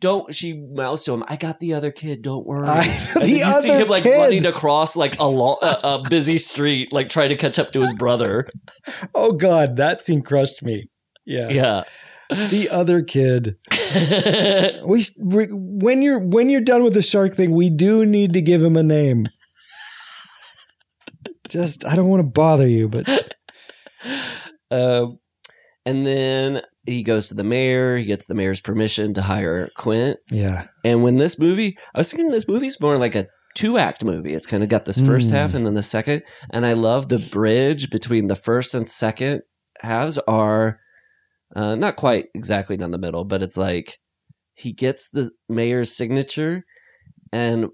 don't 0.00 0.34
she 0.34 0.54
mouths 0.54 1.04
to 1.04 1.12
him, 1.12 1.24
I 1.28 1.36
got 1.36 1.60
the 1.60 1.74
other 1.74 1.90
kid, 1.90 2.22
don't 2.22 2.46
worry. 2.46 2.66
I- 2.68 2.86
the 3.14 3.28
you 3.28 3.60
see 3.60 3.70
him 3.70 3.88
like 3.88 4.02
kid. 4.04 4.16
running 4.16 4.46
across 4.46 4.96
like 4.96 5.18
a, 5.18 5.24
lo- 5.26 5.58
a, 5.62 5.78
a 5.82 6.02
busy 6.08 6.38
street, 6.38 6.92
like 6.92 7.08
trying 7.08 7.28
to 7.30 7.36
catch 7.36 7.58
up 7.58 7.72
to 7.72 7.80
his 7.80 7.92
brother. 7.94 8.46
Oh 9.14 9.32
God, 9.32 9.76
that 9.76 10.04
scene 10.04 10.22
crushed 10.22 10.62
me. 10.62 10.88
Yeah. 11.26 11.48
Yeah. 11.50 11.82
The 12.30 12.68
other 12.72 13.02
kid. 13.02 13.56
We, 14.84 15.02
we 15.22 15.46
when 15.50 16.02
you're 16.02 16.18
when 16.18 16.50
you're 16.50 16.60
done 16.60 16.84
with 16.84 16.92
the 16.94 17.00
shark 17.02 17.32
thing, 17.34 17.52
we 17.52 17.70
do 17.70 18.04
need 18.04 18.34
to 18.34 18.42
give 18.42 18.62
him 18.62 18.76
a 18.76 18.82
name. 18.82 19.26
Just 21.48 21.86
I 21.86 21.96
don't 21.96 22.08
want 22.08 22.20
to 22.20 22.28
bother 22.28 22.68
you, 22.68 22.88
but 22.88 23.08
Um, 24.70 25.18
and 25.86 26.04
then 26.04 26.60
he 26.88 27.02
goes 27.02 27.28
to 27.28 27.34
the 27.34 27.44
mayor. 27.44 27.96
He 27.96 28.04
gets 28.06 28.26
the 28.26 28.34
mayor's 28.34 28.60
permission 28.60 29.14
to 29.14 29.22
hire 29.22 29.68
Quint. 29.76 30.16
yeah. 30.30 30.66
And 30.84 31.02
when 31.02 31.16
this 31.16 31.38
movie, 31.38 31.76
I 31.94 31.98
was 31.98 32.10
thinking 32.10 32.30
this 32.30 32.48
movie's 32.48 32.80
more 32.80 32.96
like 32.96 33.14
a 33.14 33.26
two 33.54 33.78
act 33.78 34.04
movie. 34.04 34.34
It's 34.34 34.46
kind 34.46 34.62
of 34.62 34.68
got 34.68 34.84
this 34.84 35.00
first 35.00 35.28
Mm. 35.30 35.32
half 35.32 35.54
and 35.54 35.66
then 35.66 35.74
the 35.74 35.82
second. 35.82 36.22
And 36.50 36.64
I 36.66 36.72
love 36.74 37.08
the 37.08 37.18
bridge 37.32 37.90
between 37.90 38.26
the 38.28 38.36
first 38.36 38.74
and 38.74 38.88
second 38.88 39.42
halves 39.80 40.18
are 40.18 40.80
uh, 41.56 41.74
not 41.76 41.96
quite 41.96 42.26
exactly 42.34 42.76
down 42.76 42.90
the 42.90 42.98
middle, 42.98 43.24
but 43.24 43.42
it's 43.42 43.56
like 43.56 43.98
he 44.54 44.72
gets 44.72 45.10
the 45.10 45.30
mayor's 45.48 45.96
signature 45.96 46.64
and 47.32 47.66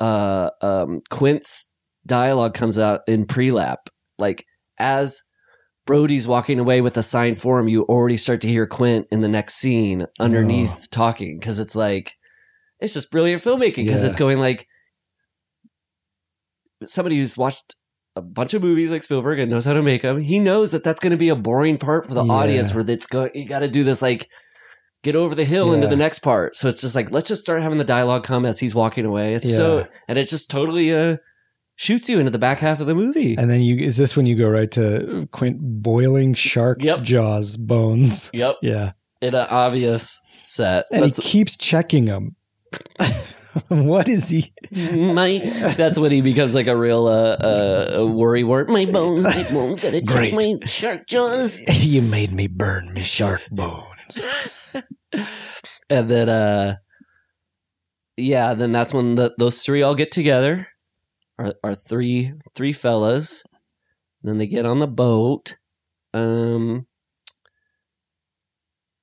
uh, 0.00 0.50
um, 0.62 1.00
Quint's 1.10 1.72
dialogue 2.06 2.54
comes 2.54 2.78
out 2.78 3.00
in 3.08 3.26
pre-lap. 3.26 3.88
Like 4.18 4.44
as 4.78 5.22
Brody's 5.88 6.28
walking 6.28 6.60
away 6.60 6.82
with 6.82 6.98
a 6.98 7.02
sign 7.02 7.34
for 7.34 7.58
him, 7.58 7.66
you 7.66 7.84
already 7.84 8.18
start 8.18 8.42
to 8.42 8.48
hear 8.48 8.66
Quint 8.66 9.06
in 9.10 9.22
the 9.22 9.28
next 9.28 9.54
scene 9.54 10.04
underneath 10.20 10.88
talking 10.90 11.38
because 11.40 11.58
it's 11.58 11.74
like 11.74 12.14
it's 12.78 12.92
just 12.92 13.10
brilliant 13.10 13.42
filmmaking 13.42 13.86
because 13.86 14.02
Yeah. 14.02 14.08
it's 14.08 14.14
going 14.16 14.38
like 14.38 14.68
somebody 16.84 17.16
who's 17.16 17.38
watched 17.38 17.74
a 18.16 18.20
bunch 18.20 18.52
of 18.52 18.62
movies 18.62 18.90
like 18.90 19.02
Spielberg 19.02 19.38
and 19.38 19.50
knows 19.50 19.64
how 19.64 19.72
to 19.72 19.82
make 19.82 20.02
them. 20.02 20.20
He 20.20 20.38
knows 20.38 20.72
that 20.72 20.84
that's 20.84 21.00
going 21.00 21.12
to 21.12 21.16
be 21.16 21.30
a 21.30 21.36
boring 21.36 21.78
part 21.78 22.06
for 22.06 22.12
the 22.12 22.22
Yeah. 22.24 22.32
audience 22.32 22.74
where 22.74 22.84
it's 22.86 23.06
going. 23.06 23.30
You 23.34 23.46
got 23.46 23.60
to 23.60 23.68
do 23.68 23.82
this 23.82 24.02
like 24.02 24.28
get 25.02 25.16
over 25.16 25.34
the 25.34 25.44
hill 25.46 25.72
into 25.72 25.86
the 25.86 25.96
next 25.96 26.18
part. 26.18 26.54
So 26.54 26.68
it's 26.68 26.82
just 26.82 26.94
like 26.94 27.10
let's 27.10 27.28
just 27.28 27.40
start 27.40 27.62
having 27.62 27.78
the 27.78 27.84
dialogue 27.84 28.24
come 28.24 28.44
as 28.44 28.58
he's 28.60 28.74
walking 28.74 29.06
away. 29.06 29.32
It's 29.34 29.54
so 29.54 29.86
and 30.06 30.18
it's 30.18 30.30
just 30.30 30.50
totally 30.50 30.92
uh 30.94 31.16
shoots 31.78 32.08
you 32.08 32.18
into 32.18 32.30
the 32.30 32.38
back 32.38 32.58
half 32.58 32.80
of 32.80 32.86
the 32.86 32.94
movie. 32.94 33.34
And 33.38 33.48
then 33.48 33.62
you 33.62 33.76
is 33.78 33.96
this 33.96 34.16
when 34.16 34.26
you 34.26 34.34
go 34.34 34.48
right 34.48 34.70
to 34.72 35.26
Quint 35.32 35.58
boiling 35.60 36.34
shark 36.34 36.78
Yep. 36.82 37.00
jaws 37.02 37.56
bones? 37.56 38.30
Yep, 38.34 38.56
Yeah. 38.62 38.92
in 39.22 39.34
an 39.34 39.46
obvious 39.48 40.20
set. 40.42 40.86
And 40.92 41.02
That's 41.04 41.16
he 41.16 41.22
keeps 41.22 41.56
checking 41.56 42.04
them. 42.06 42.34
what 43.68 44.08
is 44.08 44.28
he? 44.28 44.52
my. 44.72 45.38
That's 45.76 45.98
when 45.98 46.10
he 46.10 46.20
becomes 46.20 46.54
like 46.54 46.66
a 46.66 46.76
real 46.76 47.06
uh, 47.06 47.36
uh, 47.42 47.90
a 47.94 48.06
worry 48.06 48.44
wart. 48.44 48.68
My 48.68 48.84
bones, 48.84 49.22
my 49.24 49.42
bones, 49.50 49.80
gotta 49.82 50.00
check 50.00 50.32
my 50.34 50.56
shark 50.66 51.06
jaws. 51.06 51.60
you 51.86 52.02
made 52.02 52.30
me 52.32 52.46
burn 52.46 52.92
me 52.92 53.02
shark 53.02 53.42
bones. 53.50 54.26
and 55.90 56.08
then 56.10 56.28
uh 56.28 56.74
yeah 58.16 58.52
then 58.54 58.72
that's 58.72 58.92
when 58.92 59.14
the, 59.14 59.32
those 59.38 59.60
three 59.60 59.82
all 59.82 59.94
get 59.94 60.10
together 60.12 60.66
our, 61.38 61.54
our 61.64 61.74
three 61.74 62.32
three 62.54 62.72
fellas 62.72 63.44
then 64.22 64.38
they 64.38 64.46
get 64.46 64.66
on 64.66 64.78
the 64.78 64.86
boat 64.86 65.56
um 66.14 66.86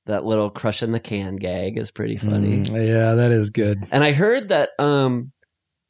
that 0.05 0.25
little 0.25 0.49
crushing 0.49 0.91
the 0.91 0.99
can 0.99 1.35
gag 1.35 1.77
is 1.77 1.91
pretty 1.91 2.17
funny 2.17 2.61
Mm, 2.61 2.87
yeah, 2.87 3.13
that 3.15 3.31
is 3.31 3.49
good. 3.49 3.83
and 3.91 4.03
i 4.03 4.11
heard 4.11 4.49
that 4.49 4.69
um 4.79 5.31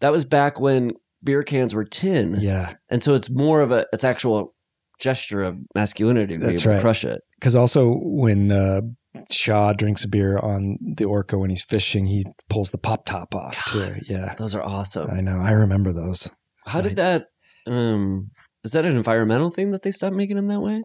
that 0.02 0.12
was 0.12 0.26
back 0.26 0.60
when 0.60 0.92
beer 1.24 1.44
cans 1.44 1.74
were 1.74 1.86
tin 1.86 2.36
Yeah. 2.40 2.76
and 2.90 3.02
so 3.02 3.14
it's 3.16 3.30
more 3.30 3.62
of 3.62 3.72
a 3.72 3.86
it's 3.92 4.04
actual 4.04 4.54
gesture 5.00 5.44
of 5.44 5.58
masculinity 5.74 6.34
to 6.36 6.40
be 6.40 6.46
That's 6.46 6.62
able 6.62 6.72
right. 6.72 6.78
to 6.78 6.82
crush 6.82 7.04
it 7.04 7.22
Because 7.40 7.56
also 7.56 7.98
when 8.02 8.52
uh, 8.52 8.82
Shaw 9.32 9.74
drinks 9.74 10.04
a 10.04 10.08
beer 10.08 10.38
on 10.38 10.78
the 10.82 11.06
Orca 11.06 11.38
when 11.38 11.50
he's 11.50 11.64
fishing, 11.64 12.06
he 12.06 12.26
pulls 12.50 12.72
the 12.72 12.78
pop 12.78 13.06
top 13.06 13.34
off 13.36 13.64
too. 13.72 13.96
Yeah. 14.08 14.34
those 14.38 14.56
are 14.56 14.64
awesome 14.64 15.10
I 15.12 15.22
know. 15.22 15.40
I 15.40 15.52
remember 15.52 15.92
those. 15.94 16.30
How 16.66 16.82
did 16.82 16.96
that? 16.98 17.28
Um, 17.68 18.32
is 18.64 18.72
that 18.74 18.86
an 18.86 18.96
environmental 18.96 19.50
thing 19.52 19.72
that 19.72 19.82
they 19.84 19.92
stopped 19.92 20.16
making 20.16 20.36
them 20.36 20.48
that 20.48 20.62
way? 20.62 20.84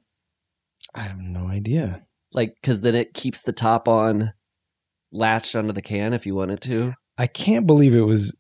I 0.94 1.00
have 1.02 1.18
no 1.18 1.46
idea. 1.46 2.02
Like, 2.32 2.54
because 2.60 2.82
then 2.82 2.94
it 2.94 3.14
keeps 3.14 3.42
the 3.42 3.52
top 3.52 3.88
on 3.88 4.32
latched 5.12 5.54
onto 5.56 5.72
the 5.72 5.82
can 5.82 6.12
if 6.12 6.26
you 6.26 6.34
want 6.34 6.50
it 6.52 6.60
to. 6.62 6.94
I 7.18 7.26
can't 7.26 7.66
believe 7.66 7.94
it 7.94 8.02
was 8.02 8.34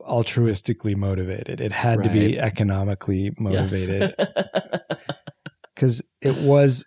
altruistically 0.00 0.96
motivated. 0.96 1.60
It 1.60 1.72
had 1.72 2.02
to 2.04 2.10
be 2.10 2.38
economically 2.38 3.32
motivated 3.38 4.14
Yes. 4.18 4.98
because 5.74 6.02
it 6.22 6.36
was 6.38 6.84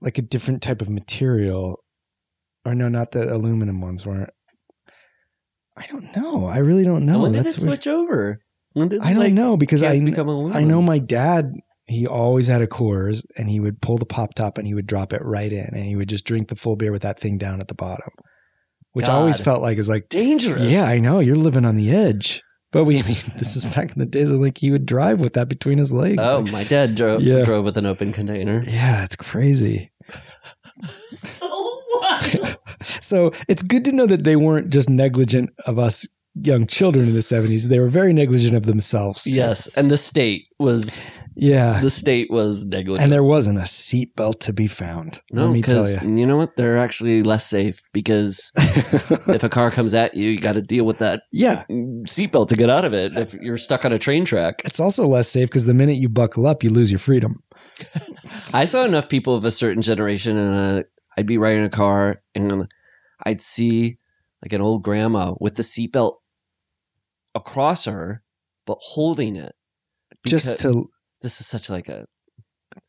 like 0.00 0.18
a 0.18 0.22
different 0.22 0.62
type 0.62 0.82
of 0.82 0.90
material. 0.90 1.82
Or 2.64 2.74
no, 2.74 2.88
not 2.88 3.12
the 3.12 3.32
aluminum 3.32 3.80
ones 3.80 4.04
weren't. 4.06 4.30
I 5.76 5.86
don't 5.86 6.16
know. 6.16 6.46
I 6.46 6.58
really 6.58 6.84
don't 6.84 7.06
know. 7.06 7.22
when 7.22 7.32
did 7.32 7.40
it 7.40 7.44
That's 7.44 7.58
weird. 7.58 7.82
switch 7.82 7.86
over? 7.86 8.40
When 8.72 8.88
did 8.88 9.00
I 9.00 9.10
don't 9.12 9.22
like, 9.22 9.32
know 9.32 9.56
because 9.56 9.82
I 9.82 9.88
cans 9.88 10.00
kn- 10.00 10.10
become 10.10 10.52
I 10.54 10.64
know 10.64 10.82
my 10.82 10.98
dad. 10.98 11.52
He 11.88 12.06
always 12.06 12.48
had 12.48 12.62
a 12.62 12.66
Coors, 12.66 13.24
and 13.36 13.48
he 13.48 13.60
would 13.60 13.80
pull 13.80 13.96
the 13.96 14.06
pop 14.06 14.34
top 14.34 14.58
and 14.58 14.66
he 14.66 14.74
would 14.74 14.88
drop 14.88 15.12
it 15.12 15.22
right 15.24 15.52
in, 15.52 15.66
and 15.66 15.84
he 15.84 15.94
would 15.94 16.08
just 16.08 16.24
drink 16.24 16.48
the 16.48 16.56
full 16.56 16.74
beer 16.74 16.90
with 16.90 17.02
that 17.02 17.18
thing 17.20 17.38
down 17.38 17.60
at 17.60 17.68
the 17.68 17.74
bottom, 17.74 18.10
which 18.92 19.08
I 19.08 19.12
always 19.12 19.40
felt 19.40 19.62
like 19.62 19.78
is 19.78 19.88
like, 19.88 20.08
dangerous. 20.08 20.64
yeah, 20.64 20.84
I 20.84 20.98
know 20.98 21.20
you're 21.20 21.36
living 21.36 21.64
on 21.64 21.76
the 21.76 21.90
edge. 21.94 22.42
But 22.76 22.84
we, 22.84 22.98
I 23.02 23.02
mean, 23.06 23.16
this 23.38 23.54
was 23.54 23.64
back 23.64 23.90
in 23.92 23.98
the 24.00 24.04
days 24.04 24.30
of 24.30 24.38
like 24.38 24.58
he 24.58 24.70
would 24.70 24.84
drive 24.84 25.18
with 25.18 25.32
that 25.32 25.48
between 25.48 25.78
his 25.78 25.94
legs. 25.94 26.20
Oh, 26.22 26.40
Like, 26.40 26.52
my 26.52 26.64
dad 26.64 26.94
drove 26.94 27.22
Yeah. 27.22 27.42
drove 27.42 27.64
with 27.64 27.78
an 27.78 27.86
open 27.86 28.12
container. 28.12 28.62
yeah, 28.66 29.02
it's 29.02 29.16
crazy. 29.16 29.90
So 31.12 31.48
what? 31.48 32.58
So 33.00 33.32
it's 33.48 33.62
good 33.62 33.84
to 33.86 33.92
know 33.92 34.04
that 34.06 34.24
they 34.24 34.36
weren't 34.36 34.68
just 34.68 34.90
negligent 34.90 35.50
of 35.64 35.78
us 35.78 36.06
young 36.42 36.66
children 36.66 37.06
in 37.06 37.12
the 37.12 37.18
70s. 37.20 37.64
They 37.68 37.78
were 37.80 37.88
very 37.88 38.12
negligent 38.12 38.54
of 38.54 38.66
themselves. 38.66 39.26
yes, 39.26 39.68
and 39.68 39.90
the 39.90 39.96
state 39.96 40.48
was 40.58 41.02
Yeah. 41.34 41.80
the 41.80 41.90
state 41.90 42.28
was 42.30 42.66
negligent. 42.66 43.02
And 43.04 43.12
there 43.12 43.24
wasn't 43.24 43.58
a 43.58 43.62
seatbelt 43.62 44.40
to 44.40 44.52
be 44.52 44.66
found. 44.66 45.20
no, 45.32 45.46
let 45.46 45.52
me 45.52 45.62
tell 45.62 45.88
you. 45.88 45.98
you 46.16 46.26
know 46.26 46.36
what? 46.36 46.56
They're 46.56 46.78
actually 46.78 47.22
less 47.22 47.46
safe 47.46 47.80
because 47.92 48.52
if 48.56 49.42
a 49.42 49.48
car 49.48 49.70
comes 49.70 49.94
at 49.94 50.14
you, 50.14 50.30
you 50.30 50.38
got 50.38 50.54
to 50.54 50.62
deal 50.62 50.84
with 50.84 50.98
that 50.98 51.22
yeah. 51.32 51.64
seatbelt 51.70 52.48
to 52.48 52.56
get 52.56 52.70
out 52.70 52.84
of 52.84 52.92
it 52.94 53.16
if 53.16 53.34
you're 53.34 53.58
stuck 53.58 53.84
on 53.84 53.92
a 53.92 53.98
train 53.98 54.24
track. 54.24 54.62
It's 54.64 54.80
also 54.80 55.06
less 55.06 55.28
safe 55.28 55.48
because 55.48 55.66
the 55.66 55.74
minute 55.74 55.96
you 55.96 56.08
buckle 56.08 56.46
up, 56.46 56.62
you 56.62 56.70
lose 56.70 56.90
your 56.90 56.98
freedom. 56.98 57.42
I 58.54 58.64
saw 58.64 58.84
enough 58.84 59.08
people 59.08 59.34
of 59.34 59.44
a 59.44 59.50
certain 59.50 59.82
generation, 59.82 60.36
and 60.36 60.80
uh, 60.80 60.82
I'd 61.18 61.26
be 61.26 61.38
riding 61.38 61.64
a 61.64 61.68
car, 61.70 62.22
and 62.34 62.66
I'd 63.24 63.40
see 63.40 63.98
like 64.42 64.52
an 64.52 64.60
old 64.60 64.82
grandma 64.82 65.34
with 65.40 65.56
the 65.56 65.62
seatbelt 65.62 66.16
across 67.36 67.84
her, 67.84 68.22
but 68.66 68.78
holding 68.80 69.36
it. 69.36 69.52
Just 70.26 70.58
to, 70.60 70.86
this 71.22 71.40
is 71.40 71.46
such 71.46 71.70
like 71.70 71.88
a 71.88 72.06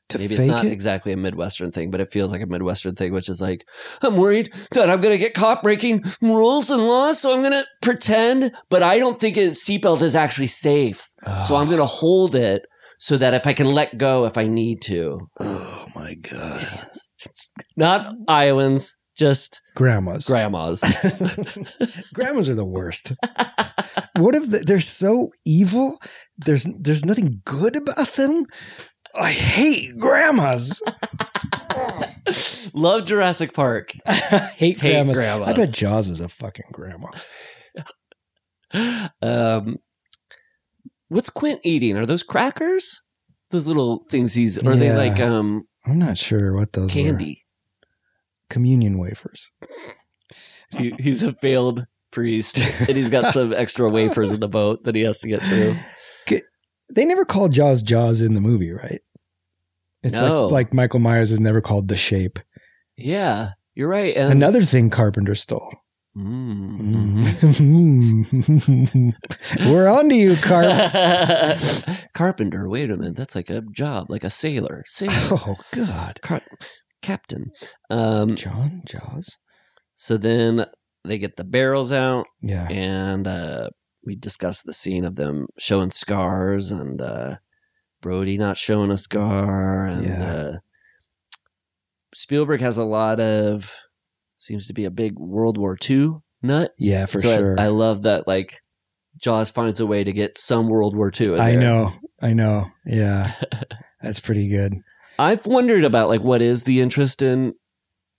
to 0.10 0.18
maybe 0.18 0.36
it's 0.36 0.44
not 0.46 0.66
it. 0.66 0.72
exactly 0.72 1.12
a 1.12 1.18
Midwestern 1.18 1.72
thing, 1.72 1.92
but 1.92 2.00
it 2.00 2.08
feels 2.12 2.32
like 2.32 2.42
a 2.42 2.46
Midwestern 2.46 2.96
thing, 2.96 3.14
which 3.14 3.28
is 3.30 3.42
like 3.42 3.64
I'm 4.02 4.16
worried 4.16 4.50
that 4.72 4.90
I'm 4.90 5.02
gonna 5.02 5.18
get 5.18 5.34
caught 5.34 5.62
breaking 5.62 6.04
rules 6.22 6.70
and 6.72 6.82
laws, 6.88 7.20
so 7.20 7.36
I'm 7.36 7.44
gonna 7.44 7.66
pretend, 7.82 8.54
but 8.70 8.82
I 8.82 8.98
don't 9.00 9.20
think 9.20 9.36
a 9.38 9.48
seatbelt 9.50 10.02
is 10.02 10.16
actually 10.16 10.48
safe, 10.48 11.08
so 11.46 11.56
Ah. 11.56 11.60
I'm 11.62 11.70
gonna 11.70 11.86
hold 11.86 12.36
it 12.36 12.64
so 13.00 13.18
that 13.18 13.34
if 13.34 13.46
I 13.46 13.54
can 13.54 13.68
let 13.68 13.98
go 13.98 14.26
if 14.26 14.38
I 14.38 14.48
need 14.48 14.82
to. 14.84 15.20
oh 15.42 15.86
my 15.96 16.16
God. 16.16 16.88
Not 17.76 18.16
Iowans, 18.28 18.96
just 19.18 19.62
Grandmas. 19.76 20.26
grandmas. 20.30 20.82
Grandmas 22.14 22.50
are 22.50 22.56
the 22.56 22.66
worst. 22.66 23.14
what 24.18 24.36
if 24.36 24.50
the, 24.50 24.64
they're 24.66 24.80
so 24.82 25.32
evil? 25.46 25.98
There's 26.38 26.66
there's 26.80 27.06
nothing 27.06 27.42
good 27.46 27.76
about 27.76 28.14
them. 28.14 28.46
I 29.16 29.32
hate 29.32 29.98
grandmas. 30.00 30.82
Love 32.74 33.06
Jurassic 33.06 33.54
Park. 33.54 33.92
hate, 34.06 34.52
Hate 34.52 34.80
grandmas. 34.80 35.18
grandmas. 35.18 35.50
I 35.50 35.54
bet 35.54 35.74
Jaws 35.74 36.10
is 36.10 36.20
a 36.22 36.30
fucking 36.30 36.66
grandma. 36.72 37.10
Um, 39.22 39.78
what's 41.08 41.30
Quint 41.30 41.62
eating? 41.64 41.98
Are 41.98 42.06
those 42.06 42.24
crackers? 42.24 43.02
Those 43.50 43.66
little 43.66 44.04
things 44.10 44.34
he's, 44.34 44.58
are 44.58 44.76
they 44.76 44.92
like 44.92 45.20
um 45.22 45.64
I'm 45.86 45.98
not 46.00 46.18
sure 46.18 46.54
what 46.54 46.74
those 46.74 46.92
candy? 46.92 47.46
Communion 48.50 48.98
wafers. 48.98 49.52
He, 50.78 50.92
he's 51.00 51.24
a 51.24 51.34
failed 51.34 51.86
priest, 52.12 52.58
and 52.80 52.90
he's 52.98 53.10
got 53.10 53.34
some 53.34 53.54
extra 53.54 53.90
wafers 53.92 54.32
in 54.32 54.40
the 54.40 54.48
boat 54.50 54.84
that 54.84 54.96
he 54.96 55.02
has 55.02 55.20
to 55.20 55.28
get 55.28 55.42
through. 55.42 55.76
they 56.94 57.06
never 57.06 57.26
call 57.26 57.50
Jaws 57.50 57.82
Jaws 57.82 58.22
in 58.22 58.34
the 58.34 58.42
movie, 58.42 58.72
right? 58.72 59.02
It's 60.04 60.14
No. 60.14 60.44
like 60.48 60.52
like 60.68 60.74
Michael 60.74 61.00
Myers 61.00 61.32
is 61.32 61.40
never 61.40 61.60
called 61.62 61.88
the 61.90 61.98
shape. 61.98 62.40
Yeah, 62.96 63.50
you're 63.76 63.90
right. 63.90 64.16
And 64.16 64.32
Another 64.32 64.64
thing 64.64 64.90
Carpenter 64.90 65.36
stole. 65.36 65.74
Mm. 66.18 67.24
Mm. 67.24 69.14
We're 69.72 69.88
on 69.88 70.10
to 70.10 70.16
you, 70.16 70.36
Carps. 70.38 70.96
Carpenter. 72.14 72.68
Wait 72.68 72.90
a 72.90 72.98
minute. 72.98 73.16
That's 73.16 73.36
like 73.36 73.50
a 73.50 73.62
job, 73.72 74.08
like 74.10 74.24
a 74.24 74.30
sailor. 74.30 74.84
Sailor. 74.88 75.14
Oh 75.32 75.58
God, 75.76 76.20
Car- 76.22 76.42
captain. 77.08 77.52
Um, 77.90 78.36
John 78.36 78.82
Jaws. 78.86 79.38
so 79.96 80.18
then 80.18 80.66
they 81.06 81.18
get 81.18 81.38
the 81.38 81.44
barrels 81.44 81.92
out, 81.94 82.26
Yeah, 82.42 82.68
and 82.70 83.28
uh, 83.28 83.70
we 84.06 84.16
discuss 84.16 84.62
the 84.62 84.74
scene 84.74 85.06
of 85.06 85.16
them 85.16 85.48
showing 85.58 85.90
scars 85.90 86.72
and 86.72 87.02
uh, 87.02 87.36
Brody 88.02 88.38
not 88.38 88.58
showing 88.58 88.92
a 88.92 88.98
scar. 88.98 89.86
And 89.88 90.04
Yeah. 90.06 90.24
uh, 90.26 90.54
Spielberg 92.14 92.62
has 92.62 92.78
a 92.78 92.84
lot 92.84 93.20
of, 93.20 93.74
seems 94.36 94.68
to 94.68 94.74
be 94.74 94.86
a 94.86 94.92
big 94.92 95.18
World 95.20 95.58
War 95.58 95.78
II 95.90 96.16
nut. 96.42 96.72
yeah, 96.78 97.06
for 97.06 97.20
so 97.20 97.36
sure. 97.38 97.56
I, 97.60 97.68
love 97.68 98.04
that, 98.04 98.28
like, 98.28 98.62
Jaws 99.22 99.50
finds 99.50 99.80
a 99.80 99.86
way 99.86 100.04
to 100.04 100.12
get 100.12 100.38
some 100.38 100.68
World 100.70 100.96
War 100.96 101.12
II. 101.20 101.34
In 101.36 101.40
I 101.40 101.56
know, 101.56 101.92
I 102.22 102.34
know. 102.34 102.68
Yeah, 102.86 103.32
that's 104.02 104.20
pretty 104.20 104.48
good. 104.50 104.74
I've 105.20 105.46
wondered 105.46 105.84
about 105.84 106.10
like 106.10 106.22
what 106.22 106.42
is 106.42 106.64
the 106.64 106.82
interest 106.82 107.22
in 107.22 107.54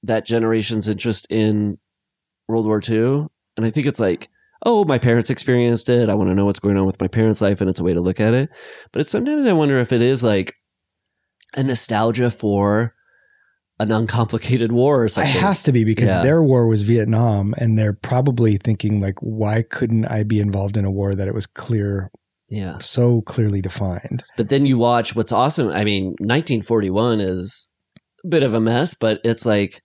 that 0.02 0.25
generation's 0.25 0.89
interest 0.89 1.27
in 1.31 1.78
World 2.49 2.67
War 2.67 2.81
II, 2.86 3.27
and 3.57 3.67
I 3.67 3.70
think 3.70 3.86
it's 3.86 4.01
like, 4.01 4.28
oh, 4.65 4.85
my 4.85 4.99
parents 4.99 5.31
experienced 5.31 5.89
it. 5.89 6.09
I 6.09 6.15
want 6.15 6.31
to 6.31 6.35
know 6.35 6.44
what's 6.44 6.59
going 6.60 6.77
on 6.77 6.86
with 6.86 7.01
my 7.01 7.09
parents' 7.09 7.41
life, 7.41 7.60
and 7.60 7.68
it's 7.70 7.81
a 7.81 7.85
way 7.85 7.94
to 7.94 8.01
look 8.01 8.20
at 8.20 8.35
it. 8.35 8.51
But 8.93 9.01
it's, 9.01 9.10
sometimes 9.10 9.47
I 9.47 9.52
wonder 9.52 9.78
if 9.78 9.93
it 9.93 10.02
is 10.02 10.25
like 10.25 10.55
a 11.57 11.62
nostalgia 11.62 12.31
for 12.31 12.93
an 13.81 13.93
uncomplicated 13.93 14.73
war 14.73 15.02
or 15.02 15.05
It 15.07 15.17
has 15.17 15.62
to 15.62 15.73
be 15.73 15.85
because 15.85 16.09
Yeah. 16.09 16.23
their 16.23 16.43
war 16.43 16.67
was 16.67 16.83
Vietnam, 16.83 17.55
and 17.59 17.78
they're 17.78 17.93
probably 17.93 18.57
thinking 18.57 19.01
like, 19.01 19.15
why 19.20 19.62
couldn't 19.62 20.07
I 20.07 20.25
be 20.25 20.41
involved 20.41 20.77
in 20.77 20.85
a 20.85 20.91
war 20.91 21.15
that 21.15 21.28
it 21.28 21.35
was 21.35 21.47
clear, 21.47 22.10
yeah, 22.49 22.78
so 22.78 23.20
clearly 23.23 23.60
defined? 23.60 24.25
but 24.36 24.49
then 24.49 24.67
you 24.67 24.78
watch 24.78 25.15
what's 25.17 25.33
awesome. 25.33 25.68
I 25.68 25.85
mean, 25.85 26.15
1941 26.20 27.20
is 27.20 27.70
a 28.25 28.28
bit 28.28 28.43
of 28.43 28.55
a 28.55 28.60
mess, 28.60 28.94
but 28.94 29.20
it's 29.25 29.44
like 29.47 29.81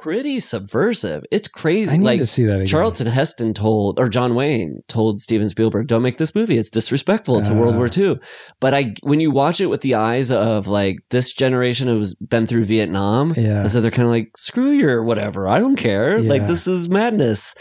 pretty 0.00 0.38
subversive. 0.38 1.24
It's 1.32 1.48
crazy. 1.48 1.94
I 1.94 1.96
need 1.96 2.04
like 2.04 2.20
to 2.20 2.26
see 2.26 2.44
that 2.44 2.54
again. 2.56 2.66
Charlton 2.66 3.08
Heston 3.08 3.52
told, 3.52 3.98
or 3.98 4.08
John 4.08 4.36
Wayne 4.36 4.80
told 4.86 5.18
Steven 5.18 5.48
Spielberg, 5.48 5.88
"Don't 5.88 6.02
make 6.02 6.18
this 6.18 6.34
movie. 6.36 6.56
It's 6.56 6.70
disrespectful 6.70 7.42
to 7.42 7.50
Ah. 7.50 7.54
World 7.58 7.74
War 7.76 7.88
II." 7.94 8.20
But 8.60 8.74
I, 8.74 8.94
when 9.02 9.18
you 9.18 9.32
watch 9.32 9.60
it 9.60 9.66
with 9.66 9.80
the 9.80 9.96
eyes 9.96 10.30
of 10.30 10.68
like 10.68 10.98
this 11.10 11.32
generation 11.32 11.88
who's 11.88 12.14
been 12.14 12.46
through 12.46 12.62
Vietnam, 12.64 13.34
Yeah. 13.36 13.62
and 13.62 13.70
so 13.70 13.80
they're 13.80 13.90
kind 13.90 14.06
of 14.06 14.12
like, 14.12 14.30
"Screw 14.36 14.70
your 14.70 15.02
whatever. 15.02 15.48
I 15.48 15.58
don't 15.58 15.76
care. 15.76 16.20
Like 16.22 16.46
this 16.46 16.66
is 16.68 16.88
madness." 16.88 17.54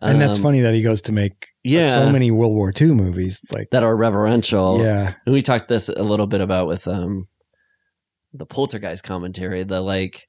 and 0.00 0.20
that's 0.20 0.38
Um, 0.38 0.42
funny 0.42 0.60
that 0.60 0.74
he 0.74 0.82
goes 0.82 1.00
to 1.02 1.12
make 1.12 1.48
Yeah, 1.64 1.94
so 1.94 2.10
many 2.10 2.30
World 2.30 2.54
War 2.54 2.72
II 2.78 2.88
movies. 2.88 3.40
Like, 3.52 3.70
that 3.70 3.82
are 3.84 3.96
reverential. 3.96 4.80
yeah, 4.82 5.14
And 5.26 5.32
we 5.32 5.40
talked 5.42 5.68
this 5.68 5.88
a 5.88 6.02
little 6.02 6.26
bit 6.26 6.40
about 6.40 6.66
with 6.66 6.88
um 6.88 7.28
the 8.32 8.46
poltergeist 8.46 9.04
commentary, 9.04 9.62
the 9.62 9.80
like 9.80 10.26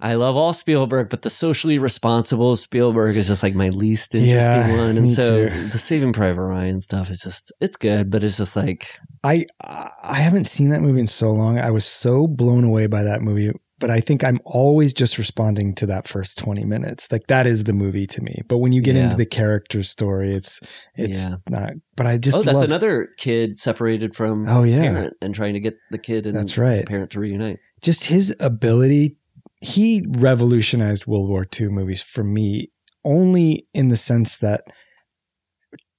I 0.00 0.14
love 0.14 0.36
all 0.36 0.52
Spielberg, 0.52 1.08
but 1.08 1.22
the 1.22 1.30
socially 1.30 1.78
responsible 1.78 2.56
Spielberg 2.56 3.16
is 3.16 3.28
just 3.28 3.42
like 3.42 3.54
my 3.54 3.68
least 3.70 4.14
interesting 4.14 4.74
Yeah, 4.74 4.76
one. 4.76 4.96
And 4.98 5.12
so 5.12 5.48
too. 5.48 5.68
the 5.68 5.78
Saving 5.78 6.12
Private 6.12 6.42
Ryan 6.42 6.80
stuff 6.80 7.10
is 7.10 7.20
just 7.20 7.52
it's 7.60 7.76
good, 7.76 8.10
but 8.10 8.24
it's 8.24 8.36
just 8.36 8.56
like 8.56 8.98
I 9.22 9.46
I 9.62 10.16
haven't 10.18 10.46
seen 10.46 10.70
that 10.70 10.80
movie 10.82 11.00
in 11.00 11.06
so 11.06 11.32
long. 11.32 11.58
I 11.58 11.70
was 11.70 11.84
so 11.84 12.26
blown 12.26 12.64
away 12.64 12.86
by 12.86 13.02
that 13.04 13.22
movie, 13.22 13.52
but 13.80 13.90
I 13.90 14.00
think 14.00 14.22
I'm 14.24 14.38
always 14.44 14.92
just 14.92 15.18
responding 15.18 15.74
to 15.76 15.86
that 15.86 16.06
first 16.06 16.38
20 16.38 16.64
minutes. 16.64 17.10
Like 17.10 17.26
that 17.26 17.46
is 17.46 17.64
the 17.64 17.72
movie 17.72 18.06
to 18.06 18.22
me. 18.22 18.40
But 18.48 18.58
when 18.58 18.72
you 18.72 18.80
get 18.80 18.94
Yeah. 18.94 19.04
into 19.04 19.16
the 19.16 19.26
character 19.26 19.82
story, 19.82 20.32
it's 20.34 20.60
it's 20.96 21.24
Yeah. 21.28 21.36
not. 21.50 21.72
But 21.96 22.06
I 22.06 22.18
just 22.18 22.36
Oh, 22.36 22.42
that's 22.42 22.56
love- 22.56 22.64
another 22.64 23.08
kid 23.16 23.56
separated 23.58 24.14
from 24.14 24.48
Oh, 24.48 24.62
yeah. 24.62 24.82
parent 24.82 25.14
and 25.20 25.34
trying 25.34 25.54
to 25.54 25.60
get 25.60 25.74
the 25.90 25.98
kid 25.98 26.26
and 26.26 26.36
That's 26.36 26.56
right. 26.56 26.86
parent 26.86 27.10
to 27.12 27.20
reunite. 27.20 27.58
just 27.82 28.04
his 28.04 28.34
ability. 28.40 29.18
He 29.60 30.04
revolutionized 30.08 31.06
World 31.06 31.28
War 31.28 31.46
II 31.60 31.68
movies 31.68 32.00
for 32.02 32.24
me 32.24 32.70
only 33.04 33.66
in 33.74 33.88
the 33.88 33.96
sense 33.96 34.36
that 34.38 34.62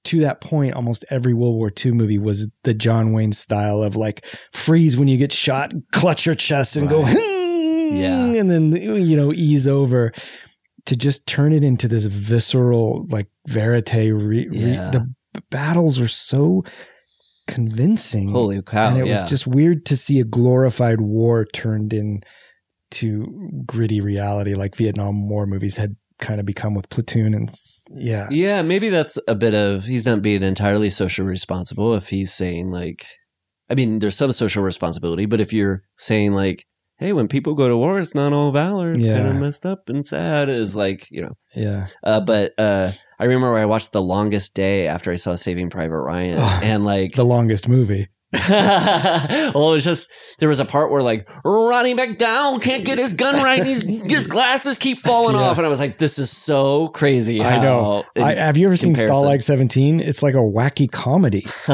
to 0.04 0.20
that 0.20 0.40
point, 0.40 0.74
almost 0.74 1.04
every 1.10 1.34
World 1.34 1.56
War 1.56 1.72
II 1.84 1.92
movie 1.92 2.18
was 2.18 2.50
the 2.62 2.74
John 2.74 3.12
Wayne 3.12 3.32
style 3.32 3.82
of 3.82 3.96
like 3.96 4.24
freeze 4.52 4.96
when 4.96 5.08
you 5.08 5.16
get 5.16 5.32
shot, 5.32 5.72
clutch 5.92 6.26
your 6.26 6.34
chest 6.36 6.76
and 6.76 6.88
go, 6.88 7.02
hmm, 7.04 7.14
Yeah. 7.92 8.40
and 8.40 8.50
then, 8.50 8.72
you 8.72 9.16
know, 9.16 9.32
ease 9.32 9.66
over 9.66 10.12
to 10.86 10.96
just 10.96 11.26
turn 11.26 11.52
it 11.52 11.62
into 11.62 11.88
this 11.88 12.04
visceral, 12.04 13.06
like 13.08 13.28
verite. 13.48 13.92
Re, 13.94 14.48
re- 14.48 14.48
the 14.48 15.12
battles 15.50 15.98
were 16.00 16.08
so 16.08 16.62
convincing 17.46 18.30
Holy 18.30 18.60
cow. 18.62 18.88
and 18.88 18.98
it 18.98 19.08
was 19.08 19.22
just 19.22 19.46
weird 19.46 19.86
to 19.86 19.96
see 19.96 20.18
a 20.18 20.24
glorified 20.24 21.00
war 21.00 21.44
turned 21.44 21.92
in 21.92 22.20
to 22.90 23.50
gritty 23.64 24.00
reality 24.00 24.54
like 24.54 24.74
Vietnam 24.76 25.28
War 25.28 25.46
movies 25.46 25.76
had 25.76 25.94
kind 26.18 26.40
of 26.40 26.46
become 26.46 26.74
with 26.74 26.88
Platoon 26.88 27.34
and 27.34 27.50
yeah. 27.90 28.26
Yeah, 28.30 28.62
maybe 28.62 28.88
that's 28.88 29.18
a 29.28 29.34
bit 29.34 29.54
of 29.54 29.84
he's 29.84 30.06
not 30.06 30.22
being 30.22 30.42
entirely 30.42 30.90
socially 30.90 31.28
responsible 31.28 31.94
if 31.94 32.08
he's 32.08 32.32
saying 32.32 32.70
like 32.70 33.06
I 33.68 33.74
mean, 33.74 33.98
there's 33.98 34.16
some 34.16 34.32
social 34.32 34.62
responsibility, 34.62 35.26
but 35.26 35.40
if 35.40 35.52
you're 35.52 35.82
saying 35.96 36.32
like, 36.32 36.66
hey, 36.98 37.12
when 37.12 37.28
people 37.28 37.54
go 37.54 37.68
to 37.68 37.76
war, 37.76 37.98
it's 37.98 38.14
not 38.14 38.32
all 38.32 38.52
valor, 38.52 38.92
it's 38.92 39.06
kind 39.06 39.28
of 39.28 39.36
messed 39.36 39.66
up 39.66 39.88
and 39.88 40.06
sad, 40.06 40.48
is 40.48 40.74
like, 40.76 41.10
you 41.10 41.22
know. 41.22 41.32
Yeah. 41.54 41.86
Uh, 42.02 42.20
but 42.20 42.52
uh 42.58 42.92
I 43.18 43.24
remember 43.24 43.56
I 43.56 43.64
watched 43.64 43.92
The 43.92 44.02
Longest 44.02 44.54
Day 44.54 44.86
after 44.88 45.10
I 45.10 45.14
saw 45.14 45.34
Saving 45.36 45.70
Private 45.70 46.00
Ryan 46.00 46.38
Oh, 46.40 46.60
and 46.62 46.84
like 46.84 47.14
The 47.14 47.24
longest 47.24 47.68
movie. 47.68 48.08
well, 48.48 49.72
it's 49.74 49.84
just 49.84 50.12
there 50.40 50.48
was 50.48 50.60
a 50.60 50.64
part 50.64 50.90
where 50.90 51.00
like 51.00 51.28
Roddy 51.44 51.94
McDowall 51.94 52.60
can't 52.60 52.84
get 52.84 52.98
his 52.98 53.12
gun 53.14 53.42
right, 53.42 53.60
and 53.60 53.68
he's, 53.68 53.82
his 53.82 54.26
glasses 54.36 54.78
keep 54.78 55.00
falling 55.00 55.36
Yeah. 55.36 55.42
off, 55.42 55.56
and 55.58 55.66
I 55.66 55.70
was 55.70 55.80
like, 55.80 55.98
"This 55.98 56.18
is 56.18 56.30
so 56.30 56.88
crazy." 56.88 57.40
I 57.40 57.62
know. 57.62 58.04
I, 58.16 58.34
have 58.34 58.56
you 58.56 58.66
ever 58.66 58.76
seen 58.76 58.94
comparison. 58.94 59.24
Stalag 59.24 59.42
17? 59.42 60.00
It's 60.00 60.22
like 60.22 60.34
a 60.34 60.38
wacky 60.38 60.90
comedy. 60.90 61.46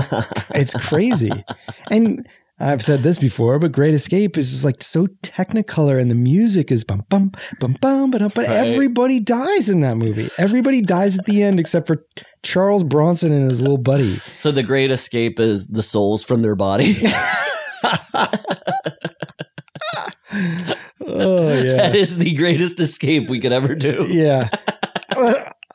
it's 0.55 0.75
crazy. 0.75 1.33
And 1.91 2.29
I've 2.61 2.83
said 2.83 3.01
this 3.01 3.19
before, 3.19 3.59
but 3.59 3.73
Great 3.73 3.95
Escape 3.95 4.37
is 4.39 4.53
just 4.53 4.65
like 4.65 4.83
so 4.83 5.07
technicolor 5.25 6.01
and 6.01 6.09
the 6.11 6.15
music 6.15 6.71
is 6.71 6.85
bum 6.85 7.03
bum 7.09 7.33
bum 7.59 7.75
bum 7.81 8.11
but 8.13 8.21
but 8.35 8.47
Right. 8.47 8.51
everybody 8.51 9.19
dies 9.19 9.69
in 9.69 9.81
that 9.81 9.97
movie. 9.97 10.31
Everybody 10.39 10.81
dies 10.81 11.19
at 11.19 11.25
the 11.25 11.43
end 11.43 11.59
except 11.59 11.89
for 11.89 12.05
Charles 12.45 12.85
Bronson 12.85 13.33
and 13.33 13.49
his 13.49 13.61
little 13.63 13.79
buddy. 13.79 14.15
So 14.37 14.53
the 14.53 14.63
great 14.63 14.93
escape 14.93 15.41
is 15.41 15.67
the 15.67 15.83
souls 15.83 16.25
from 16.25 16.43
their 16.43 16.55
body. 16.55 16.95
Oh 21.05 21.53
yeah. 21.63 21.93
is 21.93 22.19
the 22.19 22.33
greatest 22.35 22.81
escape 22.81 23.29
we 23.29 23.41
could 23.41 23.53
ever 23.53 23.75
do. 23.75 24.07
Yeah. 24.09 24.49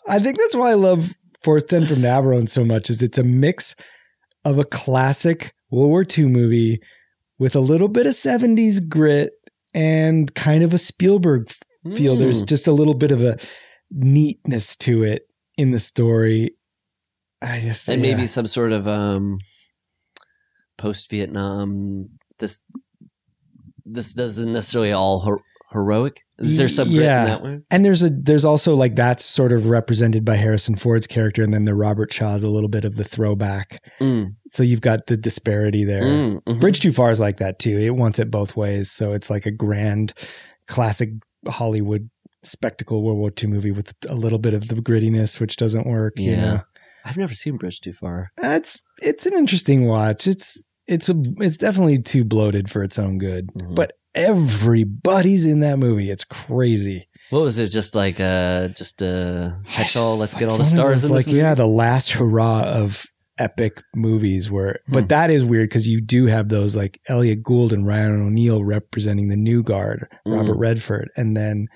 I 0.10 0.20
think 0.20 0.38
that's 0.38 0.56
why 0.56 0.72
I 0.72 0.76
love 0.76 1.12
Force 1.44 1.64
10 1.66 1.86
from 1.86 1.98
Navarone 1.98 2.50
so 2.50 2.66
much 2.66 2.90
is 2.90 3.04
it's 3.04 3.18
a 3.18 3.24
mix 3.24 3.76
of 4.46 4.58
a 4.58 4.64
classic 4.66 5.54
World 5.70 5.90
War 5.90 6.06
II 6.18 6.26
movie 6.26 6.82
with 7.40 7.56
a 7.56 7.60
little 7.60 7.88
bit 7.88 8.06
of 8.06 8.14
70s 8.14 8.88
grit 8.88 9.34
and 9.74 10.34
kind 10.34 10.64
of 10.64 10.74
a 10.74 10.78
Spielberg 10.78 11.50
feel. 11.96 12.16
Mm. 12.16 12.20
There's 12.20 12.42
just 12.42 12.68
a 12.68 12.72
little 12.72 12.94
bit 12.94 13.12
of 13.12 13.22
a 13.22 13.38
neatness 13.92 14.76
to 14.78 15.04
it 15.04 15.28
in 15.58 15.72
the 15.72 15.80
story. 15.80 16.56
I 17.42 17.60
just 17.62 17.88
and 17.88 18.04
yeah. 18.04 18.14
maybe 18.14 18.28
some 18.28 18.48
sort 18.48 18.72
of 18.72 18.88
um 18.88 19.40
post 20.78 21.10
Vietnam. 21.10 22.10
This 22.40 22.62
this 23.86 24.14
doesn't 24.14 24.52
necessarily 24.52 24.92
all 24.92 25.22
her- 25.22 25.42
heroic. 25.72 26.24
Is 26.40 26.58
there 26.58 26.68
some 26.70 26.90
grit 26.90 27.04
Yeah. 27.06 27.22
in 27.22 27.28
that 27.30 27.44
way? 27.44 27.60
And 27.72 27.84
there's 27.84 28.04
a 28.04 28.10
there's 28.10 28.46
also 28.46 28.76
like 28.76 28.96
that's 28.96 29.26
sort 29.26 29.52
of 29.52 29.68
represented 29.68 30.24
by 30.24 30.36
Harrison 30.36 30.76
Ford's 30.76 31.08
character, 31.08 31.44
and 31.44 31.54
then 31.54 31.66
the 31.66 31.74
Robert 31.76 32.14
Shaw's 32.14 32.44
a 32.44 32.50
little 32.50 32.70
bit 32.70 32.86
of 32.86 32.96
the 32.96 33.04
throwback. 33.04 33.84
Mm, 34.00 34.36
So 34.52 34.64
you've 34.64 34.82
got 34.82 35.08
the 35.08 35.18
disparity 35.18 35.84
there. 35.84 36.04
mm, 36.04 36.42
mhm. 36.44 36.60
Bridge 36.62 36.80
Too 36.80 36.92
Far 36.92 37.10
is 37.12 37.20
like 37.20 37.38
that 37.38 37.58
too. 37.60 37.78
It 37.80 37.96
wants 37.96 38.20
it 38.20 38.30
both 38.30 38.56
ways. 38.56 38.92
So 38.92 39.14
it's 39.14 39.30
like 39.30 39.46
a 39.46 39.52
grand, 39.52 40.14
classic 40.68 41.10
Hollywood 41.48 42.10
spectacle 42.44 43.04
World 43.04 43.18
War 43.18 43.32
II 43.42 43.50
movie 43.50 43.72
with 43.72 43.94
a 44.10 44.14
little 44.16 44.40
bit 44.40 44.54
of 44.54 44.68
the 44.68 44.76
grittiness, 44.76 45.40
which 45.40 45.56
doesn't 45.58 45.88
work. 45.88 46.14
You 46.18 46.32
Yeah. 46.32 46.42
know, 46.42 46.60
I've 47.04 47.18
never 47.18 47.34
seen 47.34 47.58
Bridge 47.58 47.80
Too 47.82 47.94
Far. 47.94 48.32
it's 48.38 48.82
it's 49.02 49.26
an 49.26 49.34
interesting 49.34 49.86
watch. 49.88 50.28
It's 50.28 50.64
it's 50.88 51.10
a 51.10 51.16
it's 51.40 51.58
definitely 51.58 51.98
too 51.98 52.24
bloated 52.24 52.70
for 52.70 52.84
its 52.84 52.98
own 53.00 53.18
good. 53.18 53.50
Mhm. 53.60 53.76
But 53.76 53.94
everybody's 54.18 55.46
in 55.46 55.60
that 55.62 55.78
movie. 55.78 56.10
It's 56.10 56.24
crazy. 56.26 57.08
What 57.30 57.42
was 57.42 57.60
it? 57.60 57.70
Just 57.70 57.96
like 57.96 58.20
uh, 58.20 58.70
just 58.70 59.04
uh, 59.04 59.52
catch 59.68 59.96
all. 59.96 60.18
Let's 60.18 60.34
get 60.34 60.50
all 60.50 60.58
the 60.58 60.66
stars 60.66 61.06
in 61.06 61.12
like 61.14 61.28
yeah, 61.28 61.54
the 61.54 61.68
last 61.68 62.12
hurrah 62.12 62.64
of 62.64 63.06
epic 63.40 63.84
movies 63.96 64.50
where 64.50 64.80
but 64.88 65.02
Hmm. 65.04 65.08
that 65.10 65.30
is 65.30 65.44
weird 65.44 65.70
because 65.70 65.88
you 65.88 66.02
do 66.02 66.26
have 66.26 66.50
those 66.50 66.76
like 66.76 67.00
Elliot 67.08 67.44
Gould 67.44 67.72
and 67.72 67.86
Ryan 67.86 68.22
O'Neal 68.26 68.64
representing 68.64 69.28
the 69.28 69.36
new 69.38 69.62
guard, 69.62 70.08
Robert 70.26 70.56
Mm. 70.56 70.60
Redford, 70.60 71.12
and 71.16 71.38
then 71.38 71.68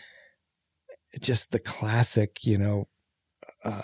just 1.19 1.51
the 1.51 1.59
classic, 1.59 2.45
you 2.45 2.57
know, 2.57 2.87
uh 3.63 3.81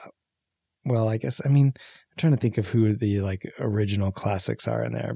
well, 0.86 1.08
I 1.10 1.18
guess 1.18 1.40
I 1.46 1.50
mean 1.50 1.68
I'm 1.76 2.18
trying 2.18 2.34
to 2.34 2.40
think 2.40 2.58
of 2.58 2.68
who 2.68 2.96
the 2.96 3.20
like 3.22 3.44
original 3.60 4.12
classics 4.12 4.68
are 4.68 4.84
in 4.84 4.94
there. 4.94 5.16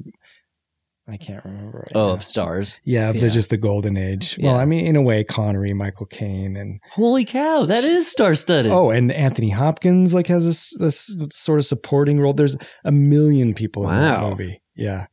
I 1.10 1.18
can't 1.18 1.44
remember. 1.44 1.80
Right 1.80 1.92
Oh, 1.96 2.08
now. 2.10 2.14
of 2.14 2.24
stars. 2.24 2.80
yeah, 2.86 3.10
of 3.10 3.16
the 3.16 3.22
yeah. 3.28 3.30
just 3.30 3.50
the 3.50 3.58
golden 3.58 3.98
age. 3.98 4.38
Well, 4.42 4.56
I 4.56 4.66
mean, 4.66 4.86
in 4.86 4.96
a 4.96 5.02
way, 5.02 5.24
Connery, 5.24 5.74
Michael 5.74 6.06
Caine, 6.06 6.56
and 6.56 6.80
Holy 6.92 7.26
cow, 7.26 7.66
that 7.66 7.84
is 7.84 8.10
star 8.10 8.36
studded. 8.36 8.72
Oh, 8.72 8.92
and 8.92 9.12
Anthony 9.12 9.50
Hopkins 9.50 10.14
like 10.14 10.28
has 10.28 10.46
this 10.46 10.74
this 10.80 11.18
sort 11.32 11.60
of 11.60 11.66
supporting 11.66 12.20
role. 12.20 12.34
There's 12.34 12.56
a 12.86 12.92
million 12.92 13.54
people 13.54 13.90
in 13.90 13.96
that 13.96 14.22
movie. 14.22 14.62
Yeah, 14.76 15.08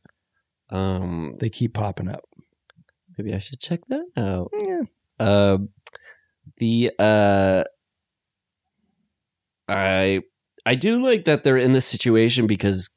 Um, 0.69 1.35
they 1.39 1.49
keep 1.49 1.73
popping 1.73 2.07
up. 2.07 2.21
maybe 3.17 3.33
I 3.33 3.39
should 3.39 3.59
check 3.59 3.81
that 3.89 4.05
out. 4.15 4.51
Yeah. 4.57 4.81
Uh, 5.19 5.57
the 6.57 6.91
uh, 6.99 7.63
I 9.67 10.21
I 10.65 10.75
do 10.75 11.01
like 11.03 11.25
that 11.25 11.43
they're 11.43 11.57
in 11.57 11.73
this 11.73 11.85
situation 11.85 12.47
because 12.47 12.89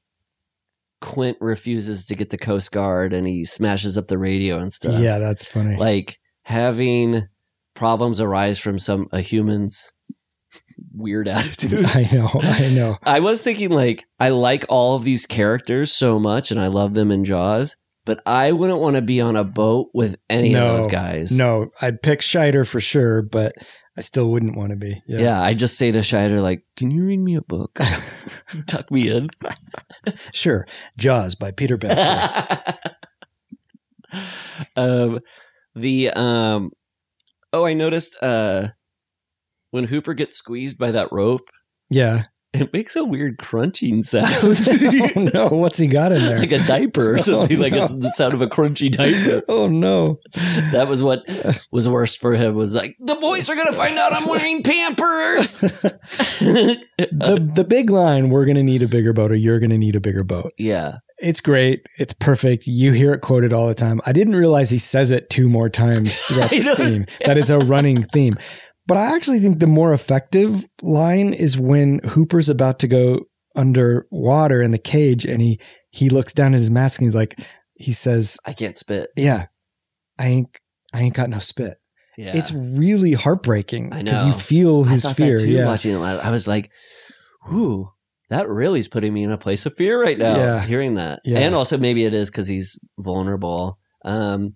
Quint 1.02 1.36
refuses 1.40 2.06
to 2.06 2.14
get 2.14 2.30
the 2.30 2.38
Coast 2.38 2.72
Guard 2.72 3.12
and 3.12 3.26
he 3.26 3.44
smashes 3.44 3.98
up 3.98 4.06
the 4.08 4.16
radio 4.18 4.56
and 4.58 4.72
stuff. 4.72 4.98
Yeah, 5.00 5.18
that's 5.18 5.44
funny. 5.44 5.76
like 5.76 6.16
having 6.44 7.24
problems 7.74 8.20
arise 8.20 8.58
from 8.58 8.78
some 8.78 9.06
a 9.12 9.20
human's 9.20 9.94
weird 10.94 11.28
attitude. 11.28 11.84
I 11.84 12.08
know, 12.12 12.30
I 12.42 12.70
know. 12.74 12.96
I 13.02 13.20
was 13.20 13.42
thinking 13.42 13.70
like 13.70 14.04
I 14.18 14.30
like 14.30 14.64
all 14.68 14.96
of 14.96 15.04
these 15.04 15.26
characters 15.26 15.92
so 15.92 16.18
much 16.18 16.50
and 16.50 16.60
I 16.60 16.68
love 16.68 16.94
them 16.94 17.10
in 17.10 17.24
Jaws, 17.24 17.76
but 18.06 18.20
I 18.26 18.52
wouldn't 18.52 18.80
want 18.80 18.96
to 18.96 19.02
be 19.02 19.20
on 19.20 19.36
a 19.36 19.44
boat 19.44 19.88
with 19.94 20.16
any 20.30 20.50
No, 20.52 20.66
of 20.66 20.82
those 20.82 20.90
guys. 20.90 21.36
No, 21.36 21.68
I'd 21.80 22.02
pick 22.02 22.20
Scheider 22.20 22.66
for 22.66 22.80
sure, 22.80 23.22
but 23.22 23.52
I 23.96 24.00
still 24.00 24.30
wouldn't 24.30 24.56
want 24.56 24.70
to 24.70 24.76
be. 24.76 25.02
Yeah. 25.06 25.40
I 25.40 25.52
just 25.54 25.76
say 25.76 25.92
to 25.92 25.98
Scheider 25.98 26.40
like, 26.40 26.64
"Can 26.76 26.90
you 26.90 27.04
read 27.04 27.20
me 27.20 27.36
a 27.36 27.42
book? 27.42 27.78
Tuck 28.66 28.90
me 28.90 29.10
in." 29.10 29.28
sure. 30.32 30.66
Jaws 30.98 31.34
by 31.34 31.50
Peter 31.50 31.76
Baxter. 31.76 32.74
um, 34.76 35.20
the 35.74 36.10
um, 36.10 36.70
oh, 37.52 37.66
I 37.66 37.74
noticed 37.74 38.16
uh, 38.22 38.68
when 39.70 39.84
Hooper 39.84 40.14
gets 40.14 40.36
squeezed 40.36 40.78
by 40.78 40.90
that 40.92 41.12
rope, 41.12 41.50
yeah. 41.90 42.24
It 42.52 42.72
makes 42.72 42.96
a 42.96 43.04
weird 43.04 43.38
crunching 43.38 44.02
sound. 44.02 44.26
oh 45.16 45.30
no, 45.32 45.48
what's 45.48 45.78
he 45.78 45.86
got 45.86 46.12
in 46.12 46.22
there? 46.22 46.38
like 46.38 46.52
a 46.52 46.64
diaper 46.66 47.12
or 47.12 47.14
oh, 47.18 47.18
something. 47.18 47.58
Oh, 47.58 47.62
like 47.62 47.72
no. 47.72 47.84
it's 47.84 47.94
the 47.94 48.10
sound 48.10 48.34
of 48.34 48.42
a 48.42 48.46
crunchy 48.46 48.90
diaper. 48.90 49.42
oh 49.48 49.68
no. 49.68 50.20
That 50.72 50.86
was 50.88 51.02
what 51.02 51.24
was 51.70 51.88
worst 51.88 52.18
for 52.18 52.34
him. 52.34 52.54
Was 52.54 52.74
like 52.74 52.96
the 53.00 53.14
boys 53.16 53.48
are 53.48 53.56
gonna 53.56 53.72
find 53.72 53.96
out 53.98 54.12
I'm 54.12 54.28
wearing 54.28 54.62
Pampers. 54.62 55.60
The 55.60 57.50
the 57.54 57.64
big 57.68 57.90
line, 57.90 58.30
we're 58.30 58.44
gonna 58.46 58.62
need 58.62 58.82
a 58.82 58.88
bigger 58.88 59.12
boat 59.12 59.32
or 59.32 59.36
you're 59.36 59.58
gonna 59.60 59.78
need 59.78 59.96
a 59.96 60.00
bigger 60.00 60.24
boat. 60.24 60.52
yeah, 60.58 60.98
It's 61.18 61.40
great. 61.40 61.86
It's 61.98 62.12
perfect. 62.12 62.66
You 62.66 62.92
hear 62.92 63.12
it 63.14 63.20
quoted 63.20 63.52
all 63.52 63.66
the 63.68 63.74
time. 63.74 64.00
I 64.06 64.12
didn't 64.12 64.36
realize 64.36 64.70
he 64.70 64.78
says 64.78 65.10
it 65.10 65.30
two 65.30 65.48
more 65.48 65.68
times 65.68 66.18
throughout 66.20 66.50
the 66.50 66.62
scene, 66.62 67.06
that 67.24 67.38
it's 67.38 67.50
a 67.50 67.58
running 67.58 68.02
theme. 68.02 68.36
But 68.86 68.96
I 68.96 69.14
actually 69.14 69.38
think 69.38 69.58
the 69.60 69.66
more 69.66 69.92
effective 69.92 70.66
line 70.82 71.32
is 71.34 71.58
when 71.58 72.00
Hooper's 72.00 72.48
about 72.50 72.78
to 72.80 72.88
go 72.88 73.20
underwater 73.54 74.62
in 74.62 74.70
the 74.70 74.78
cage 74.78 75.24
and 75.24 75.40
he 75.40 75.60
he 75.90 76.08
looks 76.08 76.32
down 76.32 76.54
at 76.54 76.60
his 76.60 76.70
mask 76.70 77.00
and 77.00 77.06
he's 77.06 77.14
like 77.14 77.38
he 77.74 77.92
says, 77.92 78.38
I 78.46 78.52
can't 78.52 78.76
spit. 78.76 79.10
Yeah, 79.16 79.46
I 80.18 80.26
ain't 80.28 80.48
I 80.92 81.00
ain't 81.02 81.14
got 81.14 81.30
no 81.30 81.38
spit. 81.38 81.78
Yeah, 82.18 82.32
It's 82.36 82.52
really 82.52 83.12
heartbreaking 83.12 83.92
I 83.92 84.02
because 84.02 84.24
you 84.26 84.32
feel 84.34 84.84
his 84.84 85.04
fear. 85.14 85.38
that 85.38 85.44
too. 85.44 85.50
yeah. 85.50 85.64
Watching 85.66 85.94
it, 85.94 85.98
I 85.98 86.30
was 86.30 86.46
like, 86.46 86.70
"Whoo, 87.50 87.88
that 88.28 88.48
really 88.48 88.80
is 88.80 88.88
putting 88.88 89.14
me 89.14 89.22
in 89.22 89.32
a 89.32 89.38
place 89.38 89.64
of 89.64 89.74
fear 89.74 90.00
right 90.02 90.18
now." 90.18 90.36
Yeah. 90.36 90.60
Hearing 90.64 90.94
that, 90.94 91.20
Yeah. 91.24 91.38
and 91.38 91.54
also 91.54 91.78
maybe 91.78 92.04
it 92.04 92.12
is 92.14 92.30
because 92.30 92.48
he's 92.48 92.78
vulnerable. 92.98 93.78
Um, 94.04 94.54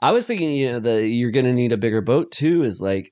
I 0.00 0.12
was 0.12 0.26
thinking, 0.26 0.52
you 0.52 0.72
know, 0.72 0.80
that 0.80 1.06
you're 1.08 1.32
going 1.32 1.46
to 1.46 1.52
need 1.52 1.72
a 1.72 1.76
bigger 1.76 2.02
boat 2.02 2.30
too. 2.30 2.62
Is 2.62 2.80
like 2.80 3.10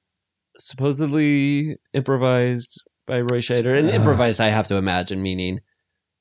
supposedly 0.58 1.76
improvised 1.92 2.80
by 3.06 3.20
Roy 3.20 3.38
Scheider, 3.40 3.78
and 3.78 3.88
Uh. 3.88 3.92
improvised. 3.92 4.40
I 4.40 4.46
have 4.48 4.66
to 4.68 4.76
imagine 4.76 5.22
meaning 5.22 5.60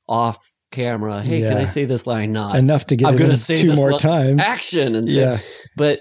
off 0.08 0.38
camera. 0.72 1.22
Hey, 1.22 1.42
can 1.42 1.58
I 1.58 1.66
say 1.66 1.86
this 1.86 2.06
line? 2.08 2.32
Not 2.34 2.56
Enough 2.58 2.88
to 2.88 2.96
get 2.96 3.08
I'm 3.08 3.16
it 3.16 3.20
gonna 3.20 3.38
say 3.38 3.56
two 3.62 3.74
more 3.76 3.94
li- 3.94 4.00
times. 4.00 4.42
action 4.42 4.96
and 4.96 5.10
say, 5.10 5.20
Yeah. 5.20 5.38
but 5.78 6.00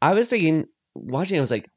I 0.00 0.12
was 0.14 0.28
thinking, 0.28 0.64
watching, 0.94 1.36
I 1.36 1.40
was 1.40 1.50
like, 1.50 1.68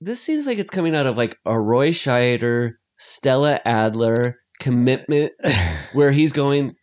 this 0.00 0.20
seems 0.20 0.46
like 0.46 0.58
it's 0.58 0.70
coming 0.70 0.94
out 0.94 1.06
of 1.06 1.16
like 1.16 1.36
a 1.46 1.58
Roy 1.58 1.90
Scheider, 1.90 2.72
Stella 2.98 3.60
Adler 3.64 4.36
commitment, 4.60 5.32
where 5.94 6.12
he's 6.12 6.32
going. 6.32 6.74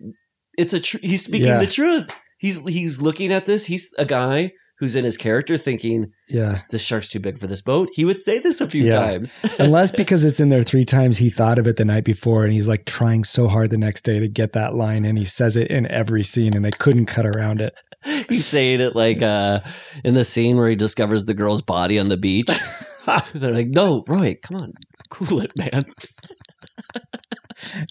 It's 0.58 0.74
a 0.74 0.80
tr- 0.80 0.98
he's 1.02 1.24
speaking 1.24 1.48
Yeah. 1.48 1.60
the 1.60 1.68
truth. 1.68 2.10
He's 2.40 2.60
he's 2.68 3.02
looking 3.02 3.32
at 3.32 3.45
this. 3.45 3.66
He's 3.68 3.94
a 3.98 4.06
guy 4.06 4.52
who's 4.80 4.96
in 4.96 5.04
his 5.06 5.18
character 5.18 5.58
thinking 5.58 6.12
yeah. 6.30 6.62
this 6.70 6.84
shark's 6.84 7.10
too 7.10 7.20
big 7.20 7.40
for 7.40 7.48
this 7.48 7.62
boat. 7.62 7.90
He 7.94 8.06
would 8.06 8.22
say 8.22 8.40
this 8.40 8.62
a 8.62 8.68
few 8.70 8.84
Yeah. 8.86 8.92
times. 8.92 9.40
Unless 9.60 9.92
because 9.92 10.24
it's 10.24 10.40
in 10.40 10.50
there 10.50 10.62
three 10.64 10.86
times, 10.86 11.18
he 11.18 11.30
thought 11.30 11.58
of 11.58 11.66
it 11.68 11.78
the 11.78 11.86
night 11.86 12.04
before 12.06 12.44
and 12.44 12.54
he's 12.54 12.68
like 12.68 12.86
trying 12.86 13.24
so 13.24 13.48
hard 13.48 13.70
the 13.72 13.78
next 13.78 14.02
day 14.02 14.20
to 14.20 14.28
get 14.28 14.54
that 14.54 14.76
line 14.76 15.04
and 15.06 15.18
he 15.18 15.26
says 15.26 15.56
it 15.58 15.72
in 15.72 15.88
every 15.92 16.24
scene 16.24 16.56
and 16.56 16.64
they 16.64 16.72
couldn't 16.72 17.08
cut 17.08 17.26
around 17.26 17.62
it. 17.62 17.78
he's 18.30 18.46
saying 18.46 18.80
it 18.80 18.96
like 18.96 19.22
uh 19.24 19.60
in 20.04 20.14
the 20.14 20.24
scene 20.24 20.58
where 20.58 20.70
he 20.70 20.76
discovers 20.76 21.26
the 21.26 21.34
girl's 21.34 21.62
body 21.64 21.98
on 21.98 22.10
the 22.10 22.18
beach. 22.18 22.50
They're 23.34 23.54
like, 23.54 23.70
no, 23.70 24.04
Roy, 24.08 24.38
come 24.44 24.62
on, 24.62 24.74
cool 25.10 25.40
it, 25.42 25.52
man. 25.56 25.86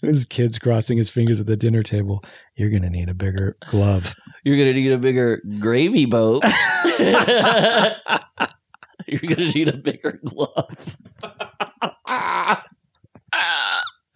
His 0.01 0.25
kid's 0.25 0.57
crossing 0.59 0.97
his 0.97 1.09
fingers 1.09 1.39
at 1.39 1.47
the 1.47 1.57
dinner 1.57 1.83
table. 1.83 2.23
You're 2.55 2.69
going 2.69 2.83
to 2.83 2.89
need 2.89 3.09
a 3.09 3.13
bigger 3.13 3.57
glove. 3.69 4.13
You're 4.43 4.57
gonna 4.57 4.73
need 4.73 4.91
a 4.93 4.97
bigger 4.97 5.41
gravy 5.59 6.05
boat. 6.05 6.41
You're 6.99 7.11
gonna 9.35 9.49
need 9.49 9.67
a 9.67 9.75
bigger 9.77 10.17
glove. 10.23 10.97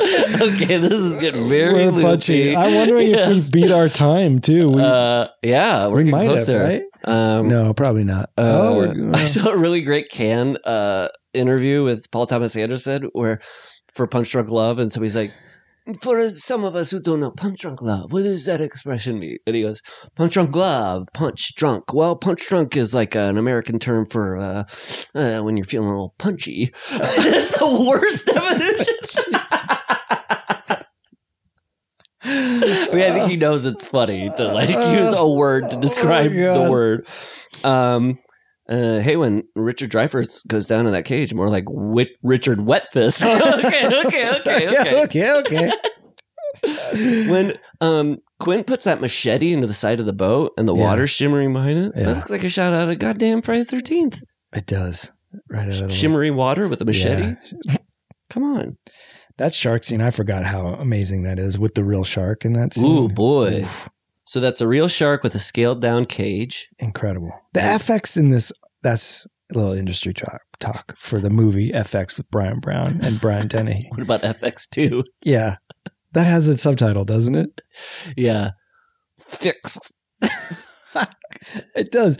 okay, 0.01 0.77
this 0.77 0.91
is 0.99 1.17
getting 1.19 1.47
very 1.47 1.85
loopy. 1.85 2.01
punchy. 2.01 2.55
I'm 2.55 2.73
wondering 2.73 3.09
Yes. 3.09 3.29
if 3.49 3.53
we 3.53 3.61
beat 3.61 3.71
our 3.71 3.89
time 3.89 4.39
too. 4.39 4.69
We, 4.69 4.81
uh, 4.81 5.27
yeah, 5.43 5.87
we're 5.87 6.03
we 6.03 6.11
might 6.11 6.23
have, 6.23 6.31
closer. 6.37 6.59
right? 6.63 6.83
Um, 7.05 7.47
no, 7.47 7.73
probably 7.73 8.03
not. 8.03 8.29
uh, 8.37 8.41
oh, 8.61 8.77
we're, 8.77 9.11
I 9.13 9.25
saw 9.25 9.49
a 9.49 9.57
really 9.57 9.81
great 9.81 10.09
can 10.09 10.57
uh, 10.65 11.09
interview 11.33 11.83
with 11.83 12.09
Paul 12.11 12.25
Thomas 12.25 12.55
Anderson 12.55 13.09
where 13.13 13.39
for 13.91 14.07
Punch 14.07 14.31
Drunk 14.31 14.49
Love, 14.49 14.79
and 14.79 14.91
so 14.91 15.01
he's 15.01 15.15
like, 15.15 15.31
for 15.99 16.27
some 16.29 16.63
of 16.63 16.75
us 16.75 16.91
who 16.91 17.01
don't 17.01 17.19
know 17.19 17.31
Punch 17.31 17.61
Drunk 17.61 17.81
Love, 17.81 18.11
what 18.11 18.23
does 18.23 18.45
that 18.45 18.61
expression 18.61 19.19
mean? 19.19 19.37
And 19.47 19.55
he 19.55 19.63
goes, 19.63 19.81
Punch 20.15 20.33
Drunk 20.33 20.55
Love, 20.55 21.07
Punch 21.13 21.55
Drunk. 21.55 21.93
Well, 21.93 22.15
Punch 22.15 22.47
Drunk 22.47 22.77
is 22.77 22.93
like 22.93 23.15
an 23.15 23.37
American 23.37 23.79
term 23.79 24.05
for 24.05 24.37
uh, 24.37 24.63
uh, 25.15 25.41
when 25.41 25.57
you're 25.57 25.65
feeling 25.65 25.87
a 25.87 25.91
little 25.91 26.13
punchy. 26.17 26.71
That's 26.91 27.57
the 27.57 27.85
worst 27.89 28.27
definition. 28.27 29.35
I 32.23 32.89
mean, 32.93 33.01
I 33.01 33.11
think 33.11 33.31
he 33.31 33.35
knows 33.35 33.65
it's 33.65 33.87
funny 33.87 34.29
to 34.37 34.53
like 34.53 34.69
use 34.69 35.11
a 35.11 35.27
word 35.27 35.63
to 35.71 35.81
describe 35.81 36.31
the 36.31 36.67
word. 36.69 37.07
Um, 37.63 38.19
uh, 38.71 38.99
hey, 39.01 39.17
when 39.17 39.43
Richard 39.55 39.91
Dreyfuss 39.91 40.47
goes 40.47 40.65
down 40.65 40.87
in 40.87 40.93
that 40.93 41.05
cage, 41.05 41.33
more 41.33 41.49
like 41.49 41.65
Wit- 41.67 42.17
Richard 42.23 42.59
Wetfist. 42.59 43.21
okay, 43.65 43.87
okay, 44.07 44.35
okay, 44.39 44.63
Yeah, 44.63 45.03
okay. 45.03 45.03
okay, 45.03 45.39
okay. 45.39 45.71
When 47.29 47.53
um 47.79 48.17
Quint 48.39 48.67
puts 48.67 48.83
that 48.85 49.01
machete 49.01 49.53
into 49.53 49.67
the 49.67 49.73
side 49.73 49.99
of 49.99 50.05
the 50.05 50.13
boat 50.13 50.51
and 50.57 50.67
the 50.67 50.75
Yeah. 50.75 50.81
water's 50.83 51.09
shimmering 51.09 51.53
behind 51.53 51.77
it, 51.79 51.91
Yeah. 51.95 52.03
that 52.05 52.17
looks 52.17 52.29
like 52.31 52.43
a 52.43 52.49
shot 52.49 52.73
out 52.73 52.89
of 52.89 52.99
goddamn 52.99 53.41
Friday 53.41 53.63
Thirteenth. 53.63 54.21
it 54.53 54.65
does. 54.65 55.11
Right 55.49 55.61
out 55.67 55.81
of 55.81 55.87
the 55.87 55.89
Shimmery 55.89 56.29
water 56.29 56.67
with 56.67 56.81
a 56.81 56.85
machete. 56.85 57.35
Yeah. 57.67 57.77
Come 58.29 58.43
on. 58.43 58.77
That 59.37 59.55
shark 59.55 59.85
scene, 59.85 60.01
I 60.01 60.09
forgot 60.11 60.43
how 60.45 60.67
amazing 60.67 61.23
that 61.23 61.39
is 61.39 61.57
with 61.57 61.73
the 61.73 61.83
real 61.85 62.03
shark 62.03 62.43
in 62.45 62.53
that 62.53 62.73
scene. 62.73 62.85
Ooh 62.85 63.07
boy. 63.07 63.61
Oof, 63.61 63.89
So 64.25 64.39
that's 64.41 64.59
a 64.61 64.67
real 64.67 64.87
shark 64.89 65.23
with 65.23 65.33
a 65.35 65.39
scaled 65.39 65.81
down 65.81 66.05
cage. 66.05 66.67
incredible. 66.79 67.31
The 67.53 67.61
FX 67.61 68.17
in 68.17 68.29
this, 68.29 68.51
that's 68.83 69.25
a 69.51 69.57
little 69.57 69.73
industry 69.73 70.13
talk, 70.13 70.41
talk 70.59 70.95
for 70.97 71.19
the 71.19 71.29
movie 71.29 71.71
FX 71.71 72.17
with 72.17 72.29
Bryan 72.31 72.59
Brown 72.59 72.99
and 73.03 73.19
Brian 73.19 73.47
Dennehy. 73.49 73.87
What 73.89 74.01
about 74.01 74.21
FX2? 74.23 75.03
Yeah. 75.23 75.55
That 76.13 76.25
has 76.25 76.47
a 76.47 76.57
subtitle, 76.57 77.05
doesn't 77.05 77.35
it? 77.35 77.61
Yeah. 78.17 78.51
Fix. 79.19 79.93
It 81.75 81.91
does. 81.91 82.17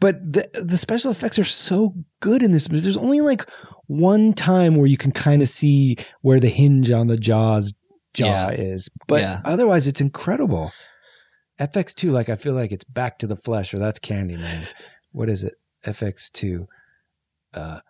But 0.00 0.16
the 0.32 0.48
the 0.52 0.76
special 0.78 1.10
effects 1.10 1.38
are 1.38 1.44
so 1.44 1.94
good 2.20 2.42
in 2.42 2.52
this 2.52 2.70
movie. 2.70 2.82
There's 2.82 2.96
only 2.96 3.20
like 3.20 3.48
one 3.86 4.32
time 4.32 4.76
where 4.76 4.86
you 4.86 4.96
can 4.96 5.12
kind 5.12 5.42
of 5.42 5.48
see 5.48 5.96
where 6.22 6.38
the 6.40 6.48
hinge 6.48 6.90
on 6.90 7.06
the 7.06 7.16
jaws 7.16 7.76
jaw 8.14 8.26
Yeah. 8.26 8.50
is. 8.50 8.88
But 9.06 9.22
Yeah. 9.22 9.40
otherwise, 9.44 9.86
it's 9.86 10.00
incredible. 10.00 10.70
FX2, 11.60 12.10
like 12.12 12.28
I 12.28 12.36
feel 12.36 12.54
like 12.54 12.70
it's 12.72 12.84
back 12.84 13.18
to 13.18 13.26
the 13.26 13.36
flesh, 13.36 13.72
or 13.74 13.78
that's 13.78 13.98
Candyman. 13.98 14.68
what 15.12 15.28
is 15.28 15.42
it? 15.44 15.54
FX2. 15.84 16.66
Uh, 17.54 17.80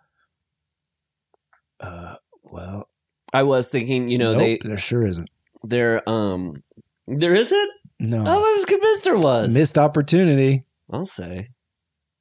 uh, 1.79 2.15
well, 2.51 2.87
I 3.33 3.43
was 3.43 3.67
thinking, 3.69 4.09
you 4.09 4.17
know, 4.17 4.31
nope, 4.31 4.37
they 4.39 4.59
there 4.63 4.77
sure 4.77 5.05
isn't. 5.05 5.29
they're 5.63 6.07
um 6.09 6.63
there 7.07 7.35
isn't? 7.35 7.71
No, 7.99 8.23
Oh, 8.25 8.39
I 8.39 8.51
was 8.55 8.65
convinced 8.65 9.03
there 9.03 9.17
was. 9.17 9.53
missed 9.53 9.77
opportunity. 9.77 10.63
I'll 10.91 11.05
say. 11.05 11.49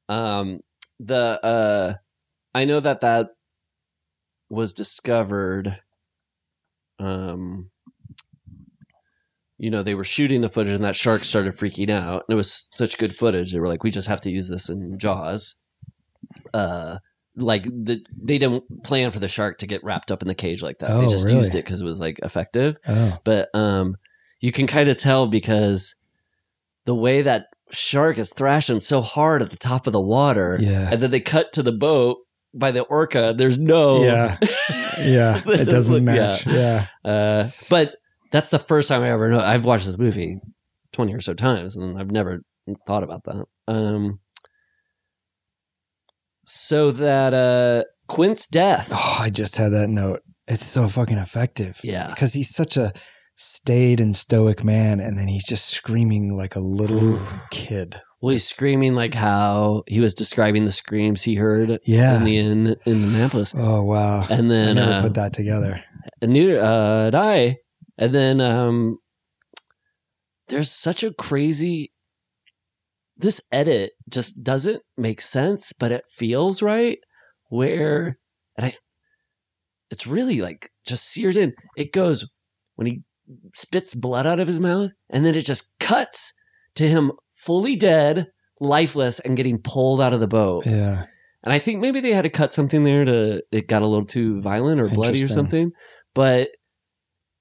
Um 0.08 0.60
the 1.00 1.38
uh 1.42 1.94
I 2.55 2.64
know 2.64 2.80
that 2.80 3.00
that 3.00 3.30
was 4.50 4.74
discovered 4.74 5.80
um 6.98 7.70
you 9.58 9.70
know, 9.70 9.82
they 9.82 9.94
were 9.94 10.04
shooting 10.04 10.40
the 10.40 10.48
footage 10.48 10.74
and 10.74 10.84
that 10.84 10.96
shark 10.96 11.24
started 11.24 11.54
freaking 11.54 11.90
out. 11.90 12.24
And 12.28 12.34
it 12.34 12.36
was 12.36 12.68
such 12.72 12.96
good 12.98 13.14
footage. 13.14 13.52
They 13.52 13.58
were 13.60 13.66
like, 13.68 13.82
we 13.82 13.90
just 13.90 14.08
have 14.08 14.20
to 14.22 14.30
use 14.30 14.48
this 14.48 14.68
in 14.68 14.98
Jaws. 14.98 15.56
Uh 16.54 16.98
like 17.36 17.64
the 17.64 18.04
they 18.20 18.36
didn't 18.38 18.82
plan 18.82 19.10
for 19.12 19.20
the 19.20 19.28
shark 19.28 19.58
to 19.58 19.66
get 19.66 19.82
wrapped 19.84 20.10
up 20.10 20.22
in 20.22 20.28
the 20.28 20.34
cage 20.34 20.62
like 20.62 20.78
that. 20.78 20.88
they 20.88 21.06
Oh, 21.06 21.10
just 21.10 21.24
really? 21.26 21.36
used 21.38 21.54
it 21.54 21.64
because 21.64 21.80
it 21.80 21.84
was 21.84 22.00
like 22.00 22.18
effective 22.24 22.76
Oh, 22.88 23.16
but 23.24 23.48
um 23.54 23.96
you 24.40 24.50
can 24.52 24.66
kind 24.66 24.88
of 24.88 24.96
tell 24.96 25.26
because 25.28 25.94
the 26.84 26.94
way 26.96 27.22
that 27.22 27.46
shark 27.70 28.18
is 28.18 28.32
thrashing 28.32 28.80
so 28.80 29.00
hard 29.02 29.40
at 29.42 29.50
the 29.50 29.56
top 29.56 29.86
of 29.86 29.92
the 29.92 30.00
water 30.00 30.58
yeah, 30.60 30.88
and 30.90 31.00
then 31.00 31.10
they 31.12 31.20
cut 31.20 31.52
to 31.52 31.62
the 31.62 31.72
boat 31.72 32.16
by 32.54 32.72
the 32.72 32.82
orca 32.84 33.34
there's 33.36 33.58
no 33.58 34.02
yeah, 34.02 34.36
yeah. 34.98 35.40
It 35.46 35.66
doesn't 35.66 35.94
Yeah. 35.94 36.00
match. 36.00 36.46
Yeah. 36.46 36.86
uh 37.04 37.50
but 37.70 37.94
that's 38.31 38.50
the 38.50 38.58
first 38.58 38.89
time 38.89 39.02
i 39.02 39.10
ever 39.10 39.28
know 39.28 39.39
i've 39.40 39.65
watched 39.65 39.86
this 39.86 39.98
movie 39.98 40.39
20 40.92 41.15
or 41.15 41.20
so 41.20 41.34
times 41.34 41.76
and 41.76 41.98
i've 41.98 42.10
never 42.10 42.40
thought 42.86 43.02
about 43.02 43.23
that 43.24 43.44
um 43.68 44.18
so 46.44 46.90
that 46.90 47.34
uh 47.34 47.84
quint's 48.07 48.47
death 48.47 48.89
Oh, 48.92 49.18
I 49.20 49.31
just 49.31 49.57
had 49.57 49.73
that 49.73 49.89
note. 49.89 50.20
It's 50.47 50.65
so 50.65 50.89
fucking 50.89 51.18
effective. 51.18 51.78
yeah 51.84 52.08
because 52.08 52.32
he's 52.32 52.55
such 52.55 52.76
a 52.76 52.92
staid 53.40 54.00
and 54.00 54.16
stoic 54.16 54.65
man, 54.65 54.98
and 54.98 55.16
then 55.18 55.28
he's 55.28 55.44
just 55.44 55.66
screaming 55.68 56.36
like 56.36 56.57
a 56.57 56.60
little 56.60 57.20
kid. 57.50 58.00
well 58.20 58.32
he's 58.32 58.48
screaming 58.48 58.94
like 58.94 59.15
how 59.15 59.82
he 59.86 60.00
was 60.00 60.15
describing 60.15 60.65
the 60.65 60.73
screams 60.73 61.23
he 61.23 61.34
heard 61.34 61.78
Yeah. 61.84 62.16
in 62.18 62.24
the 62.24 62.36
inn 62.39 62.66
in 62.66 62.76
Indianapolis. 62.86 63.55
oh 63.57 63.82
wow. 63.82 64.23
And 64.31 64.47
I 64.47 64.48
then 64.55 64.76
never 64.76 64.92
uh, 64.92 65.02
put 65.02 65.15
that 65.15 65.32
together. 65.34 65.82
and 66.23 66.32
neither 66.32 66.58
uh 66.58 67.05
did 67.10 67.15
I. 67.15 67.57
And 67.98 68.14
then 68.14 68.40
um 68.40 68.98
there's 70.48 70.70
such 70.70 71.02
a 71.02 71.12
crazy 71.12 71.90
this 73.16 73.40
edit 73.50 73.92
just 74.08 74.44
doesn't 74.44 74.82
make 74.96 75.20
sense, 75.20 75.72
but 75.72 75.90
it 75.90 76.04
feels 76.08 76.62
right. 76.62 76.98
Where 77.50 78.18
and 78.56 78.66
I 78.66 78.74
it's 79.90 80.06
really 80.06 80.40
like 80.40 80.70
just 80.86 81.08
seared 81.08 81.36
in. 81.36 81.54
It 81.76 81.92
goes 81.92 82.30
when 82.76 82.86
he 82.86 83.02
spits 83.54 83.94
blood 83.94 84.26
out 84.26 84.38
of 84.38 84.46
his 84.46 84.60
mouth, 84.60 84.92
and 85.10 85.24
then 85.24 85.34
it 85.34 85.44
just 85.44 85.78
cuts 85.80 86.32
to 86.76 86.88
him 86.88 87.12
fully 87.30 87.76
dead, 87.76 88.28
lifeless, 88.60 89.18
and 89.20 89.36
getting 89.36 89.58
pulled 89.58 90.00
out 90.00 90.12
of 90.12 90.20
the 90.20 90.28
boat. 90.28 90.66
Yeah. 90.66 91.06
And 91.42 91.52
I 91.52 91.58
think 91.58 91.80
maybe 91.80 92.00
they 92.00 92.12
had 92.12 92.22
to 92.22 92.30
cut 92.30 92.52
something 92.52 92.84
there 92.84 93.04
to 93.04 93.42
it 93.52 93.68
got 93.68 93.82
a 93.82 93.86
little 93.86 94.04
too 94.04 94.40
violent 94.40 94.80
or 94.80 94.88
bloody 94.88 95.22
or 95.22 95.28
something. 95.28 95.70
But 96.14 96.48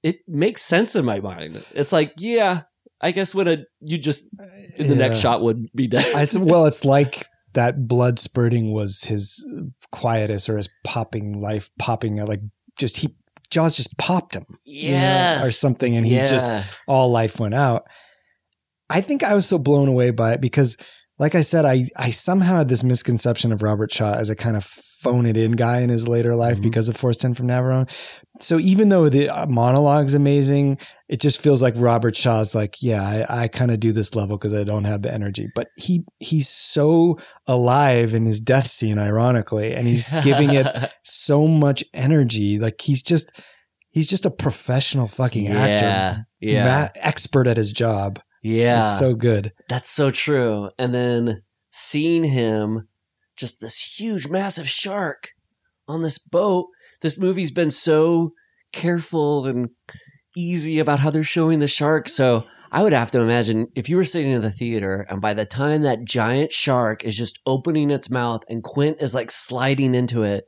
it 0.03 0.19
makes 0.27 0.61
sense 0.61 0.95
in 0.95 1.05
my 1.05 1.19
mind. 1.19 1.63
It's 1.73 1.91
like, 1.91 2.13
yeah, 2.17 2.61
I 3.01 3.11
guess 3.11 3.35
when 3.35 3.47
a 3.47 3.57
you 3.81 3.97
just 3.97 4.29
in 4.75 4.87
the 4.87 4.95
next 4.95 5.19
shot 5.19 5.41
would 5.41 5.67
be 5.75 5.87
dead. 5.87 6.05
It's 6.15 6.37
well, 6.37 6.65
it's 6.65 6.85
like 6.97 7.23
that 7.53 7.87
blood 7.87 8.19
spurting 8.19 8.71
was 8.71 9.01
his 9.01 9.47
quietus 9.91 10.49
or 10.49 10.57
his 10.57 10.69
popping 10.83 11.39
life 11.39 11.69
popping 11.79 12.19
uh, 12.19 12.25
like 12.25 12.41
just 12.77 12.97
he 12.97 13.15
Jaws 13.49 13.77
just 13.77 13.97
popped 13.97 14.35
him. 14.35 14.45
you 14.65 14.91
know, 14.91 15.39
or 15.43 15.51
something, 15.51 15.95
and 15.95 16.05
he 16.05 16.17
just 16.17 16.49
all 16.87 17.09
life 17.11 17.39
went 17.39 17.53
out. 17.53 17.83
I 18.89 19.01
think 19.01 19.23
I 19.23 19.33
was 19.33 19.45
so 19.45 19.57
blown 19.57 19.87
away 19.87 20.11
by 20.11 20.33
it 20.33 20.41
because, 20.41 20.77
like 21.17 21.35
I 21.35 21.41
said, 21.41 21.65
I 21.65 21.85
I 21.97 22.11
somehow 22.11 22.57
had 22.57 22.67
this 22.67 22.83
misconception 22.83 23.51
of 23.51 23.63
Robert 23.63 23.91
Shaw 23.91 24.13
as 24.13 24.29
a 24.29 24.35
kind 24.35 24.57
of 24.57 24.65
phone 25.01 25.25
it 25.25 25.37
in 25.37 25.51
guy 25.53 25.79
in 25.81 25.89
his 25.89 26.07
later 26.07 26.35
life 26.35 26.59
Mhm. 26.59 26.63
because 26.63 26.89
of 26.89 26.97
Force 26.97 27.17
Ten 27.17 27.33
from 27.33 27.47
Navarone. 27.47 27.89
So 28.39 28.59
even 28.59 28.89
though 28.89 29.09
the 29.09 29.29
uh, 29.29 29.45
monologue's 29.47 30.13
amazing, 30.13 30.77
it 31.09 31.19
just 31.19 31.41
feels 31.41 31.61
like 31.63 31.73
Robert 31.77 32.15
Shaw's 32.15 32.53
like, 32.53 32.81
yeah, 32.81 33.25
I, 33.29 33.43
I 33.43 33.47
kind 33.47 33.71
of 33.71 33.79
do 33.79 33.91
this 33.91 34.15
level 34.15 34.37
because 34.37 34.53
I 34.53 34.63
don't 34.63 34.83
have 34.85 35.01
the 35.01 35.13
energy. 35.13 35.47
But 35.55 35.67
he 35.77 36.03
he's 36.19 36.47
so 36.49 37.17
alive 37.47 38.13
in 38.13 38.25
his 38.25 38.41
death 38.41 38.67
scene, 38.67 38.99
ironically, 38.99 39.73
and 39.73 39.87
he's 39.87 40.11
giving 40.23 40.53
it 40.53 40.67
so 41.03 41.47
much 41.47 41.83
energy. 41.93 42.59
Like 42.59 42.79
he's 42.81 43.01
just 43.01 43.31
he's 43.89 44.07
just 44.07 44.25
a 44.25 44.31
professional 44.31 45.07
fucking 45.07 45.45
yeah. 45.45 45.57
actor 45.57 46.21
Yeah. 46.39 46.63
ma- 46.65 46.89
expert 46.95 47.47
at 47.47 47.57
his 47.57 47.71
job. 47.71 48.19
yeah. 48.43 48.81
He's 48.91 48.99
so 48.99 49.13
good. 49.15 49.51
That's 49.69 49.89
so 49.89 50.09
true. 50.11 50.69
And 50.77 50.93
then 50.93 51.41
seeing 51.71 52.23
him, 52.23 52.87
just 53.37 53.61
this 53.61 53.99
huge, 53.99 54.27
massive 54.27 54.67
shark 54.67 55.29
on 55.87 56.01
this 56.01 56.17
boat. 56.17 56.67
This 57.01 57.19
movie's 57.19 57.51
been 57.51 57.69
so 57.71 58.31
careful 58.73 59.45
and 59.45 59.69
easy 60.35 60.79
about 60.79 60.99
how 60.99 61.09
they're 61.09 61.23
showing 61.23 61.59
the 61.59 61.67
shark. 61.67 62.09
So 62.09 62.43
I 62.71 62.83
would 62.83 62.93
have 62.93 63.11
to 63.11 63.21
imagine 63.21 63.67
if 63.75 63.87
you 63.89 63.95
were 63.95 64.03
sitting 64.03 64.31
in 64.31 64.41
the 64.41 64.51
theater 64.51 65.05
and 65.09 65.21
by 65.21 65.33
the 65.33 65.45
time 65.45 65.83
that 65.83 66.03
giant 66.05 66.51
shark 66.51 67.03
is 67.03 67.15
just 67.17 67.39
opening 67.45 67.89
its 67.91 68.09
mouth 68.09 68.41
and 68.49 68.63
Quint 68.63 68.97
is 69.01 69.15
like 69.15 69.31
sliding 69.31 69.95
into 69.95 70.23
it, 70.23 70.43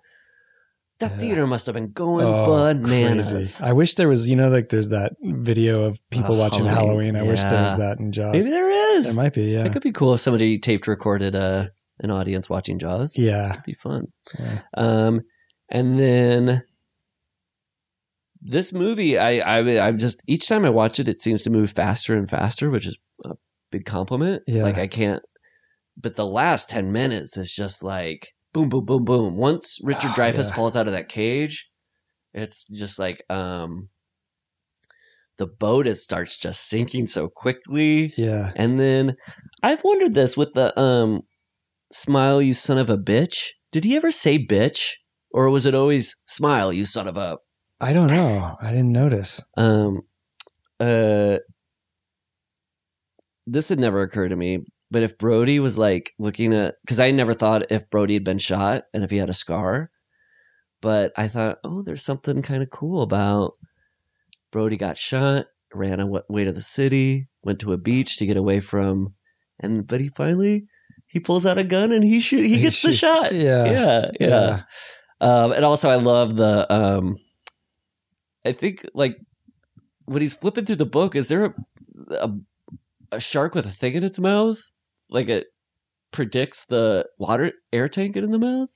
that 0.99 1.11
Yeah. 1.11 1.17
theater 1.17 1.47
must 1.47 1.65
have 1.65 1.75
been 1.75 1.91
going 1.93 2.25
Oh, 2.27 2.73
bananas. 2.73 3.31
crazy. 3.31 3.63
I 3.63 3.71
wish 3.71 3.95
there 3.95 4.09
was, 4.09 4.27
you 4.27 4.35
know, 4.35 4.49
like 4.49 4.67
there's 4.67 4.89
that 4.89 5.13
video 5.23 5.83
of 5.83 6.01
people 6.09 6.35
Oh, 6.35 6.39
watching 6.39 6.65
Halloween. 6.65 7.15
Halloween. 7.15 7.15
I 7.15 7.23
wish 7.23 7.43
there 7.45 7.63
was 7.63 7.77
that 7.77 7.99
in 7.99 8.11
Jaws. 8.11 8.33
Maybe 8.33 8.49
there 8.49 8.69
is. 8.97 9.15
There 9.15 9.23
might 9.23 9.33
be, 9.33 9.43
yeah. 9.43 9.63
It 9.65 9.71
could 9.71 9.81
be 9.81 9.93
cool 9.93 10.13
if 10.13 10.19
somebody 10.19 10.57
taped 10.59 10.87
recorded 10.87 11.35
uh, 11.37 11.67
an 11.99 12.11
audience 12.11 12.49
watching 12.49 12.79
Jaws. 12.79 13.17
yeah. 13.17 13.51
It'd 13.53 13.63
be 13.63 13.73
fun. 13.73 14.07
Yeah. 14.39 14.59
Um, 14.75 15.21
and 15.69 15.99
then 15.99 16.63
this 18.41 18.73
movie, 18.73 19.17
I, 19.17 19.39
I, 19.59 19.87
I'm 19.87 19.97
just 19.97 20.23
each 20.27 20.47
time 20.47 20.65
I 20.65 20.69
watch 20.69 20.99
it, 20.99 21.09
it 21.09 21.19
seems 21.19 21.43
to 21.43 21.49
move 21.49 21.71
faster 21.71 22.15
and 22.15 22.29
faster, 22.29 22.69
which 22.69 22.87
is 22.87 22.97
a 23.25 23.35
big 23.71 23.85
compliment. 23.85 24.43
Yeah. 24.47 24.63
Like 24.63 24.77
I 24.77 24.87
can't, 24.87 25.21
but 25.97 26.15
the 26.15 26.25
last 26.25 26.69
ten 26.69 26.91
minutes 26.91 27.35
is 27.37 27.53
just 27.53 27.83
like 27.83 28.29
boom, 28.53 28.69
boom, 28.69 28.85
boom, 28.85 29.03
boom. 29.03 29.35
Once 29.37 29.79
Richard 29.83 30.11
Oh, 30.11 30.13
Dreyfuss 30.15 30.49
yeah. 30.49 30.55
falls 30.55 30.75
out 30.77 30.87
of 30.87 30.93
that 30.93 31.09
cage, 31.09 31.69
it's 32.33 32.65
just 32.67 32.97
like 32.97 33.23
um, 33.29 33.89
the 35.37 35.45
boat 35.47 35.85
is 35.87 36.01
starts 36.01 36.37
just 36.37 36.67
sinking 36.69 37.07
so 37.07 37.27
quickly. 37.27 38.13
Yeah. 38.17 38.51
And 38.55 38.79
then 38.79 39.17
I've 39.61 39.83
wondered 39.83 40.13
this 40.13 40.37
with 40.37 40.53
the 40.53 40.77
um 40.79 41.23
smile 41.91 42.41
you 42.41 42.53
son 42.53 42.77
of 42.77 42.89
a 42.89 42.97
bitch. 42.97 43.49
Did 43.71 43.83
he 43.83 43.95
ever 43.95 44.11
say 44.11 44.43
bitch? 44.43 44.93
Or 45.31 45.49
was 45.49 45.65
it 45.65 45.75
always 45.75 46.15
smile 46.25 46.73
you 46.73 46.85
son 46.85 47.07
of 47.07 47.17
a 47.17 47.37
I 47.81 47.93
don't 47.93 48.07
know. 48.11 48.55
I 48.61 48.71
didn't 48.71 48.91
notice. 48.91 49.43
um 49.57 50.01
uh 50.79 51.37
this 53.45 53.69
had 53.69 53.79
never 53.79 54.01
occurred 54.01 54.29
to 54.29 54.35
me, 54.35 54.59
but 54.91 55.01
if 55.01 55.17
Brody 55.17 55.59
was 55.59 55.77
like 55.77 56.13
looking 56.19 56.53
at 56.53 56.75
cuz 56.87 56.99
I 56.99 57.11
never 57.11 57.33
thought 57.33 57.71
if 57.71 57.89
Brody 57.89 58.13
had 58.13 58.23
been 58.23 58.37
shot 58.37 58.83
and 58.93 59.03
if 59.03 59.11
he 59.11 59.17
had 59.17 59.29
a 59.29 59.33
scar, 59.33 59.91
but 60.81 61.11
I 61.17 61.27
thought, 61.27 61.59
"Oh, 61.63 61.81
there's 61.81 62.03
something 62.03 62.41
kind 62.41 62.63
of 62.63 62.69
cool 62.69 63.01
about 63.01 63.53
Brody 64.51 64.77
got 64.77 64.97
shot, 64.97 65.47
ran 65.73 65.99
away 65.99 66.45
to 66.45 66.51
the 66.51 66.61
city, 66.61 67.27
went 67.43 67.59
to 67.61 67.73
a 67.73 67.77
beach 67.77 68.17
to 68.17 68.25
get 68.25 68.37
away 68.37 68.59
from 68.59 69.15
and 69.59 69.87
but 69.87 69.99
he 69.99 70.09
finally 70.09 70.67
he 71.09 71.19
pulls 71.19 71.45
out 71.45 71.57
a 71.57 71.63
gun 71.63 71.91
and 71.91 72.03
he 72.03 72.19
shoot 72.21 72.45
he, 72.45 72.55
He 72.55 72.61
gets 72.61 72.81
the 72.81 72.93
shot. 72.93 73.33
yeah. 73.33 73.65
Yeah, 73.71 74.11
yeah. 74.19 74.61
Um, 75.21 75.51
and 75.51 75.65
also, 75.65 75.89
I 75.89 75.95
love 75.95 76.37
the. 76.37 76.65
Um, 76.73 77.17
I 78.45 78.53
think 78.53 78.85
like 78.93 79.17
when 80.05 80.21
he's 80.21 80.33
flipping 80.33 80.65
through 80.65 80.77
the 80.77 80.85
book, 80.85 81.15
is 81.15 81.27
there 81.27 81.45
a, 81.45 81.53
a 82.11 82.29
a 83.11 83.19
shark 83.19 83.53
with 83.55 83.65
a 83.65 83.69
thing 83.69 83.95
in 83.95 84.03
its 84.03 84.19
mouth? 84.19 84.59
Like 85.09 85.27
it 85.27 85.47
predicts 86.11 86.65
the 86.65 87.05
water 87.17 87.51
air 87.73 87.89
tank 87.89 88.15
in 88.15 88.31
the 88.31 88.39
mouth. 88.39 88.69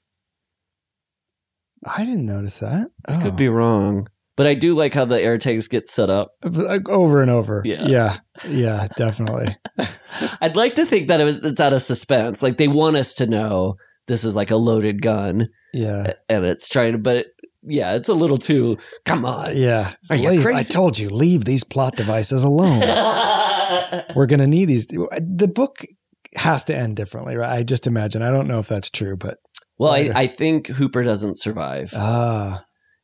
I 1.86 2.06
didn't 2.06 2.26
notice 2.26 2.60
that. 2.60 2.88
I 3.08 3.18
Oh. 3.18 3.22
could 3.22 3.38
be 3.38 3.48
wrong, 3.50 4.08
but 4.36 4.48
I 4.48 4.54
do 4.54 4.76
like 4.76 4.94
how 4.94 5.06
the 5.06 5.22
air 5.22 5.38
tanks 5.38 5.68
get 5.68 5.88
set 5.88 6.10
up. 6.10 6.32
Over 6.44 7.22
and 7.22 7.32
over. 7.32 7.62
Yeah. 7.66 7.86
Yeah. 7.88 8.16
Yeah, 8.48 8.88
definitely. 8.98 9.56
I'd 10.42 10.56
like 10.56 10.76
to 10.76 10.86
think 10.86 11.08
that 11.08 11.22
it 11.22 11.24
was 11.26 11.38
it's 11.40 11.60
out 11.60 11.74
of 11.74 11.82
suspense. 11.82 12.42
Like 12.44 12.58
they 12.58 12.68
want 12.68 12.96
us 12.96 13.14
to 13.16 13.28
know 13.28 13.76
this 14.08 14.24
is 14.24 14.36
like 14.36 14.52
a 14.52 14.56
loaded 14.58 15.02
gun, 15.02 15.50
Yeah. 15.74 16.14
and 16.30 16.44
it's 16.46 16.68
trying 16.68 16.92
to, 16.94 16.98
but 16.98 17.28
yeah, 17.66 17.94
it's 17.96 18.10
a 18.10 18.14
little 18.14 18.38
too. 18.38 18.78
Come 19.06 19.24
on. 19.26 19.56
Yeah. 19.56 19.94
Are 20.10 20.16
you 20.18 20.30
Leave- 20.32 20.46
I 20.48 20.64
told 20.64 20.98
you, 21.00 21.10
leave 21.10 21.46
these 21.46 21.64
plot 21.64 21.96
devices 21.96 22.44
alone. 22.44 22.82
We're 24.16 24.26
going 24.26 24.40
to 24.40 24.48
need 24.48 24.66
these. 24.66 24.88
The 24.88 25.52
book 25.54 25.86
has 26.36 26.64
to 26.66 26.76
end 26.76 26.96
differently, 26.98 27.36
right? 27.38 27.50
I 27.58 27.64
just 27.64 27.88
imagine. 27.88 28.22
I 28.22 28.32
don't 28.32 28.48
know 28.48 28.60
if 28.60 28.68
that's 28.68 28.90
true, 28.90 29.16
but 29.16 29.38
well, 29.78 29.92
I, 29.92 30.10
I 30.14 30.28
think 30.28 30.68
Hooper 30.68 31.04
doesn't 31.04 31.40
survive, 31.40 31.92
ah, 31.96 32.64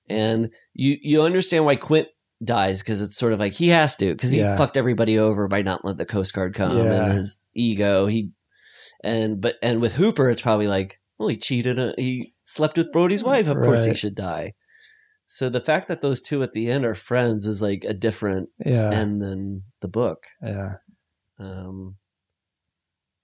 and 0.10 0.54
you 0.74 0.98
you 1.02 1.22
understand 1.22 1.66
why 1.66 1.76
Quint 1.76 2.08
dies 2.44 2.82
because 2.82 3.02
it's 3.02 3.18
sort 3.18 3.34
of 3.34 3.40
like 3.40 3.54
he 3.54 3.70
has 3.70 3.96
to 3.98 4.08
because 4.14 4.32
he 4.32 4.40
Yeah. 4.40 4.56
fucked 4.56 4.78
everybody 4.78 5.18
over 5.20 5.48
by 5.48 5.62
not 5.62 5.84
letting 5.84 5.98
the 5.98 6.06
Coast 6.06 6.34
Guard 6.34 6.56
come 6.56 6.78
Yeah. 6.78 7.06
and 7.06 7.14
his 7.14 7.40
ego. 7.54 8.08
He 8.08 8.32
and 9.04 9.42
but 9.42 9.56
and 9.62 9.82
with 9.82 9.96
Hooper, 9.96 10.30
it's 10.30 10.42
probably 10.42 10.68
like 10.68 11.00
well, 11.18 11.28
he 11.30 11.36
cheated. 11.38 11.78
uh, 11.78 11.92
He 11.98 12.34
slept 12.46 12.78
with 12.78 12.92
Brody's 12.94 13.24
wife. 13.24 13.48
Of 13.48 13.58
course, 13.58 13.84
he 13.86 13.94
should 13.94 14.16
die. 14.16 14.54
So 15.26 15.50
the 15.50 15.60
fact 15.62 15.88
that 15.90 16.02
those 16.02 16.22
two 16.22 16.42
at 16.44 16.54
the 16.54 16.70
end 16.72 16.86
are 16.86 16.96
friends 16.96 17.46
is 17.46 17.62
like 17.62 17.84
a 17.84 17.94
different 17.94 18.50
yeah, 18.66 18.90
end 18.90 19.22
than 19.22 19.64
the 19.82 19.88
book. 19.90 20.24
yeah. 20.42 20.76
Um, 21.38 21.98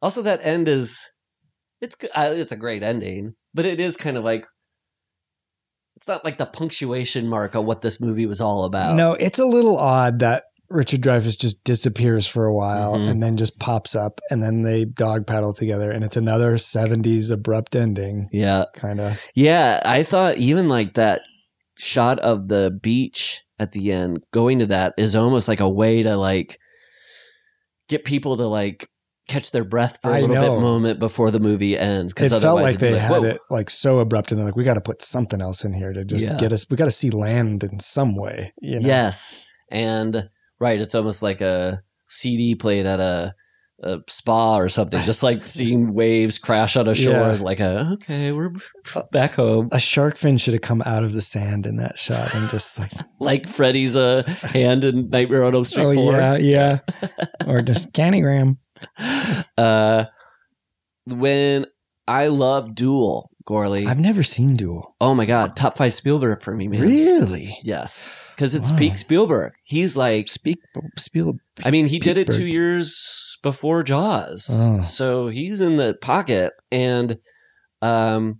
also, 0.02 0.22
that 0.22 0.42
end 0.44 0.68
is 0.68 1.10
it's 1.82 1.96
good. 1.96 2.10
Uh, 2.14 2.32
it's 2.34 2.52
a 2.52 2.58
great 2.58 2.84
ending, 2.84 3.36
but 3.54 3.66
it 3.66 3.80
is 3.80 3.98
kind 3.98 4.18
of 4.18 4.24
like 4.24 4.46
it's 6.06 6.10
not 6.10 6.24
like 6.24 6.38
the 6.38 6.46
punctuation 6.46 7.28
mark 7.28 7.56
on 7.56 7.66
what 7.66 7.82
this 7.82 8.00
movie 8.00 8.28
was 8.28 8.40
all 8.40 8.66
about. 8.66 8.96
No, 8.96 9.14
it's 9.14 9.40
a 9.40 9.46
little 9.46 9.76
odd 9.76 10.20
that 10.20 10.44
Richard 10.70 11.02
Dreyfuss 11.02 11.36
just 11.40 11.64
disappears 11.64 12.28
for 12.28 12.46
a 12.46 12.54
while 12.54 12.94
Mhm. 12.94 13.10
and 13.10 13.24
then 13.24 13.38
just 13.38 13.58
pops 13.60 13.96
up, 13.96 14.22
and 14.30 14.40
then 14.44 14.62
they 14.62 14.86
dog 14.86 15.26
paddle 15.26 15.52
together, 15.52 15.90
and 15.90 16.04
it's 16.04 16.16
another 16.16 16.58
'70s 16.60 17.32
abrupt 17.32 17.76
ending, 17.76 18.30
Yeah, 18.32 18.66
kind 18.76 19.00
of. 19.02 19.20
yeah. 19.34 19.82
I 19.84 20.04
thought 20.04 20.38
even 20.38 20.70
like 20.70 20.94
that 20.94 21.22
shot 21.76 22.20
of 22.20 22.50
the 22.50 22.70
beach 22.84 23.44
at 23.58 23.72
the 23.72 23.92
end, 23.92 24.24
going 24.32 24.60
to 24.60 24.68
that 24.68 24.94
is 25.00 25.16
almost 25.16 25.48
like 25.48 25.60
a 25.60 25.68
way 25.70 26.04
to 26.04 26.18
like 26.18 26.60
get 27.90 28.06
people 28.06 28.38
to 28.38 28.46
like 28.46 28.88
catch 29.28 29.52
their 29.52 29.64
breath 29.64 30.00
for 30.02 30.10
a 30.10 30.14
I 30.14 30.22
little 30.22 30.36
know. 30.36 30.56
bit 30.56 30.62
moment 30.62 31.00
before 31.00 31.32
the 31.32 31.40
movie 31.40 31.78
ends. 31.78 32.14
It 32.14 32.16
Because 32.16 32.32
felt 32.32 32.44
otherwise, 32.44 32.74
like 32.74 32.80
they 32.80 32.98
had 32.98 33.22
whoa. 33.22 33.24
it 33.30 33.42
like 33.50 33.70
so 33.70 34.00
abrupt, 34.00 34.32
and 34.32 34.40
they're 34.40 34.46
like, 34.46 34.56
"We 34.56 34.64
got 34.64 34.76
to 34.76 34.82
put 34.82 35.02
something 35.02 35.42
else 35.42 35.64
in 35.66 35.74
here 35.74 35.94
to 35.94 36.04
just 36.06 36.26
Yeah. 36.26 36.38
get 36.38 36.52
us. 36.54 36.70
We 36.70 36.78
got 36.78 36.86
to 36.86 36.92
see 36.92 37.10
land 37.10 37.64
in 37.64 37.80
some 37.80 38.16
way." 38.16 38.54
You 38.62 38.80
know? 38.80 38.88
Yes, 38.88 39.46
and 39.72 40.30
right, 40.60 40.80
it's 40.80 40.96
almost 40.96 41.22
like 41.24 41.42
a 41.42 41.82
CD 42.08 42.56
played 42.56 42.86
at 42.86 43.00
a, 43.00 43.34
a 43.84 44.00
spa 44.08 44.58
or 44.58 44.70
something, 44.70 45.04
just 45.06 45.22
like 45.22 45.46
seeing 45.48 45.94
waves 45.94 46.38
crash 46.38 46.76
on 46.78 46.88
a 46.88 46.96
shore 46.96 47.14
Yeah. 47.14 47.32
is 47.32 47.42
like 47.42 47.60
a 47.60 47.90
okay, 47.96 48.32
we're 48.32 48.52
back 49.12 49.34
home. 49.36 49.70
A 49.72 49.80
shark 49.80 50.18
fin 50.18 50.38
should 50.38 50.54
have 50.54 50.62
come 50.62 50.82
out 50.86 51.04
of 51.04 51.12
the 51.14 51.22
sand 51.22 51.66
in 51.66 51.76
that 51.78 52.00
shot 52.00 52.34
and 52.34 52.50
just 52.50 52.80
like, 52.80 52.92
Like 53.20 53.48
Freddy's 53.48 53.96
uh, 53.98 54.24
hand 54.44 54.86
in 54.86 55.10
Nightmare 55.10 55.44
on 55.44 55.54
Elm 55.56 55.64
Street 55.66 55.84
oh 55.86 55.94
Four. 55.94 56.14
yeah, 56.14 56.38
yeah, 56.38 56.80
or 57.48 57.62
just 57.62 57.92
Cannygram. 57.94 58.58
Uh, 59.58 60.06
when 61.08 61.66
I 62.08 62.28
love 62.28 62.76
Duel, 62.76 63.30
Gourley. 63.48 63.86
I've 63.86 64.00
never 64.00 64.24
seen 64.24 64.56
Duel. 64.56 64.96
oh 65.02 65.14
my 65.16 65.26
god, 65.26 65.56
top 65.56 65.78
five 65.78 65.94
Spielberg 65.94 66.42
for 66.42 66.56
me, 66.56 66.68
man. 66.68 66.82
Really? 66.82 67.58
Yes, 67.64 68.14
because 68.36 68.56
it's 68.56 68.72
Wow. 68.72 68.78
peak 68.78 68.98
Spielberg. 68.98 69.54
He's 69.64 69.96
like 69.98 70.28
Speak, 70.30 70.60
Spiel. 70.98 71.36
I 71.64 71.72
mean, 71.72 71.86
he 71.86 72.00
did 72.00 72.18
it 72.18 72.32
two 72.32 72.46
years 72.48 73.35
before 73.46 73.84
Jaws, 73.84 74.48
Oh. 74.52 74.80
so 74.80 75.28
he's 75.28 75.62
in 75.62 75.76
the 75.76 75.94
pocket. 76.02 76.52
And 76.72 77.20
um, 77.82 78.40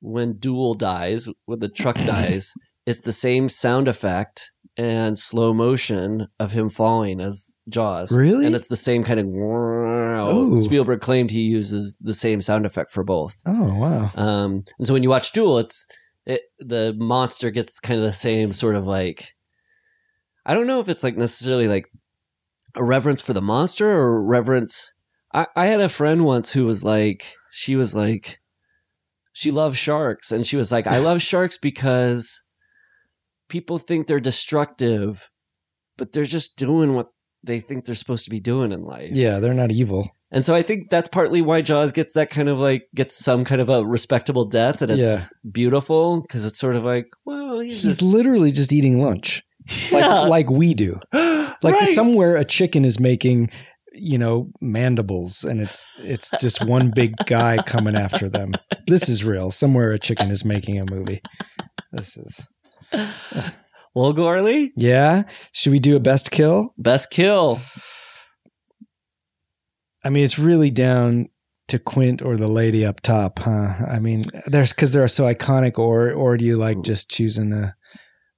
when 0.00 0.38
Duel 0.38 0.72
dies, 0.74 1.28
when 1.44 1.58
the 1.60 1.68
truck 1.68 1.96
dies, 2.06 2.54
it's 2.86 3.02
the 3.02 3.12
same 3.12 3.48
sound 3.50 3.88
effect 3.88 4.52
and 4.78 5.18
slow 5.18 5.52
motion 5.52 6.28
of 6.38 6.52
him 6.52 6.70
falling 6.70 7.20
as 7.20 7.52
Jaws. 7.68 8.16
Really? 8.16 8.46
And 8.46 8.54
it's 8.54 8.68
the 8.68 8.76
same 8.76 9.04
kind 9.04 9.20
of. 9.20 9.26
Spielberg 10.62 11.00
claimed 11.00 11.30
he 11.30 11.42
uses 11.42 11.96
the 12.00 12.14
same 12.14 12.40
sound 12.40 12.64
effect 12.66 12.90
for 12.92 13.04
both. 13.04 13.36
Oh 13.46 13.78
wow. 13.78 14.10
Um, 14.14 14.64
and 14.78 14.86
so 14.86 14.92
when 14.94 15.02
you 15.02 15.08
watch 15.10 15.32
Duel, 15.32 15.58
it's 15.58 15.86
it, 16.26 16.42
the 16.58 16.94
monster 16.98 17.50
gets 17.50 17.78
kind 17.78 17.98
of 18.00 18.04
the 18.06 18.12
same 18.12 18.52
sort 18.52 18.74
of 18.76 18.84
like 18.86 19.34
I 20.46 20.54
don't 20.54 20.66
know 20.66 20.80
if 20.80 20.88
it's 20.88 21.04
like 21.04 21.16
necessarily 21.16 21.68
like 21.68 21.86
a 22.74 22.84
reverence 22.84 23.22
for 23.22 23.32
the 23.32 23.42
monster 23.42 23.90
or 23.90 24.22
reverence. 24.22 24.92
I, 25.32 25.46
I 25.56 25.66
had 25.66 25.80
a 25.80 25.88
friend 25.88 26.24
once 26.24 26.52
who 26.52 26.64
was 26.64 26.84
like, 26.84 27.34
she 27.50 27.76
was 27.76 27.94
like, 27.94 28.40
she 29.32 29.50
loves 29.50 29.76
sharks, 29.76 30.32
and 30.32 30.46
she 30.46 30.56
was 30.56 30.72
like, 30.72 30.86
I 30.86 30.98
love 30.98 31.22
sharks 31.22 31.56
because 31.56 32.44
people 33.48 33.78
think 33.78 34.06
they're 34.06 34.20
destructive, 34.20 35.30
but 35.96 36.12
they're 36.12 36.24
just 36.24 36.58
doing 36.58 36.94
what 36.94 37.08
they 37.42 37.60
think 37.60 37.84
they're 37.84 37.94
supposed 37.94 38.24
to 38.24 38.30
be 38.30 38.40
doing 38.40 38.72
in 38.72 38.82
life. 38.82 39.12
Yeah, 39.14 39.38
they're 39.38 39.54
not 39.54 39.70
evil. 39.70 40.10
And 40.32 40.44
so 40.44 40.54
I 40.54 40.62
think 40.62 40.90
that's 40.90 41.08
partly 41.08 41.42
why 41.42 41.60
Jaws 41.60 41.90
gets 41.90 42.14
that 42.14 42.30
kind 42.30 42.48
of 42.48 42.58
like 42.58 42.86
gets 42.94 43.16
some 43.16 43.44
kind 43.44 43.60
of 43.60 43.68
a 43.68 43.84
respectable 43.84 44.44
death, 44.44 44.82
and 44.82 44.92
it's 44.92 45.32
beautiful 45.50 46.22
because 46.22 46.44
it's 46.44 46.58
sort 46.58 46.76
of 46.76 46.84
like, 46.84 47.06
well, 47.24 47.60
he's, 47.60 47.82
He's 47.82 47.98
just, 47.98 48.02
literally 48.02 48.52
just 48.52 48.72
eating 48.72 49.02
lunch, 49.02 49.42
like 49.90 50.04
like 50.28 50.50
we 50.50 50.74
do. 50.74 51.00
Like 51.62 51.74
Right. 51.74 51.88
somewhere 51.88 52.36
a 52.36 52.44
chicken 52.44 52.84
is 52.84 52.98
making, 53.00 53.50
you 53.92 54.16
know, 54.18 54.50
mandibles, 54.60 55.44
and 55.44 55.60
it's 55.60 55.88
it's 56.02 56.30
just 56.40 56.64
one 56.64 56.90
big 56.90 57.14
guy 57.26 57.58
coming 57.62 57.96
after 57.96 58.28
them. 58.28 58.52
This 58.86 59.08
is 59.08 59.24
real. 59.24 59.50
Somewhere 59.50 59.92
a 59.92 59.98
chicken 59.98 60.30
is 60.30 60.44
making 60.44 60.78
a 60.78 60.90
movie. 60.90 61.20
This 61.92 62.16
is 62.16 62.48
well, 63.94 64.12
Gourley, 64.14 64.70
yeah. 64.76 65.24
Should 65.52 65.72
we 65.72 65.78
do 65.78 65.96
a 65.96 66.00
best 66.00 66.30
kill? 66.30 66.72
best 66.78 67.10
kill. 67.10 67.60
I 70.04 70.08
mean, 70.10 70.24
it's 70.24 70.38
really 70.38 70.70
down 70.70 71.28
to 71.68 71.78
Quint 71.78 72.22
or 72.22 72.36
the 72.36 72.48
lady 72.48 72.84
up 72.84 73.00
top, 73.00 73.38
huh? 73.40 73.74
I 73.88 73.98
mean, 73.98 74.22
there's 74.46 74.72
because 74.72 74.92
they're 74.92 75.08
so 75.08 75.24
iconic, 75.24 75.78
or 75.78 76.12
or 76.12 76.36
do 76.36 76.44
you 76.44 76.56
like 76.56 76.82
just 76.82 77.10
choosing 77.10 77.52
a 77.52 77.74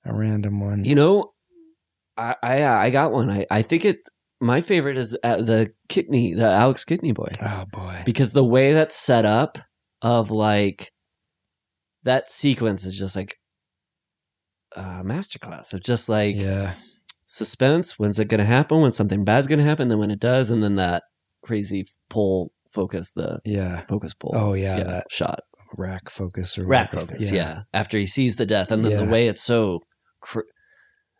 a 0.04 0.12
random 0.14 0.60
one? 0.60 0.84
You 0.84 0.94
know, 0.96 1.31
I 2.16 2.34
I, 2.42 2.64
I 2.64 2.90
got 2.90 3.12
one. 3.12 3.30
I 3.30 3.46
I 3.50 3.62
think 3.62 3.84
it. 3.84 3.98
My 4.40 4.60
favorite 4.60 4.96
is 4.96 5.16
uh, 5.22 5.36
the 5.36 5.70
Kintner, 5.88 6.36
the 6.36 6.50
Alex 6.50 6.84
Kintner 6.84 7.14
boy, 7.14 7.28
oh 7.42 7.64
boy, 7.72 8.02
because 8.04 8.32
the 8.32 8.44
way 8.44 8.72
that's 8.72 8.96
set 8.96 9.24
up 9.24 9.56
of 10.02 10.32
like 10.32 10.90
that 12.02 12.28
sequence 12.28 12.84
is 12.84 12.98
just 12.98 13.14
like 13.14 13.36
a 14.74 15.02
masterclass 15.04 15.72
of 15.74 15.82
just 15.84 16.08
like 16.08 16.34
yeah, 16.40 16.74
suspense. 17.24 17.98
When's 18.00 18.18
it 18.18 18.26
going 18.28 18.40
to 18.40 18.44
happen? 18.44 18.80
When 18.80 18.90
something 18.90 19.24
bad's 19.24 19.46
going 19.46 19.60
to 19.60 19.64
happen? 19.64 19.88
Then 19.88 20.00
when 20.00 20.10
it 20.10 20.18
does, 20.20 20.50
and 20.50 20.62
then 20.62 20.74
that 20.76 21.04
crazy 21.44 21.84
pull 22.10 22.52
focus, 22.72 23.12
the 23.12 23.40
yeah. 23.44 23.82
focus 23.88 24.12
pull. 24.14 24.32
Oh 24.34 24.54
yeah, 24.54 24.82
that 24.82 25.06
shot. 25.10 25.40
rack 25.76 26.10
focus 26.10 26.58
or 26.58 26.66
Rack 26.66 26.92
focus. 26.92 27.30
Yeah. 27.30 27.60
After 27.72 27.96
he 27.96 28.06
sees 28.06 28.36
the 28.36 28.46
death, 28.46 28.72
and 28.72 28.84
then 28.84 28.92
Yeah. 28.92 29.04
the 29.04 29.10
way 29.10 29.28
it's 29.28 29.42
so. 29.42 29.82
Cr- 30.20 30.40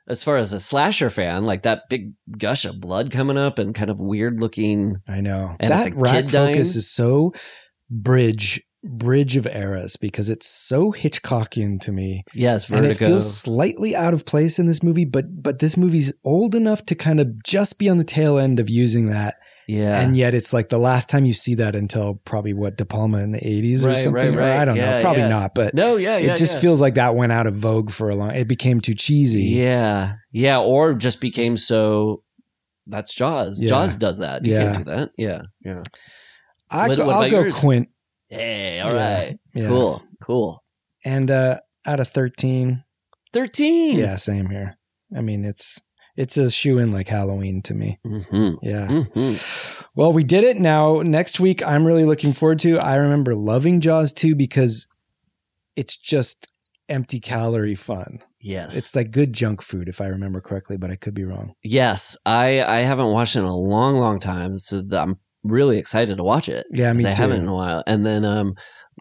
as 0.08 0.24
far 0.24 0.36
as 0.36 0.52
a 0.52 0.60
slasher 0.60 1.10
fan, 1.10 1.44
like 1.44 1.62
that 1.62 1.89
big 1.89 2.12
gush 2.39 2.64
of 2.64 2.81
blood 2.81 3.10
coming 3.10 3.39
up 3.39 3.58
and 3.58 3.74
kind 3.74 3.90
of 3.90 4.00
weird 4.00 4.40
looking. 4.40 4.97
I 5.08 5.20
know 5.20 5.56
that 5.60 5.94
rack 5.94 6.14
kid 6.14 6.31
dying? 6.31 6.55
focus 6.55 6.76
is 6.76 6.90
so 6.90 7.32
bridge 7.90 8.60
bridge 8.84 9.36
of 9.36 9.47
eras 9.47 9.97
because 9.97 10.28
it's 10.28 10.47
so 10.47 10.92
Hitchcockian 10.92 11.81
to 11.82 11.92
me, 11.92 12.24
Yes, 12.34 12.68
and 12.68 12.84
it 12.84 12.97
feels 12.97 13.32
slightly 13.32 13.94
out 13.94 14.14
of 14.14 14.26
place 14.26 14.58
in 14.58 14.66
this 14.66 14.82
movie. 14.82 15.05
But 15.05 15.42
but 15.42 15.60
this 15.60 15.76
movie's 15.76 16.12
old 16.24 16.55
enough 16.55 16.84
to 16.86 16.94
kind 16.94 17.20
of 17.20 17.42
just 17.44 17.78
be 17.78 17.89
on 17.89 17.98
the 17.98 18.05
tail 18.05 18.39
end 18.39 18.58
of 18.58 18.68
using 18.68 19.06
that, 19.06 19.36
yeah. 19.68 20.00
and 20.00 20.16
yet 20.16 20.34
it's 20.34 20.52
like 20.52 20.68
the 20.68 20.78
last 20.78 21.08
time 21.10 21.24
you 21.24 21.32
see 21.34 21.55
that 21.57 21.74
until 21.76 22.15
probably 22.24 22.52
what 22.52 22.76
De 22.76 22.84
Palma 22.84 23.18
in 23.18 23.32
the 23.32 23.47
eighties 23.47 23.84
or 23.84 23.94
something. 23.94 24.34
right, 24.34 24.57
or. 24.57 24.60
I 24.60 24.65
don't 24.65 24.76
Yeah, 24.76 24.97
know, 24.99 25.02
probably 25.02 25.23
yeah. 25.23 25.28
not, 25.28 25.55
but 25.55 25.74
no, 25.74 25.97
yeah, 25.97 26.16
yeah. 26.18 26.34
it 26.34 26.39
just 26.39 26.58
feels 26.60 26.81
like 26.81 26.94
that 26.94 27.15
went 27.15 27.32
out 27.32 27.47
of 27.47 27.55
vogue 27.55 27.91
for 27.91 28.08
a 28.10 28.15
long. 28.15 28.31
It 28.32 28.49
became 28.49 28.81
too 28.81 28.94
cheesy. 28.94 29.42
Yeah, 29.44 30.15
yeah, 30.32 30.60
or 30.60 30.94
just 30.94 31.20
became 31.20 31.57
so. 31.57 32.23
That's 32.86 33.15
Jaws. 33.15 33.60
Jaws 33.60 33.94
does 33.97 34.18
that. 34.18 34.44
You 34.44 34.55
Yeah. 34.55 34.65
can't 34.73 34.78
do 34.78 34.84
that. 34.84 35.10
Yeah, 35.16 35.42
yeah. 35.65 35.78
I, 36.70 36.89
what, 36.89 36.99
what 36.99 37.08
I'll 37.10 37.31
go 37.31 37.41
yours? 37.42 37.58
Quint. 37.60 37.89
Hey, 38.28 38.81
all 38.81 38.92
right, 38.94 39.39
cool, 39.55 40.02
cool. 40.23 40.65
And 41.05 41.31
uh, 41.31 41.60
out 41.86 42.00
of 42.00 42.08
thirteen, 42.08 42.82
Thirteen. 43.32 43.99
yeah, 43.99 44.16
same 44.16 44.49
here. 44.49 44.78
I 45.16 45.20
mean, 45.20 45.44
it's 45.44 45.81
it's 46.16 46.36
a 46.36 46.50
shoe 46.50 46.78
in 46.78 46.92
like 46.92 47.08
Halloween 47.08 47.62
to 47.62 47.74
me. 47.74 47.99
Mm-hmm. 48.07 48.55
Yeah. 48.62 48.86
Mm-hmm. 48.89 49.86
Well, 49.94 50.12
we 50.12 50.24
did 50.24 50.44
it. 50.44 50.57
Now 50.58 51.00
next 51.02 51.41
week, 51.41 51.66
I'm 51.66 51.84
really 51.86 52.05
looking 52.05 52.32
forward 52.32 52.60
to. 52.60 52.78
I 52.78 52.97
remember 52.97 53.34
loving 53.34 53.81
Jaws 53.81 54.12
too 54.12 54.34
because 54.34 54.86
it's 55.76 55.97
just 55.97 56.50
empty 56.89 57.20
calorie 57.20 57.74
fun. 57.74 58.18
Yes, 58.44 58.76
It's 58.76 58.97
like 58.97 59.12
good 59.12 59.32
junk 59.32 59.62
food, 59.62 59.89
if 59.89 60.00
I 60.00 60.07
remember 60.08 60.41
correctly, 60.41 60.76
but 60.76 60.91
I 60.91 60.97
could 60.97 61.15
be 61.15 61.24
wrong. 61.24 61.52
yes. 61.62 62.16
I 62.26 62.60
I 62.62 62.81
haven't 62.81 63.12
watched 63.12 63.36
it 63.36 63.41
in 63.41 63.44
a 63.44 63.57
long, 63.57 63.94
long 63.99 64.18
time, 64.18 64.58
so 64.58 64.82
I'm 64.92 65.16
really 65.44 65.78
excited 65.78 66.16
to 66.16 66.24
watch 66.24 66.49
it. 66.49 66.66
Yeah, 66.73 66.92
me 66.92 67.05
'cause 67.05 67.16
too. 67.16 67.23
I 67.23 67.26
haven't 67.26 67.42
in 67.42 67.49
a 67.49 67.55
while. 67.55 67.84
And 67.86 68.05
then 68.05 68.24
um, 68.24 68.55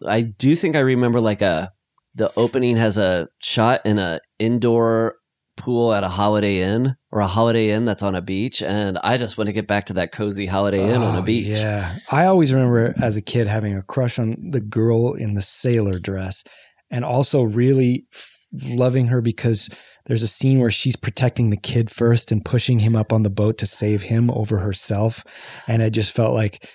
I 0.06 0.20
do 0.22 0.54
think 0.54 0.76
I 0.76 0.80
remember 0.80 1.20
like 1.20 1.42
a 1.42 1.70
the 2.14 2.30
opening 2.36 2.76
has 2.76 2.98
a 2.98 3.28
shot 3.42 3.80
in 3.84 3.98
a 3.98 4.20
indoor 4.38 5.16
pool 5.62 5.92
at 5.94 6.02
a 6.04 6.08
Holiday 6.08 6.60
Inn 6.60 6.96
or 7.12 7.20
a 7.20 7.26
Holiday 7.26 7.70
Inn 7.70 7.84
that's 7.84 8.02
on 8.02 8.14
a 8.14 8.20
beach, 8.20 8.62
and 8.62 8.98
I 8.98 9.16
just 9.16 9.38
want 9.38 9.46
to 9.46 9.52
get 9.52 9.66
back 9.68 9.84
to 9.86 9.92
that 9.94 10.10
cozy 10.12 10.46
Holiday 10.46 10.82
Inn 10.90 11.00
on 11.02 11.14
a 11.14 11.20
Oh, 11.20 11.22
beach. 11.22 11.46
Yeah. 11.46 11.96
I 12.10 12.26
always 12.26 12.52
remember 12.52 12.94
as 13.00 13.16
a 13.16 13.22
kid 13.22 13.46
having 13.46 13.76
a 13.76 13.82
crush 13.82 14.18
on 14.18 14.50
the 14.50 14.60
girl 14.60 15.12
in 15.14 15.34
the 15.34 15.42
sailor 15.42 15.98
dress 15.98 16.42
and 16.90 17.04
also 17.04 17.42
really 17.42 18.06
f- 18.12 18.38
loving 18.64 19.06
her 19.06 19.20
because 19.20 19.70
there's 20.06 20.24
a 20.24 20.28
scene 20.28 20.58
where 20.58 20.70
she's 20.70 20.96
protecting 20.96 21.50
the 21.50 21.56
kid 21.56 21.88
first 21.90 22.32
and 22.32 22.44
pushing 22.44 22.80
him 22.80 22.96
up 22.96 23.12
on 23.12 23.22
the 23.22 23.30
boat 23.30 23.56
to 23.58 23.66
save 23.66 24.02
him 24.02 24.30
over 24.32 24.58
herself. 24.58 25.22
And 25.68 25.80
I 25.82 25.90
just 25.90 26.14
felt 26.14 26.34
like, 26.34 26.68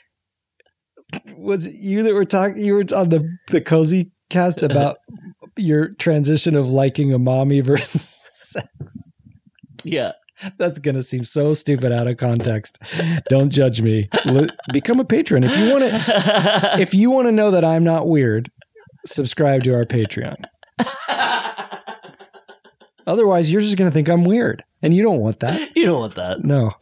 was 1.36 1.68
it 1.68 1.76
you 1.76 2.04
that 2.04 2.14
were 2.14 2.24
talking? 2.26 2.58
You 2.58 2.76
were 2.76 2.86
on 2.96 3.10
the, 3.10 3.28
the 3.50 3.60
cozy 3.62 4.12
cast 4.30 4.64
about 4.64 4.98
your 5.60 5.90
transition 5.90 6.56
of 6.56 6.70
liking 6.70 7.14
a 7.14 7.20
mommy 7.20 7.60
versus 7.62 8.02
sex. 8.02 9.10
Yeah. 9.84 10.14
That's 10.58 10.78
going 10.80 10.96
to 10.96 11.02
seem 11.04 11.24
so 11.24 11.54
stupid 11.56 11.92
out 11.92 12.08
of 12.08 12.18
context. 12.18 12.82
Don't 13.28 13.50
judge 13.50 13.82
me. 13.82 14.08
Become 14.72 15.00
a 15.00 15.06
patron 15.06 15.44
if 15.44 15.58
you 15.58 15.72
want 15.72 15.84
to. 15.84 16.72
If 16.80 16.94
you 16.94 17.10
want 17.10 17.28
to 17.28 17.32
know 17.32 17.50
that 17.52 17.66
I'm 17.66 17.84
not 17.84 18.08
weird, 18.08 18.52
subscribe 19.06 19.64
to 19.64 19.74
our 19.74 19.84
Patreon. 19.86 20.36
Otherwise, 23.08 23.52
you're 23.52 23.62
just 23.62 23.78
going 23.78 23.90
to 23.90 23.94
think 23.94 24.10
I'm 24.10 24.26
weird, 24.26 24.64
and 24.82 24.94
you 24.94 25.02
don't 25.02 25.22
want 25.22 25.40
that. 25.40 25.76
You 25.76 25.86
don't 25.86 26.00
want 26.02 26.16
that. 26.16 26.44
No. 26.44 26.74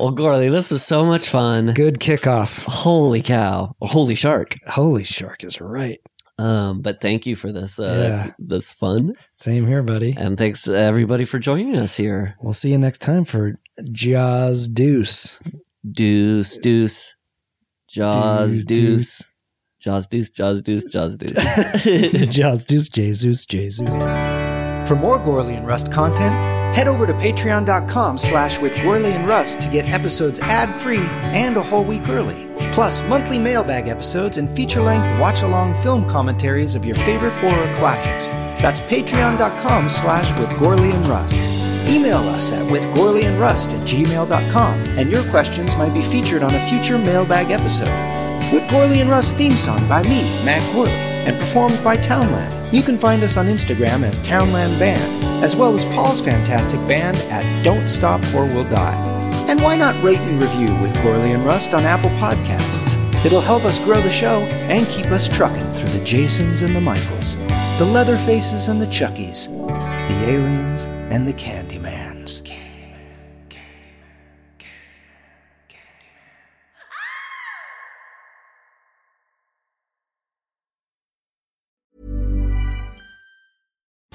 Well, 0.00 0.12
Gourley, 0.12 0.50
this 0.50 0.72
is 0.72 0.82
so 0.84 1.04
much 1.04 1.28
fun. 1.28 1.74
Good 1.74 1.98
kickoff. 2.00 2.58
Holy 2.64 3.20
cow. 3.20 3.74
Holy 3.82 4.14
shark. 4.14 4.54
Holy 4.66 5.04
shark 5.04 5.44
is 5.44 5.60
right. 5.60 6.00
Um, 6.38 6.80
but 6.82 7.00
thank 7.00 7.26
you 7.26 7.34
for 7.34 7.50
this 7.52 7.80
uh 7.80 8.22
Yeah. 8.26 8.32
this 8.38 8.72
fun. 8.72 9.14
Same 9.32 9.66
here, 9.66 9.82
buddy. 9.82 10.14
And 10.16 10.38
thanks 10.38 10.62
to 10.62 10.78
everybody 10.78 11.24
for 11.24 11.38
joining 11.40 11.74
us 11.76 11.96
here. 11.96 12.36
We'll 12.40 12.52
see 12.54 12.70
you 12.70 12.78
next 12.78 12.98
time 13.00 13.24
for 13.24 13.58
Jaws 13.90 14.68
Deuce. 14.68 15.40
Deuce, 15.90 16.56
deuce. 16.58 17.14
Jaws, 17.88 18.64
Deuce, 18.66 18.66
deuce. 18.66 19.30
Jaws, 19.80 20.08
deuce, 20.08 20.30
jaws, 20.30 20.62
deuce, 20.62 20.84
jaws, 20.84 21.16
deuce. 21.18 21.34
Jaws 22.28 22.64
Deuce, 22.66 22.88
Jesus, 22.88 23.44
Jesus. 23.46 23.88
For 24.88 24.94
more 24.96 25.18
Gourley 25.18 25.56
and 25.56 25.66
Rust 25.66 25.90
content, 25.90 26.34
head 26.74 26.88
over 26.88 27.06
to 27.06 27.12
patreon.com 27.14 28.18
slash 28.18 28.58
with 28.58 28.72
Gourley 28.74 29.12
and 29.12 29.26
Rust 29.28 29.60
to 29.62 29.68
get 29.68 29.90
episodes 29.90 30.40
ad-free 30.40 31.06
and 31.32 31.56
a 31.56 31.62
whole 31.62 31.84
week 31.84 32.08
early. 32.08 32.48
Plus, 32.72 33.00
monthly 33.08 33.38
mailbag 33.38 33.88
episodes 33.88 34.38
and 34.38 34.48
feature-length 34.48 35.20
watch-along 35.20 35.74
film 35.82 36.08
commentaries 36.08 36.74
of 36.74 36.84
your 36.84 36.94
favorite 36.96 37.32
horror 37.34 37.74
classics. 37.76 38.28
That's 38.60 38.80
patreon.com 38.80 39.88
slash 39.88 40.38
with 40.38 40.48
Gourley 40.50 40.92
and 40.92 41.06
Rust. 41.06 41.40
Email 41.88 42.18
us 42.28 42.52
at 42.52 42.62
withgourleyandrust 42.70 43.72
at 43.72 43.88
gmail.com 43.88 44.74
and 44.98 45.10
your 45.10 45.24
questions 45.30 45.74
might 45.76 45.94
be 45.94 46.02
featured 46.02 46.42
on 46.42 46.54
a 46.54 46.66
future 46.68 46.98
mailbag 46.98 47.50
episode. 47.50 47.86
With 48.52 48.62
Gourley 48.70 49.00
and 49.00 49.08
Rust 49.08 49.36
theme 49.36 49.52
song 49.52 49.88
by 49.88 50.02
me, 50.02 50.22
Matt 50.44 50.62
Gourley, 50.74 51.07
and 51.26 51.38
performed 51.38 51.82
by 51.82 51.96
Townland. 51.96 52.54
You 52.74 52.82
can 52.82 52.98
find 52.98 53.22
us 53.22 53.36
on 53.36 53.46
Instagram 53.46 54.02
as 54.02 54.18
Townland 54.18 54.78
Band, 54.78 55.24
as 55.42 55.56
well 55.56 55.74
as 55.74 55.84
Paul's 55.86 56.20
fantastic 56.20 56.80
band 56.86 57.16
at 57.30 57.64
Don't 57.64 57.88
Stop 57.88 58.22
or 58.34 58.44
We'll 58.44 58.64
Die. 58.64 59.44
And 59.48 59.62
why 59.62 59.76
not 59.76 60.02
rate 60.04 60.20
and 60.20 60.42
review 60.42 60.74
with 60.82 60.94
Gourley 60.96 61.34
and 61.34 61.44
Rust 61.44 61.72
on 61.72 61.84
Apple 61.84 62.10
Podcasts? 62.10 62.96
It'll 63.24 63.40
help 63.40 63.64
us 63.64 63.78
grow 63.80 64.00
the 64.00 64.10
show 64.10 64.42
and 64.70 64.86
keep 64.88 65.06
us 65.06 65.28
trucking 65.28 65.72
through 65.72 65.98
the 65.98 66.04
Jasons 66.04 66.62
and 66.62 66.76
the 66.76 66.80
Michaels, 66.80 67.36
the 67.78 67.84
Leatherfaces 67.84 68.68
and 68.68 68.80
the 68.80 68.86
Chuckies, 68.86 69.48
the 69.48 70.30
aliens 70.30 70.84
and 70.84 71.26
the 71.26 71.32
Candymans. 71.32 72.48